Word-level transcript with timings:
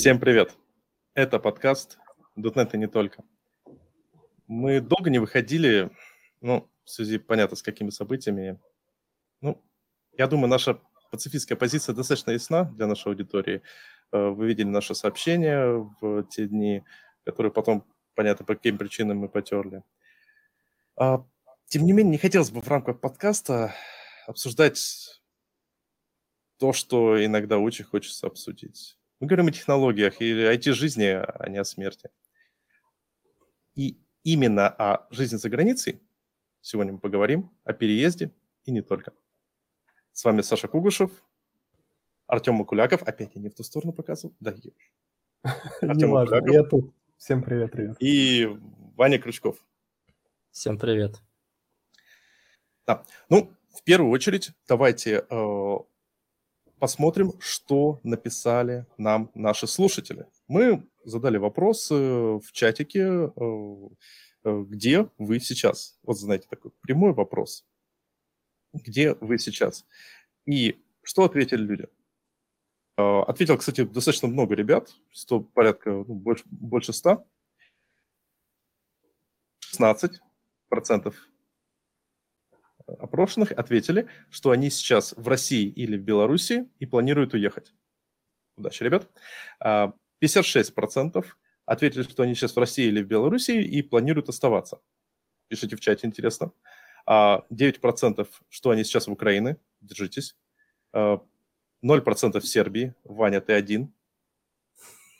Всем 0.00 0.18
привет! 0.18 0.56
Это 1.12 1.38
подкаст 1.38 1.98
.NET 2.34 2.70
и 2.72 2.78
не 2.78 2.86
только. 2.86 3.22
Мы 4.46 4.80
долго 4.80 5.10
не 5.10 5.18
выходили, 5.18 5.90
ну, 6.40 6.70
в 6.84 6.90
связи, 6.90 7.18
понятно, 7.18 7.54
с 7.54 7.62
какими 7.62 7.90
событиями. 7.90 8.58
Ну, 9.42 9.62
я 10.16 10.26
думаю, 10.26 10.48
наша 10.48 10.80
пацифистская 11.10 11.58
позиция 11.58 11.94
достаточно 11.94 12.30
ясна 12.30 12.64
для 12.64 12.86
нашей 12.86 13.08
аудитории. 13.08 13.60
Э, 14.10 14.30
вы 14.30 14.46
видели 14.46 14.68
наше 14.68 14.94
сообщение 14.94 15.86
в 16.00 16.24
те 16.30 16.46
дни, 16.46 16.82
которые 17.26 17.52
потом, 17.52 17.84
понятно, 18.14 18.46
по 18.46 18.54
каким 18.54 18.78
причинам 18.78 19.18
мы 19.18 19.28
потерли. 19.28 19.82
А, 20.96 21.26
тем 21.66 21.84
не 21.84 21.92
менее, 21.92 22.12
не 22.12 22.18
хотелось 22.18 22.50
бы 22.50 22.62
в 22.62 22.68
рамках 22.68 23.00
подкаста 23.00 23.74
обсуждать 24.26 25.20
то, 26.58 26.72
что 26.72 27.22
иногда 27.22 27.58
очень 27.58 27.84
хочется 27.84 28.28
обсудить. 28.28 28.96
Мы 29.20 29.26
говорим 29.26 29.48
о 29.48 29.52
технологиях 29.52 30.22
и 30.22 30.32
IT-жизни, 30.32 31.04
а 31.04 31.48
не 31.50 31.58
о 31.58 31.64
смерти. 31.64 32.08
И 33.74 33.98
именно 34.24 34.66
о 34.66 35.06
жизни 35.10 35.36
за 35.36 35.50
границей 35.50 36.00
сегодня 36.62 36.94
мы 36.94 36.98
поговорим, 36.98 37.50
о 37.64 37.74
переезде 37.74 38.32
и 38.64 38.70
не 38.70 38.80
только. 38.80 39.12
С 40.12 40.24
вами 40.24 40.40
Саша 40.40 40.68
Кугушев, 40.68 41.10
Артем 42.26 42.54
Макуляков. 42.54 43.02
Опять 43.02 43.34
я 43.34 43.42
не 43.42 43.50
в 43.50 43.54
ту 43.54 43.62
сторону 43.62 43.92
показывал. 43.92 44.34
Да. 44.40 44.54
Артем 45.82 46.10
Макуляков. 46.10 46.54
Я 46.54 46.62
тут. 46.64 46.94
Всем 47.18 47.42
привет, 47.42 47.72
привет. 47.72 47.96
И 48.00 48.48
Ваня 48.96 49.18
Крючков. 49.18 49.62
Всем 50.50 50.78
привет. 50.78 51.20
Да. 52.86 53.04
Ну, 53.28 53.52
в 53.68 53.82
первую 53.82 54.10
очередь, 54.12 54.52
давайте 54.66 55.26
э, 55.28 55.76
посмотрим, 56.80 57.32
что 57.38 58.00
написали 58.02 58.86
нам 58.96 59.30
наши 59.34 59.66
слушатели. 59.66 60.26
Мы 60.48 60.88
задали 61.04 61.36
вопрос 61.36 61.90
в 61.90 62.42
чатике, 62.52 63.00
э, 63.00 63.30
э, 64.44 64.64
где 64.68 65.08
вы 65.18 65.38
сейчас? 65.40 65.98
Вот 66.02 66.18
знаете, 66.18 66.48
такой 66.48 66.72
прямой 66.80 67.12
вопрос. 67.12 67.66
Где 68.72 69.14
вы 69.14 69.38
сейчас? 69.38 69.84
И 70.46 70.82
что 71.02 71.24
ответили 71.24 71.62
люди? 71.62 71.86
Э, 72.96 73.20
ответил, 73.28 73.58
кстати, 73.58 73.84
достаточно 73.84 74.28
много 74.28 74.54
ребят, 74.54 74.94
100, 75.12 75.40
порядка, 75.40 75.90
ну, 75.90 76.14
больше, 76.14 76.44
больше 76.46 76.92
100. 76.92 77.24
16 79.60 80.20
процентов 80.68 81.14
опрошенных 82.98 83.52
ответили, 83.52 84.08
что 84.30 84.50
они 84.50 84.70
сейчас 84.70 85.14
в 85.16 85.26
России 85.28 85.68
или 85.68 85.96
в 85.96 86.02
Беларуси 86.02 86.68
и 86.78 86.86
планируют 86.86 87.34
уехать. 87.34 87.72
Удачи, 88.56 88.82
ребят. 88.82 89.08
56% 89.62 89.96
а, 91.16 91.22
ответили, 91.64 92.02
что 92.02 92.22
они 92.22 92.34
сейчас 92.34 92.54
в 92.54 92.58
России 92.58 92.86
или 92.86 93.02
в 93.02 93.06
Беларуси 93.06 93.52
и 93.52 93.82
планируют 93.82 94.28
оставаться. 94.28 94.80
Пишите 95.48 95.76
в 95.76 95.80
чате, 95.80 96.06
интересно. 96.06 96.52
9% 97.08 98.20
а, 98.20 98.26
что 98.48 98.70
они 98.70 98.84
сейчас 98.84 99.06
в 99.06 99.12
Украине. 99.12 99.56
Держитесь. 99.80 100.36
0% 100.94 101.30
а, 101.82 102.40
в 102.40 102.46
Сербии. 102.46 102.94
Ваня, 103.04 103.40
ты 103.40 103.54
один. 103.54 103.92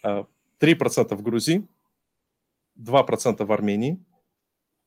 3% 0.04 0.34
в 0.60 1.22
Грузии. 1.22 1.66
2% 2.78 3.44
в 3.44 3.52
Армении. 3.52 4.04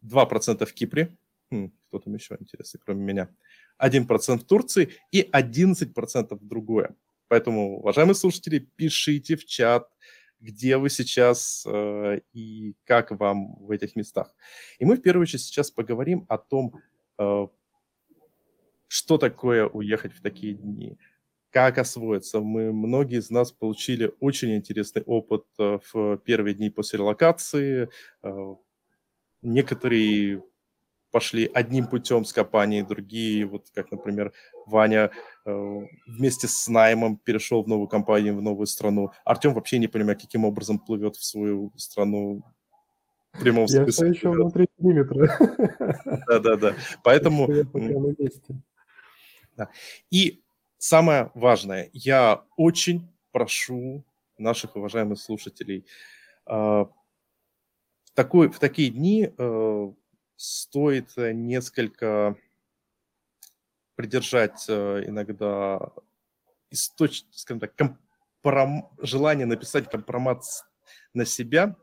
2% 0.04 0.66
в 0.66 0.73
Кипре. 0.73 1.16
Хм, 1.53 1.71
кто 1.87 1.99
там 1.99 2.15
еще 2.15 2.35
интересный, 2.39 2.81
кроме 2.83 3.03
меня? 3.03 3.29
1% 3.77 4.37
в 4.39 4.43
Турции 4.43 4.93
и 5.11 5.21
11% 5.21 6.35
в 6.35 6.47
другое. 6.47 6.95
Поэтому, 7.27 7.77
уважаемые 7.77 8.15
слушатели, 8.15 8.57
пишите 8.57 9.35
в 9.35 9.45
чат, 9.45 9.87
где 10.39 10.77
вы 10.77 10.89
сейчас 10.89 11.63
э, 11.67 12.21
и 12.33 12.75
как 12.86 13.11
вам 13.11 13.55
в 13.59 13.69
этих 13.69 13.95
местах. 13.95 14.33
И 14.80 14.86
мы 14.86 14.95
в 14.95 15.02
первую 15.02 15.23
очередь 15.23 15.42
сейчас 15.42 15.69
поговорим 15.69 16.25
о 16.27 16.39
том, 16.39 16.73
э, 17.19 17.47
что 18.87 19.17
такое 19.19 19.67
уехать 19.67 20.13
в 20.13 20.21
такие 20.23 20.55
дни, 20.55 20.97
как 21.52 21.77
освоиться. 21.77 22.39
Мы, 22.39 22.73
многие 22.73 23.19
из 23.19 23.30
нас 23.30 23.52
получили 23.52 24.11
очень 24.19 24.55
интересный 24.55 25.03
опыт 25.03 25.45
э, 25.59 25.77
в 25.93 26.17
первые 26.17 26.55
дни 26.55 26.71
после 26.71 26.97
релокации. 26.97 27.89
Э, 28.23 28.55
некоторые 29.43 30.42
пошли 31.13 31.49
одним 31.53 31.85
путем 31.85 32.25
с 32.25 32.33
компанией, 32.33 32.81
другие, 32.81 33.45
вот 33.45 33.69
как, 33.75 33.91
например, 33.91 34.33
Ваня 34.65 35.11
э, 35.45 35.79
вместе 36.07 36.47
с 36.47 36.67
наймом 36.67 37.17
перешел 37.17 37.63
в 37.63 37.67
новую 37.67 37.87
компанию, 37.87 38.35
в 38.35 38.41
новую 38.41 38.65
страну. 38.65 39.11
Артем 39.23 39.53
вообще 39.53 39.77
не 39.77 39.87
понимает, 39.87 40.19
каким 40.19 40.43
образом 40.43 40.79
плывет 40.79 41.15
в 41.15 41.23
свою 41.23 41.71
страну 41.77 42.41
в 43.31 43.41
прямом 43.41 43.67
смысле. 43.67 43.85
Я 43.85 43.91
все 43.91 44.05
еще 44.07 44.29
внутри 44.29 44.67
периметра. 44.75 45.37
Да-да-да. 46.27 46.73
Поэтому... 47.03 47.47
Да. 49.55 49.69
И 50.09 50.41
самое 50.80 51.30
важное, 51.35 51.91
я 51.93 52.43
очень 52.57 53.07
прошу 53.31 54.03
наших 54.39 54.75
уважаемых 54.75 55.19
слушателей 55.19 55.85
э, 56.47 56.85
такой, 58.15 58.49
в 58.49 58.57
такие 58.57 58.89
дни 58.89 59.31
э, 59.37 59.91
стоит 60.43 61.14
э, 61.15 61.31
несколько 61.31 62.36
придержать 63.95 64.65
э, 64.67 65.05
иногда 65.08 65.80
источ... 66.70 67.23
скажем 67.31 67.61
так, 67.61 67.73
компром... 67.76 68.89
желание 68.99 69.45
написать 69.45 69.89
компромат 69.89 70.43
на 71.14 71.26
себя. 71.26 71.77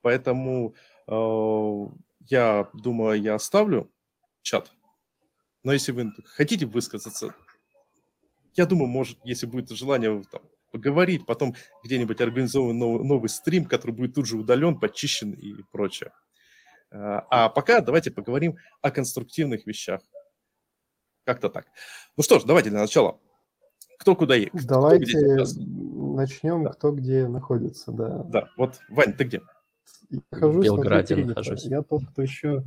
Поэтому 0.00 0.74
э, 1.08 1.86
я 2.30 2.70
думаю, 2.72 3.20
я 3.20 3.34
оставлю 3.34 3.90
чат. 4.40 4.72
Но 5.62 5.74
если 5.74 5.92
вы 5.92 6.10
хотите 6.24 6.64
высказаться, 6.64 7.34
я 8.54 8.64
думаю, 8.64 8.88
может, 8.88 9.18
если 9.24 9.44
будет 9.44 9.68
желание 9.72 10.22
там, 10.32 10.40
поговорить, 10.70 11.26
потом 11.26 11.54
где-нибудь 11.84 12.22
организован 12.22 12.78
новый, 12.78 13.04
новый 13.04 13.28
стрим, 13.28 13.66
который 13.66 13.90
будет 13.90 14.14
тут 14.14 14.26
же 14.26 14.38
удален, 14.38 14.80
почищен 14.80 15.32
и 15.32 15.62
прочее. 15.70 16.12
А 16.92 17.48
пока 17.48 17.80
давайте 17.80 18.10
поговорим 18.10 18.56
о 18.82 18.90
конструктивных 18.90 19.66
вещах. 19.66 20.00
Как-то 21.24 21.48
так. 21.48 21.66
Ну 22.16 22.22
что 22.22 22.38
ж, 22.38 22.44
давайте 22.44 22.70
для 22.70 22.80
начала. 22.80 23.20
Кто 23.98 24.16
куда 24.16 24.34
едет? 24.34 24.52
Давайте 24.64 25.18
начнем, 25.18 26.64
да. 26.64 26.70
кто 26.70 26.90
где 26.90 27.28
находится. 27.28 27.92
Да. 27.92 28.22
да, 28.24 28.48
вот, 28.56 28.80
Вань, 28.88 29.12
ты 29.12 29.24
где? 29.24 29.42
Я 30.08 30.20
нахожусь 30.30 30.56
в 30.56 30.64
Белграде 30.64 31.16
нахожусь. 31.16 31.64
Я 31.64 31.82
тот, 31.82 32.02
кто 32.10 32.22
еще 32.22 32.64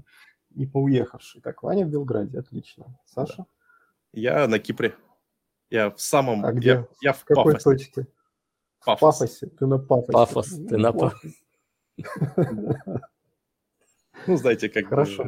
не 0.51 0.65
поуехавший. 0.65 1.41
Так, 1.41 1.63
Ваня 1.63 1.85
в 1.85 1.89
Белграде, 1.89 2.39
отлично. 2.39 2.97
Саша? 3.05 3.37
Да. 3.37 3.45
Я 4.13 4.47
на 4.47 4.59
Кипре. 4.59 4.95
Я 5.69 5.89
в 5.89 5.99
самом... 5.99 6.45
А 6.45 6.51
где? 6.51 6.69
Я, 6.69 6.87
я 7.01 7.13
в, 7.13 7.21
в 7.21 7.25
какой 7.25 7.53
Пафосе. 7.53 7.63
точке? 7.63 8.07
Пафос. 8.85 8.97
В 8.97 9.01
Пафосе. 9.01 9.47
Ты 9.47 9.65
на 9.65 9.79
Пафосе. 9.79 10.11
Пафос, 10.11 10.49
ты 10.49 10.77
на 10.77 10.93
Пафосе. 10.93 11.33
Ну, 14.27 14.37
знаете, 14.37 14.69
как 14.69 14.87
Хорошо. 14.87 15.25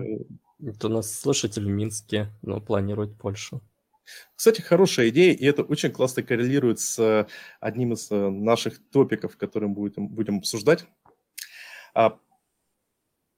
Это 0.63 0.88
у 0.88 0.89
нас 0.89 1.13
слушатель 1.19 1.66
в 1.66 1.69
Минске, 1.69 2.31
но 2.41 2.61
планирует 2.61 3.17
Польшу. 3.17 3.61
Кстати, 4.35 4.61
хорошая 4.61 5.09
идея, 5.09 5.33
и 5.33 5.45
это 5.45 5.63
очень 5.63 5.91
классно 5.91 6.23
коррелирует 6.23 6.79
с 6.79 7.28
одним 7.59 7.94
из 7.94 8.11
э, 8.11 8.29
наших 8.29 8.79
топиков, 8.89 9.35
которые 9.35 9.69
мы 9.69 9.75
будем, 9.75 10.07
будем 10.07 10.38
обсуждать. 10.38 10.85
А, 11.94 12.19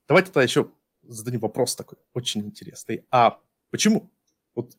давайте 0.08 0.28
тогда 0.28 0.44
еще 0.44 0.70
зададим 1.04 1.40
вопрос 1.40 1.76
такой, 1.76 1.98
очень 2.14 2.42
интересный. 2.42 3.06
А 3.12 3.40
почему? 3.72 4.12
Вот 4.56 4.74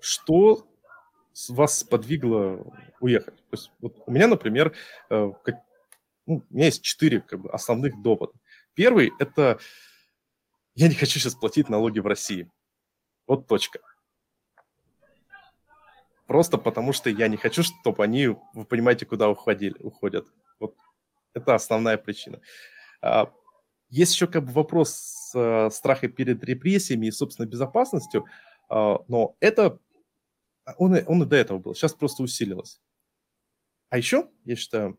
что 0.00 0.66
вас 1.48 1.82
подвигло 1.82 2.64
уехать? 3.00 3.36
То 3.36 3.56
есть, 3.56 3.72
вот 3.80 3.96
у 4.06 4.12
меня, 4.12 4.28
например, 4.28 4.74
э, 5.10 5.32
как, 5.42 5.56
ну, 6.26 6.44
у 6.48 6.54
меня 6.54 6.66
есть 6.66 6.82
четыре 6.82 7.20
как 7.20 7.40
бы, 7.40 7.50
основных 7.50 8.00
довода. 8.00 8.32
Первый– 8.74 9.12
это 9.18 9.58
я 10.74 10.88
не 10.88 10.94
хочу 10.94 11.18
сейчас 11.18 11.34
платить 11.34 11.68
налоги 11.68 12.00
в 12.00 12.06
России. 12.06 12.50
Вот 13.26 13.46
точка. 13.46 13.80
Просто 16.26 16.56
потому, 16.56 16.92
что 16.92 17.10
я 17.10 17.28
не 17.28 17.36
хочу, 17.36 17.62
чтобы 17.62 18.02
они, 18.02 18.28
вы 18.54 18.64
понимаете, 18.64 19.04
куда 19.04 19.28
уходили, 19.28 19.76
уходят. 19.80 20.26
Вот 20.58 20.76
это 21.34 21.54
основная 21.54 21.98
причина. 21.98 22.40
А, 23.02 23.30
есть 23.90 24.14
еще 24.14 24.26
как 24.26 24.44
бы 24.44 24.52
вопрос 24.52 25.32
э, 25.34 25.68
страха 25.70 26.08
перед 26.08 26.42
репрессиями 26.44 27.06
и 27.06 27.10
собственной 27.10 27.48
безопасностью, 27.48 28.24
а, 28.70 29.04
но 29.08 29.36
это 29.40 29.78
он, 30.78 30.96
он 31.06 31.22
и 31.22 31.26
до 31.26 31.36
этого 31.36 31.58
был, 31.58 31.74
сейчас 31.74 31.92
просто 31.92 32.22
усилилось. 32.22 32.80
А 33.90 33.98
еще, 33.98 34.28
я 34.44 34.56
считаю, 34.56 34.98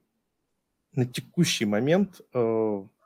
на 0.92 1.06
текущий 1.06 1.66
момент, 1.66 2.22
э, 2.34 2.40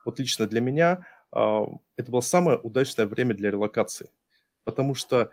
вот 0.06 0.20
лично 0.20 0.48
для 0.48 0.60
меня, 0.60 1.06
это 1.32 2.12
было 2.12 2.22
самое 2.22 2.58
удачное 2.58 3.06
время 3.06 3.34
для 3.36 3.52
релокации. 3.52 4.10
Потому 4.64 4.96
что 4.96 5.32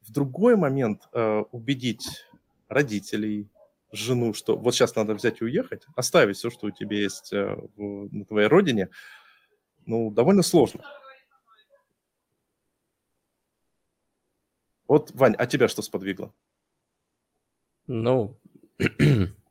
в 0.00 0.12
другой 0.12 0.56
момент 0.56 1.08
э, 1.12 1.42
убедить 1.52 2.24
родителей, 2.68 3.48
жену, 3.92 4.34
что 4.34 4.56
вот 4.56 4.74
сейчас 4.74 4.96
надо 4.96 5.14
взять 5.14 5.40
и 5.40 5.44
уехать, 5.44 5.86
оставить 5.94 6.36
все, 6.36 6.50
что 6.50 6.68
у 6.68 6.70
тебя 6.70 6.96
есть 6.96 7.30
в, 7.32 7.68
на 7.76 8.24
твоей 8.24 8.48
родине, 8.48 8.88
ну, 9.84 10.10
довольно 10.10 10.42
сложно. 10.42 10.82
Вот, 14.88 15.10
Вань, 15.12 15.34
а 15.38 15.46
тебя 15.46 15.68
что 15.68 15.82
сподвигло? 15.82 16.32
Ну, 17.86 18.38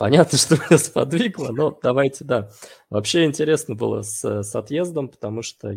понятно, 0.00 0.38
что 0.38 0.56
меня 0.56 0.78
сподвигло, 0.78 1.52
но 1.52 1.78
давайте, 1.82 2.24
да. 2.24 2.50
Вообще 2.88 3.26
интересно 3.26 3.74
было 3.74 4.00
с, 4.00 4.42
с 4.42 4.56
отъездом, 4.56 5.08
потому 5.10 5.42
что 5.42 5.76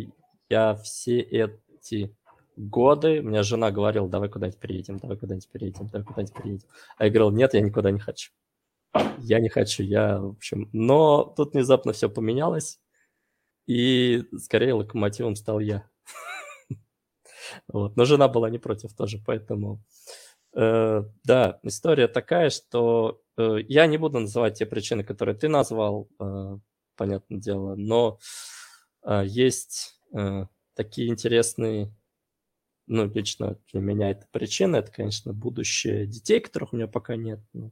я 0.50 0.75
все 0.75 1.20
эти 1.20 2.16
годы, 2.56 3.20
у 3.20 3.24
меня 3.24 3.44
жена 3.44 3.70
говорила, 3.70 4.08
давай 4.08 4.30
куда-нибудь 4.30 4.60
переедем, 4.60 4.98
давай 4.98 5.18
куда-нибудь 5.18 5.50
переедем, 5.50 5.88
давай 5.88 6.06
куда-нибудь 6.06 6.36
переедем. 6.36 6.68
А 6.98 7.04
я 7.04 7.12
говорил, 7.12 7.31
нет, 7.31 7.54
я 7.54 7.60
никуда 7.60 7.92
не 7.92 8.00
хочу. 8.00 8.31
Я 9.18 9.40
не 9.42 9.50
хочу, 9.50 9.84
я, 9.84 10.20
в 10.20 10.30
общем... 10.30 10.70
Но 10.72 11.25
тут 11.36 11.54
внезапно 11.54 11.92
все 11.92 12.10
поменялось, 12.10 12.80
и 13.68 14.24
скорее 14.38 14.74
локомотивом 14.74 15.36
стал 15.36 15.60
я. 15.60 15.86
Вот. 17.68 17.98
Но 17.98 18.06
жена 18.06 18.30
была 18.30 18.50
не 18.50 18.58
против 18.58 18.96
тоже, 18.96 19.22
поэтому... 19.25 19.84
Э, 20.56 21.04
да, 21.24 21.60
история 21.64 22.08
такая, 22.08 22.50
что 22.50 23.22
э, 23.38 23.58
я 23.68 23.88
не 23.88 23.98
буду 23.98 24.20
называть 24.20 24.60
те 24.60 24.66
причины, 24.66 25.04
которые 25.04 25.36
ты 25.36 25.48
назвал, 25.48 26.08
э, 26.20 26.58
понятное 26.96 27.40
дело, 27.40 27.76
но 27.76 28.20
есть 29.26 30.00
такие 30.76 31.10
интересные 31.10 31.92
ну, 32.88 33.06
лично 33.06 33.58
для 33.72 33.82
меня 33.82 34.12
это 34.12 34.28
причина, 34.32 34.78
это, 34.78 34.92
конечно, 34.92 35.34
будущее 35.34 36.06
детей, 36.06 36.40
которых 36.40 36.74
у 36.74 36.78
меня 36.78 36.88
пока 36.88 37.16
нет, 37.16 37.40
ну, 37.54 37.72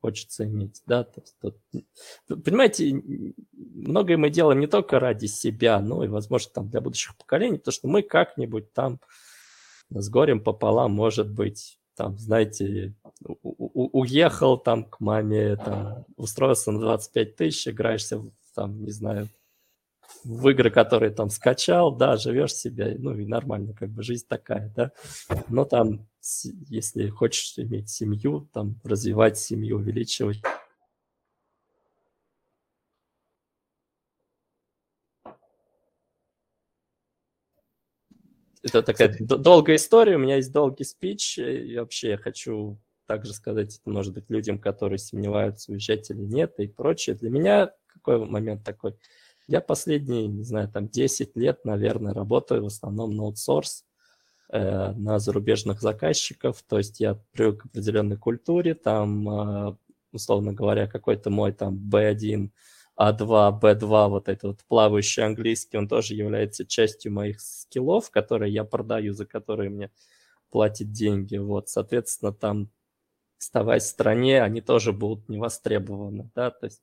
хочется 0.00 0.44
иметь, 0.44 0.82
да, 0.86 1.04
то 1.04 1.20
есть, 1.20 1.36
тут, 1.40 2.44
понимаете, 2.44 3.00
многое 3.52 4.16
мы 4.16 4.30
делаем 4.30 4.60
не 4.60 4.66
только 4.66 4.98
ради 5.00 5.26
себя, 5.26 5.80
но 5.80 6.04
и, 6.04 6.08
возможно, 6.08 6.52
там 6.52 6.68
для 6.68 6.80
будущих 6.80 7.16
поколений, 7.16 7.58
потому 7.58 7.72
что 7.72 7.88
мы 7.88 8.02
как-нибудь 8.02 8.72
там 8.72 9.00
с 9.90 10.08
горем 10.08 10.42
пополам, 10.42 10.92
может 10.92 11.30
быть, 11.30 11.78
там, 11.96 12.18
знаете, 12.18 12.94
уехал 13.42 14.58
там 14.58 14.84
к 14.84 15.00
маме, 15.00 15.56
там, 15.56 16.04
устроился 16.16 16.70
на 16.70 16.80
25 16.80 17.36
тысяч, 17.36 17.68
играешься, 17.68 18.22
там, 18.54 18.84
не 18.84 18.90
знаю, 18.90 19.28
в 20.24 20.48
игры, 20.48 20.70
которые 20.70 21.10
там 21.10 21.30
скачал, 21.30 21.94
да, 21.94 22.16
живешь 22.16 22.54
себе, 22.54 22.96
ну 22.98 23.16
и 23.16 23.24
нормально, 23.24 23.72
как 23.72 23.90
бы 23.90 24.02
жизнь 24.02 24.26
такая, 24.28 24.72
да. 24.76 24.92
Но 25.48 25.64
там, 25.64 26.06
если 26.68 27.08
хочешь 27.08 27.54
иметь 27.56 27.88
семью, 27.88 28.48
там 28.52 28.76
развивать 28.84 29.38
семью, 29.38 29.76
увеличивать. 29.76 30.42
Это 38.62 38.82
такая 38.82 39.16
долгая 39.20 39.76
история, 39.76 40.16
у 40.16 40.18
меня 40.18 40.36
есть 40.36 40.52
долгий 40.52 40.84
спич, 40.84 41.38
и 41.38 41.76
вообще 41.78 42.10
я 42.10 42.18
хочу 42.18 42.78
также 43.06 43.32
сказать, 43.32 43.78
это 43.78 43.90
может 43.90 44.14
быть 44.14 44.28
людям, 44.28 44.58
которые 44.58 44.98
сомневаются, 44.98 45.70
уезжать 45.70 46.10
или 46.10 46.22
нет 46.22 46.54
и 46.58 46.66
прочее. 46.66 47.14
Для 47.14 47.30
меня 47.30 47.70
какой 47.86 48.24
момент 48.24 48.64
такой– 48.64 48.96
я 49.48 49.60
последние, 49.60 50.26
не 50.26 50.42
знаю, 50.42 50.68
там 50.68 50.88
10 50.88 51.36
лет, 51.36 51.64
наверное, 51.64 52.12
работаю 52.12 52.64
в 52.64 52.66
основном 52.66 53.14
на 53.16 53.24
аутсорс, 53.24 53.84
э, 54.50 54.92
на 54.92 55.18
зарубежных 55.18 55.80
заказчиков, 55.80 56.62
то 56.68 56.78
есть 56.78 57.00
я 57.00 57.20
привык 57.32 57.62
к 57.62 57.66
определенной 57.66 58.16
культуре, 58.16 58.74
там, 58.74 59.28
э, 59.28 59.76
условно 60.12 60.52
говоря, 60.52 60.88
какой-то 60.88 61.30
мой 61.30 61.52
там 61.52 61.76
B1, 61.76 62.50
А2, 62.98 63.60
B2, 63.60 64.08
вот 64.08 64.28
этот 64.28 64.44
вот 64.44 64.64
плавающий 64.68 65.22
английский, 65.24 65.76
он 65.76 65.88
тоже 65.88 66.14
является 66.14 66.64
частью 66.66 67.12
моих 67.12 67.40
скиллов, 67.40 68.10
которые 68.10 68.52
я 68.52 68.64
продаю, 68.64 69.12
за 69.12 69.26
которые 69.26 69.70
мне 69.70 69.90
платят 70.50 70.92
деньги, 70.92 71.36
вот, 71.36 71.68
соответственно, 71.68 72.32
там, 72.32 72.70
оставаясь 73.38 73.84
в 73.84 73.88
стране, 73.88 74.42
они 74.42 74.60
тоже 74.60 74.92
будут 74.92 75.28
не 75.28 75.38
востребованы, 75.38 76.30
да, 76.34 76.50
то 76.50 76.66
есть 76.66 76.82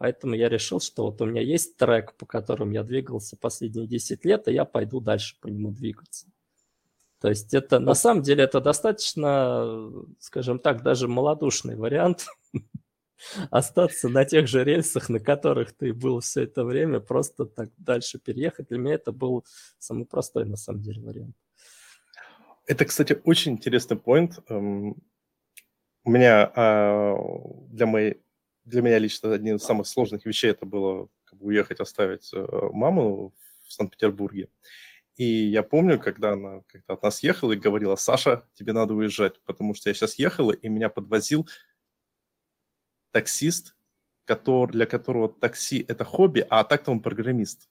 Поэтому 0.00 0.34
я 0.34 0.48
решил, 0.48 0.80
что 0.80 1.04
вот 1.04 1.20
у 1.20 1.26
меня 1.26 1.42
есть 1.42 1.76
трек, 1.76 2.14
по 2.14 2.24
которому 2.24 2.72
я 2.72 2.82
двигался 2.82 3.36
последние 3.36 3.86
10 3.86 4.24
лет, 4.24 4.48
и 4.48 4.52
я 4.54 4.64
пойду 4.64 4.98
дальше 4.98 5.36
по 5.42 5.46
нему 5.46 5.72
двигаться. 5.72 6.26
То 7.20 7.28
есть 7.28 7.52
это 7.52 7.78
на 7.80 7.92
самом 7.92 8.22
деле 8.22 8.44
это 8.44 8.62
достаточно, 8.62 9.92
скажем 10.18 10.58
так, 10.58 10.82
даже 10.82 11.06
малодушный 11.06 11.76
вариант 11.76 12.28
остаться 13.50 14.08
на 14.08 14.24
тех 14.24 14.46
же 14.46 14.64
рельсах, 14.64 15.08
на 15.08 15.20
которых 15.20 15.72
ты 15.76 15.92
был 15.92 16.20
все 16.20 16.42
это 16.42 16.64
время, 16.64 17.00
просто 17.00 17.46
так 17.46 17.70
дальше 17.76 18.18
переехать. 18.18 18.68
Для 18.68 18.78
меня 18.78 18.94
это 18.94 19.12
был 19.12 19.44
самый 19.78 20.06
простой 20.06 20.44
на 20.44 20.56
самом 20.56 20.82
деле 20.82 21.02
вариант. 21.02 21.36
Это, 22.66 22.84
кстати, 22.84 23.20
очень 23.24 23.52
интересный 23.52 23.96
поинт. 23.96 24.38
Эм, 24.48 24.96
у 26.04 26.10
меня 26.10 26.50
а, 26.54 27.16
для 27.68 27.86
моей 27.86 28.22
для 28.64 28.82
меня 28.82 28.98
лично 28.98 29.32
одним 29.32 29.56
из 29.56 29.64
самых 29.64 29.86
сложных 29.86 30.24
вещей 30.24 30.50
это 30.50 30.66
было 30.66 31.08
как 31.24 31.38
бы, 31.38 31.46
уехать, 31.46 31.80
оставить 31.80 32.30
э, 32.32 32.46
маму 32.72 33.34
в 33.66 33.72
Санкт-Петербурге. 33.72 34.48
И 35.16 35.24
я 35.24 35.62
помню, 35.62 35.98
когда 35.98 36.32
она 36.32 36.62
когда 36.68 36.94
от 36.94 37.02
нас 37.02 37.22
ехала 37.22 37.52
и 37.52 37.56
говорила, 37.56 37.96
Саша, 37.96 38.46
тебе 38.54 38.72
надо 38.72 38.94
уезжать, 38.94 39.40
потому 39.44 39.74
что 39.74 39.90
я 39.90 39.94
сейчас 39.94 40.18
ехала, 40.18 40.52
и 40.52 40.68
меня 40.68 40.88
подвозил 40.88 41.48
таксист, 43.10 43.76
который, 44.24 44.72
для 44.72 44.86
которого 44.86 45.28
такси– 45.28 45.84
это 45.88 46.04
хобби, 46.04 46.46
а 46.48 46.64
так-то 46.64 46.92
он 46.92 47.00
программист. 47.00 47.68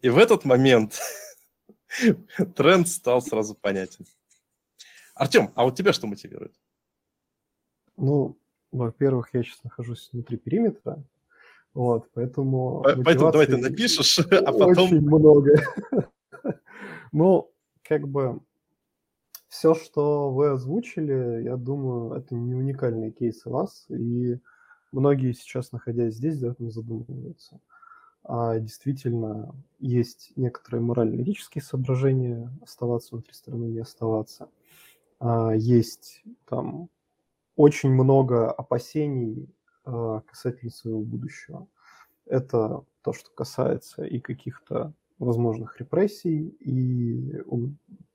И 0.00 0.08
в 0.08 0.18
этот 0.18 0.44
момент 0.44 1.00
тренд 2.56 2.88
стал 2.88 3.20
сразу 3.20 3.54
понятен. 3.54 4.06
Артем, 5.14 5.52
а 5.54 5.64
вот 5.64 5.76
тебя 5.76 5.92
что 5.92 6.06
мотивирует? 6.06 6.54
Ну, 7.96 8.38
во-первых, 8.70 9.30
я 9.34 9.42
сейчас 9.42 9.62
нахожусь 9.62 10.08
внутри 10.12 10.38
периметра, 10.38 11.04
вот, 11.74 12.10
поэтому... 12.14 12.82
Поэтому 13.04 13.32
давай 13.32 13.46
ты 13.46 13.56
напишешь, 13.56 14.18
а 14.30 14.52
потом... 14.52 14.86
Очень 14.86 15.00
много. 15.00 15.52
Ну, 17.14 17.52
как 17.82 18.08
бы 18.08 18.40
все, 19.52 19.74
что 19.74 20.30
вы 20.30 20.48
озвучили, 20.48 21.42
я 21.42 21.58
думаю, 21.58 22.14
это 22.14 22.34
не 22.34 22.54
уникальные 22.54 23.10
кейсы 23.10 23.50
вас, 23.50 23.84
и 23.90 24.40
многие 24.92 25.34
сейчас, 25.34 25.72
находясь 25.72 26.14
здесь, 26.14 26.42
этим 26.42 26.70
задумываются. 26.70 27.60
А 28.24 28.58
действительно, 28.58 29.54
есть 29.78 30.32
некоторые 30.36 30.80
морально-этические 30.80 31.62
соображения, 31.62 32.50
оставаться 32.62 33.14
внутри 33.14 33.34
страны, 33.34 33.66
не 33.66 33.80
оставаться. 33.80 34.48
А 35.20 35.52
есть 35.54 36.22
там 36.48 36.88
очень 37.54 37.90
много 37.92 38.50
опасений 38.50 39.54
э, 39.84 40.20
касательно 40.24 40.70
своего 40.70 41.02
будущего. 41.02 41.68
Это 42.24 42.86
то, 43.02 43.12
что 43.12 43.30
касается 43.34 44.02
и 44.04 44.18
каких-то 44.18 44.94
возможных 45.18 45.78
репрессий, 45.78 46.48
и 46.60 47.38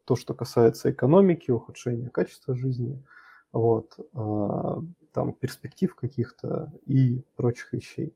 то, 0.08 0.16
что 0.16 0.34
касается 0.34 0.90
экономики, 0.90 1.52
ухудшения 1.52 2.10
качества 2.10 2.56
жизни, 2.56 3.04
вот, 3.52 4.00
э, 4.00 4.82
там 5.12 5.34
перспектив 5.34 5.94
каких-то 5.96 6.72
и 6.86 7.22
прочих 7.36 7.74
вещей. 7.74 8.16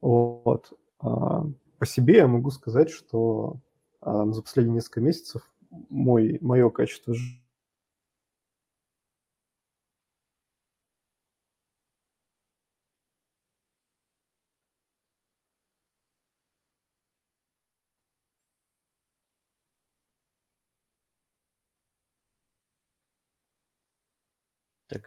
Вот. 0.00 0.72
А, 1.00 1.44
по 1.78 1.86
себе 1.86 2.18
я 2.18 2.28
могу 2.28 2.50
сказать, 2.50 2.90
что 2.90 3.56
а, 4.00 4.26
за 4.30 4.42
последние 4.42 4.76
несколько 4.76 5.00
месяцев 5.00 5.42
мой, 5.88 6.38
мое 6.40 6.70
качество 6.70 7.14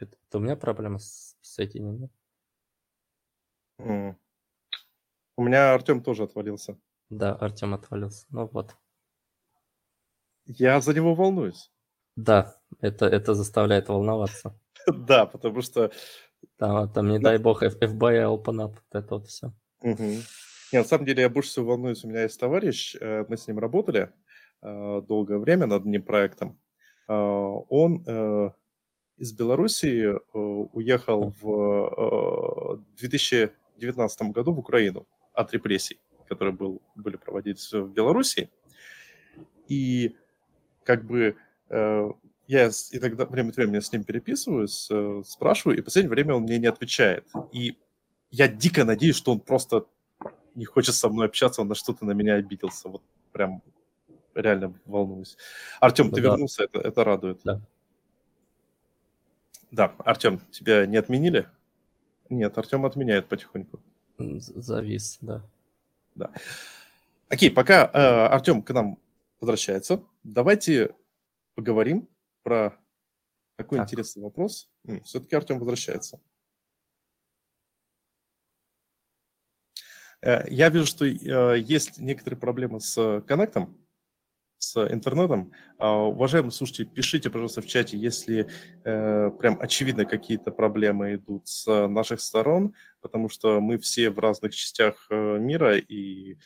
это, 0.01 0.17
это 0.27 0.37
у 0.37 0.41
меня 0.41 0.55
проблема 0.55 0.99
с 0.99 1.37
соединением. 1.41 2.09
Mm. 3.79 4.15
У 5.37 5.43
меня 5.43 5.73
Артем 5.73 6.03
тоже 6.03 6.23
отвалился. 6.23 6.77
Да, 7.09 7.33
Артем 7.35 7.73
отвалился. 7.73 8.25
Ну 8.29 8.47
вот. 8.47 8.75
Я 10.45 10.81
за 10.81 10.93
него 10.93 11.15
волнуюсь. 11.15 11.71
Да, 12.15 12.55
это, 12.79 13.05
это 13.05 13.33
заставляет 13.33 13.89
волноваться. 13.89 14.57
Да, 14.87 15.27
потому 15.27 15.61
что... 15.61 15.91
Там, 16.57 16.91
там 16.91 17.07
не 17.07 17.19
дай 17.19 17.37
бог, 17.37 17.61
FBI 17.61 18.25
open 18.25 18.65
up, 18.65 18.73
вот 18.73 19.03
это 19.03 19.15
вот 19.15 19.27
все. 19.27 19.53
Нет, 19.83 20.23
на 20.71 20.83
самом 20.83 21.05
деле 21.05 21.21
я 21.21 21.29
больше 21.29 21.51
всего 21.51 21.67
волнуюсь. 21.67 22.03
У 22.03 22.07
меня 22.07 22.23
есть 22.23 22.39
товарищ, 22.39 22.95
э, 22.99 23.25
мы 23.29 23.37
с 23.37 23.47
ним 23.47 23.59
работали, 23.59 24.11
долгое 24.61 25.37
время 25.37 25.67
над 25.67 25.83
одним 25.83 26.01
проектом. 26.01 26.59
Он 27.07 28.53
из 29.21 29.33
Белоруссии 29.33 30.15
уехал 30.33 31.31
в 31.39 32.83
2019 32.97 34.21
году 34.31 34.51
в 34.51 34.59
Украину 34.59 35.05
от 35.33 35.53
репрессий, 35.53 35.99
которые 36.27 36.55
был, 36.55 36.81
были 36.95 37.17
проводиться 37.17 37.83
в 37.83 37.93
Белоруссии. 37.93 38.49
И 39.67 40.15
как 40.83 41.05
бы 41.05 41.35
я 41.69 42.69
иногда 42.91 43.25
время 43.25 43.49
от 43.49 43.57
времени 43.57 43.79
с 43.79 43.91
ним 43.93 44.03
переписываюсь, 44.03 44.89
спрашиваю, 45.27 45.77
и 45.77 45.81
в 45.81 45.85
последнее 45.85 46.09
время 46.09 46.33
он 46.33 46.41
мне 46.43 46.57
не 46.57 46.65
отвечает. 46.67 47.27
И 47.51 47.77
я 48.31 48.47
дико 48.47 48.83
надеюсь, 48.85 49.17
что 49.17 49.33
он 49.33 49.39
просто 49.39 49.85
не 50.55 50.65
хочет 50.65 50.95
со 50.95 51.09
мной 51.09 51.27
общаться, 51.27 51.61
он 51.61 51.67
на 51.67 51.75
что-то 51.75 52.05
на 52.05 52.13
меня 52.13 52.35
обиделся. 52.35 52.89
Вот 52.89 53.03
прям 53.31 53.61
реально 54.33 54.73
волнуюсь. 54.85 55.37
Артем, 55.79 56.07
ну, 56.07 56.11
ты 56.13 56.21
да. 56.21 56.29
вернулся, 56.29 56.63
это, 56.63 56.79
это 56.79 57.03
радует. 57.03 57.39
Да. 57.43 57.61
Да, 59.71 59.95
Артем, 59.99 60.41
тебя 60.51 60.85
не 60.85 60.97
отменили? 60.97 61.47
Нет, 62.29 62.57
Артем 62.57 62.85
отменяет 62.85 63.27
потихоньку. 63.27 63.81
Завис, 64.17 65.17
да. 65.21 65.43
Да. 66.15 66.31
Окей, 67.29 67.49
пока 67.49 67.85
э, 67.85 68.27
Артем 68.27 68.61
к 68.61 68.73
нам 68.73 68.99
возвращается, 69.39 70.03
давайте 70.23 70.93
поговорим 71.55 72.09
про 72.43 72.77
такой 73.55 73.77
так. 73.77 73.87
интересный 73.87 74.23
вопрос. 74.23 74.69
Все-таки 75.05 75.35
Артем 75.35 75.57
возвращается. 75.57 76.19
Э, 80.21 80.43
я 80.49 80.67
вижу, 80.69 80.85
что 80.85 81.05
э, 81.05 81.59
есть 81.59 81.97
некоторые 81.97 82.39
проблемы 82.39 82.81
с 82.81 83.21
коннектом, 83.21 83.80
с 84.61 84.77
интернетом. 84.91 85.51
А, 85.79 86.03
уважаемые 86.03 86.51
слушатели, 86.51 86.85
пишите, 86.85 87.31
пожалуйста, 87.31 87.61
в 87.61 87.65
чате, 87.65 87.97
если 87.97 88.47
э, 88.83 89.31
прям 89.31 89.57
очевидно 89.59 90.05
какие-то 90.05 90.51
проблемы 90.51 91.15
идут 91.15 91.47
с 91.47 91.87
наших 91.87 92.21
сторон, 92.21 92.75
потому 93.01 93.27
что 93.27 93.59
мы 93.59 93.79
все 93.79 94.11
в 94.11 94.19
разных 94.19 94.53
частях 94.53 95.07
мира, 95.09 95.77
и, 95.77 96.37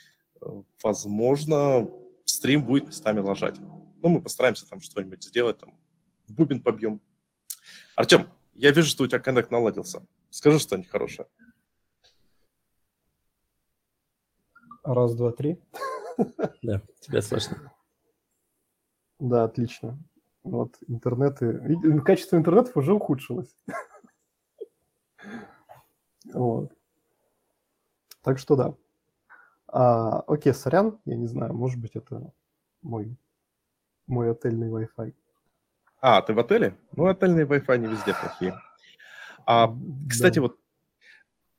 возможно, 0.81 1.89
стрим 2.24 2.63
будет 2.63 2.88
местами 2.88 3.19
ложать. 3.19 3.60
Ну, 3.60 4.10
мы 4.10 4.22
постараемся 4.22 4.67
там 4.67 4.79
что-нибудь 4.79 5.24
сделать, 5.24 5.57
там, 5.60 5.77
в 6.27 6.34
бубен 6.34 6.62
побьем. 6.62 7.01
Артем, 7.95 8.29
я 8.53 8.72
вижу, 8.72 8.88
что 8.88 9.03
у 9.03 9.07
тебя 9.07 9.19
коннект 9.19 9.51
наладился. 9.51 10.05
Скажи 10.29 10.60
что-нибудь 10.60 10.89
хорошее. 10.89 11.27
Раз, 14.84 15.15
два, 15.15 15.31
три. 15.31 15.60
Да, 16.62 16.81
тебя 17.01 17.22
слышно. 17.22 17.75
Да, 19.19 19.43
отлично. 19.45 19.98
Вот 20.43 20.77
интернеты... 20.88 21.77
Качество 22.03 22.38
интернетов 22.38 22.75
уже 22.77 22.93
ухудшилось. 22.93 23.55
Вот. 26.34 26.74
Так 28.22 28.39
что 28.39 28.55
да. 28.55 28.74
А, 29.67 30.22
окей, 30.22 30.53
сорян, 30.53 31.00
я 31.05 31.15
не 31.15 31.27
знаю, 31.27 31.53
может 31.53 31.79
быть, 31.79 31.95
это 31.95 32.34
мой, 32.81 33.15
мой 34.07 34.31
отельный 34.31 34.69
Wi-Fi. 34.69 35.13
А, 36.01 36.22
ты 36.22 36.34
в 36.34 36.39
отеле? 36.39 36.75
Ну, 36.93 37.05
отельные 37.05 37.45
Wi-Fi 37.45 37.77
не 37.77 37.88
везде 37.88 38.13
плохие. 38.13 38.60
А, 39.45 39.74
кстати, 40.10 40.36
да. 40.36 40.41
вот 40.41 40.60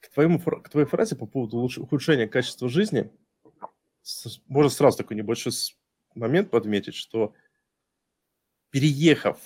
к, 0.01 0.09
твоему, 0.09 0.41
к 0.41 0.69
твоей 0.69 0.87
фразе 0.87 1.17
по 1.17 1.27
поводу 1.27 1.59
ухудшения 1.59 2.27
качества 2.27 2.69
жизни, 2.69 3.11
можно 4.49 4.71
сразу 4.71 4.99
такой 4.99 5.17
небольшой 5.17 5.53
момент 6.15 6.51
подметить, 6.51 6.95
что 6.95 7.35
переехав 8.77 9.39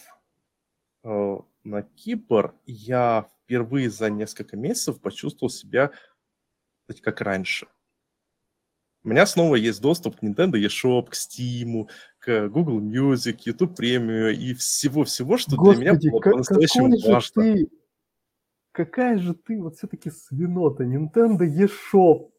э, 1.05 1.37
на 1.63 1.83
Кипр, 1.83 2.53
я 2.67 3.29
впервые 3.45 3.89
за 3.89 4.11
несколько 4.11 4.57
месяцев 4.57 5.01
почувствовал 5.01 5.51
себя 5.51 5.93
кстати, 6.83 7.01
как 7.01 7.21
раньше. 7.21 7.69
У 9.05 9.09
меня 9.11 9.27
снова 9.27 9.55
есть 9.55 9.81
доступ 9.81 10.19
к 10.19 10.25
Nintendo 10.25 10.55
eShop, 10.55 11.11
к 11.11 11.15
Steam, 11.15 11.89
к 12.19 12.49
Google 12.49 12.81
Music, 12.81 13.43
YouTube 13.45 13.79
Premium 13.79 14.33
и 14.33 14.53
всего-всего, 14.55 15.37
что 15.37 15.55
Господи, 15.55 15.83
для 15.83 15.93
меня 15.93 16.11
было 16.11 16.21
по-настоящему 16.21 16.97
важно. 17.07 17.43
Ты 17.43 17.69
какая 18.73 19.19
же 19.19 19.35
ты 19.35 19.63
вот 19.63 19.77
все-таки 19.77 20.11
свинота, 20.11 20.83
Nintendo 20.83 21.47
eShop. 21.47 22.33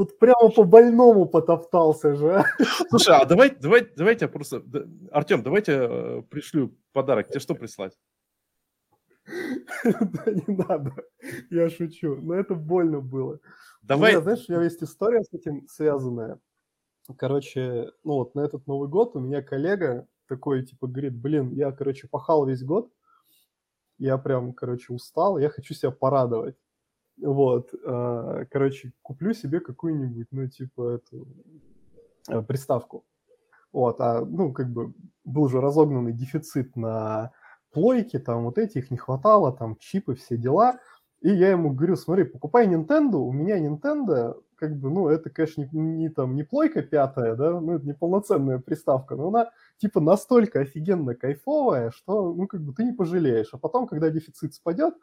Вот 0.00 0.18
прямо 0.18 0.50
по 0.50 0.64
больному 0.64 1.26
потоптался 1.26 2.14
же. 2.14 2.36
А. 2.36 2.44
Слушай, 2.88 3.16
а 3.16 3.26
давай, 3.26 3.50
давай, 3.50 3.86
давайте 3.94 4.24
я 4.24 4.28
просто... 4.30 4.64
Артем, 5.12 5.42
давайте 5.42 5.72
э, 5.72 6.22
пришлю 6.30 6.74
подарок. 6.94 7.28
Тебе 7.28 7.40
что 7.40 7.54
прислать? 7.54 7.98
Да 9.84 10.32
не 10.32 10.56
надо, 10.56 10.94
я 11.50 11.68
шучу, 11.68 12.16
но 12.16 12.34
это 12.34 12.54
больно 12.54 13.00
было. 13.00 13.40
Давай. 13.82 14.16
У 14.16 14.22
знаешь, 14.22 14.46
у 14.48 14.52
меня 14.52 14.62
есть 14.62 14.82
история 14.82 15.22
с 15.22 15.34
этим 15.34 15.68
связанная. 15.68 16.38
Короче, 17.18 17.90
ну 18.02 18.14
вот 18.14 18.34
на 18.34 18.40
этот 18.40 18.66
Новый 18.66 18.88
год 18.88 19.16
у 19.16 19.20
меня 19.20 19.42
коллега 19.42 20.06
такой, 20.28 20.64
типа, 20.64 20.86
говорит, 20.86 21.14
блин, 21.14 21.52
я, 21.52 21.72
короче, 21.72 22.08
пахал 22.08 22.46
весь 22.46 22.62
год, 22.62 22.90
я 23.98 24.16
прям, 24.16 24.54
короче, 24.54 24.94
устал, 24.94 25.36
я 25.36 25.50
хочу 25.50 25.74
себя 25.74 25.90
порадовать. 25.90 26.56
Вот, 27.22 27.70
а, 27.84 28.44
короче, 28.50 28.92
куплю 29.02 29.32
себе 29.34 29.60
какую-нибудь, 29.60 30.28
ну, 30.30 30.48
типа, 30.48 30.96
эту 30.96 31.26
э, 32.28 32.42
приставку. 32.42 33.04
Вот, 33.72 34.00
а, 34.00 34.24
ну, 34.24 34.52
как 34.52 34.70
бы 34.70 34.94
был 35.24 35.48
же 35.48 35.60
разогнанный 35.60 36.12
дефицит 36.12 36.76
на 36.76 37.32
плойки, 37.72 38.18
там 38.18 38.44
вот 38.44 38.58
этих 38.58 38.90
не 38.90 38.96
хватало, 38.96 39.52
там 39.52 39.76
чипы, 39.76 40.14
все 40.14 40.36
дела. 40.36 40.78
И 41.20 41.28
я 41.28 41.50
ему 41.50 41.72
говорю, 41.72 41.96
смотри, 41.96 42.24
покупай 42.24 42.66
Nintendo, 42.66 43.16
у 43.16 43.32
меня 43.32 43.60
Nintendo, 43.60 44.40
как 44.56 44.76
бы, 44.76 44.90
ну, 44.90 45.08
это, 45.08 45.28
конечно, 45.28 45.68
не, 45.70 45.80
не 45.80 46.08
там, 46.08 46.34
не 46.34 46.42
плойка 46.42 46.82
пятая, 46.82 47.34
да, 47.34 47.60
ну, 47.60 47.74
это 47.74 47.86
не 47.86 47.92
полноценная 47.92 48.58
приставка, 48.58 49.16
но 49.16 49.28
она, 49.28 49.50
типа, 49.78 50.00
настолько 50.00 50.60
офигенно 50.60 51.14
кайфовая, 51.14 51.90
что, 51.90 52.32
ну, 52.32 52.46
как 52.46 52.62
бы, 52.62 52.72
ты 52.72 52.84
не 52.84 52.92
пожалеешь. 52.92 53.50
А 53.52 53.58
потом, 53.58 53.86
когда 53.86 54.10
дефицит 54.10 54.54
спадет, 54.54 54.94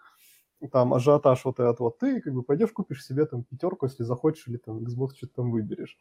там, 0.71 0.93
ажиотаж 0.93 1.45
вот 1.45 1.59
этот 1.59 1.79
вот, 1.79 1.99
ты, 1.99 2.19
как 2.21 2.33
бы, 2.33 2.43
пойдешь 2.43 2.71
купишь 2.71 3.05
себе, 3.05 3.25
там, 3.25 3.43
пятерку, 3.43 3.85
если 3.85 4.03
захочешь, 4.03 4.47
или, 4.47 4.57
там, 4.57 4.79
Xbox 4.79 5.15
что-то 5.15 5.35
там 5.35 5.51
выберешь. 5.51 5.97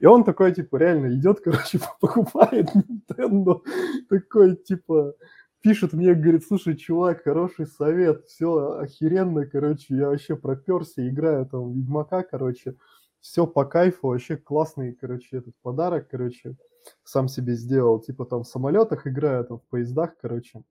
И 0.00 0.06
он 0.06 0.24
такой, 0.24 0.52
типа, 0.52 0.76
реально 0.76 1.14
идет, 1.14 1.40
короче, 1.44 1.80
покупает 2.00 2.68
Nintendo, 2.74 3.62
такой, 4.08 4.56
типа, 4.56 5.14
пишет 5.62 5.94
мне, 5.94 6.14
говорит, 6.14 6.44
слушай, 6.44 6.76
чувак, 6.76 7.22
хороший 7.24 7.66
совет, 7.66 8.26
все 8.26 8.76
охеренно, 8.78 9.46
короче, 9.46 9.96
я 9.96 10.08
вообще 10.08 10.36
проперся, 10.36 11.08
играю 11.08 11.46
там 11.46 11.72
Ведьмака, 11.72 12.22
короче, 12.22 12.76
все 13.20 13.46
по 13.46 13.64
кайфу, 13.64 14.08
вообще 14.08 14.36
классный, 14.36 14.92
короче, 14.92 15.38
этот 15.38 15.54
подарок, 15.62 16.08
короче, 16.10 16.56
сам 17.04 17.28
себе 17.28 17.54
сделал, 17.54 17.98
типа 17.98 18.26
там 18.26 18.42
в 18.42 18.46
самолетах 18.46 19.06
играю, 19.06 19.46
там 19.46 19.58
в 19.58 19.62
поездах, 19.70 20.14
короче, 20.20 20.62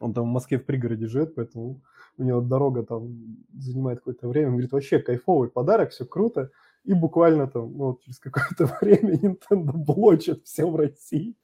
он 0.00 0.14
там 0.14 0.24
в 0.24 0.32
Москве 0.32 0.58
в 0.58 0.64
пригороде 0.64 1.06
живет, 1.06 1.34
поэтому 1.34 1.82
у 2.18 2.24
него 2.24 2.40
дорога 2.40 2.82
там 2.82 3.46
занимает 3.56 3.98
какое-то 3.98 4.28
время, 4.28 4.48
он 4.48 4.52
говорит, 4.54 4.72
вообще 4.72 4.98
кайфовый 4.98 5.50
подарок, 5.50 5.90
все 5.90 6.04
круто, 6.04 6.50
и 6.84 6.94
буквально 6.94 7.46
там, 7.46 7.76
ну, 7.76 7.98
через 8.02 8.18
какое-то 8.18 8.66
время 8.80 9.14
Nintendo 9.16 9.72
блочит 9.72 10.44
все 10.44 10.64
в 10.66 10.76
России. 10.76 11.36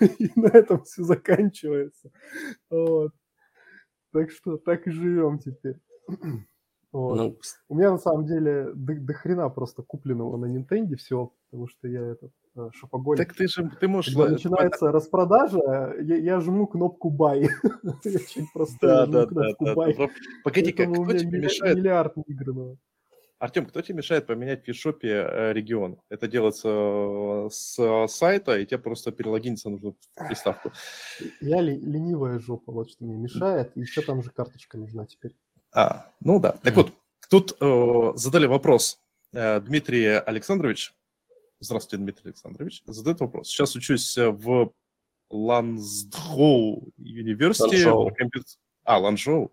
И 0.18 0.30
на 0.34 0.46
этом 0.46 0.82
все 0.84 1.04
заканчивается. 1.04 2.10
Вот. 2.70 3.12
Так 4.12 4.30
что 4.30 4.56
так 4.56 4.86
и 4.86 4.90
живем 4.90 5.38
теперь. 5.38 5.76
Вот. 6.92 7.16
Ну, 7.16 7.38
У 7.68 7.76
меня 7.76 7.92
на 7.92 7.98
самом 7.98 8.26
деле 8.26 8.72
до, 8.74 8.96
до 8.96 9.14
хрена 9.14 9.48
просто 9.48 9.84
купленного 9.84 10.36
на 10.36 10.46
Nintendo 10.46 10.96
все, 10.96 11.32
потому 11.44 11.68
что 11.68 11.86
я 11.86 12.00
этот 12.00 12.32
шопоголик. 12.72 13.26
Так 13.26 13.36
ты 13.36 13.48
же, 13.48 13.70
ты 13.80 13.88
можешь... 13.88 14.14
Когда 14.14 14.32
начинается 14.32 14.92
распродажа, 14.92 15.94
я, 16.00 16.16
я 16.16 16.40
жму 16.40 16.66
кнопку 16.66 17.10
buy. 17.10 17.48
Очень 18.04 18.46
просто 18.52 19.06
да, 19.06 19.06
да, 19.06 19.26
да, 19.26 19.50
да. 19.60 20.08
Погоди, 20.44 20.72
как 20.72 20.92
кто 20.92 21.12
тебе 21.12 21.38
мешает? 21.38 21.76
Миллиард 21.76 22.14
выигранного. 22.16 22.76
Артем, 23.40 23.64
кто 23.64 23.80
тебе 23.80 23.96
мешает 23.96 24.26
поменять 24.26 24.62
в 24.62 24.66
фишопе 24.66 25.08
э, 25.08 25.52
регион? 25.54 25.98
Это 26.10 26.28
делается 26.28 26.68
э, 26.68 27.48
с 27.50 28.06
сайта, 28.08 28.58
и 28.58 28.66
тебе 28.66 28.78
просто 28.78 29.12
перелогиниться 29.12 29.70
нужно 29.70 29.92
в 29.92 30.28
приставку. 30.28 30.72
Я 31.40 31.62
ли, 31.62 31.74
ленивая 31.74 32.38
жопа, 32.38 32.70
вот 32.70 32.90
что 32.90 33.02
мне 33.04 33.16
мешает. 33.16 33.72
И 33.76 33.80
еще 33.80 34.02
там 34.02 34.22
же 34.22 34.30
карточка 34.30 34.76
нужна 34.76 35.06
теперь. 35.06 35.34
А, 35.72 36.12
ну 36.20 36.38
да. 36.38 36.52
Так 36.62 36.76
вот, 36.76 36.92
тут 37.30 37.56
э, 37.58 38.12
задали 38.16 38.44
вопрос. 38.44 39.00
Э, 39.32 39.58
Дмитрий 39.60 40.04
Александрович, 40.18 40.92
здравствуйте, 41.60 42.02
Дмитрий 42.02 42.30
Александрович, 42.30 42.82
задает 42.86 43.20
вопрос. 43.20 43.48
Сейчас 43.48 43.76
учусь 43.76 44.16
в 44.16 44.72
Ланчжоу 45.30 46.92
университете. 46.98 47.90
А, 48.84 48.98
Ланчжоу. 48.98 49.52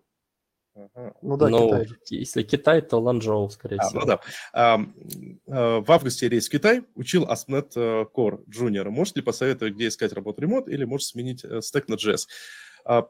Ага. 0.74 1.14
Ну 1.22 1.36
да, 1.36 1.48
ну, 1.48 1.68
Китай. 1.68 1.88
Если 2.10 2.42
Китай, 2.42 2.80
то 2.82 3.00
Ланчжоу, 3.00 3.50
скорее 3.50 3.76
а, 3.78 3.86
всего. 3.86 4.00
Ну 4.00 4.06
да. 4.06 4.20
А, 4.52 4.80
а, 5.48 5.80
в 5.80 5.90
августе 5.90 6.28
рейс 6.28 6.48
в 6.48 6.50
Китай 6.50 6.84
учил 6.94 7.24
ASP.NET 7.24 7.72
э, 7.76 8.04
Core 8.14 8.44
Junior. 8.46 8.88
Может 8.90 9.16
ли 9.16 9.22
посоветовать, 9.22 9.74
где 9.74 9.88
искать 9.88 10.12
работу 10.12 10.40
ремонт, 10.40 10.68
или 10.68 10.84
может 10.84 11.08
сменить 11.08 11.44
э, 11.44 11.60
стек 11.62 11.88
на 11.88 11.94
JS? 11.94 12.26
А, 12.84 13.08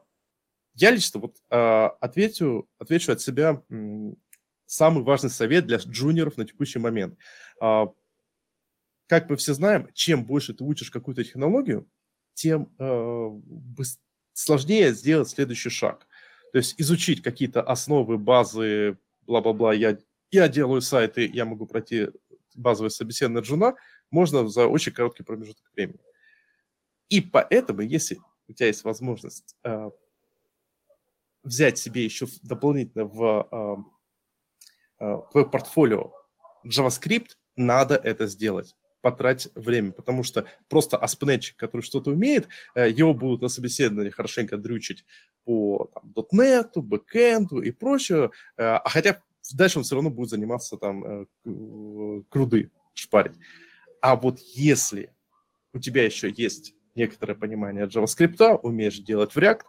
я 0.75 0.91
лично 0.91 1.19
вот 1.19 1.37
а, 1.49 1.89
отвечу, 1.99 2.67
отвечу 2.79 3.11
от 3.11 3.21
себя 3.21 3.61
самый 4.65 5.03
важный 5.03 5.29
совет 5.29 5.65
для 5.65 5.77
джуниоров 5.77 6.37
на 6.37 6.45
текущий 6.45 6.79
момент. 6.79 7.17
А, 7.59 7.87
как 9.09 9.27
мы 9.27 9.37
все 9.37 9.55
знаем, 9.55 9.89
чем 9.93 10.23
больше 10.23 10.53
ты 10.53 10.63
учишь 10.63 10.91
какую-то 10.91 11.23
технологию, 11.23 11.89
тем 12.35 12.71
а, 12.77 13.31
сложнее 14.33 14.93
сделать 14.93 15.29
следующий 15.29 15.71
шаг. 15.71 16.07
То 16.51 16.59
есть 16.59 16.79
изучить 16.79 17.23
какие-то 17.23 17.63
основы, 17.63 18.19
базы, 18.19 18.99
бла-бла-бла. 19.23 19.73
Я, 19.73 19.97
я 20.29 20.47
делаю 20.47 20.81
сайты, 20.81 21.27
я 21.33 21.45
могу 21.45 21.65
пройти 21.65 22.09
базовое 22.53 22.89
собеседование 22.89 23.43
джуна, 23.43 23.75
можно 24.11 24.47
за 24.47 24.67
очень 24.67 24.91
короткий 24.91 25.23
промежуток 25.23 25.65
времени. 25.75 25.99
И 27.09 27.19
поэтому, 27.19 27.81
если 27.81 28.19
у 28.47 28.53
тебя 28.53 28.67
есть 28.67 28.83
возможность 28.83 29.55
э, 29.63 29.89
взять 31.41 31.79
себе 31.79 32.05
еще 32.05 32.27
дополнительно 32.43 33.05
в 33.05 33.87
э, 34.99 35.03
э, 35.03 35.43
портфолио 35.45 36.13
JavaScript, 36.63 37.31
надо 37.55 37.95
это 37.95 38.27
сделать 38.27 38.75
потратить 39.01 39.51
время, 39.55 39.91
потому 39.91 40.23
что 40.23 40.45
просто 40.67 40.97
аспнетчик, 40.97 41.55
который 41.55 41.81
что-то 41.81 42.11
умеет, 42.11 42.47
э, 42.75 42.89
его 42.89 43.13
будут 43.13 43.41
на 43.41 43.47
собеседовании 43.47 44.09
хорошенько 44.09 44.57
дрючить 44.57 45.05
по 45.45 45.89
там, 45.93 46.13
.NET, 46.33 46.71
бэкэнду 46.75 47.61
и 47.61 47.71
прочее, 47.71 48.31
э, 48.57 48.63
а 48.63 48.89
хотя 48.89 49.21
дальше 49.53 49.79
он 49.79 49.83
все 49.83 49.95
равно 49.95 50.09
будет 50.09 50.29
заниматься 50.29 50.77
там 50.77 51.03
э, 51.05 52.23
круды 52.29 52.71
шпарить. 52.93 53.35
А 54.01 54.15
вот 54.15 54.39
если 54.39 55.13
у 55.73 55.79
тебя 55.79 56.03
еще 56.05 56.33
есть 56.35 56.73
некоторое 56.95 57.35
понимание 57.35 57.85
JavaScript, 57.85 58.59
умеешь 58.61 58.99
делать 58.99 59.33
в 59.33 59.37
React, 59.37 59.61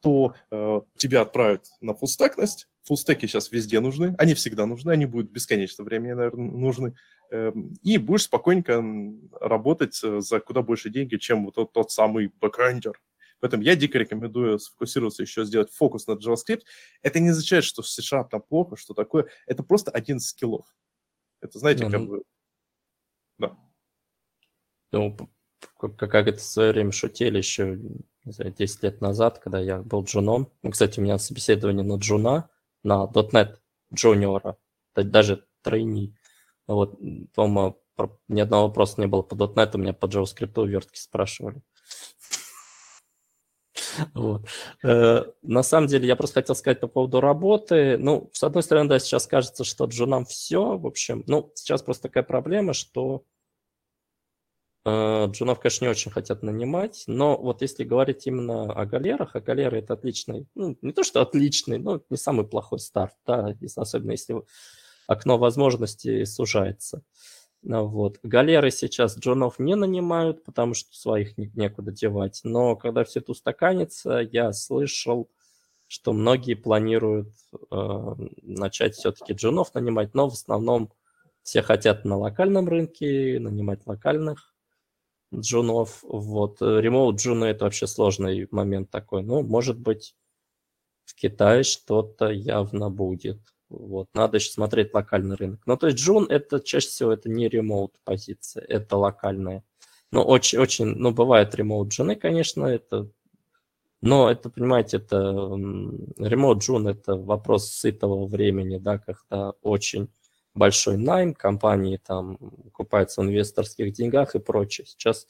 то 0.00 0.34
э, 0.50 0.80
тебя 0.96 1.22
отправят 1.22 1.66
на 1.80 1.94
fullstack 1.94 2.38
ность. 2.38 2.68
Fullstack 2.84 3.22
и 3.22 3.26
сейчас 3.26 3.50
везде 3.50 3.80
нужны, 3.80 4.14
они 4.18 4.34
всегда 4.34 4.64
нужны, 4.64 4.92
они 4.92 5.06
будут 5.06 5.30
бесконечно 5.30 5.84
времени, 5.84 6.12
наверное, 6.12 6.50
нужны. 6.50 6.94
Э, 7.30 7.52
и 7.82 7.98
будешь 7.98 8.24
спокойненько 8.24 8.82
работать 9.40 9.98
э, 10.02 10.20
за 10.20 10.40
куда 10.40 10.62
больше 10.62 10.90
деньги, 10.90 11.16
чем 11.16 11.44
вот 11.44 11.54
тот, 11.54 11.72
тот 11.72 11.90
самый 11.90 12.32
бэкэндер. 12.40 13.00
Поэтому 13.40 13.62
я 13.62 13.76
дико 13.76 13.98
рекомендую 13.98 14.58
сфокусироваться 14.58 15.22
еще, 15.22 15.44
сделать 15.44 15.70
фокус 15.72 16.06
на 16.06 16.12
JavaScript. 16.12 16.62
Это 17.02 17.20
не 17.20 17.28
означает, 17.28 17.64
что 17.64 17.82
в 17.82 17.88
США 17.88 18.24
там 18.24 18.42
плохо, 18.42 18.76
что 18.76 18.94
такое. 18.94 19.26
Это 19.46 19.62
просто 19.62 19.90
один 19.90 20.16
из 20.16 20.28
скиллов. 20.28 20.66
Это, 21.40 21.58
знаете, 21.58 21.84
mm-hmm. 21.84 21.90
как 21.90 22.06
бы... 22.06 22.22
Да. 23.38 23.56
Ну, 24.90 25.16
как, 25.78 25.96
как 25.96 26.14
это 26.14 26.38
в 26.38 26.42
свое 26.42 26.72
время 26.72 26.90
шутили 26.90 27.38
еще 27.38 27.78
не 28.28 28.32
знаю, 28.32 28.52
10 28.52 28.82
лет 28.82 29.00
назад, 29.00 29.38
когда 29.38 29.58
я 29.58 29.78
был 29.78 30.04
джуном. 30.04 30.52
Ну, 30.62 30.70
кстати, 30.70 31.00
у 31.00 31.02
меня 31.02 31.18
собеседование 31.18 31.84
на 31.84 31.96
джуна, 31.96 32.50
на 32.82 33.04
.NET 33.04 33.56
джуниора, 33.94 34.58
даже 34.94 35.46
тройни. 35.62 36.14
Вот, 36.68 36.98
по-моему, 37.34 37.80
ни 38.28 38.40
одного 38.40 38.68
вопроса 38.68 39.00
не 39.00 39.06
было 39.06 39.22
по 39.22 39.34
.NET, 39.34 39.70
у 39.74 39.78
меня 39.78 39.92
по 39.92 40.06
JavaScript 40.06 40.66
вертки 40.66 40.98
спрашивали. 40.98 41.60
Вот. 44.14 44.46
Э, 44.84 45.24
на 45.42 45.62
самом 45.64 45.88
деле, 45.88 46.06
я 46.06 46.14
просто 46.14 46.40
хотел 46.40 46.54
сказать 46.54 46.78
по 46.78 46.86
поводу 46.86 47.20
работы. 47.20 47.98
Ну, 47.98 48.30
с 48.32 48.44
одной 48.44 48.62
стороны, 48.62 48.88
да, 48.88 48.98
сейчас 49.00 49.26
кажется, 49.26 49.64
что 49.64 49.86
джунам 49.86 50.24
все, 50.24 50.78
в 50.78 50.86
общем. 50.86 51.24
Ну, 51.26 51.50
сейчас 51.56 51.82
просто 51.82 52.04
такая 52.04 52.22
проблема, 52.22 52.74
что 52.74 53.24
Э, 54.88 55.26
джунов, 55.30 55.60
конечно, 55.60 55.84
не 55.84 55.90
очень 55.90 56.10
хотят 56.10 56.42
нанимать, 56.42 57.04
но 57.06 57.36
вот 57.36 57.60
если 57.62 57.84
говорить 57.84 58.26
именно 58.26 58.72
о 58.72 58.86
галерах, 58.86 59.34
а 59.34 59.40
галеры 59.40 59.78
это 59.78 59.94
отличный, 59.94 60.46
ну, 60.54 60.78
не 60.80 60.92
то 60.92 61.02
что 61.02 61.20
отличный, 61.20 61.78
но 61.78 62.00
не 62.08 62.16
самый 62.16 62.46
плохой 62.46 62.78
старт, 62.78 63.14
да, 63.26 63.54
особенно 63.76 64.12
если 64.12 64.42
окно 65.08 65.38
возможностей 65.38 66.24
сужается. 66.26 67.02
Вот. 67.62 68.20
Галеры 68.22 68.70
сейчас 68.70 69.18
джунов 69.18 69.58
не 69.58 69.74
нанимают, 69.74 70.44
потому 70.44 70.74
что 70.74 70.94
своих 70.94 71.36
некуда 71.36 71.90
девать. 71.90 72.40
Но 72.44 72.76
когда 72.76 73.02
все 73.02 73.18
это 73.18 73.32
устаканится, 73.32 74.18
я 74.18 74.52
слышал, 74.52 75.28
что 75.88 76.12
многие 76.12 76.54
планируют 76.54 77.32
э, 77.70 78.14
начать 78.42 78.94
все-таки 78.94 79.32
джунов 79.32 79.74
нанимать, 79.74 80.14
но 80.14 80.28
в 80.28 80.34
основном 80.34 80.92
все 81.42 81.62
хотят 81.62 82.04
на 82.04 82.16
локальном 82.16 82.68
рынке 82.68 83.40
нанимать 83.40 83.86
локальных 83.86 84.54
джунов. 85.34 86.00
Вот. 86.02 86.60
Remote 86.60 87.16
джуны– 87.16 87.44
это 87.46 87.64
вообще 87.64 87.86
сложный 87.86 88.46
момент 88.50 88.90
такой. 88.90 89.22
Ну, 89.22 89.42
может 89.42 89.78
быть, 89.78 90.14
в 91.06 91.14
Китае 91.14 91.62
что-то 91.62 92.28
явно 92.28 92.90
будет. 92.90 93.40
Вот. 93.68 94.08
Надо 94.14 94.38
еще 94.38 94.50
смотреть 94.50 94.94
локальный 94.94 95.36
рынок. 95.36 95.60
Ну, 95.66 95.76
то 95.76 95.88
есть 95.88 95.98
джун– 95.98 96.26
это 96.30 96.60
чаще 96.60 96.88
всего 96.88 97.12
это 97.12 97.28
не 97.28 97.48
ремоут 97.48 97.94
позиция, 98.04 98.64
это 98.64 98.96
локальная. 98.96 99.64
Ну, 100.10 100.22
очень, 100.22 100.58
очень, 100.58 100.86
ну, 100.86 101.10
бывают 101.10 101.54
ремоут 101.54 101.88
джуны, 101.88 102.16
конечно, 102.16 102.64
это 102.64 103.10
но 104.00 104.30
это, 104.30 104.48
понимаете, 104.48 104.98
это 104.98 105.18
ремоут 106.18 106.62
джун– 106.62 106.86
это 106.88 107.16
вопрос 107.16 107.72
сытого 107.72 108.26
времени, 108.26 108.78
да, 108.78 108.98
когда 108.98 109.50
очень 109.62 110.08
большой 110.54 110.96
найм, 110.96 111.34
компании 111.34 112.00
там 112.04 112.36
купаются 112.72 113.20
в 113.20 113.24
инвесторских 113.24 113.92
деньгах 113.92 114.34
и 114.34 114.38
прочее. 114.38 114.86
Сейчас 114.86 115.26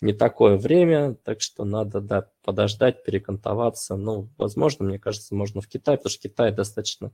не 0.00 0.12
такое 0.12 0.56
время, 0.56 1.14
так 1.14 1.40
что 1.40 1.64
надо 1.64 2.00
да, 2.00 2.28
подождать, 2.42 3.04
перекантоваться. 3.04 3.96
Ну, 3.96 4.30
возможно, 4.38 4.84
мне 4.84 4.98
кажется, 4.98 5.34
можно 5.34 5.60
в 5.60 5.68
Китай, 5.68 5.96
потому 5.96 6.10
что 6.10 6.22
Китай 6.22 6.52
достаточно 6.52 7.12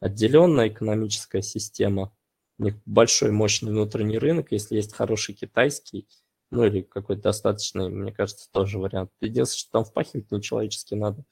отделенная 0.00 0.68
экономическая 0.68 1.42
система. 1.42 2.16
У 2.58 2.64
них 2.64 2.76
большой 2.84 3.30
мощный 3.32 3.70
внутренний 3.70 4.18
рынок, 4.18 4.52
если 4.52 4.76
есть 4.76 4.94
хороший 4.94 5.34
китайский, 5.34 6.08
ну 6.50 6.64
или 6.64 6.82
какой-то 6.82 7.22
достаточный, 7.22 7.88
мне 7.88 8.12
кажется, 8.12 8.48
тоже 8.52 8.78
вариант. 8.78 9.10
Единственное, 9.20 9.58
что 9.58 9.70
там 9.72 9.84
впахивать 9.84 10.30
нечеловечески 10.30 10.94
надо. 10.94 11.24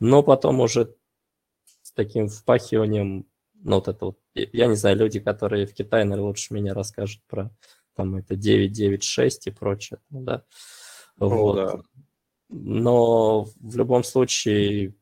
Но 0.00 0.22
потом 0.22 0.60
уже 0.60 0.94
с 1.82 1.92
таким 1.92 2.28
впахиванием 2.28 3.26
ну, 3.64 3.76
вот 3.76 3.88
это 3.88 4.06
вот, 4.06 4.18
я 4.34 4.66
не 4.66 4.74
знаю, 4.74 4.96
люди, 4.96 5.20
которые 5.20 5.66
в 5.66 5.74
Китае, 5.74 6.04
наверное, 6.04 6.28
лучше 6.28 6.52
меня 6.52 6.74
расскажут 6.74 7.22
про 7.28 7.50
там 7.94 8.16
это 8.16 8.34
996 8.36 9.48
и 9.48 9.50
прочее, 9.50 10.00
да. 10.10 10.44
О, 11.18 11.28
вот. 11.28 11.56
Да. 11.56 11.82
Но 12.48 13.44
в 13.60 13.76
любом 13.76 14.04
случае, 14.04 14.94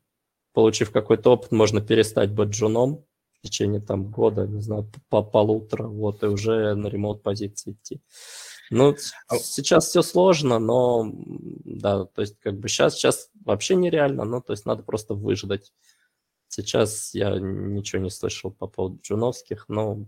получив 0.53 0.91
какой-то 0.91 1.31
опыт, 1.31 1.51
можно 1.51 1.81
перестать 1.81 2.31
быть 2.31 2.49
джуном 2.49 3.05
в 3.33 3.41
течение 3.47 3.81
там 3.81 4.11
года, 4.11 4.45
не 4.45 4.61
знаю, 4.61 4.89
по 5.09 5.23
полутора, 5.23 5.87
вот, 5.87 6.23
и 6.23 6.27
уже 6.27 6.75
на 6.75 6.87
ремонт 6.87 7.23
позиции 7.23 7.71
идти. 7.71 8.01
Ну, 8.69 8.95
а 9.27 9.37
сейчас 9.37 9.87
все 9.87 10.01
сложно, 10.01 10.59
но 10.59 11.11
да, 11.13 12.05
то 12.05 12.21
есть 12.21 12.39
как 12.39 12.57
бы 12.57 12.69
сейчас, 12.69 12.95
сейчас 12.95 13.29
вообще 13.43 13.75
нереально, 13.75 14.23
ну, 14.23 14.41
то 14.41 14.53
есть 14.53 14.65
надо 14.65 14.83
просто 14.83 15.13
выждать. 15.13 15.73
Сейчас 16.47 17.13
я 17.13 17.37
ничего 17.37 18.01
не 18.01 18.09
слышал 18.09 18.51
по 18.51 18.67
поводу 18.67 18.99
джуновских, 19.01 19.65
но 19.67 20.05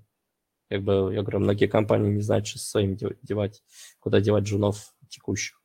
как 0.70 0.82
бы, 0.82 1.14
я 1.14 1.22
говорю, 1.22 1.40
многие 1.40 1.68
компании 1.68 2.12
не 2.12 2.22
знают, 2.22 2.48
что 2.48 2.60
своим 2.60 2.96
девать, 2.96 3.64
куда 4.00 4.22
девать 4.22 4.46
джунов 4.46 4.94
текущих. 5.10 5.62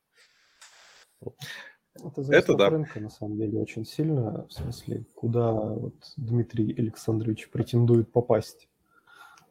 Это 2.04 2.22
зависит 2.22 2.44
Это 2.44 2.52
от 2.52 2.58
да. 2.58 2.70
рынка, 2.70 3.00
на 3.00 3.10
самом 3.10 3.36
деле, 3.36 3.60
очень 3.60 3.84
сильно, 3.84 4.46
в 4.46 4.52
смысле, 4.52 5.04
куда 5.14 5.52
вот 5.52 5.94
Дмитрий 6.16 6.74
Александрович 6.78 7.50
претендует 7.50 8.12
попасть. 8.12 8.68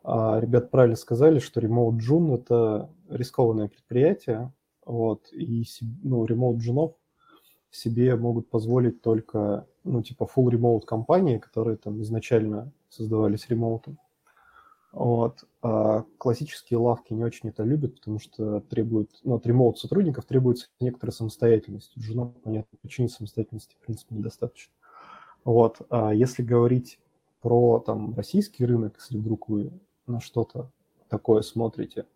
А 0.03 0.39
ребят 0.39 0.71
правильно 0.71 0.95
сказали, 0.95 1.39
что 1.39 1.59
Remote 1.59 1.97
June– 1.99 2.35
это 2.35 2.89
рискованное 3.09 3.67
предприятие, 3.67 4.53
вот, 4.85 5.31
и 5.33 5.65
ну, 6.03 6.25
Remote 6.25 6.57
Джунов 6.57 6.93
себе 7.71 8.15
могут 8.15 8.49
позволить 8.49 9.01
только 9.01 9.67
ну, 9.83 10.01
типа 10.01 10.27
full 10.33 10.49
remote 10.49 10.85
компании, 10.85 11.37
которые 11.37 11.77
там 11.77 12.01
изначально 12.01 12.71
создавались 12.89 13.47
ремоутом. 13.49 13.99
Вот. 14.97 15.43
А 15.61 16.05
классические 16.17 16.79
лавки 16.79 17.13
не 17.13 17.23
очень 17.23 17.49
это 17.49 17.61
любят, 17.61 17.97
потому 17.97 18.17
что 18.17 18.61
требуют, 18.61 19.11
ну, 19.23 19.35
от 19.35 19.45
ремоут 19.45 19.77
сотрудников 19.77 20.25
требуется 20.25 20.69
некоторая 20.79 21.13
самостоятельность. 21.13 21.95
У 21.95 22.01
жена, 22.01 22.33
понятно, 22.43 22.79
почему 22.81 23.07
самостоятельности, 23.07 23.75
в 23.75 23.85
принципе, 23.85 24.15
недостаточно. 24.15 24.73
Вот. 25.43 25.83
А 25.91 26.15
если 26.15 26.41
говорить 26.41 26.99
про 27.41 27.79
там 27.79 28.15
российский 28.15 28.65
рынок, 28.65 28.95
если 28.97 29.19
вдруг 29.19 29.49
вы 29.49 29.71
на 30.07 30.19
что-то 30.19 30.71
такое 31.09 31.43
смотрите, 31.43 32.07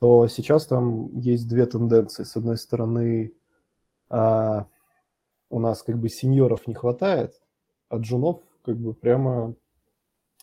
то 0.00 0.26
сейчас 0.26 0.66
там 0.66 1.14
есть 1.18 1.46
две 1.46 1.66
тенденции. 1.66 2.24
С 2.24 2.36
одной 2.36 2.56
стороны, 2.56 3.34
а, 4.08 4.66
у 5.50 5.58
нас 5.58 5.82
как 5.82 5.98
бы 5.98 6.08
сеньоров 6.08 6.66
не 6.66 6.72
хватает, 6.72 7.38
а 7.90 7.98
джунов 7.98 8.40
как 8.64 8.78
бы 8.78 8.94
прямо 8.94 9.54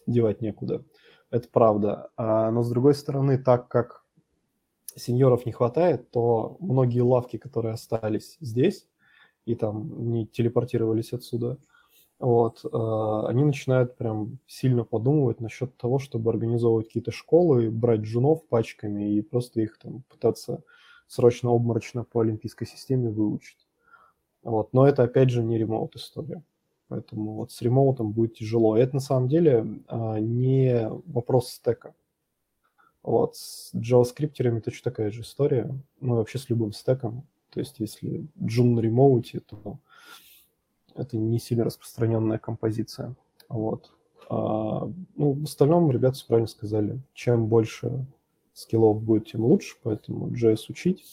девать 0.05 0.41
некуда. 0.41 0.83
Это 1.31 1.47
правда. 1.49 2.09
А, 2.17 2.51
но 2.51 2.61
с 2.63 2.69
другой 2.69 2.93
стороны, 2.93 3.37
так 3.37 3.67
как 3.69 4.03
сеньоров 4.95 5.45
не 5.45 5.53
хватает, 5.53 6.11
то 6.11 6.57
многие 6.59 7.01
лавки, 7.01 7.37
которые 7.37 7.73
остались 7.73 8.37
здесь 8.41 8.87
и 9.45 9.55
там 9.55 10.11
не 10.11 10.27
телепортировались 10.27 11.13
отсюда, 11.13 11.59
вот, 12.19 12.65
э, 12.65 13.27
они 13.27 13.43
начинают 13.45 13.97
прям 13.97 14.39
сильно 14.47 14.85
подумывать 14.85 15.41
насчет 15.41 15.77
того, 15.77 15.99
чтобы 15.99 16.31
организовывать 16.31 16.87
какие-то 16.87 17.11
школы, 17.11 17.71
брать 17.71 18.01
джунов 18.01 18.47
пачками 18.47 19.15
и 19.17 19.21
просто 19.21 19.61
их 19.61 19.79
там 19.79 20.03
пытаться 20.09 20.63
срочно-обморочно 21.07 22.03
по 22.05 22.21
олимпийской 22.21 22.67
системе 22.67 23.11
выучить. 23.11 23.67
Вот. 24.43 24.73
Но 24.73 24.87
это, 24.87 25.03
опять 25.03 25.31
же, 25.31 25.43
не 25.43 25.57
ремоут 25.57 25.95
история. 25.95 26.43
Поэтому 26.91 27.35
вот 27.35 27.53
с 27.53 27.61
ремоутом 27.61 28.11
будет 28.11 28.33
тяжело. 28.33 28.75
И 28.75 28.81
это 28.81 28.95
на 28.95 28.99
самом 28.99 29.29
деле 29.29 29.65
а, 29.87 30.19
не 30.19 30.89
вопрос 31.05 31.47
стека. 31.51 31.95
Вот 33.01 33.37
с 33.37 33.73
JavaScript 33.73 34.59
точно 34.59 34.91
такая 34.91 35.09
же 35.09 35.21
история. 35.21 35.73
Ну, 36.01 36.15
вообще 36.15 36.37
с 36.37 36.49
любым 36.49 36.73
стеком. 36.73 37.25
То 37.49 37.61
есть 37.61 37.79
если 37.79 38.27
Joom 38.41 38.75
на 38.75 38.81
ремоуте, 38.81 39.39
то 39.39 39.79
это 40.93 41.15
не 41.15 41.39
сильно 41.39 41.63
распространенная 41.63 42.39
композиция. 42.39 43.15
Вот. 43.47 43.89
А, 44.29 44.91
ну, 45.15 45.31
в 45.31 45.43
остальном 45.43 45.91
ребята 45.91 46.19
правильно 46.27 46.49
сказали. 46.49 46.99
Чем 47.13 47.47
больше 47.47 48.05
скиллов 48.53 49.01
будет, 49.01 49.27
тем 49.27 49.45
лучше, 49.45 49.77
поэтому 49.81 50.27
JS 50.27 50.65
учить. 50.67 51.05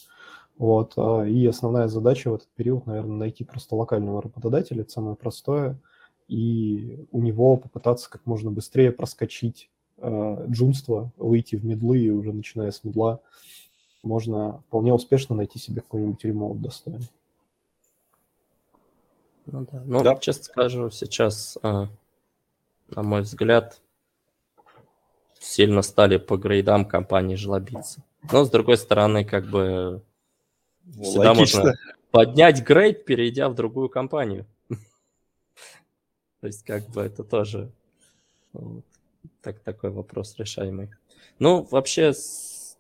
Вот. 0.59 0.95
А, 0.97 1.23
и 1.23 1.47
основная 1.47 1.89
задача 1.89 2.31
в 2.31 2.35
этот 2.35 2.49
период, 2.49 2.87
наверное, 2.87 3.17
найти 3.17 3.45
просто 3.45 3.77
локального 3.77 4.21
работодателя, 4.21 4.83
это 4.83 4.91
самое 4.91 5.17
простое, 5.17 5.79
и 6.27 7.07
у 7.13 7.23
него 7.23 7.57
попытаться 7.57 8.11
как 8.11 8.27
можно 8.27 8.51
быстрее 8.51 8.93
проскочить 8.93 9.71
э, 9.97 10.47
джунство, 10.51 11.11
выйти 11.17 11.57
в 11.57 11.65
медлы, 11.65 11.99
и 12.01 12.11
уже 12.11 12.33
начиная 12.33 12.71
с 12.71 12.85
медла 12.85 13.21
можно 14.03 14.63
вполне 14.69 14.93
успешно 14.93 15.37
найти 15.37 15.59
себе 15.59 15.81
какой-нибудь 15.81 16.25
ремоут 16.25 16.61
достойный. 16.61 17.09
Ну 19.47 19.67
да, 19.73 19.83
ну, 19.87 20.03
да. 20.03 20.17
честно 20.17 20.45
скажу, 20.45 20.91
сейчас, 20.91 21.57
а, 21.63 21.89
на 22.91 23.03
мой 23.03 23.23
взгляд, 23.23 23.81
сильно 25.41 25.81
стали 25.83 26.19
по 26.19 26.37
грейдам 26.37 26.85
компании 26.85 27.37
жлобиться. 27.37 28.03
Но, 28.31 28.45
с 28.45 28.51
другой 28.51 28.77
стороны, 28.77 29.25
как 29.25 29.47
бы 29.47 30.03
ну, 30.95 31.03
всегда 31.03 31.33
Логично. 31.33 31.61
можно 31.61 31.79
поднять 32.11 32.63
грейд, 32.63 33.05
перейдя 33.05 33.49
в 33.49 33.55
другую 33.55 33.89
компанию. 33.89 34.47
То 36.41 36.47
есть, 36.47 36.65
как 36.65 36.89
бы 36.91 37.03
это 37.03 37.25
тоже 37.25 37.71
так, 39.43 39.59
такой 39.61 39.91
вопрос 39.91 40.37
решаемый. 40.39 40.91
Ну, 41.39 41.63
вообще, 41.71 42.13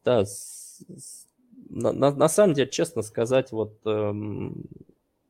да, 0.04 0.24
на, 1.68 1.92
на, 1.92 2.10
на 2.10 2.28
самом 2.28 2.54
деле, 2.54 2.70
честно 2.70 3.02
сказать, 3.02 3.52
вот 3.52 3.78
эм, 3.84 4.64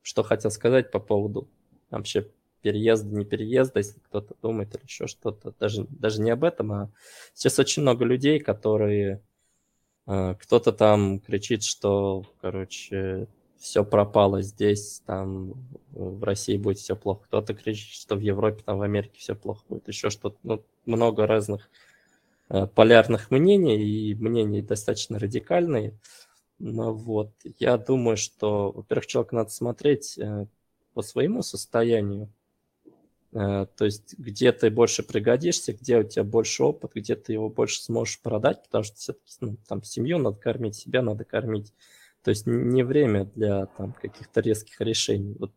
что 0.03 0.23
хотел 0.23 0.51
сказать 0.51 0.91
по 0.91 1.01
поводу 1.01 1.49
вообще 1.91 2.29
переезда, 2.63 3.15
не 3.15 3.25
переезда, 3.25 3.81
если 3.81 3.99
кто-то 4.01 4.35
думает 4.43 4.75
или 4.75 4.83
еще 4.85 5.07
что-то. 5.07 5.55
Даже, 5.59 5.87
даже 5.89 6.21
не 6.21 6.31
об 6.31 6.45
этом, 6.45 6.73
а 6.73 6.91
сейчас 7.35 7.59
очень 7.59 7.83
много 7.83 8.05
людей, 8.05 8.41
которые... 8.41 9.21
Э, 10.09 10.35
кто-то 10.41 10.73
там 10.73 11.21
кричит, 11.21 11.63
что, 11.63 12.25
короче, 12.41 13.29
все 13.59 13.85
пропало 13.85 14.41
здесь, 14.41 15.03
там 15.05 15.55
в 15.91 16.25
России 16.25 16.57
будет 16.57 16.79
все 16.79 16.97
плохо. 16.97 17.25
Кто-то 17.27 17.55
кричит, 17.55 17.93
что 17.93 18.17
в 18.17 18.21
Европе, 18.21 18.63
там 18.65 18.79
в 18.79 18.83
Америке 18.83 19.19
все 19.19 19.35
плохо 19.35 19.63
будет. 19.69 19.87
Еще 19.87 20.09
что-то. 20.09 20.39
Ну, 20.43 20.65
много 20.87 21.27
разных 21.27 21.69
э, 22.49 22.67
полярных 22.67 23.31
мнений, 23.31 23.77
и 23.77 24.15
мнений 24.15 24.63
достаточно 24.63 25.19
радикальные. 25.19 25.99
Ну 26.59 26.93
вот, 26.95 27.31
я 27.59 27.77
думаю, 27.77 28.17
что, 28.17 28.73
во-первых, 28.73 29.07
человека 29.07 29.37
надо 29.37 29.51
смотреть 29.51 30.17
э, 30.19 30.47
по 30.95 31.03
своему 31.03 31.43
состоянию, 31.43 32.31
то 33.33 33.85
есть 33.85 34.15
где 34.19 34.53
ты 34.53 34.71
больше 34.71 35.03
пригодишься, 35.03 35.73
где 35.73 35.99
у 35.99 36.03
тебя 36.03 36.25
больше 36.25 36.65
опыт, 36.65 36.93
где 36.95 37.15
ты 37.15 37.35
его 37.35 37.51
больше 37.51 37.83
сможешь 37.83 38.21
продать, 38.21 38.63
потому 38.65 38.85
что 38.85 38.97
все-таки 38.97 39.33
ну, 39.41 39.57
там 39.69 39.83
семью 39.83 40.19
надо 40.19 40.39
кормить, 40.39 40.77
себя 40.77 41.03
надо 41.03 41.25
кормить. 41.25 41.73
То 42.23 42.31
есть 42.31 42.47
не 42.47 42.83
время 42.83 43.27
для 43.27 43.67
там 43.67 43.93
каких-то 43.93 44.41
резких 44.41 44.81
решений. 44.81 45.37
Вот, 45.39 45.53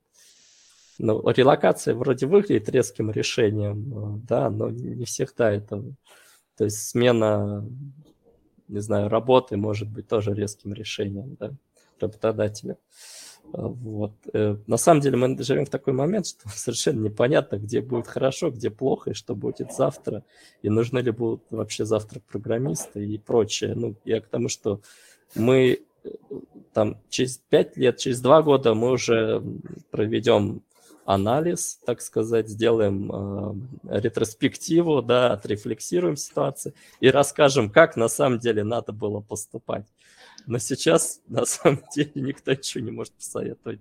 ну, 0.97 1.27
релокация 1.29 1.95
вроде 1.95 2.27
выглядит 2.27 2.69
резким 2.69 3.10
решением, 3.10 4.17
э, 4.17 4.19
да, 4.27 4.49
но 4.49 4.69
не 4.69 5.05
всегда 5.05 5.51
это. 5.51 5.84
То 6.57 6.65
есть 6.65 6.89
смена 6.89 7.65
не 8.71 8.79
знаю, 8.79 9.10
работы 9.10 9.57
может 9.57 9.89
быть 9.89 10.07
тоже 10.07 10.34
резким 10.34 10.73
решением 10.73 11.36
да, 11.39 11.51
работодателя. 11.99 12.73
А, 12.73 12.77
вот. 13.54 14.13
Э, 14.34 14.56
на 14.67 14.77
самом 14.77 15.01
деле 15.01 15.17
мы 15.17 15.41
живем 15.43 15.65
в 15.65 15.69
такой 15.69 15.93
момент, 15.93 16.27
что 16.27 16.47
совершенно 16.56 17.01
непонятно, 17.01 17.58
где 17.58 17.82
будет 17.82 18.08
хорошо, 18.08 18.49
где 18.51 18.69
плохо, 18.69 19.12
и 19.12 19.13
что 19.13 19.36
будет 19.36 19.73
завтра, 19.73 20.23
и 20.62 20.69
нужны 20.69 20.99
ли 20.99 21.12
будут 21.12 21.43
вообще 21.49 21.86
завтра 21.86 22.19
программисты 22.19 23.06
и 23.06 23.17
прочее. 23.17 23.73
Ну, 23.75 23.95
я 24.06 24.21
к 24.21 24.27
тому, 24.27 24.47
что 24.47 24.82
мы 25.36 25.82
э, 26.04 26.10
там 26.73 26.97
через 27.10 27.38
пять 27.49 27.75
лет, 27.77 27.97
через 27.97 28.21
два 28.21 28.41
года 28.41 28.73
мы 28.73 28.91
уже 28.91 29.43
проведем 29.91 30.62
анализ, 31.06 31.80
так 31.86 32.01
сказать, 32.01 32.47
сделаем 32.47 33.12
э, 33.84 33.99
ретроспективу, 33.99 35.01
да, 35.01 35.34
отрефлексируем 35.34 36.15
ситуацию 36.15 36.73
и 36.99 37.10
расскажем, 37.10 37.69
как 37.69 37.97
на 37.97 38.08
самом 38.08 38.39
деле 38.39 38.63
надо 38.63 38.93
было 38.93 39.19
поступать. 39.19 39.86
Но 40.45 40.58
сейчас, 40.58 41.21
на 41.27 41.45
самом 41.45 41.84
деле, 41.95 42.12
никто 42.15 42.51
ничего 42.51 42.84
не 42.84 42.91
может 42.91 43.13
посоветовать. 43.13 43.80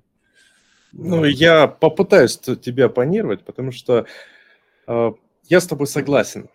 Ну, 0.92 1.25
я 1.25 1.68
попытаюсь 1.68 2.37
тебя 2.37 2.87
оппонировать, 2.87 3.44
потому 3.44 3.70
что 3.70 4.07
э, 4.87 5.12
я 5.44 5.61
с 5.61 5.66
тобой 5.66 5.87
согласен. 5.87 6.49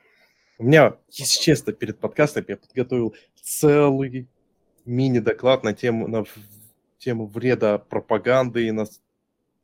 У 0.58 0.64
меня, 0.64 0.98
если 1.10 1.42
честно, 1.42 1.74
перед 1.74 2.00
подкастом 2.00 2.46
я 2.48 2.58
подготовил 2.58 3.16
целый 3.42 4.28
мини-доклад 4.86 5.64
на 5.64 5.74
тему, 5.74 6.08
на 6.08 6.26
тему 6.98 7.28
вреда 7.28 7.78
пропаганды 7.78 8.68
и 8.68 8.72
на 8.72 8.86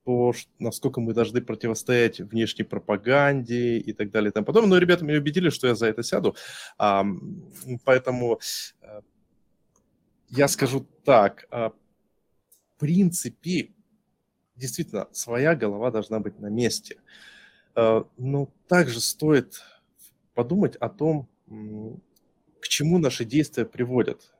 то, 0.04 0.34
насколько 0.60 1.00
мы 1.00 1.14
должны 1.14 1.42
противостоять 1.42 2.20
внешней 2.20 2.64
пропаганде 2.64 3.78
и 3.78 3.94
так 3.94 4.12
далее 4.12 4.32
и 4.32 4.34
тому 4.34 4.46
подобное. 4.46 4.72
Но 4.72 4.78
ребята 4.78 5.06
меня 5.06 5.20
убедили, 5.20 5.50
что 5.50 5.68
я 5.68 5.76
за 5.76 5.88
это 5.88 6.04
сяду. 6.04 6.36
А, 6.78 7.06
поэтому 7.86 8.40
а, 8.82 9.02
я 10.32 10.48
скажу 10.48 10.86
так. 11.04 11.46
А, 11.52 11.70
в 11.70 12.80
принципе, 12.80 13.72
действительно, 14.56 15.08
своя 15.12 15.56
голова 15.56 15.92
должна 15.92 16.20
быть 16.20 16.40
на 16.40 16.48
месте. 16.48 16.98
А, 17.76 18.08
но 18.18 18.50
также 18.68 19.00
стоит 19.00 19.62
подумать 20.34 20.76
о 20.78 20.90
том, 20.90 21.28
к 22.62 22.68
чему 22.68 22.98
наши 22.98 23.26
действия 23.26 23.66
приводят. 23.66 24.34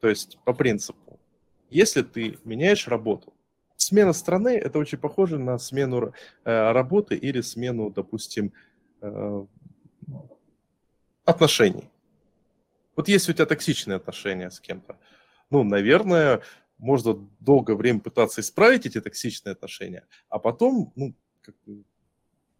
То 0.00 0.08
есть, 0.08 0.38
по 0.44 0.52
принципу, 0.52 1.18
если 1.70 2.02
ты 2.02 2.38
меняешь 2.44 2.88
работу, 2.88 3.32
смена 3.76 4.12
страны– 4.12 4.48
это 4.64 4.78
очень 4.78 4.98
похоже 4.98 5.38
на 5.38 5.58
смену 5.58 6.12
э, 6.44 6.72
работы 6.72 7.14
или 7.16 7.40
смену, 7.40 7.90
допустим, 7.90 8.52
э, 9.00 9.46
отношений. 11.24 11.91
Вот 12.96 13.08
если 13.08 13.32
у 13.32 13.34
тебя 13.34 13.46
токсичные 13.46 13.96
отношения 13.96 14.50
с 14.50 14.60
кем-то, 14.60 14.98
ну, 15.50 15.64
наверное, 15.64 16.42
можно 16.78 17.14
долгое 17.40 17.74
время 17.76 18.00
пытаться 18.00 18.40
исправить 18.40 18.86
эти 18.86 19.00
токсичные 19.00 19.52
отношения, 19.52 20.06
а 20.28 20.38
потом, 20.38 20.92
ну, 20.96 21.14
как 21.42 21.54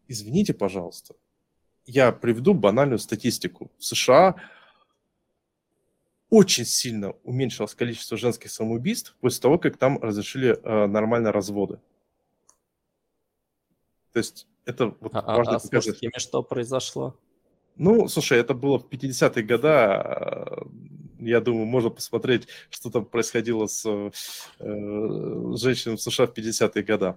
извините, 0.08 0.54
пожалуйста, 0.54 1.14
я 1.86 2.12
приведу 2.12 2.54
банальную 2.54 2.98
статистику. 2.98 3.70
В 3.78 3.84
США 3.84 4.36
очень 6.30 6.64
сильно 6.64 7.12
уменьшилось 7.24 7.74
количество 7.74 8.16
женских 8.16 8.50
самоубийств 8.50 9.16
после 9.20 9.42
того, 9.42 9.58
как 9.58 9.76
там 9.76 9.98
разрешили 10.00 10.58
э, 10.62 10.86
нормально 10.86 11.32
разводы. 11.32 11.78
То 14.12 14.18
есть 14.18 14.46
это 14.64 14.94
вот 15.00 15.14
а, 15.14 15.22
важно 15.36 15.54
а. 15.54 15.56
А 15.56 15.60
с 15.60 15.72
мужскими 15.72 16.18
что 16.18 16.42
произошло? 16.42 17.18
Ну, 17.76 18.08
слушай, 18.08 18.38
это 18.38 18.54
было 18.54 18.78
в 18.78 18.86
50-е 18.86 19.42
годы. 19.44 19.68
Э, 19.68 20.62
я 21.18 21.40
думаю, 21.40 21.66
можно 21.66 21.90
посмотреть, 21.90 22.48
что 22.70 22.90
там 22.90 23.04
происходило 23.06 23.66
с 23.66 23.84
э, 23.86 24.10
женщинами 25.56 25.96
в 25.96 26.02
США 26.02 26.26
в 26.26 26.32
50-е 26.32 26.82
годы. 26.82 27.14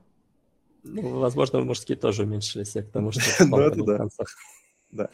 Ну, 0.83 1.19
возможно, 1.19 1.61
мужские 1.61 1.97
тоже 1.97 2.23
уменьшились, 2.23 2.73
потому 2.73 3.11
что 3.11 3.21
ну, 3.45 3.59
это 3.59 3.83
да. 3.83 4.07
да. 4.91 5.09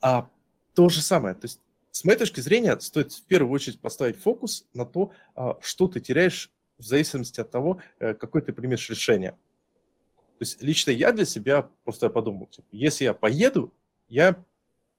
А 0.00 0.28
то 0.74 0.88
же 0.88 1.00
самое, 1.00 1.34
то 1.34 1.44
есть 1.44 1.60
с 1.92 2.04
моей 2.04 2.18
точки 2.18 2.40
зрения, 2.40 2.78
стоит 2.80 3.12
в 3.12 3.22
первую 3.22 3.52
очередь 3.52 3.80
поставить 3.80 4.16
фокус 4.16 4.66
на 4.74 4.84
то, 4.84 5.12
а, 5.36 5.56
что 5.60 5.86
ты 5.86 6.00
теряешь 6.00 6.50
в 6.76 6.82
зависимости 6.82 7.40
от 7.40 7.52
того, 7.52 7.80
э, 8.00 8.14
какое 8.14 8.42
ты 8.42 8.52
примешь 8.52 8.90
решение. 8.90 9.30
То 9.30 10.40
есть 10.40 10.60
лично 10.60 10.90
я 10.90 11.12
для 11.12 11.24
себя 11.24 11.70
просто 11.84 12.06
я 12.06 12.10
подумал, 12.10 12.48
типа, 12.48 12.66
если 12.72 13.04
я 13.04 13.14
поеду, 13.14 13.72
я 14.08 14.44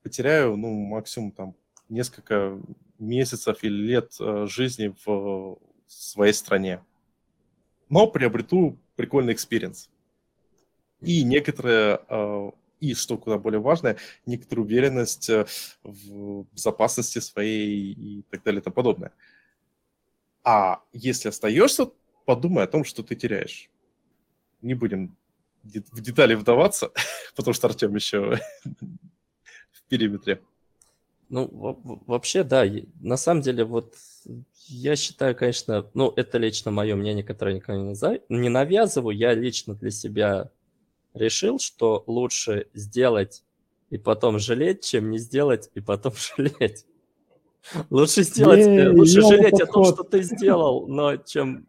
потеряю, 0.05 0.55
ну, 0.55 0.71
максимум 0.71 1.31
там 1.31 1.55
несколько 1.89 2.61
месяцев 2.99 3.63
или 3.63 3.73
лет 3.73 4.15
э, 4.19 4.45
жизни 4.47 4.93
в 5.03 5.57
своей 5.87 6.33
стране. 6.33 6.83
Но 7.89 8.05
приобрету 8.05 8.77
прикольный 8.95 9.33
experience. 9.33 9.89
И 11.01 11.23
некоторые, 11.23 12.01
э, 12.07 12.51
и 12.81 12.93
что 12.93 13.17
куда 13.17 13.39
более 13.39 13.59
важное, 13.59 13.97
некоторую 14.27 14.67
уверенность 14.67 15.27
э, 15.31 15.47
в 15.81 16.45
безопасности 16.53 17.17
своей 17.17 17.93
и 17.93 18.21
так 18.29 18.43
далее 18.43 18.61
и 18.61 18.63
тому 18.63 18.75
подобное. 18.75 19.11
А 20.43 20.83
если 20.93 21.29
остаешься, 21.29 21.89
подумай 22.25 22.63
о 22.63 22.67
том, 22.67 22.83
что 22.83 23.01
ты 23.01 23.15
теряешь. 23.15 23.71
Не 24.61 24.75
будем 24.75 25.17
в 25.63 25.99
детали 26.01 26.35
вдаваться, 26.35 26.91
потому 27.35 27.55
что 27.55 27.67
Артем 27.67 27.95
еще 27.95 28.39
в 29.85 29.89
периметре. 29.89 30.41
Ну, 31.29 31.49
вообще, 32.05 32.43
да. 32.43 32.65
На 33.01 33.17
самом 33.17 33.41
деле, 33.41 33.63
вот 33.63 33.95
я 34.67 34.95
считаю, 34.95 35.35
конечно, 35.35 35.89
ну, 35.93 36.13
это 36.15 36.37
лично 36.37 36.71
мое 36.71 36.95
мнение, 36.95 37.23
которое 37.23 37.55
никогда 37.55 38.19
не 38.29 38.49
навязываю. 38.49 39.15
Я 39.15 39.33
лично 39.33 39.75
для 39.75 39.91
себя 39.91 40.51
решил, 41.13 41.59
что 41.59 42.03
лучше 42.07 42.67
сделать 42.73 43.43
и 43.89 43.97
потом 43.97 44.39
жалеть, 44.39 44.83
чем 44.83 45.09
не 45.11 45.17
сделать 45.17 45.69
и 45.73 45.81
потом 45.81 46.13
жалеть. 46.37 46.85
Лучше 47.89 48.23
сделать, 48.23 48.65
не, 48.67 48.77
э, 48.77 48.89
лучше 48.91 49.21
жалеть 49.21 49.51
подход. 49.51 49.69
о 49.69 49.73
том, 49.73 49.85
что 49.85 50.03
ты 50.03 50.21
сделал, 50.21 50.87
но 50.87 51.17
чем 51.17 51.67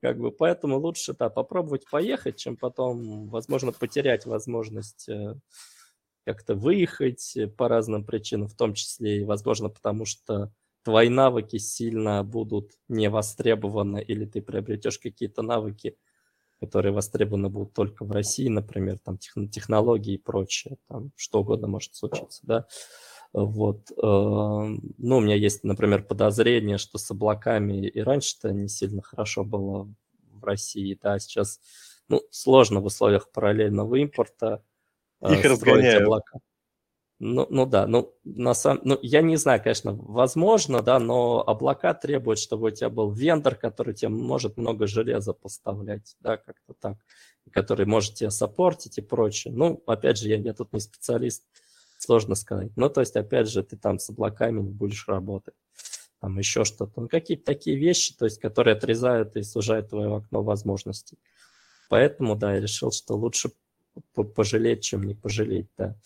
как 0.00 0.18
бы, 0.18 0.30
поэтому 0.30 0.78
лучше, 0.78 1.14
да, 1.14 1.30
попробовать 1.30 1.88
поехать, 1.88 2.36
чем 2.36 2.56
потом, 2.56 3.28
возможно, 3.28 3.72
потерять 3.72 4.26
возможность 4.26 5.08
э, 5.08 5.34
как-то 6.26 6.56
выехать 6.56 7.38
по 7.56 7.68
разным 7.68 8.04
причинам, 8.04 8.48
в 8.48 8.54
том 8.54 8.74
числе 8.74 9.20
и, 9.20 9.24
возможно, 9.24 9.68
потому 9.70 10.04
что 10.04 10.52
твои 10.82 11.08
навыки 11.08 11.56
сильно 11.58 12.24
будут 12.24 12.72
не 12.88 13.08
востребованы, 13.08 14.02
или 14.02 14.24
ты 14.24 14.42
приобретешь 14.42 14.98
какие-то 14.98 15.42
навыки, 15.42 15.96
которые 16.60 16.92
востребованы 16.92 17.48
будут 17.48 17.74
только 17.74 18.04
в 18.04 18.10
России, 18.10 18.48
например, 18.48 18.98
там 18.98 19.18
технологии 19.18 20.14
и 20.14 20.18
прочее, 20.18 20.78
там 20.88 21.12
что 21.14 21.40
угодно 21.40 21.68
может 21.68 21.94
случиться, 21.94 22.40
да. 22.42 22.66
Вот. 23.32 23.90
Эм, 24.02 24.80
ну, 24.98 25.18
у 25.18 25.20
меня 25.20 25.34
есть, 25.34 25.62
например, 25.62 26.02
подозрение, 26.04 26.78
что 26.78 26.98
с 26.98 27.10
облаками 27.10 27.86
и 27.86 28.00
раньше-то 28.00 28.52
не 28.52 28.68
сильно 28.68 29.02
хорошо 29.02 29.44
было 29.44 29.88
в 30.32 30.44
России, 30.44 30.98
да, 31.00 31.18
сейчас 31.18 31.60
ну, 32.08 32.22
сложно 32.30 32.80
в 32.80 32.86
условиях 32.86 33.30
параллельного 33.30 33.96
импорта 33.96 34.46
э, 34.54 34.75
Их 35.32 35.44
разгоняют. 35.44 36.02
облака. 36.02 36.38
Ну, 37.18 37.46
ну 37.48 37.64
да, 37.64 37.86
ну, 37.86 38.14
на 38.24 38.52
самом, 38.52 38.82
ну, 38.84 38.98
я 39.00 39.22
не 39.22 39.36
знаю, 39.36 39.62
конечно, 39.62 39.94
возможно, 39.94 40.82
да, 40.82 40.98
но 40.98 41.42
облака 41.46 41.94
требуют, 41.94 42.38
чтобы 42.38 42.68
у 42.68 42.70
тебя 42.70 42.90
был 42.90 43.10
вендор, 43.10 43.54
который 43.54 43.94
тебе 43.94 44.10
может 44.10 44.58
много 44.58 44.86
железа 44.86 45.32
поставлять, 45.32 46.14
да, 46.20 46.36
как-то 46.36 46.74
так, 46.78 46.98
который 47.50 47.86
может 47.86 48.14
тебя 48.14 48.30
саппортить 48.30 48.98
и 48.98 49.00
прочее. 49.00 49.54
Ну, 49.54 49.82
опять 49.86 50.18
же, 50.18 50.28
я, 50.28 50.36
я 50.36 50.52
тут 50.52 50.74
не 50.74 50.80
специалист, 50.80 51.44
сложно 51.96 52.34
сказать. 52.34 52.72
Ну, 52.76 52.90
то 52.90 53.00
есть, 53.00 53.16
опять 53.16 53.48
же, 53.48 53.62
ты 53.62 53.78
там 53.78 53.98
с 53.98 54.10
облаками 54.10 54.60
не 54.60 54.70
будешь 54.70 55.08
работать, 55.08 55.54
там 56.20 56.38
еще 56.38 56.64
что-то. 56.64 57.00
Ну, 57.00 57.08
какие-то 57.08 57.44
такие 57.44 57.78
вещи, 57.78 58.14
то 58.14 58.26
есть, 58.26 58.40
которые 58.40 58.76
отрезают 58.76 59.36
и 59.36 59.42
сужают 59.42 59.88
твое 59.88 60.16
окно 60.16 60.42
возможностей. 60.42 61.18
Поэтому, 61.88 62.36
да, 62.36 62.54
я 62.54 62.60
решил, 62.60 62.92
что 62.92 63.14
лучше 63.14 63.52
пожалеть, 64.12 64.82
чем 64.82 65.02
не 65.04 65.14
пожалеть, 65.14 65.68
да. 65.76 65.96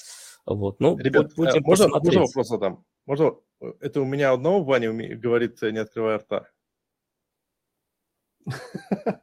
Вот, 0.46 0.80
ну, 0.80 0.96
Ребят, 0.98 1.34
будем 1.36 1.58
э, 1.58 1.60
можно, 1.60 1.88
можно 1.88 2.20
вопрос 2.20 2.48
задам? 2.48 2.84
Можно, 3.06 3.36
это 3.80 4.00
у 4.00 4.04
меня 4.04 4.32
одного 4.32 4.64
Ваня 4.64 4.92
говорит, 5.16 5.60
не 5.62 5.78
открывая 5.78 6.18
рта. 6.18 6.48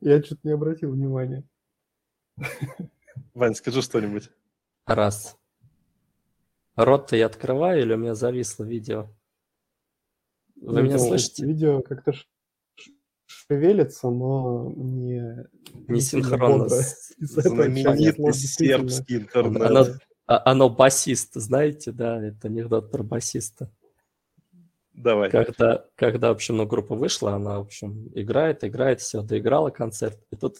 Я 0.00 0.22
что-то 0.22 0.40
не 0.42 0.52
обратил 0.52 0.92
внимания. 0.92 1.44
Вань, 3.34 3.54
скажи 3.54 3.82
что-нибудь. 3.82 4.30
Раз. 4.86 5.38
Рот-то 6.74 7.16
я 7.16 7.26
открываю 7.26 7.82
или 7.82 7.92
у 7.94 7.98
меня 7.98 8.14
зависло 8.14 8.64
видео? 8.64 9.08
Вы 10.56 10.72
ну, 10.74 10.82
меня 10.82 10.98
слышите? 10.98 11.44
Видео 11.44 11.82
как-то 11.82 12.12
шевелится, 13.32 14.10
но 14.10 14.72
не... 14.76 15.46
Не 15.88 16.00
синхронно. 16.00 16.68
Знаменитый 17.18 18.32
сербский 18.32 19.16
интернет. 19.16 19.62
Оно, 19.62 19.86
а, 20.26 20.50
оно 20.50 20.70
басист, 20.70 21.34
знаете, 21.34 21.92
да, 21.92 22.22
это 22.22 22.48
анекдот 22.48 22.90
про 22.90 23.02
басиста. 23.02 23.70
Давай. 24.92 25.30
Когда, 25.30 25.86
когда, 25.94 26.28
в 26.28 26.32
общем, 26.32 26.58
ну, 26.58 26.66
группа 26.66 26.94
вышла, 26.94 27.34
она, 27.34 27.58
в 27.58 27.62
общем, 27.62 28.08
играет, 28.14 28.62
играет, 28.62 29.00
все, 29.00 29.22
доиграла 29.22 29.70
концерт. 29.70 30.18
И 30.30 30.36
тут 30.36 30.56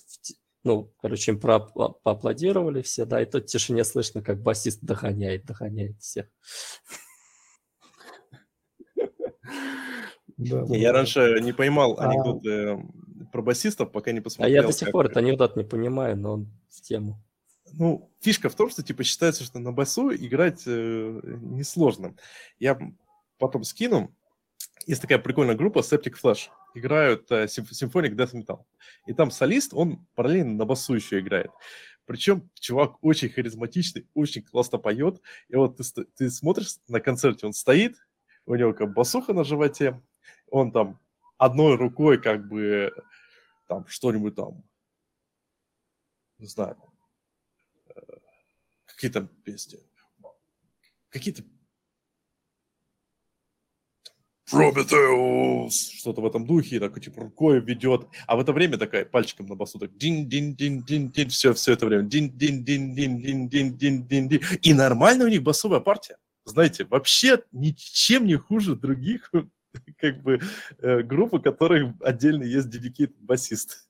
ну, 0.64 0.92
короче, 1.00 1.32
им 1.32 1.40
про 1.40 1.58
поаплодировали 1.58 2.82
все, 2.82 3.04
да, 3.04 3.20
и 3.20 3.24
тут 3.24 3.44
в 3.44 3.46
тишине 3.46 3.84
слышно, 3.84 4.22
как 4.22 4.40
басист 4.40 4.80
догоняет, 4.82 5.44
догоняет 5.44 6.00
всех. 6.00 6.26
Да, 10.50 10.62
не, 10.62 10.80
я 10.80 10.92
раньше 10.92 11.40
не 11.42 11.52
поймал 11.52 11.96
а... 11.98 12.08
анекдоты 12.08 12.84
про 13.32 13.42
басистов, 13.42 13.90
пока 13.92 14.12
не 14.12 14.20
посмотрел. 14.20 14.52
А 14.52 14.62
я 14.62 14.66
до 14.66 14.72
сих 14.72 14.90
пор 14.90 15.06
этот 15.06 15.18
анекдот 15.18 15.56
не 15.56 15.64
понимаю, 15.64 16.16
но 16.16 16.32
он 16.34 16.52
в 16.68 16.80
тему. 16.82 17.22
Ну, 17.72 18.10
фишка 18.20 18.48
в 18.48 18.54
том, 18.54 18.70
что 18.70 18.82
типа 18.82 19.02
считается, 19.02 19.44
что 19.44 19.58
на 19.58 19.72
басу 19.72 20.12
играть 20.12 20.62
э, 20.66 21.20
несложно. 21.40 22.14
Я 22.58 22.78
потом 23.38 23.64
скину. 23.64 24.14
Есть 24.86 25.00
такая 25.00 25.18
прикольная 25.18 25.54
группа 25.54 25.78
Septic 25.78 26.14
Flash 26.22 26.48
играют 26.74 27.30
э, 27.30 27.48
симфоник 27.48 28.14
Death 28.14 28.34
Metal. 28.34 28.60
И 29.06 29.12
там 29.12 29.30
солист, 29.30 29.72
он 29.74 30.06
параллельно 30.14 30.54
на 30.54 30.64
басу 30.64 30.94
еще 30.94 31.20
играет. 31.20 31.50
Причем 32.04 32.50
чувак 32.54 33.02
очень 33.02 33.28
харизматичный, 33.28 34.06
очень 34.14 34.42
классно 34.42 34.78
поет. 34.78 35.20
И 35.48 35.56
вот 35.56 35.76
ты, 35.76 36.04
ты 36.16 36.30
смотришь 36.30 36.76
на 36.88 37.00
концерте, 37.00 37.46
он 37.46 37.52
стоит, 37.52 37.96
у 38.46 38.54
него 38.54 38.72
как 38.72 38.92
басуха 38.92 39.32
на 39.32 39.44
животе, 39.44 40.00
он 40.52 40.70
там 40.70 41.00
одной 41.38 41.74
рукой 41.76 42.20
как 42.20 42.46
бы 42.46 42.92
там 43.66 43.86
что-нибудь 43.88 44.36
там, 44.36 44.62
не 46.38 46.46
знаю, 46.46 46.76
э, 47.94 48.00
какие-то 48.84 49.26
песни, 49.44 49.78
какие-то 51.08 51.42
Прометеус, 54.50 55.92
что-то 55.92 56.20
в 56.20 56.26
этом 56.26 56.44
духе, 56.46 56.76
и 56.76 56.78
такой, 56.78 57.00
типа, 57.00 57.22
рукой 57.22 57.60
ведет, 57.60 58.06
а 58.26 58.36
в 58.36 58.40
это 58.40 58.52
время 58.52 58.76
такая 58.76 59.06
пальчиком 59.06 59.46
на 59.46 59.54
басу, 59.54 59.78
так 59.78 59.96
дин-дин-дин-дин-дин, 59.96 61.30
все, 61.30 61.54
все 61.54 61.72
это 61.72 61.86
время, 61.86 62.02
дин 62.02 62.36
дин-дин-дин-дин-дин-дин-дин-дин, 62.36 64.40
и 64.60 64.74
нормально 64.74 65.24
у 65.24 65.28
них 65.28 65.42
басовая 65.42 65.80
партия, 65.80 66.18
знаете, 66.44 66.84
вообще 66.84 67.42
ничем 67.52 68.26
не 68.26 68.36
хуже 68.36 68.76
других 68.76 69.32
как 69.98 70.22
бы 70.22 70.40
э, 70.78 71.02
групп, 71.02 71.34
у 71.34 71.40
которых 71.40 71.94
отдельно 72.00 72.44
есть 72.44 72.68
dedicated 72.68 73.14
басист. 73.20 73.88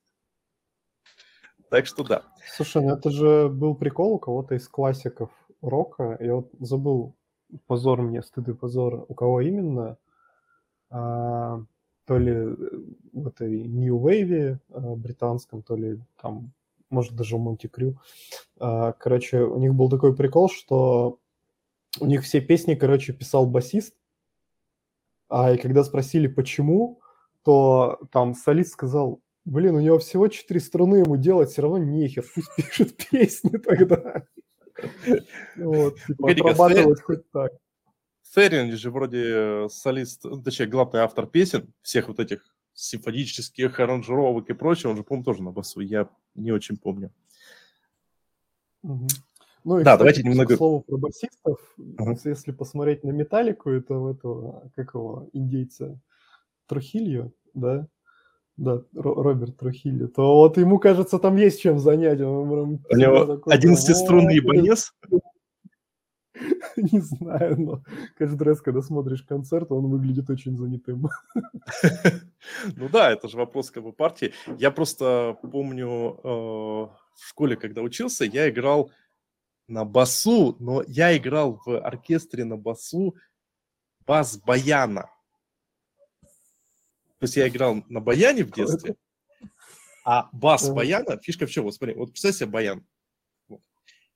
Так 1.71 1.87
что 1.87 2.05
да. 2.05 2.23
Слушай, 2.55 2.83
ну 2.83 2.95
это 2.95 3.11
же 3.11 3.49
был 3.49 3.75
прикол 3.75 4.12
у 4.12 4.18
кого-то 4.18 4.55
из 4.55 4.68
классиков 4.68 5.31
рока. 5.62 6.18
Я 6.21 6.37
вот 6.37 6.51
забыл, 6.61 7.14
позор 7.66 8.03
мне, 8.03 8.23
стыд 8.23 8.49
и 8.49 8.55
позор, 8.55 9.07
у 9.09 9.14
кого 9.14 9.40
именно 9.40 9.97
а, 10.90 11.62
то 12.05 12.18
ли 12.18 12.33
э, 12.33 12.57
в 13.12 13.29
этой 13.29 13.62
New 13.64 13.99
Wave 13.99 14.59
а, 14.71 14.95
британском, 14.97 15.62
то 15.62 15.75
ли 15.77 15.99
там, 16.21 16.53
может, 16.90 17.14
даже 17.14 17.37
в 17.37 17.40
Монти 17.40 17.68
Крю. 17.68 17.97
А, 18.59 18.92
короче, 18.92 19.40
у 19.40 19.59
них 19.59 19.75
был 19.75 19.88
такой 19.88 20.14
прикол, 20.14 20.51
что 20.51 21.18
у 22.01 22.07
них 22.07 22.25
все 22.25 22.40
песни, 22.40 22.75
короче, 22.75 23.12
писал 23.14 23.47
басист, 23.47 23.95
а 25.33 25.53
и 25.53 25.57
когда 25.57 25.83
спросили, 25.83 26.27
почему, 26.27 27.01
то 27.42 27.99
там 28.12 28.35
солист 28.35 28.73
сказал, 28.73 29.23
блин, 29.47 29.77
у 29.77 29.81
него 29.81 29.99
всего 29.99 30.29
четыре 30.29 30.61
струны 30.61 30.97
ему 30.97 31.16
делать, 31.16 31.51
все 31.51 31.62
равно 31.62 31.79
нехер, 31.79 32.25
пусть 32.35 32.51
пишет 32.57 32.97
песни 33.11 33.57
тогда. 33.57 34.25
Вот, 35.57 35.97
типа, 36.07 36.31
отрабатывать 36.33 37.03
хоть 37.03 37.31
так. 37.31 37.53
Феррин 38.35 38.73
же 38.73 38.90
вроде 38.90 39.23
э, 39.25 39.68
солист, 39.68 40.25
ну, 40.25 40.42
точнее, 40.42 40.66
главный 40.66 41.01
автор 41.01 41.27
песен, 41.27 41.73
всех 41.83 42.09
вот 42.09 42.18
этих 42.18 42.45
симфонических 42.75 43.79
аранжировок 43.79 44.51
и 44.51 44.55
прочего, 44.55 44.90
он 44.90 44.97
же, 44.97 45.05
по-моему, 45.05 45.25
тоже 45.25 45.42
на 45.42 45.53
басу, 45.53 45.81
я 45.81 46.09
не 46.35 46.51
очень 46.51 46.79
помню. 46.79 47.12
Угу. 48.83 49.07
Ну 49.64 49.79
и, 49.79 49.85
да, 49.85 49.92
кстати, 49.92 49.98
давайте 49.98 50.22
немного... 50.22 50.55
К 50.55 50.59
слову 50.59 50.81
про 50.81 50.96
басистов, 50.96 51.59
uh-huh. 51.79 52.18
если 52.25 52.53
посмотреть 52.53 53.05
на 53.05 53.11
Металлику, 53.11 53.70
это 53.70 53.94
в 53.94 54.07
этого, 54.09 54.70
как 54.75 54.94
его, 54.94 55.29
индейца 55.33 56.01
Трухилью, 56.66 57.33
да, 57.55 57.87
Да, 58.57 58.83
Роберт 58.94 59.57
Трухилли, 59.57 60.07
то 60.07 60.37
вот 60.37 60.57
ему, 60.57 60.79
кажется, 60.79 61.18
там 61.18 61.37
есть 61.37 61.61
чем 61.61 61.79
занять. 61.79 62.20
Он, 62.20 62.81
У 62.90 62.96
него 62.96 63.40
11-струнный 63.46 64.35
ебанес? 64.35 64.92
Не 66.77 67.01
знаю, 67.01 67.61
но 67.61 67.83
каждый 68.16 68.42
раз, 68.44 68.61
когда 68.61 68.83
смотришь 68.83 69.22
концерт, 69.22 69.70
он 69.70 69.88
выглядит 69.88 70.31
очень 70.31 70.57
занятым. 70.57 71.09
Ну 72.77 72.88
да, 72.88 73.12
это 73.12 73.29
же 73.29 73.37
вопрос 73.37 73.70
как 73.70 73.85
бы 73.85 73.92
партии. 73.92 74.33
Я 74.59 74.72
просто 74.72 75.38
помню 75.42 76.18
э, 76.25 76.29
в 76.29 77.29
школе, 77.29 77.55
когда 77.55 77.83
учился, 77.83 78.25
я 78.25 78.51
играл 78.51 78.90
на 79.73 79.87
басу, 79.87 80.55
но 80.61 80.83
я 80.87 81.17
играл 81.17 81.61
в 81.65 81.81
оркестре 81.81 82.45
на 82.45 82.59
басу 82.59 83.17
бас 84.07 84.37
баяна. 84.37 85.11
То 87.19 87.25
есть 87.25 87.37
я 87.37 87.49
играл 87.49 87.83
на 87.89 88.01
баяне 88.01 88.45
в 88.45 88.51
детстве, 88.51 88.97
а 90.05 90.29
бас 90.33 90.69
баяна, 90.69 91.19
фишка 91.23 91.47
в 91.47 91.51
чем? 91.51 91.65
Вот 91.65 91.75
смотри, 91.75 91.95
вот 91.95 92.11
представь 92.11 92.37
себе 92.37 92.51
баян. 92.51 92.87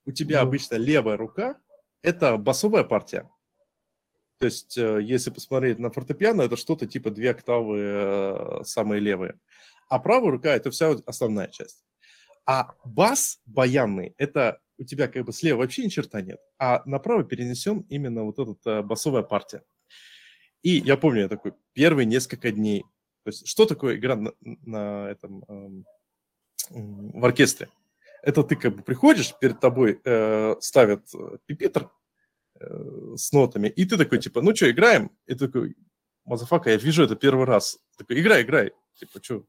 У 0.05 0.11
тебя 0.11 0.41
обычно 0.41 0.75
левая 0.75 1.17
рука, 1.17 1.59
это 2.03 2.37
басовая 2.37 2.83
партия. 2.83 3.29
То 4.37 4.45
есть, 4.45 4.77
э, 4.77 5.01
если 5.01 5.31
посмотреть 5.31 5.79
на 5.79 5.89
фортепиано, 5.89 6.43
это 6.43 6.55
что-то 6.55 6.85
типа 6.85 7.09
две 7.09 7.31
октавы 7.31 7.79
э, 7.79 8.63
самые 8.63 8.99
левые. 8.99 9.39
А 9.89 9.97
правая 9.97 10.31
рука– 10.31 10.49
это 10.55 10.69
вся 10.69 10.91
основная 11.07 11.47
часть. 11.47 11.83
А 12.45 12.75
бас 12.85 13.41
баянный– 13.45 14.13
это 14.17 14.61
у 14.77 14.83
тебя 14.83 15.07
как 15.07 15.25
бы 15.25 15.33
слева 15.33 15.59
вообще 15.59 15.83
ни 15.85 15.89
черта 15.89 16.21
нет, 16.21 16.39
а 16.59 16.81
направо 16.85 17.23
перенесен 17.23 17.85
именно 17.89 18.23
вот 18.23 18.39
эта 18.39 18.69
э, 18.69 18.81
басовая 18.81 19.23
партия. 19.23 19.63
И 20.63 20.77
я 20.77 20.97
помню, 20.97 21.21
я 21.21 21.29
такой, 21.29 21.53
первые 21.73 22.05
несколько 22.05 22.51
дней, 22.51 22.83
то 23.23 23.29
есть 23.29 23.47
что 23.47 23.65
такое 23.65 23.95
игра 23.95 24.15
на, 24.15 24.33
на 24.41 25.09
этом, 25.09 25.43
эм, 25.47 25.85
в 26.69 27.25
оркестре? 27.25 27.69
Это 28.23 28.43
ты 28.43 28.55
как 28.55 28.75
бы 28.75 28.83
приходишь, 28.83 29.33
перед 29.39 29.59
тобой 29.59 30.01
э, 30.03 30.55
ставят 30.59 31.07
э, 31.13 31.37
пюпитр 31.45 31.89
э, 32.59 33.13
с 33.15 33.31
нотами, 33.31 33.67
и 33.67 33.85
ты 33.85 33.97
такой, 33.97 34.19
типа, 34.19 34.41
ну 34.41 34.55
что, 34.55 34.69
играем? 34.69 35.11
И 35.25 35.33
ты 35.33 35.47
такой, 35.47 35.75
motherfucker, 36.25 36.71
я 36.71 36.77
вижу 36.77 37.03
это 37.03 37.15
первый 37.15 37.45
раз. 37.45 37.79
Такой, 37.97 38.19
играй, 38.19 38.43
играй. 38.43 38.71
Типа, 38.95 39.23
что, 39.23 39.45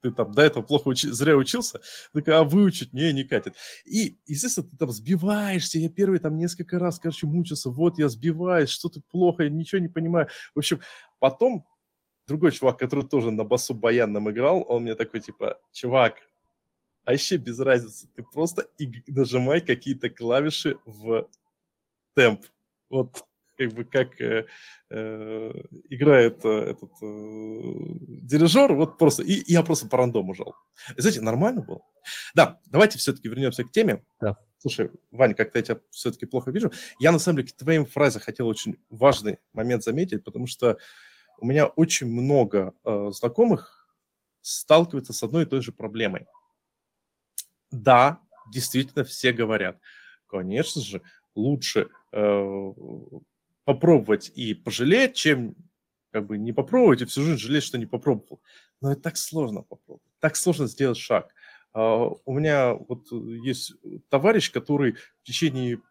ты 0.00 0.10
там 0.10 0.32
до 0.32 0.42
этого 0.42 0.62
плохо 0.62 0.88
учи, 0.88 1.08
зря 1.08 1.36
учился, 1.36 1.80
такой, 2.12 2.34
а 2.34 2.44
выучить, 2.44 2.92
не, 2.92 3.12
не 3.12 3.24
катит. 3.24 3.54
И, 3.84 4.18
естественно, 4.26 4.68
ты 4.68 4.76
там 4.76 4.90
сбиваешься, 4.90 5.78
я 5.78 5.88
первый 5.88 6.18
там 6.18 6.36
несколько 6.36 6.78
раз, 6.78 6.98
короче, 6.98 7.26
мучился, 7.26 7.70
вот 7.70 7.98
я 7.98 8.08
сбиваюсь, 8.08 8.70
что-то 8.70 9.00
плохо, 9.10 9.44
я 9.44 9.50
ничего 9.50 9.80
не 9.80 9.88
понимаю. 9.88 10.28
В 10.54 10.58
общем, 10.58 10.80
потом 11.18 11.66
другой 12.26 12.52
чувак, 12.52 12.78
который 12.78 13.06
тоже 13.06 13.30
на 13.30 13.44
басу 13.44 13.74
баянном 13.74 14.30
играл, 14.30 14.64
он 14.68 14.82
мне 14.82 14.94
такой, 14.94 15.20
типа, 15.20 15.58
чувак, 15.72 16.16
а 17.04 17.14
еще 17.14 17.36
без 17.36 17.58
разницы, 17.58 18.06
ты 18.14 18.22
просто 18.22 18.68
нажимай 19.06 19.60
какие-то 19.62 20.10
клавиши 20.10 20.78
в 20.84 21.28
темп. 22.14 22.44
Вот 22.90 23.24
как 23.58 23.72
бы 23.72 23.84
как 23.84 24.20
э, 24.20 24.46
э, 24.90 25.52
играет 25.90 26.44
э, 26.44 26.48
этот 26.48 26.92
э, 27.02 27.06
дирижер, 28.22 28.72
вот 28.72 28.98
просто, 28.98 29.24
и, 29.24 29.34
и 29.34 29.52
я 29.52 29.62
просто 29.62 29.88
по 29.88 29.98
рандому 29.98 30.32
жал. 30.34 30.54
И, 30.96 31.00
знаете, 31.00 31.20
нормально 31.20 31.62
было. 31.62 31.82
Да, 32.34 32.60
давайте 32.66 32.98
все-таки 32.98 33.28
вернемся 33.28 33.64
к 33.64 33.72
теме. 33.72 34.04
Да. 34.20 34.36
Слушай, 34.58 34.90
Ваня, 35.10 35.34
как-то 35.34 35.58
я 35.58 35.62
тебя 35.64 35.80
все-таки 35.90 36.26
плохо 36.26 36.50
вижу. 36.50 36.72
Я, 37.00 37.12
на 37.12 37.18
самом 37.18 37.38
деле, 37.38 37.48
к 37.48 37.56
твоим 37.56 37.84
фразам 37.84 38.22
хотел 38.22 38.46
очень 38.46 38.76
важный 38.90 39.38
момент 39.52 39.82
заметить, 39.82 40.24
потому 40.24 40.46
что 40.46 40.78
у 41.40 41.46
меня 41.46 41.66
очень 41.66 42.08
много 42.08 42.74
э, 42.84 43.10
знакомых 43.12 43.88
сталкиваются 44.40 45.12
с 45.12 45.22
одной 45.22 45.44
и 45.44 45.46
той 45.46 45.62
же 45.62 45.72
проблемой. 45.72 46.26
Да, 47.70 48.20
действительно, 48.52 49.04
все 49.04 49.32
говорят, 49.32 49.78
конечно 50.26 50.80
же, 50.80 51.02
лучше 51.34 51.88
э, 52.12 52.72
попробовать 53.68 54.32
и 54.34 54.54
пожалеть, 54.54 55.14
чем 55.14 55.54
как 56.10 56.26
бы 56.26 56.38
не 56.38 56.54
попробовать 56.54 57.02
и 57.02 57.04
всю 57.04 57.20
жизнь 57.20 57.36
жалеть, 57.36 57.64
что 57.64 57.76
не 57.76 57.84
попробовал. 57.84 58.40
Но 58.80 58.92
это 58.92 59.02
так 59.02 59.18
сложно 59.18 59.60
попробовать, 59.60 60.10
так 60.20 60.36
сложно 60.36 60.66
сделать 60.66 60.96
шаг. 60.96 61.34
Uh, 61.76 62.18
у 62.24 62.32
меня 62.32 62.72
вот 62.72 63.12
есть 63.12 63.74
товарищ, 64.08 64.50
который 64.50 64.92
в 64.92 65.22
течение 65.24 65.82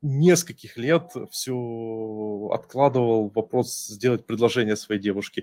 нескольких 0.00 0.76
лет 0.76 1.10
все 1.32 2.48
откладывал 2.52 3.30
вопрос 3.30 3.84
сделать 3.88 4.24
предложение 4.24 4.76
своей 4.76 5.00
девушке. 5.00 5.42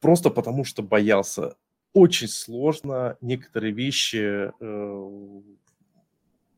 Просто 0.00 0.30
потому, 0.30 0.64
что 0.64 0.82
боялся. 0.82 1.58
Очень 1.92 2.28
сложно 2.28 3.18
некоторые 3.20 3.74
вещи 3.74 4.52
э, 4.58 5.42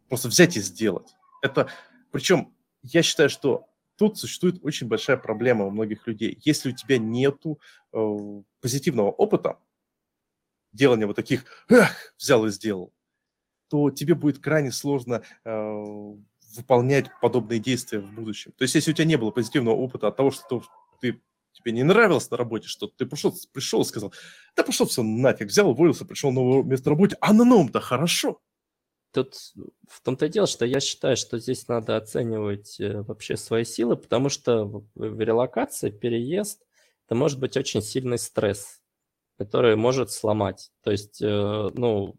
просто 0.09 0.29
взять 0.29 0.57
и 0.57 0.61
сделать. 0.61 1.17
Это, 1.43 1.69
причем, 2.13 2.55
я 2.83 3.03
считаю, 3.03 3.29
что 3.29 3.68
тут 3.99 4.17
существует 4.17 4.61
очень 4.63 4.87
большая 4.87 5.17
проблема 5.17 5.67
у 5.67 5.71
многих 5.71 6.07
людей. 6.07 6.39
Если 6.45 6.71
у 6.71 6.75
тебя 6.75 6.99
нету 6.99 7.61
э, 7.93 8.17
позитивного 8.61 9.11
опыта 9.11 9.59
делания 10.73 11.07
вот 11.07 11.17
таких 11.17 11.45
«эх, 11.69 12.15
взял 12.17 12.47
и 12.47 12.51
сделал», 12.51 12.93
то 13.69 13.91
тебе 13.91 14.15
будет 14.15 14.39
крайне 14.39 14.71
сложно 14.71 15.23
э, 15.45 15.85
выполнять 16.57 17.07
подобные 17.21 17.59
действия 17.59 17.99
в 17.99 18.15
будущем. 18.15 18.53
То 18.53 18.63
есть, 18.63 18.75
если 18.77 18.93
у 18.93 18.95
тебя 18.95 19.05
не 19.05 19.17
было 19.17 19.33
позитивного 19.33 19.75
опыта 19.75 20.09
от 20.09 20.17
того, 20.17 20.31
что 20.31 20.63
ты, 21.01 21.21
тебе 21.53 21.73
не 21.73 21.83
нравилось 21.83 22.31
на 22.31 22.37
работе 22.37 22.69
что-то, 22.69 22.95
ты 22.97 23.05
пришел, 23.05 23.35
пришел 23.53 23.83
и 23.83 23.85
сказал, 23.85 24.15
да 24.57 24.63
пошел 24.63 24.87
все 24.87 25.03
нафиг, 25.03 25.49
взял, 25.49 25.69
уволился, 25.69 26.05
пришел 26.05 26.31
на 26.31 26.41
новое 26.41 26.63
место 26.63 26.91
работы, 26.91 27.17
а 27.21 27.33
на 27.33 27.45
новом-то 27.45 27.81
хорошо. 27.81 28.41
Тут 29.13 29.35
в 29.89 30.03
том-то 30.03 30.27
и 30.27 30.29
дело, 30.29 30.47
что 30.47 30.67
я 30.67 30.81
считаю, 30.81 31.17
что 31.17 31.39
здесь 31.39 31.67
надо 31.69 31.97
оценивать 31.97 32.79
э, 32.79 33.03
вообще 33.03 33.37
свои 33.37 33.65
силы, 33.65 33.97
потому 33.97 34.29
что 34.29 34.85
в 34.95 35.21
релокации, 35.21 35.91
переезд, 35.91 36.63
это 37.07 37.15
может 37.15 37.41
быть 37.41 37.57
очень 37.57 37.81
сильный 37.81 38.19
стресс, 38.19 38.83
который 39.39 39.77
может 39.77 40.11
сломать. 40.11 40.71
То 40.83 40.91
есть, 40.91 41.23
э, 41.23 41.71
ну, 41.75 42.17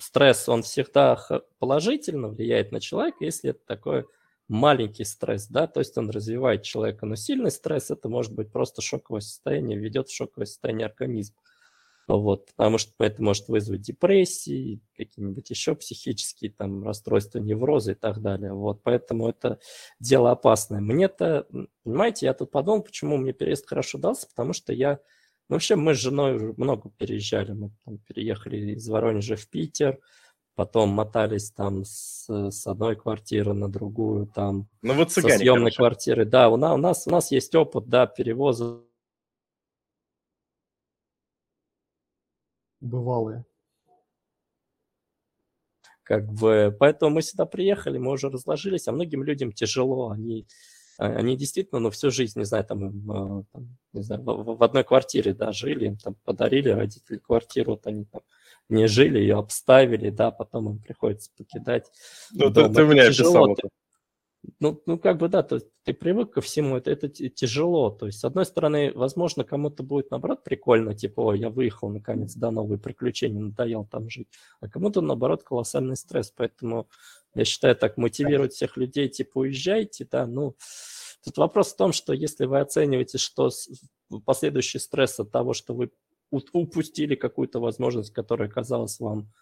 стресс, 0.00 0.48
он 0.48 0.62
всегда 0.62 1.18
положительно 1.58 2.28
влияет 2.28 2.72
на 2.72 2.80
человека, 2.80 3.24
если 3.24 3.50
это 3.50 3.60
такой 3.66 4.04
маленький 4.48 5.04
стресс, 5.04 5.48
да, 5.48 5.66
то 5.66 5.80
есть 5.80 5.96
он 5.98 6.10
развивает 6.10 6.62
человека, 6.62 7.06
но 7.06 7.16
сильный 7.16 7.50
стресс 7.50 7.90
это 7.90 8.08
может 8.08 8.32
быть 8.32 8.52
просто 8.52 8.82
шоковое 8.82 9.20
состояние, 9.20 9.78
ведет 9.78 10.08
в 10.08 10.14
шоковое 10.14 10.46
состояние 10.46 10.86
организма. 10.86 11.36
Вот, 12.08 12.52
потому 12.54 12.78
что 12.78 12.92
это 13.04 13.20
может 13.20 13.48
вызвать 13.48 13.80
депрессии, 13.80 14.80
какие-нибудь 14.96 15.50
еще 15.50 15.74
психические 15.74 16.52
там 16.52 16.84
расстройства, 16.84 17.38
неврозы 17.38 17.92
и 17.92 17.94
так 17.94 18.20
далее. 18.20 18.52
Вот, 18.52 18.80
поэтому 18.84 19.28
это 19.28 19.58
дело 19.98 20.30
опасное. 20.30 20.80
Мне-то, 20.80 21.48
понимаете, 21.82 22.26
я 22.26 22.34
тут 22.34 22.52
подумал, 22.52 22.82
почему 22.82 23.16
мне 23.16 23.32
переезд 23.32 23.68
хорошо 23.68 23.98
дался, 23.98 24.28
потому 24.28 24.52
что 24.52 24.72
я, 24.72 25.00
ну, 25.48 25.56
вообще 25.56 25.74
мы 25.74 25.94
с 25.94 25.98
женой 25.98 26.36
уже 26.36 26.54
много 26.56 26.90
переезжали, 26.90 27.52
мы 27.52 27.72
там 27.84 27.98
переехали 27.98 28.74
из 28.74 28.88
Воронежа 28.88 29.34
в 29.34 29.48
Питер, 29.48 29.98
потом 30.54 30.90
мотались 30.90 31.50
там 31.50 31.84
с, 31.84 32.28
с 32.28 32.66
одной 32.68 32.94
квартиры 32.94 33.52
на 33.52 33.68
другую, 33.68 34.28
там 34.28 34.68
ну, 34.80 34.94
вот 34.94 35.10
цыгане, 35.10 35.32
со 35.32 35.38
съемной 35.38 35.72
короче. 35.72 35.76
квартиры. 35.76 36.24
Да, 36.24 36.50
у 36.50 36.56
нас, 36.56 36.72
у 36.72 36.78
нас, 36.78 37.06
у 37.08 37.10
нас 37.10 37.32
есть 37.32 37.52
опыт, 37.56 37.88
да, 37.88 38.06
перевоза 38.06 38.80
бывалые. 42.86 43.44
Как 46.02 46.32
бы, 46.32 46.74
поэтому 46.78 47.16
мы 47.16 47.22
сюда 47.22 47.46
приехали, 47.46 47.98
мы 47.98 48.12
уже 48.12 48.28
разложились, 48.28 48.86
а 48.86 48.92
многим 48.92 49.24
людям 49.24 49.50
тяжело, 49.50 50.10
они, 50.10 50.46
а, 50.98 51.06
они 51.06 51.36
действительно, 51.36 51.80
ну, 51.80 51.90
всю 51.90 52.12
жизнь, 52.12 52.38
не 52.38 52.44
знаю, 52.44 52.64
там, 52.64 53.10
а, 53.10 53.42
там 53.52 53.76
не 53.92 54.02
знаю, 54.02 54.22
в, 54.22 54.56
в 54.56 54.62
одной 54.62 54.84
квартире, 54.84 55.34
да, 55.34 55.50
жили, 55.50 55.86
им 55.86 55.96
там 55.96 56.14
подарили 56.24 56.68
родители 56.68 57.18
квартиру, 57.18 57.72
вот 57.72 57.86
они 57.88 58.04
там 58.04 58.22
не 58.68 58.86
жили, 58.86 59.18
ее 59.18 59.36
обставили, 59.36 60.10
да, 60.10 60.30
потом 60.30 60.70
им 60.70 60.78
приходится 60.78 61.30
покидать. 61.36 61.90
Ну, 62.30 62.52
ты, 62.52 62.68
ты 62.68 62.84
меня 62.84 63.08
описал 63.08 63.52
это. 63.52 63.68
Ну, 64.60 64.82
ну, 64.86 64.98
как 64.98 65.18
бы, 65.18 65.28
да, 65.28 65.42
то 65.42 65.56
есть 65.56 65.66
ты 65.84 65.92
привык 65.94 66.32
ко 66.32 66.40
всему, 66.40 66.76
это, 66.76 66.90
это 66.90 67.08
тяжело. 67.08 67.90
То 67.90 68.06
есть, 68.06 68.20
с 68.20 68.24
одной 68.24 68.44
стороны, 68.44 68.92
возможно, 68.94 69.44
кому-то 69.44 69.82
будет, 69.82 70.10
наоборот, 70.10 70.44
прикольно, 70.44 70.94
типа, 70.94 71.20
ой, 71.20 71.40
я 71.40 71.50
выехал, 71.50 71.88
наконец, 71.88 72.34
да, 72.34 72.50
новые 72.50 72.78
приключения, 72.78 73.40
надоел 73.40 73.84
там 73.84 74.08
жить. 74.08 74.28
А 74.60 74.68
кому-то, 74.68 75.00
наоборот, 75.00 75.42
колоссальный 75.42 75.96
стресс. 75.96 76.32
Поэтому 76.34 76.88
я 77.34 77.44
считаю, 77.44 77.76
так 77.76 77.96
мотивировать 77.96 78.52
всех 78.52 78.76
людей, 78.76 79.08
типа, 79.08 79.38
уезжайте, 79.38 80.06
да, 80.10 80.26
ну, 80.26 80.56
тут 81.24 81.36
вопрос 81.38 81.72
в 81.72 81.76
том, 81.76 81.92
что 81.92 82.12
если 82.12 82.46
вы 82.46 82.60
оцениваете, 82.60 83.18
что 83.18 83.50
последующий 84.24 84.80
стресс 84.80 85.18
от 85.20 85.30
того, 85.30 85.52
что 85.52 85.74
вы 85.74 85.90
упустили 86.30 87.14
какую-то 87.14 87.60
возможность, 87.60 88.12
которая 88.12 88.48
казалась 88.48 88.98
вам 89.00 89.32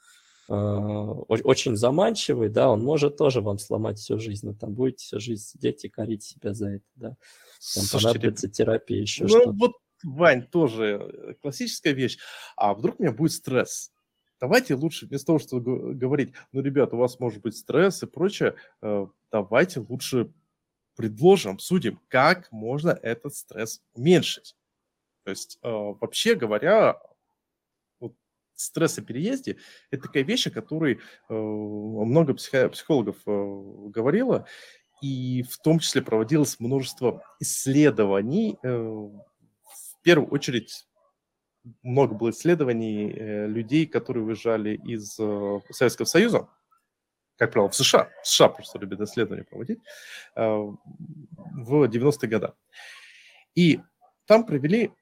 очень 0.48 1.76
заманчивый, 1.76 2.48
да, 2.48 2.70
он 2.70 2.82
может 2.82 3.16
тоже 3.16 3.40
вам 3.40 3.58
сломать 3.58 3.98
всю 3.98 4.18
жизнь, 4.18 4.46
но 4.46 4.54
там 4.54 4.74
будете 4.74 5.04
всю 5.04 5.20
жизнь 5.20 5.44
сидеть 5.44 5.84
и 5.84 5.88
корить 5.88 6.22
себя 6.22 6.52
за 6.52 6.68
это, 6.70 6.84
да. 6.96 7.08
Там 7.08 7.16
Слушайте, 7.58 8.06
понадобится 8.06 8.48
терапия, 8.48 9.00
еще 9.00 9.22
ну, 9.24 9.28
что-то. 9.28 9.52
вот 9.52 9.72
Вань, 10.04 10.46
тоже 10.46 11.36
классическая 11.40 11.92
вещь. 11.92 12.18
А 12.56 12.74
вдруг 12.74 13.00
у 13.00 13.02
меня 13.02 13.12
будет 13.12 13.32
стресс? 13.32 13.90
Давайте 14.40 14.74
лучше, 14.74 15.06
вместо 15.06 15.28
того, 15.28 15.38
чтобы 15.38 15.94
говорить, 15.94 16.34
ну, 16.52 16.60
ребят, 16.60 16.92
у 16.92 16.98
вас 16.98 17.18
может 17.18 17.40
быть 17.40 17.56
стресс 17.56 18.02
и 18.02 18.06
прочее, 18.06 18.54
э, 18.82 19.06
давайте 19.30 19.80
лучше 19.80 20.30
предложим, 20.96 21.52
обсудим, 21.52 22.00
как 22.08 22.52
можно 22.52 22.90
этот 22.90 23.34
стресс 23.34 23.82
уменьшить. 23.94 24.56
То 25.24 25.30
есть, 25.30 25.58
э, 25.62 25.68
вообще 25.70 26.34
говоря, 26.34 27.00
стресс 28.54 28.98
о 28.98 29.02
переезде– 29.02 29.56
это 29.90 30.04
такая 30.04 30.22
вещь, 30.22 30.46
о 30.46 30.50
которой 30.50 31.00
э, 31.28 31.34
много 31.34 32.34
психологов 32.34 33.16
говорило, 33.24 34.46
и 35.02 35.42
в 35.42 35.58
том 35.58 35.80
числе 35.80 36.02
проводилось 36.02 36.60
множество 36.60 37.22
исследований, 37.40 38.58
в 38.62 40.02
первую 40.02 40.30
очередь 40.30 40.86
много 41.82 42.14
было 42.14 42.30
исследований 42.30 43.10
э, 43.10 43.46
людей, 43.46 43.86
которые 43.86 44.24
уезжали 44.24 44.76
из 44.76 45.18
э, 45.18 45.60
Советского 45.70 46.06
Союза, 46.06 46.48
как 47.36 47.52
правило, 47.52 47.70
в 47.70 47.74
США. 47.74 48.10
В 48.22 48.28
США 48.28 48.48
просто 48.48 48.78
любят 48.78 49.00
исследования 49.00 49.44
проводить 49.44 49.78
э, 50.36 50.42
в 50.44 51.84
90-е 51.84 52.28
годы. 52.28 52.52
И 53.54 53.80
там 54.26 54.44
провели, 54.44 54.92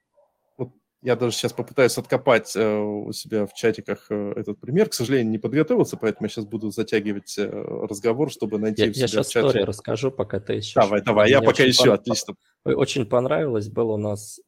я 1.03 1.17
даже 1.17 1.37
сейчас 1.37 1.53
попытаюсь 1.53 1.99
откопать 1.99 2.57
у 2.57 3.13
себя 3.13 3.47
в 3.47 3.55
чатиках 3.55 4.11
этот 4.11 4.61
пример. 4.61 4.89
К 4.89 4.95
сожалению, 4.95 5.31
не 5.31 5.39
подготовился, 5.39 5.97
поэтому 5.97 6.27
я 6.27 6.31
сейчас 6.31 6.47
буду 6.47 6.71
затягивать 6.71 7.35
разговор, 7.39 8.31
чтобы 8.31 8.59
найти 8.59 8.83
я, 8.83 8.91
у 8.91 8.93
себя 8.93 9.03
я 9.03 9.09
сейчас 9.09 9.29
в 9.29 9.33
чате. 9.33 9.47
историю 9.49 9.67
расскажу, 9.67 10.11
пока 10.11 10.41
ты 10.41 10.55
еще. 10.55 10.81
Давай, 10.81 11.03
давай, 11.03 11.31
я 11.31 11.43
пока 11.43 11.65
еще, 11.65 11.87
пон... 11.87 11.95
отлично. 11.95 12.35
Очень 12.65 13.07
понравилось, 13.07 13.69
был 13.69 13.91
у 13.91 13.99
нас 13.99 14.41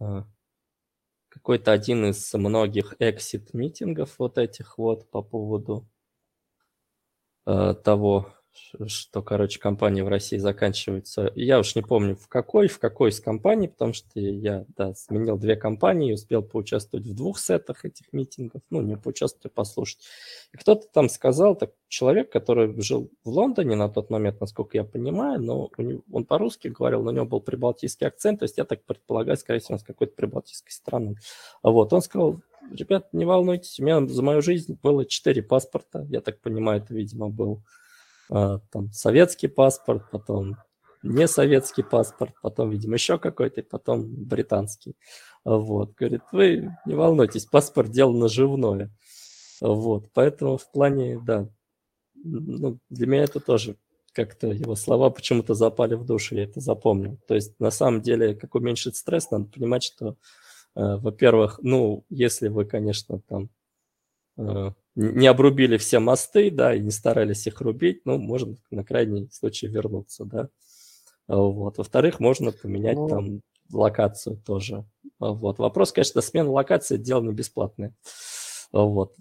какой-то 1.34 1.72
один 1.72 2.06
из 2.06 2.32
многих 2.32 2.94
эксит-митингов 3.00 4.14
вот 4.18 4.38
этих 4.38 4.78
вот 4.78 5.10
по 5.10 5.20
поводу 5.20 5.88
э, 7.44 7.74
того, 7.82 8.32
что, 8.86 9.22
короче, 9.22 9.58
компании 9.58 10.02
в 10.02 10.08
России 10.08 10.38
заканчиваются. 10.38 11.32
Я 11.34 11.58
уж 11.58 11.74
не 11.74 11.82
помню, 11.82 12.16
в 12.16 12.28
какой, 12.28 12.68
в 12.68 12.78
какой 12.78 13.10
из 13.10 13.20
компаний, 13.20 13.68
потому 13.68 13.92
что 13.92 14.20
я, 14.20 14.64
да, 14.76 14.94
сменил 14.94 15.38
две 15.38 15.56
компании, 15.56 16.12
успел 16.12 16.42
поучаствовать 16.42 17.06
в 17.06 17.14
двух 17.14 17.38
сетах 17.38 17.84
этих 17.84 18.12
митингов, 18.12 18.62
ну, 18.70 18.82
не 18.82 18.96
поучаствовать, 18.96 19.46
а 19.46 19.48
послушать. 19.48 20.00
И 20.52 20.56
кто-то 20.56 20.86
там 20.92 21.08
сказал, 21.08 21.56
так, 21.56 21.72
человек, 21.88 22.30
который 22.30 22.80
жил 22.80 23.10
в 23.24 23.30
Лондоне 23.30 23.76
на 23.76 23.88
тот 23.88 24.10
момент, 24.10 24.40
насколько 24.40 24.76
я 24.76 24.84
понимаю, 24.84 25.40
но 25.40 25.70
него, 25.78 26.02
он 26.12 26.24
по-русски 26.24 26.68
говорил, 26.68 27.02
но 27.02 27.10
у 27.10 27.14
него 27.14 27.26
был 27.26 27.40
прибалтийский 27.40 28.06
акцент, 28.06 28.40
то 28.40 28.44
есть 28.44 28.58
я 28.58 28.64
так 28.64 28.84
предполагаю, 28.84 29.36
скорее 29.36 29.60
всего, 29.60 29.74
он 29.74 29.80
с 29.80 29.84
какой-то 29.84 30.14
прибалтийской 30.14 30.72
страны. 30.72 31.16
Вот, 31.62 31.92
он 31.92 32.02
сказал, 32.02 32.40
ребят, 32.72 33.12
не 33.12 33.24
волнуйтесь, 33.24 33.78
у 33.78 33.84
меня 33.84 34.06
за 34.06 34.22
мою 34.22 34.42
жизнь 34.42 34.78
было 34.82 35.04
четыре 35.04 35.42
паспорта, 35.42 36.06
я 36.08 36.20
так 36.20 36.40
понимаю, 36.40 36.82
это, 36.82 36.94
видимо, 36.94 37.28
был 37.28 37.62
там 38.28 38.92
советский 38.92 39.48
паспорт, 39.48 40.10
потом 40.10 40.56
не 41.04 41.28
советский 41.28 41.82
паспорт, 41.82 42.34
потом, 42.42 42.70
видимо, 42.70 42.94
еще 42.94 43.18
какой-то, 43.18 43.62
потом 43.62 44.06
британский. 44.06 44.96
Вот, 45.44 45.94
говорит, 45.94 46.22
вы 46.32 46.70
не 46.86 46.94
волнуйтесь, 46.94 47.44
паспорт 47.44 47.90
дело 47.90 48.12
наживное. 48.12 48.90
Вот, 49.60 50.08
поэтому 50.14 50.56
в 50.56 50.70
плане, 50.70 51.20
да, 51.20 51.48
ну, 52.14 52.78
для 52.88 53.06
меня 53.06 53.24
это 53.24 53.40
тоже 53.40 53.76
как-то 54.12 54.46
его 54.46 54.76
слова 54.76 55.10
почему-то 55.10 55.54
запали 55.54 55.94
в 55.94 56.04
душу, 56.06 56.36
я 56.36 56.44
это 56.44 56.60
запомнил. 56.60 57.18
То 57.26 57.34
есть, 57.34 57.58
на 57.60 57.70
самом 57.70 58.00
деле, 58.00 58.34
как 58.34 58.54
уменьшить 58.54 58.96
стресс, 58.96 59.30
надо 59.30 59.46
понимать, 59.46 59.82
что, 59.82 60.16
э, 60.76 60.96
во-первых, 60.96 61.58
ну, 61.62 62.04
если 62.08 62.48
вы, 62.48 62.64
конечно, 62.64 63.20
там 63.20 63.50
э, 64.38 64.70
не 64.94 65.26
обрубили 65.26 65.76
все 65.76 65.98
мосты, 65.98 66.50
да, 66.50 66.74
и 66.74 66.80
не 66.80 66.90
старались 66.90 67.46
их 67.46 67.60
рубить, 67.60 68.02
ну, 68.04 68.18
можно 68.18 68.56
на 68.70 68.84
крайний 68.84 69.28
случай 69.32 69.66
вернуться, 69.66 70.24
да. 70.24 70.48
Вот. 71.26 71.78
Во-вторых, 71.78 72.20
можно 72.20 72.52
поменять 72.52 72.96
ну... 72.96 73.08
там 73.08 73.40
локацию 73.72 74.36
тоже. 74.44 74.84
Вот. 75.18 75.58
Вопрос, 75.58 75.92
конечно, 75.92 76.20
смена 76.20 76.50
локации– 76.50 76.96
дело 76.98 77.22
не 77.22 77.32
бесплатное. 77.32 77.94
Вот. 78.72 79.14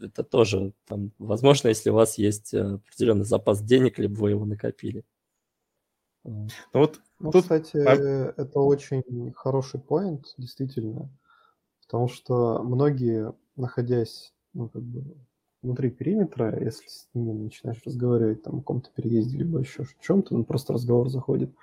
Это 0.00 0.22
тоже, 0.22 0.72
там, 0.86 1.12
возможно, 1.18 1.68
если 1.68 1.90
у 1.90 1.94
вас 1.94 2.18
есть 2.18 2.52
э, 2.52 2.74
определенный 2.74 3.24
запас 3.24 3.62
денег, 3.62 3.98
либо 3.98 4.14
вы 4.14 4.30
его 4.30 4.44
накопили. 4.44 5.04
Ну, 6.22 6.48
вот 6.74 7.00
ну, 7.18 7.30
тут... 7.30 7.44
кстати, 7.44 7.78
а... 7.78 8.34
это 8.36 8.60
очень 8.60 9.32
хороший 9.34 9.80
поинт, 9.80 10.34
действительно, 10.36 11.10
потому 11.82 12.08
что 12.08 12.62
многие, 12.62 13.32
находясь 13.56 14.34
ну, 14.52 14.68
как 14.68 14.82
бы 14.82 15.16
внутри 15.62 15.90
периметра, 15.90 16.58
если 16.62 16.88
с 16.88 17.08
ними 17.14 17.32
начинаешь 17.32 17.82
разговаривать 17.84 18.42
там 18.42 18.56
о 18.56 18.58
каком-то 18.58 18.90
переезде, 18.90 19.38
либо 19.38 19.60
еще 19.60 19.82
о 19.82 20.02
чем-то, 20.02 20.34
ну, 20.34 20.44
просто 20.44 20.72
разговор 20.72 21.08
заходит, 21.08 21.54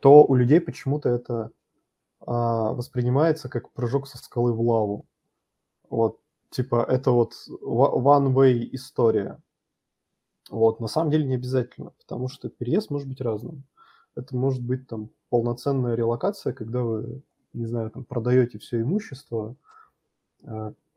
то 0.00 0.24
у 0.24 0.34
людей 0.34 0.60
почему-то 0.60 1.08
это 1.08 1.50
а, 2.20 2.72
воспринимается 2.72 3.48
как 3.48 3.72
прыжок 3.72 4.08
со 4.08 4.18
скалы 4.18 4.52
в 4.52 4.60
лаву. 4.60 5.06
Вот, 5.90 6.20
типа, 6.50 6.84
это 6.88 7.10
вот 7.10 7.34
one-way 7.62 8.68
история. 8.72 9.38
Вот, 10.50 10.80
на 10.80 10.86
самом 10.86 11.10
деле 11.10 11.24
не 11.24 11.34
обязательно, 11.34 11.90
потому 11.98 12.28
что 12.28 12.48
переезд 12.48 12.90
может 12.90 13.08
быть 13.08 13.20
разным. 13.20 13.64
Это 14.14 14.34
может 14.34 14.62
быть 14.62 14.88
там 14.88 15.10
полноценная 15.28 15.94
релокация, 15.94 16.52
когда 16.52 16.82
вы, 16.82 17.22
не 17.52 17.66
знаю, 17.66 17.90
там 17.90 18.04
продаете 18.04 18.58
все 18.58 18.80
имущество, 18.80 19.56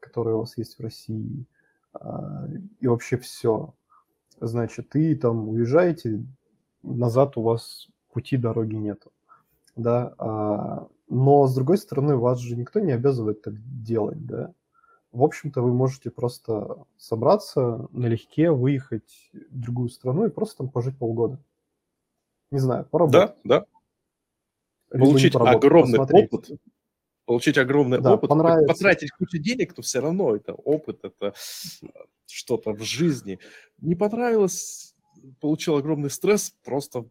которое 0.01 0.35
у 0.35 0.39
вас 0.39 0.57
есть 0.57 0.77
в 0.77 0.81
России, 0.81 1.45
а, 1.93 2.47
и 2.79 2.87
вообще 2.87 3.17
все. 3.17 3.73
Значит, 4.41 4.95
и 4.95 5.15
там 5.15 5.47
уезжаете, 5.47 6.23
назад 6.83 7.37
у 7.37 7.43
вас 7.43 7.87
пути 8.11 8.35
дороги 8.35 8.75
нету. 8.75 9.11
Да, 9.75 10.13
а, 10.17 10.87
но 11.07 11.47
с 11.47 11.55
другой 11.55 11.77
стороны, 11.77 12.17
вас 12.17 12.39
же 12.39 12.57
никто 12.57 12.79
не 12.79 12.91
обязывает 12.91 13.41
так 13.41 13.53
делать, 13.83 14.25
да. 14.25 14.53
В 15.11 15.23
общем-то, 15.23 15.61
вы 15.61 15.73
можете 15.73 16.09
просто 16.09 16.85
собраться 16.97 17.87
налегке, 17.91 18.51
выехать 18.51 19.29
в 19.33 19.59
другую 19.59 19.89
страну 19.89 20.25
и 20.25 20.29
просто 20.29 20.59
там 20.59 20.69
пожить 20.69 20.97
полгода. 20.97 21.37
Не 22.49 22.59
знаю, 22.59 22.85
поработать. 22.85 23.37
Да, 23.43 23.59
да. 23.59 23.65
Либо 24.91 25.05
Получить 25.05 25.35
огромный 25.35 25.99
посмотреть. 25.99 26.33
опыт 26.33 26.59
получить 27.31 27.57
огромный 27.57 28.01
да, 28.01 28.15
опыт, 28.15 28.27
понравится. 28.27 28.67
потратить 28.67 29.11
кучу 29.11 29.37
денег, 29.37 29.73
то 29.73 29.81
все 29.81 30.01
равно 30.01 30.35
это 30.35 30.53
опыт, 30.53 30.99
это 31.05 31.33
что-то 32.27 32.73
в 32.73 32.81
жизни. 32.81 33.39
Не 33.79 33.95
понравилось, 33.95 34.93
получил 35.39 35.77
огромный 35.77 36.09
стресс, 36.09 36.53
просто 36.65 37.05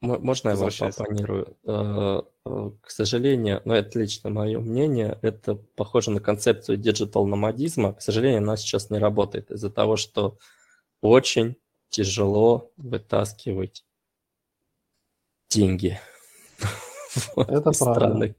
можно 0.00 0.50
я 0.50 0.54
вам 0.54 0.70
оппонирую? 0.80 1.56
Э, 1.64 2.22
э, 2.46 2.70
к 2.80 2.90
сожалению, 2.90 3.62
ну 3.64 3.74
это 3.74 3.98
лично 3.98 4.30
мое 4.30 4.60
мнение, 4.60 5.18
это 5.22 5.56
похоже 5.56 6.12
на 6.12 6.20
концепцию 6.20 6.78
digital-номадизма. 6.78 7.94
К 7.94 8.00
сожалению, 8.00 8.38
она 8.38 8.56
сейчас 8.56 8.90
не 8.90 8.98
работает 8.98 9.50
из-за 9.50 9.70
того, 9.70 9.96
что 9.96 10.38
очень 11.00 11.56
тяжело 11.88 12.70
вытаскивать 12.76 13.84
деньги. 15.50 15.98
Это 17.36 17.72
правда. 17.72 18.36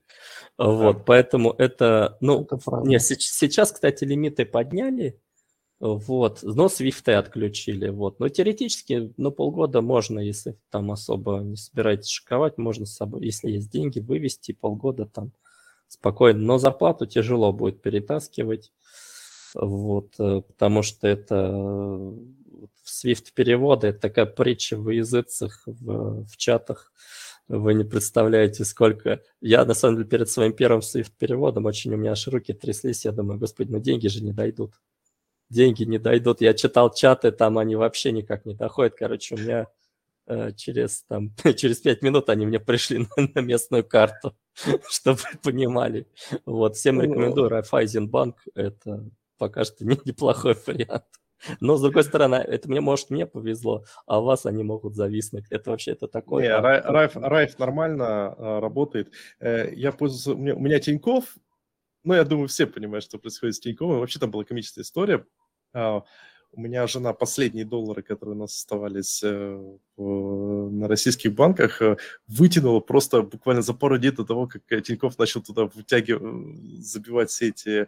Вот, 0.57 1.05
поэтому 1.05 1.51
это, 1.57 2.17
ну, 2.21 2.43
это 2.43 2.57
не, 2.85 2.99
сейчас, 2.99 3.71
кстати, 3.71 4.03
лимиты 4.03 4.45
подняли, 4.45 5.19
вот, 5.79 6.39
но 6.43 6.69
свифты 6.69 7.13
отключили, 7.13 7.89
вот, 7.89 8.19
но 8.19 8.29
теоретически, 8.29 9.13
ну, 9.17 9.31
полгода 9.31 9.81
можно, 9.81 10.19
если 10.19 10.55
там 10.69 10.91
особо 10.91 11.39
не 11.39 11.57
собираетесь 11.57 12.09
шиковать, 12.09 12.57
можно 12.57 12.85
с 12.85 12.95
собой, 12.95 13.25
если 13.25 13.51
есть 13.51 13.71
деньги, 13.71 13.99
вывести 13.99 14.53
полгода 14.53 15.05
там 15.05 15.31
спокойно, 15.87 16.39
но 16.39 16.57
зарплату 16.59 17.07
тяжело 17.07 17.51
будет 17.51 17.81
перетаскивать, 17.81 18.71
вот, 19.55 20.13
э, 20.19 20.41
потому 20.41 20.83
что 20.83 21.07
это 21.07 22.13
Swift 22.85 23.33
переводы, 23.33 23.87
это 23.87 23.99
такая 23.99 24.25
притча 24.25 24.77
в 24.77 24.89
языцах, 24.89 25.63
в, 25.65 26.25
в 26.25 26.37
чатах, 26.37 26.91
вы 27.47 27.73
не 27.73 27.83
представляете, 27.83 28.63
сколько... 28.65 29.21
Я, 29.41 29.65
на 29.65 29.73
самом 29.73 29.97
деле, 29.97 30.09
перед 30.09 30.29
своим 30.29 30.53
первым 30.53 30.81
Swift-переводом 30.81 31.65
очень 31.65 31.93
у 31.93 31.97
меня 31.97 32.11
аж 32.11 32.27
руки 32.27 32.53
тряслись. 32.53 33.05
Я 33.05 33.11
думаю, 33.11 33.39
господи, 33.39 33.71
ну 33.71 33.79
деньги 33.79 34.07
же 34.07 34.23
не 34.23 34.31
дойдут. 34.31 34.73
Деньги 35.49 35.83
не 35.83 35.97
дойдут. 35.99 36.41
Я 36.41 36.53
читал 36.53 36.93
чаты, 36.93 37.31
там 37.31 37.57
они 37.57 37.75
вообще 37.75 38.11
никак 38.11 38.45
не 38.45 38.55
доходят. 38.55 38.95
Короче, 38.95 39.35
у 39.35 39.37
меня 39.37 39.67
э, 40.25 40.53
через, 40.53 41.03
там, 41.03 41.35
через 41.57 41.81
пять 41.81 42.01
минут 42.01 42.29
они 42.29 42.45
мне 42.45 42.59
пришли 42.59 42.99
на, 42.99 43.07
на 43.35 43.39
местную 43.41 43.83
карту, 43.83 44.35
чтобы 44.89 45.19
вы 45.19 45.39
понимали. 45.43 46.07
Вот, 46.45 46.77
всем 46.77 47.01
рекомендую 47.01 47.49
Райфайзенбанк. 47.49 48.37
Это 48.55 49.03
пока 49.37 49.65
что 49.65 49.85
не, 49.85 49.99
неплохой 50.05 50.55
вариант. 50.65 51.05
Но, 51.59 51.77
с 51.77 51.81
другой 51.81 52.03
стороны, 52.03 52.35
это 52.35 52.69
мне, 52.69 52.81
может, 52.81 53.09
мне 53.09 53.25
повезло, 53.25 53.85
а 54.05 54.19
вас 54.19 54.45
они 54.45 54.63
могут 54.63 54.95
зависнуть. 54.95 55.45
Это 55.49 55.71
вообще 55.71 55.91
это 55.91 56.07
такое. 56.07 56.43
Не, 56.43 56.59
Райф, 56.59 57.15
Райф 57.15 57.59
нормально 57.59 58.05
а, 58.07 58.59
работает. 58.59 59.11
Э, 59.39 59.73
я 59.73 59.91
пользуюсь... 59.91 60.27
У 60.27 60.39
меня, 60.39 60.55
у 60.55 60.59
меня 60.59 60.79
Тиньков, 60.79 61.35
ну, 62.03 62.13
я 62.13 62.23
думаю, 62.23 62.47
все 62.47 62.67
понимают, 62.67 63.05
что 63.05 63.17
происходит 63.17 63.55
с 63.55 63.59
Тиньковым. 63.59 63.99
Вообще 63.99 64.19
там 64.19 64.31
была 64.31 64.43
комическая 64.43 64.83
история. 64.83 65.25
А, 65.73 66.03
у 66.51 66.61
меня 66.61 66.85
жена 66.85 67.13
последние 67.13 67.65
доллары, 67.65 68.03
которые 68.03 68.35
у 68.35 68.39
нас 68.39 68.55
оставались 68.55 69.21
э, 69.23 69.77
на 69.97 70.87
российских 70.87 71.33
банках, 71.33 71.81
э, 71.81 71.97
вытянула 72.27 72.79
просто 72.79 73.23
буквально 73.23 73.61
за 73.61 73.73
пару 73.73 73.97
дней 73.97 74.11
до 74.11 74.23
того, 74.23 74.47
как 74.47 74.83
Тиньков 74.83 75.17
начал 75.17 75.41
туда 75.41 75.65
вытягивать, 75.65 76.85
забивать 76.85 77.29
все 77.31 77.49
эти 77.49 77.87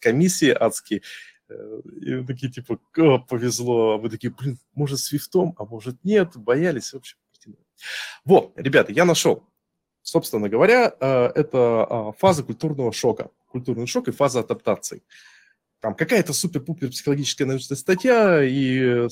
комиссии 0.00 0.50
адские. 0.50 1.02
И 2.00 2.24
такие, 2.24 2.52
типа, 2.52 2.78
повезло. 3.28 3.92
А 3.92 3.98
вы 3.98 4.10
такие, 4.10 4.32
блин, 4.32 4.58
может, 4.74 4.98
с 4.98 5.12
вифтом, 5.12 5.54
а 5.58 5.64
может, 5.64 6.02
нет. 6.04 6.36
Боялись. 6.36 6.92
В 6.92 6.96
общем, 6.96 7.18
вот, 8.24 8.52
ребята, 8.56 8.92
я 8.92 9.04
нашел. 9.04 9.44
Собственно 10.02 10.48
говоря, 10.48 10.86
это 11.00 12.12
фаза 12.18 12.42
культурного 12.42 12.92
шока. 12.92 13.30
Культурный 13.48 13.86
шок 13.86 14.08
и 14.08 14.12
фаза 14.12 14.40
адаптации 14.40 15.02
там 15.82 15.96
какая-то 15.96 16.32
супер-пупер 16.32 16.90
психологическая 16.90 17.46
научная 17.46 17.76
статья 17.76 18.40
и 18.44 19.08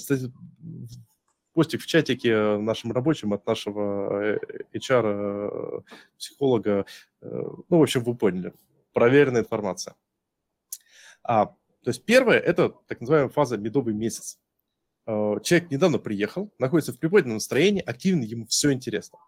постик 1.53 1.82
в 1.82 1.86
чатике 1.86 2.55
в 2.55 2.62
нашем 2.62 2.93
рабочем 2.93 3.32
от 3.32 3.45
нашего. 3.45 4.36
Э, 4.36 4.38
э, 4.72 4.78
ну, 7.20 7.78
в 7.78 7.82
общем, 7.82 8.05
вы 8.05 8.14
поняли. 8.14 8.53
Проверенная 8.93 9.43
информация. 9.43 9.97
А, 11.24 11.55
то 11.83 11.91
есть 11.91 12.05
первое– 12.05 12.39
это 12.41 12.70
так 12.87 13.01
называемая 13.01 13.31
фаза 13.31 13.57
медовый 13.57 13.95
месяц. 13.95 14.39
Э, 15.07 15.37
человек 15.43 15.70
недавно 15.70 15.99
приехал, 15.99 16.53
находится 16.59 16.93
в 16.93 16.99
приподнятом 16.99 17.35
настроении, 17.35 17.83
активно, 17.83 18.24
ему 18.24 18.47
все 18.47 18.72
интересно. 18.72 19.18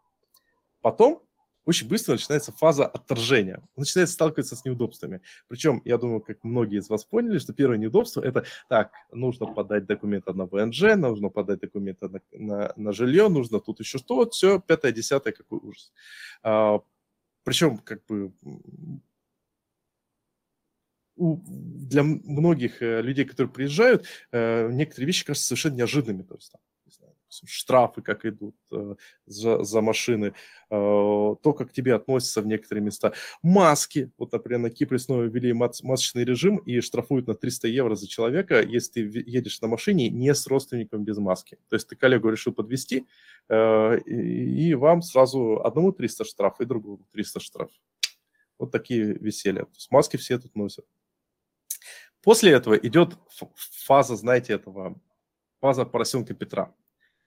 Потом 0.81 1.23
очень 1.65 1.89
быстро 1.89 2.13
начинается 2.13 2.53
фаза 2.53 2.87
отторжения. 2.87 3.57
Он 3.77 3.83
начинает 3.83 4.11
сталкиваться 4.11 4.57
с 4.57 4.65
неудобствами. 4.65 5.21
Причем, 5.49 5.81
я 5.85 5.97
думаю, 5.97 6.21
как 6.21 6.43
многие 6.43 6.79
из 6.79 6.89
вас 6.89 7.05
поняли, 7.05 7.39
что 7.39 7.53
первое 7.53 7.79
неудобство– 7.79 8.21
это 8.25 8.45
так, 8.69 8.93
нужно 9.13 9.47
подать 9.47 9.87
документы 9.87 10.33
на 10.33 10.47
ВНЖ, 10.47 10.97
нужно 10.97 11.29
подать 11.29 11.61
документы 11.61 12.09
на, 12.09 12.21
на, 12.33 12.73
на 12.77 12.93
жилье, 12.93 13.29
нужно 13.29 13.61
тут 13.61 13.81
еще 13.81 13.99
что, 13.99 14.29
все, 14.31 14.61
пятое, 14.61 14.93
десятое, 14.93 15.33
какой 15.33 15.61
ужас. 15.63 15.93
А, 16.43 16.81
причем, 17.45 17.79
как 17.79 18.05
бы, 18.07 18.33
для 21.23 22.03
многих 22.03 22.83
э, 22.83 23.01
людей, 23.03 23.25
которые 23.25 23.53
приезжают, 23.53 24.07
э, 24.33 24.71
некоторые 24.73 25.07
вещи 25.07 25.25
кажутся 25.25 25.49
совершенно 25.49 25.77
неожиданными. 25.77 26.23
То 26.23 26.35
есть, 26.35 26.53
там, 26.53 26.61
штрафы 27.47 28.03
как 28.03 28.27
идут 28.27 28.55
э, 28.73 28.95
за, 29.25 29.65
за 29.65 29.81
машины, 29.81 30.35
то, 30.69 31.39
как 31.57 31.71
к 31.71 31.73
тебе 31.73 31.95
относятся 31.95 32.43
в 32.43 32.47
некоторые 32.47 32.85
места. 32.85 33.15
Маски. 33.43 34.11
Вот, 34.19 34.33
например, 34.33 34.61
на 34.61 34.71
Кипре 34.71 34.99
снова 34.99 35.23
ввели 35.23 35.55
мас- 35.55 35.83
масочный 35.83 36.25
режим 36.25 36.59
и 36.59 36.81
штрафуют 36.81 37.29
на 37.29 37.35
300 37.35 37.69
евро 37.69 37.95
за 37.95 38.07
человека, 38.07 38.61
если 38.61 39.09
ты 39.09 39.23
едешь 39.27 39.63
на 39.63 39.69
машине 39.69 40.11
не 40.11 40.35
с 40.35 40.47
родственником 40.47 41.05
без 41.05 41.17
маски. 41.17 41.57
То 41.71 41.77
есть 41.77 41.89
ты 41.89 41.97
коллегу 41.97 42.29
решил 42.29 42.53
подвести, 42.53 43.07
и 43.51 44.75
вам 44.75 45.01
сразу 45.01 45.63
одному 45.65 45.93
300 45.93 46.25
штраф 46.25 46.61
и 46.61 46.67
другому 46.67 47.07
300 47.13 47.41
штраф. 47.41 47.71
Вот 48.59 48.71
такие 48.71 49.15
веселья. 49.15 49.65
То 49.65 49.75
есть 49.75 49.91
маски 49.91 50.17
все 50.17 50.39
тут 50.39 50.55
носят. 50.55 50.85
После 52.23 52.53
этого 52.53 52.75
идет 52.75 53.17
фаза, 53.55 54.17
знаете, 54.17 54.55
этого, 54.55 55.01
фаза 55.61 55.85
поросенка 55.85 56.35
Петра. 56.35 56.75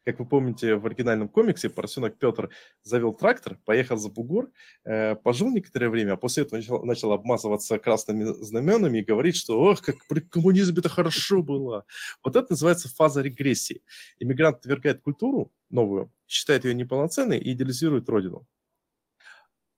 Как 0.05 0.19
вы 0.19 0.27
помните, 0.27 0.75
в 0.75 0.85
оригинальном 0.85 1.27
комиксе 1.27 1.67
поросенок 1.67 2.19
Петр 2.19 2.51
завел 2.83 3.11
трактор, 3.11 3.57
поехал 3.65 3.97
за 3.97 4.09
бугор, 4.09 4.51
э, 4.83 5.15
пожил 5.15 5.49
некоторое 5.49 5.89
время, 5.89 6.13
а 6.13 6.17
после 6.17 6.43
этого 6.43 6.57
начал, 6.57 6.85
начал 6.85 7.11
обмазываться 7.11 7.79
красными 7.79 8.23
знаменами 8.23 8.99
и 8.99 9.03
говорить, 9.03 9.35
что 9.35 9.59
ох, 9.59 9.81
как 9.81 9.95
при 10.07 10.19
коммунизме 10.19 10.77
это 10.77 10.89
хорошо 10.89 11.41
было. 11.41 11.85
Вот 12.23 12.35
это 12.35 12.51
называется 12.51 12.87
фаза 12.87 13.23
регрессии. 13.23 13.81
Иммигрант 14.19 14.57
отвергает 14.57 15.01
культуру 15.01 15.51
новую, 15.71 16.11
считает 16.27 16.65
ее 16.65 16.75
неполноценной 16.75 17.39
и 17.39 17.53
идеализирует 17.53 18.07
родину. 18.07 18.45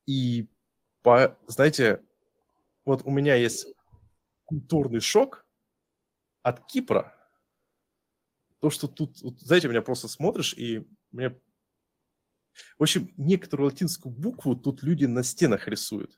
И, 0.06 0.48
по, 1.04 1.38
знаете, 1.48 2.02
вот 2.84 3.02
у 3.06 3.12
меня 3.12 3.36
есть 3.36 3.68
культурный 4.48 5.00
шок 5.00 5.46
от 6.42 6.66
Кипра– 6.66 7.14
то, 8.60 8.70
что 8.70 8.88
тут, 8.88 9.22
вот, 9.22 9.40
знаете, 9.40 9.68
меня 9.68 9.82
просто 9.82 10.08
смотришь, 10.08 10.54
и 10.54 10.88
мне... 11.12 11.40
В 12.80 12.84
общем, 12.84 13.14
некоторую 13.18 13.70
латинскую 13.70 14.14
букву 14.14 14.56
тут 14.56 14.82
люди 14.82 15.06
на 15.06 15.24
стенах 15.24 15.68
рисуют. 15.68 16.18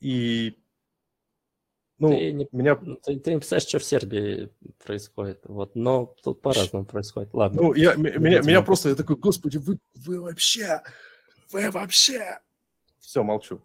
И 0.00 0.58
ну, 1.98 2.08
ты 2.08 2.32
не, 2.32 2.48
меня... 2.52 2.76
ты, 2.76 3.18
ты 3.18 3.30
не 3.32 3.38
представляешь, 3.38 3.68
что 3.68 3.78
в 3.78 3.84
Сербии 3.84 4.50
происходит. 4.82 5.40
Вот, 5.44 5.74
но 5.74 6.06
тут 6.22 6.40
по-разному 6.40 6.86
происходит. 6.86 7.34
Ладно. 7.34 7.60
Ну, 7.60 7.74
я, 7.74 7.94
меня, 7.94 8.40
меня 8.40 8.62
просто, 8.62 8.88
я 8.90 8.94
такой, 8.94 9.16
господи, 9.16 9.58
вы, 9.58 9.78
вы 9.94 10.20
вообще, 10.22 10.82
вы 11.52 11.70
вообще... 11.70 12.40
Все, 13.00 13.22
молчу. 13.22 13.62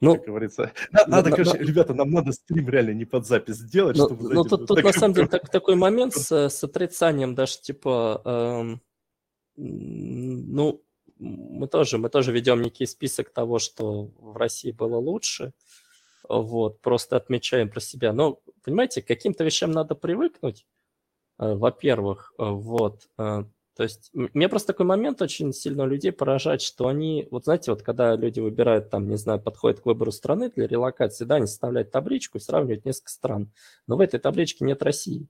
Ну, 0.00 0.16
как 0.16 0.26
говорится. 0.26 0.72
Надо, 0.92 1.10
надо 1.10 1.30
но, 1.30 1.36
короче, 1.36 1.58
но, 1.58 1.64
ребята, 1.64 1.94
нам 1.94 2.10
надо 2.10 2.32
стрим 2.32 2.68
реально 2.68 2.90
не 2.90 3.04
под 3.04 3.26
запись 3.26 3.56
сделать, 3.56 3.96
но, 3.96 4.06
чтобы... 4.06 4.34
Ну, 4.34 4.44
тут, 4.44 4.66
тут 4.66 4.82
на 4.82 4.92
самом 4.92 5.14
деле 5.14 5.28
так, 5.28 5.48
такой 5.48 5.76
момент 5.76 6.14
с, 6.14 6.30
с 6.30 6.64
отрицанием 6.64 7.34
даже, 7.34 7.58
типа, 7.60 8.20
эм, 8.24 8.82
ну, 9.56 10.82
мы 11.18 11.68
тоже, 11.68 11.98
мы 11.98 12.08
тоже 12.08 12.32
ведем 12.32 12.62
некий 12.62 12.86
список 12.86 13.30
того, 13.30 13.58
что 13.58 14.10
в 14.18 14.36
России 14.36 14.72
было 14.72 14.96
лучше, 14.96 15.52
вот, 16.28 16.80
просто 16.80 17.16
отмечаем 17.16 17.70
про 17.70 17.80
себя. 17.80 18.12
Но, 18.12 18.40
понимаете, 18.62 19.02
к 19.02 19.06
каким-то 19.06 19.44
вещам 19.44 19.70
надо 19.70 19.94
привыкнуть, 19.94 20.66
э, 21.38 21.54
во-первых, 21.54 22.32
э, 22.38 22.44
вот, 22.44 23.08
э, 23.18 23.44
то 23.76 23.82
есть 23.82 24.10
мне 24.12 24.48
просто 24.48 24.68
такой 24.68 24.86
момент 24.86 25.20
очень 25.20 25.52
сильно 25.52 25.82
людей 25.82 26.12
поражает, 26.12 26.62
что 26.62 26.86
они, 26.86 27.26
вот 27.30 27.44
знаете, 27.44 27.72
вот 27.72 27.82
когда 27.82 28.14
люди 28.14 28.38
выбирают 28.38 28.88
там, 28.90 29.08
не 29.08 29.16
знаю, 29.16 29.40
подходят 29.40 29.80
к 29.80 29.86
выбору 29.86 30.12
страны 30.12 30.50
для 30.54 30.68
релокации, 30.68 31.24
да, 31.24 31.36
они 31.36 31.46
составляют 31.46 31.90
табличку 31.90 32.38
и 32.38 32.40
сравнивают 32.40 32.84
несколько 32.84 33.10
стран, 33.10 33.52
но 33.88 33.96
в 33.96 34.00
этой 34.00 34.20
табличке 34.20 34.64
нет 34.64 34.82
России. 34.82 35.26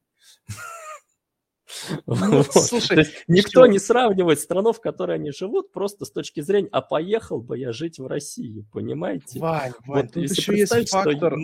Ну, 2.07 2.43
слушай, 2.45 3.07
никто 3.27 3.67
не 3.67 3.79
сравнивает 3.79 4.39
страну, 4.39 4.73
в 4.73 4.81
которой 4.81 5.17
они 5.17 5.33
живут, 5.33 5.73
просто 5.73 6.05
с 6.05 6.11
точки 6.11 6.41
зрения, 6.41 6.69
а 6.71 6.81
поехал 6.81 7.41
бы 7.41 7.59
я 7.59 7.73
жить 7.73 7.99
в 7.99 8.07
Россию, 8.07 8.65
понимаете? 8.73 9.41
Вань, 9.41 9.73
Вань, 9.87 10.09
тут 10.09 10.23
еще 10.23 10.57
есть 10.57 10.91
фактор... 10.91 11.37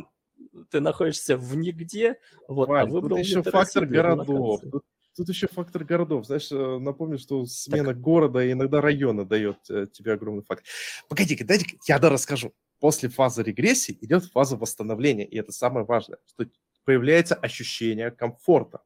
Ты 0.70 0.80
находишься 0.80 1.36
в 1.36 1.56
нигде, 1.56 2.16
вот, 2.48 2.68
а 2.70 2.86
выбрал 2.86 3.16
тут 3.16 3.26
еще 3.26 3.42
фактор 3.42 3.86
городов, 3.86 4.60
Тут 4.70 4.84
еще 5.28 5.48
фактор 5.48 5.84
городов. 5.84 6.26
Знаешь, 6.26 6.50
э, 6.50 6.78
напомню, 6.78 7.18
что 7.18 7.44
смена 7.46 7.88
так. 7.88 8.00
города 8.00 8.44
и 8.44 8.52
иногда 8.52 8.80
района 8.80 9.24
дает 9.24 9.58
э, 9.68 9.86
тебе 9.92 10.12
огромный 10.12 10.42
факт. 10.42 10.64
Погоди-ка, 11.08 11.44
дайте 11.44 11.66
я 11.86 11.98
да 11.98 12.08
расскажу. 12.10 12.52
После 12.78 13.08
фазы 13.08 13.42
регрессии 13.42 13.98
идет 14.00 14.24
фаза 14.24 14.56
восстановления, 14.56 15.26
и 15.26 15.38
это 15.38 15.52
самое 15.52 15.84
важное, 15.84 16.18
что 16.26 16.46
появляется 16.84 17.34
ощущение 17.34 18.10
комфорта. 18.10 18.80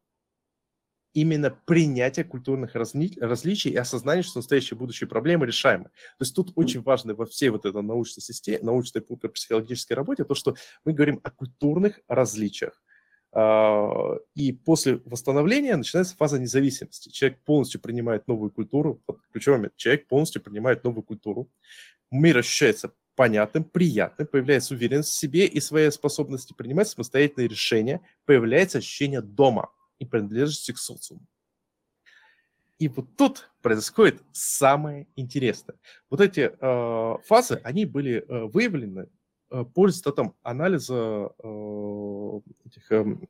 Именно 1.12 1.51
принятие 1.51 2.24
культурных 2.24 2.74
разли... 2.74 3.12
различий 3.20 3.70
и 3.70 3.76
осознание, 3.76 4.24
что 4.24 4.41
настоящие 4.41 4.76
будущие 4.76 5.07
проблемы 5.07 5.47
решаемы. 5.47 5.85
То 5.85 6.22
есть 6.22 6.35
тут 6.35 6.51
очень 6.57 6.82
важно 6.82 7.14
во 7.14 7.24
всей 7.24 7.51
вот 7.51 7.64
этой 7.66 7.82
научной 7.82 8.20
системе, 8.20 8.59
научной 8.62 9.01
психологической 9.01 9.97
работе 9.97 10.24
то, 10.24 10.35
что 10.35 10.57
мы 10.85 10.93
говорим 10.93 11.20
о 11.22 11.30
культурных 11.30 12.01
различиях 12.09 12.82
и 13.35 14.53
после 14.64 15.01
восстановления 15.05 15.76
начинается 15.76 16.16
фаза 16.16 16.39
независимости. 16.39 17.09
Человек 17.09 17.41
полностью 17.45 17.80
принимает 17.80 18.28
новую 18.28 18.51
культуру. 18.51 19.03
Ключевой 19.32 19.59
момент. 19.59 19.76
Человек 19.76 20.07
полностью 20.07 20.41
принимает 20.43 20.85
новую 20.85 21.03
культуру. 21.03 21.51
Мир 22.11 22.39
ощущается 22.39 22.93
понятным, 23.16 23.64
приятным, 23.64 24.26
появляется 24.26 24.74
уверенность 24.74 25.11
в 25.11 25.18
себе 25.18 25.47
и 25.47 25.61
своей 25.61 25.91
способности 25.91 26.53
принимать 26.53 26.89
самостоятельные 26.89 27.49
решения, 27.49 28.01
появляется 28.24 28.78
ощущение 28.78 29.20
дома 29.20 29.70
и 29.99 30.05
принадлежности 30.05 30.72
к 30.72 30.78
социуму. 30.78 31.26
И 32.78 32.89
вот 32.89 33.16
тут 33.16 33.51
происходит 33.62 34.20
самое 34.32 35.07
интересное. 35.14 35.76
Вот 36.11 36.20
эти 36.20 36.51
э, 36.59 37.18
фазы, 37.24 37.61
они 37.62 37.87
были 37.87 38.24
э, 38.26 38.45
выявлены 38.47 39.09
по 39.62 39.86
результатам 39.86 40.34
анализа 40.42 41.30
э, 41.38 42.40
этих 42.66 42.90
эм, 42.90 43.28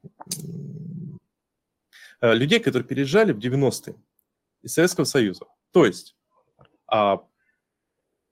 э, 2.20 2.34
людей, 2.34 2.60
которые 2.60 2.86
переезжали 2.88 3.32
в 3.32 3.38
90-е 3.38 3.94
из 4.62 4.72
Советского 4.72 5.04
Союза. 5.04 5.44
То 5.72 5.84
есть 5.84 6.16
а, 6.86 7.22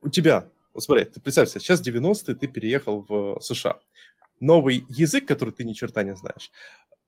у 0.01 0.09
тебя, 0.09 0.49
вот 0.73 0.83
смотри, 0.83 1.05
ты 1.05 1.21
представь 1.21 1.51
себе, 1.51 1.61
сейчас 1.61 1.87
90-е 1.87 2.35
ты 2.35 2.47
переехал 2.47 3.05
в 3.09 3.41
США. 3.41 3.79
новый 4.41 4.85
язык, 4.89 5.27
который 5.27 5.51
ты 5.51 5.65
ни 5.65 5.73
черта 5.73 6.03
не 6.03 6.17
знаешь, 6.17 6.51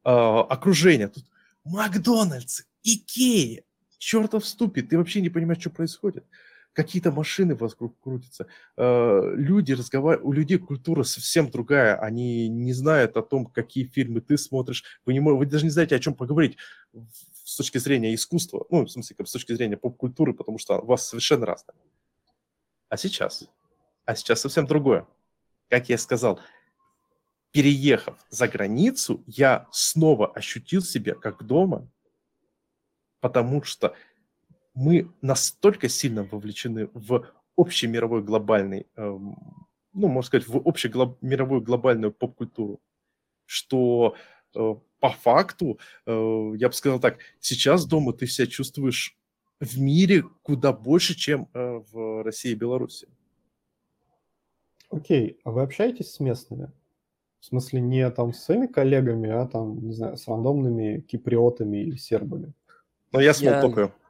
э, 0.04 0.10
окружение. 0.10 1.08
Тут 1.08 1.24
Макдональдс, 1.64 2.62
Икея, 2.82 3.64
чертов 3.98 4.46
ступит, 4.46 4.90
ты 4.90 4.98
вообще 4.98 5.20
не 5.20 5.30
понимаешь, 5.30 5.60
что 5.60 5.70
происходит. 5.70 6.24
Какие-то 6.74 7.12
машины 7.12 7.54
вокруг 7.54 7.98
крутятся. 8.00 8.46
Э, 8.76 9.32
люди 9.36 9.72
разговаривают, 9.72 10.26
у 10.26 10.32
людей 10.32 10.58
культура 10.58 11.04
совсем 11.04 11.48
другая. 11.50 11.96
Они 11.96 12.48
не 12.48 12.72
знают 12.72 13.16
о 13.16 13.22
том, 13.22 13.46
какие 13.46 13.84
фильмы 13.84 14.20
ты 14.20 14.36
смотришь. 14.36 14.84
Вы, 15.06 15.14
не, 15.14 15.20
вы 15.20 15.46
даже 15.46 15.64
не 15.64 15.70
знаете, 15.70 15.94
о 15.94 16.00
чем 16.00 16.14
поговорить 16.14 16.58
с 17.44 17.56
точки 17.56 17.78
зрения 17.78 18.14
искусства, 18.14 18.66
ну, 18.70 18.84
в 18.84 18.90
смысле, 18.90 19.16
с 19.24 19.32
точки 19.32 19.52
зрения 19.52 19.76
поп-культуры, 19.76 20.34
потому 20.34 20.58
что 20.58 20.78
у 20.78 20.86
вас 20.86 21.06
совершенно 21.06 21.46
разное. 21.46 21.76
А 22.88 22.96
сейчас? 22.96 23.48
А 24.04 24.16
сейчас 24.16 24.40
совсем 24.40 24.66
другое. 24.66 25.06
Как 25.68 25.88
я 25.88 25.96
сказал, 25.96 26.40
переехав 27.52 28.16
за 28.30 28.48
границу, 28.48 29.22
я 29.26 29.68
снова 29.70 30.32
ощутил 30.32 30.82
себя 30.82 31.14
как 31.14 31.44
дома, 31.44 31.88
потому 33.20 33.62
что 33.62 33.94
мы 34.74 35.10
настолько 35.22 35.88
сильно 35.88 36.24
вовлечены 36.24 36.88
в 36.92 37.26
общий 37.56 37.86
мировой 37.86 38.22
глобальный, 38.22 38.86
эм, 38.96 39.36
ну, 39.92 40.08
можно 40.08 40.26
сказать, 40.26 40.48
в 40.48 40.56
общемировую 40.56 41.62
глобальную 41.62 42.12
поп-культуру, 42.12 42.80
что 43.46 44.16
э, 44.54 44.74
по 45.00 45.10
факту, 45.10 45.78
э, 46.06 46.52
я 46.56 46.68
бы 46.68 46.74
сказал 46.74 46.98
так, 46.98 47.18
сейчас 47.40 47.86
дома 47.86 48.12
ты 48.12 48.26
себя 48.26 48.46
чувствуешь 48.46 49.16
в 49.60 49.78
мире 49.80 50.24
куда 50.42 50.72
больше, 50.72 51.14
чем 51.14 51.48
э, 51.54 51.82
в 51.92 52.24
России 52.24 52.50
и 52.50 52.56
Беларуси. 52.56 53.08
Окей, 54.90 55.38
а 55.44 55.50
вы 55.50 55.62
общаетесь 55.62 56.12
с 56.12 56.20
местными? 56.20 56.70
В 57.40 57.46
смысле, 57.46 57.80
не 57.80 58.08
там 58.10 58.32
с 58.32 58.42
своими 58.42 58.66
коллегами, 58.66 59.30
а 59.30 59.46
там, 59.46 59.78
не 59.86 59.92
знаю, 59.92 60.16
с 60.16 60.26
рандомными 60.26 61.00
киприотами 61.00 61.78
или 61.78 61.96
сербами? 61.96 62.52
Но 63.12 63.20
я 63.20 63.34
смолтокаю. 63.34 63.88
Я 63.88 64.03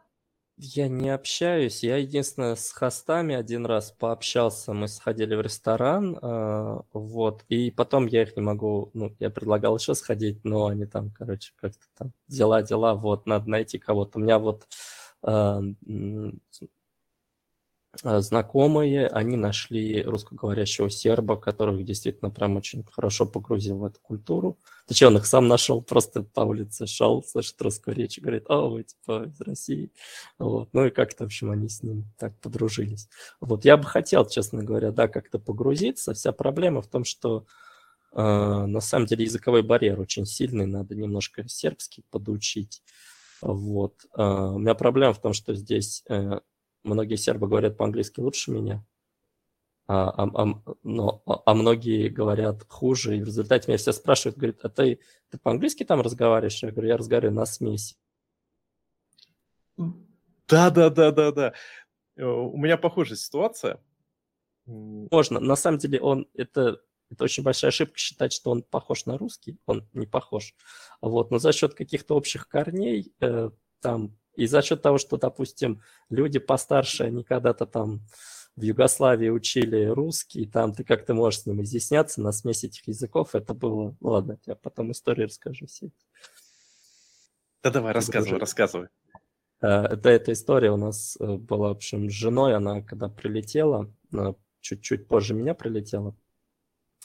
не 0.58 1.10
общаюсь. 1.10 1.82
Я 1.82 1.96
единственное 1.96 2.54
с 2.54 2.70
хостами 2.70 3.34
один 3.34 3.66
раз 3.66 3.90
пообщался. 3.90 4.72
Мы 4.72 4.86
сходили 4.88 5.34
в 5.34 5.40
ресторан, 5.40 6.16
э, 6.20 6.80
вот. 6.92 7.44
И 7.48 7.70
потом 7.72 8.06
я 8.06 8.22
их 8.22 8.36
не 8.36 8.42
могу, 8.42 8.90
ну, 8.94 9.14
я 9.18 9.30
предлагал 9.30 9.76
еще 9.76 9.94
сходить, 9.94 10.44
но 10.44 10.66
они 10.66 10.86
там, 10.86 11.10
короче, 11.10 11.52
как-то 11.56 11.84
там 11.98 12.12
дела, 12.28 12.62
дела, 12.62 12.94
вот, 12.94 13.26
надо 13.26 13.50
найти 13.50 13.78
кого-то. 13.78 14.18
У 14.18 14.22
меня 14.22 14.38
вот 14.38 14.66
э, 15.24 15.60
знакомые, 18.02 19.06
они 19.08 19.36
нашли 19.36 20.02
русскоговорящего 20.02 20.90
серба, 20.90 21.36
которых 21.36 21.84
действительно 21.84 22.30
прям 22.30 22.56
очень 22.56 22.84
хорошо 22.90 23.26
погрузил 23.26 23.78
в 23.78 23.84
эту 23.84 24.00
культуру. 24.00 24.58
Точнее, 24.86 25.08
он 25.08 25.16
их 25.16 25.26
сам 25.26 25.48
нашел, 25.48 25.80
просто 25.80 26.22
по 26.22 26.40
улице 26.40 26.86
шел, 26.86 27.22
слышит 27.22 27.60
русскую 27.62 27.96
речь 27.96 28.18
и 28.18 28.20
говорит, 28.20 28.44
о, 28.48 28.68
вы 28.68 28.84
типа 28.84 29.24
из 29.26 29.40
России. 29.40 29.90
Вот. 30.38 30.68
Ну 30.72 30.86
и 30.86 30.90
как-то, 30.90 31.24
в 31.24 31.26
общем, 31.26 31.50
они 31.50 31.68
с 31.68 31.82
ним 31.82 32.04
так 32.18 32.38
подружились. 32.40 33.08
Вот. 33.40 33.64
Я 33.64 33.76
бы 33.76 33.84
хотел, 33.84 34.26
честно 34.26 34.62
говоря, 34.62 34.90
да, 34.90 35.08
как-то 35.08 35.38
погрузиться. 35.38 36.12
Вся 36.12 36.32
проблема 36.32 36.82
в 36.82 36.86
том, 36.86 37.04
что 37.04 37.46
э, 38.12 38.20
на 38.20 38.80
самом 38.80 39.06
деле 39.06 39.24
языковой 39.24 39.62
барьер 39.62 40.00
очень 40.00 40.26
сильный, 40.26 40.66
надо 40.66 40.94
немножко 40.94 41.48
сербский 41.48 42.04
подучить. 42.10 42.82
Вот. 43.40 43.94
Э, 44.16 44.52
у 44.54 44.58
меня 44.58 44.74
проблема 44.74 45.14
в 45.14 45.20
том, 45.20 45.32
что 45.32 45.54
здесь 45.54 46.02
э, 46.08 46.40
многие 46.84 47.16
сербы 47.16 47.48
говорят 47.48 47.76
по-английски 47.76 48.20
лучше 48.20 48.50
меня, 48.50 48.84
а, 49.86 50.08
а, 50.10 50.30
а, 50.34 50.76
но, 50.82 51.22
а, 51.26 51.42
а 51.44 51.54
многие 51.54 52.08
говорят 52.08 52.64
хуже. 52.68 53.18
И 53.18 53.20
в 53.20 53.26
результате 53.26 53.68
меня 53.68 53.78
все 53.78 53.92
спрашивают, 53.92 54.38
говорят, 54.38 54.64
а 54.64 54.68
ты, 54.68 55.00
ты 55.30 55.38
по-английски 55.38 55.84
там 55.84 56.00
разговариваешь? 56.00 56.62
Я 56.62 56.70
говорю, 56.70 56.88
я 56.88 56.96
разговариваю 56.96 57.34
на 57.34 57.44
смеси. 57.46 57.96
Да, 59.76 60.70
да, 60.70 60.90
да, 60.90 61.10
да, 61.10 61.32
да. 61.32 61.52
Э, 62.16 62.24
у 62.24 62.56
меня 62.56 62.78
похожая 62.78 63.16
ситуация. 63.16 63.80
Можно. 64.66 65.40
На 65.40 65.56
самом 65.56 65.78
деле 65.78 66.00
он 66.00 66.28
это 66.34 66.80
это 67.10 67.24
очень 67.24 67.42
большая 67.42 67.68
ошибка 67.68 67.98
считать, 67.98 68.32
что 68.32 68.50
он 68.50 68.62
похож 68.62 69.06
на 69.06 69.18
русский. 69.18 69.58
Он 69.66 69.86
не 69.92 70.06
похож. 70.06 70.54
Вот. 71.00 71.30
Но 71.30 71.38
за 71.38 71.52
счет 71.52 71.74
каких-то 71.74 72.16
общих 72.16 72.48
корней 72.48 73.12
э, 73.20 73.50
там 73.80 74.18
и 74.36 74.46
за 74.46 74.62
счет 74.62 74.82
того, 74.82 74.98
что, 74.98 75.16
допустим, 75.16 75.82
люди 76.10 76.38
постарше, 76.38 77.04
они 77.04 77.24
когда-то 77.24 77.66
там 77.66 78.00
в 78.56 78.62
Югославии 78.62 79.28
учили 79.30 79.86
русский, 79.86 80.46
там 80.46 80.72
ты 80.72 80.84
как-то 80.84 81.14
можешь 81.14 81.40
с 81.40 81.46
ним 81.46 81.62
изъясняться 81.62 82.20
на 82.20 82.32
смесь 82.32 82.64
этих 82.64 82.86
языков, 82.86 83.34
это 83.34 83.52
было... 83.52 83.96
Ну, 84.00 84.08
ладно, 84.08 84.38
я 84.46 84.54
потом 84.54 84.92
историю 84.92 85.26
расскажу 85.26 85.66
все. 85.66 85.90
Да 87.62 87.70
давай, 87.70 87.92
рассказывай, 87.92 88.38
рассказывай. 88.38 88.88
Э, 89.60 89.96
да, 89.96 90.10
эта 90.10 90.32
история 90.32 90.70
у 90.70 90.76
нас 90.76 91.16
э, 91.18 91.36
была, 91.36 91.68
в 91.68 91.72
общем, 91.72 92.10
с 92.10 92.12
женой, 92.12 92.54
она 92.54 92.82
когда 92.82 93.08
прилетела, 93.08 93.92
чуть-чуть 94.60 95.08
позже 95.08 95.34
меня 95.34 95.54
прилетела, 95.54 96.14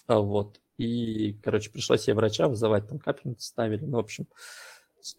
а 0.06 0.20
вот, 0.20 0.62
и, 0.78 1.34
короче, 1.44 1.72
пришлось 1.72 2.08
ей 2.08 2.14
врача 2.14 2.48
вызывать, 2.48 2.88
там 2.88 3.00
капельницу 3.00 3.42
ставили, 3.42 3.86
ну, 3.86 3.98
в 3.98 4.02
общем, 4.02 4.28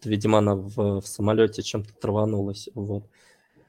Видимо, 0.03 0.39
она 0.39 0.55
в, 0.55 1.01
в 1.01 1.07
самолете 1.07 1.61
чем-то 1.61 1.93
траванулась. 1.93 2.69
Вот. 2.73 3.03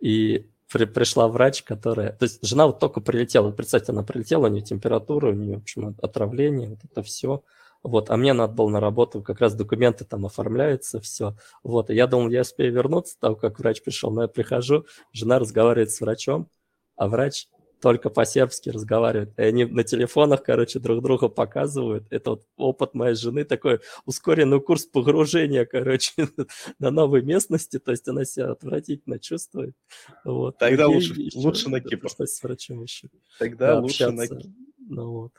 И 0.01 0.47
при, 0.71 0.85
пришла 0.85 1.29
врач, 1.29 1.63
которая... 1.63 2.13
То 2.13 2.25
есть 2.25 2.45
жена 2.47 2.67
вот 2.67 2.79
только 2.79 3.01
прилетела. 3.01 3.51
Представьте, 3.51 3.93
она 3.93 4.03
прилетела, 4.03 4.47
у 4.47 4.51
нее 4.51 4.63
температура, 4.63 5.31
у 5.31 5.35
нее, 5.35 5.59
в 5.59 5.63
общем, 5.63 5.95
отравление, 6.01 6.71
вот 6.71 6.79
это 6.85 7.03
все. 7.03 7.43
Вот, 7.83 8.11
а 8.11 8.17
мне 8.17 8.33
надо 8.33 8.55
было 8.55 8.69
на 8.69 8.81
работу, 8.81 9.23
как 9.23 9.41
раз 9.41 9.55
документы 9.55 10.05
там 10.05 10.25
оформляются, 10.25 11.01
все. 11.01 11.35
Вот, 11.65 11.91
и 11.91 11.95
я 11.95 12.07
думал, 12.07 12.31
я 12.31 12.43
успею 12.43 12.73
вернуться, 12.73 13.17
там, 13.19 13.35
как 13.35 13.59
врач 13.59 13.83
пришел, 13.83 14.13
но 14.13 14.23
я 14.23 14.29
прихожу, 14.29 14.87
жена 15.13 15.41
разговаривает 15.41 15.91
с 15.91 16.01
врачом, 16.01 16.49
а 16.97 17.09
врач 17.09 17.49
только 17.83 18.11
по-сербски 18.11 18.71
разговаривают. 18.71 19.37
И 19.37 19.43
они 19.43 19.65
на 19.65 19.83
телефонах, 19.83 20.45
короче, 20.45 20.79
друг 20.79 21.03
друга 21.03 21.29
показывают. 21.29 22.05
Это 22.11 22.31
вот 22.31 22.47
опыт 22.57 22.95
моей 22.95 23.17
жены, 23.17 23.45
такой 23.45 23.81
ускоренный 24.07 24.61
курс 24.61 24.87
погружения, 24.87 25.67
короче, 25.67 26.13
на 26.79 26.93
новой 26.93 27.23
местности. 27.23 27.81
То 27.81 27.91
есть 27.91 28.07
она 28.07 28.25
себя 28.25 28.53
отвратительно 28.53 29.19
чувствует. 29.19 29.75
Вот. 30.25 30.59
Тогда 30.59 30.87
лучше, 30.87 31.13
еще, 31.15 31.37
лучше 31.39 31.69
на 31.69 31.81
Кипр. 31.81 32.09
С 32.09 32.43
врачом 32.45 32.83
еще. 32.83 33.09
Тогда 33.41 33.81
лучше 33.81 34.13
на 34.13 34.29
Кипр. 34.29 34.43
Ну 34.79 35.11
вот. 35.11 35.33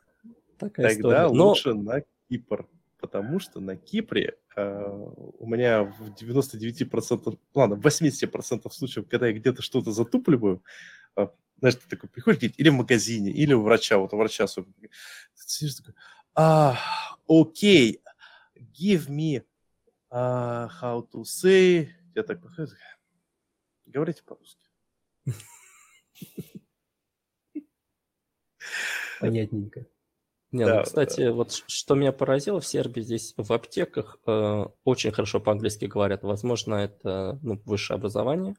Такая 0.58 0.94
Тогда 0.94 1.28
история. 1.28 1.44
лучше 1.44 1.74
Но... 1.74 1.82
на 1.94 2.04
Кипр. 2.30 2.68
Потому 3.00 3.40
что 3.40 3.60
на 3.60 3.76
Кипре 3.76 4.38
э, 4.56 4.98
у 5.40 5.46
меня 5.46 5.84
в 5.84 6.14
99%, 6.22 7.38
ладно, 7.54 7.76
в 7.76 7.86
80% 7.86 8.72
случаев, 8.72 9.08
когда 9.10 9.28
я 9.28 9.34
где-то 9.34 9.62
что-то 9.62 9.92
затупливаю, 9.92 10.62
знаешь, 11.64 11.76
ты 11.76 11.88
такой 11.88 12.10
приходишь 12.10 12.52
или 12.58 12.70
в 12.70 12.74
магазине, 12.74 13.32
или 13.32 13.54
у 13.54 13.62
врача, 13.62 13.98
вот 13.98 14.14
у 14.14 14.18
врача 14.18 14.44
особенно. 14.44 14.74
Ты 14.82 14.90
сидишь 15.36 15.76
такой, 15.76 15.94
а, 16.36 16.78
окей, 17.28 18.02
give 18.58 19.08
me 19.08 19.46
uh, 20.12 20.70
how 20.82 21.08
to 21.10 21.24
say. 21.24 21.88
Я 22.16 22.24
так 22.24 22.42
подхожу, 22.42 22.76
говорите 23.86 24.24
по-русски. 24.24 24.70
Понятненько. 29.20 29.86
Не, 30.52 30.66
да, 30.66 30.80
ну, 30.80 30.84
кстати, 30.84 31.22
да. 31.22 31.32
вот 31.32 31.52
что 31.52 31.96
меня 31.96 32.12
поразило 32.12 32.60
в 32.60 32.68
Сербии, 32.68 33.02
здесь 33.02 33.34
в 33.38 33.52
аптеках 33.52 34.20
э, 34.28 34.66
очень 34.84 35.12
хорошо 35.12 35.40
по-английски 35.40 35.86
говорят. 35.86 36.22
Возможно, 36.22 36.76
это 36.76 37.40
ну, 37.42 37.60
высшее 37.66 37.96
образование. 37.96 38.56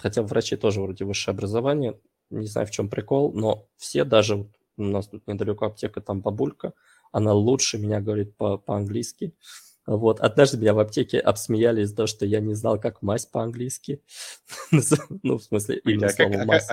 Хотя 0.00 0.22
врачи 0.22 0.56
тоже 0.56 0.80
вроде 0.80 1.04
высшее 1.04 1.34
образование 1.34 1.98
не 2.30 2.46
знаю, 2.46 2.66
в 2.66 2.70
чем 2.70 2.88
прикол, 2.88 3.32
но 3.32 3.68
все 3.76 4.04
даже, 4.04 4.48
у 4.76 4.82
нас 4.82 5.08
тут 5.08 5.26
недалеко 5.26 5.66
аптека, 5.66 6.00
там 6.00 6.20
бабулька, 6.20 6.72
она 7.12 7.32
лучше 7.32 7.78
меня 7.78 8.00
говорит 8.00 8.36
по- 8.36 8.58
по-английски. 8.58 9.34
Вот. 9.86 10.20
Однажды 10.20 10.58
меня 10.58 10.74
в 10.74 10.78
аптеке 10.78 11.18
обсмеяли 11.18 11.82
из-за 11.82 11.96
того, 11.96 12.06
что 12.06 12.24
я 12.24 12.40
не 12.40 12.54
знал, 12.54 12.78
как 12.78 13.02
мазь 13.02 13.26
по-английски. 13.26 14.02
ну, 15.22 15.38
в 15.38 15.42
смысле, 15.42 15.80
именно 15.84 16.06
а 16.06 16.10
слово 16.10 16.44
мазь. 16.44 16.68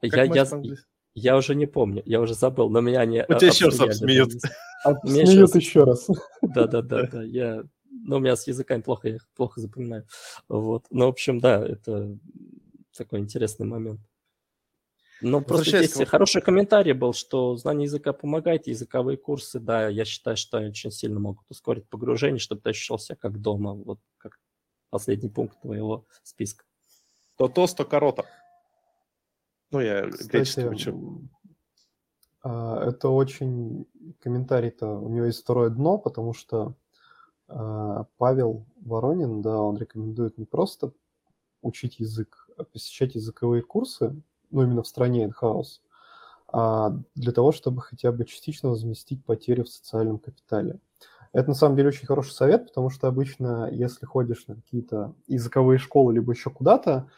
Я, 0.00 0.24
я, 0.24 0.46
я 1.14 1.36
уже 1.36 1.54
не 1.54 1.66
помню, 1.66 2.02
я 2.06 2.20
уже 2.20 2.34
забыл, 2.34 2.70
но 2.70 2.80
меня 2.80 3.04
не 3.04 3.24
У 3.28 3.34
тебя 3.34 3.48
еще 3.48 3.66
раз 3.66 3.80
обсмеют. 3.80 4.32
Обсмеют 4.84 5.54
еще 5.54 5.84
раз. 5.84 6.08
Да-да-да, 6.42 7.02
да. 7.12 7.22
я... 7.22 7.64
Но 8.04 8.16
у 8.16 8.20
меня 8.20 8.36
с 8.36 8.46
языками 8.46 8.82
плохо, 8.82 9.08
я 9.08 9.16
их 9.16 9.28
плохо 9.34 9.60
запоминаю. 9.60 10.06
Вот. 10.48 10.86
Ну, 10.90 11.06
в 11.06 11.08
общем, 11.08 11.40
да, 11.40 11.64
это 11.66 12.16
такой 12.96 13.20
интересный 13.20 13.66
момент. 13.66 14.00
Ну, 15.22 15.40
просто 15.40 15.82
здесь 15.82 16.08
хороший 16.08 16.42
комментарий 16.42 16.92
был, 16.92 17.14
что 17.14 17.56
знание 17.56 17.84
языка 17.84 18.12
помогает, 18.12 18.66
языковые 18.66 19.16
курсы, 19.16 19.58
да, 19.58 19.88
я 19.88 20.04
считаю, 20.04 20.36
что 20.36 20.58
очень 20.58 20.90
сильно 20.90 21.18
могут 21.18 21.50
ускорить 21.50 21.88
погружение, 21.88 22.38
чтобы 22.38 22.60
ты 22.60 22.70
ощущал 22.70 22.98
себя 22.98 23.16
как 23.16 23.40
дома, 23.40 23.72
вот 23.72 23.98
как 24.18 24.38
последний 24.90 25.30
пункт 25.30 25.58
твоего 25.62 26.04
списка. 26.22 26.64
То 27.36 27.48
то 27.48 27.66
корота. 27.84 28.26
Ну, 29.70 29.80
я 29.80 30.06
греческий 30.06 30.66
учу. 30.66 31.22
А, 32.42 32.88
это 32.88 33.08
очень 33.08 33.86
комментарий-то, 34.20 34.86
у 34.86 35.08
него 35.08 35.26
есть 35.26 35.42
второе 35.42 35.70
дно, 35.70 35.98
потому 35.98 36.34
что 36.34 36.74
Павел 37.48 38.66
Воронин, 38.80 39.42
да, 39.42 39.60
он 39.60 39.76
рекомендует 39.76 40.38
не 40.38 40.44
просто 40.44 40.92
учить 41.62 42.00
язык, 42.00 42.48
а 42.56 42.64
посещать 42.64 43.14
языковые 43.14 43.62
курсы, 43.62 44.14
ну, 44.50 44.62
именно 44.62 44.82
в 44.82 44.88
стране 44.88 45.26
in-house, 45.26 45.80
а 46.48 46.92
для 47.14 47.32
того, 47.32 47.52
чтобы 47.52 47.82
хотя 47.82 48.12
бы 48.12 48.24
частично 48.24 48.70
возместить 48.70 49.24
потери 49.24 49.62
в 49.62 49.68
социальном 49.68 50.18
капитале. 50.18 50.80
Это 51.32 51.48
на 51.48 51.54
самом 51.54 51.76
деле 51.76 51.88
очень 51.88 52.06
хороший 52.06 52.32
совет, 52.32 52.68
потому 52.68 52.88
что 52.88 53.08
обычно, 53.08 53.68
если 53.70 54.06
ходишь 54.06 54.46
на 54.46 54.54
какие-то 54.54 55.14
языковые 55.26 55.78
школы 55.78 56.14
либо 56.14 56.32
еще 56.32 56.50
куда-то, 56.50 57.10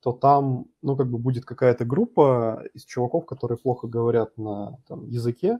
то 0.00 0.12
там, 0.12 0.66
ну, 0.82 0.96
как 0.96 1.10
бы 1.10 1.18
будет 1.18 1.44
какая-то 1.44 1.84
группа 1.84 2.64
из 2.72 2.84
чуваков, 2.84 3.26
которые 3.26 3.58
плохо 3.58 3.86
говорят 3.86 4.38
на 4.38 4.78
там, 4.86 5.06
языке, 5.06 5.54
а, 5.54 5.58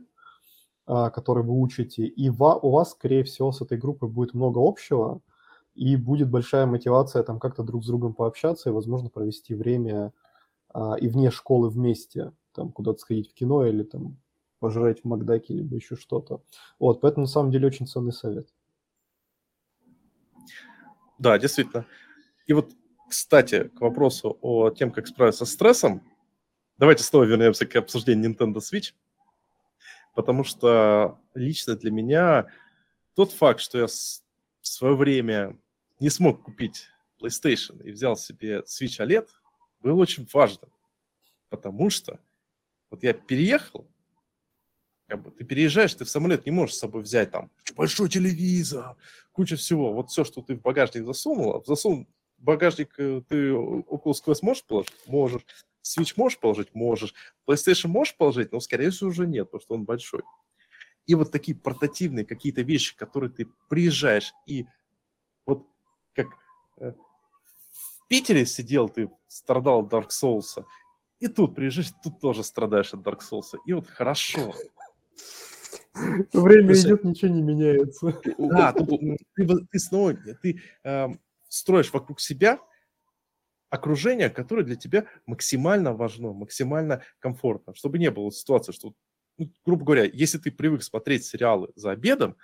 который 1.11 1.45
вы 1.45 1.61
учите, 1.61 2.05
и 2.05 2.29
у 2.31 2.71
вас, 2.71 2.91
скорее 2.93 3.23
всего, 3.23 3.53
с 3.53 3.61
этой 3.61 3.79
группой 3.79 4.09
будет 4.09 4.35
много 4.35 4.59
общего, 4.59 5.21
и 5.75 5.97
будет 5.97 6.29
большая 6.29 6.67
мотивация 6.67 7.23
там 7.23 7.39
как-то 7.39 7.63
друг 7.63 7.85
с 7.85 7.87
другом 7.87 8.15
пообщаться 8.15 8.71
и, 8.71 8.73
возможно, 8.73 9.09
провести 9.09 9.55
время 9.55 10.13
а, 10.73 10.97
и 11.01 11.09
вне 11.09 11.31
школы 11.31 11.69
вместе, 11.69 12.33
там 12.53 12.73
куда-то 12.73 12.99
сходить 12.99 13.31
в 13.31 13.35
кино 13.35 13.65
или 13.67 13.83
там 13.83 14.19
пожрать 14.59 15.01
в 15.01 15.05
Макдаке, 15.07 15.55
либо 15.55 15.77
еще 15.77 15.97
что-то. 15.97 16.43
Вот, 16.79 17.01
поэтому 17.01 17.25
на 17.25 17.31
самом 17.31 17.51
деле 17.51 17.67
очень 17.67 17.87
ценный 17.87 18.13
совет. 18.13 18.49
Да, 21.19 21.39
действительно. 21.39 21.87
И 22.47 22.53
вот, 22.53 22.71
кстати, 23.09 23.69
к 23.69 23.81
вопросу 23.81 24.39
о 24.43 24.71
тем, 24.71 24.91
как 24.91 25.07
справиться 25.07 25.47
с 25.47 25.53
стрессом, 25.53 26.03
давайте 26.79 27.05
снова 27.05 27.25
вернемся 27.25 27.67
к 27.67 27.77
обсуждению 27.77 28.33
Nintendo 28.33 28.57
Switch, 28.57 28.93
потому 30.15 30.45
что 30.45 31.19
лично 31.35 31.77
для 31.77 31.91
меня 31.91 32.47
тот 33.15 33.33
факт, 33.33 33.61
что 33.61 33.79
я 33.79 33.87
в 33.87 34.67
свое 34.67 34.97
время 34.97 35.59
не 35.99 36.11
смог 36.11 36.43
купить 36.43 36.87
PlayStation 37.21 37.83
и 37.83 37.91
взял 37.91 38.17
себе 38.17 38.63
Switch 38.67 38.99
OLED, 38.99 39.29
был 39.81 39.99
очень 39.99 40.29
важным, 40.33 40.71
потому 41.49 41.91
что 41.91 42.19
вот 42.91 43.03
я 43.03 43.13
переехал, 43.13 43.87
как 45.07 45.23
бы 45.23 45.31
ты 45.31 45.45
переезжаешь, 45.45 45.95
ты 45.95 46.05
в 46.05 46.11
самолет 46.11 46.47
не 46.47 46.53
можешь 46.53 46.77
с 46.77 46.79
собой 46.79 47.03
взять 47.03 47.31
там 47.31 47.51
большой 47.75 48.09
телевизор, 48.09 48.97
куча 49.33 49.57
всего. 49.57 49.93
Вот 49.93 50.11
все, 50.11 50.25
что 50.25 50.43
ты 50.43 50.55
в 50.55 50.61
багажник 50.61 51.05
засунул, 51.05 51.63
засунул 51.67 52.07
в 52.39 52.43
багажник 52.43 52.95
э, 52.99 53.23
ты 53.29 53.51
Oculus 53.51 54.23
Quest 54.25 54.39
можешь 54.43 54.65
положить? 54.65 54.95
Можешь. 55.07 55.43
Switch 55.83 56.15
можешь 56.17 56.39
положить? 56.39 56.75
Можешь. 56.75 57.15
PlayStation 57.47 57.89
можешь 57.89 58.17
положить? 58.17 58.53
Но, 58.53 58.61
скорее 58.61 58.91
всего, 58.91 59.11
уже 59.11 59.27
нет, 59.27 59.47
потому 59.47 59.61
что 59.63 59.75
он 59.75 59.85
большой. 59.85 60.23
И 61.07 61.15
вот 61.15 61.33
такие 61.33 61.57
портативные 61.57 62.25
какие-то 62.25 62.63
вещи, 62.63 62.97
которые 62.97 63.31
ты 63.31 63.47
приезжаешь, 63.69 64.33
и 64.47 64.67
вот 65.47 65.67
как 66.15 66.29
э, 66.79 66.93
в 66.93 68.09
Питере 68.09 68.47
сидел 68.47 68.89
ты, 68.89 69.11
страдал 69.27 69.81
от 69.81 69.93
Dark 69.93 70.09
Souls, 70.09 70.65
и 71.19 71.29
тут 71.29 71.55
приезжаешь, 71.55 71.93
тут 72.03 72.21
тоже 72.21 72.45
страдаешь 72.45 72.95
от 72.95 73.01
Dark 73.01 73.21
Souls. 73.29 73.57
И 73.67 73.73
вот 73.73 73.89
хорошо. 73.89 74.55
Время 76.33 76.71
есть, 76.71 76.87
идет, 76.87 77.05
ничего 77.05 77.33
не 77.33 77.43
меняется. 77.43 78.21
Да, 78.39 78.73
ты, 78.73 79.19
ты, 79.35 79.47
ты 79.47 79.79
снова 79.79 80.15
ты 80.15 80.63
э, 80.85 81.09
строишь 81.49 81.93
вокруг 81.93 82.21
себя 82.21 82.61
окружение, 83.71 84.31
которое 84.31 84.65
для 84.65 84.77
тебя 84.77 85.07
максимально 85.27 85.95
важно, 85.95 86.33
максимально 86.33 87.03
комфортно, 87.19 87.75
чтобы 87.75 87.99
не 87.99 88.11
было 88.11 88.31
ситуации, 88.31 88.73
что, 88.73 88.95
ну, 89.39 89.51
грубо 89.65 89.85
говоря, 89.85 90.05
если 90.05 90.39
ты 90.39 90.51
привык 90.51 90.83
смотреть 90.83 91.25
сериалы 91.25 91.71
за 91.77 91.93
обедом, 91.93 92.37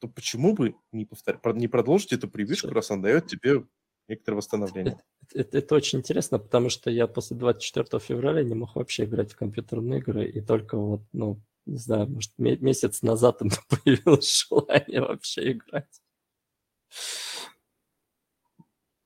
то 0.00 0.08
почему 0.08 0.54
бы 0.54 0.74
не, 0.92 1.04
повторять, 1.04 1.44
не 1.54 1.68
продолжить 1.68 2.12
эту 2.12 2.28
привычку, 2.28 2.70
раз 2.70 2.90
она 2.90 3.02
дает 3.02 3.26
тебе 3.28 3.64
некоторое 4.08 4.36
восстановление. 4.36 5.00
Это, 5.22 5.40
это, 5.40 5.58
это 5.58 5.74
очень 5.74 5.98
интересно, 5.98 6.38
потому 6.38 6.68
что 6.70 6.90
я 6.90 7.06
после 7.06 7.36
24 7.36 8.00
февраля 8.00 8.42
не 8.42 8.54
мог 8.54 8.74
вообще 8.76 9.04
играть 9.04 9.32
в 9.32 9.36
компьютерные 9.36 10.00
игры, 10.00 10.28
и 10.28 10.40
только 10.40 10.76
вот, 10.76 11.02
ну, 11.12 11.40
не 11.66 11.78
знаю, 11.78 12.08
может, 12.08 12.32
месяц 12.38 13.02
назад 13.02 13.42
у 13.42 13.48
появилось 13.84 14.46
желание 14.48 15.00
вообще 15.00 15.52
играть. 15.52 16.00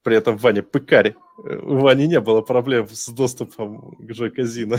При 0.03 0.17
этом 0.17 0.37
Ваня 0.37 0.63
пыкарь. 0.63 1.15
У 1.37 1.79
Вани 1.79 2.07
не 2.07 2.21
было 2.21 2.41
проблем 2.43 2.89
с 2.89 3.09
доступом 3.09 3.97
к 3.97 4.11
Joy 4.11 4.35
Casino. 4.35 4.79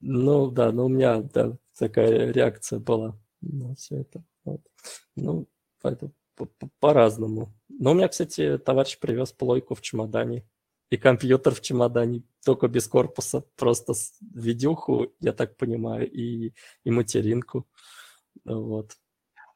Ну 0.00 0.50
да, 0.50 0.72
но 0.72 0.86
у 0.86 0.88
меня 0.88 1.22
да, 1.22 1.56
такая 1.78 2.32
реакция 2.32 2.80
была 2.80 3.16
на 3.40 3.74
все 3.76 4.00
это. 4.00 4.24
Вот. 4.44 4.60
Ну, 5.16 5.48
поэтому 5.80 6.12
по-разному. 6.80 7.54
Но 7.68 7.92
у 7.92 7.94
меня, 7.94 8.08
кстати, 8.08 8.58
товарищ 8.58 8.98
привез 8.98 9.32
плойку 9.32 9.74
в 9.74 9.80
чемодане 9.80 10.44
и 10.92 10.98
компьютер 10.98 11.54
в 11.54 11.62
чемодане, 11.62 12.22
только 12.44 12.68
без 12.68 12.86
корпуса, 12.86 13.44
просто 13.56 13.94
видюху, 14.20 15.14
я 15.20 15.32
так 15.32 15.56
понимаю, 15.56 16.10
и, 16.10 16.52
и 16.84 16.90
материнку. 16.90 17.66
Вот. 18.44 18.92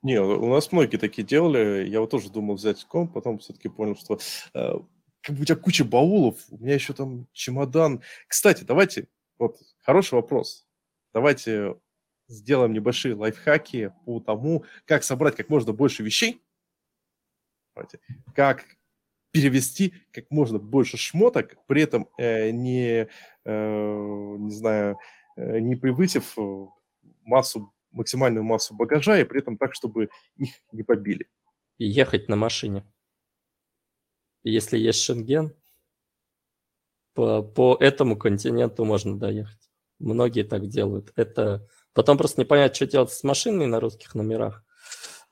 Не, 0.07 0.21
у 0.21 0.47
нас 0.47 0.71
многие 0.71 0.99
такие 0.99 1.27
делали. 1.27 1.89
Я 1.89 2.01
вот 2.01 2.11
тоже 2.11 2.31
думал 2.31 2.55
взять 2.55 2.85
комп, 2.85 3.13
потом 3.13 3.41
все-таки 3.41 3.69
понял, 3.69 3.97
что 3.97 4.21
э, 4.55 4.75
как 5.21 5.35
бы 5.35 5.43
у 5.43 5.45
тебя 5.45 5.57
куча 5.57 5.85
баулов, 5.85 6.39
у 6.49 6.59
меня 6.59 6.75
еще 6.75 6.93
там 6.93 7.27
чемодан. 7.33 8.03
Кстати, 8.29 8.63
давайте, 8.63 9.09
вот 9.37 9.59
хороший 9.83 10.15
вопрос. 10.15 10.65
Давайте 11.13 11.75
сделаем 12.29 12.73
небольшие 12.73 13.17
лайфхаки 13.17 13.93
по 14.05 14.21
тому, 14.21 14.65
как 14.85 15.03
собрать 15.03 15.35
как 15.35 15.49
можно 15.49 15.73
больше 15.73 16.05
вещей, 16.05 16.41
как 18.33 18.65
перевести 19.33 19.93
как 20.13 20.31
можно 20.31 20.61
больше 20.61 20.97
шмоток, 20.97 21.57
при 21.67 21.83
этом 21.83 22.09
э, 22.17 22.51
не, 22.51 23.09
э, 23.45 24.37
не 24.39 24.51
знаю, 24.53 24.99
э, 25.37 25.59
не 25.59 25.75
превысив 25.75 26.39
э, 26.39 26.67
массу, 27.25 27.73
максимальную 27.97 28.45
массу 28.45 28.75
багажа, 28.75 29.19
и 29.19 29.25
при 29.25 29.41
этом 29.41 29.57
так, 29.57 29.75
чтобы 29.75 30.11
их 30.37 30.51
не 30.73 30.83
побили. 30.83 31.29
И 31.79 31.87
ехать 31.87 32.29
на 32.29 32.37
машине. 32.37 32.85
Если 34.45 34.79
есть 34.79 35.03
шенген, 35.03 35.53
по, 37.15 37.43
по 37.43 37.77
этому 37.81 38.17
континенту 38.17 38.85
можно 38.85 39.19
доехать. 39.19 39.71
Многие 39.99 40.43
так 40.43 40.69
делают. 40.69 41.13
Это 41.17 41.67
потом 41.95 42.19
просто 42.19 42.41
не 42.41 42.45
понять, 42.45 42.77
что 42.77 42.87
делать 42.87 43.11
с 43.11 43.25
машиной 43.25 43.67
на 43.67 43.81
русских 43.81 44.15
номерах. 44.15 44.63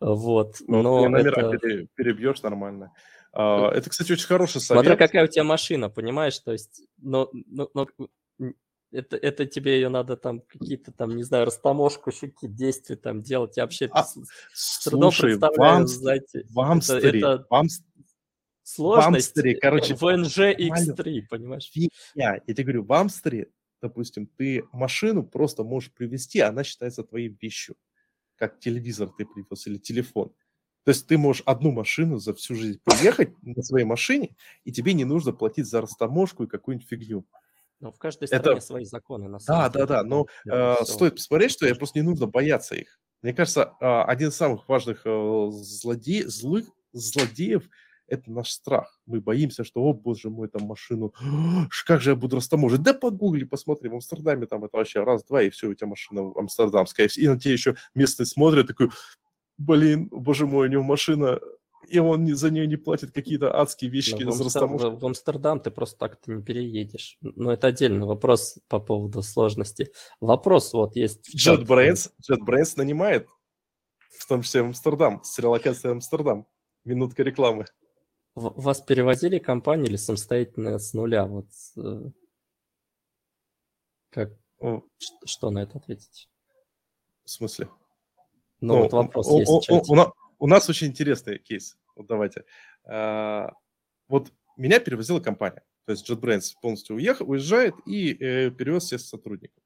Вот. 0.00 0.56
Ну, 0.66 0.82
Но 0.82 1.02
ты 1.02 1.08
номера 1.10 1.54
это... 1.54 1.86
перебьешь 1.94 2.42
нормально. 2.42 2.92
А, 3.32 3.70
это, 3.70 3.90
кстати, 3.90 4.12
очень 4.12 4.26
хороший 4.26 4.60
совет. 4.60 4.82
Смотря 4.82 4.96
какая 4.96 5.24
у 5.24 5.26
тебя 5.26 5.44
машина, 5.44 5.90
понимаешь? 5.90 6.38
То 6.38 6.52
есть, 6.52 6.82
но, 6.96 7.28
но, 7.32 7.68
но 7.74 7.86
это, 8.94 9.16
это 9.16 9.46
тебе 9.46 9.74
ее 9.74 9.88
надо 9.88 10.16
там 10.16 10.40
какие-то 10.40 10.92
там, 10.92 11.16
не 11.16 11.22
знаю, 11.22 11.46
растаможку, 11.46 12.10
какие 12.10 12.48
действия 12.48 12.96
там 12.96 13.22
делать. 13.22 13.56
Я 13.56 13.64
вообще 13.64 13.88
а, 13.92 14.04
с 14.52 14.84
трудом 14.84 15.12
слушай, 15.12 15.38
представляю, 15.38 15.74
вам, 15.74 15.86
знаете, 15.86 16.46
в 16.48 16.60
Амстере, 16.60 17.18
это, 17.18 17.32
это 17.32 17.46
вам, 17.50 17.66
сложность 18.62 19.04
в 19.04 19.36
Амстере, 19.36 19.56
короче, 19.56 19.94
в 19.94 20.02
NG 20.02 20.56
X3, 20.56 21.22
понимаешь? 21.28 21.70
Фигня. 21.70 21.90
Я 22.14 22.54
тебе 22.54 22.64
говорю, 22.64 22.84
в 22.84 22.92
Амстере, 22.92 23.50
допустим, 23.82 24.26
ты 24.26 24.64
машину 24.72 25.24
просто 25.24 25.64
можешь 25.64 25.92
привезти, 25.92 26.40
она 26.40 26.64
считается 26.64 27.02
твоей 27.02 27.36
вещью 27.40 27.76
как 28.36 28.58
телевизор 28.58 29.08
ты 29.16 29.24
привез 29.24 29.66
или 29.66 29.78
телефон. 29.78 30.32
То 30.84 30.90
есть 30.90 31.06
ты 31.06 31.16
можешь 31.16 31.42
одну 31.46 31.70
машину 31.70 32.18
за 32.18 32.34
всю 32.34 32.54
жизнь 32.54 32.80
поехать 32.84 33.30
на 33.42 33.62
своей 33.62 33.86
машине, 33.86 34.36
и 34.64 34.72
тебе 34.72 34.92
не 34.92 35.04
нужно 35.04 35.32
платить 35.32 35.66
за 35.66 35.80
растаможку 35.80 36.44
и 36.44 36.46
какую-нибудь 36.46 36.86
фигню. 36.88 37.24
Ну, 37.80 37.92
в 37.92 37.98
каждой 37.98 38.28
стране 38.28 38.44
Это... 38.44 38.60
свои 38.60 38.84
законы, 38.84 39.28
на 39.28 39.38
самом 39.38 39.62
да, 39.62 39.68
деле. 39.70 39.86
Да, 39.86 40.02
да, 40.02 40.08
но 40.08 40.26
э, 40.50 40.84
стоит 40.84 41.16
посмотреть, 41.16 41.52
что 41.52 41.66
я 41.66 41.74
просто 41.74 41.98
не 41.98 42.02
нужно 42.02 42.26
бояться 42.26 42.74
их. 42.74 42.98
Мне 43.22 43.32
кажется, 43.32 43.74
э, 43.80 44.02
один 44.02 44.28
из 44.28 44.36
самых 44.36 44.68
важных 44.68 45.02
э, 45.04 45.48
злоде... 45.50 46.28
злых 46.28 46.66
злодеев– 46.92 47.68
это 48.06 48.30
наш 48.30 48.50
страх. 48.50 49.00
Мы 49.06 49.20
боимся, 49.20 49.64
что, 49.64 49.82
о, 49.82 49.92
боже 49.92 50.30
мой, 50.30 50.48
там 50.48 50.62
машину, 50.62 51.14
как 51.86 52.00
же 52.00 52.10
я 52.10 52.16
буду 52.16 52.36
растаможить? 52.36 52.82
Да 52.82 52.94
погугли, 52.94 53.44
посмотри, 53.44 53.88
в 53.88 53.94
Амстердаме 53.94 54.46
там 54.46 54.64
это 54.64 54.76
вообще 54.76 55.02
раз-два, 55.02 55.42
и 55.42 55.50
все, 55.50 55.68
у 55.68 55.74
тебя 55.74 55.88
машина 55.88 56.32
амстердамская. 56.36 57.08
И 57.16 57.28
на 57.28 57.38
тебя 57.38 57.52
еще 57.52 57.76
местные 57.94 58.26
смотрят, 58.26 58.66
такой, 58.66 58.90
блин, 59.58 60.08
боже 60.10 60.46
мой, 60.46 60.68
у 60.68 60.70
него 60.70 60.82
машина, 60.82 61.40
и 61.88 61.98
он 61.98 62.26
за 62.34 62.50
нее 62.50 62.66
не 62.66 62.76
платит 62.76 63.12
какие-то 63.12 63.58
адские 63.58 63.90
вещи 63.90 64.10
за 64.10 64.44
растаможку. 64.44 64.96
В 64.96 65.06
Амстердам 65.06 65.60
ты 65.60 65.70
просто 65.70 65.98
так-то 65.98 66.32
не 66.32 66.42
переедешь. 66.42 67.18
Но 67.20 67.52
это 67.52 67.68
отдельный 67.68 68.06
вопрос 68.06 68.58
по 68.68 68.80
поводу 68.80 69.22
сложности. 69.22 69.92
Вопрос 70.20 70.72
вот 70.72 70.96
есть. 70.96 71.34
JetBrains, 71.34 72.10
JetBrains 72.30 72.74
нанимает, 72.76 73.28
в 74.18 74.26
том 74.26 74.42
числе 74.42 74.62
в 74.62 74.66
Амстердам, 74.66 75.22
с 75.24 75.38
релокацией 75.38 75.92
Амстердам. 75.92 76.46
Минутка 76.84 77.22
рекламы. 77.22 77.66
Вас 78.34 78.80
перевозили 78.80 79.38
компанию 79.38 79.86
или 79.86 79.96
самостоятельно 79.96 80.78
с 80.78 80.92
нуля? 80.92 81.24
Вот, 81.24 81.46
э, 81.76 82.10
как? 84.10 84.32
Что 85.24 85.50
на 85.50 85.62
это 85.62 85.78
ответить? 85.78 86.28
В 87.24 87.30
смысле? 87.30 87.68
Ну, 88.60 88.74
ну 88.74 88.82
вот 88.82 88.92
вопрос 88.92 89.28
у, 89.28 89.38
есть 89.38 89.70
у, 89.70 89.74
у, 89.74 89.92
у, 89.92 90.12
у 90.38 90.46
нас 90.46 90.68
очень 90.68 90.88
интересный 90.88 91.38
кейс. 91.38 91.76
Вот 91.96 92.06
давайте. 92.06 92.44
А, 92.84 93.52
вот 94.08 94.32
меня 94.56 94.80
перевозила 94.80 95.20
компания. 95.20 95.62
То 95.86 95.92
есть 95.92 96.08
JetBrains 96.08 96.52
полностью 96.60 96.96
уехал, 96.96 97.28
уезжает 97.30 97.74
и 97.86 98.12
э, 98.12 98.50
перевез 98.50 98.84
всех 98.84 99.00
сотрудников. 99.00 99.62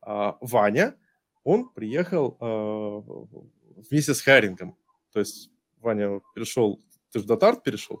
А, 0.00 0.36
Ваня, 0.40 0.96
он 1.44 1.68
приехал 1.68 2.36
э, 2.40 3.82
вместе 3.90 4.14
с 4.14 4.20
хайрингом. 4.20 4.76
То 5.12 5.20
есть 5.20 5.50
Ваня 5.80 6.20
перешел, 6.34 6.80
ты 7.10 7.18
же 7.18 7.24
в 7.24 7.28
Датарт 7.28 7.62
перешел? 7.62 8.00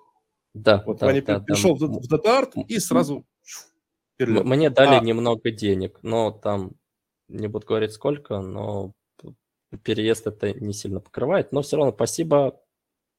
Да. 0.54 0.82
Вот 0.86 0.98
да, 0.98 1.06
Ваня 1.06 1.22
да, 1.22 1.40
перешел 1.40 1.76
да. 1.76 1.86
в 1.86 2.06
Датарт 2.06 2.56
и 2.56 2.78
сразу 2.78 3.26
перелет. 4.16 4.44
Мне 4.44 4.70
дали 4.70 4.94
а... 4.96 5.00
немного 5.00 5.50
денег, 5.50 5.98
но 6.02 6.30
там 6.30 6.72
не 7.28 7.48
буду 7.48 7.66
говорить 7.66 7.92
сколько, 7.92 8.40
но 8.40 8.92
переезд 9.78 10.26
это 10.26 10.52
не 10.52 10.72
сильно 10.72 11.00
покрывает, 11.00 11.52
но 11.52 11.62
все 11.62 11.76
равно 11.76 11.92
спасибо, 11.92 12.60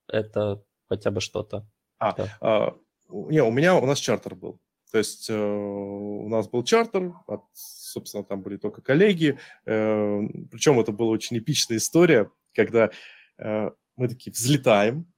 это 0.07 0.63
хотя 0.89 1.11
бы 1.11 1.21
что-то. 1.21 1.67
А, 1.99 2.13
да. 2.13 2.37
а, 2.41 2.77
не, 3.09 3.43
у 3.43 3.51
меня, 3.51 3.75
у 3.75 3.85
нас 3.85 3.99
чартер 3.99 4.35
был. 4.35 4.59
То 4.91 4.97
есть 4.97 5.29
э, 5.29 5.33
у 5.33 6.27
нас 6.27 6.49
был 6.49 6.63
чартер, 6.63 7.13
от, 7.25 7.43
собственно, 7.53 8.25
там 8.25 8.41
были 8.41 8.57
только 8.57 8.81
коллеги. 8.81 9.39
Э, 9.65 10.19
причем 10.51 10.79
это 10.81 10.91
была 10.91 11.11
очень 11.11 11.37
эпичная 11.37 11.77
история, 11.77 12.29
когда 12.53 12.91
э, 13.37 13.71
мы 13.95 14.07
такие 14.09 14.33
взлетаем, 14.33 15.11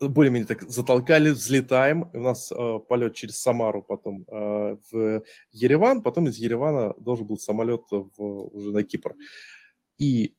более-менее 0.00 0.46
так 0.46 0.62
затолкали, 0.62 1.30
взлетаем. 1.30 2.10
У 2.12 2.20
нас 2.20 2.52
э, 2.52 2.78
полет 2.88 3.14
через 3.14 3.40
Самару, 3.40 3.82
потом 3.82 4.24
э, 4.28 4.76
в 4.90 5.22
Ереван, 5.52 6.02
потом 6.02 6.28
из 6.28 6.36
Еревана 6.36 6.94
должен 6.98 7.26
был 7.26 7.38
самолет 7.38 7.82
в, 7.90 8.10
уже 8.16 8.72
на 8.72 8.82
Кипр. 8.84 9.14
И 9.98 10.34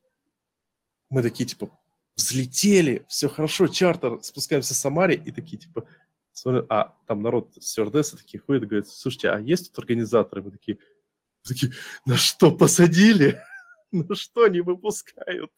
мы 1.10 1.22
такие, 1.22 1.46
типа, 1.46 1.70
взлетели, 2.16 3.04
все 3.08 3.28
хорошо, 3.28 3.68
чартер, 3.68 4.22
спускаемся 4.22 4.74
в 4.74 4.76
Самаре, 4.76 5.14
и 5.14 5.30
такие, 5.30 5.58
типа, 5.58 5.86
смотрят, 6.32 6.66
а 6.70 6.96
там 7.06 7.22
народ, 7.22 7.52
стюардессы 7.60 8.16
такие 8.16 8.40
ходят, 8.40 8.66
говорят, 8.66 8.88
слушайте, 8.88 9.30
а 9.30 9.38
есть 9.38 9.68
тут 9.68 9.78
организаторы? 9.78 10.42
Мы 10.42 10.50
такие, 10.50 10.78
такие, 11.46 11.72
на 12.06 12.16
что 12.16 12.50
посадили? 12.50 13.40
На 13.92 14.14
что 14.14 14.46
не 14.46 14.60
выпускают? 14.60 15.50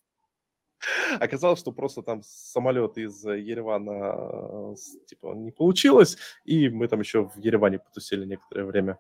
Оказалось, 1.21 1.61
что 1.61 1.71
просто 1.71 2.03
там 2.03 2.23
самолет 2.25 2.97
из 2.97 3.23
Еревана 3.25 4.75
типа 5.07 5.35
не 5.35 5.51
получилось, 5.51 6.17
и 6.47 6.71
мы 6.71 6.89
там 6.89 7.01
еще 7.01 7.29
в 7.29 7.37
Ереване 7.37 7.79
потусили 7.79 8.25
некоторое 8.25 8.65
время. 8.65 8.99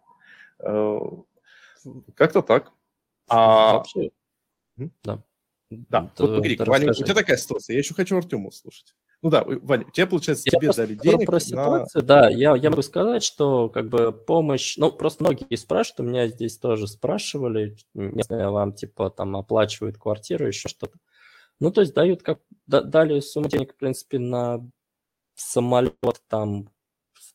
Э, 0.59 0.99
как-то 2.15 2.43
так. 2.43 2.73
А... 3.27 3.79
Вообще, 3.79 4.11
да. 4.77 5.23
Да, 5.89 6.13
вот 6.19 6.37
погоди, 6.37 6.57
Ваня, 6.59 6.91
у 6.91 6.95
тебя 6.95 7.15
такая 7.15 7.37
ситуация, 7.39 7.75
я 7.75 7.79
еще 7.79 7.95
хочу 7.95 8.17
Артему 8.17 8.51
слушать. 8.53 8.95
Ну 9.23 9.31
да, 9.31 9.45
Ваня, 9.47 9.87
тебе, 9.93 10.07
получается, 10.07 10.45
я 10.53 10.59
тебе 10.59 10.73
дали 10.73 10.95
денег 10.95 11.27
про 11.27 11.41
ситуацию, 11.41 12.03
на... 12.03 12.07
да, 12.07 12.29
я, 12.29 12.57
я 12.57 12.71
могу 12.71 12.83
сказать, 12.83 13.23
что 13.23 13.69
как 13.69 13.89
бы 13.89 14.13
помощь, 14.13 14.77
ну, 14.77 14.93
просто 14.93 15.25
многие 15.25 15.57
спрашивают, 15.57 16.01
у 16.01 16.11
меня 16.11 16.29
здесь 16.29 16.59
тоже 16.59 16.87
спрашивали, 16.87 17.77
знаю, 17.95 18.53
вам, 18.53 18.75
типа, 18.75 19.11
там, 19.11 19.37
оплачивают 19.37 19.97
квартиру, 19.97 20.47
еще 20.47 20.69
что-то. 20.69 20.99
Ну, 21.61 21.71
то 21.71 21.81
есть 21.81 21.95
дают, 21.95 22.23
как 22.23 22.41
дали 22.67 23.21
сумму 23.21 23.49
денег, 23.49 23.75
в 23.75 23.77
принципе, 23.77 24.19
на 24.19 24.69
самолет, 25.37 25.95
там, 26.29 26.69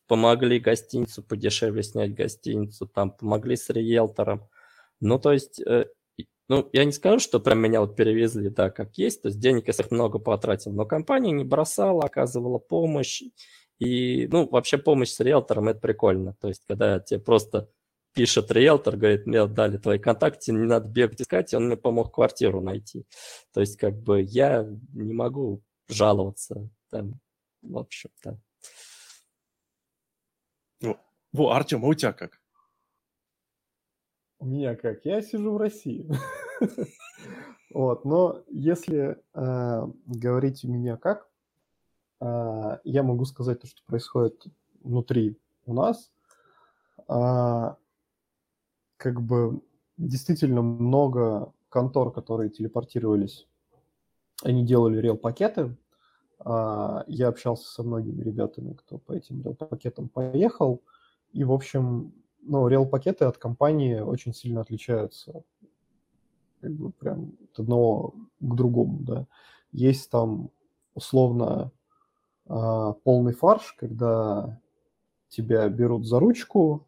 помогли 0.07 0.59
гостиницу 0.59 1.23
подешевле 1.23 1.83
снять 1.83 2.13
гостиницу, 2.13 2.87
там, 2.87 3.11
помогли 3.11 3.55
с 3.55 3.69
риэлтором. 3.69 4.47
Ну, 4.99 5.19
то 5.19 5.31
есть, 5.31 5.61
э, 5.61 5.85
ну, 6.49 6.69
я 6.73 6.85
не 6.85 6.91
скажу, 6.91 7.19
что 7.19 7.39
прям 7.39 7.59
меня 7.59 7.81
вот 7.81 7.95
перевезли, 7.95 8.49
да, 8.49 8.69
как 8.69 8.97
есть, 8.97 9.21
то 9.21 9.27
есть 9.27 9.39
денег 9.39 9.67
я 9.67 9.73
много 9.91 10.19
потратил, 10.19 10.71
но 10.71 10.85
компания 10.85 11.31
не 11.31 11.43
бросала, 11.43 12.03
оказывала 12.03 12.57
помощь, 12.57 13.23
и, 13.79 14.27
ну, 14.31 14.47
вообще 14.47 14.77
помощь 14.77 15.09
с 15.09 15.19
риэлтором– 15.19 15.67
это 15.69 15.79
прикольно, 15.79 16.35
то 16.39 16.47
есть 16.47 16.63
когда 16.67 16.99
тебе 16.99 17.19
просто 17.19 17.69
пишет 18.17 18.51
риэлтор, 18.51 18.97
говорит, 18.97 19.27
мне 19.27 19.45
дали 19.45 19.77
твои 19.77 19.99
контакты, 19.99 20.51
не 20.51 20.65
надо 20.65 20.89
бегать 20.89 21.21
искать, 21.21 21.53
и 21.53 21.55
он 21.55 21.67
мне 21.67 21.77
помог 21.77 22.15
квартиру 22.15 22.61
найти. 22.61 23.05
То 23.53 23.61
есть, 23.61 23.77
как 23.77 23.95
бы, 23.95 24.23
я 24.23 24.67
не 24.93 25.13
могу 25.13 25.61
жаловаться. 25.87 26.67
Там, 26.89 27.19
в 27.61 27.77
общем-то. 27.77 28.39
Во, 31.31 31.51
Артем, 31.51 31.85
а 31.85 31.89
у 31.89 31.93
тебя 31.93 32.11
как? 32.11 32.36
У 34.39 34.45
меня 34.45 34.75
как? 34.75 35.05
Я 35.05 35.21
сижу 35.21 35.53
в 35.53 35.57
России. 35.57 36.09
Вот, 37.73 38.05
но 38.05 38.43
если 38.47 39.21
э, 39.33 39.87
говорить 40.05 40.63
у 40.63 40.69
меня 40.69 40.95
как, 40.95 41.27
э, 42.21 42.77
я 42.85 43.03
могу 43.03 43.25
сказать 43.25 43.59
то, 43.59 43.67
что 43.67 43.83
происходит 43.85 44.45
внутри 44.81 45.37
у 45.65 45.73
нас. 45.73 46.09
Э, 47.09 47.75
как 48.95 49.21
бы 49.21 49.61
действительно 49.97 50.61
много 50.61 51.53
контор, 51.69 52.11
которые 52.11 52.49
телепортировались, 52.49 53.47
они 54.43 54.65
делали 54.65 54.99
рел-пакеты. 54.99 55.75
А, 56.39 57.03
я 57.07 57.27
общался 57.27 57.67
со 57.71 57.83
многими 57.83 58.21
ребятами, 58.23 58.73
кто 58.73 58.97
по 58.97 59.13
этим 59.13 59.41
рел-пакетам 59.41 60.09
поехал. 60.09 60.81
И, 61.33 61.43
в 61.43 61.51
общем, 61.51 62.13
ну, 62.47 62.67
рел-пакеты 62.67 63.25
от 63.25 63.37
компании 63.37 63.99
очень 63.99 64.33
сильно 64.33 64.61
отличаются 64.61 65.43
как 66.61 66.71
бы 66.71 66.91
прям 66.91 67.33
от 67.51 67.59
одного 67.59 68.15
к 68.39 68.55
другому, 68.55 68.99
да. 69.01 69.27
Есть 69.71 70.09
там 70.09 70.49
условно 70.95 71.71
а, 72.47 72.93
полный 72.93 73.33
фарш, 73.33 73.73
когда 73.73 74.59
тебя 75.29 75.67
берут 75.69 76.05
за 76.07 76.19
ручку, 76.19 76.87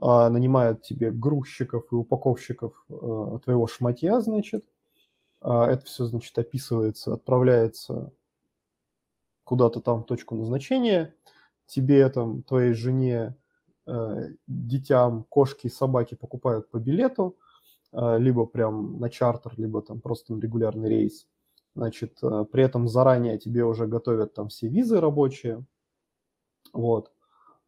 а, 0.00 0.28
нанимают 0.30 0.82
тебе 0.82 1.10
грузчиков 1.10 1.84
и 1.92 1.94
упаковщиков 1.94 2.84
э, 2.88 3.38
твоего 3.44 3.66
шматья, 3.66 4.20
значит. 4.20 4.64
А, 5.40 5.66
это 5.70 5.84
все, 5.84 6.06
значит, 6.06 6.36
описывается, 6.38 7.14
отправляется 7.14 8.12
куда-то 9.44 9.80
там 9.80 10.02
в 10.02 10.06
точку 10.06 10.34
назначения. 10.34 11.14
Тебе, 11.66 12.08
там, 12.08 12.42
твоей 12.42 12.72
жене, 12.72 13.36
детям, 14.46 15.24
кошки 15.28 15.66
и 15.66 15.70
собаки 15.70 16.14
покупают 16.14 16.70
по 16.70 16.78
билету, 16.78 17.36
э, 17.92 18.18
либо 18.18 18.46
прям 18.46 18.98
на 18.98 19.10
чартер, 19.10 19.52
либо 19.56 19.82
там 19.82 20.00
просто 20.00 20.34
на 20.34 20.40
регулярный 20.40 20.88
рейс. 20.88 21.26
Значит, 21.74 22.20
при 22.20 22.62
этом 22.62 22.88
заранее 22.88 23.36
тебе 23.38 23.64
уже 23.64 23.86
готовят 23.86 24.32
там 24.34 24.48
все 24.48 24.68
визы 24.68 25.00
рабочие. 25.00 25.64
Вот. 26.72 27.10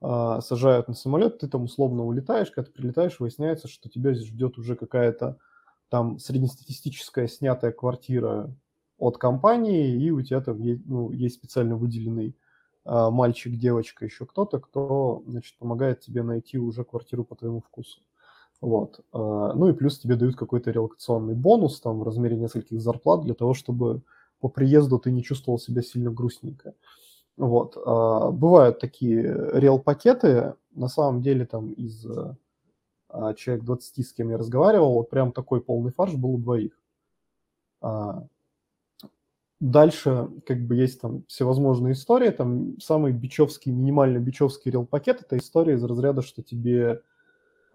Сажают 0.00 0.88
на 0.88 0.94
самолет, 0.94 1.38
ты 1.38 1.48
там 1.48 1.64
условно 1.64 2.04
улетаешь, 2.04 2.50
когда 2.50 2.70
ты 2.70 2.72
прилетаешь, 2.72 3.18
выясняется, 3.18 3.66
что 3.66 3.88
тебя 3.88 4.14
ждет 4.14 4.58
уже 4.58 4.76
какая-то 4.76 5.38
там 5.88 6.18
среднестатистическая 6.18 7.26
снятая 7.26 7.72
квартира 7.72 8.54
от 8.98 9.18
компании, 9.18 10.00
и 10.00 10.10
у 10.10 10.22
тебя 10.22 10.40
там 10.40 10.60
есть, 10.60 10.82
ну, 10.86 11.10
есть 11.10 11.36
специально 11.36 11.76
выделенный 11.76 12.36
мальчик, 12.86 13.56
девочка, 13.56 14.04
еще 14.04 14.26
кто-то, 14.26 14.60
кто, 14.60 15.22
значит, 15.26 15.58
помогает 15.58 16.00
тебе 16.00 16.22
найти 16.22 16.58
уже 16.58 16.84
квартиру 16.84 17.24
по 17.24 17.34
твоему 17.34 17.60
вкусу. 17.60 18.00
Вот. 18.60 19.00
А, 19.12 19.52
ну 19.54 19.68
и 19.68 19.72
плюс 19.72 19.98
тебе 19.98 20.16
дают 20.16 20.36
какой-то 20.36 20.70
релокационный 20.70 21.34
бонус 21.34 21.80
там 21.80 22.00
в 22.00 22.02
размере 22.02 22.36
нескольких 22.36 22.80
зарплат 22.80 23.22
для 23.22 23.34
того, 23.34 23.54
чтобы 23.54 24.02
по 24.40 24.48
приезду 24.48 24.98
ты 24.98 25.10
не 25.10 25.22
чувствовал 25.22 25.58
себя 25.58 25.82
сильно 25.82 26.10
грустненько. 26.10 26.74
Вот. 27.36 27.76
А, 27.84 28.30
бывают 28.30 28.78
такие 28.78 29.22
реал-пакеты, 29.52 30.54
на 30.72 30.88
самом 30.88 31.22
деле 31.22 31.46
там 31.46 31.72
из 31.72 32.06
а, 33.08 33.34
человек 33.34 33.64
20, 33.64 34.06
с 34.06 34.12
кем 34.12 34.30
я 34.30 34.38
разговаривал, 34.38 34.94
вот 34.94 35.10
прям 35.10 35.32
такой 35.32 35.60
полный 35.60 35.92
фарш 35.92 36.14
был 36.14 36.34
у 36.34 36.38
двоих. 36.38 36.72
Дальше 39.60 40.28
как 40.46 40.66
бы 40.66 40.74
есть 40.76 41.00
там 41.00 41.24
всевозможные 41.28 41.94
истории, 41.94 42.28
там 42.30 42.78
самый 42.78 43.12
бичевский, 43.12 43.72
минимально 43.72 44.18
бичевский 44.18 44.70
реал-пакет, 44.70 45.22
это 45.22 45.38
история 45.38 45.74
из 45.74 45.84
разряда, 45.84 46.20
что 46.20 46.42
тебе 46.42 47.00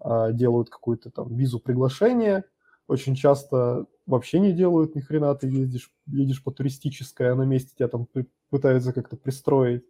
делают 0.00 0.70
какую-то 0.70 1.10
там 1.10 1.34
визу 1.34 1.60
приглашения, 1.60 2.44
очень 2.88 3.14
часто 3.14 3.86
вообще 4.06 4.40
не 4.40 4.52
делают 4.52 4.94
ни 4.94 5.00
хрена, 5.00 5.34
ты 5.34 5.48
ездишь, 5.48 5.90
едешь 6.06 6.42
по 6.42 6.52
туристической, 6.52 7.30
а 7.30 7.34
на 7.36 7.42
месте 7.42 7.72
тебя 7.76 7.88
там 7.88 8.06
пытаются 8.50 8.92
как-то 8.92 9.16
пристроить, 9.16 9.84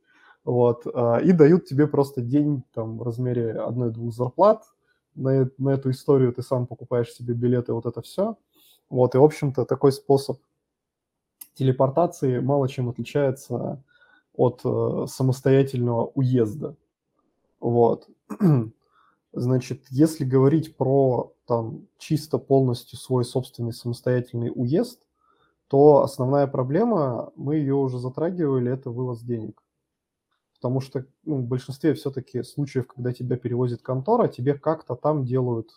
вот, 0.45 0.87
а, 0.95 1.19
и 1.19 1.33
дают 1.33 1.67
тебе 1.67 1.87
просто 1.87 2.21
день 2.21 2.63
там 2.75 2.99
в 2.99 3.03
размере 3.03 3.53
одной-двух 3.53 4.15
зарплат, 4.15 4.65
на, 5.15 5.51
на 5.59 5.71
эту 5.71 5.91
историю 5.91 6.33
ты 6.33 6.43
сам 6.43 6.67
покупаешь 6.67 7.13
себе 7.13 7.35
билеты, 7.35 7.73
вот 7.73 7.87
это 7.87 8.03
все, 8.03 8.37
вот, 8.91 9.15
и, 9.15 9.19
в 9.19 9.25
общем-то, 9.25 9.65
такой 9.65 9.93
способ 9.93 10.39
телепортации 11.55 12.41
мало 12.41 12.69
чем 12.69 12.89
отличается 12.89 13.83
от 14.35 14.61
э, 14.65 15.07
самостоятельного 15.09 16.07
уезда, 16.15 16.77
вот. 17.63 18.09
Значит, 19.33 19.87
если 19.89 20.25
говорить 20.25 20.77
про 20.77 21.33
там 21.47 21.87
чисто 21.97 22.39
полностью 22.39 22.99
свой 22.99 23.25
собственный 23.25 23.73
самостоятельный 23.73 24.51
уезд, 24.53 25.01
то 25.69 26.03
основная 26.03 26.47
проблема, 26.49 27.33
мы 27.37 27.57
ее 27.57 27.75
уже 27.75 27.99
затрагивали, 27.99 28.71
это 28.71 28.91
вывоз 28.91 29.23
денег. 29.23 29.63
Потому 30.57 30.81
что 30.81 31.07
ну, 31.25 31.37
в 31.37 31.45
большинстве 31.45 31.95
все-таки 31.95 32.43
случаев, 32.43 32.89
когда 32.89 33.13
тебя 33.13 33.37
перевозит 33.37 33.81
контора, 33.81 34.29
тебе 34.29 34.55
как-то 34.55 34.97
там 34.97 35.25
делают 35.25 35.71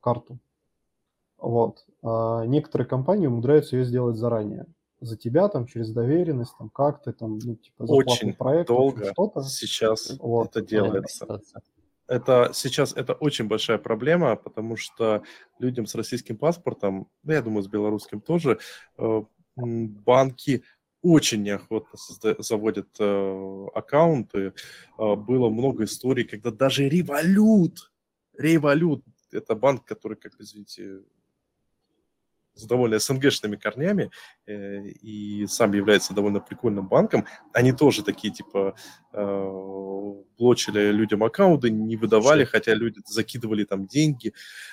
карту. 0.00 0.38
Вот. 1.38 1.86
А 2.02 2.44
некоторые 2.46 2.88
компании 2.88 3.28
умудряются 3.28 3.76
ее 3.76 3.84
сделать 3.84 4.16
заранее. 4.16 4.66
За 5.00 5.16
тебя 5.16 5.48
там 5.48 5.66
через 5.66 5.90
доверенность, 5.90 6.56
там 6.58 6.70
как 6.70 7.02
ты 7.02 7.12
там, 7.12 7.38
ну, 7.38 7.54
типа, 7.54 7.84
Очень 7.84 8.34
проект, 8.34 8.68
долго 8.68 9.12
что-то. 9.12 9.42
сейчас 9.42 10.16
вот. 10.18 10.48
это 10.48 10.66
делается. 10.66 11.40
Это 12.08 12.50
сейчас 12.54 12.94
это 12.96 13.12
очень 13.12 13.46
большая 13.46 13.78
проблема, 13.78 14.34
потому 14.34 14.76
что 14.76 15.22
людям 15.58 15.86
с 15.86 15.94
российским 15.94 16.36
паспортом, 16.38 17.08
да, 17.22 17.34
я 17.34 17.42
думаю, 17.42 17.62
с 17.62 17.68
белорусским 17.68 18.22
тоже, 18.22 18.58
э, 18.96 19.22
банки 19.56 20.62
очень 21.02 21.42
неохотно 21.42 21.98
заводят 22.38 22.88
э, 22.98 23.66
аккаунты. 23.74 24.54
Э, 24.98 25.14
было 25.16 25.50
много 25.50 25.84
историй, 25.84 26.24
когда 26.24 26.50
даже 26.50 26.88
Револют, 26.88 27.92
Револют, 28.36 29.04
это 29.30 29.54
банк, 29.54 29.84
который, 29.84 30.16
как 30.16 30.32
извините, 30.38 31.02
с 32.58 32.64
довольно 32.64 32.98
СНГшными 32.98 33.56
корнями 33.56 34.10
э, 34.46 34.88
и 35.02 35.46
сам 35.46 35.72
является 35.72 36.14
довольно 36.14 36.40
прикольным 36.40 36.88
банком, 36.88 37.24
они 37.52 37.72
тоже 37.72 38.02
такие, 38.02 38.32
типа, 38.32 38.74
э, 39.12 40.14
блочили 40.38 40.90
людям 40.90 41.24
аккаунты, 41.24 41.70
не 41.70 41.96
выдавали, 41.96 42.44
хотя 42.44 42.74
люди 42.74 43.00
закидывали 43.06 43.64
там 43.64 43.86
деньги. 43.86 44.32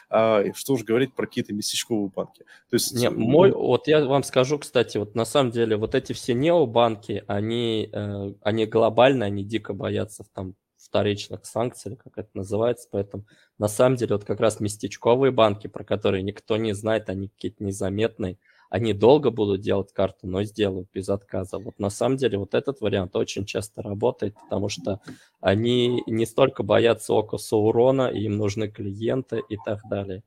А, 0.09 0.41
и 0.41 0.53
что 0.53 0.77
же 0.77 0.85
говорить 0.85 1.13
про 1.13 1.25
какие-то 1.25 1.53
местечковые 1.53 2.09
банки. 2.09 2.43
То 2.69 2.75
есть... 2.75 2.93
Не, 2.93 3.09
мой, 3.09 3.51
вот 3.51 3.87
я 3.87 4.05
вам 4.05 4.23
скажу, 4.23 4.59
кстати, 4.59 4.97
вот 4.97 5.15
на 5.15 5.25
самом 5.25 5.51
деле 5.51 5.77
вот 5.77 5.95
эти 5.95 6.13
все 6.13 6.33
необанки, 6.33 7.23
они, 7.27 7.89
э, 7.91 8.33
они 8.41 8.65
глобальные, 8.65 9.27
они 9.27 9.43
дико 9.43 9.73
боятся 9.73 10.23
там 10.33 10.55
вторичных 10.95 11.45
санкций, 11.45 11.91
или 11.91 11.97
как 11.97 12.17
это 12.17 12.29
называется. 12.33 12.87
Поэтому 12.89 13.25
на 13.57 13.67
самом 13.67 13.97
деле 13.97 14.15
вот 14.15 14.23
как 14.23 14.39
раз 14.39 14.61
местечковые 14.61 15.31
банки, 15.31 15.67
про 15.67 15.83
которые 15.83 16.23
никто 16.23 16.55
не 16.55 16.73
знает, 16.73 17.09
они 17.09 17.27
какие-то 17.27 17.65
незаметные, 17.65 18.37
они 18.69 18.93
долго 18.93 19.29
будут 19.29 19.59
делать 19.59 19.91
карту, 19.91 20.27
но 20.27 20.43
сделают 20.43 20.87
без 20.93 21.09
отказа. 21.09 21.59
Вот 21.59 21.79
на 21.79 21.89
самом 21.89 22.15
деле 22.15 22.37
вот 22.37 22.53
этот 22.53 22.79
вариант 22.79 23.13
очень 23.17 23.45
часто 23.45 23.81
работает, 23.81 24.35
потому 24.35 24.69
что 24.69 25.01
они 25.41 26.01
не 26.07 26.25
столько 26.25 26.63
боятся 26.63 27.13
ока 27.13 27.37
Саурона, 27.37 28.07
им 28.07 28.37
нужны 28.37 28.69
клиенты 28.69 29.43
и 29.49 29.57
так 29.57 29.81
далее. 29.89 30.23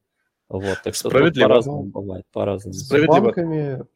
Вот, 0.50 0.78
так 0.84 0.94
что 0.94 1.08
по-разному 1.08 1.84
бывает, 1.84 2.26
по-разному. 2.30 2.74
Справедливо. 2.74 3.16
С 3.16 3.22
банками 3.22 3.86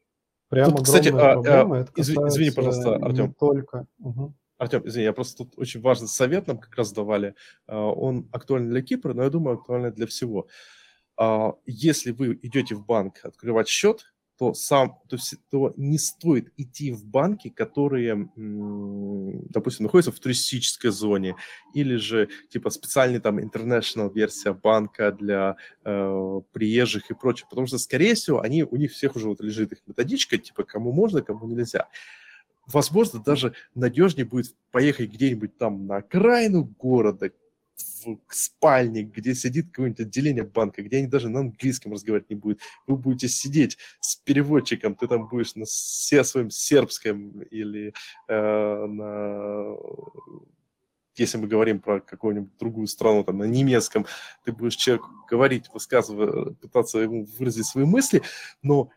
прямо 0.49 0.83
Кстати, 0.83 1.09
а, 1.09 1.33
проблема. 1.33 1.77
А, 1.77 1.79
это 1.81 1.91
извини, 1.97 2.49
пожалуйста, 2.49 2.95
Артем. 2.95 3.33
только. 3.33 3.85
Угу. 3.99 4.33
Артем, 4.63 4.87
извини, 4.87 5.05
я 5.05 5.13
просто 5.13 5.43
тут 5.43 5.53
очень 5.57 5.81
важный 5.81 6.07
совет 6.07 6.47
нам 6.47 6.57
как 6.57 6.75
раз 6.75 6.91
давали. 6.91 7.35
А, 7.67 7.77
он 7.77 8.27
актуален 8.31 8.69
для 8.69 8.81
Кипра, 8.81 9.13
но 9.13 9.23
я 9.23 9.29
думаю, 9.29 9.57
актуален 9.57 9.93
для 9.93 10.07
всего. 10.07 10.47
А, 11.17 11.53
если 11.65 12.11
вы 12.11 12.39
идете 12.41 12.75
в 12.75 12.85
банк 12.85 13.19
открывать 13.23 13.67
счет, 13.67 14.13
то 14.39 14.53
сам, 14.53 14.99
то, 15.09 15.17
то 15.51 15.73
не 15.77 15.99
стоит 15.99 16.51
идти 16.57 16.91
в 16.91 17.05
банки, 17.05 17.49
которые, 17.49 18.29
допустим, 18.35 19.83
находятся 19.83 20.11
в 20.11 20.19
туристической 20.19 20.89
зоне, 20.89 21.35
или 21.75 21.97
же 21.97 22.29
типа 22.49 22.71
специальный 22.71 23.19
там 23.19 23.37
international 23.37 24.11
версия 24.11 24.53
банка 24.53 25.11
для 25.11 25.57
э, 25.85 26.41
приезжих 26.51 27.11
и 27.11 27.13
прочее, 27.13 27.47
потому 27.47 27.67
что, 27.67 27.77
скорее 27.77 28.15
всего, 28.15 28.39
они, 28.39 28.63
у 28.63 28.75
них 28.75 28.91
всех 28.93 29.15
уже 29.15 29.27
вот 29.27 29.39
лежит 29.41 29.71
их 29.71 29.79
методичка, 29.85 30.37
типа 30.37 30.63
кому 30.63 30.91
можно, 30.91 31.21
кому 31.21 31.45
нельзя 31.47 31.87
возможно, 32.67 33.19
даже 33.19 33.53
надежнее 33.75 34.25
будет 34.25 34.55
поехать 34.71 35.11
где-нибудь 35.11 35.57
там 35.57 35.85
на 35.87 35.97
окраину 35.97 36.63
города, 36.63 37.31
в 38.05 38.17
спальне, 38.29 39.03
где 39.03 39.33
сидит 39.33 39.67
какое-нибудь 39.67 40.01
отделение 40.01 40.43
банка, 40.43 40.83
где 40.83 40.97
они 40.97 41.07
даже 41.07 41.29
на 41.29 41.39
английском 41.39 41.93
разговаривать 41.93 42.29
не 42.29 42.35
будут. 42.35 42.59
Вы 42.85 42.97
будете 42.97 43.27
сидеть 43.27 43.77
с 43.99 44.15
переводчиком, 44.15 44.95
ты 44.95 45.07
там 45.07 45.27
будешь 45.27 45.55
на 45.55 45.65
все 45.65 46.23
своем 46.23 46.49
сербском 46.49 47.41
или 47.43 47.93
э, 48.27 48.85
на 48.85 49.75
если 51.15 51.37
мы 51.37 51.47
говорим 51.47 51.79
про 51.79 51.99
какую-нибудь 52.01 52.57
другую 52.57 52.87
страну, 52.87 53.23
там, 53.23 53.37
на 53.37 53.43
немецком, 53.43 54.07
ты 54.45 54.51
будешь 54.51 54.75
человеку 54.75 55.09
говорить, 55.29 55.69
высказывать, 55.71 56.57
пытаться 56.59 56.97
ему 56.97 57.25
выразить 57.37 57.67
свои 57.67 57.85
мысли, 57.85 58.23
но 58.63 58.89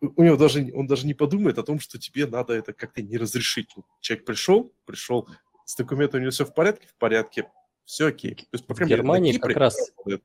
у 0.00 0.22
него 0.22 0.36
даже, 0.36 0.70
он 0.74 0.86
даже 0.86 1.06
не 1.06 1.14
подумает 1.14 1.58
о 1.58 1.62
том, 1.62 1.80
что 1.80 1.98
тебе 1.98 2.26
надо 2.26 2.52
это 2.54 2.72
как-то 2.72 3.02
не 3.02 3.16
разрешить. 3.16 3.74
Человек 4.00 4.24
пришел, 4.24 4.72
пришел, 4.84 5.28
с 5.64 5.76
документами 5.76 6.20
у 6.20 6.22
него 6.24 6.30
все 6.30 6.44
в 6.44 6.54
порядке, 6.54 6.86
в 6.86 6.94
порядке, 6.96 7.50
все 7.84 8.06
окей. 8.06 8.34
То 8.34 8.46
есть, 8.52 8.66
по 8.66 8.74
в 8.74 8.80
Германии 8.80 9.32
Кипре, 9.32 9.54
как 9.54 9.60
раз, 9.60 9.92
работает. 9.96 10.22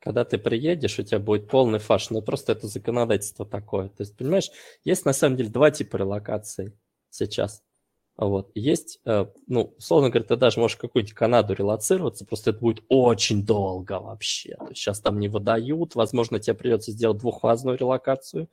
когда 0.00 0.24
ты 0.24 0.38
приедешь, 0.38 0.98
у 0.98 1.02
тебя 1.02 1.20
будет 1.20 1.48
полный 1.48 1.78
фаш, 1.78 2.10
но 2.10 2.22
просто 2.22 2.52
это 2.52 2.66
законодательство 2.66 3.46
такое. 3.46 3.88
То 3.88 4.02
есть, 4.02 4.16
понимаешь, 4.16 4.50
есть 4.84 5.04
на 5.04 5.12
самом 5.12 5.36
деле 5.36 5.48
два 5.48 5.70
типа 5.70 5.96
релокации 5.96 6.78
сейчас. 7.10 7.62
Вот. 8.16 8.50
Есть, 8.54 9.00
э, 9.04 9.26
ну, 9.46 9.74
условно 9.78 10.10
говоря, 10.10 10.26
ты 10.26 10.36
даже 10.36 10.60
можешь 10.60 10.76
какую-нибудь 10.76 11.14
Канаду 11.14 11.54
релацироваться, 11.54 12.26
просто 12.26 12.50
это 12.50 12.60
будет 12.60 12.84
очень 12.88 13.44
долго 13.44 14.00
вообще. 14.00 14.56
Сейчас 14.74 15.00
там 15.00 15.18
не 15.18 15.28
выдают, 15.28 15.94
возможно, 15.94 16.38
тебе 16.38 16.54
придется 16.54 16.92
сделать 16.92 17.18
двухфазную 17.18 17.78
релокацию, 17.78 18.48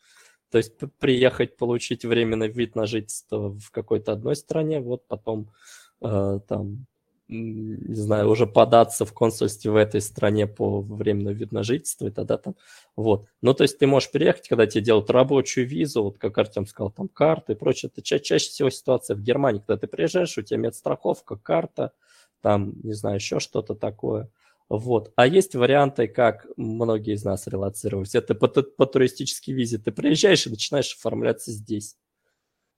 то 0.49 0.57
есть 0.57 0.73
приехать, 0.99 1.57
получить 1.57 2.05
временный 2.05 2.47
вид 2.47 2.75
на 2.75 2.85
жительство 2.85 3.49
в 3.49 3.69
какой-то 3.71 4.13
одной 4.13 4.35
стране, 4.35 4.79
вот 4.79 5.05
потом 5.07 5.51
э, 6.01 6.39
там 6.47 6.85
не 7.29 7.95
знаю, 7.95 8.29
уже 8.29 8.47
податься 8.47 9.05
в 9.05 9.13
консульстве 9.13 9.71
в 9.71 9.75
этой 9.75 10.01
стране 10.01 10.47
по 10.47 10.81
временному 10.81 11.35
вид 11.35 11.51
на 11.51 11.63
жительство, 11.63 12.07
и 12.07 12.11
тогда 12.11 12.37
там, 12.37 12.55
вот. 12.95 13.27
Ну, 13.41 13.53
то 13.53 13.63
есть 13.63 13.77
ты 13.77 13.87
можешь 13.87 14.11
приехать, 14.11 14.47
когда 14.47 14.65
тебе 14.65 14.83
делают 14.83 15.09
рабочую 15.11 15.67
визу, 15.67 16.03
вот 16.03 16.17
как 16.17 16.37
Артем 16.37 16.65
сказал, 16.65 16.91
там 16.91 17.07
карты 17.07 17.53
и 17.53 17.55
прочее. 17.55 17.91
Это 17.93 18.01
ча- 18.01 18.19
чаще 18.19 18.49
всего 18.49 18.69
ситуация 18.71 19.15
в 19.15 19.21
Германии, 19.21 19.59
когда 19.59 19.77
ты 19.77 19.87
приезжаешь, 19.87 20.37
у 20.37 20.41
тебя 20.41 20.59
медстраховка, 20.59 21.35
карта, 21.37 21.93
там, 22.41 22.73
не 22.83 22.93
знаю, 22.93 23.17
еще 23.17 23.39
что-то 23.39 23.75
такое. 23.75 24.29
Вот. 24.67 25.11
А 25.15 25.27
есть 25.27 25.55
варианты, 25.55 26.07
как 26.07 26.47
многие 26.57 27.13
из 27.13 27.23
нас 27.23 27.47
релацировались. 27.47 28.15
Это 28.15 28.35
по, 28.35 28.47
по 28.47 28.85
туристической 28.85 29.53
визе. 29.53 29.77
Ты 29.79 29.91
приезжаешь 29.91 30.45
и 30.45 30.49
начинаешь 30.51 30.95
оформляться 30.95 31.51
здесь. 31.51 31.95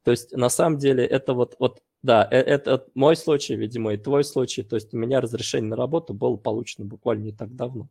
То 0.03 0.11
есть, 0.11 0.31
на 0.31 0.49
самом 0.49 0.77
деле, 0.77 1.05
это 1.05 1.33
вот, 1.33 1.55
вот 1.59 1.81
да, 2.03 2.27
э, 2.31 2.37
это 2.37 2.85
мой 2.95 3.15
случай, 3.15 3.55
видимо, 3.55 3.93
и 3.93 3.97
твой 3.97 4.23
случай. 4.23 4.63
То 4.63 4.75
есть 4.75 4.93
у 4.93 4.97
меня 4.97 5.21
разрешение 5.21 5.69
на 5.69 5.75
работу 5.75 6.13
было 6.13 6.35
получено 6.37 6.85
буквально 6.85 7.23
не 7.25 7.31
так 7.31 7.55
давно. 7.55 7.89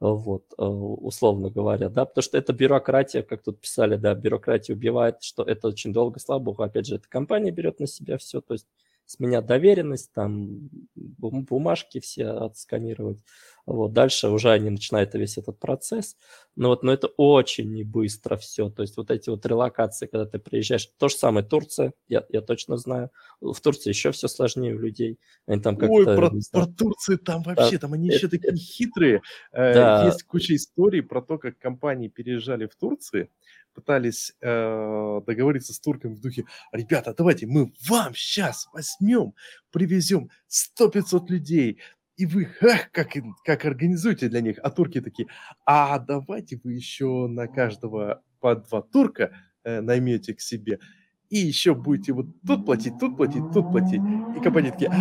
Вот, 0.00 0.44
э, 0.58 0.62
условно 0.62 1.48
говоря, 1.50 1.88
да, 1.88 2.04
потому 2.04 2.22
что 2.22 2.36
это 2.36 2.52
бюрократия, 2.52 3.22
как 3.22 3.42
тут 3.42 3.60
писали, 3.60 3.96
да, 3.96 4.14
бюрократия 4.14 4.74
убивает, 4.74 5.22
что 5.22 5.42
это 5.42 5.68
очень 5.68 5.92
долго, 5.92 6.20
слава 6.20 6.40
богу, 6.40 6.62
опять 6.62 6.86
же, 6.86 6.96
эта 6.96 7.08
компания 7.08 7.50
берет 7.50 7.80
на 7.80 7.86
себя 7.86 8.18
все, 8.18 8.42
то 8.42 8.52
есть 8.54 8.66
с 9.06 9.18
меня 9.20 9.40
доверенность, 9.40 10.12
там 10.12 10.68
бумажки 10.96 12.00
все 12.00 12.26
отсканировать. 12.26 13.20
Вот, 13.66 13.92
дальше 13.92 14.28
уже 14.28 14.52
они 14.52 14.70
начинают 14.70 15.14
весь 15.14 15.38
этот 15.38 15.58
процесс. 15.58 16.16
Но 16.54 16.68
вот, 16.68 16.84
но 16.84 16.92
это 16.92 17.08
очень 17.16 17.72
не 17.72 17.82
быстро 17.82 18.36
все. 18.36 18.70
То 18.70 18.82
есть 18.82 18.96
вот 18.96 19.10
эти 19.10 19.28
вот 19.28 19.44
релокации, 19.44 20.06
когда 20.06 20.24
ты 20.24 20.38
приезжаешь, 20.38 20.88
то 20.98 21.08
же 21.08 21.16
самое 21.16 21.44
Турция, 21.44 21.92
я, 22.06 22.24
я 22.28 22.42
точно 22.42 22.76
знаю. 22.76 23.10
В 23.40 23.60
Турции 23.60 23.90
еще 23.90 24.12
все 24.12 24.28
сложнее 24.28 24.74
у 24.76 24.78
людей. 24.78 25.18
Они 25.46 25.60
там 25.60 25.76
Ой, 25.82 26.04
про, 26.04 26.30
про 26.52 26.66
Турцию 26.66 27.18
там 27.18 27.42
вообще, 27.42 27.72
да. 27.72 27.78
там 27.78 27.94
они 27.94 28.08
еще 28.08 28.28
такие 28.28 28.54
хитрые. 28.56 29.20
Э, 29.50 29.74
да. 29.74 30.06
Есть 30.06 30.22
куча 30.22 30.54
историй 30.54 31.02
про 31.02 31.20
то, 31.20 31.36
как 31.36 31.58
компании 31.58 32.06
переезжали 32.06 32.66
в 32.66 32.76
Турции, 32.76 33.30
пытались 33.76 34.32
э, 34.40 35.20
договориться 35.26 35.74
с 35.74 35.80
турками 35.80 36.14
в 36.14 36.20
духе, 36.20 36.46
ребята, 36.72 37.14
давайте 37.16 37.46
мы 37.46 37.72
вам 37.86 38.14
сейчас 38.14 38.68
возьмем, 38.72 39.34
привезем 39.70 40.30
100-500 40.48 41.26
людей, 41.28 41.78
и 42.16 42.26
вы, 42.26 42.48
ах, 42.62 42.90
как, 42.92 43.08
как 43.44 43.64
организуете 43.64 44.28
для 44.28 44.40
них. 44.40 44.58
А 44.62 44.70
турки 44.70 45.00
такие, 45.00 45.28
а 45.64 45.98
давайте 45.98 46.60
вы 46.62 46.74
еще 46.74 47.26
на 47.28 47.46
каждого 47.46 48.22
по 48.40 48.56
два 48.56 48.82
турка 48.82 49.32
э, 49.64 49.80
наймете 49.80 50.34
к 50.34 50.40
себе. 50.40 50.80
И 51.28 51.38
еще 51.38 51.74
будете 51.74 52.12
вот 52.12 52.26
тут 52.46 52.64
платить, 52.64 52.98
тут 53.00 53.16
платить, 53.16 53.42
тут 53.52 53.70
платить. 53.70 54.00
И 54.36 54.40
компания 54.40 54.70
такие, 54.70 54.92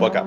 пока. 0.00 0.24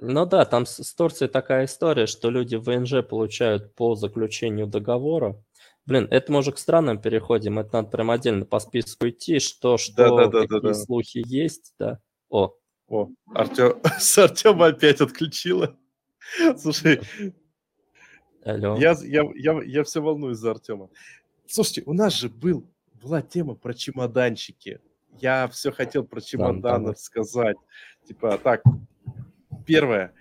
Ну 0.00 0.26
да, 0.26 0.44
там 0.44 0.66
с, 0.66 0.82
с 0.82 0.94
Турцией 0.94 1.30
такая 1.30 1.66
история, 1.66 2.06
что 2.06 2.30
люди 2.30 2.56
в 2.56 2.64
ВНЖ 2.64 3.06
получают 3.08 3.74
по 3.74 3.94
заключению 3.94 4.66
договора. 4.66 5.42
Блин, 5.86 6.08
это 6.10 6.32
мы 6.32 6.38
уже 6.38 6.52
к 6.52 6.58
странам 6.58 6.98
переходим, 6.98 7.58
это 7.58 7.74
надо 7.74 7.88
прям 7.90 8.10
отдельно 8.10 8.46
по 8.46 8.58
списку 8.58 9.08
идти, 9.08 9.38
что, 9.38 9.76
что, 9.76 9.94
да, 9.96 10.08
да, 10.08 10.26
да, 10.28 10.40
какие 10.40 10.60
да, 10.60 10.68
да. 10.68 10.74
слухи 10.74 11.22
есть, 11.26 11.74
да. 11.78 12.00
О, 12.30 12.54
о, 12.88 13.08
Артем, 13.34 13.80
с 13.98 14.18
Артема 14.18 14.66
опять 14.66 15.00
отключила. 15.00 15.76
Слушай, 16.56 17.00
Алло. 18.44 18.76
Я, 18.76 18.94
я, 19.02 19.22
я, 19.34 19.62
я 19.62 19.84
все 19.84 20.02
волнуюсь 20.02 20.36
за 20.36 20.50
Артема. 20.50 20.90
Слушайте, 21.46 21.82
у 21.86 21.94
нас 21.94 22.14
же 22.14 22.28
был, 22.28 22.66
была 23.02 23.22
тема 23.22 23.54
про 23.54 23.72
чемоданчики. 23.72 24.80
Я 25.18 25.48
все 25.48 25.72
хотел 25.72 26.04
про 26.04 26.20
чемоданы 26.20 26.88
да, 26.88 26.94
сказать. 26.94 27.56
Типа, 28.06 28.36
так, 28.36 28.62
первое. 29.66 30.12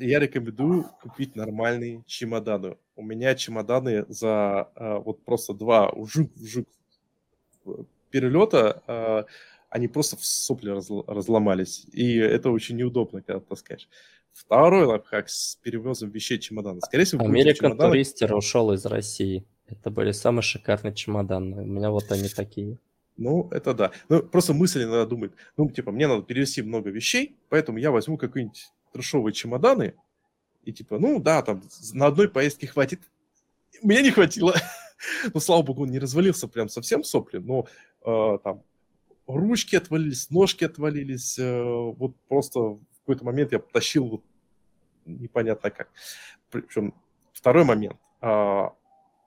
Я 0.00 0.18
рекомендую 0.18 0.84
купить 1.00 1.36
нормальные 1.36 2.02
чемоданы. 2.06 2.76
У 2.96 3.02
меня 3.02 3.34
чемоданы 3.34 4.04
за 4.08 4.70
э, 4.74 4.98
вот 4.98 5.24
просто 5.24 5.54
два 5.54 5.92
жук, 6.06 6.30
жук 6.36 6.68
перелета, 8.10 8.82
э, 8.86 9.24
они 9.70 9.88
просто 9.88 10.16
в 10.16 10.24
сопли 10.24 10.70
разломались. 10.70 11.84
И 11.92 12.16
это 12.16 12.50
очень 12.50 12.76
неудобно, 12.76 13.22
когда 13.22 13.40
таскаешь. 13.40 13.88
Второй 14.32 14.84
лайфхак 14.84 15.28
с 15.28 15.56
перевозом 15.56 16.10
вещей 16.10 16.38
чемодана. 16.38 16.80
Скорее 16.80 17.04
всего, 17.04 17.24
чемоданы... 17.24 17.94
Tourister 17.94 18.32
ушел 18.34 18.72
из 18.72 18.86
России. 18.86 19.44
Это 19.66 19.90
были 19.90 20.12
самые 20.12 20.42
шикарные 20.42 20.94
чемоданы. 20.94 21.62
У 21.62 21.66
меня 21.66 21.90
вот 21.90 22.10
они 22.10 22.28
такие. 22.28 22.78
Ну, 23.16 23.48
это 23.50 23.74
да. 23.74 23.90
Ну, 24.08 24.22
просто 24.22 24.54
мысль 24.54 24.84
иногда 24.84 25.04
думает, 25.04 25.32
ну, 25.56 25.68
типа, 25.68 25.90
мне 25.90 26.06
надо 26.06 26.22
перевести 26.22 26.62
много 26.62 26.88
вещей, 26.90 27.36
поэтому 27.48 27.78
я 27.78 27.90
возьму 27.90 28.16
какие-нибудь 28.16 28.68
трешовые 28.92 29.34
чемоданы, 29.34 29.94
и 30.64 30.72
типа, 30.72 30.98
ну, 30.98 31.18
да, 31.18 31.42
там, 31.42 31.62
на 31.92 32.06
одной 32.06 32.28
поездке 32.28 32.68
хватит. 32.68 33.00
Мне 33.82 34.02
не 34.02 34.12
хватило. 34.12 34.54
ну, 35.34 35.40
слава 35.40 35.62
богу, 35.62 35.82
он 35.82 35.90
не 35.90 35.98
развалился 35.98 36.46
прям 36.46 36.68
совсем 36.68 37.02
сопли, 37.02 37.38
но 37.38 37.66
э, 38.04 38.38
там 38.44 38.62
ручки 39.28 39.76
отвалились, 39.76 40.30
ножки 40.30 40.64
отвалились, 40.64 41.38
э, 41.38 41.62
вот 41.62 42.16
просто 42.28 42.60
в 42.60 42.80
какой-то 43.00 43.24
момент 43.24 43.52
я 43.52 43.60
тащил 43.60 44.08
вот 44.08 44.24
непонятно 45.04 45.70
как. 45.70 45.90
Причем 46.50 46.94
второй 47.32 47.64
момент. 47.64 47.98
Э, 48.20 48.68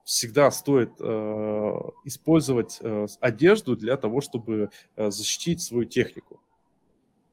всегда 0.04 0.52
стоит 0.52 0.92
э, 1.00 1.04
использовать 2.06 2.80
э, 2.82 3.08
одежду 3.20 3.76
для 3.76 3.98
того, 3.98 4.22
чтобы 4.22 4.70
защитить 4.98 5.62
свою 5.62 5.86
технику. 5.86 6.42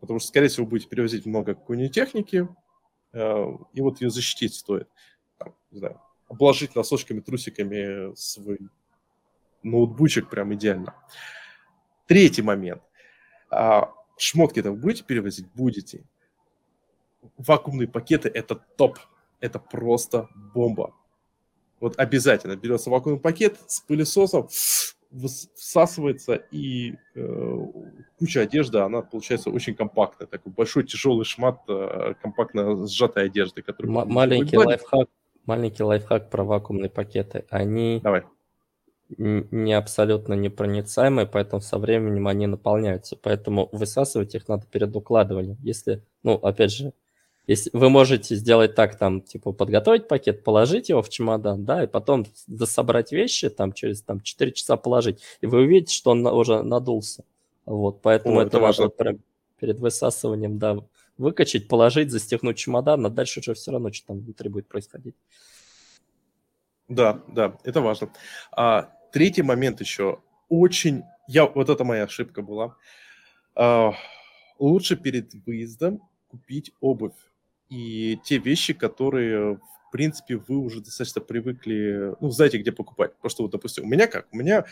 Потому 0.00 0.20
что, 0.20 0.28
скорее 0.28 0.48
всего, 0.48 0.66
будете 0.66 0.88
перевозить 0.88 1.26
много 1.26 1.54
какой-нибудь 1.54 1.92
техники, 1.92 2.48
и 3.12 3.80
вот 3.80 4.00
ее 4.00 4.10
защитить 4.10 4.54
стоит. 4.54 4.88
Там, 5.38 5.54
не 5.72 5.78
знаю, 5.78 6.00
обложить 6.28 6.76
носочками, 6.76 7.18
трусиками 7.18 8.14
свой 8.14 8.58
ноутбучик 9.64 10.30
прям 10.30 10.54
идеально. 10.54 10.94
Третий 12.08 12.42
момент. 12.42 12.82
А, 13.50 13.92
шмотки-то 14.16 14.72
вы 14.72 14.78
будете 14.78 15.04
перевозить? 15.04 15.46
Будете. 15.54 16.04
Вакуумные 17.36 17.86
пакеты– 17.86 18.28
это 18.34 18.56
топ. 18.56 18.98
Это 19.40 19.58
просто 19.60 20.28
бомба. 20.54 20.94
Вот 21.80 21.98
обязательно 21.98 22.56
берется 22.56 22.90
вакуумный 22.90 23.20
пакет 23.20 23.58
с 23.66 23.80
пылесосом, 23.80 24.48
всасывается, 25.54 26.34
и 26.34 26.94
э, 27.14 27.56
куча 28.18 28.40
одежды, 28.40 28.78
она 28.78 29.02
получается 29.02 29.50
очень 29.50 29.74
компактная. 29.74 30.26
Такой 30.26 30.52
большой 30.52 30.84
тяжелый 30.84 31.24
шмат 31.24 31.60
э, 31.68 32.14
компактно 32.20 32.86
сжатой 32.86 33.26
одежды. 33.26 33.62
Который 33.62 33.86
М- 33.86 34.08
маленький 34.08 34.56
лайфхак, 34.56 35.08
маленький 35.46 35.82
лайфхак 35.82 36.30
про 36.30 36.42
вакуумные 36.42 36.90
пакеты. 36.90 37.44
Они 37.50 38.00
Давай. 38.02 38.24
Не 39.16 39.72
абсолютно 39.72 40.34
непроницаемые, 40.34 41.26
поэтому 41.26 41.62
со 41.62 41.78
временем 41.78 42.28
они 42.28 42.46
наполняются. 42.46 43.16
Поэтому 43.16 43.68
высасывать 43.72 44.34
их 44.34 44.48
надо 44.48 44.66
перед 44.66 44.94
укладыванием. 44.94 45.56
Если, 45.62 46.02
ну, 46.22 46.34
опять 46.34 46.72
же, 46.72 46.92
если 47.46 47.70
вы 47.72 47.88
можете 47.88 48.36
сделать 48.36 48.74
так, 48.74 48.98
там, 48.98 49.22
типа, 49.22 49.52
подготовить 49.52 50.06
пакет, 50.06 50.44
положить 50.44 50.90
его 50.90 51.00
в 51.00 51.08
чемодан, 51.08 51.64
да, 51.64 51.84
и 51.84 51.86
потом 51.86 52.26
дособрать 52.46 53.10
вещи, 53.10 53.48
там, 53.48 53.72
через 53.72 54.02
там, 54.02 54.20
4 54.20 54.52
часа 54.52 54.76
положить, 54.76 55.22
и 55.40 55.46
вы 55.46 55.60
увидите, 55.60 55.94
что 55.94 56.10
он 56.10 56.26
уже 56.26 56.62
надулся. 56.62 57.24
Вот, 57.64 58.02
поэтому 58.02 58.38
О, 58.38 58.42
это, 58.42 58.48
это 58.48 58.60
важно 58.60 58.88
прям 58.90 59.20
перед 59.58 59.80
высасыванием, 59.80 60.58
да, 60.58 60.76
выкачать, 61.16 61.68
положить, 61.68 62.10
застегнуть 62.10 62.58
чемодан, 62.58 63.06
а 63.06 63.08
дальше 63.08 63.40
уже 63.40 63.54
все 63.54 63.72
равно 63.72 63.92
что 63.92 64.08
там 64.08 64.20
внутри 64.20 64.50
будет 64.50 64.68
происходить. 64.68 65.14
Да, 66.88 67.22
да, 67.28 67.58
это 67.64 67.80
важно. 67.80 68.10
А, 68.52 68.90
третий 69.12 69.42
момент 69.42 69.80
еще. 69.80 70.20
Очень, 70.48 71.04
я, 71.26 71.46
вот 71.46 71.68
это 71.68 71.84
моя 71.84 72.04
ошибка 72.04 72.42
была. 72.42 72.76
А, 73.54 73.92
лучше 74.58 74.96
перед 74.96 75.34
выездом 75.46 76.00
купить 76.28 76.72
обувь 76.80 77.16
и 77.68 78.18
те 78.24 78.38
вещи, 78.38 78.72
которые, 78.72 79.56
в 79.56 79.90
принципе, 79.92 80.36
вы 80.36 80.56
уже 80.56 80.80
достаточно 80.80 81.20
привыкли, 81.20 82.14
ну, 82.20 82.30
знаете, 82.30 82.58
где 82.58 82.72
покупать. 82.72 83.14
Потому 83.16 83.30
что, 83.30 83.42
вот, 83.42 83.52
допустим, 83.52 83.84
у 83.84 83.88
меня 83.88 84.06
как? 84.06 84.26
У 84.32 84.36
меня 84.36 84.64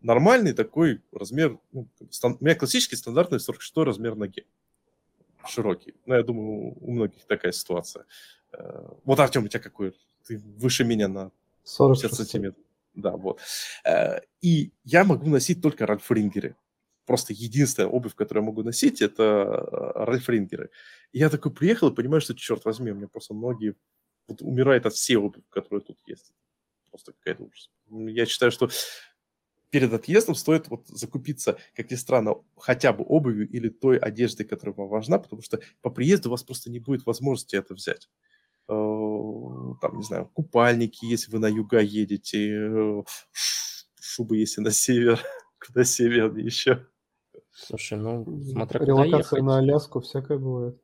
нормальный 0.00 0.52
такой 0.52 1.02
размер, 1.12 1.58
ну, 1.72 1.88
стан, 2.10 2.36
у 2.40 2.44
меня 2.44 2.54
классический 2.54 2.96
стандартный 2.96 3.40
46 3.40 3.76
размер 3.78 4.14
ноги. 4.14 4.46
Широкий. 5.46 5.94
Ну, 6.04 6.14
я 6.14 6.22
думаю, 6.22 6.76
у 6.80 6.90
многих 6.90 7.24
такая 7.24 7.52
ситуация. 7.52 8.04
Э, 8.52 8.88
вот, 9.04 9.18
Артем, 9.20 9.44
у 9.44 9.48
тебя 9.48 9.60
какой? 9.60 9.94
Ты 10.26 10.38
выше 10.38 10.84
меня 10.84 11.08
на 11.08 11.30
40 11.64 11.98
сантиметров. 11.98 12.62
Да, 12.98 13.16
вот. 13.16 13.40
Э, 13.84 14.20
и 14.42 14.72
я 14.84 15.04
могу 15.04 15.28
носить 15.30 15.62
только 15.62 15.86
ральфрингеры 15.86 16.56
просто 17.06 17.32
единственная 17.32 17.88
обувь, 17.88 18.14
которую 18.14 18.44
я 18.44 18.46
могу 18.50 18.62
носить, 18.62 19.00
это 19.00 19.22
э, 19.24 20.04
ральфрингеры. 20.04 20.68
И 21.12 21.18
я 21.20 21.30
такой 21.30 21.50
приехал 21.52 21.88
и 21.88 21.94
понимаю, 21.94 22.20
что, 22.20 22.34
черт 22.34 22.66
возьми, 22.66 22.90
у 22.92 22.94
меня 22.96 23.08
просто 23.08 23.32
ноги 23.32 23.74
вот, 24.28 24.42
умирают 24.42 24.84
от 24.84 24.92
всей 24.92 25.16
обуви, 25.16 25.42
которая 25.48 25.80
тут 25.80 25.96
есть. 26.06 26.32
Просто 26.90 27.12
какая-то 27.14 27.44
ужас. 27.44 27.70
Я 27.90 28.26
считаю, 28.26 28.52
что 28.52 28.70
перед 29.70 29.92
отъездом 29.92 30.34
стоит 30.34 30.68
вот 30.68 30.86
закупиться, 30.88 31.58
как 31.74 31.90
ни 31.90 31.96
странно, 31.96 32.36
хотя 32.56 32.92
бы 32.92 33.04
обувью 33.04 33.48
или 33.48 33.68
той 33.68 33.98
одеждой, 33.98 34.44
которая 34.44 34.74
вам 34.74 34.88
важна, 34.88 35.18
потому 35.18 35.42
что 35.42 35.60
по 35.82 35.90
приезду 35.90 36.28
у 36.28 36.32
вас 36.32 36.42
просто 36.42 36.70
не 36.70 36.78
будет 36.80 37.04
возможности 37.06 37.56
это 37.56 37.74
взять. 37.74 38.08
Э, 38.68 39.74
там, 39.80 39.96
не 39.96 40.02
знаю, 40.02 40.30
купальники, 40.34 41.04
если 41.06 41.30
вы 41.30 41.38
на 41.38 41.46
юга 41.46 41.80
едете, 41.80 42.50
э, 42.50 43.02
шубы, 43.98 44.36
если 44.36 44.60
на 44.60 44.70
север, 44.70 45.20
куда 45.66 45.84
севернее 45.84 46.44
еще. 46.44 46.86
Слушай, 47.50 47.98
ну, 47.98 48.24
смотря 48.42 48.80
куда 48.80 48.92
Релокация 48.92 49.42
на 49.42 49.58
Аляску 49.58 50.00
всякое 50.00 50.38
бывает. 50.38 50.80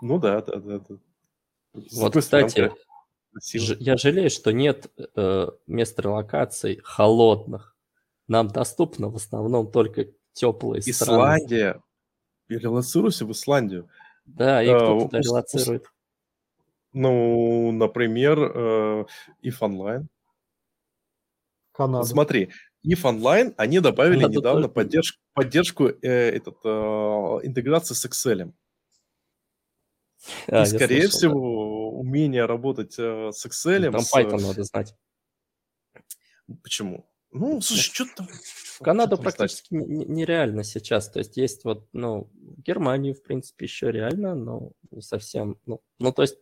Ну 0.00 0.18
да, 0.18 0.40
да, 0.42 0.56
да. 0.56 0.78
да. 0.78 0.96
Вот, 1.92 2.16
кстати, 2.16 2.70
ж, 3.54 3.76
я 3.78 3.96
жалею, 3.96 4.30
что 4.30 4.52
нет 4.52 4.90
э, 5.16 5.48
мест 5.66 5.98
релокации 6.00 6.80
холодных. 6.82 7.76
Нам 8.26 8.48
доступно 8.48 9.08
в 9.08 9.16
основном 9.16 9.70
только 9.70 10.06
теплые 10.32 10.82
страны. 10.82 11.16
Исландия. 11.16 11.82
Релацируйся 12.48 13.26
в 13.26 13.32
Исландию. 13.32 13.88
Да, 14.24 14.62
и 14.62 14.68
кто 14.68 14.96
а, 14.96 15.00
туда 15.00 15.20
релацирует? 15.20 15.86
Ну, 16.92 17.72
например, 17.72 18.38
э, 18.38 19.04
if 19.42 19.60
Online. 19.60 20.06
Канада. 21.72 22.06
Смотри, 22.06 22.50
if 22.86 23.02
Online, 23.02 23.54
они 23.56 23.80
добавили 23.80 24.20
Канада 24.20 24.36
недавно 24.36 24.68
поддержку, 24.68 25.20
поддержку 25.32 25.88
э, 25.88 25.96
этот, 26.02 26.58
э, 26.64 26.68
интеграции 27.44 27.94
с 27.94 28.04
Excel. 28.04 28.52
А, 30.48 30.62
и, 30.62 30.66
скорее 30.66 31.08
слышал, 31.08 31.18
всего, 31.18 31.90
да. 31.90 31.96
умение 31.98 32.44
работать 32.44 32.94
э, 32.98 33.30
с 33.32 33.44
Excel... 33.46 33.90
Там 33.90 34.00
с... 34.00 34.14
Python 34.14 34.40
надо 34.40 34.62
знать. 34.64 34.94
Почему? 36.62 37.06
Ну, 37.32 37.60
слушай, 37.62 37.92
что 37.92 38.04
там... 38.14 38.28
В 38.28 38.84
Канаду 38.84 39.16
практически 39.16 39.74
нереально 39.74 40.64
сейчас. 40.64 41.08
То 41.08 41.20
есть 41.20 41.36
есть 41.36 41.64
вот, 41.64 41.88
ну, 41.92 42.30
в 42.34 42.60
Германию, 42.62 43.14
в 43.14 43.22
принципе, 43.22 43.64
еще 43.64 43.90
реально, 43.90 44.34
но 44.34 44.72
не 44.90 45.00
совсем... 45.00 45.58
Ну, 45.66 45.80
ну 45.98 46.12
то 46.12 46.22
есть, 46.22 46.36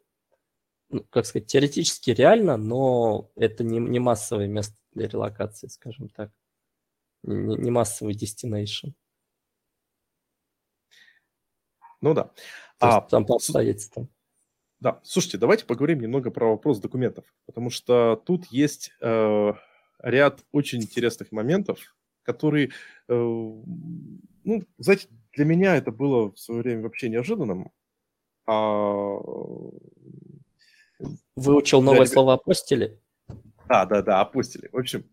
ну, 0.90 1.04
как 1.10 1.26
сказать, 1.26 1.46
теоретически 1.46 2.10
реально, 2.10 2.56
но 2.56 3.30
это 3.36 3.64
не, 3.64 3.78
не 3.78 3.98
массовое 3.98 4.48
место 4.48 4.76
для 4.92 5.08
релокации, 5.08 5.68
скажем 5.68 6.08
так 6.08 6.30
не, 7.22 7.56
не 7.56 7.70
массовый 7.70 8.14
destination. 8.14 8.92
Ну 12.00 12.14
да. 12.14 12.30
а, 12.78 13.02
там 13.02 13.26
по 13.26 13.34
обстоятельствам. 13.34 14.08
Да, 14.80 15.00
слушайте, 15.02 15.36
давайте 15.36 15.66
поговорим 15.66 16.00
немного 16.00 16.30
про 16.30 16.50
вопрос 16.50 16.80
документов, 16.80 17.26
потому 17.44 17.68
что 17.68 18.16
тут 18.24 18.46
есть 18.46 18.92
э, 19.02 19.52
ряд 19.98 20.42
очень 20.52 20.80
интересных 20.80 21.32
моментов, 21.32 21.94
которые, 22.22 22.68
э, 23.08 23.14
ну, 23.14 24.64
знаете, 24.78 25.08
для 25.34 25.44
меня 25.44 25.76
это 25.76 25.90
было 25.92 26.32
в 26.32 26.38
свое 26.38 26.62
время 26.62 26.82
вообще 26.82 27.10
неожиданным. 27.10 27.70
А... 28.46 29.18
Выучил 31.40 31.82
новое 31.82 32.00
ребят... 32.00 32.12
слово 32.12 32.34
апостили? 32.34 33.00
Да, 33.68 33.86
да, 33.86 34.02
да, 34.02 34.20
апостили. 34.20 34.68
В 34.72 34.76
общем, 34.76 35.04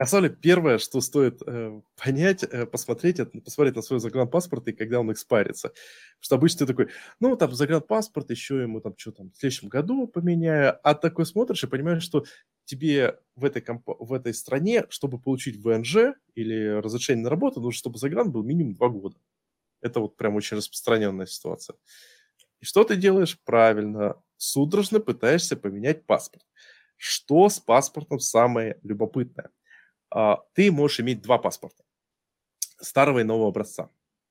На 0.00 0.06
самом 0.06 0.28
деле, 0.28 0.36
первое, 0.40 0.78
что 0.78 1.00
стоит 1.00 1.42
э, 1.44 1.80
понять, 1.96 2.44
э, 2.44 2.66
посмотреть, 2.66 3.18
это 3.18 3.40
посмотреть 3.40 3.74
на 3.74 3.82
свой 3.82 3.98
загранпаспорт 3.98 4.68
и 4.68 4.72
когда 4.72 5.00
он 5.00 5.10
экспарится. 5.10 5.68
Потому 5.68 6.20
что 6.20 6.34
обычно 6.36 6.58
ты 6.58 6.72
такой, 6.72 6.88
ну, 7.18 7.36
там, 7.36 7.52
загранпаспорт 7.52 8.30
еще 8.30 8.62
ему 8.62 8.80
там 8.80 8.94
что 8.96 9.10
там 9.10 9.32
в 9.32 9.36
следующем 9.36 9.68
году 9.68 10.06
поменяю, 10.06 10.78
а 10.84 10.94
такой 10.94 11.26
смотришь 11.26 11.64
и 11.64 11.66
понимаешь, 11.66 12.04
что 12.04 12.24
тебе 12.64 13.18
в 13.34 13.44
этой, 13.44 13.60
комп- 13.60 13.96
в 13.98 14.12
этой 14.12 14.34
стране, 14.34 14.86
чтобы 14.88 15.18
получить 15.18 15.56
ВНЖ 15.56 16.14
или 16.36 16.80
разрешение 16.80 17.24
на 17.24 17.30
работу, 17.30 17.60
нужно, 17.60 17.76
чтобы 17.76 17.98
загран 17.98 18.30
был 18.30 18.44
минимум 18.44 18.74
два 18.74 18.88
года. 18.88 19.16
Это 19.80 19.98
вот 19.98 20.16
прям 20.16 20.36
очень 20.36 20.58
распространенная 20.58 21.26
ситуация. 21.26 21.76
И 22.60 22.64
что 22.64 22.84
ты 22.84 22.96
делаешь? 22.96 23.38
Правильно, 23.44 24.14
судорожно 24.38 25.00
пытаешься 25.00 25.56
поменять 25.56 26.06
паспорт. 26.06 26.44
Что 26.96 27.48
с 27.48 27.60
паспортом 27.60 28.18
самое 28.18 28.78
любопытное? 28.82 29.50
А, 30.10 30.40
ты 30.54 30.72
можешь 30.72 31.00
иметь 31.00 31.20
два 31.22 31.38
паспорта. 31.38 31.84
Старого 32.80 33.18
и 33.20 33.24
нового 33.24 33.48
образца. 33.48 33.90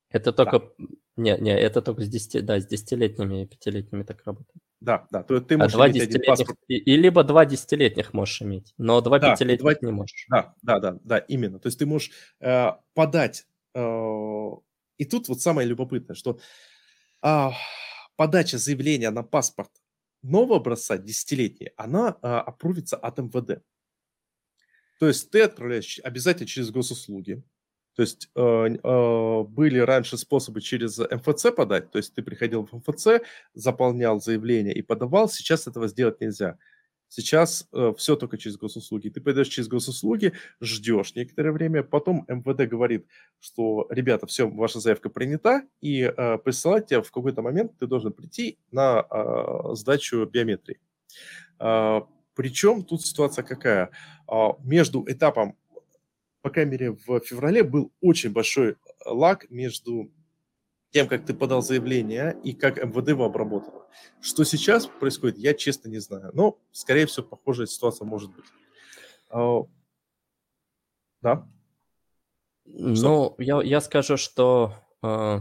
Это 0.09 0.33
только... 0.33 0.59
Да. 0.59 0.85
Не, 1.17 1.37
не, 1.39 1.51
это 1.51 1.81
только 1.81 2.03
с 2.03 2.09
10, 2.09 2.45
да, 2.45 2.59
с 2.59 2.67
десятилетними 2.67 3.43
и 3.43 3.45
пятилетними 3.45 4.03
так 4.03 4.23
работает. 4.25 4.61
Да, 4.79 5.07
да. 5.11 5.23
То 5.23 5.41
ты 5.41 5.55
а 5.55 5.57
можешь 5.57 5.73
два 5.73 5.89
иметь 5.89 6.03
один 6.03 6.21
паспорт. 6.25 6.59
И, 6.67 6.75
и 6.77 6.95
либо 6.95 7.23
два 7.23 7.45
десятилетних 7.45 8.13
можешь 8.13 8.41
иметь, 8.41 8.73
но 8.77 9.01
два 9.01 9.19
Да, 9.19 9.31
пятилетних 9.31 9.59
два- 9.59 9.73
не 9.81 9.91
можешь. 9.91 10.25
Да, 10.29 10.53
да, 10.61 10.79
да, 10.79 10.97
да, 11.03 11.17
именно. 11.17 11.59
То 11.59 11.67
есть 11.67 11.79
ты 11.79 11.85
можешь 11.85 12.11
э, 12.39 12.71
подать. 12.93 13.47
э, 13.73 14.49
и 14.97 15.05
тут 15.05 15.27
вот 15.27 15.41
самое 15.41 15.67
любопытное, 15.67 16.15
что 16.15 16.39
а, 17.21 17.53
подача 18.15 18.57
заявления 18.57 19.09
на 19.09 19.23
паспорт 19.23 19.71
нового 20.27 20.57
образца, 20.57 20.97
десятилетний, 20.97 21.71
она 21.77 22.17
а, 22.21 22.41
аппрувится 22.41 22.97
от 22.97 23.17
МВД. 23.19 23.63
То 24.99 25.07
есть 25.07 25.29
ты 25.31 25.41
отправляешь 25.41 25.99
обязательно 26.03 26.47
через 26.47 26.71
госуслуги. 26.71 27.43
То 27.95 28.01
есть 28.01 28.29
э, 28.35 28.41
э, 28.41 29.43
были 29.43 29.79
раньше 29.79 30.17
способы 30.19 30.61
через 30.61 30.99
МФЦ 30.99 31.47
подать, 31.55 31.89
то 31.89 31.97
есть 31.97 32.13
ты 32.13 32.21
приходил 32.21 32.67
в 32.67 32.71
МФЦ, 32.71 33.23
заполнял 33.55 34.21
заявление 34.21 34.75
и 34.75 34.83
подавал, 34.83 35.27
сейчас 35.29 35.65
этого 35.65 35.87
сделать 35.87 36.21
нельзя. 36.21 36.59
Сейчас 37.09 37.67
все 37.97 38.15
только 38.15 38.37
через 38.37 38.57
госуслуги. 38.57 39.09
Ты 39.09 39.21
пойдешь 39.21 39.47
через 39.47 39.67
госуслуги, 39.67 40.33
ждешь 40.61 41.15
некоторое 41.15 41.51
время, 41.51 41.83
потом 41.83 42.25
МВД 42.27 42.69
говорит, 42.69 43.07
что, 43.39 43.87
ребята, 43.89 44.27
все, 44.27 44.47
ваша 44.47 44.79
заявка 44.79 45.09
принята, 45.09 45.63
и 45.81 46.01
э, 46.01 46.37
присылать 46.39 46.87
тебя 46.87 47.01
в 47.01 47.11
какой-то 47.11 47.41
момент 47.41 47.77
ты 47.79 47.87
должен 47.87 48.11
прийти 48.11 48.59
на 48.71 49.05
э, 49.09 49.75
сдачу 49.75 50.25
биометрии. 50.25 50.79
А, 51.59 52.07
причем 52.35 52.83
тут 52.83 53.05
ситуация 53.05 53.43
какая? 53.43 53.91
А, 54.27 54.53
между 54.63 55.03
этапом, 55.07 55.57
по 56.41 56.49
крайней 56.49 56.71
мере, 56.71 56.91
в 56.91 57.19
феврале 57.21 57.63
был 57.63 57.91
очень 58.01 58.31
большой 58.31 58.77
лаг 59.05 59.49
между 59.49 60.11
тем, 60.97 61.07
как 61.07 61.27
ты 61.27 61.35
подал 61.35 61.61
заявление 61.61 62.35
и 62.43 62.53
как 62.53 62.83
МВД 62.83 63.09
его 63.09 63.25
обработало. 63.25 63.85
Что 64.19 64.43
сейчас 64.43 64.87
происходит, 64.87 65.37
я 65.37 65.53
честно 65.53 65.89
не 65.89 65.99
знаю. 65.99 66.31
Но, 66.33 66.57
скорее 66.71 67.05
всего, 67.05 67.23
похожая 67.23 67.67
ситуация 67.67 68.05
может 68.05 68.31
быть. 68.35 68.45
А, 69.29 69.59
Да? 71.21 71.47
Ну, 72.65 73.35
я, 73.37 73.61
я 73.61 73.79
скажу, 73.81 74.17
что... 74.17 74.73
э, 75.03 75.37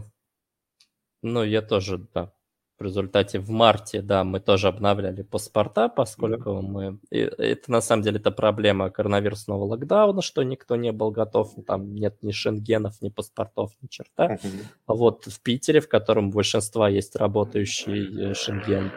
ну, 1.23 1.43
я 1.43 1.63
тоже, 1.63 2.07
да, 2.13 2.35
в 2.79 2.83
результате 2.83 3.39
в 3.39 3.51
марте, 3.51 4.03
да, 4.03 4.23
мы 4.25 4.41
тоже 4.41 4.69
обновляли 4.69 5.23
паспорта, 5.23 5.89
поскольку 5.89 6.61
мы... 6.61 6.99
и 7.11 7.19
это 7.21 7.71
на 7.71 7.81
самом 7.81 8.03
деле 8.03 8.19
это 8.19 8.31
проблема 8.31 8.91
коронавирусного 8.91 9.65
локдауна, 9.65 10.21
что 10.21 10.43
никто 10.43 10.77
не 10.77 10.93
был 10.93 11.11
готов, 11.11 11.55
там 11.67 11.95
нет 11.95 12.23
ни 12.23 12.33
шенгенов, 12.33 13.01
ни 13.01 13.09
паспортов, 13.09 13.73
ни 13.81 13.89
черта. 13.89 14.39
А 14.87 14.95
вот 14.95 15.25
в 15.25 15.41
Питере, 15.43 15.81
в 15.81 15.89
котором 15.89 16.29
у 16.29 16.33
большинства 16.33 16.89
есть 16.89 17.17
работающий 17.17 18.31
э, 18.31 18.35
шенген 18.35 18.93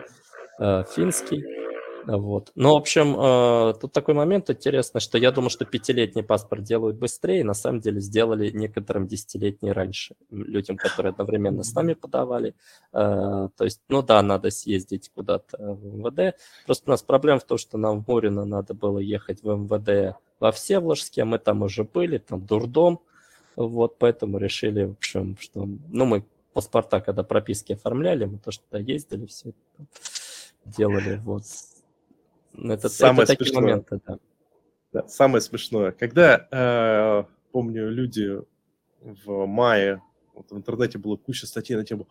э, 0.60 0.84
финский, 0.94 1.44
вот. 2.06 2.52
Ну, 2.56 2.74
в 2.74 2.78
общем, 2.78 3.16
э, 3.20 3.74
тут 3.80 3.92
такой 3.92 4.14
момент 4.14 4.50
интересный, 4.50 5.02
что 5.02 5.18
я 5.18 5.32
думаю, 5.32 5.50
что 5.50 5.66
пятилетний 5.66 6.24
паспорт 6.24 6.64
делают 6.64 6.98
быстрее, 6.98 7.44
на 7.44 7.54
самом 7.54 7.82
деле 7.82 8.00
сделали 8.00 8.50
некоторым 8.52 9.08
десятилетний 9.08 9.72
раньше, 9.72 10.16
людям, 10.30 10.78
которые 10.78 11.12
одновременно 11.12 11.64
с 11.64 11.74
нами 11.74 11.94
подавали. 11.94 12.56
Э, 12.94 13.50
То 13.56 13.64
есть, 13.64 13.82
ну 13.90 14.02
да, 14.02 14.22
надо 14.22 14.50
съездить 14.52 15.12
куда-то 15.14 15.58
в 15.58 15.86
МВД. 15.86 16.38
Просто 16.66 16.84
у 16.88 16.92
нас 16.92 17.02
проблема 17.02 17.40
в 17.40 17.46
том, 17.46 17.58
что 17.58 17.78
нам 17.78 18.04
в 18.04 18.08
Мурино 18.08 18.46
надо 18.46 18.74
было 18.74 19.00
ехать 19.00 19.44
в 19.44 19.48
МВД 19.48 20.18
во 20.40 20.52
Всеволожске, 20.52 21.26
мы 21.26 21.38
там 21.38 21.62
уже 21.64 21.84
были, 21.84 22.18
там 22.18 22.46
дурдом, 22.46 23.02
вот, 23.56 23.98
поэтому 23.98 24.38
решили, 24.38 24.86
в 24.86 24.92
общем, 24.92 25.38
что, 25.40 25.68
ну, 25.90 26.06
мы 26.06 26.24
паспорта, 26.54 27.02
когда 27.02 27.24
прописки 27.24 27.74
оформляли, 27.74 28.26
мы 28.26 28.38
тоже 28.38 28.60
туда 28.60 28.80
ездили, 28.80 29.26
все 29.26 29.50
это 29.50 29.88
делали, 30.66 31.18
вот. 31.24 31.44
Ну, 32.54 32.74
Это, 32.74 32.90
Самое 32.90 33.24
это 33.24 33.34
такие 33.34 33.48
смешное. 33.48 33.62
моменты, 33.62 34.00
да. 34.06 34.20
Да, 34.92 35.08
самое 35.08 35.42
смешное. 35.42 35.92
Когда, 35.92 36.48
э, 36.52 37.24
помню, 37.52 37.90
люди 37.90 38.42
в 39.02 39.46
мае, 39.46 40.02
вот 40.34 40.52
в 40.52 40.58
интернете 40.58 40.98
было 40.98 41.16
куча 41.16 41.46
статей 41.46 41.76
на 41.76 41.86
тему 41.86 42.08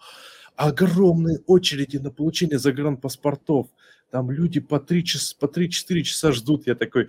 огромные 0.59 1.39
очереди 1.47 1.99
на 1.99 2.11
получение 2.11 2.59
загранпаспортов. 2.59 3.69
Там 4.11 4.31
люди 4.31 4.59
по 4.59 4.81
3 4.81 5.05
часа, 5.05 5.37
по 5.39 5.47
3-4 5.47 6.03
часа 6.03 6.33
ждут. 6.33 6.67
Я 6.67 6.75
такой 6.75 7.09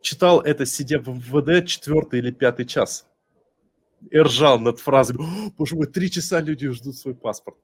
читал 0.00 0.40
это, 0.40 0.66
сидя 0.66 0.98
в 0.98 1.08
МВД, 1.08 1.66
четвертый 1.68 2.18
или 2.18 2.32
пятый 2.32 2.66
час. 2.66 3.06
И 4.10 4.18
ржал 4.18 4.58
над 4.58 4.80
фразой, 4.80 5.16
«О, 5.16 5.50
боже 5.56 5.76
мой, 5.76 5.86
три 5.86 6.10
часа 6.10 6.40
люди 6.40 6.68
ждут 6.70 6.96
свой 6.96 7.14
паспорт. 7.14 7.56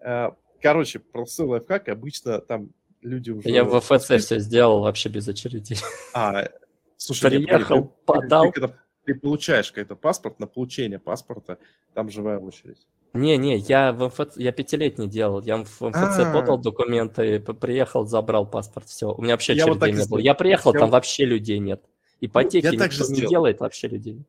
Э, 0.00 0.30
Короче, 0.62 0.98
простой 0.98 1.46
лайфхак, 1.46 1.88
обычно 1.88 2.38
там 2.40 2.70
люди 3.02 3.30
уже... 3.30 3.48
Я 3.48 3.64
в 3.64 3.78
ФЦ 3.80 4.22
все 4.24 4.38
сделал 4.38 4.80
вообще 4.80 5.08
без 5.08 5.28
очереди. 5.28 5.76
А, 6.14 6.48
слушай, 6.96 7.30
Приехал, 7.30 7.84
ты- 7.84 7.90
подал. 8.04 8.44
Ты, 8.46 8.52
когда 8.60 8.74
ты 9.04 9.14
получаешь 9.14 9.70
какой-то 9.72 9.96
паспорт, 9.96 10.38
на 10.40 10.46
получение 10.46 10.98
паспорта, 10.98 11.58
там 11.94 12.10
живая 12.10 12.38
очередь. 12.38 12.86
Не-не, 13.12 13.56
я 13.56 13.92
в 13.92 14.06
МФЦ, 14.06 14.36
я 14.36 14.52
пятилетний 14.52 15.08
делал, 15.08 15.40
я 15.42 15.56
в 15.56 15.80
МФЦ 15.80 16.18
А. 16.20 16.32
подал 16.32 16.58
документы, 16.58 17.40
приехал, 17.40 18.06
забрал 18.06 18.46
паспорт, 18.46 18.86
все. 18.88 19.12
У 19.12 19.20
меня 19.22 19.34
вообще 19.34 19.54
Я 19.54 19.66
вот 19.66 19.78
очередей 19.82 20.00
и 20.00 20.04
не 20.04 20.08
было. 20.08 20.18
Я 20.18 20.34
приехал, 20.34 20.72
Я 20.72 20.80
там 20.80 20.88
вот- 20.90 20.92
вообще 20.94 21.24
людей 21.24 21.58
нет. 21.58 21.82
Ипотеки 22.20 22.66
я 22.66 22.72
никто 22.72 23.06
не 23.12 23.20
делает, 23.26 23.60
вообще 23.60 23.88
людей 23.88 24.12
нет. 24.14 24.26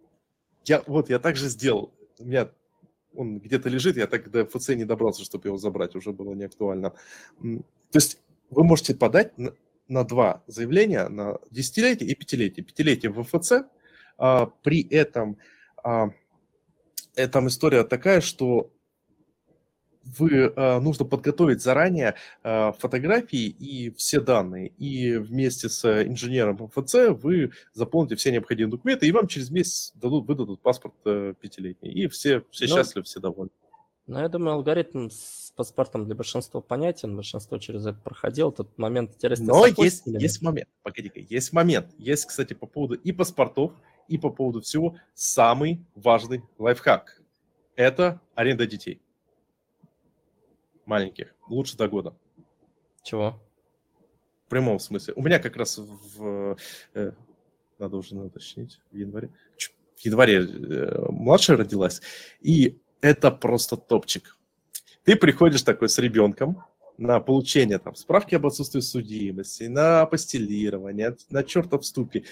Я, 0.66 0.82
вот, 0.88 1.10
я 1.10 1.20
так 1.20 1.36
же 1.36 1.48
сделал. 1.50 1.92
У 2.20 2.26
меня 2.26 2.50
он 3.14 3.40
где-то 3.40 3.68
лежит, 3.70 3.98
я 3.98 4.08
так 4.08 4.32
до 4.32 4.46
ФЦ 4.46 4.70
не 4.70 4.86
добрался, 4.86 5.24
чтобы 5.26 5.50
его 5.50 5.58
забрать, 5.58 5.96
уже 5.96 6.12
было 6.14 6.34
не 6.34 6.46
актуально. 6.46 6.92
То 7.42 7.54
есть 7.98 8.20
вы 8.52 8.64
можете 8.64 8.94
подать 8.94 9.38
на, 9.38 9.54
на 9.88 10.04
два 10.04 10.44
заявления, 10.48 11.08
на 11.10 11.40
десятилетие 11.50 12.10
и 12.10 12.16
пятилетие. 12.16 12.64
Пятилетие 12.64 13.12
в 13.12 13.24
ФЦ, 13.24 13.64
а, 14.18 14.46
при 14.46 14.88
этом 14.88 15.38
а, 15.84 16.12
э, 17.16 17.28
там 17.28 17.48
история 17.48 17.84
такая, 17.84 18.22
что 18.22 18.72
вы 20.04 20.52
а, 20.56 20.80
нужно 20.80 21.06
подготовить 21.06 21.62
заранее 21.62 22.16
а, 22.44 22.72
фотографии 22.74 23.46
и 23.46 23.92
все 23.92 24.20
данные, 24.20 24.70
и 24.78 25.18
вместе 25.18 25.70
с 25.70 25.86
э, 25.86 26.08
инженером 26.08 26.58
МФЦ 26.60 26.96
вы 27.10 27.52
заполните 27.74 28.16
все 28.16 28.32
необходимые 28.32 28.72
документы, 28.72 29.08
и 29.08 29.12
вам 29.12 29.28
через 29.28 29.50
месяц 29.50 29.92
дадут, 29.96 30.28
выдадут 30.28 30.62
паспорт 30.62 30.96
э, 31.06 31.34
пятилетний, 31.40 31.92
и 31.92 32.08
все, 32.08 32.44
все 32.52 32.68
Ну, 32.68 32.76
счастливы, 32.76 33.06
все 33.06 33.20
довольны. 33.20 33.52
Но 34.12 34.20
я 34.20 34.28
думаю, 34.28 34.56
алгоритм 34.56 35.10
с 35.10 35.54
паспортом 35.56 36.04
для 36.04 36.16
большинства 36.16 36.60
понятен, 36.60 37.16
большинство 37.16 37.58
через 37.58 37.86
это 37.86 37.98
проходил. 37.98 38.52
Тут 38.52 38.78
момент 38.78 39.14
интересный. 39.16 39.48
Но 39.48 39.66
есть, 39.66 40.06
есть 40.06 40.42
момент, 40.42 40.68
погоди-ка, 40.84 41.22
есть 41.22 41.54
момент. 41.54 41.94
Есть, 41.98 42.26
кстати, 42.26 42.54
по 42.54 42.68
поводу 42.68 42.96
и 42.96 43.14
паспортов, 43.14 43.72
и 44.10 44.18
по 44.18 44.30
поводу 44.30 44.60
всего 44.60 44.98
самый 45.14 45.86
важный 45.96 46.44
лайфхак. 46.58 47.22
Это 47.78 48.20
аренда 48.36 48.68
детей. 48.68 49.02
Маленьких, 50.86 51.34
лучше 51.48 51.78
до 51.78 51.88
года. 51.88 52.14
Чего? 53.04 53.42
В 54.46 54.50
прямом 54.50 54.80
смысле. 54.80 55.14
У 55.16 55.22
меня 55.22 55.40
как 55.40 55.56
раз 55.56 55.78
в... 55.78 56.58
э, 56.96 57.14
надо 57.80 57.96
уже 57.96 58.14
уточнить, 58.18 58.82
в 58.92 58.98
январе. 58.98 59.30
В 59.96 60.06
январе 60.06 60.40
э, 60.40 61.06
младшая 61.10 61.56
родилась. 61.56 62.02
И 62.42 62.81
это 63.02 63.32
просто 63.32 63.78
топчик. 63.78 64.38
Ты 65.04 65.16
приходишь 65.16 65.64
такой 65.64 65.90
с 65.90 65.98
ребенком 65.98 66.64
на 66.98 67.20
получение 67.20 67.80
там, 67.80 67.96
справки 67.96 68.36
об 68.36 68.46
отсутствии 68.46 68.80
судимости, 68.82 69.64
на 69.64 70.02
апостилирование, 70.02 71.18
на 71.30 71.44
чертов 71.44 71.86
ступе. 71.86 72.24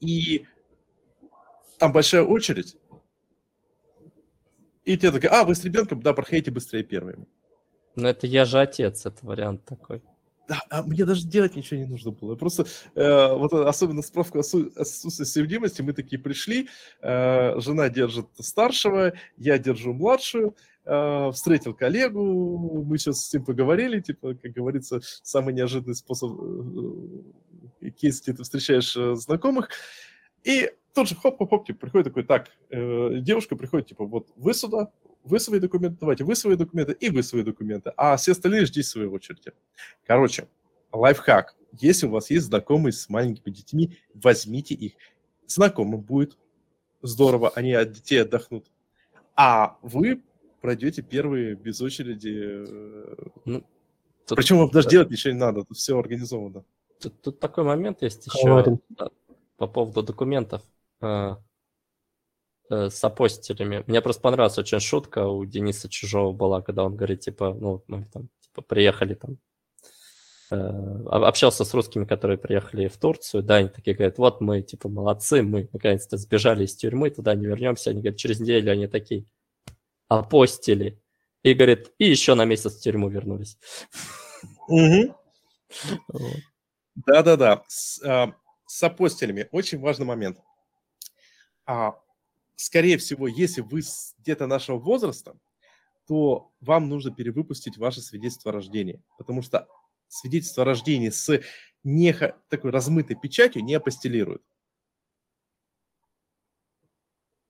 И 0.00 0.46
там 1.78 1.92
большая 1.92 2.22
очередь. 2.22 2.76
И 4.84 4.96
тебе 4.98 5.12
такая, 5.12 5.30
а, 5.30 5.44
вы 5.44 5.54
с 5.54 5.64
ребенком, 5.64 6.02
да, 6.02 6.12
проходите 6.12 6.50
быстрее 6.50 6.82
первыми. 6.82 7.26
Ну 7.94 8.08
это 8.08 8.26
я 8.26 8.44
же 8.44 8.60
отец, 8.60 9.06
это 9.06 9.24
вариант 9.24 9.64
такой. 9.64 10.02
Да, 10.48 10.60
а 10.70 10.82
мне 10.82 11.04
даже 11.04 11.26
делать 11.26 11.54
ничего 11.54 11.80
не 11.80 11.86
нужно 11.86 12.10
было. 12.10 12.34
Просто 12.34 12.66
э, 12.94 13.32
вот 13.34 13.52
особенно 13.52 14.02
справку 14.02 14.40
отсутствия 14.40 15.24
совместимости. 15.24 15.82
Мы 15.82 15.92
такие 15.92 16.20
пришли, 16.20 16.68
э, 17.00 17.60
жена 17.60 17.88
держит 17.88 18.26
старшего, 18.38 19.12
я 19.36 19.58
держу 19.58 19.92
младшую, 19.92 20.56
э, 20.84 21.30
встретил 21.32 21.74
коллегу, 21.74 22.84
мы 22.84 22.98
сейчас 22.98 23.26
с 23.26 23.32
ним 23.32 23.44
поговорили, 23.44 24.00
типа, 24.00 24.34
как 24.34 24.52
говорится, 24.52 25.00
самый 25.22 25.54
неожиданный 25.54 25.94
способ 25.94 26.32
э, 27.80 27.90
кейс, 27.90 28.20
где 28.20 28.32
ты 28.32 28.42
встречаешь 28.42 28.96
э, 28.96 29.14
знакомых, 29.14 29.68
и 30.42 30.70
тут 30.92 31.08
же 31.08 31.14
хоп-хоп-хоп, 31.14 31.66
типа, 31.66 31.80
приходит 31.80 32.06
такой, 32.08 32.24
так, 32.24 32.48
э, 32.70 33.18
девушка 33.20 33.54
приходит, 33.56 33.88
типа, 33.88 34.04
вот 34.04 34.28
вы 34.36 34.54
сюда, 34.54 34.90
вы 35.24 35.40
свои 35.40 35.60
документы, 35.60 35.98
давайте, 36.00 36.24
вы 36.24 36.34
свои 36.34 36.56
документы 36.56 36.92
и 36.92 37.10
вы 37.10 37.22
свои 37.22 37.42
документы, 37.42 37.92
а 37.96 38.16
все 38.16 38.32
остальные 38.32 38.66
ждите 38.66 38.88
своей 38.88 39.08
очереди. 39.08 39.52
Короче, 40.06 40.48
лайфхак. 40.92 41.56
Если 41.72 42.06
у 42.06 42.10
вас 42.10 42.30
есть 42.30 42.46
знакомые 42.46 42.92
с 42.92 43.08
маленькими 43.08 43.52
детьми, 43.52 43.96
возьмите 44.14 44.74
их. 44.74 44.92
Знакомым 45.46 46.00
будет 46.00 46.36
здорово, 47.02 47.50
они 47.54 47.72
от 47.72 47.92
детей 47.92 48.22
отдохнут. 48.22 48.66
А 49.34 49.78
вы 49.82 50.22
пройдете 50.60 51.02
первые 51.02 51.54
без 51.54 51.80
очереди. 51.80 52.64
Э, 52.68 53.16
ну, 53.44 53.64
тут, 54.26 54.36
Причем 54.36 54.58
вам 54.58 54.70
даже 54.70 54.86
да. 54.86 54.90
делать 54.90 55.10
ничего 55.10 55.32
не 55.32 55.38
надо, 55.38 55.64
тут 55.64 55.76
все 55.76 55.98
организовано. 55.98 56.64
Тут, 57.00 57.20
тут 57.20 57.40
такой 57.40 57.64
момент 57.64 58.02
есть 58.02 58.26
еще 58.26 58.78
по 59.56 59.66
поводу 59.66 60.02
документов. 60.02 60.62
А, 62.72 62.86
Э, 62.86 62.90
с 62.90 63.04
апостилями. 63.04 63.84
Мне 63.86 64.00
просто 64.00 64.22
понравилась 64.22 64.56
очень 64.58 64.80
шутка 64.80 65.26
у 65.28 65.44
Дениса 65.44 65.88
Чужого 65.90 66.32
была, 66.32 66.62
когда 66.62 66.84
он 66.84 66.96
говорит, 66.96 67.20
типа, 67.20 67.52
ну, 67.52 67.84
мы 67.86 68.06
там, 68.12 68.28
типа, 68.40 68.62
приехали 68.62 69.14
там, 69.14 69.36
э, 70.50 71.04
общался 71.10 71.64
с 71.66 71.74
русскими, 71.74 72.06
которые 72.06 72.38
приехали 72.38 72.88
в 72.88 72.96
Турцию, 72.96 73.42
да, 73.42 73.56
они 73.56 73.68
такие 73.68 73.94
говорят, 73.94 74.16
вот 74.16 74.40
мы, 74.40 74.62
типа, 74.62 74.88
молодцы, 74.88 75.42
мы 75.42 75.68
наконец-то 75.72 76.16
сбежали 76.16 76.64
из 76.64 76.74
тюрьмы, 76.74 77.10
туда 77.10 77.34
не 77.34 77.44
вернемся. 77.44 77.90
Они 77.90 78.00
говорят, 78.00 78.18
через 78.18 78.40
неделю 78.40 78.72
они 78.72 78.86
такие, 78.86 79.26
апостили. 80.08 80.98
И 81.42 81.52
говорит, 81.52 81.92
и 81.98 82.08
еще 82.08 82.34
на 82.34 82.46
месяц 82.46 82.76
в 82.76 82.80
тюрьму 82.80 83.08
вернулись. 83.10 83.58
Да-да-да. 86.94 87.64
А, 88.04 88.32
с 88.66 88.82
апостилями 88.82 89.48
очень 89.52 89.78
важный 89.78 90.06
момент. 90.06 90.38
Скорее 92.56 92.98
всего, 92.98 93.26
если 93.26 93.60
вы 93.60 93.82
где-то 94.18 94.46
нашего 94.46 94.78
возраста, 94.78 95.36
то 96.06 96.52
вам 96.60 96.88
нужно 96.88 97.14
перевыпустить 97.14 97.78
ваше 97.78 98.00
свидетельство 98.00 98.50
о 98.50 98.54
рождении, 98.54 99.02
потому 99.18 99.42
что 99.42 99.68
свидетельство 100.08 100.62
о 100.62 100.66
рождении 100.66 101.10
с 101.10 101.40
не 101.84 102.12
такой 102.48 102.70
размытой 102.70 103.16
печатью 103.16 103.64
не 103.64 103.74
апостелируют. 103.74 104.42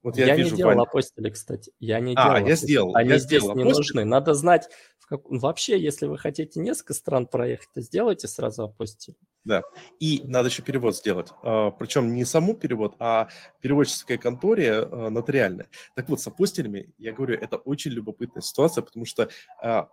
Вот 0.03 0.17
я, 0.17 0.27
я 0.27 0.37
вижу, 0.37 0.51
не 0.51 0.57
делал 0.57 0.71
Ваня. 0.73 0.83
апостили, 0.83 1.31
кстати. 1.31 1.73
Я 1.79 2.01
не 2.01 2.15
а, 2.17 2.35
делал. 2.35 2.49
я 2.49 2.57
сделал. 2.57 2.97
Они 2.97 3.11
я 3.11 3.19
здесь 3.19 3.43
сделал 3.43 3.57
не 3.57 3.65
нужны. 3.65 4.05
Надо 4.05 4.35
знать, 4.35 4.69
как... 5.09 5.23
вообще, 5.25 5.79
если 5.81 6.07
вы 6.07 6.19
хотите 6.19 6.61
несколько 6.61 6.95
стран 6.95 7.27
проехать, 7.27 7.69
то 7.75 7.81
сделайте 7.81 8.29
сразу 8.29 8.65
апостили. 8.65 9.17
Да. 9.45 9.63
И 9.99 10.23
надо 10.25 10.49
еще 10.49 10.63
перевод 10.63 10.97
сделать. 10.97 11.31
А, 11.43 11.71
Причем 11.73 12.15
не 12.15 12.25
саму 12.25 12.55
перевод, 12.55 12.95
а 12.99 13.29
переводческой 13.61 14.19
конторе 14.19 14.83
а, 14.83 15.11
нотариальной. 15.11 15.67
Так 15.97 16.09
вот, 16.09 16.21
с 16.21 16.27
апостилями, 16.27 16.93
я 16.99 17.13
говорю, 17.13 17.35
это 17.35 17.57
очень 17.57 17.91
любопытная 17.91 18.43
ситуация, 18.43 18.83
потому 18.83 19.05
что, 19.05 19.29
а, 19.61 19.89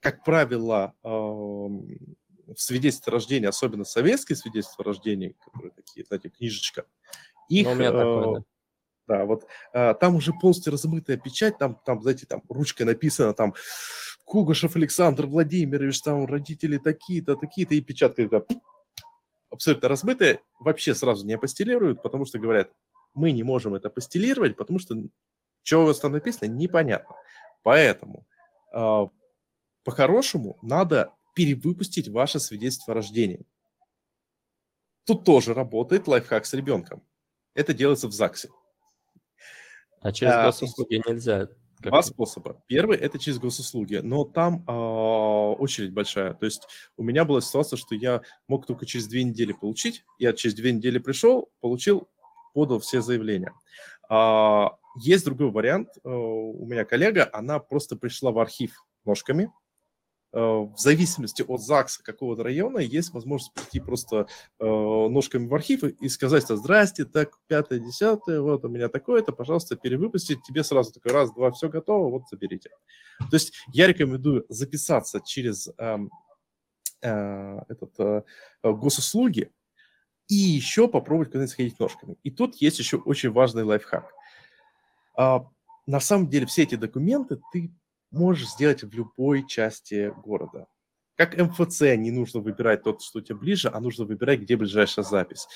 как 0.00 0.24
правило, 0.24 0.94
в 1.02 2.56
свидетельстве 2.56 3.10
о 3.10 3.14
рождении, 3.14 3.46
особенно 3.46 3.84
советские 3.84 4.36
свидетельства 4.36 4.82
о 4.82 4.88
рождении, 4.88 5.36
которые 5.44 5.72
такие, 5.72 6.04
знаете, 6.06 6.30
книжечка, 6.30 6.86
их... 7.48 7.66
Ну, 7.66 7.72
у 7.72 7.74
меня 7.74 7.92
такое, 7.92 8.34
да 8.34 8.44
да, 9.08 9.24
вот 9.24 9.44
там 9.72 10.14
уже 10.14 10.32
полностью 10.32 10.72
размытая 10.72 11.16
печать, 11.16 11.58
там, 11.58 11.80
там, 11.84 12.00
знаете, 12.00 12.26
там 12.26 12.42
ручкой 12.48 12.84
написано, 12.84 13.34
там, 13.34 13.54
Кугашев 14.30 14.76
Александр 14.76 15.26
Владимирович, 15.26 16.00
там, 16.02 16.24
родители 16.24 16.78
такие-то, 16.78 17.34
такие-то, 17.34 17.74
и 17.74 17.80
печатка 17.80 18.28
да, 18.28 18.44
абсолютно 19.50 19.88
размытая, 19.88 20.40
вообще 20.60 20.94
сразу 20.94 21.26
не 21.26 21.32
апостелируют, 21.32 22.00
потому 22.00 22.26
что 22.26 22.38
говорят, 22.38 22.70
мы 23.12 23.32
не 23.32 23.42
можем 23.42 23.74
это 23.74 23.88
апостелировать, 23.88 24.56
потому 24.56 24.78
что 24.78 24.94
что 25.64 25.82
у 25.82 25.86
вас 25.86 25.98
там 25.98 26.12
написано, 26.12 26.48
непонятно. 26.48 27.16
Поэтому 27.64 28.24
э, 28.72 29.06
по-хорошему 29.82 30.58
надо 30.62 31.12
перевыпустить 31.34 32.06
ваше 32.06 32.38
свидетельство 32.38 32.92
о 32.92 32.94
рождении. 32.94 33.44
Тут 35.06 35.24
тоже 35.24 35.54
работает 35.54 36.06
лайфхак 36.06 36.46
с 36.46 36.54
ребенком. 36.54 37.02
Это 37.54 37.74
делается 37.74 38.06
в 38.06 38.12
ЗАГСе. 38.12 38.50
А 40.00 40.12
через 40.12 40.34
а, 40.34 40.44
госуслуги 40.44 41.02
нельзя? 41.04 41.48
Два 41.80 42.02
способа. 42.02 42.62
Первый– 42.66 42.98
это 42.98 43.18
через 43.18 43.38
госуслуги, 43.38 43.96
но 43.96 44.24
там 44.24 44.64
э, 44.66 44.72
очередь 44.72 45.92
большая. 45.92 46.34
То 46.34 46.44
есть 46.44 46.68
у 46.98 47.02
меня 47.02 47.24
была 47.24 47.40
ситуация, 47.40 47.78
что 47.78 47.94
я 47.94 48.20
мог 48.48 48.66
только 48.66 48.84
через 48.84 49.06
две 49.06 49.24
недели 49.24 49.52
получить. 49.52 50.04
Я 50.18 50.34
через 50.34 50.54
две 50.54 50.72
недели 50.72 50.98
пришел, 50.98 51.50
получил, 51.60 52.08
подал 52.52 52.80
все 52.80 53.00
заявления. 53.00 53.54
Э, 54.10 54.66
есть 55.02 55.24
другой 55.24 55.50
вариант. 55.50 55.88
Э, 56.04 56.08
у 56.10 56.66
меня 56.66 56.84
коллега, 56.84 57.30
она 57.32 57.58
просто 57.58 57.96
пришла 57.96 58.30
в 58.30 58.38
архив 58.38 58.84
ножками, 59.06 59.50
в 60.32 60.76
зависимости 60.76 61.42
от 61.42 61.60
ЗАГСа 61.60 62.04
какого-то 62.04 62.44
района 62.44 62.78
есть 62.78 63.12
возможность 63.12 63.52
прийти 63.52 63.80
просто 63.80 64.28
э, 64.60 64.64
ножками 64.64 65.48
в 65.48 65.54
архив 65.54 65.82
и 65.82 66.08
сказать, 66.08 66.44
что 66.44 66.56
здрасте, 66.56 67.04
так, 67.04 67.38
пятое, 67.48 67.80
десятое, 67.80 68.40
вот 68.40 68.64
у 68.64 68.68
меня 68.68 68.88
такое-то, 68.88 69.32
пожалуйста, 69.32 69.76
перевыпустить. 69.76 70.42
Тебе 70.42 70.62
сразу 70.62 70.92
такой 70.92 71.12
раз, 71.12 71.32
два, 71.32 71.50
все 71.50 71.68
готово, 71.68 72.10
вот 72.10 72.28
заберите. 72.30 72.70
То 73.18 73.34
есть 73.34 73.54
я 73.72 73.88
рекомендую 73.88 74.46
записаться 74.48 75.20
через 75.20 75.68
э, 75.76 75.98
э, 77.02 77.58
этот, 77.68 77.98
э, 77.98 78.22
госуслуги 78.62 79.50
и 80.28 80.34
еще 80.34 80.86
попробовать 80.86 81.30
куда-нибудь 81.30 81.52
сходить 81.52 81.80
ножками. 81.80 82.16
И 82.22 82.30
тут 82.30 82.54
есть 82.56 82.78
еще 82.78 82.98
очень 82.98 83.32
важный 83.32 83.64
лайфхак. 83.64 84.12
А, 85.16 85.44
на 85.86 85.98
самом 85.98 86.28
деле 86.28 86.46
все 86.46 86.62
эти 86.62 86.76
документы 86.76 87.40
ты 87.52 87.72
можешь 88.10 88.50
сделать 88.50 88.82
в 88.82 88.92
любой 88.92 89.46
части 89.46 90.12
города. 90.24 90.66
Как 91.16 91.36
МФЦ 91.36 91.82
не 91.96 92.10
нужно 92.10 92.40
выбирать 92.40 92.82
тот, 92.82 93.02
что 93.02 93.20
тебе 93.20 93.36
ближе, 93.36 93.70
а 93.72 93.80
нужно 93.80 94.04
выбирать, 94.04 94.40
где 94.40 94.56
ближайшая 94.56 95.04
запись. 95.04 95.46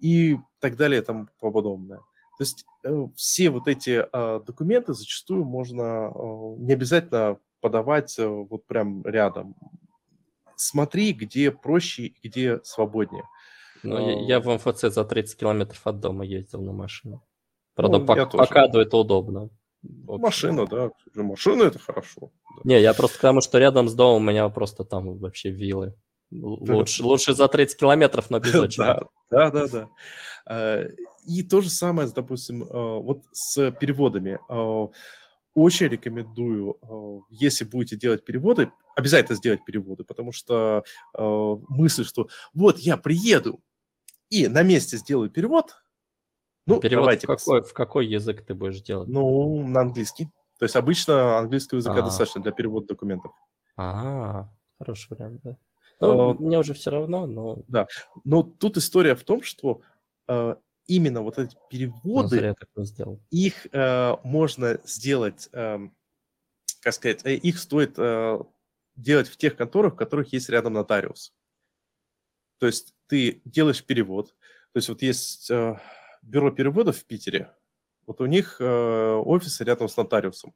И 0.00 0.38
так 0.60 0.76
далее 0.76 1.02
и 1.02 1.04
тому 1.04 1.28
подобное. 1.40 1.98
То 1.98 2.44
есть 2.44 2.64
э, 2.84 3.06
все 3.16 3.50
вот 3.50 3.68
эти 3.68 4.06
э, 4.10 4.40
документы 4.46 4.94
зачастую 4.94 5.44
можно 5.44 6.10
э, 6.14 6.54
не 6.58 6.72
обязательно 6.72 7.38
подавать 7.60 8.18
э, 8.18 8.26
вот 8.26 8.66
прям 8.66 9.04
рядом. 9.04 9.54
Смотри, 10.56 11.12
где 11.12 11.50
проще, 11.50 12.14
где 12.22 12.60
свободнее. 12.64 13.24
Ну, 13.82 13.98
я, 13.98 14.36
я 14.36 14.40
в 14.40 14.48
МФЦ 14.54 14.92
за 14.92 15.04
30 15.04 15.38
километров 15.38 15.86
от 15.86 16.00
дома 16.00 16.24
ездил 16.24 16.62
на 16.62 16.72
машине. 16.72 17.20
Правда, 17.74 17.98
ну, 17.98 18.06
по, 18.06 18.26
по 18.26 18.46
каду 18.46 18.78
это 18.78 18.96
удобно. 18.96 19.50
Машина, 19.82 20.66
да. 20.66 20.90
Машина 21.14 21.64
это 21.64 21.78
хорошо. 21.78 22.30
Да. 22.56 22.62
Не, 22.64 22.80
я 22.80 22.94
просто 22.94 23.16
потому, 23.16 23.40
что 23.40 23.58
рядом 23.58 23.88
с 23.88 23.94
домом 23.94 24.22
у 24.22 24.30
меня 24.30 24.48
просто 24.48 24.84
там 24.84 25.18
вообще 25.18 25.50
виллы. 25.50 25.94
Лучше, 26.30 27.02
лучше 27.02 27.34
за 27.34 27.48
30 27.48 27.78
километров, 27.78 28.30
но 28.30 28.38
без 28.38 28.54
очереди. 28.54 29.00
Да, 29.30 29.50
да, 29.50 29.66
да. 29.66 29.88
А, 30.46 30.84
и 31.26 31.42
то 31.42 31.60
же 31.60 31.70
самое, 31.70 32.08
допустим, 32.14 32.64
а, 32.68 32.98
вот 32.98 33.24
с 33.32 33.70
переводами. 33.72 34.38
А, 34.48 34.90
очень 35.54 35.88
рекомендую, 35.88 37.26
если 37.30 37.64
будете 37.64 37.96
делать 37.96 38.24
переводы, 38.24 38.70
обязательно 38.94 39.36
сделать 39.36 39.64
переводы, 39.64 40.04
потому 40.04 40.30
что 40.30 40.84
мысль, 41.12 42.04
что 42.04 42.28
вот 42.54 42.78
я 42.78 42.96
приеду 42.96 43.60
и 44.28 44.46
на 44.46 44.62
месте 44.62 44.96
сделаю 44.96 45.28
перевод, 45.28 45.82
ну, 46.74 46.80
Перевод 46.80 47.04
давайте. 47.04 47.26
В 47.26 47.30
какой, 47.30 47.62
в 47.62 47.72
какой 47.72 48.06
язык 48.06 48.44
ты 48.44 48.54
будешь 48.54 48.80
делать? 48.80 49.08
Ну, 49.08 49.66
на 49.66 49.80
английский. 49.80 50.28
То 50.58 50.64
есть 50.64 50.76
обычно 50.76 51.38
английского 51.38 51.78
языка 51.78 51.96
А-а-а. 51.96 52.04
достаточно 52.04 52.42
для 52.42 52.52
перевода 52.52 52.88
документов. 52.88 53.32
А, 53.76 54.48
хороший 54.78 55.08
вариант, 55.10 55.40
да. 55.42 55.56
Ну, 56.00 56.30
а, 56.30 56.34
мне 56.34 56.58
уже 56.58 56.74
все 56.74 56.90
равно, 56.90 57.26
но... 57.26 57.62
Да, 57.66 57.86
но 58.24 58.42
тут 58.42 58.76
история 58.76 59.14
в 59.14 59.22
том, 59.24 59.42
что 59.42 59.80
э, 60.28 60.56
именно 60.86 61.22
вот 61.22 61.38
эти 61.38 61.56
переводы, 61.70 62.54
их 63.30 63.66
э, 63.72 64.16
можно 64.22 64.80
сделать, 64.84 65.48
э, 65.52 65.78
как 66.80 66.92
сказать, 66.94 67.24
э, 67.24 67.34
их 67.34 67.58
стоит 67.58 67.94
э, 67.98 68.38
делать 68.96 69.28
в 69.28 69.36
тех 69.36 69.56
конторах, 69.56 69.94
в 69.94 69.96
которых 69.96 70.32
есть 70.32 70.48
рядом 70.48 70.74
нотариус. 70.74 71.32
То 72.58 72.66
есть 72.66 72.94
ты 73.06 73.40
делаешь 73.44 73.84
перевод, 73.84 74.28
то 74.28 74.76
есть 74.76 74.88
вот 74.88 75.00
есть... 75.02 75.50
Э, 75.50 75.80
бюро 76.22 76.50
переводов 76.50 76.98
в 76.98 77.04
Питере, 77.04 77.52
вот 78.06 78.20
у 78.20 78.26
них 78.26 78.60
э, 78.60 78.64
офисы 78.64 79.64
рядом 79.64 79.88
с 79.88 79.96
нотариусом. 79.96 80.54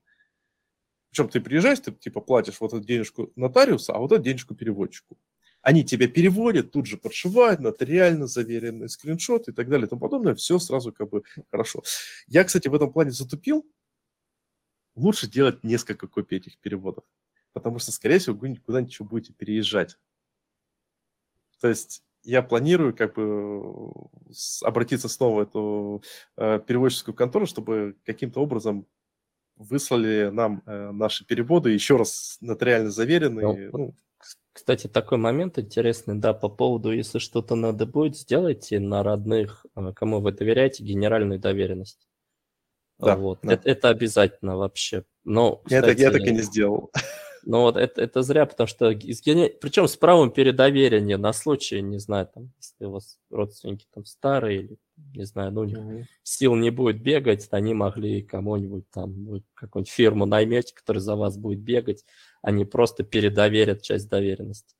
Причем 1.10 1.28
ты 1.28 1.40
приезжаешь, 1.40 1.78
ты 1.78 1.92
типа 1.92 2.20
платишь 2.20 2.60
вот 2.60 2.72
эту 2.72 2.84
денежку 2.84 3.32
нотариуса, 3.36 3.92
а 3.92 3.98
вот 3.98 4.10
эту 4.10 4.22
денежку 4.22 4.54
переводчику. 4.54 5.16
Они 5.62 5.84
тебя 5.84 6.08
переводят, 6.08 6.72
тут 6.72 6.86
же 6.86 6.96
подшивают, 6.96 7.60
нотариально 7.60 8.26
заверенный 8.26 8.88
скриншот 8.88 9.48
и 9.48 9.52
так 9.52 9.68
далее 9.68 9.86
и 9.86 9.88
тому 9.88 10.00
подобное. 10.00 10.34
Все 10.34 10.58
сразу 10.58 10.92
как 10.92 11.08
бы 11.08 11.22
хорошо. 11.50 11.82
Я, 12.26 12.44
кстати, 12.44 12.68
в 12.68 12.74
этом 12.74 12.92
плане 12.92 13.12
затупил. 13.12 13.64
Лучше 14.96 15.26
делать 15.26 15.64
несколько 15.64 16.06
копий 16.06 16.36
этих 16.36 16.58
переводов, 16.58 17.04
потому 17.52 17.78
что, 17.78 17.92
скорее 17.92 18.18
всего, 18.18 18.36
вы 18.36 18.48
никуда 18.48 18.80
ничего 18.80 19.08
будете 19.08 19.32
переезжать. 19.32 19.96
То 21.60 21.68
есть 21.68 22.04
я 22.24 22.42
планирую 22.42 22.96
как 22.96 23.14
бы 23.14 23.92
обратиться 24.62 25.08
снова 25.08 25.36
в 25.36 25.42
эту 25.42 26.02
э, 26.36 26.60
переводческую 26.66 27.14
контору, 27.14 27.46
чтобы 27.46 27.96
каким-то 28.04 28.40
образом 28.40 28.86
выслали 29.56 30.30
нам 30.32 30.62
э, 30.66 30.90
наши 30.90 31.24
переводы 31.26 31.70
еще 31.70 31.96
раз 31.96 32.38
нотариально 32.40 32.90
заверенные. 32.90 33.70
Ну, 33.72 33.78
ну. 33.78 33.94
Кстати, 34.52 34.86
такой 34.86 35.18
момент 35.18 35.58
интересный, 35.58 36.14
да, 36.14 36.32
по 36.32 36.48
поводу, 36.48 36.92
если 36.92 37.18
что-то 37.18 37.56
надо 37.56 37.86
будет, 37.86 38.16
сделайте 38.16 38.80
на 38.80 39.02
родных, 39.02 39.66
э, 39.76 39.92
кому 39.94 40.20
вы 40.20 40.32
доверяете, 40.32 40.82
генеральную 40.84 41.38
доверенность. 41.38 42.08
Да, 42.98 43.16
вот. 43.16 43.40
да. 43.42 43.54
Это, 43.54 43.68
это 43.68 43.88
обязательно 43.88 44.56
вообще. 44.56 45.04
Но, 45.24 45.56
кстати, 45.56 45.74
я, 45.74 45.82
так, 45.82 45.98
я 45.98 46.10
так 46.10 46.20
и 46.22 46.32
не 46.32 46.42
сделал. 46.42 46.90
Ну 47.46 47.60
вот 47.60 47.76
это, 47.76 48.02
это 48.02 48.22
зря, 48.22 48.46
потому 48.46 48.66
что 48.66 48.90
причем 48.90 49.88
с 49.88 49.96
правом 49.96 50.30
передоверения 50.30 51.18
на 51.18 51.32
случай, 51.32 51.82
не 51.82 51.98
знаю, 51.98 52.28
там, 52.32 52.52
если 52.56 52.84
у 52.86 52.92
вас 52.92 53.18
родственники 53.30 53.86
там 53.92 54.04
старые 54.04 54.62
или, 54.62 54.78
не 55.14 55.24
знаю, 55.24 55.52
ну, 55.52 55.64
mm-hmm. 55.64 56.04
сил 56.22 56.54
не 56.54 56.70
будет 56.70 57.02
бегать, 57.02 57.48
они 57.50 57.74
могли 57.74 58.22
кому-нибудь 58.22 58.88
там, 58.90 59.24
ну, 59.24 59.42
какую-нибудь 59.54 59.92
фирму 59.92 60.26
наймете, 60.26 60.74
которая 60.74 61.00
за 61.00 61.16
вас 61.16 61.36
будет 61.36 61.60
бегать, 61.60 62.04
они 62.42 62.64
просто 62.64 63.04
передоверят 63.04 63.82
часть 63.82 64.08
доверенности. 64.08 64.74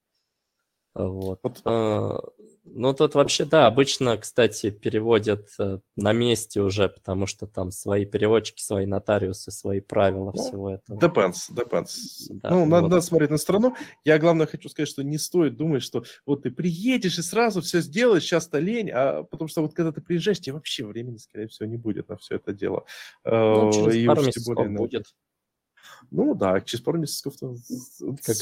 Вот. 0.94 1.40
вот. 1.42 2.33
Ну, 2.66 2.94
тут 2.94 3.14
вообще, 3.14 3.44
да, 3.44 3.66
обычно, 3.66 4.16
кстати, 4.16 4.70
переводят 4.70 5.48
э, 5.58 5.78
на 5.96 6.12
месте 6.12 6.62
уже, 6.62 6.88
потому 6.88 7.26
что 7.26 7.46
там 7.46 7.70
свои 7.70 8.06
переводчики, 8.06 8.62
свои 8.62 8.86
нотариусы, 8.86 9.50
свои 9.50 9.80
правила 9.80 10.32
ну, 10.34 10.42
всего 10.42 10.70
этого. 10.70 10.98
Depends, 10.98 11.50
depends. 11.50 11.96
Да, 12.30 12.50
ну, 12.50 12.60
вот. 12.60 12.66
надо, 12.66 12.88
надо 12.88 13.00
смотреть 13.02 13.30
на 13.30 13.36
страну. 13.36 13.76
Я, 14.04 14.18
главное, 14.18 14.46
хочу 14.46 14.68
сказать, 14.70 14.88
что 14.88 15.04
не 15.04 15.18
стоит 15.18 15.56
думать, 15.56 15.82
что 15.82 16.04
вот 16.24 16.44
ты 16.44 16.50
приедешь 16.50 17.18
и 17.18 17.22
сразу 17.22 17.60
все 17.60 17.80
сделаешь, 17.80 18.22
сейчас-то 18.22 18.58
лень, 18.58 18.90
а 18.90 19.24
потому 19.24 19.48
что 19.48 19.60
вот 19.60 19.74
когда 19.74 19.92
ты 19.92 20.00
приезжаешь, 20.00 20.40
тебе 20.40 20.54
вообще 20.54 20.86
времени, 20.86 21.18
скорее 21.18 21.48
всего, 21.48 21.68
не 21.68 21.76
будет 21.76 22.08
на 22.08 22.16
все 22.16 22.36
это 22.36 22.54
дело. 22.54 22.84
Ну, 23.24 23.72
через 23.72 23.94
и 23.94 24.06
пару 24.06 24.22
месяцев 24.22 24.54
более, 24.54 24.76
будет. 24.76 25.04
Ну 26.10 26.34
да, 26.34 26.60
через 26.60 26.82
пару 26.82 26.98
месяцев. 26.98 27.34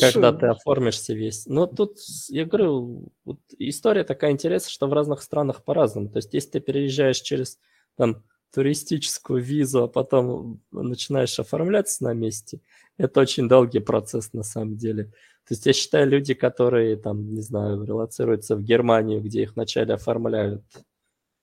Когда 0.01 0.32
ты 0.32 0.47
оформишься 0.47 1.14
весь. 1.14 1.47
Но 1.47 1.66
тут, 1.66 1.98
я 2.28 2.44
говорю, 2.44 3.12
вот 3.24 3.39
история 3.59 4.05
такая 4.05 4.32
интересная, 4.32 4.70
что 4.70 4.86
в 4.86 4.93
разных 4.93 5.22
странах 5.22 5.64
по-разному. 5.64 6.09
То 6.09 6.18
есть, 6.18 6.34
если 6.34 6.51
ты 6.51 6.60
переезжаешь 6.60 7.20
через 7.20 7.59
там, 7.97 8.22
туристическую 8.52 9.43
визу, 9.43 9.84
а 9.84 9.89
потом 9.89 10.60
начинаешь 10.70 11.39
оформляться 11.39 12.05
на 12.05 12.12
месте, 12.12 12.60
это 12.98 13.20
очень 13.20 13.48
долгий 13.48 13.80
процесс 13.80 14.32
на 14.32 14.43
самом 14.43 14.76
деле. 14.76 15.05
То 15.48 15.55
есть 15.55 15.66
я 15.66 15.72
считаю, 15.72 16.09
люди, 16.09 16.34
которые 16.34 16.97
там, 16.97 17.34
не 17.34 17.40
знаю, 17.40 17.84
релацируются 17.84 18.56
в 18.56 18.62
Германию, 18.62 19.22
где 19.22 19.43
их 19.43 19.55
вначале 19.55 19.94
оформляют 19.94 20.62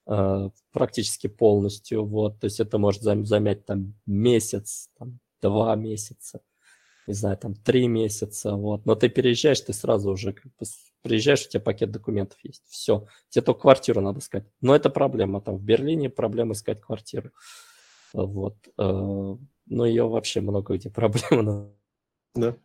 э, 0.08 0.50
практически 0.72 1.28
полностью, 1.28 2.06
вот, 2.06 2.40
то 2.40 2.46
есть 2.46 2.60
это 2.60 2.78
может 2.78 3.02
замять 3.02 3.66
там 3.66 3.96
месяц, 4.06 4.90
там, 4.98 5.20
два 5.42 5.76
месяца, 5.76 6.42
не 7.08 7.14
знаю, 7.14 7.38
там 7.38 7.56
три 7.56 7.88
месяца, 7.88 8.56
вот. 8.56 8.86
Но 8.86 8.96
ты 8.96 9.10
переезжаешь, 9.10 9.62
ты 9.62 9.74
сразу 9.74 10.12
уже 10.12 10.34
как 10.34 10.46
бы 10.46 10.66
приезжаешь, 11.02 11.46
у 11.46 11.50
тебя 11.50 11.62
пакет 11.62 11.92
документов 11.92 12.38
есть, 12.44 12.64
все. 12.68 13.08
Тебе 13.30 13.44
только 13.44 13.62
квартиру 13.62 14.02
надо 14.02 14.20
искать. 14.20 14.46
Но 14.62 14.76
это 14.76 14.90
проблема, 14.90 15.42
там 15.42 15.58
в 15.58 15.64
Берлине 15.64 16.10
проблема 16.10 16.54
искать 16.54 16.82
квартиру. 16.82 17.32
Вот. 18.14 18.56
Э, 18.78 19.36
но 19.66 19.86
ее 19.86 20.08
вообще 20.08 20.42
много 20.42 20.76
где 20.76 20.90
проблем. 20.92 21.74
Да. 22.36 22.56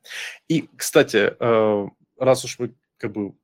И, 0.48 0.68
кстати, 0.76 1.34
э, 1.38 1.88
раз 2.18 2.44
уж 2.44 2.59
мы 2.59 2.74
как 2.96 3.12
бы 3.12 3.34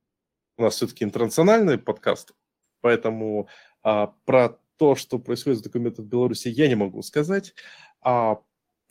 у 0.57 0.61
нас 0.61 0.75
все-таки 0.75 1.03
интернациональный 1.03 1.77
подкаст, 1.77 2.33
поэтому 2.81 3.47
а, 3.83 4.13
про 4.25 4.59
то, 4.77 4.95
что 4.95 5.19
происходит 5.19 5.59
с 5.59 5.63
документами 5.63 6.05
в 6.05 6.09
Беларуси, 6.09 6.49
я 6.49 6.67
не 6.67 6.75
могу 6.75 7.01
сказать. 7.01 7.53
А 8.01 8.39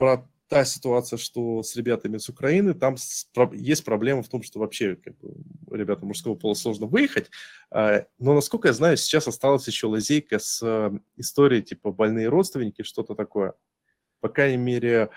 про 0.00 0.26
та 0.48 0.64
ситуация, 0.64 1.18
что 1.18 1.62
с 1.62 1.76
ребятами 1.76 2.16
с 2.16 2.28
Украины, 2.28 2.72
там 2.74 2.96
есть 3.52 3.84
проблема 3.84 4.22
в 4.22 4.28
том, 4.28 4.42
что 4.42 4.58
вообще 4.58 4.96
как 4.96 5.16
бы, 5.18 5.34
ребятам 5.70 6.08
мужского 6.08 6.34
пола 6.34 6.54
сложно 6.54 6.86
выехать. 6.86 7.30
А, 7.70 8.06
но, 8.18 8.34
насколько 8.34 8.68
я 8.68 8.74
знаю, 8.74 8.96
сейчас 8.96 9.28
осталась 9.28 9.68
еще 9.68 9.86
лазейка 9.86 10.38
с 10.38 10.60
э, 10.62 10.90
историей 11.16 11.62
типа 11.62 11.92
больные 11.92 12.28
родственники, 12.28 12.82
что-то 12.82 13.14
такое. 13.14 13.52
По 14.20 14.28
крайней 14.28 14.56
мере, 14.56 15.10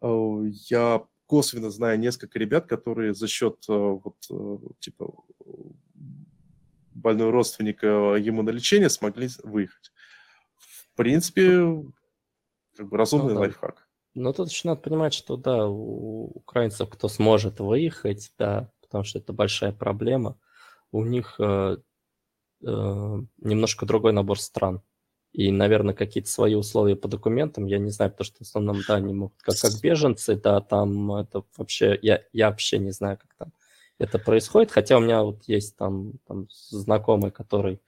э, 0.00 0.42
я 0.70 1.04
косвенно 1.26 1.70
знаю 1.70 2.00
несколько 2.00 2.38
ребят, 2.38 2.66
которые 2.66 3.14
за 3.14 3.28
счет 3.28 3.64
э, 3.68 3.72
вот, 3.72 4.16
типа 4.80 5.14
больного 6.94 7.30
родственника 7.30 7.86
ему 8.18 8.42
на 8.42 8.50
лечение 8.50 8.88
смогли 8.88 9.28
выехать. 9.44 9.92
В 10.56 10.96
принципе, 10.96 11.84
как 12.76 12.88
бы 12.88 12.96
разумный 12.96 13.34
ну, 13.34 13.34
да. 13.34 13.40
лайфхак. 13.40 13.89
Ну, 14.14 14.32
тут 14.32 14.50
еще 14.50 14.68
надо 14.68 14.80
понимать, 14.80 15.14
что, 15.14 15.36
да, 15.36 15.66
у 15.68 16.24
украинцев, 16.34 16.88
кто 16.90 17.08
сможет 17.08 17.60
выехать, 17.60 18.32
да, 18.38 18.70
потому 18.80 19.04
что 19.04 19.18
это 19.18 19.32
большая 19.32 19.72
проблема, 19.72 20.36
у 20.90 21.04
них 21.04 21.36
э, 21.38 21.76
э, 22.64 23.16
немножко 23.38 23.86
другой 23.86 24.12
набор 24.12 24.40
стран. 24.40 24.82
И, 25.32 25.52
наверное, 25.52 25.94
какие-то 25.94 26.28
свои 26.28 26.56
условия 26.56 26.96
по 26.96 27.06
документам, 27.06 27.66
я 27.66 27.78
не 27.78 27.90
знаю, 27.90 28.10
потому 28.10 28.24
что 28.24 28.38
в 28.38 28.48
основном, 28.48 28.80
да, 28.88 28.96
они 28.96 29.14
могут, 29.14 29.40
как, 29.42 29.56
как 29.60 29.80
беженцы, 29.80 30.34
да, 30.34 30.60
там 30.60 31.12
это 31.12 31.44
вообще, 31.56 31.96
я, 32.02 32.22
я 32.32 32.50
вообще 32.50 32.78
не 32.78 32.90
знаю, 32.90 33.16
как 33.16 33.32
там 33.34 33.52
это 33.98 34.18
происходит, 34.18 34.72
хотя 34.72 34.96
у 34.96 35.00
меня 35.00 35.22
вот 35.22 35.44
есть 35.46 35.76
там, 35.76 36.14
там 36.26 36.48
знакомый, 36.50 37.30
который 37.30 37.80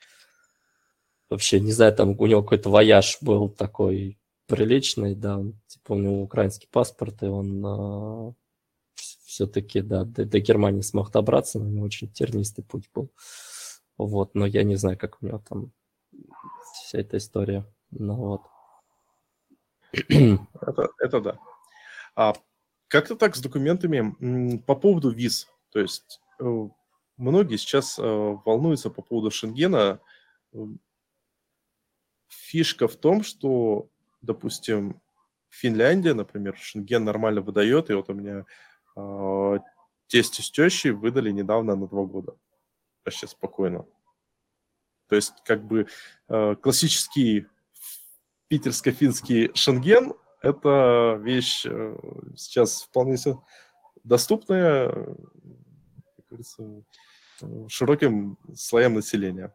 вообще, 1.30 1.58
не 1.58 1.72
знаю, 1.72 1.94
там 1.94 2.14
у 2.16 2.26
него 2.26 2.42
какой-то 2.42 2.70
вояж 2.70 3.18
был 3.22 3.48
такой 3.48 4.18
приличный, 4.52 5.14
да, 5.14 5.42
типа 5.66 5.92
у 5.92 5.98
него 5.98 6.22
украинский 6.22 6.68
паспорт, 6.70 7.22
и 7.22 7.26
он 7.26 7.64
а, 7.64 8.34
все-таки, 8.94 9.80
да, 9.80 10.04
до, 10.04 10.26
до 10.26 10.40
Германии 10.40 10.82
смог 10.82 11.10
добраться, 11.10 11.58
но 11.58 11.64
у 11.64 11.68
него 11.68 11.86
очень 11.86 12.12
тернистый 12.12 12.62
путь 12.62 12.90
был. 12.94 13.10
Вот, 13.96 14.34
но 14.34 14.44
я 14.44 14.62
не 14.62 14.76
знаю, 14.76 14.98
как 14.98 15.22
у 15.22 15.26
него 15.26 15.42
там 15.48 15.72
вся 16.74 16.98
эта 16.98 17.16
история. 17.16 17.64
Ну 17.90 18.14
вот. 18.16 18.42
Это, 20.60 20.88
это 20.98 21.20
да. 21.20 21.38
А 22.14 22.34
как-то 22.88 23.14
так 23.14 23.36
с 23.36 23.40
документами 23.40 24.56
по 24.66 24.74
поводу 24.74 25.10
виз. 25.10 25.48
То 25.70 25.80
есть 25.80 26.20
э, 26.40 26.68
многие 27.16 27.56
сейчас 27.56 27.98
э, 27.98 28.02
волнуются 28.02 28.90
по 28.90 29.02
поводу 29.02 29.30
Шенгена. 29.30 30.00
Фишка 32.28 32.88
в 32.88 32.96
том, 32.96 33.22
что 33.22 33.90
допустим, 34.22 35.00
Финляндия, 35.50 36.14
например, 36.14 36.56
Шенген 36.56 37.04
нормально 37.04 37.42
выдает, 37.42 37.90
и 37.90 37.94
вот 37.94 38.08
у 38.08 38.14
меня 38.14 38.46
э, 38.96 39.58
тесть 40.06 40.42
с 40.42 40.50
тещей 40.50 40.92
выдали 40.92 41.30
недавно 41.30 41.76
на 41.76 41.86
два 41.86 42.04
года. 42.04 42.36
Вообще 43.04 43.26
спокойно. 43.26 43.84
То 45.08 45.16
есть, 45.16 45.34
как 45.44 45.64
бы, 45.64 45.86
э, 46.28 46.56
классический 46.56 47.46
питерско-финский 48.48 49.50
Шенген– 49.54 50.14
это 50.40 51.18
вещь 51.20 51.66
э, 51.66 51.96
сейчас 52.36 52.82
вполне 52.82 53.16
доступная, 54.04 54.88
как 54.90 56.26
говорится, 56.28 56.82
широким 57.68 58.38
слоям 58.54 58.94
населения. 58.94 59.54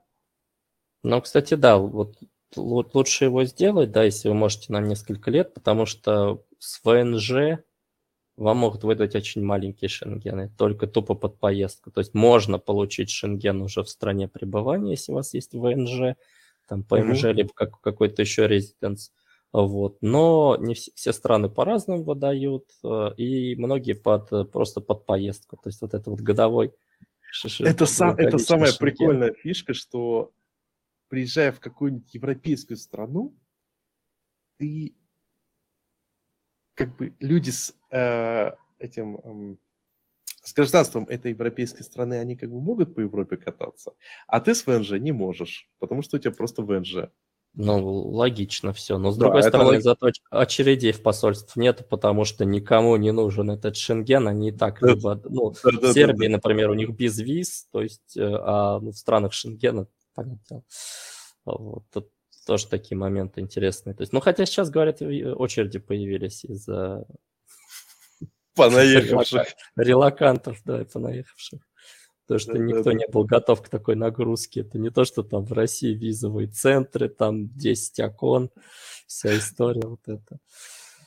Ну, 1.04 1.22
кстати, 1.22 1.56
да, 1.56 1.78
вот 1.78 2.18
лучше 2.56 3.26
его 3.26 3.44
сделать, 3.44 3.92
да, 3.92 4.04
если 4.04 4.30
вы 4.30 4.36
можете 4.36 4.72
на 4.72 4.80
несколько 4.80 5.32
лет, 5.32 5.54
потому 5.54 5.86
что 5.86 6.44
с 6.60 6.80
ВНЖ 6.84 7.60
вам 8.38 8.58
могут 8.58 8.84
выдать 8.84 9.16
очень 9.16 9.44
маленькие 9.44 9.90
шенгены, 9.90 10.52
только 10.58 10.88
тупо 10.88 11.16
под 11.16 11.40
поездку. 11.40 11.92
То 11.92 12.02
есть 12.02 12.14
можно 12.14 12.60
получить 12.60 13.10
шенген 13.10 13.62
уже 13.62 13.84
в 13.84 13.90
стране 13.90 14.28
пребывания, 14.28 14.92
если 14.92 15.12
у 15.12 15.16
вас 15.16 15.34
есть 15.34 15.54
ВНЖ, 15.54 16.16
там 16.68 16.84
ПМЖ, 16.84 17.26
mm-hmm. 17.26 17.34
либо 17.34 17.50
как, 17.54 17.82
какой-то 17.82 18.22
еще 18.22 18.48
резиденс. 18.48 19.12
Вот. 19.52 19.98
Но 20.02 20.58
не 20.60 20.76
все, 20.76 20.92
все 20.94 21.14
страны 21.14 21.50
по-разному 21.50 22.04
выдают, 22.04 22.66
э, 22.84 23.12
и 23.18 23.56
многие 23.56 23.94
под, 23.94 24.52
просто 24.52 24.82
под 24.82 25.06
поездку. 25.06 25.58
То 25.58 25.70
есть 25.70 25.82
вот 25.82 25.94
это 25.94 26.10
вот 26.12 26.20
годовой 26.20 26.74
это, 27.60 27.86
сам, 27.86 28.16
это 28.18 28.38
самая 28.38 28.72
шенген. 28.72 28.80
прикольная 28.80 29.34
фишка, 29.34 29.74
что 29.74 30.32
приезжая 31.10 31.52
в 31.52 31.60
какую-нибудь 31.60 32.14
европейскую 32.14 32.78
страну, 32.78 33.36
ты 34.58 34.96
как 36.74 36.96
бы 36.96 37.14
люди 37.20 37.50
с 37.50 37.76
э, 37.92 38.52
этим 38.80 39.18
э, 39.18 39.56
с 40.44 40.54
гражданством 40.54 41.06
этой 41.06 41.32
европейской 41.32 41.84
страны 41.84 42.20
они 42.20 42.36
как 42.38 42.50
бы 42.50 42.62
могут 42.62 42.96
по 42.96 43.02
Европе 43.02 43.38
кататься, 43.38 43.94
а 44.28 44.40
ты 44.40 44.56
с 44.56 44.66
ВНЖ 44.66 44.92
не 44.92 45.12
можешь, 45.12 45.70
потому 45.80 46.02
что 46.02 46.18
у 46.18 46.20
тебя 46.20 46.32
просто 46.32 46.62
ВНЖ. 46.62 47.10
Ну, 47.60 47.84
логично 47.90 48.72
все. 48.72 49.00
Но 49.00 49.12
с 49.12 49.18
да, 49.18 49.26
другой 49.26 49.42
стороны, 49.42 49.74
лог... 49.74 49.82
зато 49.82 50.10
очередей 50.30 50.92
в 50.92 51.02
посольствах 51.02 51.56
нет, 51.56 51.88
потому 51.90 52.24
что 52.24 52.46
никому 52.46 52.96
не 52.98 53.12
нужен 53.12 53.50
этот 53.50 53.76
Шенген. 53.76 54.28
Они 54.28 54.50
и 54.50 54.52
так 54.52 54.80
да. 54.80 54.90
либо, 54.90 55.20
ну, 55.28 55.54
да, 55.64 55.72
в 55.72 55.82
да, 55.82 55.92
Сербии, 55.92 56.28
да, 56.28 56.34
например, 56.34 56.70
у 56.70 56.76
них 56.76 56.92
без 56.92 57.18
виз, 57.18 57.68
то 57.72 57.82
есть, 57.82 58.16
э, 58.16 58.22
а 58.22 58.80
ну, 58.80 58.92
в 58.92 58.96
странах 58.96 59.34
Шенгена, 59.34 59.88
понятно. 60.18 60.64
Вот, 61.46 61.84
тут 61.92 62.10
тоже 62.46 62.68
такие 62.68 62.98
моменты 62.98 63.42
интересные. 63.42 63.94
То 63.94 64.02
есть, 64.02 64.14
ну, 64.14 64.20
хотя 64.20 64.46
сейчас, 64.46 64.70
говорят, 64.72 65.02
очереди 65.02 65.80
появились 65.80 66.44
из-за... 66.44 67.06
Понаехавших. 68.56 69.48
Релакантов, 69.76 70.60
да, 70.66 70.84
понаехавших. 70.92 71.62
То, 72.28 72.40
что 72.40 72.54
да, 72.54 72.60
никто 72.60 72.84
да, 72.84 72.94
не 72.94 73.08
был 73.08 73.24
готов 73.26 73.62
к 73.62 73.70
такой 73.70 73.96
нагрузке. 73.96 74.62
Это 74.62 74.80
не 74.80 74.90
то, 74.90 75.06
что 75.06 75.22
там 75.22 75.46
в 75.46 75.54
России 75.54 75.94
визовые 75.94 76.48
центры, 76.48 77.08
там 77.08 77.50
10 77.50 78.00
окон, 78.00 78.50
вся 79.06 79.38
история 79.38 79.88
вот 79.88 80.02
это. 80.08 80.40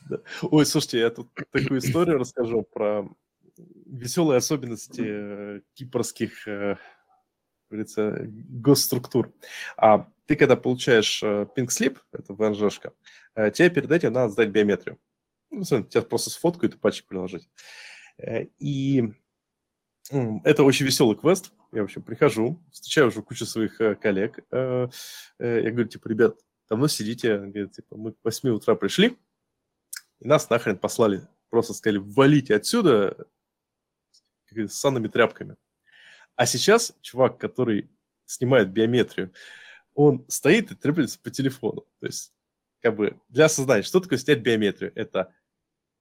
Да. 0.08 0.20
Ой, 0.42 0.64
слушайте, 0.64 1.00
я 1.00 1.10
тут 1.10 1.28
такую 1.50 1.80
историю 1.80 2.18
расскажу 2.18 2.62
про 2.62 3.08
веселые 3.86 4.38
особенности 4.38 5.02
э, 5.04 5.60
кипрских 5.74 6.46
э, 6.46 6.76
говорится, 7.70 8.16
госструктур. 8.26 9.32
А 9.76 10.08
ты, 10.26 10.36
когда 10.36 10.56
получаешь 10.56 11.22
э, 11.22 11.46
pink 11.56 11.68
slip, 11.68 11.98
это 12.12 12.34
ВНЖшка, 12.34 12.92
тебе 13.34 13.70
перед 13.70 13.90
этим 13.90 14.12
надо 14.12 14.32
сдать 14.32 14.50
биометрию. 14.50 14.98
Ну, 15.50 15.64
тебя 15.64 16.02
просто 16.02 16.30
сфоткают 16.30 16.74
и 16.74 16.78
пальчик 16.78 17.06
приложить. 17.06 17.48
И 18.58 19.12
это 20.10 20.64
очень 20.64 20.86
веселый 20.86 21.16
квест. 21.16 21.52
Я, 21.72 21.82
в 21.82 21.84
общем, 21.84 22.02
прихожу, 22.02 22.60
встречаю 22.72 23.08
уже 23.08 23.22
кучу 23.22 23.46
своих 23.46 23.80
э, 23.80 23.94
коллег. 23.94 24.40
Э, 24.50 24.88
э, 25.38 25.62
я 25.62 25.70
говорю, 25.70 25.88
типа, 25.88 26.08
ребят, 26.08 26.36
давно 26.68 26.88
сидите? 26.88 27.38
Говорят, 27.38 27.72
типа, 27.72 27.96
мы 27.96 28.12
к 28.12 28.16
8 28.24 28.48
утра 28.50 28.74
пришли, 28.74 29.16
и 30.18 30.26
нас 30.26 30.50
нахрен 30.50 30.78
послали. 30.78 31.28
Просто 31.48 31.74
сказали, 31.74 31.98
валите 31.98 32.56
отсюда 32.56 33.28
с 34.50 34.72
санными 34.72 35.06
тряпками. 35.06 35.56
А 36.36 36.46
сейчас 36.46 36.94
чувак, 37.00 37.38
который 37.38 37.90
снимает 38.24 38.70
биометрию, 38.70 39.32
он 39.94 40.24
стоит 40.28 40.70
и 40.70 40.74
треплется 40.74 41.18
по 41.20 41.30
телефону. 41.30 41.86
То 42.00 42.06
есть, 42.06 42.32
как 42.80 42.96
бы, 42.96 43.20
для 43.28 43.46
осознания, 43.46 43.82
что 43.82 44.00
такое 44.00 44.18
снять 44.18 44.40
биометрию? 44.40 44.92
Это 44.94 45.34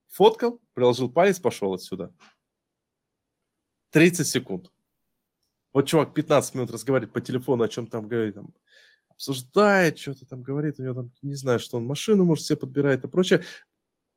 фоткал, 0.08 0.60
приложил 0.74 1.10
палец, 1.10 1.38
пошел 1.38 1.74
отсюда. 1.74 2.14
30 3.90 4.26
секунд. 4.26 4.72
Вот 5.72 5.86
чувак 5.86 6.14
15 6.14 6.54
минут 6.54 6.70
разговаривает 6.70 7.12
по 7.12 7.20
телефону, 7.20 7.64
о 7.64 7.68
чем 7.68 7.86
там 7.86 8.08
говорит, 8.08 8.34
там, 8.34 8.54
обсуждает, 9.08 9.98
что-то 9.98 10.26
там 10.26 10.42
говорит, 10.42 10.78
у 10.78 10.82
него 10.82 10.94
там, 10.94 11.12
не 11.22 11.34
знаю, 11.34 11.58
что 11.58 11.76
он 11.76 11.84
машину, 11.84 12.24
может, 12.24 12.46
себе 12.46 12.56
подбирает 12.56 13.04
и 13.04 13.08
прочее, 13.08 13.44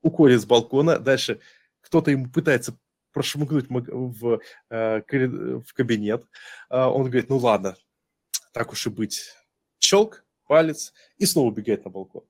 уходит 0.02 0.41
с 0.41 0.45
балкона, 0.45 0.98
дальше 0.98 1.41
кто-то 1.81 2.11
ему 2.11 2.30
пытается 2.30 2.77
прошмыгнуть 3.14 3.68
в, 3.69 4.40
э, 4.69 5.02
в 5.07 5.73
кабинет, 5.73 6.26
а 6.69 6.90
он 6.90 7.06
говорит, 7.06 7.30
ну 7.30 7.38
ладно, 7.38 7.76
так 8.53 8.72
уж 8.72 8.88
и 8.88 8.90
быть, 8.90 9.34
челк, 9.80 10.26
палец, 10.48 10.94
и 11.18 11.26
снова 11.26 11.48
убегает 11.48 11.85
на 11.85 11.91
балкон. 11.91 12.23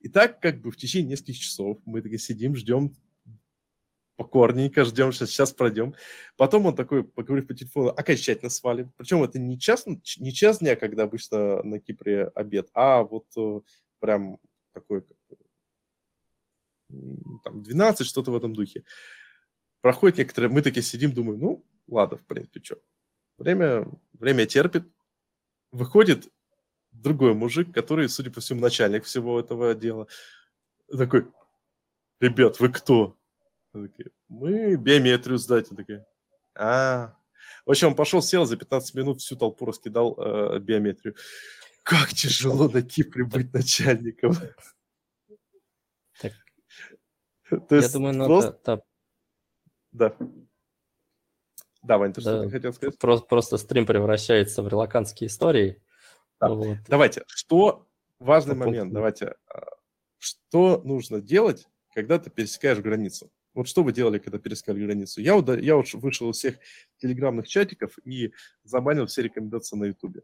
И 0.00 0.08
так 0.08 0.40
как 0.40 0.60
бы 0.60 0.70
в 0.70 0.76
течение 0.76 1.12
нескольких 1.12 1.38
часов 1.38 1.78
мы 1.86 2.02
таки 2.02 2.18
сидим, 2.18 2.54
ждем 2.56 2.94
покорненько 4.16 4.84
ждем, 4.84 5.12
что 5.12 5.26
сейчас 5.26 5.52
пройдем. 5.52 5.94
Потом 6.36 6.66
он 6.66 6.76
такой, 6.76 7.04
поговорив 7.04 7.46
по 7.46 7.54
телефону, 7.54 7.88
окончательно 7.88 8.50
свалит. 8.50 8.88
Причем 8.96 9.22
это 9.22 9.38
не 9.38 9.58
час, 9.58 9.86
не 9.86 10.32
час 10.32 10.58
дня, 10.58 10.76
когда 10.76 11.04
обычно 11.04 11.62
на 11.62 11.80
Кипре 11.80 12.26
обед, 12.34 12.68
а 12.74 13.02
вот 13.02 13.26
э, 13.36 13.60
прям 14.00 14.38
такой 14.72 15.04
там 17.42 17.62
12, 17.62 18.06
что-то 18.06 18.30
в 18.30 18.36
этом 18.36 18.54
духе. 18.54 18.84
Проходит 19.84 20.16
некоторые, 20.16 20.50
мы 20.50 20.62
такие 20.62 20.82
сидим, 20.82 21.12
думаем, 21.12 21.40
ну, 21.40 21.66
ладно, 21.88 22.16
в 22.16 22.24
принципе, 22.24 22.58
что. 22.62 22.78
Время, 23.36 23.86
время 24.14 24.46
терпит. 24.46 24.90
Выходит 25.72 26.26
другой 26.90 27.34
мужик, 27.34 27.70
который, 27.74 28.08
судя 28.08 28.30
по 28.30 28.40
всему, 28.40 28.62
начальник 28.62 29.04
всего 29.04 29.38
этого 29.38 29.74
дела. 29.74 30.06
Такой, 30.90 31.30
ребят, 32.18 32.60
вы 32.60 32.70
кто? 32.70 33.18
такие, 33.74 34.10
мы 34.28 34.76
биометрию 34.76 35.36
сдать. 35.36 35.70
Он 35.70 35.76
такие, 35.76 36.06
а, 36.54 37.14
в 37.66 37.70
общем, 37.70 37.88
он 37.88 37.94
пошел, 37.94 38.22
сел, 38.22 38.46
за 38.46 38.56
15 38.56 38.94
минут 38.94 39.20
всю 39.20 39.36
толпу 39.36 39.66
раскидал 39.66 40.16
э, 40.16 40.60
биометрию. 40.60 41.14
Как 41.82 42.08
тяжело 42.14 42.70
на 42.70 42.80
Кипре 42.80 43.24
быть 43.24 43.52
начальником. 43.52 44.32
Так. 46.22 46.32
То 47.68 47.76
Я 47.76 47.88
думаю, 47.90 48.14
надо... 48.14 48.28
Просто... 48.28 48.84
Да. 49.94 50.14
Да, 51.82 51.98
Вань, 51.98 52.12
ты 52.12 52.20
да, 52.20 52.42
что 52.42 52.50
хотел 52.50 52.72
сказать? 52.72 52.98
Просто, 52.98 53.26
просто 53.26 53.56
стрим 53.58 53.86
превращается 53.86 54.62
в 54.62 54.68
релакантские 54.68 55.28
истории. 55.28 55.82
Да. 56.40 56.48
Вот. 56.48 56.78
Давайте, 56.88 57.22
что 57.26 57.86
важный 58.18 58.56
По 58.56 58.66
момент, 58.66 58.92
давайте, 58.92 59.36
а, 59.48 59.66
что 60.18 60.80
нужно 60.82 61.20
делать, 61.20 61.66
когда 61.94 62.18
ты 62.18 62.28
пересекаешь 62.28 62.78
границу? 62.78 63.30
Вот 63.54 63.68
что 63.68 63.84
вы 63.84 63.92
делали, 63.92 64.18
когда 64.18 64.38
перескали 64.38 64.84
границу? 64.84 65.20
Я, 65.20 65.36
вот, 65.36 65.48
я 65.60 65.76
вот 65.76 65.92
вышел 65.92 66.28
из 66.30 66.38
всех 66.38 66.56
телеграмных 66.96 67.46
чатиков 67.46 67.96
и 68.04 68.32
забанил 68.64 69.06
все 69.06 69.22
рекомендации 69.22 69.76
на 69.76 69.84
Ютубе. 69.84 70.22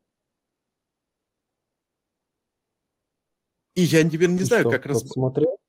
И 3.75 3.83
я 3.83 4.03
теперь 4.09 4.31
не 4.31 4.43
знаю, 4.43 4.63
что, 4.63 4.71
как 4.71 4.87
раз... 4.87 5.07
Смотрел? 5.07 5.61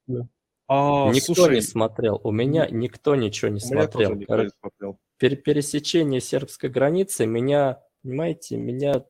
А, 0.74 1.12
никто 1.12 1.34
слушай, 1.36 1.56
не 1.56 1.62
смотрел. 1.62 2.22
У 2.24 2.32
меня 2.32 2.66
никто 2.72 3.16
ничего 3.16 3.52
не 3.52 3.60
смотрел. 3.60 4.16
Никто 4.16 4.42
не 4.42 4.52
смотрел. 4.58 5.00
пересечение 5.20 6.22
сербской 6.22 6.70
границы 6.70 7.26
меня, 7.26 7.84
понимаете, 8.04 8.56
меня 8.56 9.04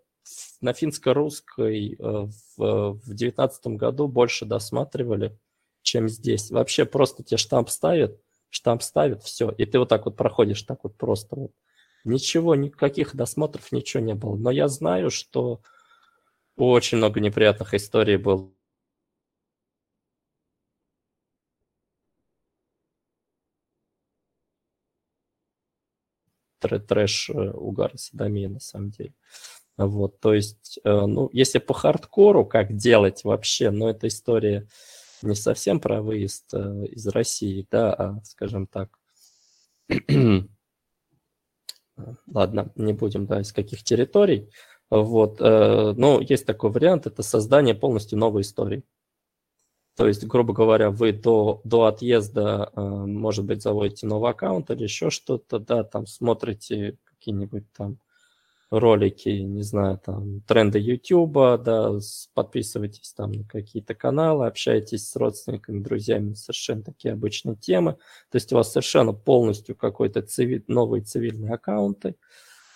на 0.60 0.74
финско-русской 0.74 1.98
э, 2.00 2.28
в, 2.58 3.00
19 3.06 3.68
году 3.78 4.08
больше 4.08 4.46
досматривали, 4.46 5.38
чем 5.84 6.10
здесь. 6.10 6.50
Вообще 6.50 6.86
просто 6.86 7.22
тебе 7.22 7.38
штамп 7.38 7.70
ставят, 7.70 8.20
штамп 8.50 8.82
ставит, 8.82 9.22
все, 9.22 9.52
и 9.52 9.66
ты 9.68 9.78
вот 9.78 9.90
так 9.90 10.06
вот 10.06 10.16
проходишь, 10.16 10.64
так 10.64 10.80
вот 10.82 10.98
просто 10.98 11.36
вот. 11.36 11.52
Ничего, 12.04 12.56
никаких 12.56 13.16
досмотров, 13.16 13.72
ничего 13.72 14.02
не 14.02 14.16
было. 14.16 14.36
Но 14.36 14.50
я 14.50 14.68
знаю, 14.68 15.12
что 15.12 15.62
очень 16.58 16.98
много 16.98 17.20
неприятных 17.20 17.76
историй 17.76 18.18
было 18.18 18.50
трэш 26.68 27.30
э, 27.30 27.52
угар 27.52 27.92
садомия 27.98 28.50
на 28.50 28.60
самом 28.60 28.92
деле. 28.92 29.14
Вот, 29.78 30.20
то 30.20 30.34
есть, 30.34 30.80
э, 30.84 31.06
ну, 31.06 31.30
если 31.34 31.60
по 31.60 31.74
хардкору, 31.74 32.46
как 32.46 32.76
делать 32.76 33.24
вообще, 33.24 33.72
ну, 33.72 33.88
эта 33.88 34.08
история 34.08 34.68
не 35.22 35.36
совсем 35.36 35.80
про 35.80 36.02
выезд 36.02 36.54
э, 36.54 36.86
из 36.88 37.08
России, 37.08 37.68
да, 37.72 37.94
а, 37.94 38.22
скажем 38.24 38.68
так, 38.68 38.90
ладно, 42.28 42.72
не 42.76 42.94
будем, 42.94 43.26
да, 43.26 43.42
из 43.42 43.52
каких 43.52 43.84
территорий, 43.84 44.50
вот, 44.90 45.40
но 45.40 46.20
есть 46.20 46.46
такой 46.46 46.70
вариант, 46.70 47.08
это 47.08 47.24
создание 47.24 47.74
полностью 47.74 48.20
новой 48.20 48.42
истории. 48.42 48.84
То 49.96 50.08
есть, 50.08 50.26
грубо 50.26 50.54
говоря, 50.54 50.90
вы 50.90 51.12
до, 51.12 51.62
до 51.64 51.86
отъезда, 51.86 52.72
э, 52.76 52.82
может 52.82 53.46
быть, 53.46 53.62
заводите 53.62 54.08
новый 54.08 54.32
аккаунт 54.32 54.72
или 54.72 54.84
еще 54.84 55.10
что-то, 55.10 55.60
да, 55.60 55.84
там 55.84 56.08
смотрите 56.08 56.98
какие-нибудь 57.06 57.66
там 57.74 58.00
ролики, 58.72 59.30
не 59.30 59.64
знаю, 59.64 60.00
там, 60.04 60.42
тренды 60.42 60.80
YouTube, 60.80 61.34
да, 61.62 61.92
подписывайтесь 62.34 63.14
там 63.14 63.34
на 63.34 63.44
какие-то 63.44 63.94
каналы, 63.94 64.48
общайтесь 64.48 65.10
с 65.10 65.16
родственниками, 65.18 65.84
друзьями, 65.84 66.34
совершенно 66.36 66.82
такие 66.82 67.14
обычные 67.14 67.58
темы. 67.58 67.98
То 68.32 68.38
есть 68.38 68.52
у 68.54 68.56
вас 68.56 68.72
совершенно 68.72 69.12
полностью 69.12 69.76
какой-то 69.76 70.22
цивиль, 70.22 70.64
новые 70.68 71.04
цивильные 71.04 71.54
аккаунты. 71.54 72.16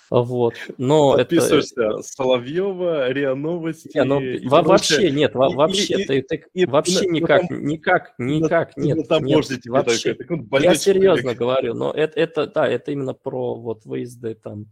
Вот, 0.09 0.53
но 0.77 1.17
Подписываешься 1.17 1.81
это... 1.81 2.01
Соловьева, 2.01 3.09
РИА 3.11 3.35
Новости. 3.35 3.91
Не, 3.95 4.03
ну, 4.03 4.21
и 4.21 4.47
вообще 4.47 5.11
нет, 5.11 5.33
и, 5.33 5.37
вообще 5.37 6.01
и, 6.01 6.05
ты, 6.05 6.21
ты 6.21 6.45
и, 6.53 6.65
вообще 6.65 7.05
и, 7.05 7.09
никак, 7.09 7.47
там, 7.47 7.65
никак, 7.65 8.13
никак, 8.17 8.77
нет, 8.77 8.97
нет, 8.97 9.21
нет 9.21 9.65
вообще. 9.67 10.13
Такой, 10.13 10.45
я 10.61 10.75
серьезно 10.75 11.33
говорю, 11.33 11.73
но 11.73 11.91
это, 11.91 12.19
это, 12.19 12.47
да, 12.47 12.67
это 12.67 12.91
именно 12.91 13.13
про 13.13 13.55
вот 13.55 13.85
выезды 13.85 14.35
там 14.35 14.67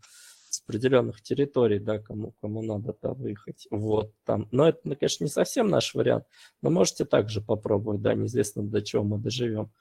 с 0.54 0.62
определенных 0.62 1.22
территорий, 1.22 1.80
да, 1.80 1.98
кому, 1.98 2.36
кому 2.40 2.62
надо 2.62 2.96
да, 3.02 3.14
выехать. 3.14 3.68
Вот 3.72 4.14
там. 4.26 4.48
Но 4.52 4.70
это, 4.70 4.96
конечно, 4.96 5.24
не 5.24 5.30
совсем 5.30 5.68
наш 5.68 5.96
вариант, 5.96 6.26
но 6.62 6.70
можете 6.70 7.06
также 7.06 7.42
попробовать, 7.42 8.02
да, 8.02 8.14
неизвестно 8.14 8.62
до 8.62 8.84
чего 8.84 9.04
мы 9.04 9.18
доживем. 9.18 9.72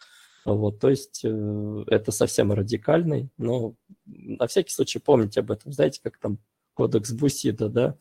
Вот, 0.45 0.81
то 0.81 0.91
есть 0.91 1.21
э, 1.25 1.85
это 1.87 2.11
совсем 2.11 2.53
радикальный, 2.53 3.29
но 3.39 3.75
на 4.07 4.47
всякий 4.49 4.73
случай 4.73 4.99
помните 4.99 5.41
об 5.41 5.53
этом. 5.53 5.73
Знаете, 5.73 6.01
как 6.03 6.19
там 6.19 6.39
кодекс 6.75 7.13
Бусида, 7.13 7.69
да? 7.69 7.97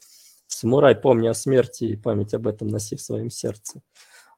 Самурай, 0.47 0.95
помни 0.95 1.27
о 1.27 1.33
смерти 1.33 1.83
и 1.85 1.95
память 1.95 2.33
об 2.33 2.47
этом 2.47 2.67
носи 2.67 2.95
в 2.95 3.01
своем 3.01 3.29
сердце. 3.29 3.81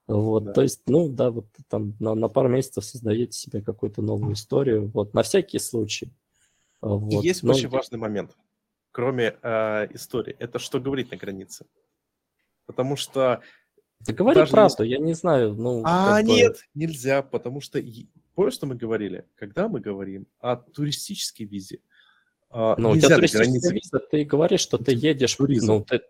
Вот, 0.06 0.44
да. 0.44 0.52
то 0.54 0.62
есть, 0.62 0.82
ну 0.86 1.08
да, 1.08 1.32
вот 1.32 1.48
там 1.70 1.96
на, 2.00 2.14
на 2.14 2.28
пару 2.28 2.50
месяцев 2.50 2.84
создаете 2.84 3.38
себе 3.38 3.62
какую-то 3.62 4.02
новую 4.02 4.34
историю, 4.34 4.92
вот, 4.94 5.14
на 5.14 5.24
всякий 5.24 5.60
случай. 5.60 6.12
Вот. 6.82 7.24
И 7.24 7.28
есть 7.28 7.44
Но... 7.44 7.54
очень 7.54 7.70
важный 7.70 7.98
момент, 7.98 8.36
кроме 8.92 9.38
э, 9.42 9.88
истории, 9.94 10.36
это 10.40 10.60
что 10.60 10.82
говорить 10.82 11.12
на 11.12 11.18
границе. 11.18 11.66
Потому 12.66 12.98
что 12.98 13.42
да 14.06 14.14
говори 14.14 14.36
Даже 14.36 14.52
правду, 14.52 14.84
если... 14.84 14.96
я 14.96 15.06
не 15.06 15.14
знаю. 15.14 15.54
Ну, 15.54 15.82
а, 15.86 16.22
нет, 16.22 16.54
бы... 16.54 16.60
нельзя, 16.74 17.22
потому 17.22 17.62
что... 17.62 17.82
Помнишь, 18.36 18.54
что 18.54 18.66
мы 18.66 18.76
говорили? 18.76 19.26
Когда 19.36 19.68
мы 19.68 19.80
говорим 19.80 20.28
о 20.40 20.58
туристической 20.58 21.46
визе, 21.46 21.80
а, 22.50 22.76
ну, 22.78 22.92
у 22.92 22.98
тебя 22.98 23.16
туристическая 23.16 23.74
виза, 23.74 24.00
ты 24.00 24.26
говоришь, 24.26 24.62
что 24.62 24.78
ты 24.78 24.94
едешь... 24.94 25.36
Туризм. 25.36 25.68
Ну, 25.68 25.86
ты... 25.86 26.02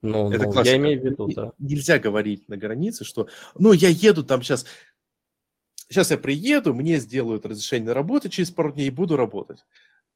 ну, 0.00 0.32
Это 0.32 0.46
ну 0.46 0.62
я 0.62 0.76
имею 0.76 1.00
в 1.00 1.04
виду, 1.04 1.28
да. 1.28 1.52
Нельзя 1.58 1.98
говорить 1.98 2.48
на 2.48 2.56
границе, 2.56 3.04
что, 3.04 3.28
ну, 3.54 3.72
я 3.72 3.88
еду 3.88 4.24
там 4.24 4.42
сейчас... 4.42 4.64
Сейчас 5.90 6.10
я 6.10 6.16
приеду, 6.16 6.72
мне 6.72 6.98
сделают 6.98 7.44
разрешение 7.44 7.88
на 7.88 7.94
работу 7.94 8.30
через 8.30 8.50
пару 8.50 8.72
дней 8.72 8.86
и 8.86 8.90
буду 8.90 9.16
работать. 9.16 9.64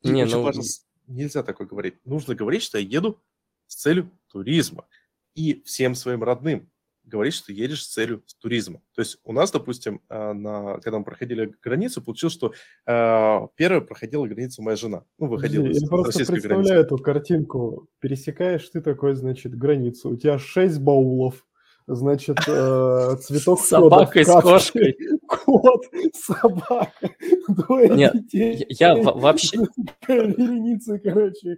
И 0.02 0.09
не, 0.09 0.24
ну... 0.24 0.43
важно, 0.43 0.62
нельзя 1.06 1.43
такое 1.43 1.66
говорить. 1.66 1.97
Нужно 2.06 2.35
говорить, 2.35 2.62
что 2.62 2.78
я 2.78 2.85
еду 2.85 3.20
с 3.66 3.74
целью 3.77 4.10
туризма. 4.28 4.86
И 5.35 5.62
всем 5.65 5.94
своим 5.94 6.24
родным 6.24 6.70
говорить, 7.09 7.35
что 7.35 7.53
едешь 7.53 7.85
с 7.85 7.89
целью 7.89 8.23
туризма. 8.41 8.81
То 8.95 9.01
есть 9.01 9.19
у 9.25 9.33
нас, 9.33 9.51
допустим, 9.51 10.01
э, 10.09 10.33
на, 10.33 10.79
когда 10.81 10.99
мы 10.99 11.05
проходили 11.05 11.53
границу, 11.63 12.03
получилось, 12.03 12.35
что 12.35 12.53
э, 12.87 13.49
первая 13.57 13.81
проходила 13.81 14.27
границу 14.27 14.63
моя 14.63 14.77
жена. 14.77 15.05
Ну, 15.19 15.27
выходила 15.27 15.65
Я 15.65 15.71
из 15.73 15.89
просто 15.89 16.19
представляю 16.19 16.63
границы. 16.63 16.75
эту 16.75 16.99
картинку. 16.99 17.89
Пересекаешь 18.01 18.69
ты 18.69 18.81
такой, 18.81 19.15
значит, 19.15 19.57
границу. 19.57 20.11
У 20.11 20.17
тебя 20.17 20.39
шесть 20.39 20.81
баулов, 20.81 21.47
значит, 21.89 22.39
э, 22.47 23.16
цветок 23.20 23.60
Собака 23.60 24.23
с 24.23 24.43
кошкой. 24.43 24.97
Кот, 25.27 25.85
собака, 26.15 27.10
двое 27.48 27.89
Нет, 27.90 28.12
детей. 28.15 28.66
Я 28.69 28.94
вообще... 28.97 29.59
Вереницы, 30.06 30.98
короче. 30.98 31.56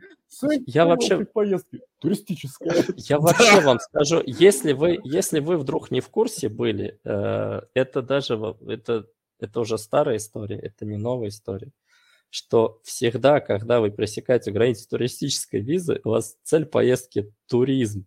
Я 0.66 0.86
вообще... 0.86 1.24
Поездки. 1.24 1.81
Туристическая. 1.98 2.85
Я 2.97 3.19
вообще 3.19 3.61
вам 3.61 3.78
скажу, 3.81 4.23
если 4.24 4.73
вы, 4.73 4.98
если 5.05 5.40
вы 5.40 5.57
вдруг 5.59 5.90
не 5.90 6.01
в 6.01 6.09
курсе 6.09 6.48
были, 6.48 6.98
э, 7.05 7.61
это 7.74 8.02
даже... 8.02 8.57
Это, 8.66 9.07
это 9.40 9.61
уже 9.61 9.78
старая 9.78 10.16
история, 10.16 10.59
это 10.59 10.86
не 10.86 10.97
новая 10.97 11.28
история 11.28 11.73
что 12.31 12.81
всегда, 12.85 13.40
когда 13.40 13.81
вы 13.81 13.90
пресекаете 13.90 14.52
границу 14.52 14.89
туристической 14.89 15.61
визы, 15.61 16.01
у 16.05 16.11
вас 16.11 16.36
цель 16.44 16.65
поездки– 16.65 17.32
туризм. 17.48 18.07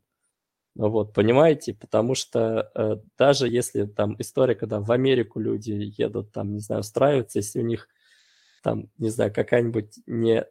Вот, 0.76 1.14
понимаете? 1.14 1.74
Потому 1.76 2.16
что 2.16 2.72
э, 2.76 2.98
даже 3.18 3.48
если 3.48 3.86
там 3.86 4.16
история, 4.20 4.56
когда 4.56 4.80
в 4.80 4.92
Америку 4.92 5.40
люди 5.40 5.94
едут, 5.98 6.32
там, 6.32 6.54
не 6.54 6.60
знаю, 6.60 6.82
устраиваться, 6.82 7.40
если 7.40 7.60
у 7.60 7.66
них 7.66 7.88
там, 8.64 8.90
не 8.98 9.10
знаю, 9.10 9.32
какая-нибудь 9.34 10.00
не 10.08 10.46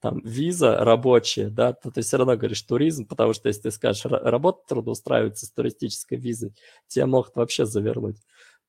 там 0.00 0.20
виза 0.24 0.78
рабочая, 0.84 1.48
да, 1.48 1.72
то 1.72 1.90
ты 1.92 2.02
все 2.02 2.16
равно 2.18 2.36
говоришь 2.36 2.62
туризм, 2.62 3.06
потому 3.06 3.32
что 3.32 3.48
если 3.48 3.62
ты 3.62 3.70
скажешь 3.70 4.04
работать 4.06 4.66
трудоустраиваться 4.66 5.46
с 5.46 5.52
туристической 5.52 6.18
визой, 6.18 6.54
тебя 6.88 7.06
могут 7.06 7.36
вообще 7.36 7.64
завернуть. 7.64 8.16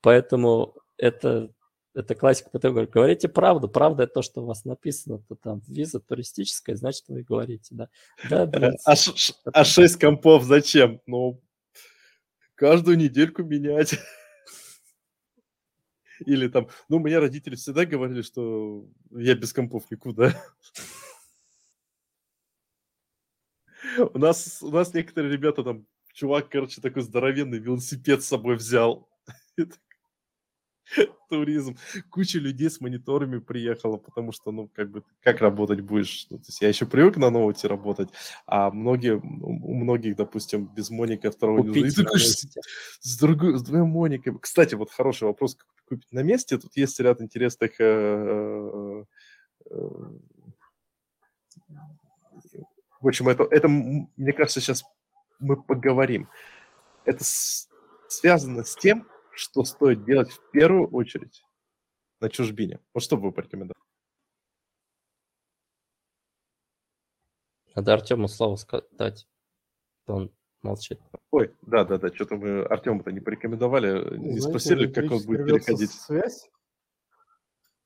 Поэтому 0.02 0.76
это 0.98 1.50
это 1.94 2.16
классика, 2.16 2.50
потом 2.52 2.72
говорю, 2.72 2.90
говорите 2.90 3.28
правду, 3.28 3.68
правда 3.68 4.04
это 4.04 4.16
то, 4.16 4.22
что 4.22 4.42
у 4.42 4.46
вас 4.46 4.66
написано, 4.66 5.20
то 5.20 5.36
там 5.36 5.62
виза 5.68 6.00
туристическая, 6.00 6.76
значит, 6.76 7.04
вы 7.08 7.24
говорите, 7.24 7.76
да. 7.76 7.90
да 8.30 8.46
блин, 8.46 8.74
а, 8.86 8.96
ш, 8.96 9.34
а 9.46 9.64
6 9.64 10.00
компов 10.00 10.44
зачем? 10.44 11.02
Ну, 11.06 11.42
каждую 12.56 12.98
недельку 12.98 13.44
менять. 13.44 13.96
Или 16.26 16.48
там, 16.48 16.70
ну, 16.90 17.00
мне 17.00 17.20
родители 17.20 17.56
всегда 17.56 17.86
говорили, 17.86 18.22
что 18.22 18.86
я 19.12 19.36
без 19.36 19.54
компов 19.54 19.90
никуда. 19.92 20.34
У 24.14 24.18
нас, 24.18 24.64
у 24.64 24.72
нас 24.72 24.94
некоторые 24.94 25.34
ребята 25.34 25.62
там, 25.62 25.86
чувак, 26.14 26.50
короче, 26.50 26.82
такой 26.82 27.04
здоровенный 27.04 27.60
велосипед 27.60 28.24
с 28.24 28.28
собой 28.28 28.56
взял. 28.56 29.10
туризм. 31.30 31.78
Куча 32.10 32.40
людей 32.40 32.70
с 32.70 32.82
мониторами 32.82 33.40
приехала, 33.40 33.98
потому 33.98 34.32
что, 34.32 34.52
ну, 34.52 34.70
как 34.74 34.92
бы, 34.92 35.04
как 35.22 35.42
работать 35.42 35.82
будешь? 35.82 36.28
Ну, 36.30 36.38
то 36.38 36.46
есть 36.48 36.62
я 36.62 36.68
еще 36.68 36.86
привык 36.86 37.18
на 37.18 37.30
ноуте 37.30 37.68
работать, 37.68 38.10
а 38.46 38.72
многие, 38.72 39.16
у 39.16 39.74
многих, 39.74 40.16
допустим, 40.16 40.66
без 40.66 40.90
моника 40.90 41.32
второго 41.32 41.64
не 41.64 41.84
нужно. 41.84 42.04
Такой, 42.04 42.20
с, 42.20 42.46
с, 43.02 43.20
другой, 43.20 43.58
с 43.58 43.64
двумя 43.64 43.86
мониками. 43.86 44.38
Кстати, 44.40 44.76
вот 44.76 44.92
хороший 44.92 45.26
вопрос, 45.26 45.56
как 45.56 45.68
купить 45.88 46.12
на 46.12 46.24
месте. 46.24 46.58
Тут 46.58 46.76
есть 46.76 47.00
ряд 47.00 47.22
интересных 47.22 47.72
э, 47.80 47.84
э, 47.84 49.04
э, 49.72 49.90
в 53.02 53.08
общем, 53.08 53.28
это, 53.28 53.46
это, 53.52 53.68
мне 53.68 54.32
кажется, 54.32 54.62
сейчас 54.62 54.84
мы 55.40 55.62
поговорим. 55.62 56.30
Это 57.04 57.22
с, 57.22 57.68
связано 58.08 58.64
с 58.64 58.76
тем, 58.76 59.06
что 59.36 59.64
стоит 59.64 60.06
делать 60.06 60.32
в 60.32 60.52
первую 60.52 60.90
очередь 60.90 61.44
на 62.20 62.30
чужбине? 62.30 62.80
Вот 62.94 63.04
что 63.04 63.18
бы 63.18 63.24
вы 63.24 63.32
порекомендовали? 63.32 63.74
Надо 67.76 67.94
Артему 67.94 68.28
слово 68.28 68.56
сказать. 68.56 69.28
Он 70.06 70.32
молчит. 70.62 71.00
Ой, 71.32 71.54
да, 71.62 71.84
да, 71.84 71.98
да, 71.98 72.14
что-то 72.14 72.36
мы 72.36 72.64
Артему-то 72.64 73.12
не 73.12 73.20
порекомендовали, 73.20 74.18
не 74.18 74.40
Знаете, 74.40 74.42
спросили, 74.42 74.92
как 74.92 75.12
он 75.12 75.24
будет 75.26 75.46
переходить. 75.46 75.92
Связь, 75.92 76.50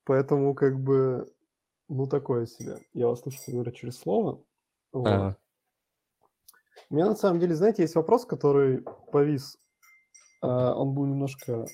поэтому 0.04 0.54
как 0.54 0.80
бы, 0.80 1.32
ну, 1.88 2.08
такое 2.08 2.46
себе. 2.46 2.78
Я 2.94 3.08
вас 3.08 3.22
слышу, 3.22 3.40
говорю 3.48 3.72
через 3.72 3.98
слово. 3.98 4.44
Вот. 4.92 5.08
А. 5.08 5.38
У 6.90 6.96
меня 6.96 7.08
на 7.08 7.16
самом 7.16 7.40
деле, 7.40 7.56
знаете, 7.56 7.84
есть 7.84 7.96
вопрос, 7.96 8.26
который 8.26 8.82
повис 9.12 9.58
он 10.42 10.94
был 10.94 11.06
немножко 11.06 11.66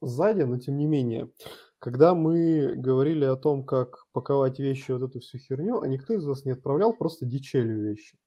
сзади, 0.00 0.42
но 0.42 0.58
тем 0.58 0.76
не 0.76 0.86
менее. 0.86 1.30
Когда 1.78 2.14
мы 2.14 2.74
говорили 2.76 3.24
о 3.24 3.36
том, 3.36 3.64
как 3.64 4.04
паковать 4.12 4.58
вещи, 4.58 4.90
вот 4.90 5.02
эту 5.02 5.20
всю 5.20 5.38
херню, 5.38 5.80
а 5.80 5.88
никто 5.88 6.12
из 6.14 6.24
вас 6.26 6.44
не 6.44 6.52
отправлял 6.52 6.92
просто 6.92 7.24
дичелью 7.24 7.82
вещи. 7.82 8.18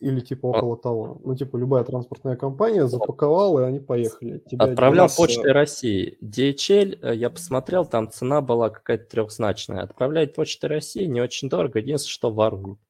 Или 0.00 0.20
типа 0.20 0.48
а 0.48 0.58
около 0.58 0.76
того. 0.76 1.20
Ну, 1.24 1.36
типа 1.36 1.56
любая 1.56 1.84
транспортная 1.84 2.36
компания 2.36 2.86
запаковала, 2.86 3.60
и 3.60 3.64
они 3.64 3.78
поехали. 3.78 4.42
Тебя 4.50 4.66
Отправлял 4.66 5.04
нас... 5.04 5.16
Почтой 5.16 5.52
России. 5.52 6.18
DHL, 6.20 6.98
э, 7.00 7.14
я 7.14 7.30
посмотрел, 7.30 7.86
там 7.86 8.10
цена 8.10 8.40
была 8.40 8.70
какая-то 8.70 9.04
трехзначная. 9.08 9.82
Отправляет 9.82 10.34
Почтой 10.34 10.68
России 10.68 11.04
не 11.04 11.20
очень 11.20 11.48
дорого, 11.48 11.78
единственное, 11.78 12.12
что 12.12 12.30
воруют. 12.30 12.80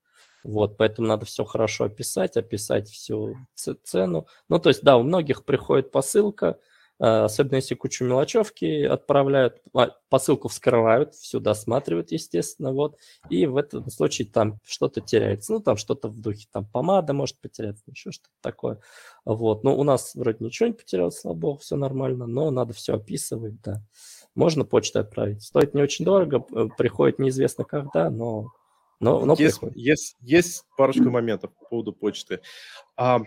Вот, 0.47 0.77
поэтому 0.77 1.09
надо 1.09 1.27
все 1.27 1.44
хорошо 1.44 1.85
описать, 1.85 2.36
описать 2.36 2.89
всю 2.89 3.36
цену. 3.82 4.28
Ну, 4.48 4.60
то 4.60 4.68
есть, 4.68 4.85
да, 4.85 4.97
у 4.97 5.02
многих 5.02 5.44
приходит 5.44 5.90
посылка, 5.90 6.60
э, 7.01 7.05
особенно 7.05 7.56
если 7.56 7.74
кучу 7.74 8.05
мелочевки 8.05 8.85
отправляют, 8.85 9.60
а, 9.74 9.90
посылку 10.09 10.47
вскрывают, 10.47 11.14
все 11.14 11.40
досматривают, 11.40 12.12
естественно, 12.12 12.73
вот, 12.73 12.97
и 13.28 13.47
в 13.47 13.56
этом 13.56 13.90
случае 13.90 14.28
там 14.28 14.60
что-то 14.64 15.01
теряется, 15.01 15.52
ну, 15.52 15.59
там 15.59 15.77
что-то 15.77 16.06
в 16.06 16.20
духе, 16.20 16.47
там 16.52 16.64
помада 16.64 17.12
может 17.12 17.40
потеряться, 17.40 17.82
еще 17.89 18.12
что-то 18.12 18.31
такое, 18.40 18.78
вот, 19.24 19.64
ну, 19.64 19.77
у 19.77 19.82
нас 19.82 20.14
вроде 20.14 20.44
ничего 20.44 20.68
не 20.68 20.74
потерялось, 20.74 21.18
слава 21.18 21.35
богу, 21.35 21.59
все 21.59 21.74
нормально, 21.74 22.28
но 22.28 22.52
надо 22.52 22.73
все 22.73 22.94
описывать, 22.94 23.60
да. 23.62 23.82
Можно 24.36 24.64
почтой 24.64 25.02
отправить, 25.02 25.43
стоит 25.43 25.74
не 25.74 25.82
очень 25.82 26.05
дорого, 26.05 26.39
приходит 26.78 27.18
неизвестно 27.18 27.64
когда, 27.64 28.10
но 28.10 28.52
но, 29.01 29.24
но 29.24 29.35
есть, 29.39 29.60
есть, 29.74 30.16
есть 30.20 30.64
парочку 30.77 31.10
моментов 31.10 31.52
по 31.59 31.64
поводу 31.66 31.93
почты. 31.93 32.40
А, 32.97 33.20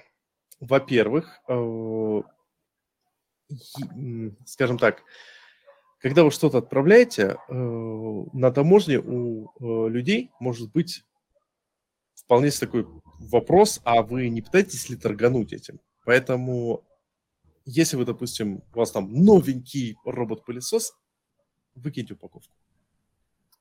во-первых, 0.59 1.41
э, 1.47 2.21
скажем 4.45 4.77
так, 4.77 5.03
когда 5.99 6.23
вы 6.23 6.31
что-то 6.31 6.59
отправляете, 6.59 7.37
э, 7.47 7.53
на 7.53 8.51
таможне 8.51 8.99
у 8.99 9.45
э, 9.47 9.89
людей 9.89 10.31
может 10.39 10.71
быть 10.71 11.03
вполне 12.15 12.51
такой 12.51 12.87
вопрос, 13.19 13.81
а 13.83 14.01
вы 14.01 14.29
не 14.29 14.41
пытаетесь 14.41 14.89
ли 14.89 14.95
торгануть 14.95 15.53
этим? 15.53 15.79
Поэтому, 16.05 16.85
если 17.65 17.97
вы, 17.97 18.05
допустим, 18.05 18.63
у 18.73 18.77
вас 18.77 18.91
там 18.91 19.13
новенький 19.13 19.97
робот-пылесос, 20.05 20.93
выкиньте 21.75 22.13
упаковку. 22.13 22.53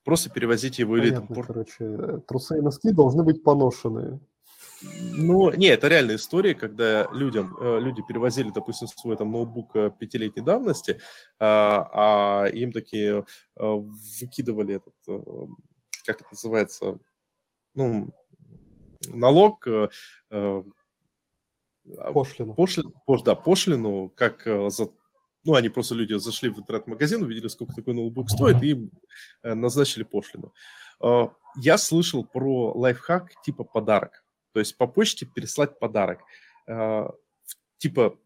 Просто 0.09 0.31
перевозите 0.31 0.85
его 0.85 0.97
Понятно, 0.97 1.35
или 1.35 1.35
там... 1.35 1.45
короче, 1.45 2.23
трусы 2.27 2.57
и 2.57 2.63
носки 2.63 2.93
должны 2.93 3.25
быть 3.25 3.43
поношенные. 3.43 4.19
Ну, 5.13 5.53
не, 5.53 5.67
это 5.67 5.89
реальная 5.89 6.17
история, 6.17 6.55
когда 6.55 7.07
людям, 7.13 7.55
э, 7.61 7.79
люди 7.79 8.01
перевозили, 8.01 8.51
допустим, 8.51 8.89
свой 8.89 9.19
там 9.19 9.31
ноутбук 9.31 9.77
э, 9.77 9.91
пятилетней 9.91 10.43
давности, 10.43 10.99
а, 11.39 12.45
а 12.45 12.47
им 12.47 12.73
такие 12.73 13.27
выкидывали 13.55 14.77
этот, 14.77 14.95
как 16.07 16.23
это 16.23 16.29
называется, 16.33 16.99
ну, 17.75 18.09
налог, 19.09 19.69
Пошлину. 22.15 22.55
Пошлину, 22.55 22.95
пош, 23.07 23.23
да, 23.23 23.35
пошлину, 23.35 24.11
как 24.17 24.45
за 24.45 24.89
ну, 25.49 25.55
они 25.55 25.69
просто 25.69 25.95
люди 25.95 26.15
зашли 26.15 26.51
в 26.51 26.59
интернет-магазин, 26.59 27.23
увидели, 27.23 27.49
сколько 27.49 27.75
такой 27.75 27.95
ноутбук 27.95 28.31
стоит, 28.31 28.63
и 28.63 28.91
назначили 29.43 30.05
пошлину. 30.05 30.53
Я 31.57 31.79
слышал 31.79 32.25
про 32.25 32.73
лайфхак 32.75 33.41
типа 33.43 33.65
подарок. 33.65 34.25
То 34.53 34.61
есть 34.61 34.77
по 34.77 34.87
почте 34.87 35.27
переслать 35.27 35.79
подарок. 35.79 36.21
А, 36.67 37.11
типа 37.79 38.19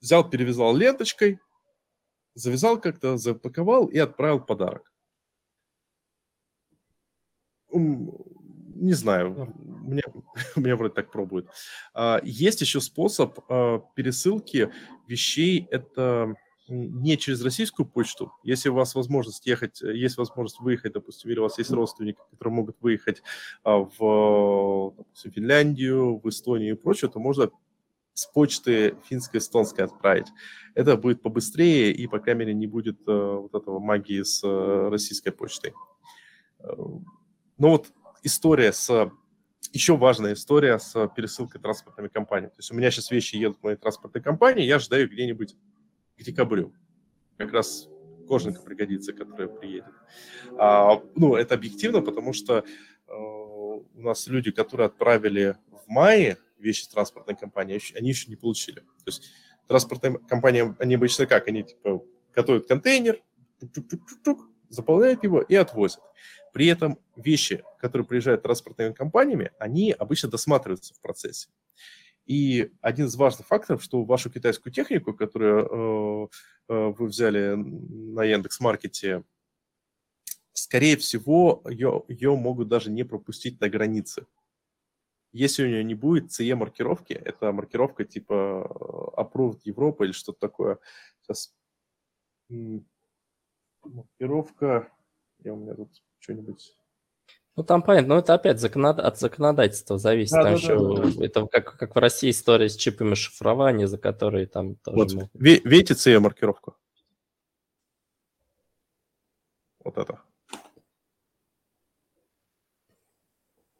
взял, 0.00 0.28
перевязал 0.28 0.76
ленточкой, 0.76 1.38
завязал 2.34 2.80
как-то, 2.80 3.16
запаковал 3.16 3.86
и 3.86 3.98
отправил 3.98 4.40
подарок. 4.40 4.92
Не 7.72 8.94
знаю, 8.94 9.54
мне, 9.56 10.02
меня 10.56 10.76
вроде 10.76 10.94
так 10.94 11.10
пробуют. 11.10 11.48
А, 11.94 12.20
есть 12.22 12.60
еще 12.60 12.80
способ 12.80 13.38
а, 13.48 13.78
пересылки 13.94 14.72
вещей. 15.06 15.66
Это 15.70 16.34
не 16.70 17.18
через 17.18 17.42
российскую 17.42 17.86
почту. 17.86 18.32
Если 18.44 18.68
у 18.68 18.74
вас 18.74 18.94
возможность 18.94 19.46
ехать, 19.46 19.82
э, 19.82 19.94
есть 19.94 20.16
возможность 20.16 20.60
выехать, 20.60 20.92
допустим, 20.92 21.30
или 21.30 21.38
у 21.38 21.42
вас 21.42 21.58
есть 21.58 21.70
родственники, 21.70 22.18
которые 22.30 22.54
могут 22.54 22.76
выехать 22.80 23.22
а, 23.64 23.78
в 23.78 24.94
допустим, 24.96 25.32
Финляндию, 25.32 26.20
в 26.22 26.28
Эстонию 26.28 26.74
и 26.74 26.78
прочее, 26.78 27.10
то 27.10 27.18
можно 27.18 27.50
с 28.14 28.26
почты 28.26 28.96
финско-эстонской 29.08 29.84
отправить. 29.84 30.28
Это 30.74 30.96
будет 30.96 31.22
побыстрее 31.22 31.92
и, 31.92 32.06
по 32.06 32.18
крайней 32.18 32.40
мере, 32.40 32.54
не 32.54 32.66
будет 32.66 33.00
э, 33.06 33.12
вот 33.12 33.54
этого 33.54 33.78
магии 33.78 34.22
с 34.22 34.42
э, 34.44 34.88
российской 34.88 35.30
почтой. 35.30 35.74
Но 36.58 37.70
вот 37.70 37.88
история 38.22 38.72
с... 38.72 39.10
Еще 39.72 39.96
важная 39.96 40.32
история 40.32 40.78
с 40.78 41.08
пересылкой 41.14 41.60
транспортными 41.60 42.08
компаниями. 42.08 42.50
То 42.50 42.58
есть 42.58 42.72
у 42.72 42.74
меня 42.74 42.90
сейчас 42.90 43.10
вещи 43.10 43.36
едут 43.36 43.58
в 43.58 43.62
моей 43.62 43.76
транспортной 43.76 44.22
компании, 44.22 44.64
я 44.64 44.78
ждаю 44.78 45.08
где-нибудь 45.08 45.54
к 46.20 46.22
декабрю. 46.22 46.72
Как 47.38 47.52
раз 47.52 47.88
кожанка 48.28 48.60
пригодится, 48.60 49.12
которая 49.12 49.48
приедет. 49.48 49.92
А, 50.58 51.02
ну, 51.16 51.34
это 51.34 51.54
объективно, 51.54 52.02
потому 52.02 52.32
что 52.32 52.64
э, 53.08 53.12
у 53.12 53.84
нас 53.94 54.26
люди, 54.28 54.50
которые 54.50 54.86
отправили 54.86 55.56
в 55.70 55.88
мае 55.88 56.36
вещи 56.58 56.88
транспортной 56.88 57.36
компании, 57.36 57.80
они 57.96 58.10
еще 58.10 58.28
не 58.28 58.36
получили. 58.36 58.80
То 58.80 59.06
есть 59.06 59.30
транспортная 59.66 60.12
компания, 60.12 60.76
они 60.78 60.94
обычно 60.94 61.26
как? 61.26 61.48
Они 61.48 61.62
типа 61.62 62.04
готовят 62.34 62.68
контейнер, 62.68 63.20
заполняют 64.68 65.24
его 65.24 65.40
и 65.40 65.54
отвозят. 65.54 66.02
При 66.52 66.66
этом 66.66 66.98
вещи, 67.16 67.64
которые 67.78 68.06
приезжают 68.06 68.42
транспортными 68.42 68.92
компаниями, 68.92 69.52
они 69.58 69.92
обычно 69.92 70.28
досматриваются 70.28 70.94
в 70.94 71.00
процессе. 71.00 71.48
И 72.30 72.70
один 72.80 73.06
из 73.06 73.16
важных 73.16 73.48
факторов, 73.48 73.82
что 73.82 74.04
вашу 74.04 74.30
китайскую 74.30 74.72
технику, 74.72 75.12
которую 75.12 76.28
э, 76.28 76.28
э, 76.68 76.94
вы 76.96 77.06
взяли 77.08 77.56
на 77.56 78.22
Яндекс.Маркете, 78.22 79.24
скорее 80.52 80.96
всего, 80.96 81.60
ее, 81.68 82.04
ее 82.06 82.36
могут 82.36 82.68
даже 82.68 82.92
не 82.92 83.02
пропустить 83.02 83.60
на 83.60 83.68
границе. 83.68 84.28
Если 85.32 85.64
у 85.64 85.66
нее 85.66 85.82
не 85.82 85.96
будет 85.96 86.30
CE-маркировки, 86.30 87.14
это 87.14 87.50
маркировка 87.50 88.04
типа 88.04 89.12
э, 89.16 89.20
Approved 89.22 89.62
Европа 89.64 90.04
или 90.04 90.12
что-то 90.12 90.38
такое. 90.38 90.78
Сейчас 91.22 91.52
маркировка, 93.82 94.92
я 95.40 95.52
у 95.52 95.56
меня 95.56 95.74
тут 95.74 96.00
что-нибудь 96.20 96.76
ну, 97.56 97.64
там 97.64 97.82
понятно, 97.82 98.14
но 98.14 98.20
это 98.20 98.34
опять 98.34 98.60
законод... 98.60 98.98
от 98.98 99.18
законодательства 99.18 99.98
зависит. 99.98 100.32
Да, 100.32 100.44
там 100.44 100.52
да, 100.52 100.58
еще... 100.58 100.78
да, 100.78 101.18
да. 101.18 101.24
Это 101.24 101.46
как, 101.46 101.76
как 101.76 101.94
в 101.94 101.98
России 101.98 102.30
история 102.30 102.68
с 102.68 102.76
чипами 102.76 103.14
шифрования, 103.14 103.86
за 103.86 103.98
которые 103.98 104.46
там 104.46 104.76
тоже... 104.76 104.96
Вот, 104.96 105.12
могут... 105.12 105.30
видите 105.34 105.94
CE-маркировку? 105.94 106.76
Вот 109.84 109.98
это. 109.98 110.20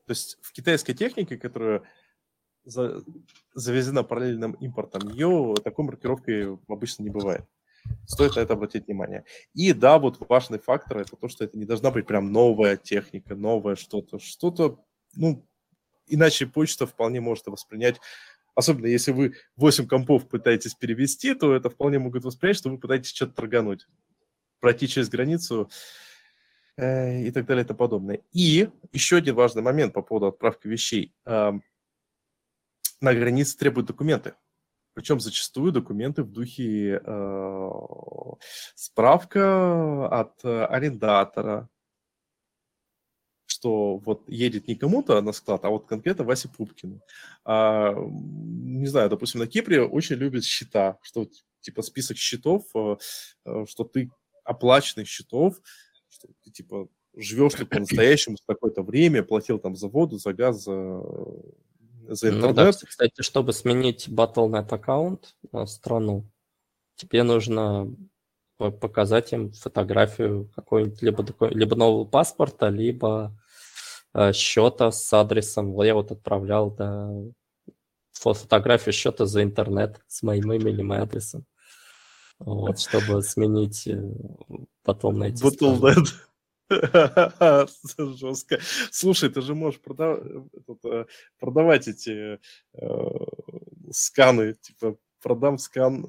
То 0.07 0.13
есть 0.13 0.39
в 0.43 0.53
китайской 0.53 0.93
технике, 0.93 1.39
которая 1.39 1.83
за... 2.65 3.03
завезена 3.55 4.03
параллельным 4.03 4.53
импортом, 4.55 5.09
ее 5.09 5.55
такой 5.63 5.85
маркировкой 5.85 6.59
обычно 6.69 7.05
не 7.05 7.11
бывает. 7.11 7.47
Стоит 8.07 8.37
на 8.37 8.41
это 8.41 8.55
обратить 8.55 8.87
внимание. 8.87 9.25
И 9.55 9.73
да, 9.73 9.99
вот 9.99 10.19
важный 10.29 10.59
фактор 10.59 10.99
это 10.99 11.17
то, 11.17 11.29
что 11.29 11.45
это 11.45 11.57
не 11.59 11.65
должна 11.65 11.91
быть 11.91 12.07
прям 12.07 12.33
новая 12.33 12.77
техника, 12.77 13.35
новое 13.35 13.77
что-то. 13.77 14.19
Что-то, 14.19 14.85
ну, 15.15 15.47
иначе 16.07 16.47
почта 16.47 16.87
вполне 16.87 17.21
может 17.21 17.47
воспринять 17.47 18.01
Особенно 18.55 18.87
если 18.87 19.13
вы 19.13 19.35
8 19.57 19.87
компов 19.87 20.29
пытаетесь 20.29 20.75
перевести, 20.75 21.35
то 21.35 21.55
это 21.55 21.71
вполне 21.71 21.99
могут 21.99 22.25
воспринять, 22.25 22.59
что 22.59 22.71
вы 22.71 22.79
пытаетесь 22.79 23.11
что-то 23.15 23.35
торгануть, 23.35 23.87
пройти 24.61 24.89
через 24.89 25.09
границу 25.09 25.71
э, 26.77 27.23
и 27.23 27.31
так 27.31 27.47
далее 27.47 27.65
и 27.65 27.67
тому 27.67 27.79
подобное. 27.79 28.21
И 28.33 28.69
еще 28.93 29.17
один 29.17 29.35
важный 29.35 29.63
момент 29.63 29.95
по 29.95 30.03
поводу 30.03 30.27
отправки 30.27 30.67
вещей. 30.67 31.15
Э, 31.25 31.53
на 33.01 33.15
границе 33.15 33.57
требуют 33.57 33.87
документы. 33.87 34.35
Причем 34.95 35.21
зачастую 35.21 35.73
документы 35.73 36.23
в 36.23 36.33
духе 36.33 37.01
э, 37.05 37.71
справка 38.75 40.09
от 40.09 40.45
э, 40.45 40.65
арендатора, 40.65 41.69
что 43.47 43.99
вот 43.99 44.29
едет 44.29 44.69
не 44.69 44.75
кому-то 44.75 45.21
на 45.21 45.33
склад, 45.33 45.65
а 45.65 45.71
вот 45.71 45.87
конкретно 45.87 46.25
Васе 46.25 46.49
Пупкину. 46.49 47.01
А, 47.45 47.95
не 47.95 48.87
знаю, 48.87 49.11
допустим, 49.11 49.41
на 49.41 49.47
Кипре 49.47 49.83
очень 49.83 50.17
любят 50.17 50.45
счета, 50.45 50.99
что 51.03 51.27
типа 51.61 51.83
список 51.83 52.17
счетов, 52.17 52.65
э, 52.75 52.97
э 53.45 53.67
что 53.67 53.85
ты 53.85 54.11
оплаченных 54.45 55.07
счетов, 55.07 55.61
что 56.09 56.29
ты 56.43 56.51
типа 56.51 56.89
живешь 57.15 57.55
ты 57.55 57.65
по-настоящему 57.67 58.37
с 58.37 58.43
такое-то 58.45 58.83
время, 58.83 59.23
платил 59.23 59.59
там 59.59 59.77
за 59.77 59.89
воду, 59.89 60.19
за 60.19 60.33
газ, 60.33 60.65
за 60.65 61.03
за 62.15 62.29
интернет. 62.29 62.57
Ну, 62.57 62.65
да, 62.65 62.73
кстати, 62.73 63.23
чтобы 63.23 63.53
сменить 63.53 64.09
Battle.net 64.09 64.73
аккаунт 64.73 65.35
на 65.53 65.67
страну, 65.67 66.25
тебе 66.97 67.23
нужно 67.23 67.95
показать 68.57 69.33
им 69.33 69.53
фотографию 69.53 70.51
какой-нибудь 70.55 71.01
либо, 71.03 71.25
либо 71.49 71.77
нового 71.77 72.05
паспорта, 72.05 72.69
либо 72.69 73.35
э, 74.13 74.33
счета 74.33 74.91
с 74.91 75.13
адресом. 75.13 75.81
Я 75.83 75.95
вот 75.95 76.11
отправлял 76.11 76.71
да, 76.71 77.11
фотографию 78.13 78.93
счета 78.93 79.25
за 79.27 79.43
интернет 79.43 80.01
с 80.07 80.23
моим 80.23 80.53
именем 80.53 80.93
и 80.93 80.97
адресом. 80.97 81.47
Вот, 82.39 82.81
чтобы 82.81 83.23
сменить 83.23 83.87
э, 83.87 83.93
Battle.net. 84.85 85.35
Battle.net. 85.43 86.07
Жестко. 88.17 88.59
Слушай, 88.91 89.31
ты 89.31 89.41
же 89.41 89.55
можешь 89.55 89.81
продав... 89.81 90.21
Э, 90.85 91.05
продавать 91.39 91.89
эти 91.89 92.39
э, 92.75 92.89
сканы, 93.91 94.55
типа 94.55 94.97
продам 95.23 95.59
скан, 95.59 96.07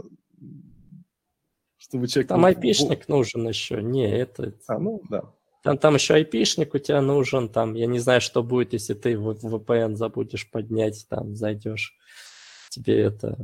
чтобы 1.77 2.07
человек... 2.07 2.29
Там 2.29 2.45
айпишник 2.45 3.07
нужен 3.07 3.47
еще, 3.47 3.81
не, 3.81 4.07
это... 4.09 4.53
А, 4.67 4.77
ну, 4.77 5.01
да. 5.09 5.33
Там, 5.63 5.77
там 5.77 5.95
еще 5.95 6.15
айпишник 6.15 6.73
у 6.73 6.77
тебя 6.79 7.01
нужен, 7.01 7.49
там, 7.49 7.75
я 7.75 7.87
не 7.87 7.99
знаю, 7.99 8.21
что 8.21 8.43
будет, 8.43 8.73
если 8.73 8.93
ты 8.93 9.13
VPN 9.13 9.95
забудешь 9.95 10.49
поднять, 10.49 11.05
там, 11.09 11.35
зайдешь, 11.35 11.95
тебе 12.69 13.01
это 13.01 13.35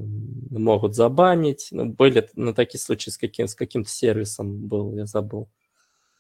могут 0.49 0.95
забанить. 0.95 1.68
Ну, 1.72 1.85
были 1.85 2.30
на 2.35 2.53
такие 2.53 2.80
случаи 2.80 3.10
с, 3.10 3.18
каким, 3.18 3.48
с 3.48 3.56
каким-то 3.56 3.89
сервисом 3.89 4.68
был, 4.68 4.95
я 4.95 5.06
забыл. 5.06 5.49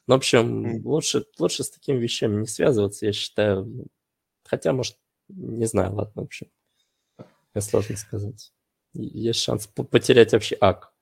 Ну, 0.07 0.15
в 0.15 0.17
общем, 0.17 0.85
лучше, 0.85 1.25
лучше 1.37 1.63
с 1.63 1.69
такими 1.69 1.97
вещами 1.97 2.39
не 2.39 2.47
связываться, 2.47 3.05
я 3.05 3.11
считаю. 3.11 3.87
Хотя, 4.45 4.71
может, 4.71 4.97
не 5.27 5.65
знаю, 5.65 5.93
ладно, 5.93 6.21
в 6.21 6.25
общем. 6.25 6.47
Мне 7.53 7.61
сложно 7.61 7.97
сказать. 7.97 8.53
Есть 8.93 9.41
шанс 9.41 9.67
потерять 9.67 10.31
вообще 10.31 10.57
ак. 10.61 10.93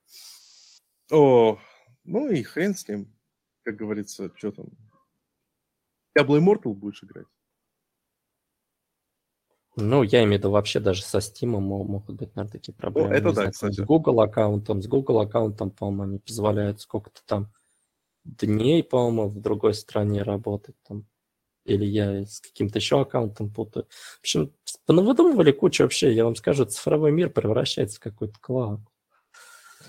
О, 1.12 1.58
ну 2.04 2.28
и 2.28 2.42
хрен 2.42 2.74
с 2.74 2.88
ним. 2.88 3.14
Как 3.62 3.76
говорится, 3.76 4.32
что 4.34 4.50
там. 4.50 4.66
Diablo 6.18 6.40
Immortal 6.40 6.74
будешь 6.74 7.04
играть? 7.04 7.26
Ну, 9.76 10.02
я 10.02 10.20
имею 10.20 10.36
в 10.36 10.38
виду 10.38 10.50
вообще 10.50 10.80
даже 10.80 11.02
со 11.02 11.18
Steam 11.18 11.48
могут 11.48 12.16
быть, 12.16 12.34
наверное, 12.34 12.50
такие 12.50 12.72
проблемы. 12.72 13.10
О, 13.10 13.12
это 13.12 13.24
да, 13.24 13.32
знаю, 13.32 13.52
кстати. 13.52 13.74
С 13.74 13.84
Google 13.84 14.20
аккаунтом, 14.20 14.82
с 14.82 14.88
Google 14.88 15.20
аккаунтом, 15.20 15.70
по-моему, 15.70 16.02
они 16.02 16.18
позволяют 16.18 16.80
сколько-то 16.80 17.20
там 17.26 17.52
дней, 18.26 18.82
по-моему, 18.82 19.28
в 19.28 19.40
другой 19.40 19.74
стране 19.74 20.22
работать 20.22 20.76
там. 20.86 21.06
или 21.64 21.84
я 21.84 22.24
с 22.24 22.40
каким-то 22.40 22.78
еще 22.78 23.00
аккаунтом 23.00 23.52
путаю. 23.52 23.86
В 24.16 24.20
общем, 24.20 24.52
выдумывали 24.86 25.52
кучу 25.52 25.82
вообще, 25.82 26.12
я 26.12 26.24
вам 26.24 26.36
скажу, 26.36 26.64
цифровой 26.64 27.12
мир 27.12 27.30
превращается 27.30 27.96
в 27.96 28.00
какой-то 28.00 28.38
клад. 28.40 28.80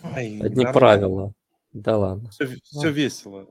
Ай, 0.03 0.39
Одни 0.39 0.63
нормально. 0.63 0.73
правила. 0.73 1.33
Да 1.73 1.97
ладно. 1.97 2.29
Все, 2.29 2.47
все 2.63 2.91
весело. 2.91 3.47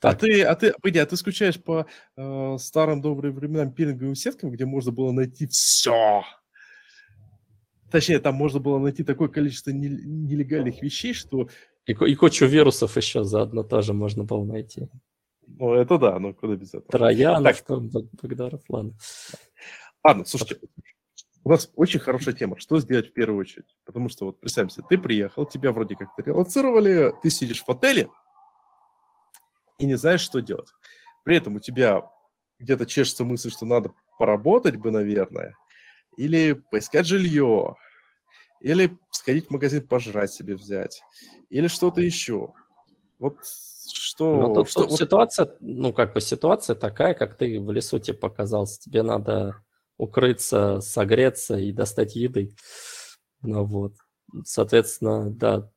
А 0.00 0.14
ты, 0.14 0.42
а 0.42 0.54
ты, 0.54 0.72
погоди, 0.74 0.98
а 0.98 1.06
ты 1.06 1.16
скучаешь 1.16 1.60
по 1.60 1.86
э, 2.16 2.56
старым 2.60 3.00
добрым 3.00 3.34
временам 3.34 3.72
пилинговым 3.72 4.14
сеткам, 4.14 4.50
где 4.50 4.64
можно 4.64 4.92
было 4.92 5.10
найти 5.10 5.46
все? 5.46 6.22
Точнее, 7.90 8.18
там 8.18 8.34
можно 8.34 8.60
было 8.60 8.78
найти 8.78 9.04
такое 9.04 9.28
количество 9.28 9.70
нелегальных 9.70 10.82
вещей, 10.82 11.14
что... 11.14 11.48
И, 11.86 11.92
и 11.92 12.14
кучу 12.16 12.46
вирусов 12.46 12.96
еще 12.96 13.24
заодно 13.24 13.62
тоже 13.62 13.92
можно 13.92 14.24
было 14.24 14.44
найти. 14.44 14.88
Ну, 15.46 15.74
это 15.74 15.98
да, 15.98 16.18
но 16.18 16.34
куда 16.34 16.56
без 16.56 16.74
этого. 16.74 16.90
Троянов, 16.90 17.56
так. 17.56 17.66
там, 17.66 17.90
Багдаров, 18.20 18.62
ладно. 18.68 18.92
Ладно, 20.02 20.24
слушайте, 20.24 20.58
у 21.44 21.50
нас 21.50 21.70
очень 21.76 22.00
хорошая 22.00 22.34
тема. 22.34 22.58
Что 22.58 22.80
сделать 22.80 23.10
в 23.10 23.12
первую 23.12 23.38
очередь? 23.38 23.76
Потому 23.84 24.08
что 24.08 24.26
вот 24.26 24.40
представим 24.40 24.68
себе, 24.68 24.84
ты 24.88 24.98
приехал, 24.98 25.46
тебя 25.46 25.70
вроде 25.70 25.94
как-то 25.94 26.22
релацировали, 26.22 27.14
ты 27.22 27.30
сидишь 27.30 27.62
в 27.62 27.70
отеле 27.70 28.08
и 29.78 29.86
не 29.86 29.94
знаешь, 29.94 30.22
что 30.22 30.40
делать. 30.40 30.68
При 31.24 31.36
этом 31.36 31.56
у 31.56 31.60
тебя 31.60 32.10
где-то 32.58 32.86
чешется 32.86 33.24
мысль, 33.24 33.50
что 33.50 33.64
надо 33.64 33.92
поработать 34.18 34.76
бы, 34.76 34.90
наверное, 34.90 35.54
или 36.16 36.52
поискать 36.52 37.06
жилье, 37.06 37.76
или 38.60 38.96
сходить 39.10 39.46
в 39.46 39.50
магазин 39.50 39.86
пожрать 39.86 40.32
себе 40.32 40.54
взять, 40.54 41.02
или 41.50 41.68
что-то 41.68 42.00
еще. 42.00 42.52
Вот 43.18 43.38
что... 43.92 44.48
Ну, 44.48 44.54
тут, 44.54 44.68
что 44.68 44.82
тут 44.82 44.90
вот... 44.90 44.98
ситуация, 44.98 45.56
ну, 45.60 45.92
как 45.92 46.14
бы 46.14 46.20
ситуация 46.20 46.76
такая, 46.76 47.14
как 47.14 47.36
ты 47.36 47.60
в 47.60 47.70
лесу 47.70 47.98
тебе 47.98 48.16
показался. 48.16 48.80
Тебе 48.80 49.02
надо 49.02 49.62
укрыться, 49.98 50.80
согреться 50.80 51.56
и 51.56 51.72
достать 51.72 52.16
еды. 52.16 52.54
Ну 53.42 53.64
вот. 53.64 53.94
Соответственно, 54.44 55.30
да. 55.30 55.70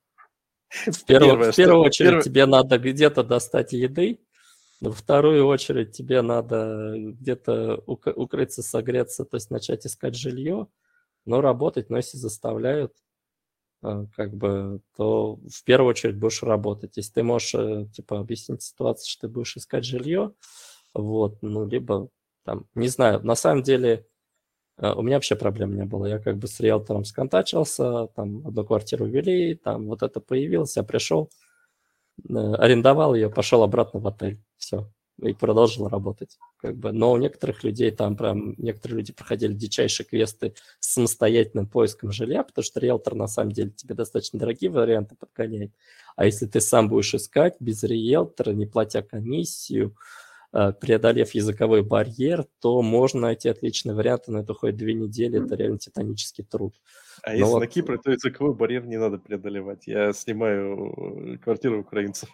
В 0.85 1.03
первую, 1.05 1.31
Первое, 1.31 1.51
в 1.51 1.55
первую 1.55 1.81
что... 1.81 1.87
очередь 1.87 2.09
Первое... 2.09 2.23
тебе 2.23 2.45
надо 2.45 2.77
где-то 2.77 3.23
достать 3.23 3.73
еды, 3.73 4.19
во 4.81 4.91
вторую 4.91 5.45
очередь 5.45 5.91
тебе 5.91 6.21
надо 6.21 6.93
где-то 6.95 7.83
укрыться, 7.85 8.61
согреться, 8.61 9.25
то 9.25 9.35
есть 9.35 9.51
начать 9.51 9.85
искать 9.85 10.15
жилье, 10.15 10.67
но 11.29 11.41
работать, 11.41 11.89
но 11.89 11.97
если 11.97 12.17
заставляют, 12.17 12.93
а, 13.81 14.05
как 14.15 14.33
бы, 14.33 14.81
то 14.97 15.37
в 15.37 15.63
первую 15.63 15.91
очередь 15.91 16.17
будешь 16.17 16.43
работать. 16.43 16.97
Если 16.97 17.13
ты 17.13 17.23
можешь, 17.23 17.55
э, 17.55 17.87
типа, 17.93 18.19
объяснить 18.19 18.61
ситуацию, 18.63 19.09
что 19.09 19.27
ты 19.27 19.33
будешь 19.33 19.55
искать 19.57 19.85
жилье, 19.85 20.33
вот, 20.93 21.37
ну, 21.41 21.65
либо 21.67 22.09
там, 22.45 22.65
не 22.75 22.87
знаю, 22.89 23.21
на 23.25 23.35
самом 23.35 23.63
деле 23.63 24.07
э, 24.79 24.93
у 24.93 25.01
меня 25.03 25.17
вообще 25.17 25.35
проблем 25.35 25.75
не 25.75 25.85
было. 25.85 26.05
Я 26.07 26.19
как 26.19 26.37
бы 26.37 26.47
с 26.47 26.59
риэлтором 26.61 27.05
сконтачился, 27.05 28.07
там 28.15 28.47
одну 28.47 28.65
квартиру 28.65 29.05
ввели, 29.07 29.55
там 29.55 29.87
вот 29.87 30.03
это 30.03 30.21
появилось, 30.21 30.77
я 30.77 30.83
пришел, 30.83 31.31
э, 32.29 32.33
арендовал 32.33 33.15
ее, 33.15 33.29
пошел 33.29 33.63
обратно 33.63 33.99
в 33.99 34.07
отель. 34.07 34.41
Все 34.57 34.89
и 35.21 35.33
продолжил 35.33 35.87
работать. 35.87 36.37
Как 36.57 36.75
бы. 36.77 36.91
Но 36.91 37.11
у 37.11 37.17
некоторых 37.17 37.63
людей 37.63 37.91
там 37.91 38.15
прям, 38.15 38.53
некоторые 38.57 38.99
люди 38.99 39.13
проходили 39.13 39.53
дичайшие 39.53 40.05
квесты 40.05 40.53
с 40.79 40.93
самостоятельным 40.93 41.67
поиском 41.67 42.11
жилья, 42.11 42.43
потому 42.43 42.63
что 42.63 42.79
риэлтор 42.79 43.15
на 43.15 43.27
самом 43.27 43.51
деле 43.51 43.71
тебе 43.71 43.95
достаточно 43.95 44.39
дорогие 44.39 44.71
варианты 44.71 45.15
подгоняет. 45.15 45.71
А 46.15 46.25
если 46.25 46.45
ты 46.45 46.61
сам 46.61 46.89
будешь 46.89 47.13
искать 47.13 47.55
без 47.59 47.83
риэлтора, 47.83 48.51
не 48.51 48.65
платя 48.65 49.01
комиссию, 49.01 49.95
э, 50.53 50.73
преодолев 50.73 51.33
языковой 51.33 51.83
барьер, 51.83 52.45
то 52.59 52.81
можно 52.81 53.21
найти 53.21 53.49
отличные 53.49 53.95
варианты, 53.95 54.31
но 54.31 54.39
это 54.39 54.53
уходит 54.53 54.77
две 54.77 54.93
недели, 54.93 55.43
это 55.43 55.55
реально 55.55 55.77
титанический 55.77 56.43
труд. 56.43 56.73
А 57.23 57.31
но 57.31 57.35
если 57.35 57.51
вот... 57.51 57.59
на 57.59 57.67
Кипре, 57.67 57.97
то 57.97 58.11
языковой 58.11 58.55
барьер 58.55 58.85
не 58.85 58.97
надо 58.97 59.17
преодолевать. 59.17 59.87
Я 59.87 60.13
снимаю 60.13 61.39
квартиру 61.43 61.81
украинцев. 61.81 62.29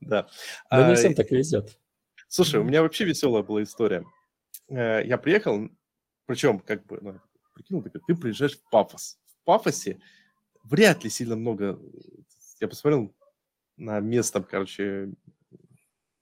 Да. 0.00 0.28
Но 0.70 0.88
не 0.88 0.94
всем 0.96 1.14
так 1.14 1.30
везет. 1.30 1.78
Слушай, 2.28 2.60
у 2.60 2.64
меня 2.64 2.82
вообще 2.82 3.04
веселая 3.04 3.42
была 3.42 3.62
история. 3.62 4.04
Э, 4.68 5.02
я 5.04 5.18
приехал, 5.18 5.68
причем, 6.26 6.58
как 6.60 6.84
бы, 6.86 6.98
ну, 7.00 7.20
прикинул, 7.54 7.82
ты 7.82 8.14
приезжаешь 8.14 8.58
в 8.58 8.70
Пафос. 8.70 9.18
В 9.42 9.44
Пафосе 9.44 10.00
вряд 10.64 11.04
ли 11.04 11.10
сильно 11.10 11.36
много... 11.36 11.78
Я 12.60 12.68
посмотрел 12.68 13.14
на 13.76 14.00
место, 14.00 14.42
короче, 14.42 15.12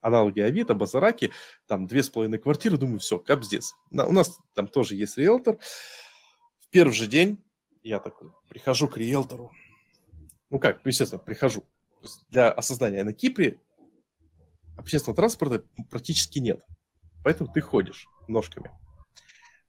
аналоги 0.00 0.40
Авито, 0.40 0.74
Базараки, 0.74 1.32
там 1.66 1.86
две 1.86 2.02
с 2.02 2.10
половиной 2.10 2.38
квартиры, 2.38 2.76
думаю, 2.76 2.98
все, 2.98 3.18
как 3.18 3.44
здесь. 3.44 3.72
у 3.90 4.12
нас 4.12 4.38
там 4.54 4.68
тоже 4.68 4.96
есть 4.96 5.16
риэлтор. 5.16 5.58
В 6.60 6.68
первый 6.70 6.92
же 6.92 7.06
день 7.06 7.42
я 7.82 8.00
такой 8.00 8.30
прихожу 8.48 8.88
к 8.88 8.98
риэлтору. 8.98 9.50
Ну 10.50 10.58
как, 10.58 10.84
ну, 10.84 10.90
естественно, 10.90 11.20
прихожу 11.20 11.64
для 12.30 12.50
осознания 12.50 13.04
на 13.04 13.12
Кипре 13.12 13.60
общественного 14.76 15.16
транспорта 15.16 15.64
практически 15.90 16.38
нет. 16.38 16.62
Поэтому 17.22 17.50
ты 17.52 17.60
ходишь 17.60 18.06
ножками, 18.28 18.70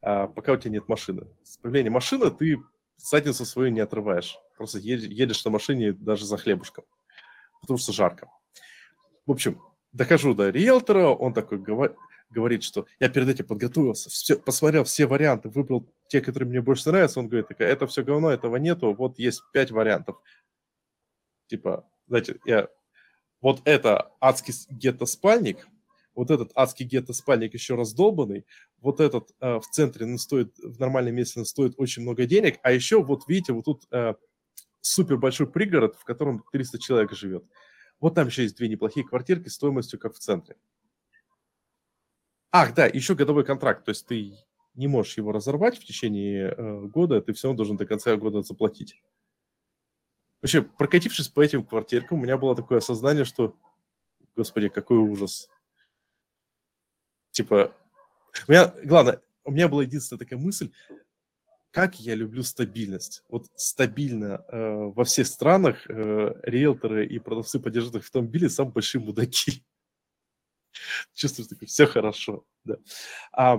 а, 0.01 0.27
пока 0.27 0.53
у 0.53 0.57
тебя 0.57 0.71
нет 0.71 0.87
машины. 0.87 1.27
С 1.43 1.57
появлением 1.57 1.93
машины 1.93 2.29
ты 2.31 2.61
задницу 2.97 3.45
свою 3.45 3.71
не 3.71 3.79
отрываешь. 3.79 4.37
Просто 4.57 4.79
едешь 4.79 5.43
на 5.45 5.51
машине 5.51 5.93
даже 5.93 6.25
за 6.25 6.37
хлебушком, 6.37 6.85
потому 7.61 7.77
что 7.77 7.91
жарко. 7.93 8.29
В 9.25 9.31
общем, 9.31 9.61
дохожу 9.91 10.33
до 10.33 10.49
риэлтора, 10.49 11.07
он 11.07 11.33
такой 11.33 11.57
говорит, 12.29 12.63
что 12.63 12.85
я 12.99 13.09
перед 13.09 13.29
этим 13.29 13.45
подготовился, 13.45 14.09
все, 14.09 14.37
посмотрел 14.37 14.83
все 14.83 15.07
варианты, 15.07 15.49
выбрал 15.49 15.89
те, 16.07 16.21
которые 16.21 16.49
мне 16.49 16.61
больше 16.61 16.89
нравятся. 16.89 17.19
Он 17.19 17.27
говорит, 17.27 17.47
это 17.57 17.87
все 17.87 18.03
говно, 18.03 18.29
этого 18.29 18.57
нету, 18.57 18.93
вот 18.93 19.19
есть 19.19 19.41
пять 19.51 19.71
вариантов. 19.71 20.17
Типа, 21.47 21.87
знаете, 22.07 22.39
я, 22.45 22.67
вот 23.41 23.61
это 23.65 24.11
адский 24.19 24.53
гетто-спальник, 24.69 25.67
вот 26.13 26.31
этот 26.31 26.51
адский 26.55 26.85
гетто-спальник 26.85 27.53
еще 27.53 27.75
раздолбанный, 27.75 28.45
вот 28.79 28.99
этот 28.99 29.31
э, 29.39 29.59
в 29.59 29.65
центре 29.71 30.05
ну, 30.05 30.17
стоит, 30.17 30.57
в 30.57 30.79
нормальном 30.79 31.15
месте 31.15 31.39
ну, 31.39 31.45
стоит 31.45 31.73
очень 31.77 32.03
много 32.03 32.25
денег, 32.25 32.59
а 32.63 32.71
еще 32.71 33.03
вот 33.03 33.27
видите, 33.27 33.53
вот 33.53 33.65
тут 33.65 33.83
э, 33.91 34.13
супер 34.81 35.17
большой 35.17 35.47
пригород, 35.47 35.95
в 35.95 36.03
котором 36.05 36.43
300 36.51 36.79
человек 36.79 37.11
живет. 37.13 37.43
Вот 37.99 38.15
там 38.15 38.27
еще 38.27 38.43
есть 38.43 38.57
две 38.57 38.67
неплохие 38.67 39.05
квартирки 39.05 39.49
стоимостью 39.49 39.99
как 39.99 40.15
в 40.15 40.19
центре. 40.19 40.55
Ах, 42.51 42.73
да, 42.73 42.85
еще 42.85 43.15
годовой 43.15 43.43
контракт, 43.43 43.83
то 43.83 43.89
есть 43.89 44.05
ты 44.07 44.33
не 44.75 44.87
можешь 44.87 45.17
его 45.17 45.31
разорвать 45.31 45.77
в 45.77 45.85
течение 45.85 46.53
э, 46.55 46.81
года, 46.85 47.21
ты 47.21 47.33
все 47.33 47.47
равно 47.47 47.57
должен 47.57 47.77
до 47.77 47.85
конца 47.85 48.15
года 48.15 48.41
заплатить. 48.41 49.01
Вообще, 50.41 50.61
прокатившись 50.61 51.27
по 51.27 51.41
этим 51.41 51.63
квартиркам, 51.65 52.19
у 52.19 52.21
меня 52.21 52.37
было 52.37 52.55
такое 52.55 52.77
осознание, 52.77 53.25
что, 53.25 53.55
господи, 54.35 54.69
какой 54.69 54.97
ужас. 54.97 55.49
Типа, 57.31 57.75
у 58.47 58.51
меня, 58.51 58.73
главное, 58.83 59.21
у 59.43 59.51
меня 59.51 59.67
была 59.67 59.83
единственная 59.83 60.19
такая 60.19 60.39
мысль, 60.39 60.71
как 61.71 61.99
я 61.99 62.15
люблю 62.15 62.41
стабильность. 62.43 63.23
Вот 63.27 63.47
стабильно 63.55 64.45
э, 64.47 64.91
во 64.95 65.03
всех 65.03 65.27
странах 65.27 65.85
э, 65.89 66.33
риэлторы 66.43 67.05
и 67.05 67.19
продавцы 67.19 67.59
поддержанных 67.59 68.05
автомобилей 68.05 68.47
самые 68.47 68.73
большие 68.73 69.01
мудаки. 69.01 69.65
Чувствуешь, 71.13 71.49
такое, 71.49 71.67
все 71.67 71.85
хорошо. 71.85 72.45
Да. 72.63 72.77
А, 73.33 73.57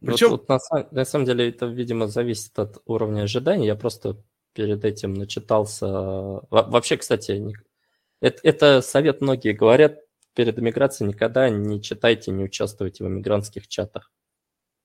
причем... 0.00 0.28
Вот, 0.30 0.46
вот 0.46 0.48
на, 0.48 0.88
на 0.90 1.04
самом 1.04 1.24
деле 1.24 1.48
это, 1.48 1.66
видимо, 1.66 2.06
зависит 2.06 2.58
от 2.58 2.82
уровня 2.84 3.22
ожиданий. 3.22 3.66
Я 3.66 3.76
просто 3.76 4.22
перед 4.54 4.84
этим 4.84 5.14
начитался. 5.14 5.86
Вообще, 6.50 6.96
кстати, 6.96 7.44
это, 8.20 8.40
это 8.42 8.80
совет 8.80 9.20
многие 9.20 9.52
говорят 9.52 9.98
перед 10.34 10.58
эмиграцией 10.58 11.08
никогда 11.08 11.48
не 11.48 11.80
читайте, 11.80 12.30
не 12.30 12.44
участвуйте 12.44 13.04
в 13.04 13.08
эмигрантских 13.08 13.68
чатах. 13.68 14.10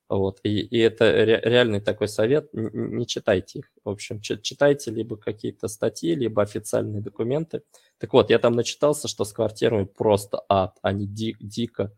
Вот. 0.07 0.39
И, 0.43 0.59
и 0.59 0.79
это 0.79 1.05
ре, 1.11 1.39
реальный 1.43 1.81
такой 1.81 2.07
совет, 2.07 2.51
не, 2.53 2.69
не 2.73 3.05
читайте 3.05 3.59
их. 3.59 3.71
В 3.83 3.89
общем, 3.89 4.21
читайте 4.21 4.89
либо 4.89 5.17
какие-то 5.17 5.67
статьи, 5.67 6.15
либо 6.15 6.41
официальные 6.41 7.01
документы. 7.01 7.61
Так 7.99 8.13
вот, 8.13 8.31
я 8.31 8.39
там 8.39 8.53
начитался, 8.53 9.07
что 9.07 9.23
с 9.23 9.33
квартирами 9.33 9.85
просто 9.85 10.43
ад, 10.49 10.77
они 10.81 11.05
ди, 11.05 11.35
дико 11.39 11.93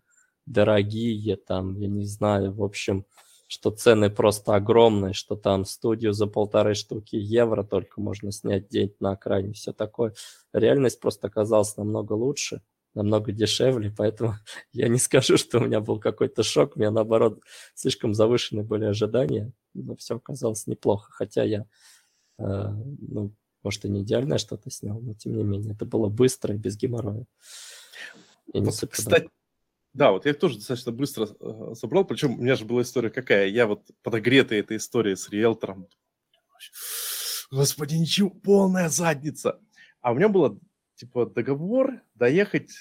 дорогие, 0.45 1.37
там, 1.37 1.75
я 1.75 1.87
не 1.87 2.05
знаю, 2.05 2.53
в 2.53 2.63
общем, 2.63 3.05
что 3.51 3.69
цены 3.69 4.09
просто 4.09 4.55
огромные, 4.55 5.11
что 5.11 5.35
там 5.35 5.65
студию 5.65 6.13
за 6.13 6.25
полторы 6.25 6.73
штуки 6.73 7.17
евро 7.17 7.63
только 7.63 7.99
можно 7.99 8.31
снять 8.31 8.69
день 8.69 8.95
на 9.01 9.11
окраине, 9.11 9.51
все 9.51 9.73
такое. 9.73 10.13
Реальность 10.53 11.01
просто 11.01 11.27
оказалась 11.27 11.75
намного 11.75 12.13
лучше, 12.13 12.61
намного 12.93 13.33
дешевле, 13.33 13.91
поэтому 13.97 14.35
я 14.71 14.87
не 14.87 14.99
скажу, 14.99 15.35
что 15.35 15.57
у 15.57 15.65
меня 15.65 15.81
был 15.81 15.99
какой-то 15.99 16.43
шок, 16.43 16.77
у 16.77 16.79
меня 16.79 16.91
наоборот 16.91 17.41
слишком 17.75 18.13
завышенные 18.13 18.63
были 18.63 18.85
ожидания, 18.85 19.51
но 19.73 19.97
все 19.97 20.15
оказалось 20.15 20.65
неплохо, 20.65 21.11
хотя 21.11 21.43
я, 21.43 21.65
э, 22.39 22.43
ну, 22.45 23.33
может, 23.63 23.83
и 23.83 23.89
не 23.89 24.03
идеальное 24.03 24.37
что-то 24.37 24.71
снял, 24.71 25.01
но 25.01 25.13
тем 25.13 25.35
не 25.35 25.43
менее, 25.43 25.73
это 25.73 25.85
было 25.85 26.07
быстро 26.07 26.55
и 26.55 26.57
без 26.57 26.77
геморроя. 26.77 27.25
Вот, 28.53 28.81
кстати, 28.89 29.29
да, 29.93 30.11
вот 30.11 30.25
я 30.25 30.33
тоже 30.33 30.55
достаточно 30.55 30.91
быстро 30.91 31.27
э, 31.27 31.73
собрал, 31.75 32.05
причем 32.05 32.35
у 32.35 32.41
меня 32.41 32.55
же 32.55 32.65
была 32.65 32.81
история 32.81 33.09
какая, 33.09 33.47
я 33.47 33.67
вот 33.67 33.89
подогретый 34.03 34.59
этой 34.59 34.77
историей 34.77 35.15
с 35.15 35.29
риэлтором, 35.29 35.87
господи, 37.51 37.95
ничего, 37.95 38.29
полная 38.29 38.89
задница. 38.89 39.59
А 40.01 40.11
у 40.11 40.15
меня 40.15 40.29
было, 40.29 40.59
типа, 40.95 41.25
договор 41.25 42.01
доехать 42.15 42.71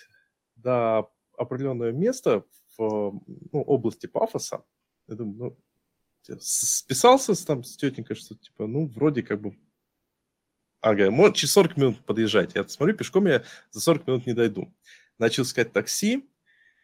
до 0.56 1.10
определенного 1.36 1.90
места 1.90 2.44
в 2.76 3.20
ну, 3.52 3.62
области 3.62 4.06
Пафоса. 4.06 4.64
Я 5.08 5.16
думаю, 5.16 5.58
ну, 6.28 6.38
списался 6.40 7.34
там 7.46 7.64
с 7.64 7.76
тетенькой, 7.76 8.16
что, 8.16 8.34
типа, 8.36 8.66
ну, 8.66 8.86
вроде 8.86 9.22
как 9.22 9.40
бы... 9.40 9.58
Ага, 10.80 11.10
может, 11.10 11.36
через 11.36 11.52
40 11.52 11.76
минут 11.76 12.04
подъезжать. 12.06 12.54
Я 12.54 12.66
смотрю, 12.66 12.96
пешком 12.96 13.26
я 13.26 13.44
за 13.70 13.80
40 13.80 14.06
минут 14.06 14.26
не 14.26 14.32
дойду. 14.32 14.72
Начал 15.18 15.42
искать 15.42 15.72
такси, 15.72 16.29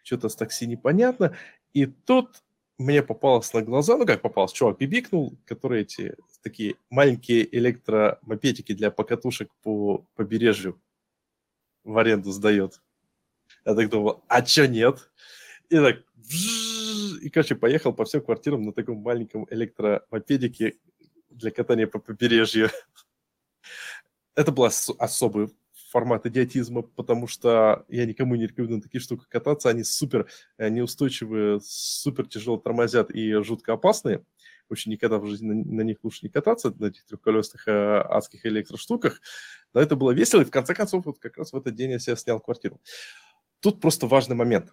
что-то 0.06 0.28
с 0.28 0.36
такси 0.36 0.66
непонятно. 0.66 1.36
И 1.74 1.86
тут 1.86 2.44
мне 2.78 3.02
попалось 3.02 3.52
на 3.52 3.62
глаза, 3.62 3.96
ну 3.96 4.06
как 4.06 4.22
попалось, 4.22 4.52
чувак 4.52 4.78
бибикнул, 4.78 5.36
которые 5.46 5.82
эти 5.82 6.14
такие 6.42 6.76
маленькие 6.90 7.54
электромопедики 7.56 8.72
для 8.72 8.90
покатушек 8.90 9.50
по 9.62 10.06
побережью 10.14 10.80
в 11.84 11.98
аренду 11.98 12.30
сдает. 12.30 12.80
Я 13.64 13.74
так 13.74 13.90
думал, 13.90 14.22
а 14.28 14.42
чё 14.42 14.66
нет? 14.66 15.10
И 15.70 15.76
так, 15.76 16.04
и, 17.22 17.28
короче, 17.30 17.56
поехал 17.56 17.92
по 17.92 18.04
всем 18.04 18.20
квартирам 18.20 18.62
на 18.62 18.72
таком 18.72 18.98
маленьком 18.98 19.46
электромопедике 19.50 20.76
для 21.30 21.50
катания 21.50 21.86
по 21.86 21.98
побережью. 21.98 22.70
Это 24.36 24.52
был 24.52 24.64
ос- 24.64 24.94
особый 24.98 25.48
формат 25.88 26.26
идиотизма, 26.26 26.82
потому 26.82 27.26
что 27.26 27.84
я 27.88 28.06
никому 28.06 28.34
не 28.34 28.46
рекомендую 28.46 28.78
на 28.78 28.82
такие 28.82 29.00
штуки 29.00 29.24
кататься. 29.28 29.68
Они 29.68 29.84
супер 29.84 30.28
э, 30.58 30.68
неустойчивые, 30.68 31.60
супер 31.62 32.26
тяжело 32.26 32.56
тормозят 32.56 33.10
и 33.10 33.32
жутко 33.42 33.74
опасные. 33.74 34.24
Очень 34.68 34.92
никогда 34.92 35.18
в 35.18 35.26
жизни 35.26 35.52
на, 35.52 35.54
на 35.54 35.80
них 35.82 35.98
лучше 36.02 36.20
не 36.22 36.28
кататься, 36.28 36.74
на 36.78 36.86
этих 36.86 37.04
трехколесных 37.04 37.68
э, 37.68 38.00
адских 38.00 38.44
электроштуках. 38.46 39.20
Но 39.72 39.80
это 39.80 39.94
было 39.94 40.10
весело, 40.10 40.42
и 40.42 40.44
в 40.44 40.50
конце 40.50 40.74
концов, 40.74 41.06
вот 41.06 41.18
как 41.18 41.36
раз 41.36 41.52
в 41.52 41.56
этот 41.56 41.74
день 41.74 41.92
я 41.92 41.98
себе 41.98 42.16
снял 42.16 42.40
квартиру. 42.40 42.80
Тут 43.60 43.80
просто 43.80 44.06
важный 44.06 44.36
момент. 44.36 44.72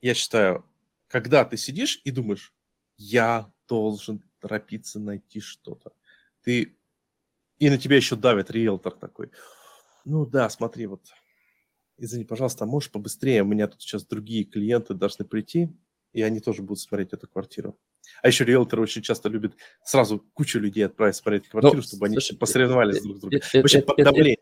Я 0.00 0.14
считаю, 0.14 0.64
когда 1.08 1.44
ты 1.44 1.56
сидишь 1.56 2.00
и 2.04 2.10
думаешь, 2.10 2.54
я 2.96 3.52
должен 3.66 4.22
торопиться 4.40 5.00
найти 5.00 5.40
что-то. 5.40 5.92
Ты... 6.42 6.77
И 7.58 7.70
на 7.70 7.78
тебя 7.78 7.96
еще 7.96 8.16
давит 8.16 8.50
риэлтор 8.50 8.92
такой. 8.94 9.30
Ну 10.04 10.24
да, 10.26 10.48
смотри, 10.48 10.86
вот, 10.86 11.02
извини, 11.96 12.24
пожалуйста, 12.24 12.64
а 12.64 12.66
можешь 12.66 12.90
побыстрее? 12.90 13.42
У 13.42 13.46
меня 13.46 13.66
тут 13.68 13.82
сейчас 13.82 14.06
другие 14.06 14.44
клиенты 14.44 14.94
должны 14.94 15.24
прийти, 15.24 15.68
и 16.12 16.22
они 16.22 16.40
тоже 16.40 16.62
будут 16.62 16.80
смотреть 16.80 17.12
эту 17.12 17.26
квартиру. 17.28 17.78
А 18.22 18.28
еще 18.28 18.44
риэлторы 18.44 18.82
очень 18.82 19.02
часто 19.02 19.28
любят 19.28 19.54
сразу 19.84 20.20
кучу 20.32 20.58
людей 20.58 20.86
отправить 20.86 21.16
смотреть 21.16 21.48
квартиру, 21.48 21.76
Ну, 21.76 21.82
чтобы 21.82 22.06
они 22.06 22.14
слушай, 22.14 22.36
посоревновались 22.38 22.98
э, 22.98 23.02
друг 23.02 23.16
с 23.16 23.20
другом. 23.20 23.38
э, 23.52 23.60
Вообще 23.60 23.78
э, 23.78 23.82
под 23.82 23.98
э, 23.98 24.02
э, 24.02 24.04
давлением. 24.04 24.37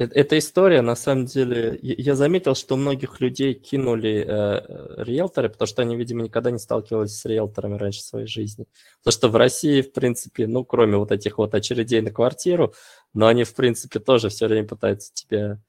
Э- 0.00 0.04
Эта 0.14 0.38
история, 0.38 0.82
на 0.82 0.96
самом 0.96 1.26
деле, 1.26 1.78
я 1.82 2.14
заметил, 2.16 2.54
что 2.54 2.76
многих 2.76 3.20
людей 3.20 3.54
кинули 3.54 4.24
э, 4.26 4.26
э, 4.28 5.04
риэлторы, 5.04 5.48
потому 5.50 5.66
что 5.68 5.82
они, 5.82 5.96
видимо, 5.96 6.22
никогда 6.22 6.50
не 6.50 6.58
сталкивались 6.58 7.16
с 7.16 7.24
риэлторами 7.26 7.76
раньше 7.76 8.00
в 8.00 8.04
своей 8.04 8.26
жизни. 8.26 8.66
Потому 9.00 9.12
что 9.12 9.28
в 9.28 9.36
России, 9.36 9.82
в 9.82 9.92
принципе, 9.92 10.46
ну, 10.46 10.64
кроме 10.64 10.96
вот 10.96 11.12
этих 11.12 11.38
вот 11.38 11.54
очередей 11.54 12.00
на 12.02 12.10
квартиру, 12.12 12.74
но 13.14 13.26
они, 13.28 13.44
в 13.44 13.54
принципе, 13.54 14.00
тоже 14.00 14.28
все 14.30 14.48
время 14.48 14.66
пытаются 14.68 15.12
тебя, 15.14 15.60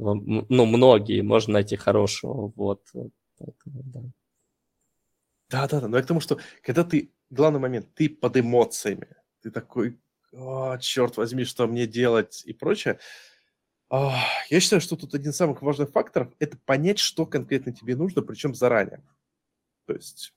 м, 0.00 0.46
ну, 0.48 0.66
многие, 0.66 1.22
можно 1.22 1.54
найти 1.54 1.76
хорошего, 1.76 2.52
вот. 2.56 2.82
Поэтому, 3.38 3.82
да. 3.94 4.00
Да, 5.50 5.66
да, 5.68 5.80
да. 5.80 5.88
Но 5.88 5.96
я 5.96 6.02
к 6.02 6.06
тому, 6.06 6.20
что 6.20 6.38
когда 6.62 6.84
ты, 6.84 7.12
главный 7.30 7.60
момент, 7.60 7.94
ты 7.94 8.08
под 8.08 8.36
эмоциями, 8.36 9.08
ты 9.42 9.50
такой, 9.50 9.98
«О, 10.32 10.76
черт 10.78 11.16
возьми, 11.16 11.44
что 11.44 11.66
мне 11.66 11.86
делать 11.86 12.42
и 12.44 12.52
прочее. 12.52 12.98
Я 13.90 14.60
считаю, 14.60 14.80
что 14.80 14.96
тут 14.96 15.14
один 15.14 15.30
из 15.30 15.36
самых 15.36 15.62
важных 15.62 15.90
факторов– 15.90 16.32
это 16.38 16.58
понять, 16.64 16.98
что 16.98 17.24
конкретно 17.24 17.72
тебе 17.72 17.94
нужно, 17.96 18.22
причем 18.22 18.54
заранее. 18.54 19.02
То 19.86 19.94
есть, 19.94 20.34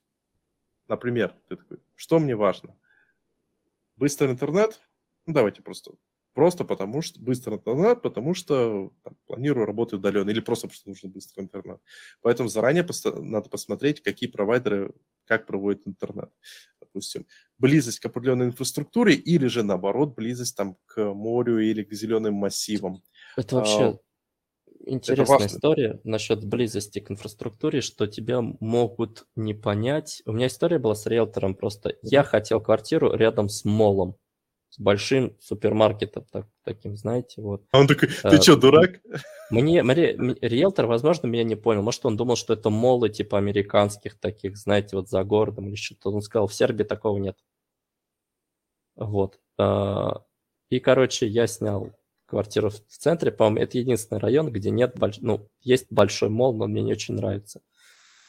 например, 0.88 1.34
ты 1.48 1.56
такой, 1.56 1.78
что 1.96 2.18
мне 2.20 2.36
важно? 2.36 2.76
Быстрый 3.96 4.30
интернет? 4.30 4.80
Ну, 5.26 5.34
давайте 5.34 5.62
просто. 5.62 5.92
Просто 6.32 6.64
потому 6.64 7.02
что 7.02 7.20
быстрый 7.20 7.54
интернет, 7.54 8.02
потому 8.02 8.34
что 8.34 8.92
там, 9.02 9.16
планирую 9.26 9.66
работать 9.66 9.94
удаленно, 9.94 10.30
или 10.30 10.38
просто 10.38 10.68
потому 10.68 10.76
что 10.76 10.88
нужен 10.88 11.10
быстрый 11.10 11.40
интернет. 11.40 11.80
Поэтому 12.22 12.48
заранее 12.48 12.86
надо 13.20 13.48
посмотреть, 13.50 14.00
какие 14.00 14.30
провайдеры 14.30 14.94
как 15.24 15.46
проводят 15.46 15.86
интернет. 15.88 16.30
Допустим, 16.80 17.26
близость 17.58 17.98
к 17.98 18.06
определенной 18.06 18.46
инфраструктуре 18.46 19.14
или 19.14 19.48
же 19.48 19.64
наоборот 19.64 20.14
близость 20.14 20.56
там 20.56 20.76
к 20.86 21.02
морю 21.12 21.58
или 21.58 21.82
к 21.82 21.92
зеленым 21.92 22.34
массивам. 22.34 23.02
Это 23.36 23.56
А, 23.56 23.58
вообще 23.58 23.98
интересная 24.86 25.38
важно. 25.38 25.46
история 25.56 26.00
насчет 26.04 26.44
близости 26.44 26.98
к 27.00 27.10
инфраструктуре, 27.10 27.80
что 27.80 28.06
тебя 28.06 28.40
могут 28.40 29.26
не 29.36 29.54
понять. 29.54 30.22
У 30.26 30.32
меня 30.32 30.46
история 30.48 30.78
была 30.78 30.94
с 30.94 31.06
риэлтором 31.06 31.54
просто. 31.54 31.96
Я 32.02 32.22
хотел 32.22 32.60
квартиру 32.60 33.12
рядом 33.14 33.48
с 33.48 33.64
молом, 33.64 34.16
с 34.70 34.78
большим 34.78 35.36
супермаркетом 35.40 36.24
так- 36.30 36.48
таким, 36.64 36.96
знаете, 36.96 37.42
вот. 37.42 37.64
А 37.72 37.80
он 37.80 37.86
такой, 37.88 38.08
Э, 38.22 38.30
ты 38.30 38.40
что, 38.40 38.56
дурак? 38.56 39.00
Мне, 39.50 39.82
мне- 39.82 40.12
риэлтор, 40.40 40.86
возможно, 40.86 41.26
меня 41.26 41.44
не 41.44 41.56
понял. 41.56 41.82
Может, 41.82 42.06
он 42.06 42.16
думал, 42.16 42.36
что 42.36 42.52
это 42.54 42.70
молы 42.70 43.08
типа 43.10 43.36
американских 43.38 44.18
таких, 44.18 44.56
знаете, 44.56 44.96
вот 44.96 45.08
за 45.08 45.22
городом 45.24 45.68
или 45.68 45.74
что-то. 45.76 46.10
Он 46.10 46.22
сказал, 46.22 46.46
в 46.46 46.54
Сербии 46.54 46.84
такого 46.84 47.18
нет. 47.18 47.36
Вот. 48.96 49.38
А, 49.58 50.24
И, 50.68 50.78
короче, 50.78 51.26
я 51.26 51.46
снял 51.48 51.90
квартиру 52.30 52.70
в 52.70 52.78
центре. 52.88 53.30
По-моему, 53.30 53.60
это 53.60 53.78
единственный 53.78 54.18
район, 54.18 54.50
где 54.50 54.70
нет 54.70 54.96
больш... 54.96 55.18
ну, 55.20 55.48
есть 55.60 55.86
большой 55.90 56.30
мол, 56.30 56.54
но 56.54 56.66
мне 56.66 56.82
не 56.82 56.92
очень 56.92 57.14
нравится. 57.14 57.60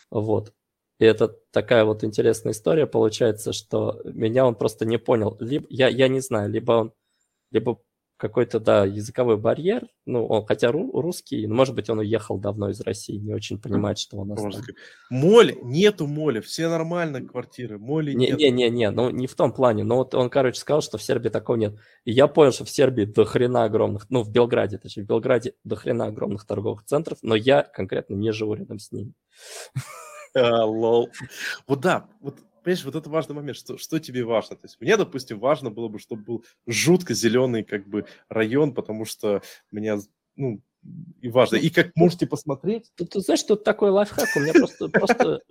Вот. 0.10 0.54
И 1.00 1.06
это 1.06 1.30
такая 1.52 1.86
вот 1.86 2.04
интересная 2.04 2.52
история 2.54 2.86
получается, 2.86 3.54
что 3.54 4.02
меня 4.04 4.46
он 4.46 4.56
просто 4.56 4.86
не 4.86 4.98
понял. 4.98 5.38
Либо, 5.40 5.66
я, 5.70 5.88
я 5.88 6.08
не 6.08 6.20
знаю, 6.20 6.50
либо 6.50 6.72
он, 6.74 6.94
либо 7.52 7.82
какой-то, 8.22 8.60
да, 8.60 8.86
языковой 8.86 9.36
барьер, 9.36 9.88
ну, 10.06 10.28
он 10.28 10.46
хотя 10.46 10.70
ру- 10.70 10.92
русский, 10.94 11.48
но, 11.48 11.56
может 11.56 11.74
быть, 11.74 11.90
он 11.90 11.98
уехал 11.98 12.38
давно 12.38 12.70
из 12.70 12.80
России, 12.82 13.18
не 13.18 13.34
очень 13.34 13.60
понимает, 13.60 13.98
что 13.98 14.18
у 14.18 14.26
нас 14.26 14.40
Можно 14.40 14.62
там. 14.62 14.76
Моль, 15.10 15.56
нету 15.64 16.06
моли, 16.06 16.40
все 16.40 16.70
нормально 16.70 17.26
квартиры, 17.26 17.80
моли 17.80 18.14
нет. 18.14 18.38
Не-не-не, 18.38 18.92
ну 18.92 19.10
не 19.10 19.26
в 19.26 19.34
том 19.34 19.52
плане, 19.52 19.84
но 19.84 19.98
вот 19.98 20.14
он, 20.14 20.30
короче, 20.30 20.60
сказал, 20.60 20.84
что 20.84 21.00
в 21.00 21.04
Сербии 21.04 21.30
такого 21.30 21.56
нет. 21.56 21.80
И 22.06 22.12
я 22.12 22.28
понял, 22.28 22.52
что 22.52 22.64
в 22.64 22.70
Сербии 22.70 23.06
до 23.06 23.26
хрена 23.26 23.64
огромных, 23.64 24.06
ну, 24.12 24.22
в 24.22 24.32
Белграде, 24.32 24.78
точнее, 24.78 25.04
в 25.04 25.08
Белграде 25.08 25.56
до 25.64 25.76
хрена 25.76 26.06
огромных 26.06 26.46
торговых 26.46 26.84
центров, 26.86 27.18
но 27.24 27.34
я 27.34 27.64
конкретно 27.64 28.14
не 28.14 28.32
живу 28.32 28.54
рядом 28.54 28.78
с 28.78 28.92
ними. 28.92 29.14
А, 30.36 30.64
лол. 30.64 31.10
Вот 31.68 31.80
да, 31.82 32.08
вот 32.22 32.38
понимаешь, 32.64 32.86
вот 32.86 32.96
это 32.96 33.10
важный 33.10 33.36
момент, 33.36 33.58
что, 33.58 33.78
что 33.78 34.00
тебе 34.00 34.24
важно. 34.24 34.56
То 34.56 34.66
есть 34.66 34.80
мне, 34.80 34.98
допустим, 34.98 35.40
важно 35.40 35.70
было 35.70 35.88
бы, 35.88 36.00
чтобы 36.00 36.24
был 36.24 36.46
жутко 36.68 37.14
зеленый 37.14 37.64
как 37.64 37.88
бы 37.88 38.06
район, 38.30 38.74
потому 38.74 39.06
что 39.06 39.42
меня, 39.72 40.00
ну, 40.36 40.62
и 41.22 41.30
важно. 41.30 41.58
И 41.58 41.70
как 41.70 41.92
можете 41.96 42.26
посмотреть, 42.26 42.92
Тут, 42.96 43.12
тут, 43.12 43.24
знаешь, 43.24 43.44
тут 43.44 43.64
такой 43.64 43.92
лайфхак, 43.92 44.30
у 44.36 44.40
меня 44.40 44.54
просто, 44.54 44.90
просто 44.90 45.42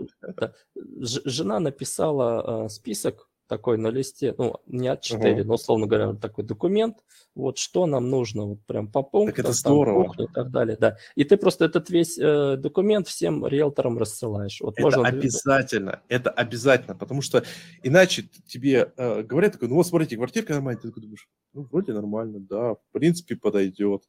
жена 0.75 1.61
написала 1.61 2.65
э, 2.65 2.69
список 2.69 3.30
такой 3.51 3.79
на 3.79 3.89
листе, 3.89 4.33
ну, 4.39 4.61
не 4.67 4.89
А4, 4.89 5.35
Мгм. 5.35 5.49
но, 5.49 5.55
условно 5.55 5.89
говоря, 5.89 6.15
такой 6.15 6.45
документ, 6.45 6.99
вот 7.35 7.59
что 7.59 7.87
нам 7.87 8.09
нужно, 8.09 8.45
вот 8.45 8.65
прям 8.65 8.87
по 8.87 9.03
пунктам, 9.03 9.47
там, 9.47 9.53
здорово. 9.53 10.05
пункту 10.05 10.25
и 10.25 10.33
так 10.33 10.51
далее, 10.53 10.77
да. 10.81 10.97
И 11.17 11.25
ты 11.25 11.37
просто 11.37 11.65
этот 11.65 11.91
весь 11.91 12.17
э, 12.17 12.57
документ 12.57 13.09
всем 13.09 13.45
риэлторам 13.45 13.99
рассылаешь. 13.99 14.61
Вот 14.61 14.75
это 14.75 14.83
можно... 14.83 15.03
обязательно, 15.03 16.01
это 16.09 16.31
обязательно, 16.31 16.95
потому 16.95 17.23
что 17.23 17.43
иначе 17.83 18.23
тебе 18.47 18.93
э, 18.97 19.23
говорят 19.23 19.55
такой, 19.55 19.69
ну 19.69 19.75
вот 19.75 19.87
смотрите, 19.87 20.17
квартирка 20.17 20.55
нормальная, 20.55 20.81
ты 20.81 20.89
такой 20.89 21.03
думаешь, 21.03 21.29
ну 21.53 21.63
вроде 21.63 21.93
нормально, 21.93 22.39
да, 22.39 22.75
в 22.75 22.83
принципе 22.93 23.35
подойдет. 23.35 24.05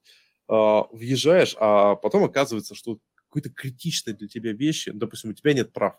А, 0.47 0.85
въезжаешь, 0.91 1.55
а 1.59 1.95
потом 1.95 2.26
оказывается, 2.26 2.76
что 2.76 2.99
какой-то 3.15 3.49
критичной 3.49 4.13
для 4.13 4.27
тебя 4.27 4.53
вещи, 4.53 4.91
допустим, 4.91 5.31
у 5.31 5.34
тебя 5.34 5.53
нет 5.53 5.73
прав, 5.73 5.95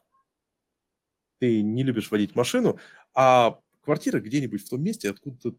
ты 1.43 1.61
не 1.61 1.83
любишь 1.83 2.13
водить 2.13 2.37
машину, 2.37 2.79
а 3.15 3.59
квартира 3.83 4.21
где-нибудь 4.21 4.65
в 4.65 4.69
том 4.69 4.83
месте, 4.83 5.11
откуда 5.11 5.55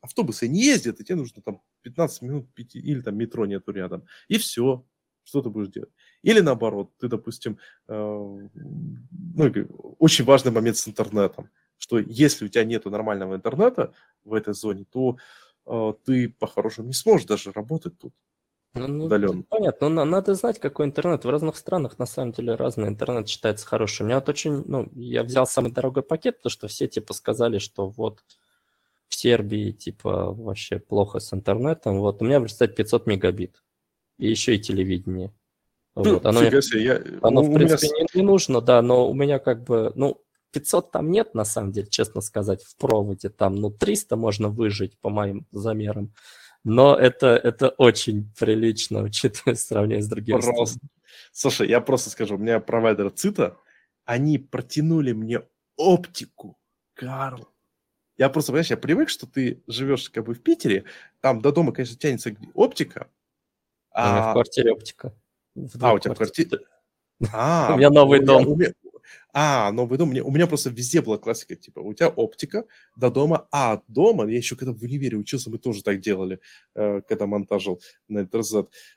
автобусы 0.00 0.48
не 0.48 0.62
ездят, 0.62 1.00
и 1.00 1.04
тебе 1.04 1.16
нужно 1.16 1.42
там 1.42 1.60
15 1.82 2.22
минут 2.22 2.54
пяти, 2.54 2.78
или 2.78 3.00
там 3.00 3.16
метро 3.16 3.46
нету 3.46 3.72
рядом, 3.72 4.04
и 4.28 4.38
все, 4.38 4.84
что 5.24 5.42
ты 5.42 5.50
будешь 5.50 5.68
делать? 5.68 5.90
Или 6.22 6.40
наоборот, 6.40 6.92
ты, 6.98 7.08
допустим, 7.08 7.58
э, 7.88 7.94
ну, 7.94 9.52
очень 9.98 10.24
важный 10.24 10.52
момент 10.52 10.76
с 10.76 10.88
интернетом, 10.88 11.50
что 11.78 11.98
если 11.98 12.44
у 12.44 12.48
тебя 12.48 12.64
нету 12.64 12.90
нормального 12.90 13.34
интернета 13.34 13.92
в 14.24 14.34
этой 14.34 14.54
зоне, 14.54 14.84
то 14.90 15.16
э, 15.66 15.92
ты 16.04 16.28
по-хорошему 16.28 16.88
не 16.88 16.94
сможешь 16.94 17.26
даже 17.26 17.52
работать 17.52 17.98
тут. 17.98 18.14
Ну, 18.74 18.86
ну, 18.86 19.04
удаленно. 19.04 19.42
понятно, 19.48 19.88
но 19.90 20.04
надо 20.04 20.34
знать, 20.34 20.58
какой 20.58 20.86
интернет. 20.86 21.24
В 21.24 21.30
разных 21.30 21.56
странах, 21.56 21.98
на 21.98 22.06
самом 22.06 22.32
деле, 22.32 22.54
разный 22.54 22.88
интернет 22.88 23.28
считается 23.28 23.66
хорошим. 23.66 24.06
У 24.06 24.08
меня 24.08 24.18
вот 24.18 24.28
очень, 24.30 24.64
ну, 24.66 24.88
я 24.94 25.22
взял 25.24 25.46
самый 25.46 25.72
дорогой 25.72 26.02
пакет, 26.02 26.38
потому 26.38 26.50
что 26.50 26.68
все, 26.68 26.86
типа, 26.88 27.12
сказали, 27.12 27.58
что 27.58 27.88
вот 27.88 28.24
в 29.08 29.14
Сербии, 29.14 29.72
типа, 29.72 30.32
вообще 30.32 30.78
плохо 30.78 31.20
с 31.20 31.34
интернетом. 31.34 31.98
Вот 31.98 32.22
у 32.22 32.24
меня, 32.24 32.40
представьте, 32.40 32.76
500 32.76 33.06
мегабит. 33.06 33.62
И 34.18 34.28
еще 34.30 34.54
и 34.54 34.58
телевидение. 34.58 35.32
Ну, 35.94 36.14
Вот. 36.14 36.24
Оно, 36.24 36.40
фига 36.42 36.62
себе, 36.62 36.84
я- 36.84 37.02
оно 37.20 37.42
в 37.42 37.48
меня 37.48 37.58
принципе, 37.58 37.86
с- 37.88 37.92
не, 37.92 38.06
не 38.14 38.22
нужно, 38.22 38.62
да, 38.62 38.80
но 38.80 39.06
у 39.10 39.12
меня 39.12 39.38
как 39.38 39.64
бы, 39.64 39.92
ну, 39.94 40.22
500 40.50 40.90
там 40.90 41.10
нет, 41.10 41.34
на 41.34 41.44
самом 41.44 41.72
деле, 41.72 41.88
честно 41.88 42.22
сказать, 42.22 42.62
в 42.62 42.76
проводе. 42.78 43.28
Там, 43.28 43.56
ну, 43.56 43.70
300 43.70 44.16
можно 44.16 44.48
выжить 44.48 44.98
по 44.98 45.10
моим 45.10 45.46
замерам. 45.50 46.14
Но 46.64 46.94
это, 46.96 47.28
это 47.28 47.70
очень 47.70 48.32
прилично, 48.38 49.02
учитывая 49.02 49.56
сравнение 49.56 50.02
с 50.02 50.08
другими 50.08 50.40
Просто. 50.40 50.78
Слушай, 51.32 51.68
я 51.68 51.80
просто 51.80 52.10
скажу, 52.10 52.36
у 52.36 52.38
меня 52.38 52.60
провайдер 52.60 53.10
ЦИТа, 53.10 53.56
они 54.04 54.38
протянули 54.38 55.12
мне 55.12 55.42
оптику, 55.76 56.58
Карл. 56.94 57.48
Я 58.16 58.28
просто, 58.28 58.52
понимаешь, 58.52 58.70
я 58.70 58.76
привык, 58.76 59.08
что 59.08 59.26
ты 59.26 59.62
живешь 59.66 60.08
как 60.10 60.24
бы 60.24 60.34
в 60.34 60.42
Питере, 60.42 60.84
там 61.20 61.40
до 61.40 61.50
дома, 61.50 61.72
конечно, 61.72 61.96
тянется 61.96 62.34
оптика, 62.54 63.08
У 63.94 63.98
меня 63.98 64.22
в 64.22 64.28
а, 64.28 64.32
квартире 64.34 64.72
оптика. 64.72 65.14
В 65.54 65.84
а, 65.84 65.92
у 65.94 65.98
тебя 65.98 66.14
в 66.14 66.16
квартире... 66.16 66.60
А, 67.32 67.72
У 67.74 67.76
меня 67.76 67.90
новый 67.90 68.20
дом. 68.20 68.46
у 68.48 68.56
меня- 68.56 68.72
А, 69.34 69.72
новый 69.72 69.96
дом. 69.98 70.10
У 70.10 70.30
меня, 70.30 70.46
просто 70.46 70.70
везде 70.70 71.00
была 71.00 71.16
классика, 71.16 71.56
типа, 71.56 71.80
у 71.80 71.94
тебя 71.94 72.08
оптика 72.08 72.64
до 72.96 73.10
дома, 73.10 73.48
а 73.50 73.82
дома, 73.88 74.26
я 74.28 74.36
еще 74.36 74.56
когда 74.56 74.72
в 74.72 74.82
универе 74.82 75.16
учился, 75.16 75.50
мы 75.50 75.58
тоже 75.58 75.82
так 75.82 76.00
делали, 76.00 76.38
э, 76.74 77.00
когда 77.08 77.26
монтажил 77.26 77.80
на 78.08 78.22
НТРЗ. 78.24 78.54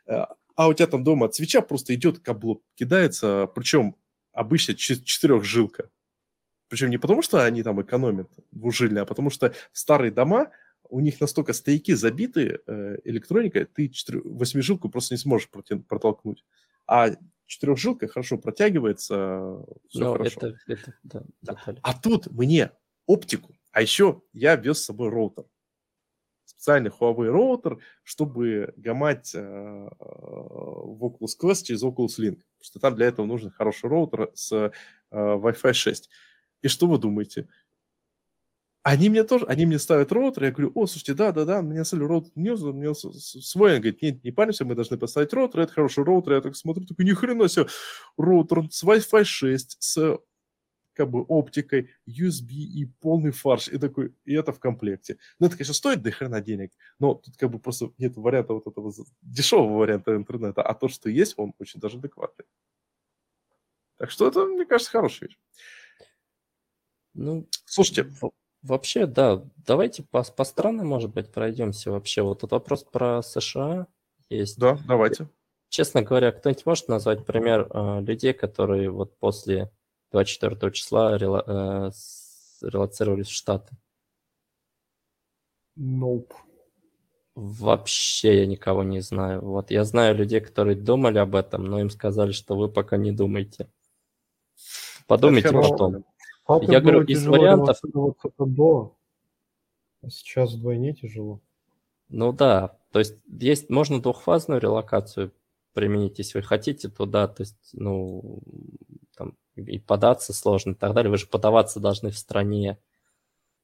Э, 0.07 0.26
А 0.57 0.68
у 0.68 0.74
тебя 0.74 0.88
там 0.88 1.03
дома 1.03 1.26
от 1.28 1.36
свеча 1.36 1.62
просто 1.62 1.94
идет 1.95 2.20
каблук, 2.20 2.64
кидается, 2.76 3.48
причем 3.56 3.95
обычно 4.34 4.74
чет- 4.74 5.03
четырехжилка. 5.06 5.90
Причем 6.70 6.90
не 6.90 6.98
потому, 6.98 7.22
что 7.22 7.44
они 7.45 7.64
там 7.64 7.82
экономят 7.82 8.30
двужильные, 8.52 9.03
а 9.03 9.06
потому 9.06 9.30
что 9.30 9.53
старые 9.74 10.12
дома, 10.12 10.52
у 10.90 10.99
них 10.99 11.22
настолько 11.22 11.53
стояки 11.53 11.94
забиты 11.94 12.60
э, 12.68 12.98
электроникой, 13.06 13.66
ты 13.66 13.91
восьмижилку 14.24 14.90
просто 14.90 15.14
не 15.16 15.20
сможешь 15.20 15.49
протолкнуть. 15.49 16.44
А 16.88 17.12
четырехжилка 17.45 18.07
хорошо 18.07 18.38
протягивается, 18.38 19.63
все 19.88 19.99
Ну, 19.99 20.11
хорошо. 20.13 20.39
это, 20.39 20.57
это, 20.67 20.93
да, 21.03 21.23
детали. 21.41 21.80
А 21.84 21.93
тут 21.93 22.27
мне 22.31 22.72
оптику, 23.05 23.55
а 23.72 23.81
еще 23.81 24.22
я 24.34 24.55
вез 24.55 24.80
с 24.80 24.85
собой 24.85 25.09
роутер. 25.09 25.45
Специальный 26.45 26.89
Huawei 26.89 27.30
роутер, 27.30 27.80
чтобы 28.03 28.73
гамать 28.77 29.34
э, 29.35 29.39
в 29.99 31.03
Oculus 31.03 31.31
Quest 31.41 31.63
через 31.63 31.84
Oculus 31.84 32.17
Link. 32.19 32.35
Потому 32.38 32.61
что 32.61 32.80
там 32.80 32.95
для 32.95 33.07
этого 33.07 33.26
нужен 33.26 33.51
хороший 33.51 33.89
роутер 33.89 34.31
с 34.34 34.51
э, 34.51 34.72
Wi-Fi 35.11 35.73
6. 35.73 36.09
И 36.61 36.67
что 36.67 36.88
вы 36.88 36.97
думаете? 36.97 37.47
Они 38.86 39.10
мне 39.10 39.24
тоже, 39.24 39.48
они 39.48 39.66
мне 39.66 39.80
ставят 39.80 40.12
роутер, 40.12 40.44
я 40.44 40.52
говорю, 40.52 40.72
о, 40.76 40.86
слушайте, 40.86 41.16
да-да-да, 41.16 41.64
мне 41.64 41.82
оставили 41.82 42.06
роутер 42.06 42.32
не 42.36 42.52
у 42.52 42.72
меня 42.72 42.94
свой. 42.94 43.74
Он 43.74 43.78
говорит, 43.80 43.99
нет, 44.03 44.24
не 44.24 44.30
паримся, 44.30 44.64
мы 44.64 44.76
должны 44.76 44.95
поставить 44.95 45.34
роутер, 45.34 45.62
это 45.62 45.74
хороший 45.74 46.03
роутер. 46.03 46.34
Я 46.34 46.41
так 46.41 46.56
смотрю, 46.56 46.86
такой, 46.86 47.03
ни 47.03 47.14
хрена 47.14 47.49
себе, 47.49 47.66
роутер 48.16 48.70
с 48.70 48.84
Wi-Fi 48.84 49.24
6, 49.24 49.78
с 49.80 50.20
как 50.94 51.10
бы 51.10 51.24
оптикой, 51.24 51.90
USB 52.07 52.52
и 52.52 52.86
полный 52.86 53.32
фарш. 53.32 53.70
И 53.70 53.80
такой, 53.80 54.14
и 54.24 54.36
это 54.36 54.53
в 54.53 54.60
комплекте. 54.60 55.18
Ну, 55.40 55.48
это, 55.48 55.57
конечно, 55.57 55.74
стоит 55.74 56.03
до 56.03 56.12
хрена 56.12 56.40
денег, 56.40 56.72
но 56.99 57.16
тут 57.16 57.38
как 57.38 57.49
бы 57.49 57.57
просто 57.57 57.91
нет 57.98 58.16
варианта 58.18 58.53
вот 58.53 58.68
этого 58.68 58.94
дешевого 59.24 59.80
варианта 59.80 60.16
интернета, 60.16 60.62
а 60.62 60.76
то, 60.76 60.90
что 60.90 61.10
есть, 61.10 61.34
он 61.38 61.56
очень 61.57 61.80
даже 61.80 61.98
адекватный. 61.98 62.45
Так 63.98 64.12
что 64.12 64.28
это, 64.28 64.45
мне 64.45 64.64
кажется, 64.64 64.91
хорошая 64.91 65.30
вещь. 65.30 65.40
Ну, 67.16 67.48
Слушайте, 67.66 68.12
вообще, 68.66 69.06
да, 69.06 69.44
давайте 69.66 70.04
по, 70.04 70.24
по 70.24 70.44
странам, 70.44 70.88
может 70.88 71.14
быть, 71.14 71.32
пройдемся 71.32 71.92
вообще. 71.92 72.22
Вот 72.22 72.42
тут 72.42 72.52
вопрос 72.52 72.84
про 72.84 73.22
США 73.22 73.88
есть. 74.30 74.58
да, 74.58 74.78
давайте. 74.88 75.30
Честно 75.70 76.02
говоря, 76.02 76.32
кто-нибудь 76.32 76.66
может 76.66 76.88
назвать 76.88 77.26
пример 77.26 77.68
э, 77.70 78.02
людей, 78.02 78.34
которые 78.34 78.90
вот 78.90 79.18
после 79.18 79.72
24 80.12 80.72
числа 80.72 81.18
рела- 81.18 81.44
э, 81.46 81.92
релоцировались 82.62 83.28
в 83.28 83.34
Штаты? 83.34 83.76
Nope. 85.78 86.32
Вообще 87.36 88.40
я 88.40 88.46
никого 88.46 88.84
не 88.84 89.02
знаю. 89.02 89.42
Вот 89.42 89.70
я 89.70 89.84
знаю 89.84 90.16
людей, 90.16 90.40
которые 90.40 90.78
думали 90.78 91.18
об 91.18 91.36
этом, 91.36 91.66
но 91.66 91.82
им 91.82 91.90
сказали, 91.90 92.32
что 92.32 92.56
вы 92.56 92.70
пока 92.70 92.96
не 92.96 93.12
думайте. 93.12 93.68
Подумайте 95.08 95.52
потом. 95.52 96.06
Папе 96.45 96.67
Я 96.69 96.80
говорю, 96.80 97.01
из 97.03 97.26
вариантов- 97.26 97.80
до, 98.38 98.95
а 100.01 100.09
сейчас 100.09 100.53
вдвойне 100.53 100.93
тяжело. 100.93 101.41
Ну 102.09 102.31
да, 102.31 102.77
то 102.91 102.99
есть 102.99 103.15
есть, 103.27 103.69
можно 103.69 103.99
двухфазную 104.01 104.61
релокацию 104.61 105.31
применить, 105.73 106.19
если 106.19 106.38
вы 106.39 106.43
хотите 106.43 106.88
туда, 106.88 107.27
то 107.27 107.41
есть, 107.41 107.57
ну, 107.73 108.39
там, 109.17 109.35
и 109.55 109.80
податься 109.80 110.31
сложно 110.34 110.72
и 110.72 110.76
так 110.76 110.93
далее. 110.93 111.09
Вы 111.11 111.17
же 111.17 111.27
подаваться 111.27 111.80
должны 111.80 112.11
в 112.11 112.17
стране. 112.17 112.77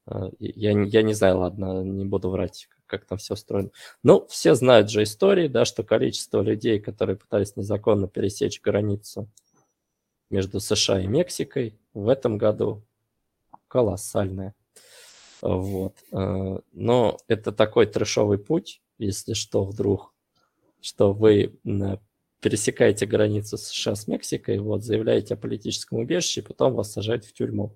Э, 0.07 0.31
Я, 0.39 0.73
не- 0.73 0.89
я 0.89 1.03
не 1.03 1.13
знаю, 1.13 1.39
ладно, 1.39 1.83
не 1.83 2.05
буду 2.05 2.29
врать, 2.29 2.67
как 2.87 3.05
там 3.05 3.17
все 3.19 3.35
устроено. 3.35 3.69
Ну, 4.03 4.25
все 4.27 4.55
знают 4.55 4.89
же 4.89 5.03
истории, 5.03 5.47
да, 5.47 5.65
что 5.65 5.83
количество 5.83 6.41
людей, 6.41 6.79
которые 6.79 7.15
пытались 7.17 7.55
незаконно 7.55 8.07
пересечь 8.07 8.61
границу 8.61 9.29
между 10.31 10.59
США 10.59 11.01
и 11.01 11.07
Мексикой 11.07 11.77
в 11.93 12.07
этом 12.09 12.37
году 12.37 12.81
колоссальное. 13.67 14.55
Вот. 15.41 15.95
э, 16.11 16.59
Но 16.71 17.17
это 17.27 17.51
такой 17.51 17.85
трешовый 17.85 18.37
путь, 18.37 18.81
если 18.97 19.33
что, 19.33 19.63
вдруг, 19.63 20.13
что 20.81 21.13
вы 21.13 21.55
пересекаете 22.39 23.05
границу 23.05 23.57
США 23.57 23.95
с 23.95 24.07
Мексикой, 24.07 24.59
вот, 24.59 24.83
заявляете 24.83 25.35
о 25.35 25.37
политическом 25.37 25.99
убежище, 25.99 26.41
и 26.41 26.43
потом 26.43 26.73
вас 26.73 26.91
сажают 26.91 27.25
в 27.25 27.33
тюрьму. 27.33 27.75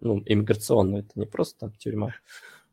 Ну, 0.00 0.22
иммиграционную, 0.26 1.04
это 1.04 1.12
не 1.14 1.26
просто 1.26 1.58
там 1.60 1.72
тюрьма. 1.72 2.14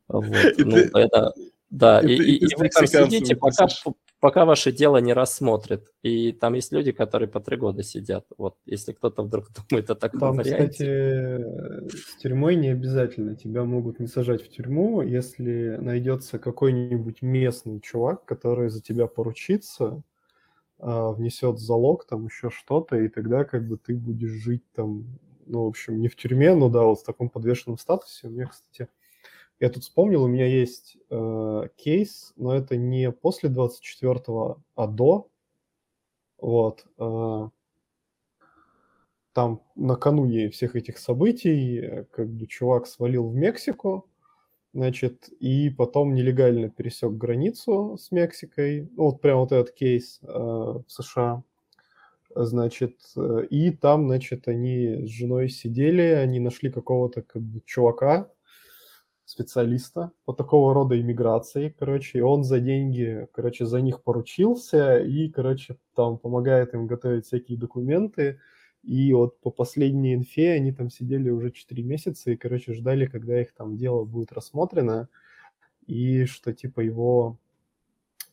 Вот. 0.07 0.53
Ну, 0.57 0.75
это, 0.77 1.33
да, 1.69 2.01
и 2.01 2.15
и, 2.15 2.35
и- 2.37 2.55
вы 2.55 2.69
там 2.69 2.85
сидите, 3.09 3.35
пока. 3.35 3.67
Пока 4.21 4.45
ваше 4.45 4.71
дело 4.73 4.97
не 4.99 5.13
рассмотрят. 5.13 5.93
И 6.03 6.31
там 6.33 6.53
есть 6.55 6.71
люди, 6.73 6.93
которые 6.93 7.29
по 7.29 7.41
три 7.41 7.57
года 7.57 7.83
сидят. 7.83 8.25
Вот, 8.37 8.57
если 8.65 8.93
кто-то 8.93 9.23
вдруг 9.23 9.49
думает 9.69 9.89
о 9.91 9.95
таком 9.95 10.19
Там, 10.19 10.37
варианте. 10.37 10.71
кстати, 10.71 11.95
с 11.95 12.17
тюрьмой 12.17 12.55
не 12.55 12.69
обязательно. 12.69 13.35
Тебя 13.35 13.63
могут 13.63 13.99
не 13.99 14.07
сажать 14.07 14.43
в 14.43 14.49
тюрьму, 14.49 15.01
если 15.01 15.77
найдется 15.79 16.37
какой-нибудь 16.39 17.21
местный 17.21 17.79
чувак, 17.81 18.25
который 18.25 18.69
за 18.69 18.81
тебя 18.81 19.07
поручится, 19.07 20.03
а, 20.79 21.11
внесет 21.13 21.59
залог, 21.59 22.05
там 22.07 22.25
еще 22.25 22.49
что-то, 22.49 22.97
и 22.97 23.09
тогда 23.09 23.45
как 23.45 23.67
бы 23.67 23.77
ты 23.77 23.95
будешь 23.95 24.31
жить 24.31 24.63
там, 24.75 25.19
ну, 25.47 25.65
в 25.65 25.67
общем, 25.69 25.99
не 26.01 26.09
в 26.09 26.15
тюрьме, 26.17 26.55
но 26.55 26.69
да, 26.69 26.83
вот 26.83 26.99
в 27.01 27.05
таком 27.05 27.29
подвешенном 27.29 27.77
статусе. 27.77 28.27
У 28.27 28.31
меня, 28.31 28.47
кстати, 28.47 28.89
я 29.61 29.69
тут 29.69 29.83
вспомнил, 29.83 30.23
у 30.23 30.27
меня 30.27 30.47
есть 30.47 30.97
э, 31.11 31.67
кейс, 31.77 32.33
но 32.35 32.55
это 32.55 32.75
не 32.77 33.11
после 33.11 33.49
24-го, 33.49 34.57
а 34.75 34.87
до. 34.87 35.29
Вот. 36.39 36.83
э, 36.97 37.49
там 39.33 39.61
накануне 39.75 40.49
всех 40.49 40.75
этих 40.75 40.97
событий 40.97 41.77
э, 41.77 42.05
как 42.05 42.27
бы 42.29 42.47
чувак 42.47 42.87
свалил 42.87 43.29
в 43.29 43.35
Мексику, 43.35 44.09
значит, 44.73 45.29
и 45.39 45.69
потом 45.69 46.15
нелегально 46.15 46.69
пересек 46.69 47.11
границу 47.11 47.97
с 48.01 48.11
Мексикой, 48.11 48.89
ну, 48.97 49.03
вот 49.03 49.21
прям 49.21 49.41
вот 49.41 49.51
этот 49.51 49.75
кейс 49.75 50.19
э, 50.23 50.27
в 50.27 50.85
США, 50.87 51.43
значит, 52.33 52.97
э, 53.15 53.45
и 53.51 53.69
там, 53.69 54.07
значит, 54.07 54.47
они 54.47 55.05
с 55.05 55.09
женой 55.09 55.49
сидели, 55.49 56.01
они 56.01 56.39
нашли 56.39 56.71
какого-то 56.71 57.21
как 57.21 57.43
бы 57.43 57.61
чувака, 57.63 58.27
специалиста 59.31 60.11
по 60.25 60.33
такого 60.33 60.73
рода 60.73 60.99
иммиграции, 60.99 61.73
короче, 61.77 62.19
и 62.19 62.21
он 62.21 62.43
за 62.43 62.59
деньги, 62.59 63.27
короче, 63.33 63.65
за 63.65 63.81
них 63.81 64.03
поручился 64.03 64.99
и, 64.99 65.29
короче, 65.29 65.77
там 65.95 66.17
помогает 66.17 66.73
им 66.73 66.85
готовить 66.85 67.25
всякие 67.25 67.57
документы, 67.57 68.39
и 68.83 69.13
вот 69.13 69.39
по 69.39 69.49
последней 69.49 70.15
инфе 70.15 70.51
они 70.51 70.71
там 70.71 70.89
сидели 70.89 71.29
уже 71.29 71.51
4 71.51 71.83
месяца 71.83 72.31
и, 72.31 72.35
короче, 72.35 72.73
ждали, 72.73 73.05
когда 73.05 73.41
их 73.41 73.53
там 73.53 73.77
дело 73.77 74.03
будет 74.03 74.33
рассмотрено, 74.33 75.07
и 75.87 76.25
что 76.25 76.53
типа 76.53 76.81
его, 76.81 77.37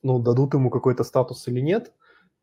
ну, 0.03 0.19
дадут 0.19 0.55
ему 0.55 0.71
какой-то 0.71 1.05
статус 1.05 1.47
или 1.49 1.61
нет. 1.61 1.93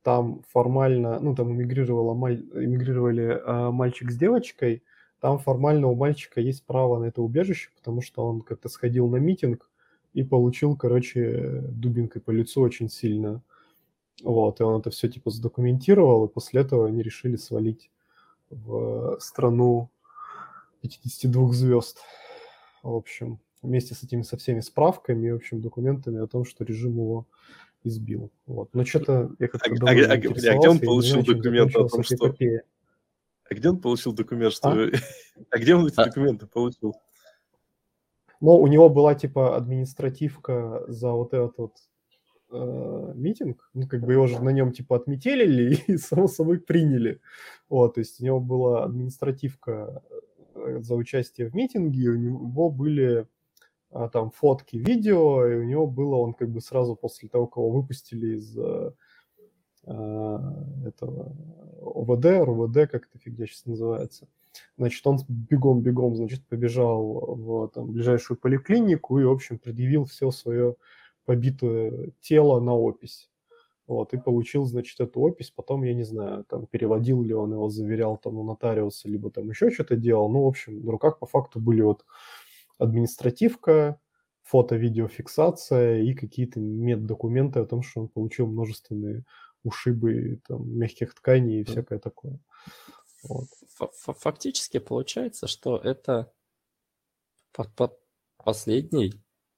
Там 0.02 0.44
формально, 0.50 1.20
ну, 1.20 1.36
там 1.36 1.52
эмигрировала, 1.52 2.14
эмигрировали 2.14 3.42
а, 3.44 3.72
мальчик 3.72 4.12
с 4.12 4.18
девочкой, 4.18 4.84
там 5.26 5.40
формально 5.40 5.88
у 5.88 5.96
мальчика 5.96 6.40
есть 6.40 6.64
право 6.66 7.00
на 7.00 7.06
это 7.06 7.24
убежище, 7.24 7.72
потому 7.76 8.04
что 8.04 8.24
он 8.24 8.42
как-то 8.42 8.70
сходил 8.70 9.08
на 9.08 9.16
митинг 9.16 9.68
и 10.14 10.22
получил, 10.22 10.78
короче, 10.78 11.64
дубинкой 11.72 12.22
по 12.22 12.30
лицу 12.30 12.62
очень 12.62 12.92
сильно. 12.92 13.42
Вот, 14.22 14.60
и 14.60 14.64
он 14.64 14.82
это 14.82 14.92
все 14.92 15.08
типа 15.08 15.32
задокументировал, 15.32 16.26
и 16.26 16.32
после 16.32 16.62
этого 16.62 16.86
они 16.86 17.02
решили 17.02 17.38
свалить 17.38 17.90
в 18.52 19.18
страну 19.20 19.90
52 20.82 21.54
звезд. 21.54 21.98
В 22.84 22.94
общем, 22.94 23.40
вместе 23.64 23.96
с 23.96 24.04
этими 24.04 24.22
со 24.22 24.38
всеми 24.38 24.60
справками 24.60 25.26
и, 25.26 25.32
в 25.32 25.38
общем, 25.38 25.60
документами 25.60 26.22
о 26.22 26.28
том, 26.28 26.46
что 26.46 26.64
режим 26.64 26.98
его 26.98 27.26
избил. 27.84 28.30
Вот. 28.46 28.70
Но 28.74 28.86
что-то 28.86 29.32
я 29.40 29.48
как-то 29.48 29.72
а, 29.72 29.90
а, 29.90 29.92
а, 29.92 30.12
а 30.12 30.18
где 30.18 30.70
он 30.70 30.78
получил 30.78 31.24
документ 31.24 31.76
о 31.76 31.88
том, 31.88 32.04
что... 32.04 32.14
Эпопея. 32.14 32.62
А 33.50 33.54
где 33.54 33.70
он 33.70 33.80
получил 33.80 34.14
документ, 34.14 34.54
что... 34.54 34.70
А, 34.70 34.74
а 35.52 35.58
где 35.58 35.76
он 35.76 35.86
эти 35.88 36.00
а... 36.00 36.06
документы 36.06 36.48
получил? 36.48 36.96
Ну, 38.42 38.58
у 38.58 38.68
него 38.68 38.90
была, 38.90 39.16
типа, 39.16 39.56
административка 39.56 40.84
за 40.88 41.12
вот 41.12 41.34
этот 41.34 41.58
вот 41.58 41.74
э, 42.52 43.14
митинг. 43.16 43.70
Ну, 43.74 43.88
как 43.88 44.02
бы 44.02 44.14
его 44.14 44.28
же 44.28 44.44
на 44.44 44.50
нем, 44.50 44.72
типа, 44.72 44.98
отметили 44.98 45.80
и, 45.88 45.98
само 45.98 46.28
собой, 46.28 46.60
приняли. 46.60 47.22
Вот, 47.70 47.96
то 47.96 48.00
есть 48.00 48.20
у 48.22 48.26
него 48.26 48.40
была 48.40 48.84
административка 48.84 50.04
э, 50.56 50.80
за 50.82 50.96
участие 50.96 51.50
в 51.50 51.56
митинге, 51.56 52.10
у 52.10 52.16
него 52.16 52.70
были 52.70 53.28
а, 53.96 54.10
там 54.10 54.30
фотки, 54.32 54.76
видео, 54.76 55.48
и 55.48 55.56
у 55.56 55.64
него 55.64 55.88
было, 55.88 56.18
он 56.18 56.34
как 56.34 56.50
бы 56.50 56.60
сразу 56.60 56.96
после 56.96 57.30
того, 57.30 57.48
кого 57.48 57.70
выпустили 57.70 58.36
из 58.36 58.58
э, 58.58 58.92
этого 59.86 61.36
ОВД, 61.82 62.26
РУВД, 62.46 62.90
как 62.90 63.08
эта 63.08 63.20
фигня 63.20 63.46
сейчас 63.46 63.66
называется, 63.66 64.28
значит, 64.78 65.06
он 65.06 65.20
бегом-бегом, 65.28 66.16
значит, 66.16 66.46
побежал 66.48 67.36
в 67.36 67.68
там, 67.70 67.92
ближайшую 67.92 68.38
поликлинику 68.38 69.20
и, 69.20 69.24
в 69.24 69.32
общем, 69.32 69.60
предъявил 69.60 70.06
все 70.06 70.32
свое 70.32 70.76
побитое 71.26 72.12
тело 72.22 72.60
на 72.60 72.74
опись. 72.74 73.30
Вот, 73.88 74.14
и 74.14 74.18
получил, 74.18 74.66
значит, 74.66 75.00
эту 75.00 75.22
опись, 75.22 75.52
потом, 75.52 75.84
я 75.84 75.94
не 75.94 76.04
знаю, 76.04 76.44
там, 76.46 76.66
переводил 76.66 77.22
ли 77.22 77.36
он 77.36 77.54
его, 77.54 77.70
заверял 77.70 78.18
там 78.18 78.38
у 78.38 78.44
нотариуса, 78.44 79.08
либо 79.08 79.30
там 79.30 79.48
еще 79.48 79.70
что-то 79.70 79.96
делал. 79.96 80.28
Ну, 80.28 80.44
в 80.44 80.48
общем, 80.48 80.84
на 80.84 80.92
руках 80.92 81.20
по 81.20 81.28
факту 81.28 81.60
были 81.60 81.84
вот 81.84 82.04
административка, 82.80 84.00
фото-видеофиксация 84.42 86.02
и 86.02 86.14
какие-то 86.16 86.60
меддокументы 86.60 87.60
о 87.60 87.66
том, 87.66 87.84
что 87.84 88.02
он 88.02 88.08
получил 88.08 88.48
множественные 88.48 89.24
ушибы 89.66 90.42
там, 90.48 90.70
мягких 90.78 91.14
тканей 91.14 91.62
и 91.62 91.64
всякое 91.64 92.00
такое. 92.00 92.40
Вот. 93.24 93.48
Фактически 94.06 94.78
получается, 94.80 95.48
что 95.48 95.78
это 95.78 96.32
последний 98.38 99.14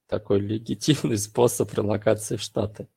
такой 0.08 0.40
легитимный 0.40 1.18
способ 1.18 1.74
релокации 1.74 2.38
в 2.38 2.42
Штаты, 2.42 2.88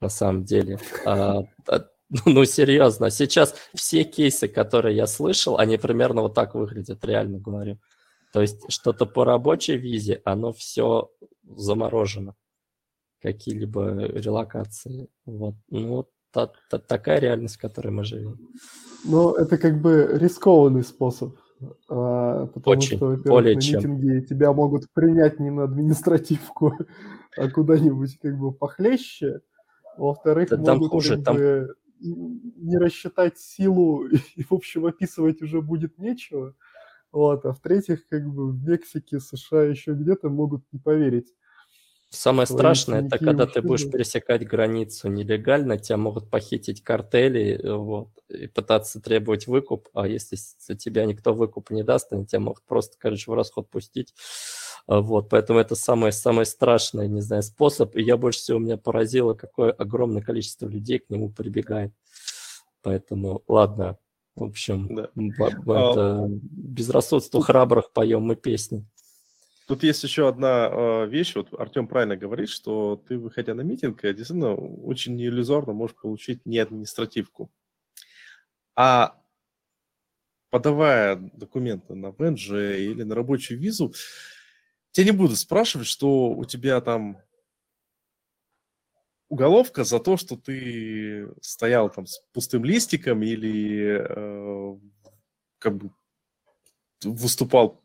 на 0.00 0.08
самом 0.08 0.44
деле. 0.44 0.78
А, 1.04 1.40
а, 1.66 1.88
ну, 2.26 2.44
серьезно, 2.44 3.10
сейчас 3.10 3.54
все 3.74 4.04
кейсы, 4.04 4.48
которые 4.48 4.96
я 4.96 5.06
слышал, 5.06 5.58
они 5.58 5.78
примерно 5.78 6.22
вот 6.22 6.34
так 6.34 6.54
выглядят, 6.54 7.04
реально 7.04 7.38
говорю. 7.38 7.78
То 8.32 8.42
есть 8.42 8.70
что-то 8.70 9.06
по 9.06 9.24
рабочей 9.24 9.76
визе, 9.76 10.20
оно 10.24 10.52
все 10.52 11.10
заморожено. 11.42 12.36
Какие-либо 13.20 14.06
релокации. 14.06 15.08
Вот. 15.26 15.54
Ну, 15.68 16.08
та, 16.32 16.52
та, 16.68 16.78
такая 16.78 17.20
реальность, 17.20 17.56
в 17.56 17.60
которой 17.60 17.90
мы 17.90 18.04
живем. 18.04 18.38
Ну, 19.04 19.32
это 19.32 19.58
как 19.58 19.80
бы 19.80 20.08
рискованный 20.12 20.82
способ. 20.82 21.36
А, 21.88 22.46
потому 22.46 22.76
Очень, 22.76 22.96
что, 22.96 23.16
более 23.26 23.54
на 23.54 23.60
чем. 23.60 23.78
митинге 23.78 24.22
тебя 24.22 24.52
могут 24.52 24.90
принять 24.92 25.40
не 25.40 25.50
на 25.50 25.64
административку, 25.64 26.74
а 27.36 27.50
куда-нибудь 27.50 28.18
как 28.18 28.38
бы 28.38 28.52
похлеще. 28.52 29.40
Во-вторых, 29.96 30.48
да, 30.50 30.56
там 30.56 30.76
могут 30.76 30.90
хуже, 30.92 31.16
как 31.16 31.24
там... 31.24 31.36
бы 31.36 31.74
не 32.00 32.78
рассчитать 32.78 33.38
силу 33.38 34.06
и, 34.36 34.42
в 34.42 34.52
общем, 34.52 34.86
описывать 34.86 35.42
уже 35.42 35.60
будет 35.60 35.98
нечего. 35.98 36.54
Вот, 37.12 37.44
а 37.44 37.52
в-третьих, 37.52 38.06
как 38.08 38.24
бы 38.26 38.52
в 38.52 38.64
Мексике, 38.64 39.18
США, 39.18 39.64
еще 39.64 39.94
где-то 39.94 40.28
могут 40.30 40.62
не 40.72 40.78
поверить. 40.78 41.34
Самое 42.10 42.46
страшное, 42.46 43.06
это 43.06 43.18
когда 43.18 43.46
ты 43.46 43.62
будешь 43.62 43.88
пересекать 43.88 44.44
границу 44.44 45.08
нелегально, 45.08 45.78
тебя 45.78 45.96
могут 45.96 46.28
похитить 46.28 46.82
картели 46.82 47.60
вот, 47.64 48.08
и 48.28 48.48
пытаться 48.48 49.00
требовать 49.00 49.46
выкуп, 49.46 49.88
а 49.94 50.08
если 50.08 50.36
за 50.36 50.74
тебя 50.74 51.04
никто 51.04 51.32
выкуп 51.32 51.70
не 51.70 51.84
даст, 51.84 52.12
они 52.12 52.26
тебя 52.26 52.40
могут 52.40 52.64
просто, 52.64 52.96
короче, 52.98 53.30
в 53.30 53.34
расход 53.34 53.70
пустить. 53.70 54.12
А, 54.88 55.00
вот, 55.00 55.28
поэтому 55.28 55.60
это 55.60 55.76
самый, 55.76 56.10
самый 56.10 56.46
страшный, 56.46 57.06
не 57.06 57.20
знаю, 57.20 57.44
способ. 57.44 57.94
И 57.96 58.02
я 58.02 58.16
больше 58.16 58.40
всего 58.40 58.58
меня 58.58 58.76
поразило, 58.76 59.34
какое 59.34 59.70
огромное 59.70 60.20
количество 60.20 60.66
людей 60.66 60.98
к 60.98 61.10
нему 61.10 61.30
прибегает. 61.30 61.92
Поэтому, 62.82 63.44
ладно, 63.46 63.98
в 64.34 64.42
общем, 64.42 64.94
да. 64.94 65.10
это 65.14 66.24
а... 66.24 66.28
безрассудству 66.28 67.40
храбрых 67.40 67.92
поем 67.92 68.22
мы 68.22 68.34
песни. 68.34 68.84
Тут 69.70 69.84
есть 69.84 70.02
еще 70.02 70.26
одна 70.26 70.68
э, 70.68 71.06
вещь. 71.06 71.36
Вот 71.36 71.54
Артем 71.56 71.86
правильно 71.86 72.16
говорит, 72.16 72.48
что 72.48 73.00
ты, 73.06 73.16
выходя 73.16 73.54
на 73.54 73.60
митинг, 73.60 74.02
действительно 74.02 74.52
очень 74.52 75.16
иллюзорно 75.22 75.72
можешь 75.72 75.94
получить 75.94 76.44
не 76.44 76.58
административку. 76.58 77.52
А 78.74 79.16
подавая 80.50 81.14
документы 81.14 81.94
на 81.94 82.10
ВНЖ 82.10 82.50
или 82.50 83.04
на 83.04 83.14
рабочую 83.14 83.60
визу, 83.60 83.94
тебя 84.90 85.12
не 85.12 85.16
будут 85.16 85.38
спрашивать, 85.38 85.86
что 85.86 86.30
у 86.30 86.44
тебя 86.44 86.80
там 86.80 87.22
уголовка 89.28 89.84
за 89.84 90.00
то, 90.00 90.16
что 90.16 90.34
ты 90.34 91.32
стоял 91.42 91.90
там 91.90 92.06
с 92.06 92.18
пустым 92.32 92.64
листиком 92.64 93.22
или 93.22 94.04
э, 94.04 94.78
как 95.60 95.76
бы 95.76 95.92
выступал 97.04 97.79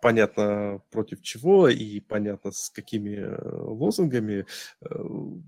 понятно 0.00 0.80
против 0.90 1.22
чего 1.22 1.68
и 1.68 2.00
понятно 2.00 2.52
с 2.52 2.70
какими 2.70 3.16
э, 3.16 3.62
лозунгами. 3.66 4.46
Э, 4.82 4.86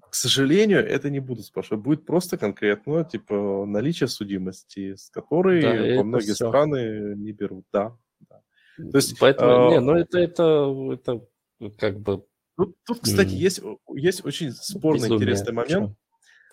к 0.08 0.14
сожалению, 0.14 0.86
это 0.86 1.10
не 1.10 1.20
буду 1.20 1.42
спрашивать. 1.42 1.82
Будет 1.82 2.06
просто 2.06 2.36
конкретно, 2.38 3.04
типа, 3.04 3.64
наличие 3.66 4.08
судимости, 4.08 4.94
с 4.94 5.10
которой 5.10 5.62
да, 5.62 5.98
во 5.98 6.04
многие 6.04 6.34
все. 6.34 6.48
страны 6.48 7.14
не 7.16 7.32
берут. 7.32 7.64
Да. 7.72 7.96
да. 8.28 8.40
То 8.90 8.98
есть, 8.98 9.18
Поэтому, 9.18 9.68
а... 9.68 9.70
не, 9.70 9.80
ну 9.80 9.94
это, 9.94 10.18
это, 10.18 10.92
это 10.92 11.20
как 11.78 12.00
бы 12.00 12.24
Тут, 12.56 12.76
тут 12.84 13.00
кстати, 13.00 13.30
mm. 13.30 13.36
есть, 13.36 13.60
есть 13.94 14.24
очень 14.24 14.52
спорный 14.52 15.08
Безумие. 15.08 15.16
интересный 15.16 15.52
момент. 15.52 15.96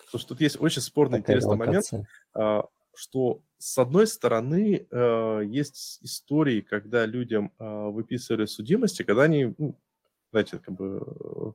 Потому 0.06 0.20
что 0.20 0.28
тут 0.28 0.40
есть 0.40 0.60
очень 0.60 0.82
спорный 0.82 1.20
Такая 1.20 1.36
интересный 1.36 1.58
локация. 1.58 2.06
момент, 2.32 2.66
что 2.94 3.42
с 3.58 3.78
одной 3.78 4.06
стороны 4.06 4.86
э, 4.90 5.42
есть 5.46 5.98
истории, 6.02 6.60
когда 6.60 7.06
людям 7.06 7.52
э, 7.58 7.64
выписывали 7.64 8.46
судимости, 8.46 9.02
когда 9.02 9.22
они, 9.22 9.54
ну, 9.58 9.78
знаете, 10.30 10.58
как 10.58 10.74
бы 10.74 11.54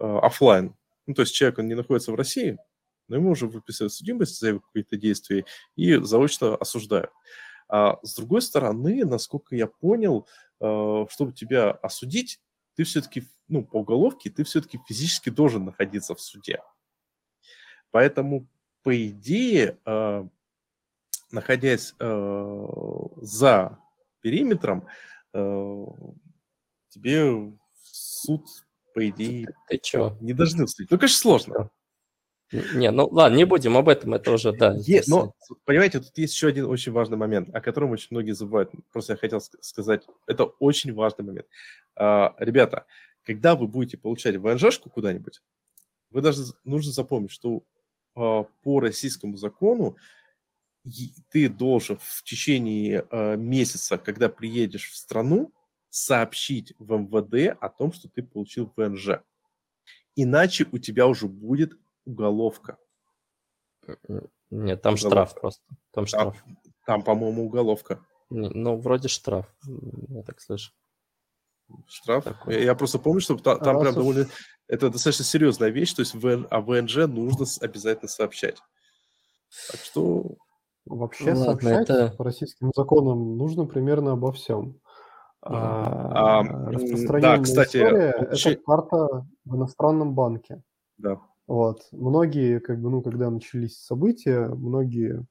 э, 0.00 0.04
офлайн. 0.04 0.74
Ну, 1.06 1.14
то 1.14 1.22
есть 1.22 1.34
человек, 1.34 1.58
он 1.58 1.68
не 1.68 1.74
находится 1.74 2.12
в 2.12 2.16
России, 2.16 2.58
но 3.08 3.16
ему 3.16 3.30
уже 3.30 3.46
выписывают 3.46 3.92
судимость 3.92 4.40
за 4.40 4.58
какие-то 4.58 4.96
действия 4.96 5.44
и 5.76 5.96
заочно 5.96 6.56
осуждают. 6.56 7.10
А 7.68 7.98
с 8.02 8.14
другой 8.16 8.42
стороны, 8.42 9.04
насколько 9.04 9.54
я 9.56 9.66
понял, 9.66 10.26
чтобы 10.58 11.32
тебя 11.34 11.70
осудить, 11.70 12.40
ты 12.74 12.84
все-таки, 12.84 13.24
ну, 13.48 13.64
по 13.64 13.76
уголовке, 13.76 14.30
ты 14.30 14.44
все-таки 14.44 14.78
физически 14.86 15.30
должен 15.30 15.64
находиться 15.64 16.14
в 16.14 16.20
суде. 16.20 16.60
Поэтому, 17.90 18.48
по 18.82 19.06
идее, 19.06 19.78
э, 19.86 20.28
находясь 21.34 21.94
э, 21.98 22.66
за 23.16 23.78
периметром, 24.20 24.86
э, 25.34 25.84
тебе 26.88 27.52
суд, 27.82 28.46
по 28.94 29.08
идее, 29.08 29.48
ты 29.68 29.78
чё? 29.78 30.16
не 30.20 30.32
должны 30.32 30.66
судить. 30.66 30.90
Ну, 30.90 30.98
конечно, 30.98 31.18
сложно. 31.18 31.70
Не, 32.52 32.90
ну 32.92 33.08
ладно, 33.10 33.36
не 33.36 33.44
будем 33.44 33.76
об 33.76 33.88
этом, 33.88 34.14
это 34.14 34.30
уже, 34.30 34.52
да. 34.52 34.76
Е, 34.78 35.02
но, 35.08 35.34
понимаете, 35.64 35.98
тут 35.98 36.16
есть 36.16 36.34
еще 36.34 36.48
один 36.48 36.66
очень 36.66 36.92
важный 36.92 37.16
момент, 37.16 37.52
о 37.52 37.60
котором 37.60 37.90
очень 37.90 38.08
многие 38.10 38.32
забывают. 38.32 38.70
Просто 38.92 39.14
я 39.14 39.16
хотел 39.16 39.40
сказать, 39.40 40.06
это 40.26 40.44
очень 40.44 40.94
важный 40.94 41.24
момент. 41.24 41.46
А, 41.96 42.36
ребята, 42.38 42.86
когда 43.24 43.56
вы 43.56 43.66
будете 43.66 43.98
получать 43.98 44.36
ВНЖшку 44.36 44.88
куда-нибудь, 44.88 45.42
вы 46.10 46.20
даже 46.20 46.42
нужно 46.62 46.92
запомнить, 46.92 47.32
что 47.32 47.64
а, 48.14 48.44
по 48.62 48.78
российскому 48.78 49.36
закону 49.36 49.96
ты 51.30 51.48
должен 51.48 51.98
в 51.98 52.22
течение 52.24 53.06
а, 53.10 53.36
месяца, 53.36 53.98
когда 53.98 54.28
приедешь 54.28 54.90
в 54.90 54.96
страну, 54.96 55.52
сообщить 55.90 56.74
в 56.78 56.92
МВД 56.96 57.56
о 57.60 57.68
том, 57.68 57.92
что 57.92 58.08
ты 58.08 58.22
получил 58.22 58.72
ВНЖ. 58.76 59.20
Иначе 60.16 60.66
у 60.72 60.78
тебя 60.78 61.06
уже 61.06 61.28
будет 61.28 61.78
уголовка. 62.04 62.78
Нет, 64.50 64.82
там 64.82 64.94
уголовка. 64.94 64.96
штраф 64.96 65.34
просто. 65.34 65.62
Там 65.92 66.06
штраф. 66.06 66.42
Там, 66.44 66.56
там 66.86 67.02
по-моему, 67.02 67.46
уголовка. 67.46 68.04
Ну, 68.30 68.76
вроде 68.76 69.08
штраф, 69.08 69.46
я 70.08 70.22
так 70.22 70.40
слышу. 70.40 70.72
Штраф? 71.86 72.24
Такой. 72.24 72.54
Я, 72.54 72.60
я 72.60 72.74
просто 72.74 72.98
помню, 72.98 73.20
что 73.20 73.36
та, 73.36 73.56
там 73.56 73.80
прям 73.80 73.94
довольно, 73.94 74.28
Это 74.66 74.90
достаточно 74.90 75.24
серьезная 75.24 75.70
вещь, 75.70 75.94
то 75.94 76.00
есть 76.00 76.14
в, 76.14 76.46
о 76.50 76.60
ВНЖ 76.60 77.06
нужно 77.06 77.46
обязательно 77.60 78.08
сообщать. 78.08 78.58
Так 79.70 79.80
что... 79.80 80.36
Вообще 80.86 81.34
ну, 81.34 81.44
сообщать 81.44 81.88
это... 81.88 82.14
по 82.16 82.24
российским 82.24 82.70
законам 82.74 83.36
нужно 83.36 83.64
примерно 83.64 84.12
обо 84.12 84.32
всем. 84.32 84.80
А, 85.40 86.40
а, 86.40 86.70
распространенная 86.70 87.36
да, 87.36 87.42
кстати, 87.42 87.76
история 87.76 88.10
это 88.18 88.62
карта 88.64 89.26
в 89.44 89.56
иностранном 89.56 90.14
банке. 90.14 90.62
Да. 90.96 91.20
Вот. 91.46 91.82
Многие, 91.92 92.60
как 92.60 92.80
бы, 92.80 92.90
ну, 92.90 93.02
когда 93.02 93.30
начались 93.30 93.78
события, 93.78 94.48
многие 94.48 95.26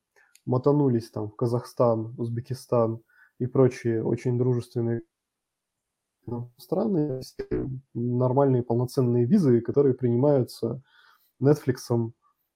мотанулись 0.45 1.09
там 1.09 1.29
в 1.29 1.35
Казахстан, 1.35 2.13
Узбекистан 2.17 3.01
и 3.39 3.47
прочие 3.47 4.03
очень 4.03 4.37
дружественные 4.37 5.01
страны, 6.57 7.21
нормальные 7.93 8.63
полноценные 8.63 9.25
визы, 9.25 9.61
которые 9.61 9.93
принимаются 9.93 10.81
Netflix, 11.41 12.11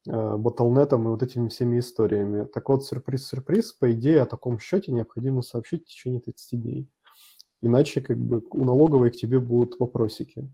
Battle.net 0.07 0.93
и 0.93 1.07
вот 1.07 1.23
этими 1.23 1.49
всеми 1.49 1.79
историями. 1.79 2.45
Так 2.45 2.69
вот, 2.69 2.85
сюрприз-сюрприз, 2.85 3.73
по 3.73 3.91
идее, 3.91 4.21
о 4.21 4.25
таком 4.25 4.59
счете 4.59 4.91
необходимо 4.91 5.41
сообщить 5.41 5.83
в 5.83 5.87
течение 5.87 6.21
30 6.21 6.61
дней. 6.61 6.89
Иначе 7.61 8.01
как 8.01 8.17
бы 8.17 8.43
у 8.51 8.63
налоговой 8.65 9.11
к 9.11 9.15
тебе 9.15 9.39
будут 9.39 9.79
вопросики. 9.79 10.49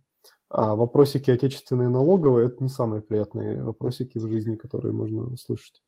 А 0.50 0.76
вопросики 0.76 1.32
отечественные 1.32 1.90
налоговые– 1.90 2.48
это 2.48 2.64
не 2.64 2.70
самые 2.70 3.02
приятные 3.02 3.64
вопросики 3.64 4.18
в 4.18 4.28
жизни, 4.28 4.56
которые 4.56 4.94
можно 4.94 5.24
услышать. 5.24 5.82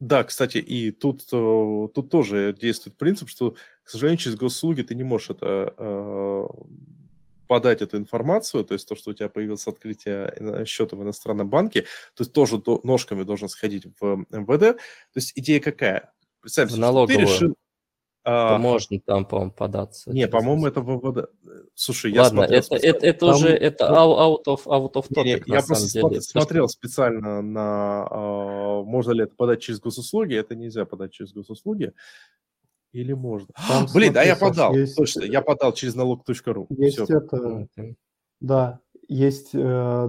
Да, 0.00 0.22
кстати, 0.24 0.58
и 0.58 0.90
тут, 0.90 1.22
э, 1.32 1.88
тут 1.94 2.10
тоже 2.10 2.54
действует 2.60 2.96
принцип, 2.96 3.28
что, 3.28 3.54
к 3.82 3.88
сожалению, 3.88 4.18
через 4.18 4.36
госуслуги 4.36 4.82
ты 4.82 4.94
не 4.94 5.02
можешь 5.02 5.30
это 5.30 5.74
э, 5.76 6.46
подать 7.54 7.82
эту 7.82 7.98
информацию, 7.98 8.64
то 8.64 8.74
есть 8.74 8.88
то, 8.88 8.96
что 8.96 9.12
у 9.12 9.14
тебя 9.14 9.28
появилось 9.28 9.68
открытие 9.68 10.64
счета 10.66 10.96
в 10.96 11.02
иностранном 11.04 11.48
банке, 11.48 11.82
то 12.14 12.22
есть 12.22 12.32
тоже 12.32 12.60
ножками 12.82 13.22
должен 13.22 13.48
сходить 13.48 13.86
в 14.00 14.26
МВД. 14.30 14.76
То 14.76 15.16
есть 15.16 15.32
идея 15.36 15.60
какая? 15.60 16.12
Представь, 16.40 16.72
в 16.72 16.78
налоговую. 16.78 17.16
ты 17.16 17.32
решил, 17.32 17.54
а, 18.24 18.58
можно 18.58 18.98
там, 19.00 19.24
по-моему, 19.24 19.52
податься. 19.52 20.10
Не, 20.10 20.26
по-моему, 20.26 20.66
это 20.66 20.80
ВВД. 20.80 21.30
Слушай, 21.74 22.12
я 22.12 22.22
Ладно, 22.22 22.40
смотрел 22.40 22.60
это, 22.60 22.74
это, 22.74 23.06
это 23.06 23.26
уже 23.26 23.48
это 23.50 23.84
out 23.84 24.44
of, 24.46 24.64
out 24.64 24.94
of 24.94 25.06
topic, 25.14 25.44
не, 25.46 25.54
Я 25.54 25.62
просто 25.62 25.92
деле. 25.92 26.20
смотрел 26.22 26.68
специально 26.68 27.40
на, 27.40 28.08
uh, 28.10 28.82
можно 28.82 29.12
ли 29.12 29.24
это 29.24 29.34
подать 29.36 29.62
через 29.62 29.78
госуслуги. 29.78 30.34
Это 30.34 30.56
нельзя 30.56 30.86
подать 30.86 31.12
через 31.12 31.32
госуслуги. 31.32 31.92
Или 32.94 33.12
можно? 33.12 33.48
Там, 33.68 33.86
Блин, 33.92 34.12
смотри, 34.12 34.18
а 34.18 34.24
я 34.24 34.36
подал. 34.36 34.74
Есть... 34.74 34.96
Точно, 34.96 35.22
я 35.22 35.42
подал 35.42 35.72
через 35.72 35.94
налог.ру. 35.94 36.66
Есть 36.70 37.00
Все. 37.00 37.18
это, 37.18 37.66
да, 38.40 38.80
есть 39.08 39.50
э, 39.52 40.08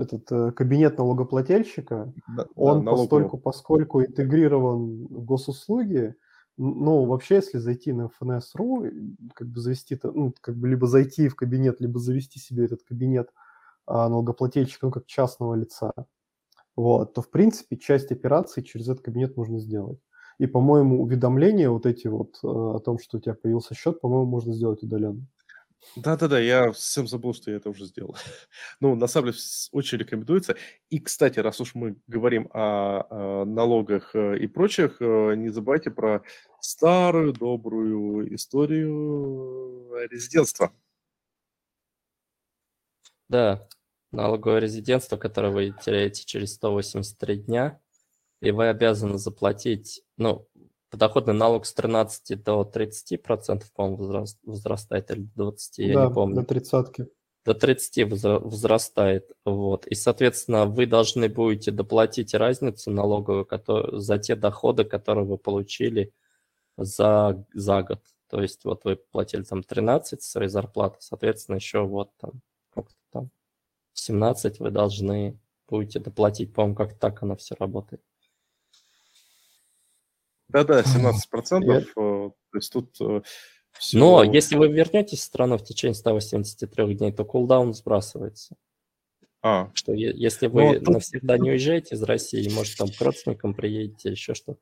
этот 0.00 0.30
э, 0.30 0.52
кабинет 0.52 0.98
налогоплательщика. 0.98 2.12
Да, 2.36 2.46
Он 2.54 2.84
да, 2.84 2.92
постольку, 2.92 3.38
поскольку 3.38 4.02
интегрирован 4.02 5.06
в 5.06 5.24
госуслуги, 5.24 6.14
ну, 6.56 7.06
вообще, 7.06 7.36
если 7.36 7.58
зайти 7.58 7.92
на 7.92 8.10
FNS.ru, 8.20 9.16
как 9.34 9.48
бы 9.48 9.60
завести, 9.60 9.98
ну, 10.02 10.32
как 10.40 10.56
бы 10.56 10.68
либо 10.68 10.86
зайти 10.86 11.28
в 11.28 11.34
кабинет, 11.34 11.80
либо 11.80 11.98
завести 11.98 12.38
себе 12.38 12.66
этот 12.66 12.82
кабинет 12.82 13.30
а, 13.86 14.08
налогоплательщика, 14.08 14.86
ну, 14.86 14.92
как 14.92 15.06
частного 15.06 15.54
лица, 15.54 15.92
вот, 16.76 17.14
то, 17.14 17.22
в 17.22 17.30
принципе, 17.30 17.76
часть 17.76 18.12
операций 18.12 18.62
через 18.62 18.88
этот 18.88 19.04
кабинет 19.04 19.36
можно 19.36 19.58
сделать. 19.58 19.98
И, 20.42 20.46
по-моему, 20.48 21.00
уведомления 21.00 21.70
вот 21.70 21.86
эти 21.86 22.08
вот 22.08 22.40
э, 22.42 22.48
о 22.48 22.80
том, 22.80 22.98
что 22.98 23.18
у 23.18 23.20
тебя 23.20 23.34
появился 23.34 23.76
счет, 23.76 24.00
по-моему, 24.00 24.26
можно 24.26 24.52
сделать 24.52 24.82
удаленно. 24.82 25.24
Да-да-да, 25.94 26.40
я 26.40 26.72
совсем 26.72 27.06
забыл, 27.06 27.32
что 27.32 27.52
я 27.52 27.58
это 27.58 27.70
уже 27.70 27.84
сделал. 27.84 28.16
Ну, 28.80 28.96
на 28.96 29.06
самом 29.06 29.26
деле, 29.28 29.38
очень 29.70 29.98
рекомендуется. 29.98 30.56
И, 30.90 30.98
кстати, 30.98 31.38
раз 31.38 31.60
уж 31.60 31.76
мы 31.76 31.94
говорим 32.08 32.50
о, 32.52 33.06
о 33.08 33.44
налогах 33.44 34.16
э, 34.16 34.38
и 34.38 34.48
прочих, 34.48 34.96
э, 34.98 35.36
не 35.36 35.50
забывайте 35.50 35.92
про 35.92 36.24
старую 36.60 37.34
добрую 37.34 38.34
историю 38.34 39.92
резидентства. 40.10 40.72
Да, 43.28 43.68
налоговое 44.10 44.58
резидентство, 44.58 45.16
которое 45.16 45.52
вы 45.52 45.72
теряете 45.84 46.24
через 46.24 46.54
183 46.54 47.36
дня, 47.36 47.78
и 48.42 48.50
вы 48.50 48.68
обязаны 48.68 49.18
заплатить, 49.18 50.02
ну, 50.16 50.48
подоходный 50.90 51.32
налог 51.32 51.64
с 51.64 51.72
13 51.72 52.42
до 52.42 52.64
30 52.64 53.22
процентов, 53.22 53.72
по-моему, 53.72 54.26
возрастает, 54.44 55.10
или 55.12 55.20
до 55.20 55.52
20, 55.52 55.78
я 55.78 55.94
да, 55.94 56.06
не 56.06 56.12
помню. 56.12 56.34
до 56.34 56.42
тридцатки. 56.42 57.06
До 57.44 57.54
30 57.54 58.08
возрастает, 58.10 59.30
вот. 59.44 59.86
И, 59.86 59.94
соответственно, 59.94 60.66
вы 60.66 60.86
должны 60.86 61.28
будете 61.28 61.70
доплатить 61.70 62.34
разницу 62.34 62.90
налоговую 62.90 63.46
который, 63.46 64.00
за 64.00 64.18
те 64.18 64.34
доходы, 64.34 64.84
которые 64.84 65.24
вы 65.24 65.38
получили 65.38 66.12
за, 66.76 67.44
за 67.54 67.82
год. 67.82 68.00
То 68.28 68.42
есть 68.42 68.64
вот 68.64 68.84
вы 68.84 68.96
платили 68.96 69.42
там 69.44 69.62
13 69.62 70.20
своей 70.20 70.48
зарплаты, 70.48 70.96
соответственно, 71.00 71.56
еще 71.56 71.82
вот 71.82 72.10
там, 72.18 72.42
как 72.74 72.88
там, 73.12 73.30
17 73.92 74.58
вы 74.58 74.70
должны 74.70 75.38
будете 75.68 76.00
доплатить. 76.00 76.52
По-моему, 76.52 76.74
как 76.74 76.98
так 76.98 77.22
оно 77.22 77.36
все 77.36 77.54
работает. 77.58 78.02
Да-да, 80.52 80.82
17%. 80.82 81.64
Я... 81.64 81.78
Э, 81.78 81.84
то 81.94 82.34
есть 82.54 82.72
тут 82.72 82.94
э, 83.00 83.22
все... 83.78 83.98
Но 83.98 84.22
если 84.22 84.56
вы 84.56 84.68
вернетесь 84.68 85.20
в 85.20 85.22
страну 85.22 85.56
в 85.56 85.64
течение 85.64 85.94
183 85.94 86.94
дней, 86.94 87.12
то 87.12 87.24
кулдаун 87.24 87.72
сбрасывается. 87.74 88.56
А. 89.42 89.70
Что 89.74 89.92
если 89.92 90.46
вы 90.46 90.78
тут... 90.78 90.94
навсегда 90.94 91.38
не 91.38 91.50
уезжаете 91.50 91.96
из 91.96 92.02
России, 92.02 92.48
может, 92.54 92.76
там 92.76 92.88
к 92.88 93.00
родственникам 93.00 93.54
приедете, 93.54 94.10
еще 94.10 94.34
что-то. 94.34 94.60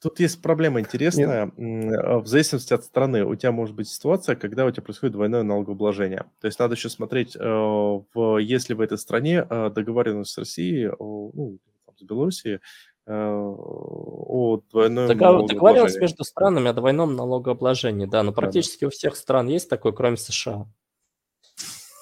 Тут 0.00 0.20
есть 0.20 0.42
проблема 0.42 0.80
интересная. 0.80 1.50
Нет. 1.56 1.98
А, 1.98 2.18
в 2.18 2.26
зависимости 2.26 2.74
от 2.74 2.84
страны 2.84 3.24
у 3.24 3.34
тебя 3.34 3.50
может 3.50 3.74
быть 3.74 3.88
ситуация, 3.88 4.36
когда 4.36 4.66
у 4.66 4.70
тебя 4.70 4.82
происходит 4.82 5.14
двойное 5.14 5.42
налогообложение. 5.42 6.26
То 6.40 6.46
есть 6.46 6.58
надо 6.58 6.74
еще 6.74 6.90
смотреть, 6.90 7.34
э, 7.34 7.40
в, 7.40 8.38
если 8.38 8.74
в 8.74 8.82
этой 8.82 8.98
стране 8.98 9.42
договоренность 9.42 10.32
с 10.32 10.38
Россией, 10.38 10.90
ну, 11.00 11.58
с 11.96 12.02
Белоруссией, 12.02 12.56
Э, 12.56 12.60
о 13.06 14.62
двойном 14.70 15.08
Догов... 15.08 15.46
Договоренность 15.48 16.00
между 16.00 16.24
странами 16.24 16.70
о 16.70 16.72
двойном 16.72 17.14
налогообложении, 17.16 18.06
да, 18.06 18.22
но 18.22 18.32
практически 18.32 18.80
да, 18.80 18.86
да. 18.86 18.88
у 18.88 18.90
всех 18.90 19.16
стран 19.16 19.48
есть 19.48 19.68
такой, 19.68 19.92
кроме 19.92 20.16
США. 20.16 20.66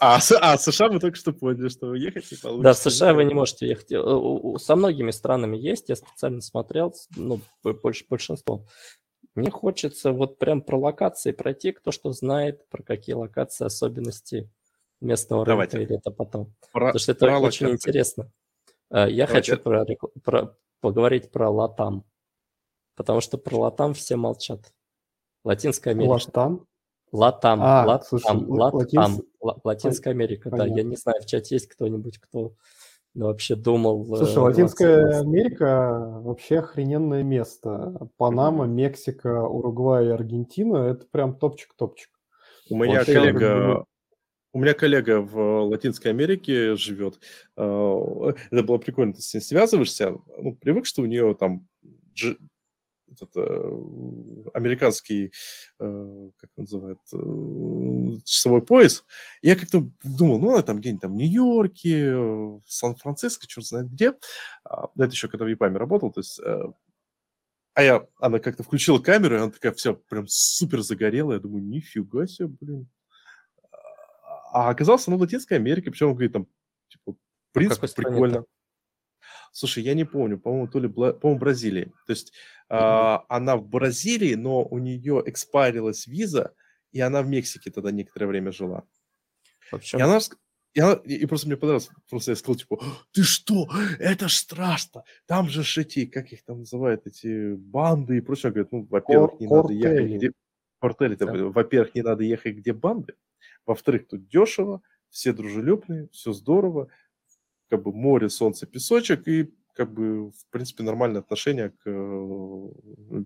А, 0.01 0.19
а 0.41 0.59
США 0.59 0.89
мы 0.89 0.99
только 0.99 1.17
что 1.17 1.33
поняли, 1.33 1.69
что 1.69 1.87
уехать 1.87 2.31
не 2.33 2.37
получится. 2.37 2.63
Да, 2.63 2.73
в 2.73 2.77
США 2.77 3.15
вы 3.15 3.25
не 3.25 3.35
можете 3.35 3.69
ехать. 3.69 3.93
Э, 3.93 4.59
со 4.59 4.75
многими 4.75 5.13
странами 5.13 5.57
есть, 5.57 5.89
я 5.89 5.95
специально 5.95 6.41
смотрел, 6.41 6.93
ну, 7.15 7.41
больше 7.63 8.05
большинство. 8.09 8.67
Мне 9.37 9.51
хочется 9.51 10.11
вот 10.11 10.39
прям 10.39 10.61
про 10.61 10.77
локации 10.77 11.31
пройти, 11.31 11.71
кто 11.71 11.93
что 11.93 12.11
знает, 12.11 12.69
про 12.69 12.83
какие 12.83 13.15
локации, 13.15 13.65
особенности 13.65 14.51
местного 15.01 15.45
Давайте. 15.47 15.77
рынка, 15.77 15.93
или 15.93 16.01
это 16.01 16.11
потом. 16.11 16.53
Про, 16.73 16.87
Потому 16.87 16.99
что 16.99 17.13
это 17.13 17.27
очень 17.39 17.67
локации. 17.67 17.89
интересно. 17.89 18.33
Э, 18.91 19.07
я 19.09 19.27
Давайте. 19.27 19.53
хочу 19.53 19.57
про, 19.63 19.87
про, 20.25 20.57
поговорить 20.83 21.31
про 21.31 21.49
Латам. 21.49 22.05
Потому 22.95 23.23
что 23.23 23.39
про 23.39 23.57
Латам 23.57 23.95
все 23.95 24.17
молчат. 24.17 24.75
Латинская 25.45 25.93
Америка. 25.93 26.11
Латам? 26.13 26.67
Латам, 27.11 27.61
а, 27.63 27.85
Латам, 27.87 28.07
слушай, 28.07 28.37
Латам, 28.47 28.79
Латинс... 28.79 29.21
Латинская 29.65 30.11
Америка, 30.11 30.51
Понятно. 30.51 30.75
да. 30.75 30.81
Я 30.81 30.87
не 30.87 30.97
знаю, 30.97 31.21
в 31.23 31.27
чате 31.27 31.57
есть 31.57 31.69
кто-нибудь, 31.69 32.19
кто 32.19 32.55
вообще 33.15 33.55
думал... 33.55 34.15
Э, 34.15 34.19
слушай, 34.19 34.39
Латинская 34.39 35.21
Америка 35.21 36.21
вообще 36.23 36.61
охрененное 36.61 37.23
место. 37.23 38.09
Панама, 38.17 38.67
Мексика, 38.67 39.43
Уругвай 39.43 40.07
и 40.07 40.11
Аргентина– 40.11 40.77
это 40.89 41.07
прям 41.11 41.39
топчик-топчик. 41.39 42.11
У 42.71 42.77
меня 42.77 42.99
вообще, 42.99 43.15
коллега 43.15 43.85
у 44.53 44.59
меня 44.59 44.75
коллега 44.75 45.21
в 45.21 45.65
Латинской 45.65 46.11
Америке 46.11 46.77
живет. 46.77 47.19
А, 47.57 48.35
это 48.51 48.63
было 48.63 48.79
прикольно, 48.79 49.15
ты 49.15 49.23
с 49.23 49.35
ней 49.35 49.41
связываешься. 49.41 50.17
Ну, 50.39 50.55
привык, 50.55 50.87
что 50.87 51.03
у 51.03 51.07
нее 51.07 51.35
там 51.39 51.67
этот, 53.09 53.37
э, 53.37 54.51
американский, 54.55 55.33
э, 55.79 56.31
как 56.37 56.51
называют, 56.57 57.01
э, 57.13 58.17
часовой 58.25 58.63
пояс. 58.63 59.05
Я 59.43 59.57
как-то 59.57 59.91
думал, 60.03 60.39
ну, 60.39 60.53
она 60.53 60.63
там 60.63 60.79
где-нибудь 60.79 61.03
там 61.03 61.13
в 61.13 61.17
Нью-Йорке, 61.17 62.61
Сан-Франциско, 62.67 63.47
черт 63.47 63.67
знает 63.67 63.91
где. 63.91 64.15
А, 64.65 64.89
это 64.97 65.13
еще 65.13 65.29
когда 65.29 65.45
в 65.45 65.49
ЕПАМе 65.49 65.79
работал, 65.79 66.11
то 66.11 66.21
есть 66.21 66.41
а 67.75 67.83
я, 67.83 68.07
она 68.21 68.39
как-то 68.39 68.63
включила 68.63 68.99
камеру, 68.99 69.35
и 69.35 69.39
она 69.39 69.51
такая 69.51 69.73
вся 69.73 69.95
прям 69.95 70.27
супер 70.29 70.83
загорелая. 70.83 71.39
Я 71.39 71.43
думаю, 71.43 71.65
нифига 71.65 72.27
себе, 72.27 72.49
блин. 72.61 72.89
А 74.53 74.69
оказался, 74.69 75.11
ну, 75.11 75.17
в 75.17 75.21
Латинской 75.21 75.57
Америке, 75.57 75.91
причем, 75.91 76.13
говорит, 76.13 76.33
там, 76.33 76.47
типа, 76.89 77.13
в 77.13 77.53
принципе, 77.53 77.89
прикольно. 77.89 78.45
Слушай, 79.51 79.83
я 79.83 79.95
не 79.95 80.05
помню, 80.05 80.39
по-моему, 80.39 80.69
то 80.69 80.79
ли, 80.79 80.89
по-моему, 80.89 81.39
Бразилии. 81.39 81.93
То 82.07 82.13
есть 82.13 82.29
mm-hmm. 82.29 82.77
а, 82.77 83.25
она 83.29 83.57
в 83.57 83.67
Бразилии, 83.67 84.35
но 84.35 84.63
у 84.65 84.79
нее 84.79 85.23
экспарилась 85.27 86.07
виза, 86.07 86.55
и 86.91 87.01
она 87.01 87.23
в 87.23 87.29
Мексике 87.29 87.71
тогда 87.71 87.91
некоторое 87.91 88.27
время 88.27 88.53
жила. 88.53 88.85
В 89.71 89.77
общем... 89.77 89.99
И 89.99 90.03
она, 90.03 90.21
я, 90.75 90.95
и 91.05 91.27
просто 91.27 91.49
мне 91.49 91.57
понравилось, 91.57 91.91
просто 92.09 92.33
я 92.33 92.37
сказал, 92.37 92.57
типа, 92.57 92.83
ты 93.13 93.23
что, 93.23 93.69
это 93.99 94.29
ж 94.29 94.33
страшно, 94.33 95.05
там 95.27 95.49
же 95.49 95.63
эти, 95.81 96.07
как 96.07 96.33
их 96.33 96.45
там 96.45 96.61
называют, 96.61 97.07
эти 97.07 97.55
банды 97.55 98.19
и 98.19 98.21
прочее, 98.21 98.53
говорят, 98.53 98.73
ну, 98.73 98.87
во-первых, 98.89 99.39
не 99.41 99.47
надо 99.47 99.73
ехать, 99.73 100.11
где... 100.11 100.33
Кортели, 100.79 101.15
да. 101.15 101.27
во-первых, 101.27 101.95
не 101.95 102.03
надо 102.03 102.25
ехать, 102.25 102.57
где 102.57 102.73
банды, 102.73 103.15
во-вторых, 103.67 104.09
тут 104.09 104.29
дешево, 104.29 104.83
все 105.11 105.33
дружелюбные, 105.33 106.09
все 106.13 106.33
здорово, 106.33 106.89
как 107.69 107.83
бы 107.83 107.93
море, 107.93 108.29
солнце, 108.29 108.67
песочек, 108.67 109.29
и 109.29 109.53
как 109.75 109.93
бы, 109.93 110.31
в 110.31 110.47
принципе, 110.51 110.83
нормальное 110.83 111.21
отношение 111.21 111.71
к 111.71 111.83
э, 111.87 112.69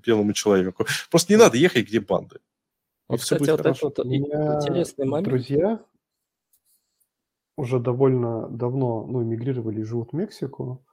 белому 0.05 0.33
человеку. 0.33 0.87
Просто 1.11 1.33
не 1.33 1.39
надо 1.39 1.57
ехать, 1.57 1.89
где 1.89 2.01
банды. 2.01 2.39
Вот, 3.09 3.21
кстати, 3.21 3.41
вот 3.41 3.61
это 3.61 3.75
вот 3.83 3.99
интересный 4.01 5.07
момент. 5.07 5.29
Друзья 5.29 5.81
уже 7.57 7.81
довольно 7.81 8.49
давно 8.49 9.07
ну, 9.07 9.23
эмигрировали 9.23 9.81
и 9.81 9.85
живут 9.85 10.11
в 10.13 10.17
Мексику. 10.17 10.85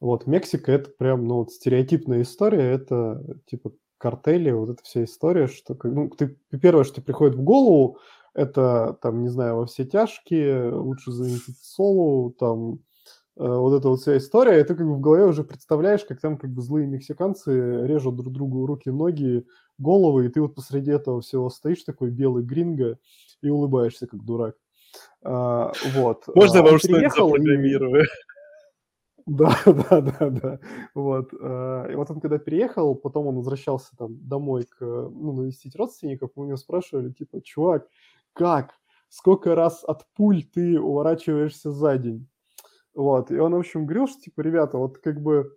Вот, 0.00 0.26
Мексика– 0.26 0.72
это 0.72 0.90
прям, 0.90 1.26
ну, 1.26 1.36
вот 1.36 1.52
стереотипная 1.52 2.22
история, 2.22 2.72
это, 2.72 3.22
типа, 3.46 3.72
картели, 3.98 4.50
вот 4.50 4.70
эта 4.70 4.82
вся 4.82 5.04
история, 5.04 5.46
что, 5.46 5.76
ну, 5.84 6.08
ты, 6.08 6.38
первое, 6.60 6.84
что 6.84 7.02
приходит 7.02 7.36
в 7.36 7.42
голову, 7.42 7.98
это, 8.34 8.98
там, 9.02 9.22
не 9.22 9.28
знаю, 9.28 9.56
во 9.56 9.66
все 9.66 9.84
тяжкие, 9.84 10.72
лучше 10.72 11.12
заметить 11.12 11.58
соло, 11.60 12.32
там, 12.32 12.80
э, 13.36 13.46
вот 13.46 13.78
эта 13.78 13.88
вот 13.88 14.00
вся 14.00 14.16
история, 14.16 14.60
и 14.60 14.64
ты 14.64 14.74
как 14.74 14.86
бы 14.86 14.94
в 14.94 15.00
голове 15.00 15.24
уже 15.24 15.44
представляешь, 15.44 16.04
как 16.04 16.20
там 16.20 16.38
как 16.38 16.50
бы 16.50 16.62
злые 16.62 16.86
мексиканцы 16.86 17.86
режут 17.86 18.16
друг 18.16 18.32
другу 18.32 18.66
руки, 18.66 18.90
ноги, 18.90 19.46
головы, 19.78 20.26
и 20.26 20.28
ты 20.28 20.40
вот 20.40 20.54
посреди 20.54 20.90
этого 20.90 21.20
всего 21.20 21.50
стоишь 21.50 21.82
такой 21.82 22.10
белый 22.10 22.44
гринго 22.44 22.98
и 23.42 23.48
улыбаешься 23.48 24.06
как 24.06 24.24
дурак. 24.24 24.56
А, 25.22 25.72
вот. 25.94 26.24
Можно 26.34 26.60
а, 26.60 26.62
вам 26.62 26.78
что-нибудь 26.78 27.12
запрограммирую? 27.12 28.04
Да, 29.26 29.56
да, 29.64 30.00
да, 30.00 30.30
да. 30.30 30.58
Вот. 30.94 31.30
А, 31.40 31.86
и 31.86 31.94
вот 31.94 32.10
он 32.10 32.20
когда 32.20 32.38
переехал, 32.38 32.96
потом 32.96 33.28
он 33.28 33.36
возвращался 33.36 33.96
там 33.96 34.16
домой 34.26 34.64
к, 34.64 34.80
ну, 34.80 35.32
навестить 35.32 35.76
родственников, 35.76 36.30
мы 36.34 36.44
у 36.44 36.46
него 36.46 36.56
спрашивали, 36.56 37.12
типа, 37.12 37.40
чувак, 37.40 37.86
как? 38.32 38.74
Сколько 39.08 39.54
раз 39.54 39.84
от 39.84 40.06
пуль 40.14 40.44
ты 40.44 40.80
уворачиваешься 40.80 41.72
за 41.72 41.98
день? 41.98 42.28
Вот. 42.94 43.30
И 43.30 43.38
он, 43.38 43.54
в 43.54 43.58
общем, 43.58 43.86
говорил, 43.86 44.06
что, 44.06 44.20
типа, 44.20 44.40
ребята, 44.40 44.78
вот 44.78 44.98
как 44.98 45.20
бы 45.20 45.50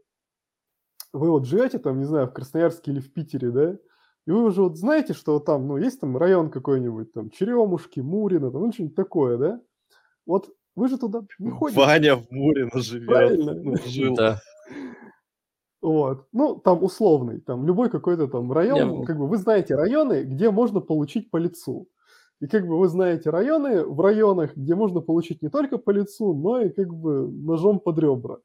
вы 1.14 1.30
вот 1.30 1.46
живете 1.46 1.80
там, 1.80 2.00
не 2.00 2.06
знаю, 2.06 2.28
в 2.28 2.34
Красноярске 2.34 2.92
или 2.92 3.00
в 3.00 3.14
Питере, 3.14 3.52
да, 3.52 3.78
и 4.26 4.32
вы 4.32 4.44
уже 4.46 4.64
вот 4.64 4.78
знаете, 4.78 5.14
что 5.14 5.40
там, 5.40 5.68
ну, 5.68 5.78
есть 5.78 6.00
там 6.00 6.18
район 6.18 6.50
какой-нибудь, 6.50 7.12
там, 7.14 7.30
Черемушки, 7.30 8.00
Мурино, 8.00 8.52
там, 8.52 8.62
ну, 8.62 8.72
что-нибудь 8.72 8.96
такое, 8.96 9.38
да? 9.38 9.62
Вот 10.26 10.50
вы 10.76 10.88
же 10.88 10.98
туда 10.98 11.22
не 11.40 11.52
ходите. 11.52 11.80
Ваня 11.80 12.16
в 12.16 12.32
Мурино 12.32 12.80
живет. 12.82 13.08
Правильно. 13.08 13.54
Ну, 13.54 13.76
жил. 13.86 14.16
Да. 14.16 14.40
Вот. 15.82 16.28
Ну, 16.32 16.56
там 16.56 16.82
условный, 16.84 17.42
там 17.42 17.68
любой 17.68 17.90
какой-то 17.90 18.28
там 18.28 18.52
район, 18.52 19.02
Я... 19.02 19.06
как 19.06 19.18
бы 19.18 19.28
вы 19.28 19.38
знаете 19.38 19.76
районы, 19.76 20.24
где 20.24 20.50
можно 20.50 20.80
получить 20.80 21.30
по 21.30 21.38
лицу. 21.38 21.90
И 22.44 22.48
как 22.48 22.68
бы 22.68 22.78
вы 22.78 22.90
знаете 22.90 23.30
районы 23.30 23.86
в 23.86 24.02
районах, 24.02 24.58
где 24.58 24.76
можно 24.76 25.00
получить 25.00 25.42
не 25.42 25.48
только 25.48 25.78
по 25.78 25.92
лицу, 25.92 26.34
но 26.34 26.60
и 26.60 26.72
как 26.72 26.94
бы 26.94 27.32
ножом 27.32 27.80
под 27.80 27.98
ребра. 28.00 28.40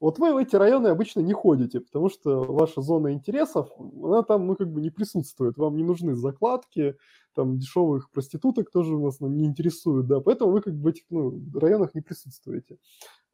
Вот 0.00 0.18
вы 0.18 0.32
в 0.32 0.38
эти 0.38 0.56
районы 0.56 0.88
обычно 0.88 1.20
не 1.20 1.34
ходите, 1.34 1.80
потому 1.80 2.08
что 2.08 2.44
ваша 2.44 2.80
зона 2.80 3.12
интересов, 3.12 3.68
она 3.78 4.22
там, 4.22 4.46
ну, 4.46 4.56
как 4.56 4.72
бы 4.72 4.80
не 4.80 4.88
присутствует. 4.88 5.58
Вам 5.58 5.76
не 5.76 5.84
нужны 5.84 6.14
закладки, 6.14 6.96
там, 7.34 7.58
дешевых 7.58 8.10
проституток 8.10 8.70
тоже 8.70 8.96
у 8.96 9.04
нас 9.04 9.20
ну, 9.20 9.28
не 9.28 9.44
интересуют, 9.44 10.06
да, 10.06 10.20
поэтому 10.20 10.52
вы 10.52 10.62
как 10.62 10.74
бы 10.74 10.84
в 10.84 10.86
этих 10.86 11.02
ну, 11.10 11.38
районах 11.52 11.94
не 11.94 12.00
присутствуете. 12.00 12.78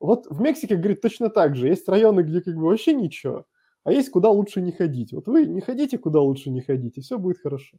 Вот 0.01 0.27
в 0.29 0.41
Мексике, 0.41 0.75
говорит, 0.75 1.01
точно 1.01 1.31
так 1.31 1.55
же. 1.55 1.69
Есть 1.69 1.89
районы, 1.89 2.23
где 2.23 2.41
как 2.41 2.57
бы 2.57 2.63
вообще 2.63 2.93
ничего, 2.93 3.45
а 3.85 3.93
есть 3.93 4.11
куда 4.11 4.31
лучше 4.31 4.63
не 4.63 4.73
ходить. 4.73 5.13
Вот 5.13 5.29
вы 5.29 5.47
не 5.47 5.61
ходите, 5.61 5.97
куда 5.97 6.21
лучше 6.21 6.51
не 6.51 6.61
ходить, 6.61 6.99
и 6.99 7.03
все 7.03 7.19
будет 7.19 7.39
хорошо. 7.39 7.79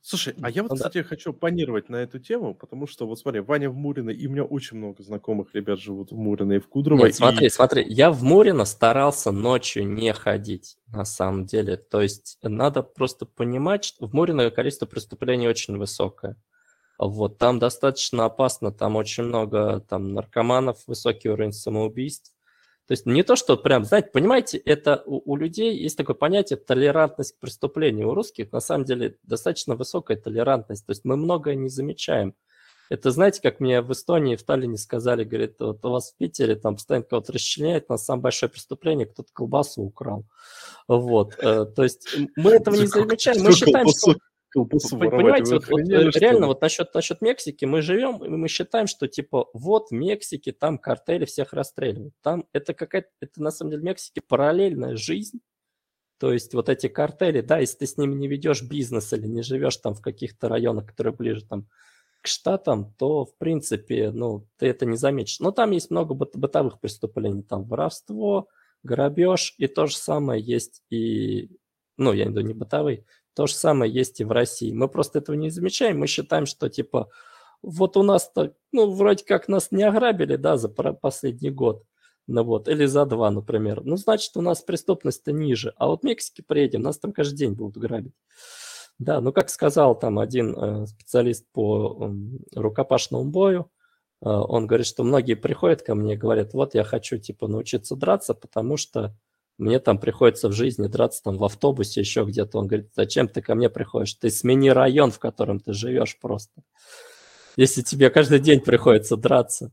Слушай, 0.00 0.34
а 0.40 0.48
я 0.48 0.62
вот, 0.62 0.70
Ну 0.70 0.76
да. 0.76 0.88
кстати, 0.88 1.06
хочу 1.06 1.32
панировать 1.32 1.88
на 1.88 1.96
эту 1.96 2.18
тему, 2.18 2.54
потому 2.54 2.86
что, 2.86 3.06
вот 3.06 3.18
смотри, 3.18 3.40
Ваня 3.40 3.68
в 3.68 3.74
Мурино, 3.74 4.10
и 4.10 4.26
у 4.26 4.30
меня 4.30 4.44
очень 4.44 4.78
много 4.78 5.02
знакомых 5.02 5.54
ребят 5.54 5.80
живут 5.80 6.12
в 6.12 6.16
Мурино 6.16 6.54
и 6.54 6.58
в 6.60 6.68
Кудрово. 6.68 7.06
Нет, 7.06 7.14
смотри, 7.14 7.46
и... 7.46 7.50
смотри, 7.50 7.84
я 7.88 8.10
в 8.10 8.22
Мурино 8.22 8.64
старался 8.64 9.32
ночью 9.32 9.86
не 9.86 10.12
ходить, 10.12 10.78
на 10.86 11.04
самом 11.04 11.46
деле. 11.46 11.76
То 11.76 12.00
есть 12.00 12.38
надо 12.42 12.82
просто 12.82 13.26
понимать, 13.26 13.84
что 13.84 14.06
в 14.06 14.14
Мурино 14.14 14.50
количество 14.50 14.86
преступлений 14.86 15.48
очень 15.48 15.76
высокое. 15.76 16.36
Вот, 16.98 17.38
там 17.38 17.58
достаточно 17.58 18.24
опасно, 18.24 18.72
там 18.72 18.96
очень 18.96 19.24
много 19.24 19.84
там 19.88 20.14
наркоманов, 20.14 20.78
высокий 20.86 21.28
уровень 21.28 21.52
самоубийств. 21.52 22.32
То 22.88 22.92
есть 22.92 23.04
не 23.04 23.22
то, 23.22 23.36
что 23.36 23.58
прям, 23.58 23.84
знаете, 23.84 24.08
понимаете, 24.10 24.56
это 24.56 25.02
у, 25.04 25.32
у 25.32 25.36
людей 25.36 25.76
есть 25.76 25.98
такое 25.98 26.16
понятие 26.16 26.56
толерантность 26.56 27.36
к 27.36 27.38
преступлению. 27.38 28.08
У 28.08 28.14
русских 28.14 28.50
на 28.50 28.60
самом 28.60 28.86
деле 28.86 29.18
достаточно 29.22 29.76
высокая 29.76 30.16
толерантность. 30.16 30.86
То 30.86 30.92
есть 30.92 31.04
мы 31.04 31.18
многое 31.18 31.54
не 31.54 31.68
замечаем. 31.68 32.34
Это, 32.88 33.10
знаете, 33.10 33.42
как 33.42 33.60
мне 33.60 33.82
в 33.82 33.92
Эстонии, 33.92 34.36
в 34.36 34.42
Таллине 34.42 34.78
сказали, 34.78 35.22
говорит, 35.22 35.56
вот 35.58 35.84
у 35.84 35.90
вас 35.90 36.12
в 36.12 36.16
Питере 36.16 36.56
там 36.56 36.76
постоянно 36.76 37.04
кого-то 37.04 37.34
расчленяют, 37.34 37.90
на 37.90 37.98
самое 37.98 38.22
большое 38.22 38.48
преступление, 38.48 39.06
кто-то 39.06 39.28
колбасу 39.34 39.82
украл. 39.82 40.24
Вот, 40.86 41.34
э, 41.38 41.66
то 41.66 41.82
есть 41.82 42.08
мы 42.36 42.52
этого 42.52 42.74
не 42.74 42.86
замечаем, 42.86 43.42
мы 43.42 43.52
считаем, 43.52 43.88
что 43.88 44.14
Понимаете, 44.66 45.54
вот, 45.54 45.68
вот 45.68 46.16
реально 46.16 46.46
вот 46.46 46.60
насчет, 46.60 46.92
насчет 46.94 47.20
Мексики 47.20 47.64
мы 47.64 47.82
живем, 47.82 48.24
и 48.24 48.28
мы 48.28 48.48
считаем, 48.48 48.86
что 48.86 49.08
типа 49.08 49.48
вот 49.52 49.88
в 49.90 49.92
Мексике 49.92 50.52
там 50.52 50.78
картели 50.78 51.24
всех 51.24 51.52
расстреливают. 51.52 52.14
Там 52.22 52.46
это 52.52 52.74
какая-то, 52.74 53.08
это 53.20 53.42
на 53.42 53.50
самом 53.50 53.70
деле 53.70 53.82
в 53.82 53.84
Мексике 53.84 54.20
параллельная 54.26 54.96
жизнь. 54.96 55.40
То 56.18 56.32
есть 56.32 56.52
вот 56.54 56.68
эти 56.68 56.88
картели, 56.88 57.40
да, 57.40 57.58
если 57.58 57.78
ты 57.78 57.86
с 57.86 57.96
ними 57.96 58.14
не 58.14 58.26
ведешь 58.26 58.62
бизнес 58.62 59.12
или 59.12 59.26
не 59.26 59.42
живешь 59.42 59.76
там 59.76 59.94
в 59.94 60.02
каких-то 60.02 60.48
районах, 60.48 60.86
которые 60.86 61.14
ближе 61.14 61.44
там 61.44 61.68
к 62.20 62.26
штатам, 62.26 62.92
то, 62.98 63.24
в 63.24 63.36
принципе, 63.38 64.10
ну, 64.10 64.48
ты 64.56 64.66
это 64.66 64.84
не 64.84 64.96
заметишь. 64.96 65.38
Но 65.38 65.52
там 65.52 65.70
есть 65.70 65.90
много 65.90 66.14
бытовых 66.14 66.80
преступлений, 66.80 67.42
там 67.42 67.64
воровство, 67.64 68.48
грабеж, 68.82 69.54
и 69.58 69.68
то 69.68 69.86
же 69.86 69.96
самое 69.96 70.42
есть 70.42 70.82
и, 70.90 71.50
ну, 71.96 72.12
я 72.12 72.24
имею 72.24 72.34
в 72.34 72.38
виду 72.38 72.48
не 72.48 72.54
бытовые, 72.54 73.04
то 73.38 73.46
же 73.46 73.54
самое 73.54 73.92
есть 73.92 74.18
и 74.18 74.24
в 74.24 74.32
России. 74.32 74.72
Мы 74.72 74.88
просто 74.88 75.20
этого 75.20 75.36
не 75.36 75.48
замечаем. 75.48 76.00
Мы 76.00 76.08
считаем, 76.08 76.44
что 76.44 76.68
типа 76.68 77.08
вот 77.62 77.96
у 77.96 78.02
нас-то, 78.02 78.52
ну, 78.72 78.90
вроде 78.90 79.24
как 79.24 79.46
нас 79.46 79.70
не 79.70 79.84
ограбили, 79.84 80.34
да, 80.34 80.56
за 80.56 80.68
последний 80.68 81.50
год. 81.50 81.84
Ну 82.26 82.42
вот, 82.42 82.66
или 82.66 82.84
за 82.86 83.06
два, 83.06 83.30
например. 83.30 83.82
Ну, 83.84 83.96
значит, 83.96 84.36
у 84.36 84.40
нас 84.40 84.62
преступность-то 84.62 85.30
ниже. 85.30 85.72
А 85.76 85.86
вот 85.86 86.00
в 86.00 86.02
Мексике 86.02 86.42
приедем, 86.42 86.82
нас 86.82 86.98
там 86.98 87.12
каждый 87.12 87.36
день 87.36 87.52
будут 87.52 87.80
грабить. 87.80 88.12
Да, 88.98 89.20
ну, 89.20 89.32
как 89.32 89.50
сказал 89.50 89.96
там 89.96 90.18
один 90.18 90.58
э, 90.58 90.86
специалист 90.88 91.46
по 91.52 92.10
э, 92.10 92.58
рукопашному 92.58 93.30
бою, 93.30 93.70
э, 94.20 94.28
он 94.28 94.66
говорит, 94.66 94.88
что 94.88 95.04
многие 95.04 95.34
приходят 95.34 95.82
ко 95.82 95.94
мне 95.94 96.14
и 96.14 96.16
говорят, 96.16 96.54
вот 96.54 96.74
я 96.74 96.82
хочу, 96.82 97.18
типа, 97.18 97.46
научиться 97.46 97.94
драться, 97.94 98.34
потому 98.34 98.76
что 98.76 99.16
мне 99.58 99.80
там 99.80 99.98
приходится 99.98 100.48
в 100.48 100.52
жизни 100.52 100.86
драться 100.86 101.22
там 101.22 101.36
в 101.36 101.44
автобусе, 101.44 102.00
еще 102.00 102.24
где-то. 102.24 102.58
Он 102.58 102.68
говорит, 102.68 102.90
зачем 102.94 103.28
ты 103.28 103.42
ко 103.42 103.56
мне 103.56 103.68
приходишь? 103.68 104.14
Ты 104.14 104.30
смени 104.30 104.70
район, 104.70 105.10
в 105.10 105.18
котором 105.18 105.58
ты 105.58 105.72
живешь 105.72 106.16
просто. 106.18 106.62
Если 107.56 107.82
тебе 107.82 108.08
каждый 108.08 108.38
день 108.38 108.60
приходится 108.60 109.16
драться. 109.16 109.72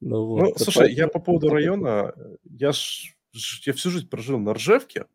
Ну, 0.00 0.26
вот, 0.26 0.40
ну 0.40 0.52
слушай, 0.58 0.80
поэтому... 0.80 0.98
я 0.98 1.08
по 1.08 1.18
поводу 1.18 1.48
района, 1.48 2.14
я, 2.44 2.72
ж, 2.72 3.14
я 3.64 3.72
всю 3.72 3.90
жизнь 3.90 4.08
прожил 4.08 4.38
на 4.38 4.52
Ржевке 4.52 5.06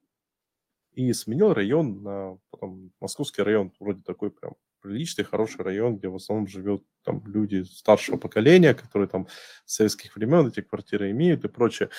и 0.93 1.13
сменил 1.13 1.53
район 1.53 2.01
на 2.01 2.39
потом, 2.49 2.91
московский 2.99 3.43
район, 3.43 3.71
вроде 3.79 4.01
такой 4.01 4.31
прям 4.31 4.55
приличный, 4.81 5.23
хороший 5.23 5.61
район, 5.61 5.97
где 5.97 6.07
в 6.07 6.15
основном 6.15 6.47
живет 6.47 6.83
там 7.03 7.21
люди 7.27 7.61
старшего 7.63 8.17
поколения, 8.17 8.73
которые 8.73 9.07
там 9.07 9.27
с 9.65 9.75
советских 9.75 10.15
времен 10.15 10.47
эти 10.47 10.61
квартиры 10.61 11.11
имеют 11.11 11.43
и 11.45 11.47
прочее. 11.47 11.89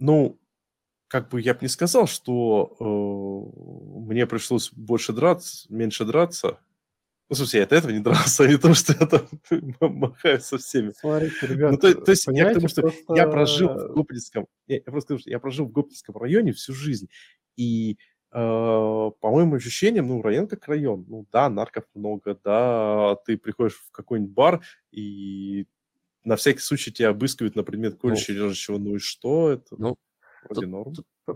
Ну, 0.00 0.40
как 1.10 1.28
бы 1.28 1.40
я 1.40 1.54
бы 1.54 1.58
не 1.62 1.68
сказал, 1.68 2.06
что 2.06 2.76
э, 2.78 4.08
мне 4.08 4.28
пришлось 4.28 4.70
больше 4.72 5.12
драться, 5.12 5.66
меньше 5.68 6.04
драться. 6.04 6.60
Ну, 7.28 7.34
смысле, 7.34 7.58
я 7.58 7.64
от 7.64 7.72
этого 7.72 7.90
не 7.90 7.98
дрался, 7.98 8.44
а 8.44 8.46
не 8.46 8.56
то, 8.56 8.72
что 8.74 8.92
я 8.92 9.06
там 9.06 9.26
махаю 9.80 10.40
со 10.40 10.58
всеми. 10.58 10.92
Смотрите, 10.92 11.46
ребята, 11.48 11.72
ну, 11.72 11.78
то, 11.78 11.94
то 12.00 12.10
есть 12.12 12.26
я 12.28 12.50
к 12.50 12.54
тому, 12.54 12.68
что 12.68 12.82
просто... 12.82 13.14
я 13.16 13.26
прожил 13.26 13.68
в 13.68 13.92
Гопницком, 13.92 14.46
я, 14.68 14.76
я 14.76 14.82
просто 14.82 15.06
скажу, 15.08 15.20
что 15.22 15.30
я 15.30 15.40
прожил 15.40 15.66
в 15.66 15.72
Гопницком 15.72 16.16
районе 16.16 16.52
всю 16.52 16.74
жизнь, 16.74 17.08
и 17.56 17.98
э, 18.30 18.36
по 18.36 19.12
моим 19.22 19.52
ощущениям, 19.52 20.06
ну, 20.06 20.22
район 20.22 20.46
как 20.46 20.68
район. 20.68 21.04
Ну, 21.08 21.26
да, 21.32 21.50
нарков 21.50 21.86
много, 21.94 22.38
да, 22.44 23.16
ты 23.26 23.36
приходишь 23.36 23.74
в 23.74 23.90
какой-нибудь 23.90 24.32
бар, 24.32 24.60
и 24.92 25.66
на 26.22 26.36
всякий 26.36 26.60
случай 26.60 26.92
тебя 26.92 27.08
обыскивают 27.08 27.56
на 27.56 27.64
предмет 27.64 27.98
колющего 28.00 28.36
ну, 28.36 28.44
режущего, 28.44 28.78
ну 28.78 28.94
и 28.94 28.98
что 28.98 29.50
это? 29.50 29.74
Ну, 29.76 29.96
Вроде 30.48 30.66
норм. 30.66 30.92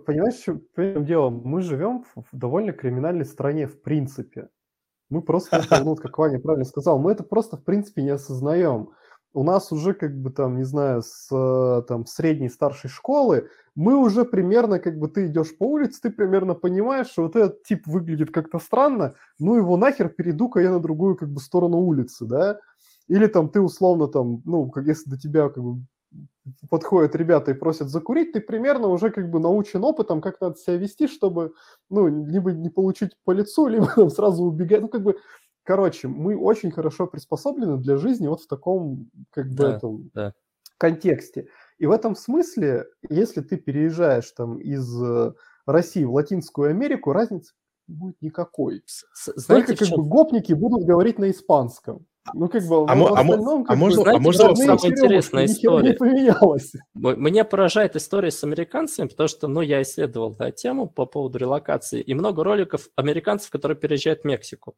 Понимаешь, 0.06 0.36
в 0.36 0.76
чем 0.76 1.05
дело? 1.05 1.31
Мы 1.31 1.60
живем 1.60 2.05
в 2.14 2.24
довольно 2.32 2.72
криминальной 2.72 3.24
стране 3.24 3.66
в 3.66 3.81
принципе. 3.82 4.48
Мы 5.10 5.22
просто, 5.22 5.62
ну, 5.85 5.97
как 5.97 6.16
Ваня 6.18 6.40
правильно 6.40 6.64
сказал, 6.64 6.98
мы 6.98 7.12
это 7.12 7.22
просто 7.22 7.56
в 7.56 7.64
принципе 7.64 8.02
не 8.02 8.10
осознаем. 8.10 8.90
у 9.35 9.43
нас 9.43 9.72
уже 9.72 9.94
как 9.94 10.16
бы 10.16 10.31
там, 10.31 10.56
не 10.56 10.62
знаю, 10.62 11.02
с 11.02 11.28
там 11.89 12.06
средней, 12.06 12.48
старшей 12.48 12.89
школы, 12.89 13.51
мы 13.74 13.97
уже 13.97 14.24
примерно, 14.24 14.78
как 14.78 14.97
бы 14.98 15.09
ты 15.09 15.26
идешь 15.26 15.56
по 15.59 15.64
улице, 15.64 16.01
ты 16.02 16.10
примерно 16.10 16.55
понимаешь, 16.55 17.09
что 17.09 17.22
вот 17.24 17.35
этот 17.35 17.64
тип 17.64 17.86
выглядит 17.86 18.31
как-то 18.31 18.60
странно, 18.60 19.14
ну 19.40 19.56
его 19.56 19.76
нахер 19.76 20.09
перейду-ка 20.09 20.60
я 20.60 20.70
на 20.70 20.78
другую 20.81 21.16
как 21.16 21.31
бы 21.31 21.40
сторону 21.40 21.78
улицы, 21.78 22.24
да, 22.26 22.60
или 23.09 23.26
там 23.26 23.48
ты 23.51 23.60
условно 23.60 24.06
там, 24.06 24.40
ну, 24.44 24.70
как 24.70 24.86
если 24.86 25.10
до 25.10 25.18
тебя 25.18 25.48
как 25.48 25.62
бы 25.62 25.82
подходят 26.69 27.15
ребята 27.15 27.51
и 27.51 27.55
просят 27.55 27.89
закурить, 27.89 28.33
ты 28.33 28.41
примерно 28.41 28.89
уже 28.89 29.11
как 29.11 29.31
бы 29.31 29.41
научен 29.41 29.83
опытом, 29.85 30.21
как 30.21 30.41
надо 30.41 30.57
себя 30.57 30.77
вести, 30.77 31.09
чтобы, 31.09 31.55
ну, 31.91 32.07
либо 32.07 32.53
не 32.53 32.69
получить 32.69 33.12
по 33.25 33.33
лицу, 33.33 33.66
либо 33.69 33.87
там 33.87 34.11
сразу 34.11 34.45
убегать. 34.45 34.83
Ну, 34.83 34.89
как 34.89 35.03
бы 35.03 35.16
Короче, 35.65 36.09
мы 36.09 36.37
очень 36.37 36.71
хорошо 36.71 37.07
приспособлены 37.07 37.79
для 37.79 37.97
жизни 37.97 38.29
вот 38.29 38.43
в 38.43 38.47
таком, 38.47 39.11
как 39.31 39.49
бы, 39.49 39.57
да, 39.57 39.77
этом 39.77 40.11
да. 40.12 40.35
контексте. 40.77 41.49
И 41.79 41.87
в 41.87 41.91
этом 41.91 42.15
смысле, 42.15 42.85
если 43.09 43.41
ты 43.41 43.57
переезжаешь 43.57 44.31
там 44.33 44.59
из 44.59 45.03
э, 45.03 45.33
России 45.65 46.05
в 46.05 46.12
Латинскую 46.12 46.69
Америку, 46.69 47.12
разницы 47.12 47.55
будет 47.87 48.21
никакой. 48.21 48.85
Знаете, 49.15 49.69
Только 49.69 49.79
как 49.79 49.89
чем... 49.89 50.03
бы 50.03 50.09
гопники 50.09 50.53
будут 50.53 50.87
говорить 50.87 51.19
на 51.19 51.31
испанском. 51.31 52.07
Ну, 52.33 52.49
как 52.49 52.63
бы, 52.67 52.87
а, 52.89 52.95
в 52.95 53.05
а, 53.05 53.21
остальном, 53.21 53.67
а, 53.69 53.77
можно, 53.77 54.03
знаете, 54.03 54.19
а 54.19 54.23
можно 54.23 54.57
самая 54.57 54.93
интересная 54.93 55.45
история. 55.45 55.91
Не 55.91 55.97
поменялось. 55.97 56.73
Меня 56.95 57.45
поражает 57.45 57.97
история 57.97 58.31
с 58.31 58.43
американцами, 58.43 59.09
потому 59.09 59.29
что, 59.29 59.47
ну, 59.47 59.61
я 59.61 59.83
исследовал 59.83 60.31
да, 60.31 60.51
тему 60.51 60.89
по 60.89 61.05
поводу 61.05 61.39
релокации, 61.39 62.01
и 62.01 62.15
много 62.15 62.43
роликов 62.43 62.89
американцев, 62.97 63.51
которые 63.51 63.77
переезжают 63.77 64.23
в 64.23 64.25
Мексику. 64.25 64.75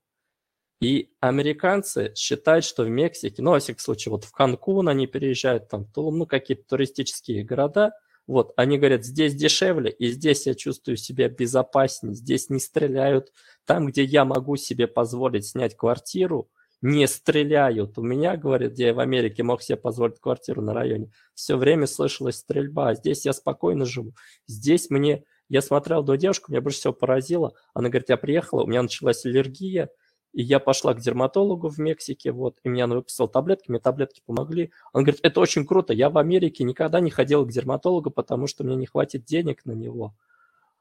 И 0.81 1.11
американцы 1.21 2.13
считают, 2.17 2.65
что 2.65 2.83
в 2.83 2.89
Мексике, 2.89 3.41
ну, 3.43 3.53
во 3.53 3.61
всяком 3.61 3.81
случае, 3.81 4.11
вот 4.11 4.25
в 4.25 4.33
Канкун 4.33 4.89
они 4.89 5.07
переезжают, 5.07 5.69
там, 5.69 5.87
ну, 5.95 6.27
какие-то 6.27 6.65
туристические 6.69 7.45
города, 7.45 7.93
вот, 8.27 8.53
они 8.57 8.77
говорят, 8.77 9.05
здесь 9.05 9.37
дешевле, 9.37 9.91
и 9.91 10.09
здесь 10.09 10.47
я 10.47 10.55
чувствую 10.55 10.97
себя 10.97 11.29
безопаснее, 11.29 12.15
здесь 12.15 12.51
не 12.51 12.59
стреляют. 12.59 13.33
Там, 13.65 13.87
где 13.87 14.03
я 14.03 14.25
могу 14.25 14.57
себе 14.57 14.89
позволить 14.89 15.47
снять 15.47 15.77
квартиру, 15.77 16.51
не 16.83 17.07
стреляют. 17.07 17.99
У 17.99 18.03
меня, 18.03 18.37
говорят, 18.37 18.73
где 18.73 18.87
я 18.87 18.95
в 18.95 19.01
Америке 19.01 19.43
мог 19.43 19.63
себе 19.63 19.77
позволить 19.77 20.21
квартиру 20.21 20.63
на 20.63 20.75
районе, 20.75 21.11
все 21.35 21.57
время 21.57 21.87
слышалась 21.87 22.37
стрельба. 22.37 22.95
Здесь 22.95 23.25
я 23.25 23.33
спокойно 23.33 23.85
живу. 23.85 24.15
Здесь 24.47 24.91
мне... 24.91 25.25
Я 25.49 25.63
смотрел 25.63 26.03
до 26.03 26.17
девушку, 26.17 26.51
меня 26.51 26.61
больше 26.61 26.79
всего 26.79 26.93
поразило. 26.93 27.55
Она 27.73 27.89
говорит, 27.89 28.09
я 28.09 28.17
приехала, 28.17 28.65
у 28.65 28.67
меня 28.67 28.83
началась 28.83 29.25
аллергия, 29.25 29.91
и 30.33 30.43
я 30.43 30.59
пошла 30.59 30.93
к 30.93 31.01
дерматологу 31.01 31.69
в 31.69 31.79
Мексике, 31.79 32.33
вот, 32.33 32.59
и 32.65 32.69
мне 32.69 32.83
она 32.83 33.01
таблетки, 33.33 33.71
мне 33.71 33.79
таблетки 33.79 34.23
помогли. 34.27 34.73
Он 34.93 35.05
говорит, 35.05 35.21
это 35.23 35.41
очень 35.41 35.65
круто, 35.65 35.95
я 35.95 36.11
в 36.11 36.19
Америке 36.19 36.65
никогда 36.65 36.99
не 36.99 37.11
ходил 37.11 37.47
к 37.47 37.53
дерматологу, 37.53 38.11
потому 38.11 38.49
что 38.49 38.65
мне 38.65 38.75
не 38.75 38.87
хватит 38.87 39.25
денег 39.25 39.65
на 39.65 39.73
него. 39.73 40.17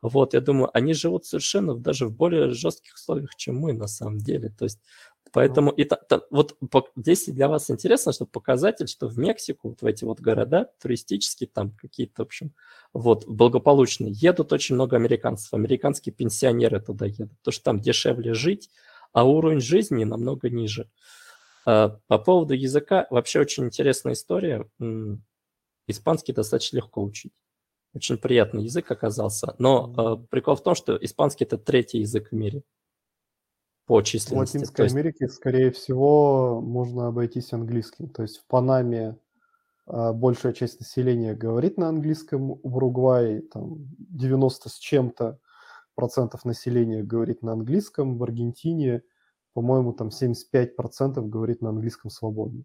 Вот, 0.02 0.34
я 0.34 0.42
думаю, 0.42 0.70
они 0.74 0.94
живут 0.94 1.26
совершенно 1.26 1.74
даже 1.74 2.08
в 2.08 2.12
более 2.12 2.52
жестких 2.52 2.96
условиях, 2.96 3.36
чем 3.36 3.58
мы 3.58 3.74
на 3.74 3.88
самом 3.88 4.18
деле. 4.18 4.50
То 4.50 4.66
есть, 4.66 4.80
поэтому 5.36 5.70
и 5.70 5.84
та, 5.84 5.98
та, 5.98 6.22
вот 6.30 6.58
здесь 6.96 7.26
для 7.28 7.50
вас 7.50 7.70
интересно, 7.70 8.14
что 8.14 8.26
показатель, 8.26 8.88
что 8.88 9.10
в 9.10 9.18
Мексику, 9.20 9.68
вот 9.70 9.82
в 9.82 9.86
эти 9.86 10.06
вот 10.06 10.22
города 10.22 10.72
туристические, 10.82 11.50
там 11.54 11.72
какие-то, 11.72 12.24
в 12.24 12.26
общем, 12.26 12.54
вот, 12.94 13.28
благополучные, 13.28 14.14
едут 14.14 14.54
очень 14.54 14.76
много 14.76 14.96
американцев. 14.96 15.54
Американские 15.54 16.14
пенсионеры 16.14 16.80
туда 16.80 17.08
едут, 17.08 17.38
потому 17.40 17.52
что 17.52 17.64
там 17.66 17.82
дешевле 17.82 18.34
жить, 18.34 18.70
а 19.12 19.26
уровень 19.26 19.60
жизни 19.60 20.06
намного 20.06 20.50
ниже. 20.50 20.90
А, 21.66 22.00
по 22.08 22.18
поводу 22.18 22.54
языка, 22.54 23.06
вообще 23.10 23.42
очень 23.42 23.66
интересная 23.66 24.14
история. 24.14 24.70
Испанский 25.88 26.32
достаточно 26.32 26.78
легко 26.78 27.04
учить. 27.04 27.34
Очень 27.94 28.18
приятный 28.18 28.64
язык 28.64 28.90
оказался. 28.90 29.54
Но 29.58 29.94
mm 29.98 30.28
прикол 30.30 30.56
в 30.56 30.64
том, 30.64 30.76
что 30.76 30.96
испанский– 30.96 31.44
это 31.46 31.58
третий 31.58 32.00
язык 32.00 32.30
в 32.32 32.36
мире 32.36 32.64
по 33.86 34.02
численности. 34.02 34.58
В 34.58 34.60
Латинской 34.60 34.86
есть... 34.86 34.96
Америке, 34.96 35.28
скорее 35.28 35.72
всего, 35.72 36.62
можно 36.62 37.08
обойтись 37.08 37.54
английским. 37.54 38.10
То 38.10 38.24
есть 38.24 38.38
в 38.38 38.46
Панаме 38.48 39.18
а, 39.86 40.14
большая 40.14 40.54
часть 40.54 40.80
населения 40.80 41.36
говорит 41.36 41.78
на 41.78 41.90
английском, 41.90 42.60
в 42.64 42.76
Уругвае 42.76 43.42
там 43.42 43.78
90 43.98 44.70
с 44.70 44.74
чем-то 44.74 45.40
процентов 45.94 46.46
населения 46.46 47.04
говорит 47.04 47.42
на 47.42 47.54
английском, 47.54 48.18
в 48.18 48.24
Аргентине, 48.24 49.04
по-моему, 49.54 49.94
там 49.94 50.12
75 50.12 50.76
процентов 50.76 51.30
говорит 51.30 51.62
на 51.62 51.70
английском 51.70 52.10
свободно. 52.10 52.64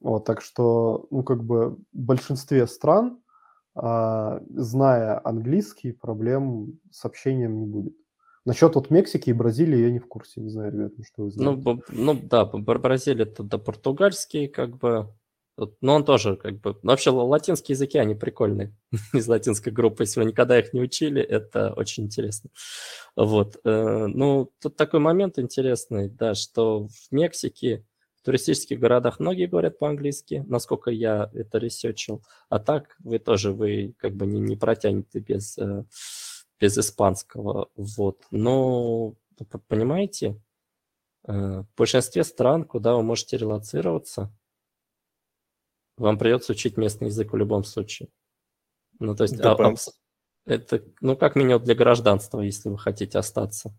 Вот, 0.00 0.24
так 0.24 0.42
что, 0.42 1.08
ну, 1.10 1.24
как 1.24 1.42
бы 1.42 1.70
в 1.70 1.78
большинстве 1.92 2.66
стран, 2.68 3.20
а, 3.74 4.40
зная 4.50 5.20
английский, 5.24 5.92
проблем 5.92 6.78
с 6.92 7.04
общением 7.04 7.58
не 7.58 7.66
будет. 7.66 7.96
Насчет 8.48 8.76
вот 8.76 8.88
Мексики 8.88 9.28
и 9.28 9.34
Бразилии 9.34 9.76
я 9.78 9.90
не 9.90 9.98
в 9.98 10.06
курсе, 10.08 10.40
не 10.40 10.48
знаю, 10.48 10.72
ребята, 10.72 10.94
что 11.04 11.24
вы 11.24 11.30
знаете. 11.30 11.62
Ну, 11.66 11.82
ну 11.90 12.18
да, 12.22 12.46
Бразилия 12.46 13.24
это 13.24 13.42
да, 13.42 13.58
португальский, 13.58 14.48
как 14.48 14.78
бы, 14.78 15.12
но 15.82 15.96
он 15.96 16.02
тоже 16.02 16.34
как 16.36 16.58
бы... 16.58 16.78
Ну, 16.82 16.92
вообще 16.92 17.10
латинские 17.10 17.74
языки, 17.74 17.98
они 17.98 18.14
прикольные 18.14 18.74
из 19.12 19.28
латинской 19.28 19.70
группы. 19.70 20.04
Если 20.04 20.20
вы 20.20 20.30
никогда 20.30 20.58
их 20.58 20.72
не 20.72 20.80
учили, 20.80 21.20
это 21.20 21.74
очень 21.74 22.04
интересно. 22.04 22.48
Вот. 23.16 23.58
Э, 23.66 24.06
ну, 24.06 24.50
тут 24.62 24.76
такой 24.76 25.00
момент 25.00 25.38
интересный, 25.38 26.08
да, 26.08 26.34
что 26.34 26.88
в 26.88 27.12
Мексике, 27.12 27.84
в 28.16 28.24
туристических 28.24 28.80
городах 28.80 29.20
многие 29.20 29.44
говорят 29.44 29.78
по-английски, 29.78 30.42
насколько 30.48 30.90
я 30.90 31.30
это 31.34 31.58
ресечил. 31.58 32.24
А 32.48 32.60
так 32.60 32.96
вы 33.00 33.18
тоже, 33.18 33.52
вы 33.52 33.94
как 33.98 34.16
бы 34.16 34.24
не, 34.26 34.40
не 34.40 34.56
протянете 34.56 35.18
без, 35.18 35.58
э, 35.58 35.84
без 36.60 36.78
испанского. 36.78 37.68
Вот. 37.76 38.24
Но, 38.30 39.14
понимаете, 39.68 40.40
э, 41.26 41.32
в 41.32 41.66
большинстве 41.76 42.24
стран, 42.24 42.64
куда 42.64 42.94
вы 42.94 43.02
можете 43.02 43.36
релацироваться, 43.36 44.32
вам 45.96 46.18
придется 46.18 46.52
учить 46.52 46.76
местный 46.76 47.08
язык 47.08 47.32
в 47.32 47.36
любом 47.36 47.64
случае. 47.64 48.08
Ну, 49.00 49.14
то 49.14 49.24
есть, 49.24 49.40
а, 49.40 49.52
а, 49.52 49.74
это, 50.46 50.82
ну, 51.00 51.16
как 51.16 51.36
минимум 51.36 51.62
для 51.62 51.74
гражданства, 51.74 52.40
если 52.40 52.68
вы 52.68 52.78
хотите 52.78 53.18
остаться. 53.18 53.76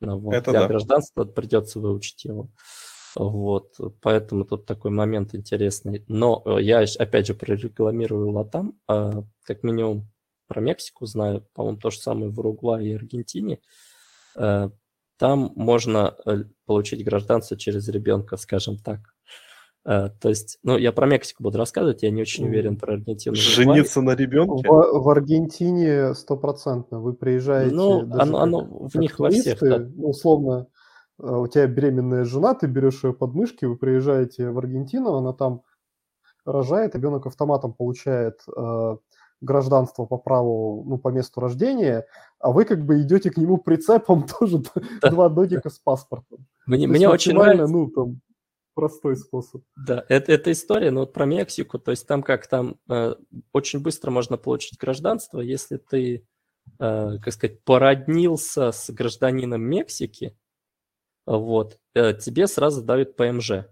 Ну, 0.00 0.18
вот. 0.18 0.34
Это 0.34 0.50
для 0.50 0.60
да. 0.60 0.68
гражданства 0.68 1.24
придется 1.24 1.80
выучить 1.80 2.24
его. 2.24 2.50
Вот, 3.16 3.76
поэтому 4.00 4.44
тут 4.44 4.66
такой 4.66 4.90
момент 4.90 5.34
интересный. 5.34 6.04
Но 6.08 6.42
э, 6.46 6.62
я, 6.62 6.84
опять 6.98 7.26
же, 7.28 7.34
прорекламирую 7.34 8.30
Латам, 8.30 8.78
а, 8.88 9.22
как 9.44 9.62
минимум 9.62 10.10
про 10.46 10.60
Мексику 10.60 11.06
знаю, 11.06 11.46
по-моему, 11.54 11.78
то 11.78 11.90
же 11.90 11.98
самое 11.98 12.30
в 12.30 12.38
Уругвае 12.38 12.90
и 12.90 12.94
Аргентине. 12.94 13.60
А, 14.36 14.70
там 15.18 15.52
можно 15.54 16.14
э, 16.26 16.44
получить 16.66 17.04
гражданство 17.04 17.56
через 17.56 17.88
ребенка, 17.88 18.36
скажем 18.36 18.78
так. 18.78 19.00
Uh, 19.86 20.08
то 20.18 20.30
есть, 20.30 20.58
ну, 20.62 20.78
я 20.78 20.92
про 20.92 21.06
Мексику 21.06 21.42
буду 21.42 21.58
рассказывать, 21.58 22.02
я 22.02 22.10
не 22.10 22.22
очень 22.22 22.46
уверен 22.46 22.78
про 22.78 22.94
Аргентину. 22.94 23.36
Жениться 23.36 24.00
на 24.00 24.14
ребенке? 24.14 24.66
В, 24.66 24.72
в 24.72 25.08
Аргентине 25.10 26.14
стопроцентно. 26.14 27.00
Вы 27.00 27.12
приезжаете... 27.12 27.74
Ну, 27.74 28.00
оно, 28.18 28.38
оно 28.38 28.88
в 28.88 28.94
них 28.94 29.18
во 29.18 29.28
всех. 29.28 29.60
Да. 29.60 29.80
Ну, 29.80 30.08
условно, 30.08 30.68
э, 31.22 31.26
у 31.26 31.46
тебя 31.48 31.66
беременная 31.66 32.24
жена, 32.24 32.54
ты 32.54 32.66
берешь 32.66 33.04
ее 33.04 33.12
под 33.12 33.34
мышки, 33.34 33.66
вы 33.66 33.76
приезжаете 33.76 34.48
в 34.48 34.56
Аргентину, 34.56 35.16
она 35.16 35.34
там 35.34 35.60
рожает, 36.46 36.94
ребенок 36.94 37.26
автоматом 37.26 37.74
получает 37.74 38.40
э, 38.56 38.96
гражданство 39.44 40.06
по 40.06 40.16
праву, 40.18 40.84
ну, 40.86 40.98
по 40.98 41.08
месту 41.08 41.40
рождения, 41.40 42.06
а 42.38 42.50
вы 42.50 42.64
как 42.64 42.84
бы 42.84 43.02
идете 43.02 43.30
к 43.30 43.36
нему 43.36 43.58
прицепом 43.58 44.26
тоже 44.40 44.62
да. 45.00 45.10
два 45.10 45.28
додика 45.28 45.70
с 45.70 45.78
паспортом. 45.78 46.46
Мне, 46.66 46.86
мне 46.86 47.08
очень 47.08 47.34
нравится... 47.34 47.66
Ну, 47.66 47.90
там, 47.90 48.20
простой 48.74 49.16
способ. 49.16 49.62
Да, 49.76 50.04
это, 50.08 50.32
это 50.32 50.52
история, 50.52 50.90
но 50.90 51.00
вот 51.00 51.12
про 51.12 51.26
Мексику, 51.26 51.78
то 51.78 51.92
есть 51.92 52.06
там 52.06 52.22
как 52.22 52.46
там 52.46 52.76
э, 52.88 53.14
очень 53.52 53.80
быстро 53.80 54.10
можно 54.10 54.36
получить 54.36 54.78
гражданство, 54.78 55.40
если 55.40 55.76
ты, 55.76 56.26
э, 56.78 57.18
как 57.22 57.32
сказать, 57.32 57.62
породнился 57.64 58.72
с 58.72 58.90
гражданином 58.90 59.62
Мексики, 59.62 60.36
вот, 61.26 61.78
э, 61.94 62.14
тебе 62.14 62.46
сразу 62.46 62.82
дают 62.82 63.16
ПМЖ. 63.16 63.66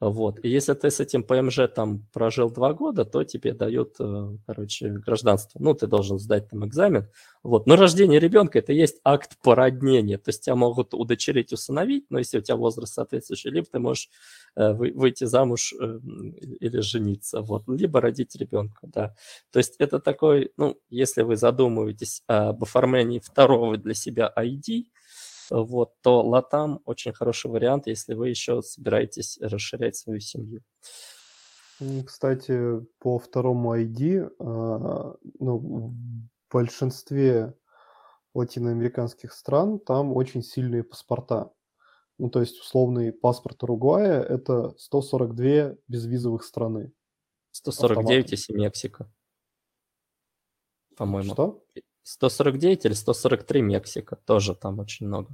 Вот. 0.00 0.42
И 0.42 0.48
если 0.48 0.72
ты 0.72 0.90
с 0.90 0.98
этим 0.98 1.22
ПМЖ 1.22 1.68
там 1.74 2.06
прожил 2.14 2.50
два 2.50 2.72
года, 2.72 3.04
то 3.04 3.22
тебе 3.22 3.52
дают, 3.52 3.96
э, 4.00 4.36
короче, 4.46 4.88
гражданство. 4.88 5.60
Ну, 5.62 5.74
ты 5.74 5.86
должен 5.86 6.18
сдать 6.18 6.48
там 6.48 6.66
экзамен. 6.66 7.08
Вот. 7.42 7.66
Но 7.66 7.76
рождение 7.76 8.18
ребенка– 8.18 8.58
это 8.60 8.72
есть 8.72 8.98
акт 9.04 9.36
породнения. 9.42 10.16
То 10.16 10.30
есть 10.30 10.44
тебя 10.44 10.56
могут 10.56 10.94
удочерить, 10.94 11.52
усыновить, 11.52 12.06
но 12.08 12.18
если 12.18 12.38
у 12.38 12.40
тебя 12.40 12.56
возраст 12.56 12.94
соответствующий, 12.94 13.50
либо 13.50 13.66
ты 13.70 13.78
можешь 13.78 14.08
э, 14.56 14.72
выйти 14.72 15.24
замуж 15.24 15.74
э, 15.78 15.98
или 16.60 16.80
жениться, 16.80 17.42
вот. 17.42 17.64
либо 17.68 18.00
родить 18.00 18.34
ребенка, 18.36 18.80
да. 18.82 19.14
То 19.52 19.58
есть 19.58 19.74
это 19.78 20.00
такой, 20.00 20.50
ну, 20.56 20.78
если 20.88 21.20
вы 21.20 21.36
задумываетесь 21.36 22.22
об 22.26 22.62
оформлении 22.62 23.18
второго 23.18 23.76
для 23.76 23.92
себя 23.92 24.32
ID– 24.34 24.86
вот, 25.50 26.00
то 26.02 26.22
Латам 26.22 26.80
очень 26.84 27.12
хороший 27.12 27.50
вариант, 27.50 27.86
если 27.86 28.14
вы 28.14 28.28
еще 28.28 28.62
собираетесь 28.62 29.38
расширять 29.40 29.96
свою 29.96 30.20
семью. 30.20 30.62
Кстати, 32.06 32.84
по 32.98 33.18
второму 33.18 33.74
ID, 33.74 34.30
а, 34.38 35.16
ну, 35.38 35.58
в 35.58 35.94
большинстве 36.52 37.54
латиноамериканских 38.34 39.32
стран 39.32 39.78
там 39.78 40.12
очень 40.14 40.42
сильные 40.42 40.84
паспорта. 40.84 41.52
Ну, 42.18 42.28
то 42.28 42.40
есть 42.40 42.60
условный 42.60 43.12
паспорт 43.12 43.62
Уругвая– 43.62 44.22
это 44.28 44.74
142 44.76 45.76
безвизовых 45.88 46.44
страны. 46.44 46.92
149, 47.52 47.98
автоматом. 47.98 48.30
если 48.30 48.52
Мексика. 48.52 49.10
По-моему. 50.96 51.32
Что? 51.32 51.64
149 52.10 52.86
или 52.86 52.92
143 52.92 53.62
Мексика. 53.62 54.16
Тоже 54.24 54.54
там 54.54 54.80
очень 54.80 55.06
много. 55.06 55.28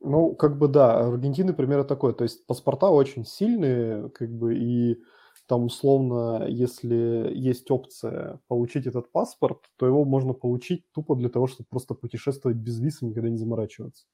Ну, 0.00 0.34
как 0.34 0.58
бы 0.58 0.68
да, 0.68 0.98
Аргентины 0.98 1.52
примерно 1.52 1.84
такой. 1.84 2.14
То 2.14 2.24
есть 2.24 2.46
паспорта 2.46 2.88
очень 2.88 3.26
сильные, 3.26 4.08
как 4.10 4.30
бы, 4.30 4.56
и 4.56 5.02
там 5.46 5.64
условно, 5.64 6.46
если 6.48 7.32
есть 7.34 7.70
опция 7.70 8.40
получить 8.46 8.86
этот 8.86 9.10
паспорт, 9.10 9.58
то 9.76 9.86
его 9.86 10.04
можно 10.04 10.32
получить 10.32 10.84
тупо 10.92 11.16
для 11.16 11.28
того, 11.28 11.48
чтобы 11.48 11.66
просто 11.68 11.94
путешествовать 11.94 12.56
без 12.56 12.78
виз 12.78 13.02
и 13.02 13.06
никогда 13.06 13.28
не 13.28 13.36
заморачиваться. 13.36 14.06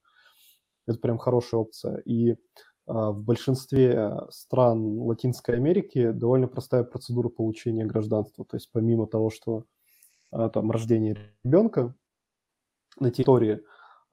Это 0.86 0.98
прям 0.98 1.18
хорошая 1.18 1.60
опция. 1.60 1.98
И 1.98 2.36
а, 2.86 3.12
в 3.12 3.22
большинстве 3.22 4.22
стран 4.30 4.98
Латинской 5.01 5.56
Америки 5.56 6.10
довольно 6.10 6.48
простая 6.48 6.84
процедура 6.84 7.28
получения 7.28 7.84
гражданства. 7.84 8.44
То 8.44 8.56
есть 8.56 8.70
помимо 8.72 9.06
того, 9.06 9.28
что 9.28 9.64
а, 10.30 10.48
там 10.48 10.70
рождение 10.70 11.16
ребенка 11.44 11.94
на 12.98 13.10
территории, 13.10 13.62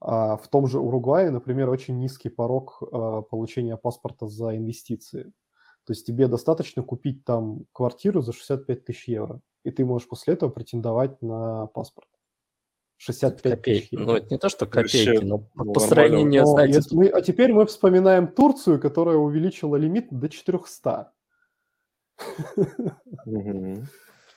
а, 0.00 0.36
в 0.36 0.48
том 0.48 0.66
же 0.66 0.78
Уругвае, 0.78 1.30
например, 1.30 1.70
очень 1.70 1.98
низкий 1.98 2.28
порог 2.28 2.82
а, 2.82 3.22
получения 3.22 3.76
паспорта 3.76 4.26
за 4.26 4.56
инвестиции. 4.56 5.32
То 5.86 5.92
есть 5.92 6.06
тебе 6.06 6.28
достаточно 6.28 6.82
купить 6.82 7.24
там 7.24 7.64
квартиру 7.72 8.20
за 8.22 8.32
65 8.32 8.84
тысяч 8.84 9.08
евро, 9.08 9.40
и 9.64 9.70
ты 9.70 9.84
можешь 9.84 10.08
после 10.08 10.34
этого 10.34 10.50
претендовать 10.50 11.20
на 11.22 11.66
паспорт. 11.66 12.08
65 12.96 13.52
копейки. 13.52 13.96
Ну, 13.96 14.14
это 14.14 14.26
не 14.30 14.38
то, 14.38 14.48
что 14.48 14.66
копейки, 14.66 15.08
Вообще, 15.08 15.26
но 15.26 15.38
по, 15.38 15.64
по 15.64 15.80
сравнению, 15.80 16.42
но 16.42 16.46
знаете... 16.48 16.80
Мы, 16.92 17.08
а 17.08 17.20
теперь 17.20 17.52
мы 17.52 17.66
вспоминаем 17.66 18.28
Турцию, 18.28 18.80
которая 18.80 19.16
увеличила 19.16 19.76
лимит 19.76 20.08
до 20.10 20.28
400. 20.28 21.12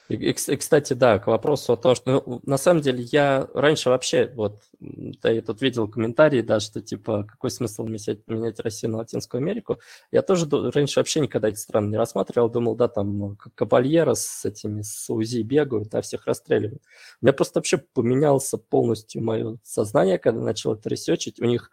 И, 0.09 0.15
и, 0.15 0.33
кстати, 0.33 0.93
да, 0.93 1.19
к 1.19 1.27
вопросу 1.27 1.73
о 1.73 1.77
том, 1.77 1.93
что 1.93 2.23
ну, 2.25 2.41
на 2.45 2.57
самом 2.57 2.81
деле 2.81 3.03
я 3.03 3.47
раньше 3.53 3.89
вообще, 3.89 4.31
вот, 4.35 4.61
да, 4.79 5.29
я 5.29 5.41
тут 5.41 5.61
видел 5.61 5.89
комментарии, 5.89 6.41
да, 6.41 6.61
что 6.61 6.81
типа, 6.81 7.25
какой 7.25 7.51
смысл 7.51 7.83
менять, 7.83 8.25
менять 8.27 8.59
Россию 8.61 8.93
на 8.93 8.99
Латинскую 8.99 9.39
Америку. 9.39 9.79
Я 10.11 10.21
тоже 10.21 10.47
раньше 10.49 11.01
вообще 11.01 11.19
никогда 11.19 11.49
эти 11.49 11.57
страны 11.57 11.89
не 11.89 11.97
рассматривал, 11.97 12.49
думал, 12.49 12.75
да, 12.75 12.87
там 12.87 13.17
ну, 13.17 13.37
Кабальера 13.55 14.13
с 14.13 14.45
этими, 14.45 14.81
с 14.81 15.09
УЗИ 15.09 15.41
бегают, 15.41 15.89
да, 15.89 16.01
всех 16.01 16.25
расстреливают. 16.25 16.83
У 17.21 17.25
меня 17.25 17.33
просто 17.33 17.59
вообще 17.59 17.77
поменялся 17.77 18.57
полностью 18.57 19.21
мое 19.23 19.57
сознание, 19.63 20.19
когда 20.19 20.39
начал 20.41 20.73
это 20.73 20.87
ресечить. 20.87 21.41
У 21.41 21.45
них, 21.45 21.69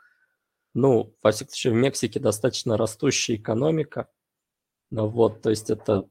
ну, 0.74 1.14
во 1.22 1.30
всяком 1.30 1.50
случае, 1.52 1.72
в 1.74 1.76
Мексике 1.76 2.18
достаточно 2.18 2.76
растущая 2.76 3.36
экономика, 3.36 4.08
ну 4.90 5.08
вот, 5.08 5.42
то 5.42 5.50
есть 5.50 5.70
это 5.70 6.08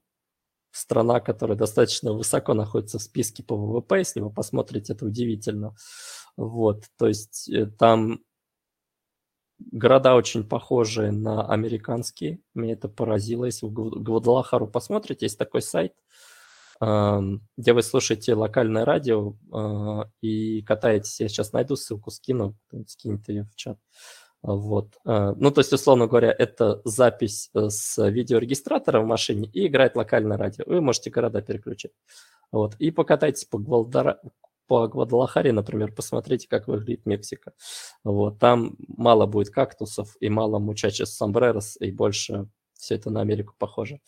страна, 0.74 1.20
которая 1.20 1.58
достаточно 1.58 2.14
высоко 2.14 2.54
находится 2.54 3.00
в 3.00 3.04
списке 3.04 3.44
по 3.44 3.56
ВВП, 3.56 4.00
если 4.00 4.20
вы 4.20 4.32
посмотрите, 4.32 4.94
это 4.94 5.06
удивительно. 5.06 5.76
Вот, 6.36 6.86
то 6.98 7.08
есть 7.08 7.50
э, 7.50 7.68
там 7.68 8.20
города 9.60 10.16
очень 10.16 10.44
похожие 10.44 11.12
на 11.12 11.48
американские. 11.48 12.40
Меня 12.54 12.74
это 12.74 12.90
поразило. 12.90 13.46
Если 13.46 13.66
вы 13.68 14.02
Гвадалахару 14.02 14.68
посмотрите, 14.68 15.26
есть 15.26 15.38
такой 15.38 15.62
сайт, 15.62 15.94
где 16.82 17.74
вы 17.74 17.82
слушаете 17.82 18.34
локальное 18.34 18.84
радио 18.84 19.38
а, 19.54 20.10
и 20.22 20.62
катаетесь. 20.64 21.20
Я 21.20 21.30
сейчас 21.30 21.54
найду 21.54 21.76
ссылку, 21.76 22.12
скину, 22.12 22.58
скинет 22.88 23.30
ее 23.30 23.46
в 23.46 23.56
чат. 23.56 23.78
Вот. 24.44 24.98
Э, 25.06 25.34
ну, 25.38 25.52
то 25.52 25.62
есть, 25.62 25.72
условно 25.72 26.08
говоря, 26.08 26.36
это 26.38 26.82
запись 26.84 27.50
э, 27.54 27.70
с 27.70 27.98
видеорегистратора 28.10 29.00
в 29.00 29.06
машине 29.06 29.50
и 29.54 29.68
играет 29.68 29.96
локальное 29.96 30.38
радио. 30.38 30.66
Вы 30.68 30.82
можете 30.82 31.10
города 31.10 31.42
переключить. 31.42 31.94
Вот. 32.52 32.76
И 32.78 32.92
покатайтесь 32.92 33.46
по, 33.46 33.58
Гвалдара... 33.58 34.20
по 34.68 34.88
Гвадалахаре, 34.88 35.54
например, 35.54 35.94
посмотрите, 35.94 36.48
как 36.50 36.68
выглядит 36.68 37.06
Мексика. 37.06 37.54
Вот. 38.04 38.38
Там 38.40 38.76
мало 38.88 39.26
будет 39.28 39.50
кактусов 39.50 40.16
и 40.20 40.30
мало 40.30 40.60
мучачес 40.60 41.16
сомбрерос, 41.16 41.78
и 41.80 41.92
больше 41.92 42.50
все 42.74 42.96
это 42.96 43.10
на 43.10 43.22
Америку 43.22 43.54
похоже. 43.58 44.02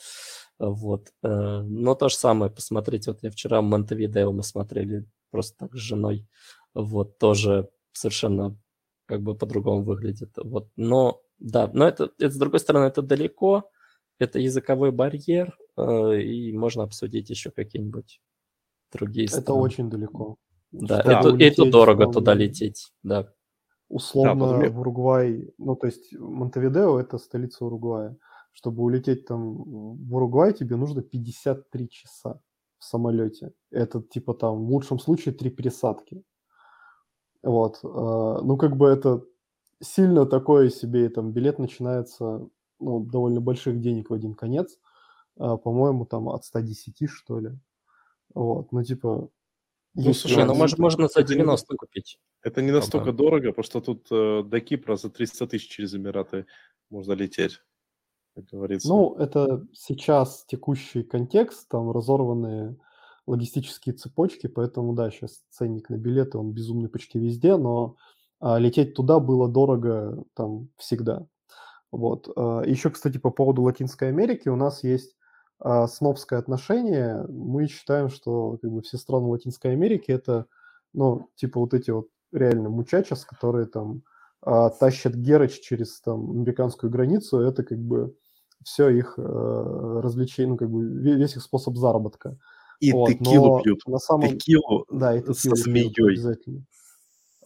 Вот. 0.59 1.13
Э, 1.23 1.61
но 1.61 1.95
то 1.95 2.09
же 2.09 2.15
самое, 2.15 2.51
посмотрите, 2.51 3.11
вот 3.11 3.23
я 3.23 3.31
вчера 3.31 3.61
Монтевидео 3.61 4.33
мы 4.33 4.43
смотрели 4.43 5.05
просто 5.31 5.55
так 5.59 5.73
с 5.75 5.79
женой. 5.79 6.27
Вот, 6.73 7.19
тоже 7.19 7.69
совершенно 7.93 8.57
как 9.05 9.21
бы 9.21 9.35
по-другому 9.35 9.83
выглядит. 9.83 10.31
Вот. 10.37 10.69
Но 10.75 11.21
да, 11.39 11.69
но 11.73 11.87
это, 11.87 12.11
это, 12.17 12.31
с 12.31 12.37
другой 12.37 12.59
стороны, 12.59 12.85
это 12.85 13.01
далеко, 13.01 13.69
это 14.19 14.39
языковой 14.39 14.91
барьер, 14.91 15.57
э, 15.77 16.21
и 16.21 16.53
можно 16.57 16.83
обсудить 16.83 17.29
еще 17.29 17.51
какие-нибудь 17.51 18.21
другие 18.91 19.27
страны. 19.27 19.43
Это 19.43 19.53
очень 19.53 19.89
далеко. 19.89 20.37
Да, 20.71 21.03
да 21.03 21.19
это, 21.19 21.29
улететь, 21.29 21.59
это 21.59 21.71
дорого 21.71 22.11
туда 22.11 22.33
лететь, 22.33 22.91
да. 23.03 23.31
Условно 23.87 24.59
да, 24.59 24.69
в 24.69 24.79
Уругвай, 24.79 25.53
ну 25.57 25.75
то 25.75 25.85
есть 25.87 26.11
Монтевидео 26.17 26.99
это 26.99 27.17
столица 27.17 27.65
Уругвая. 27.65 28.17
Чтобы 28.51 28.83
улететь 28.83 29.25
там 29.25 29.53
в 29.57 30.15
Уругвай, 30.15 30.53
тебе 30.53 30.77
нужно 30.77 31.01
53 31.01 31.89
часа 31.89 32.39
в 32.79 32.85
самолете. 32.85 33.51
Это 33.69 34.01
типа 34.01 34.33
там 34.33 34.65
в 34.65 34.71
лучшем 34.71 34.97
случае 34.97 35.35
три 35.35 35.49
пересадки. 35.49 36.23
Вот. 37.45 37.79
А, 37.83 38.41
ну, 38.41 38.57
как 38.57 38.75
бы 38.75 38.87
это 38.87 39.23
сильно 39.81 40.25
такое 40.25 40.69
себе, 40.69 41.09
там, 41.09 41.31
билет 41.31 41.59
начинается, 41.59 42.49
ну, 42.79 42.99
довольно 42.99 43.39
больших 43.39 43.79
денег 43.79 44.09
в 44.09 44.13
один 44.13 44.33
конец, 44.33 44.79
а, 45.37 45.55
по-моему, 45.55 46.05
там, 46.05 46.27
от 46.27 46.43
110, 46.43 47.07
что 47.09 47.39
ли. 47.39 47.51
Вот, 48.33 48.71
ну, 48.71 48.83
типа... 48.83 49.29
Ну, 49.93 50.13
слушай, 50.13 50.43
ну, 50.43 50.55
можно, 50.55 50.81
можно 50.81 51.07
за 51.07 51.23
90 51.23 51.67
не, 51.73 51.77
купить. 51.77 52.19
Это 52.41 52.61
не 52.61 52.71
настолько 52.71 53.09
ага. 53.09 53.17
дорого, 53.17 53.49
потому 53.49 53.63
что 53.63 53.79
тут 53.79 54.07
э, 54.11 54.43
до 54.43 54.59
Кипра 54.59 54.97
за 54.97 55.09
300 55.09 55.47
тысяч 55.47 55.69
через 55.69 55.95
Эмираты 55.95 56.47
можно 56.89 57.13
лететь, 57.13 57.61
как 58.35 58.43
говорится. 58.45 58.89
Ну, 58.89 59.15
это 59.15 59.65
сейчас 59.71 60.43
текущий 60.47 61.03
контекст, 61.03 61.69
там 61.69 61.91
разорванные 61.91 62.75
логистические 63.27 63.95
цепочки, 63.95 64.47
поэтому, 64.47 64.93
да, 64.93 65.09
сейчас 65.09 65.43
ценник 65.49 65.89
на 65.89 65.97
билеты, 65.97 66.37
он 66.37 66.51
безумный 66.51 66.89
почти 66.89 67.19
везде, 67.19 67.57
но 67.57 67.95
а, 68.39 68.59
лететь 68.59 68.93
туда 68.93 69.19
было 69.19 69.47
дорого 69.47 70.23
там 70.35 70.69
всегда. 70.77 71.25
Вот. 71.91 72.29
А, 72.35 72.61
еще, 72.61 72.89
кстати, 72.89 73.17
по 73.17 73.31
поводу 73.31 73.63
Латинской 73.63 74.09
Америки 74.09 74.49
у 74.49 74.55
нас 74.55 74.83
есть 74.83 75.15
а, 75.59 75.87
снобское 75.87 76.39
отношение. 76.39 77.25
Мы 77.29 77.67
считаем, 77.67 78.09
что 78.09 78.57
как 78.61 78.71
бы, 78.71 78.81
все 78.81 78.97
страны 78.97 79.27
Латинской 79.27 79.71
Америки 79.71 80.11
это, 80.11 80.45
ну, 80.93 81.29
типа 81.35 81.59
вот 81.59 81.73
эти 81.73 81.91
вот 81.91 82.07
реально 82.31 82.69
мучачес, 82.69 83.25
которые 83.25 83.65
там 83.65 84.03
а, 84.41 84.69
тащат 84.69 85.15
Герыч 85.15 85.59
через 85.61 86.01
там 86.01 86.29
американскую 86.31 86.91
границу, 86.91 87.39
это 87.39 87.63
как 87.63 87.79
бы 87.79 88.15
все 88.63 88.89
их 88.89 89.15
а, 89.17 90.01
развлечение, 90.01 90.51
ну, 90.51 90.57
как 90.57 90.69
бы 90.69 90.85
весь 90.85 91.35
их 91.35 91.41
способ 91.41 91.77
заработка. 91.77 92.37
И 92.79 92.91
вот, 92.91 93.09
текилу 93.09 93.61
пьют. 93.61 93.81
На 93.87 93.99
самом... 93.99 94.29
Текилу 94.29 94.85
да, 94.91 95.15
и 95.15 95.19
текилу 95.19 95.35
со 95.35 95.55
змеей. 95.55 95.93
Обязательно. 95.97 96.65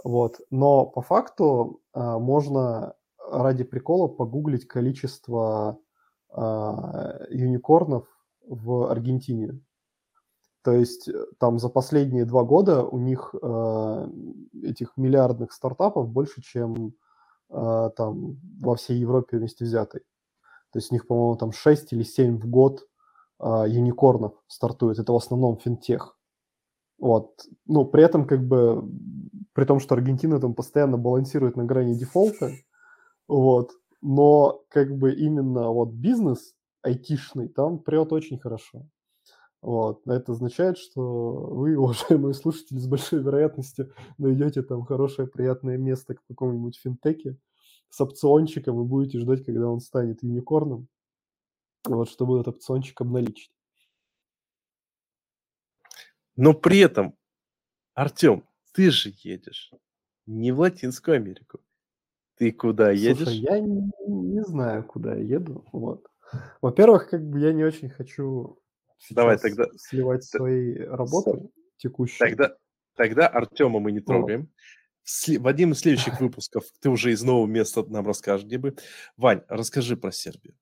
Вот. 0.04 0.40
Но 0.50 0.86
по 0.86 1.02
факту 1.02 1.82
а, 1.94 2.20
можно 2.20 2.96
ради 3.32 3.64
прикола 3.64 4.08
погуглить 4.08 4.68
количество 4.68 5.80
а, 6.30 7.26
юникорнов 7.30 8.08
в 8.48 8.90
Аргентине. 8.90 9.60
То 10.64 10.74
есть 10.74 11.08
э, 11.08 11.26
там 11.40 11.58
за 11.58 11.70
последние 11.70 12.26
два 12.26 12.44
года 12.44 12.84
у 12.84 13.00
них 13.00 13.34
э, 13.42 14.08
этих 14.64 14.98
миллиардных 14.98 15.54
стартапов 15.54 16.10
больше, 16.10 16.42
чем 16.42 16.94
э, 17.50 17.90
там 17.96 18.38
во 18.60 18.76
всей 18.76 18.98
Европе 18.98 19.38
вместе 19.38 19.64
взятой. 19.66 20.02
То 20.72 20.80
есть 20.80 20.92
у 20.92 20.96
них, 20.96 21.08
по-моему, 21.08 21.38
там 21.38 21.52
6 21.52 21.94
или 21.94 22.04
7 22.04 22.40
в 22.40 22.48
год 22.48 22.88
юникорнов 23.42 24.34
стартует. 24.48 25.00
Это 25.00 25.14
в 25.14 25.16
основном 25.16 25.58
финтех. 25.58 26.18
Вот. 27.00 27.32
Ну, 27.66 27.86
при 27.86 28.04
этом, 28.04 28.28
как 28.28 28.46
бы, 28.46 28.84
при 29.54 29.66
том, 29.66 29.80
что 29.80 29.96
Аргентина 29.96 30.40
там 30.40 30.54
постоянно 30.54 30.98
балансирует 30.98 31.56
на 31.56 31.64
грани 31.64 31.94
дефолта, 31.94 32.52
вот, 33.28 33.72
но 34.02 34.64
как 34.70 34.98
бы 34.98 35.14
именно 35.14 35.70
вот 35.70 35.92
бизнес 35.92 36.54
айтишный 36.82 37.48
там 37.48 37.80
прет 37.80 38.12
очень 38.14 38.40
хорошо. 38.40 38.86
Вот. 39.62 40.02
Это 40.08 40.32
означает, 40.34 40.78
что 40.78 41.02
вы, 41.02 41.78
уважаемые 41.78 42.34
слушатели, 42.34 42.78
с 42.78 42.88
большой 42.88 43.22
вероятностью 43.22 43.94
найдете 44.18 44.62
там 44.62 44.84
хорошее, 44.84 45.28
приятное 45.28 45.78
место 45.78 46.16
к 46.16 46.24
какому-нибудь 46.28 46.78
финтеке 46.78 47.38
с 47.90 48.00
опциончиком 48.02 48.80
и 48.82 48.86
будете 48.86 49.20
ждать, 49.20 49.44
когда 49.44 49.68
он 49.70 49.80
станет 49.80 50.24
юникорном 50.24 50.88
вот, 51.98 52.10
чтобы 52.10 52.40
этот 52.40 52.56
опциончик 52.56 53.00
обналичить. 53.02 53.52
Но 56.36 56.54
при 56.54 56.80
этом, 56.80 57.18
Артем, 57.94 58.48
ты 58.72 58.92
же 58.92 59.14
едешь 59.24 59.72
не 60.26 60.52
в 60.52 60.60
Латинскую 60.60 61.16
Америку. 61.16 61.60
Ты 62.36 62.54
куда 62.54 62.92
едешь? 62.92 63.24
Слушай, 63.24 63.40
я 63.40 63.60
не, 63.60 63.92
не 64.08 64.44
знаю, 64.46 64.86
куда 64.86 65.16
я 65.16 65.36
еду. 65.36 65.66
Вот. 65.74 66.08
Во-первых, 66.62 67.10
как 67.10 67.28
бы 67.28 67.40
я 67.40 67.52
не 67.52 67.66
очень 67.66 67.90
хочу 67.90 68.62
Давай 69.10 69.38
тогда 69.38 69.66
сливать 69.78 70.24
свои 70.24 70.76
работы 70.76 71.50
текущие. 71.78 72.20
Тогда, 72.20 72.56
тогда 72.96 73.28
Артема 73.28 73.80
мы 73.80 73.92
не 73.92 74.00
трогаем. 74.00 74.50
В, 75.04 75.28
в 75.40 75.48
один 75.48 75.72
из 75.72 75.80
следующих 75.80 76.20
выпусков 76.22 76.64
ты 76.80 76.90
уже 76.90 77.12
из 77.12 77.24
нового 77.24 77.48
места 77.48 77.84
нам 77.84 78.06
расскажешь, 78.06 78.46
где 78.46 78.58
бы. 78.58 78.76
Вань, 79.18 79.42
расскажи 79.48 79.98
про 79.98 80.12
Сербию. 80.12 80.56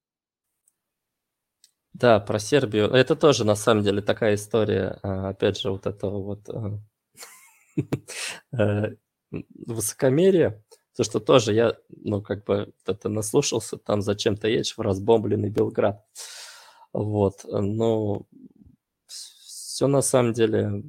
Да, 1.99 2.19
про 2.19 2.37
Сербию. 2.37 2.89
Это 2.91 3.15
тоже, 3.15 3.43
на 3.43 3.55
самом 3.55 3.83
деле, 3.83 4.01
такая 4.03 4.35
история, 4.35 4.99
а, 5.01 5.29
опять 5.29 5.59
же, 5.59 5.71
вот 5.71 5.87
этого 5.87 6.21
вот 6.21 6.47
а, 6.49 6.79
э, 8.55 8.95
высокомерия. 9.65 10.63
То, 10.95 11.03
что 11.03 11.19
тоже 11.19 11.53
я, 11.53 11.75
ну, 11.89 12.21
как 12.21 12.43
бы, 12.45 12.71
это 12.85 13.09
наслушался, 13.09 13.77
там 13.77 14.03
зачем-то 14.03 14.47
едешь 14.47 14.77
в 14.77 14.81
разбомбленный 14.81 15.49
Белград. 15.49 16.05
Вот, 16.93 17.45
ну, 17.45 18.27
все 19.07 19.87
на 19.87 20.03
самом 20.03 20.33
деле 20.33 20.83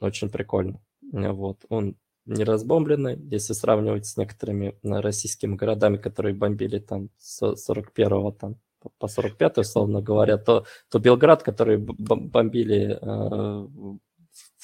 очень 0.00 0.28
прикольно. 0.28 0.82
Вот, 1.00 1.64
он 1.70 1.96
не 2.26 2.44
разбомбленный, 2.44 3.18
если 3.30 3.54
сравнивать 3.54 4.04
с 4.06 4.18
некоторыми 4.18 4.78
российскими 4.82 5.56
городами, 5.56 5.96
которые 5.96 6.34
бомбили 6.34 6.80
там 6.80 7.08
с 7.18 7.42
41-го 7.42 8.32
там 8.32 8.56
по 8.98 9.08
45 9.08 9.58
условно 9.58 10.02
говоря, 10.02 10.38
то, 10.38 10.64
то 10.90 10.98
Белград, 10.98 11.42
который 11.42 11.78
бомбили 11.78 12.98
э, 13.00 13.66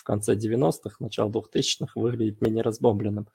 в 0.00 0.02
конце 0.02 0.34
90-х, 0.34 0.96
начало 0.98 1.30
2000-х, 1.30 1.92
выглядит 1.94 2.40
менее 2.40 2.62
разбомбленным. 2.62 3.28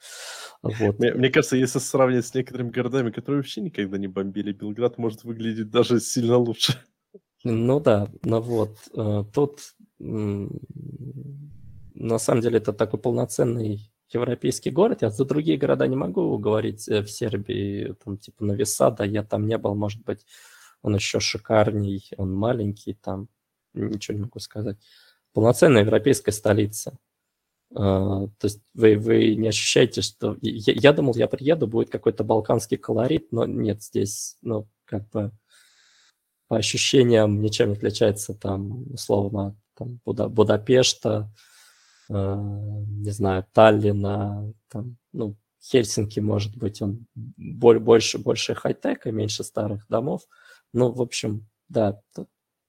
Вот. 0.62 1.00
Мне, 1.00 1.14
мне 1.14 1.30
кажется, 1.30 1.58
если 1.58 1.80
сравнивать 1.80 2.26
с 2.26 2.34
некоторыми 2.34 2.72
городами, 2.72 3.12
которые 3.12 3.42
вообще 3.42 3.62
никогда 3.62 3.98
не 3.98 4.08
бомбили, 4.08 4.52
Белград 4.52 4.98
может 4.98 5.24
выглядеть 5.24 5.70
даже 5.70 6.00
сильно 6.00 6.38
лучше. 6.38 6.74
Ну 7.44 7.80
да, 7.80 8.08
ну 8.24 8.42
вот. 8.42 8.78
Э, 8.96 9.24
тут 9.34 9.60
на 10.00 10.50
самом 12.18 12.42
деле 12.42 12.58
это 12.58 12.74
такой 12.74 13.00
полноценный 13.00 13.92
европейский 14.12 14.72
город. 14.72 15.02
Я 15.02 15.10
за 15.10 15.26
другие 15.26 15.58
города 15.58 15.88
не 15.88 15.96
могу 15.96 16.38
говорить 16.38 16.88
э, 16.90 17.02
в 17.02 17.10
Сербии, 17.10 17.96
там 18.04 18.18
типа 18.18 18.44
Новисада, 18.44 19.04
я 19.04 19.24
там 19.24 19.48
не 19.48 19.58
был, 19.58 19.76
может 19.76 20.04
быть, 20.04 20.26
он 20.86 20.94
еще 20.94 21.20
шикарней, 21.20 22.12
он 22.16 22.32
маленький, 22.32 22.94
там 22.94 23.28
ничего 23.74 24.18
не 24.18 24.24
могу 24.26 24.38
сказать. 24.38 24.78
Полноценная 25.34 25.82
европейская 25.82 26.32
столица. 26.32 27.00
Uh, 27.74 28.30
то 28.38 28.46
есть 28.46 28.62
вы, 28.76 28.96
вы 28.96 29.34
не 29.34 29.48
ощущаете, 29.48 30.02
что... 30.02 30.38
Я, 30.42 30.74
я 30.74 30.94
думал, 30.94 31.16
я 31.16 31.28
приеду, 31.28 31.66
будет 31.66 31.90
какой-то 31.90 32.24
балканский 32.24 32.78
колорит, 32.78 33.32
но 33.32 33.46
нет, 33.46 33.82
здесь, 33.82 34.38
ну, 34.44 34.70
как 34.86 35.10
бы 35.10 35.32
по 36.48 36.58
ощущениям 36.58 37.42
ничем 37.42 37.70
не 37.70 37.76
отличается 37.76 38.36
там, 38.36 38.94
условно, 38.94 39.58
там, 39.74 40.00
Буда, 40.06 40.30
Будапешта, 40.30 41.34
uh, 42.12 42.86
не 42.86 43.10
знаю, 43.10 43.44
Таллина, 43.54 44.54
там, 44.70 44.98
ну, 45.12 45.36
Хельсинки, 45.64 46.20
может 46.20 46.56
быть, 46.56 46.80
он 46.84 47.08
больше, 47.16 48.20
больше 48.20 48.54
хай-тека, 48.54 49.12
меньше 49.12 49.44
старых 49.44 49.88
домов. 49.90 50.22
Uh, 50.22 50.45
ну, 50.76 50.92
в 50.92 51.02
общем, 51.02 51.48
да, 51.70 52.02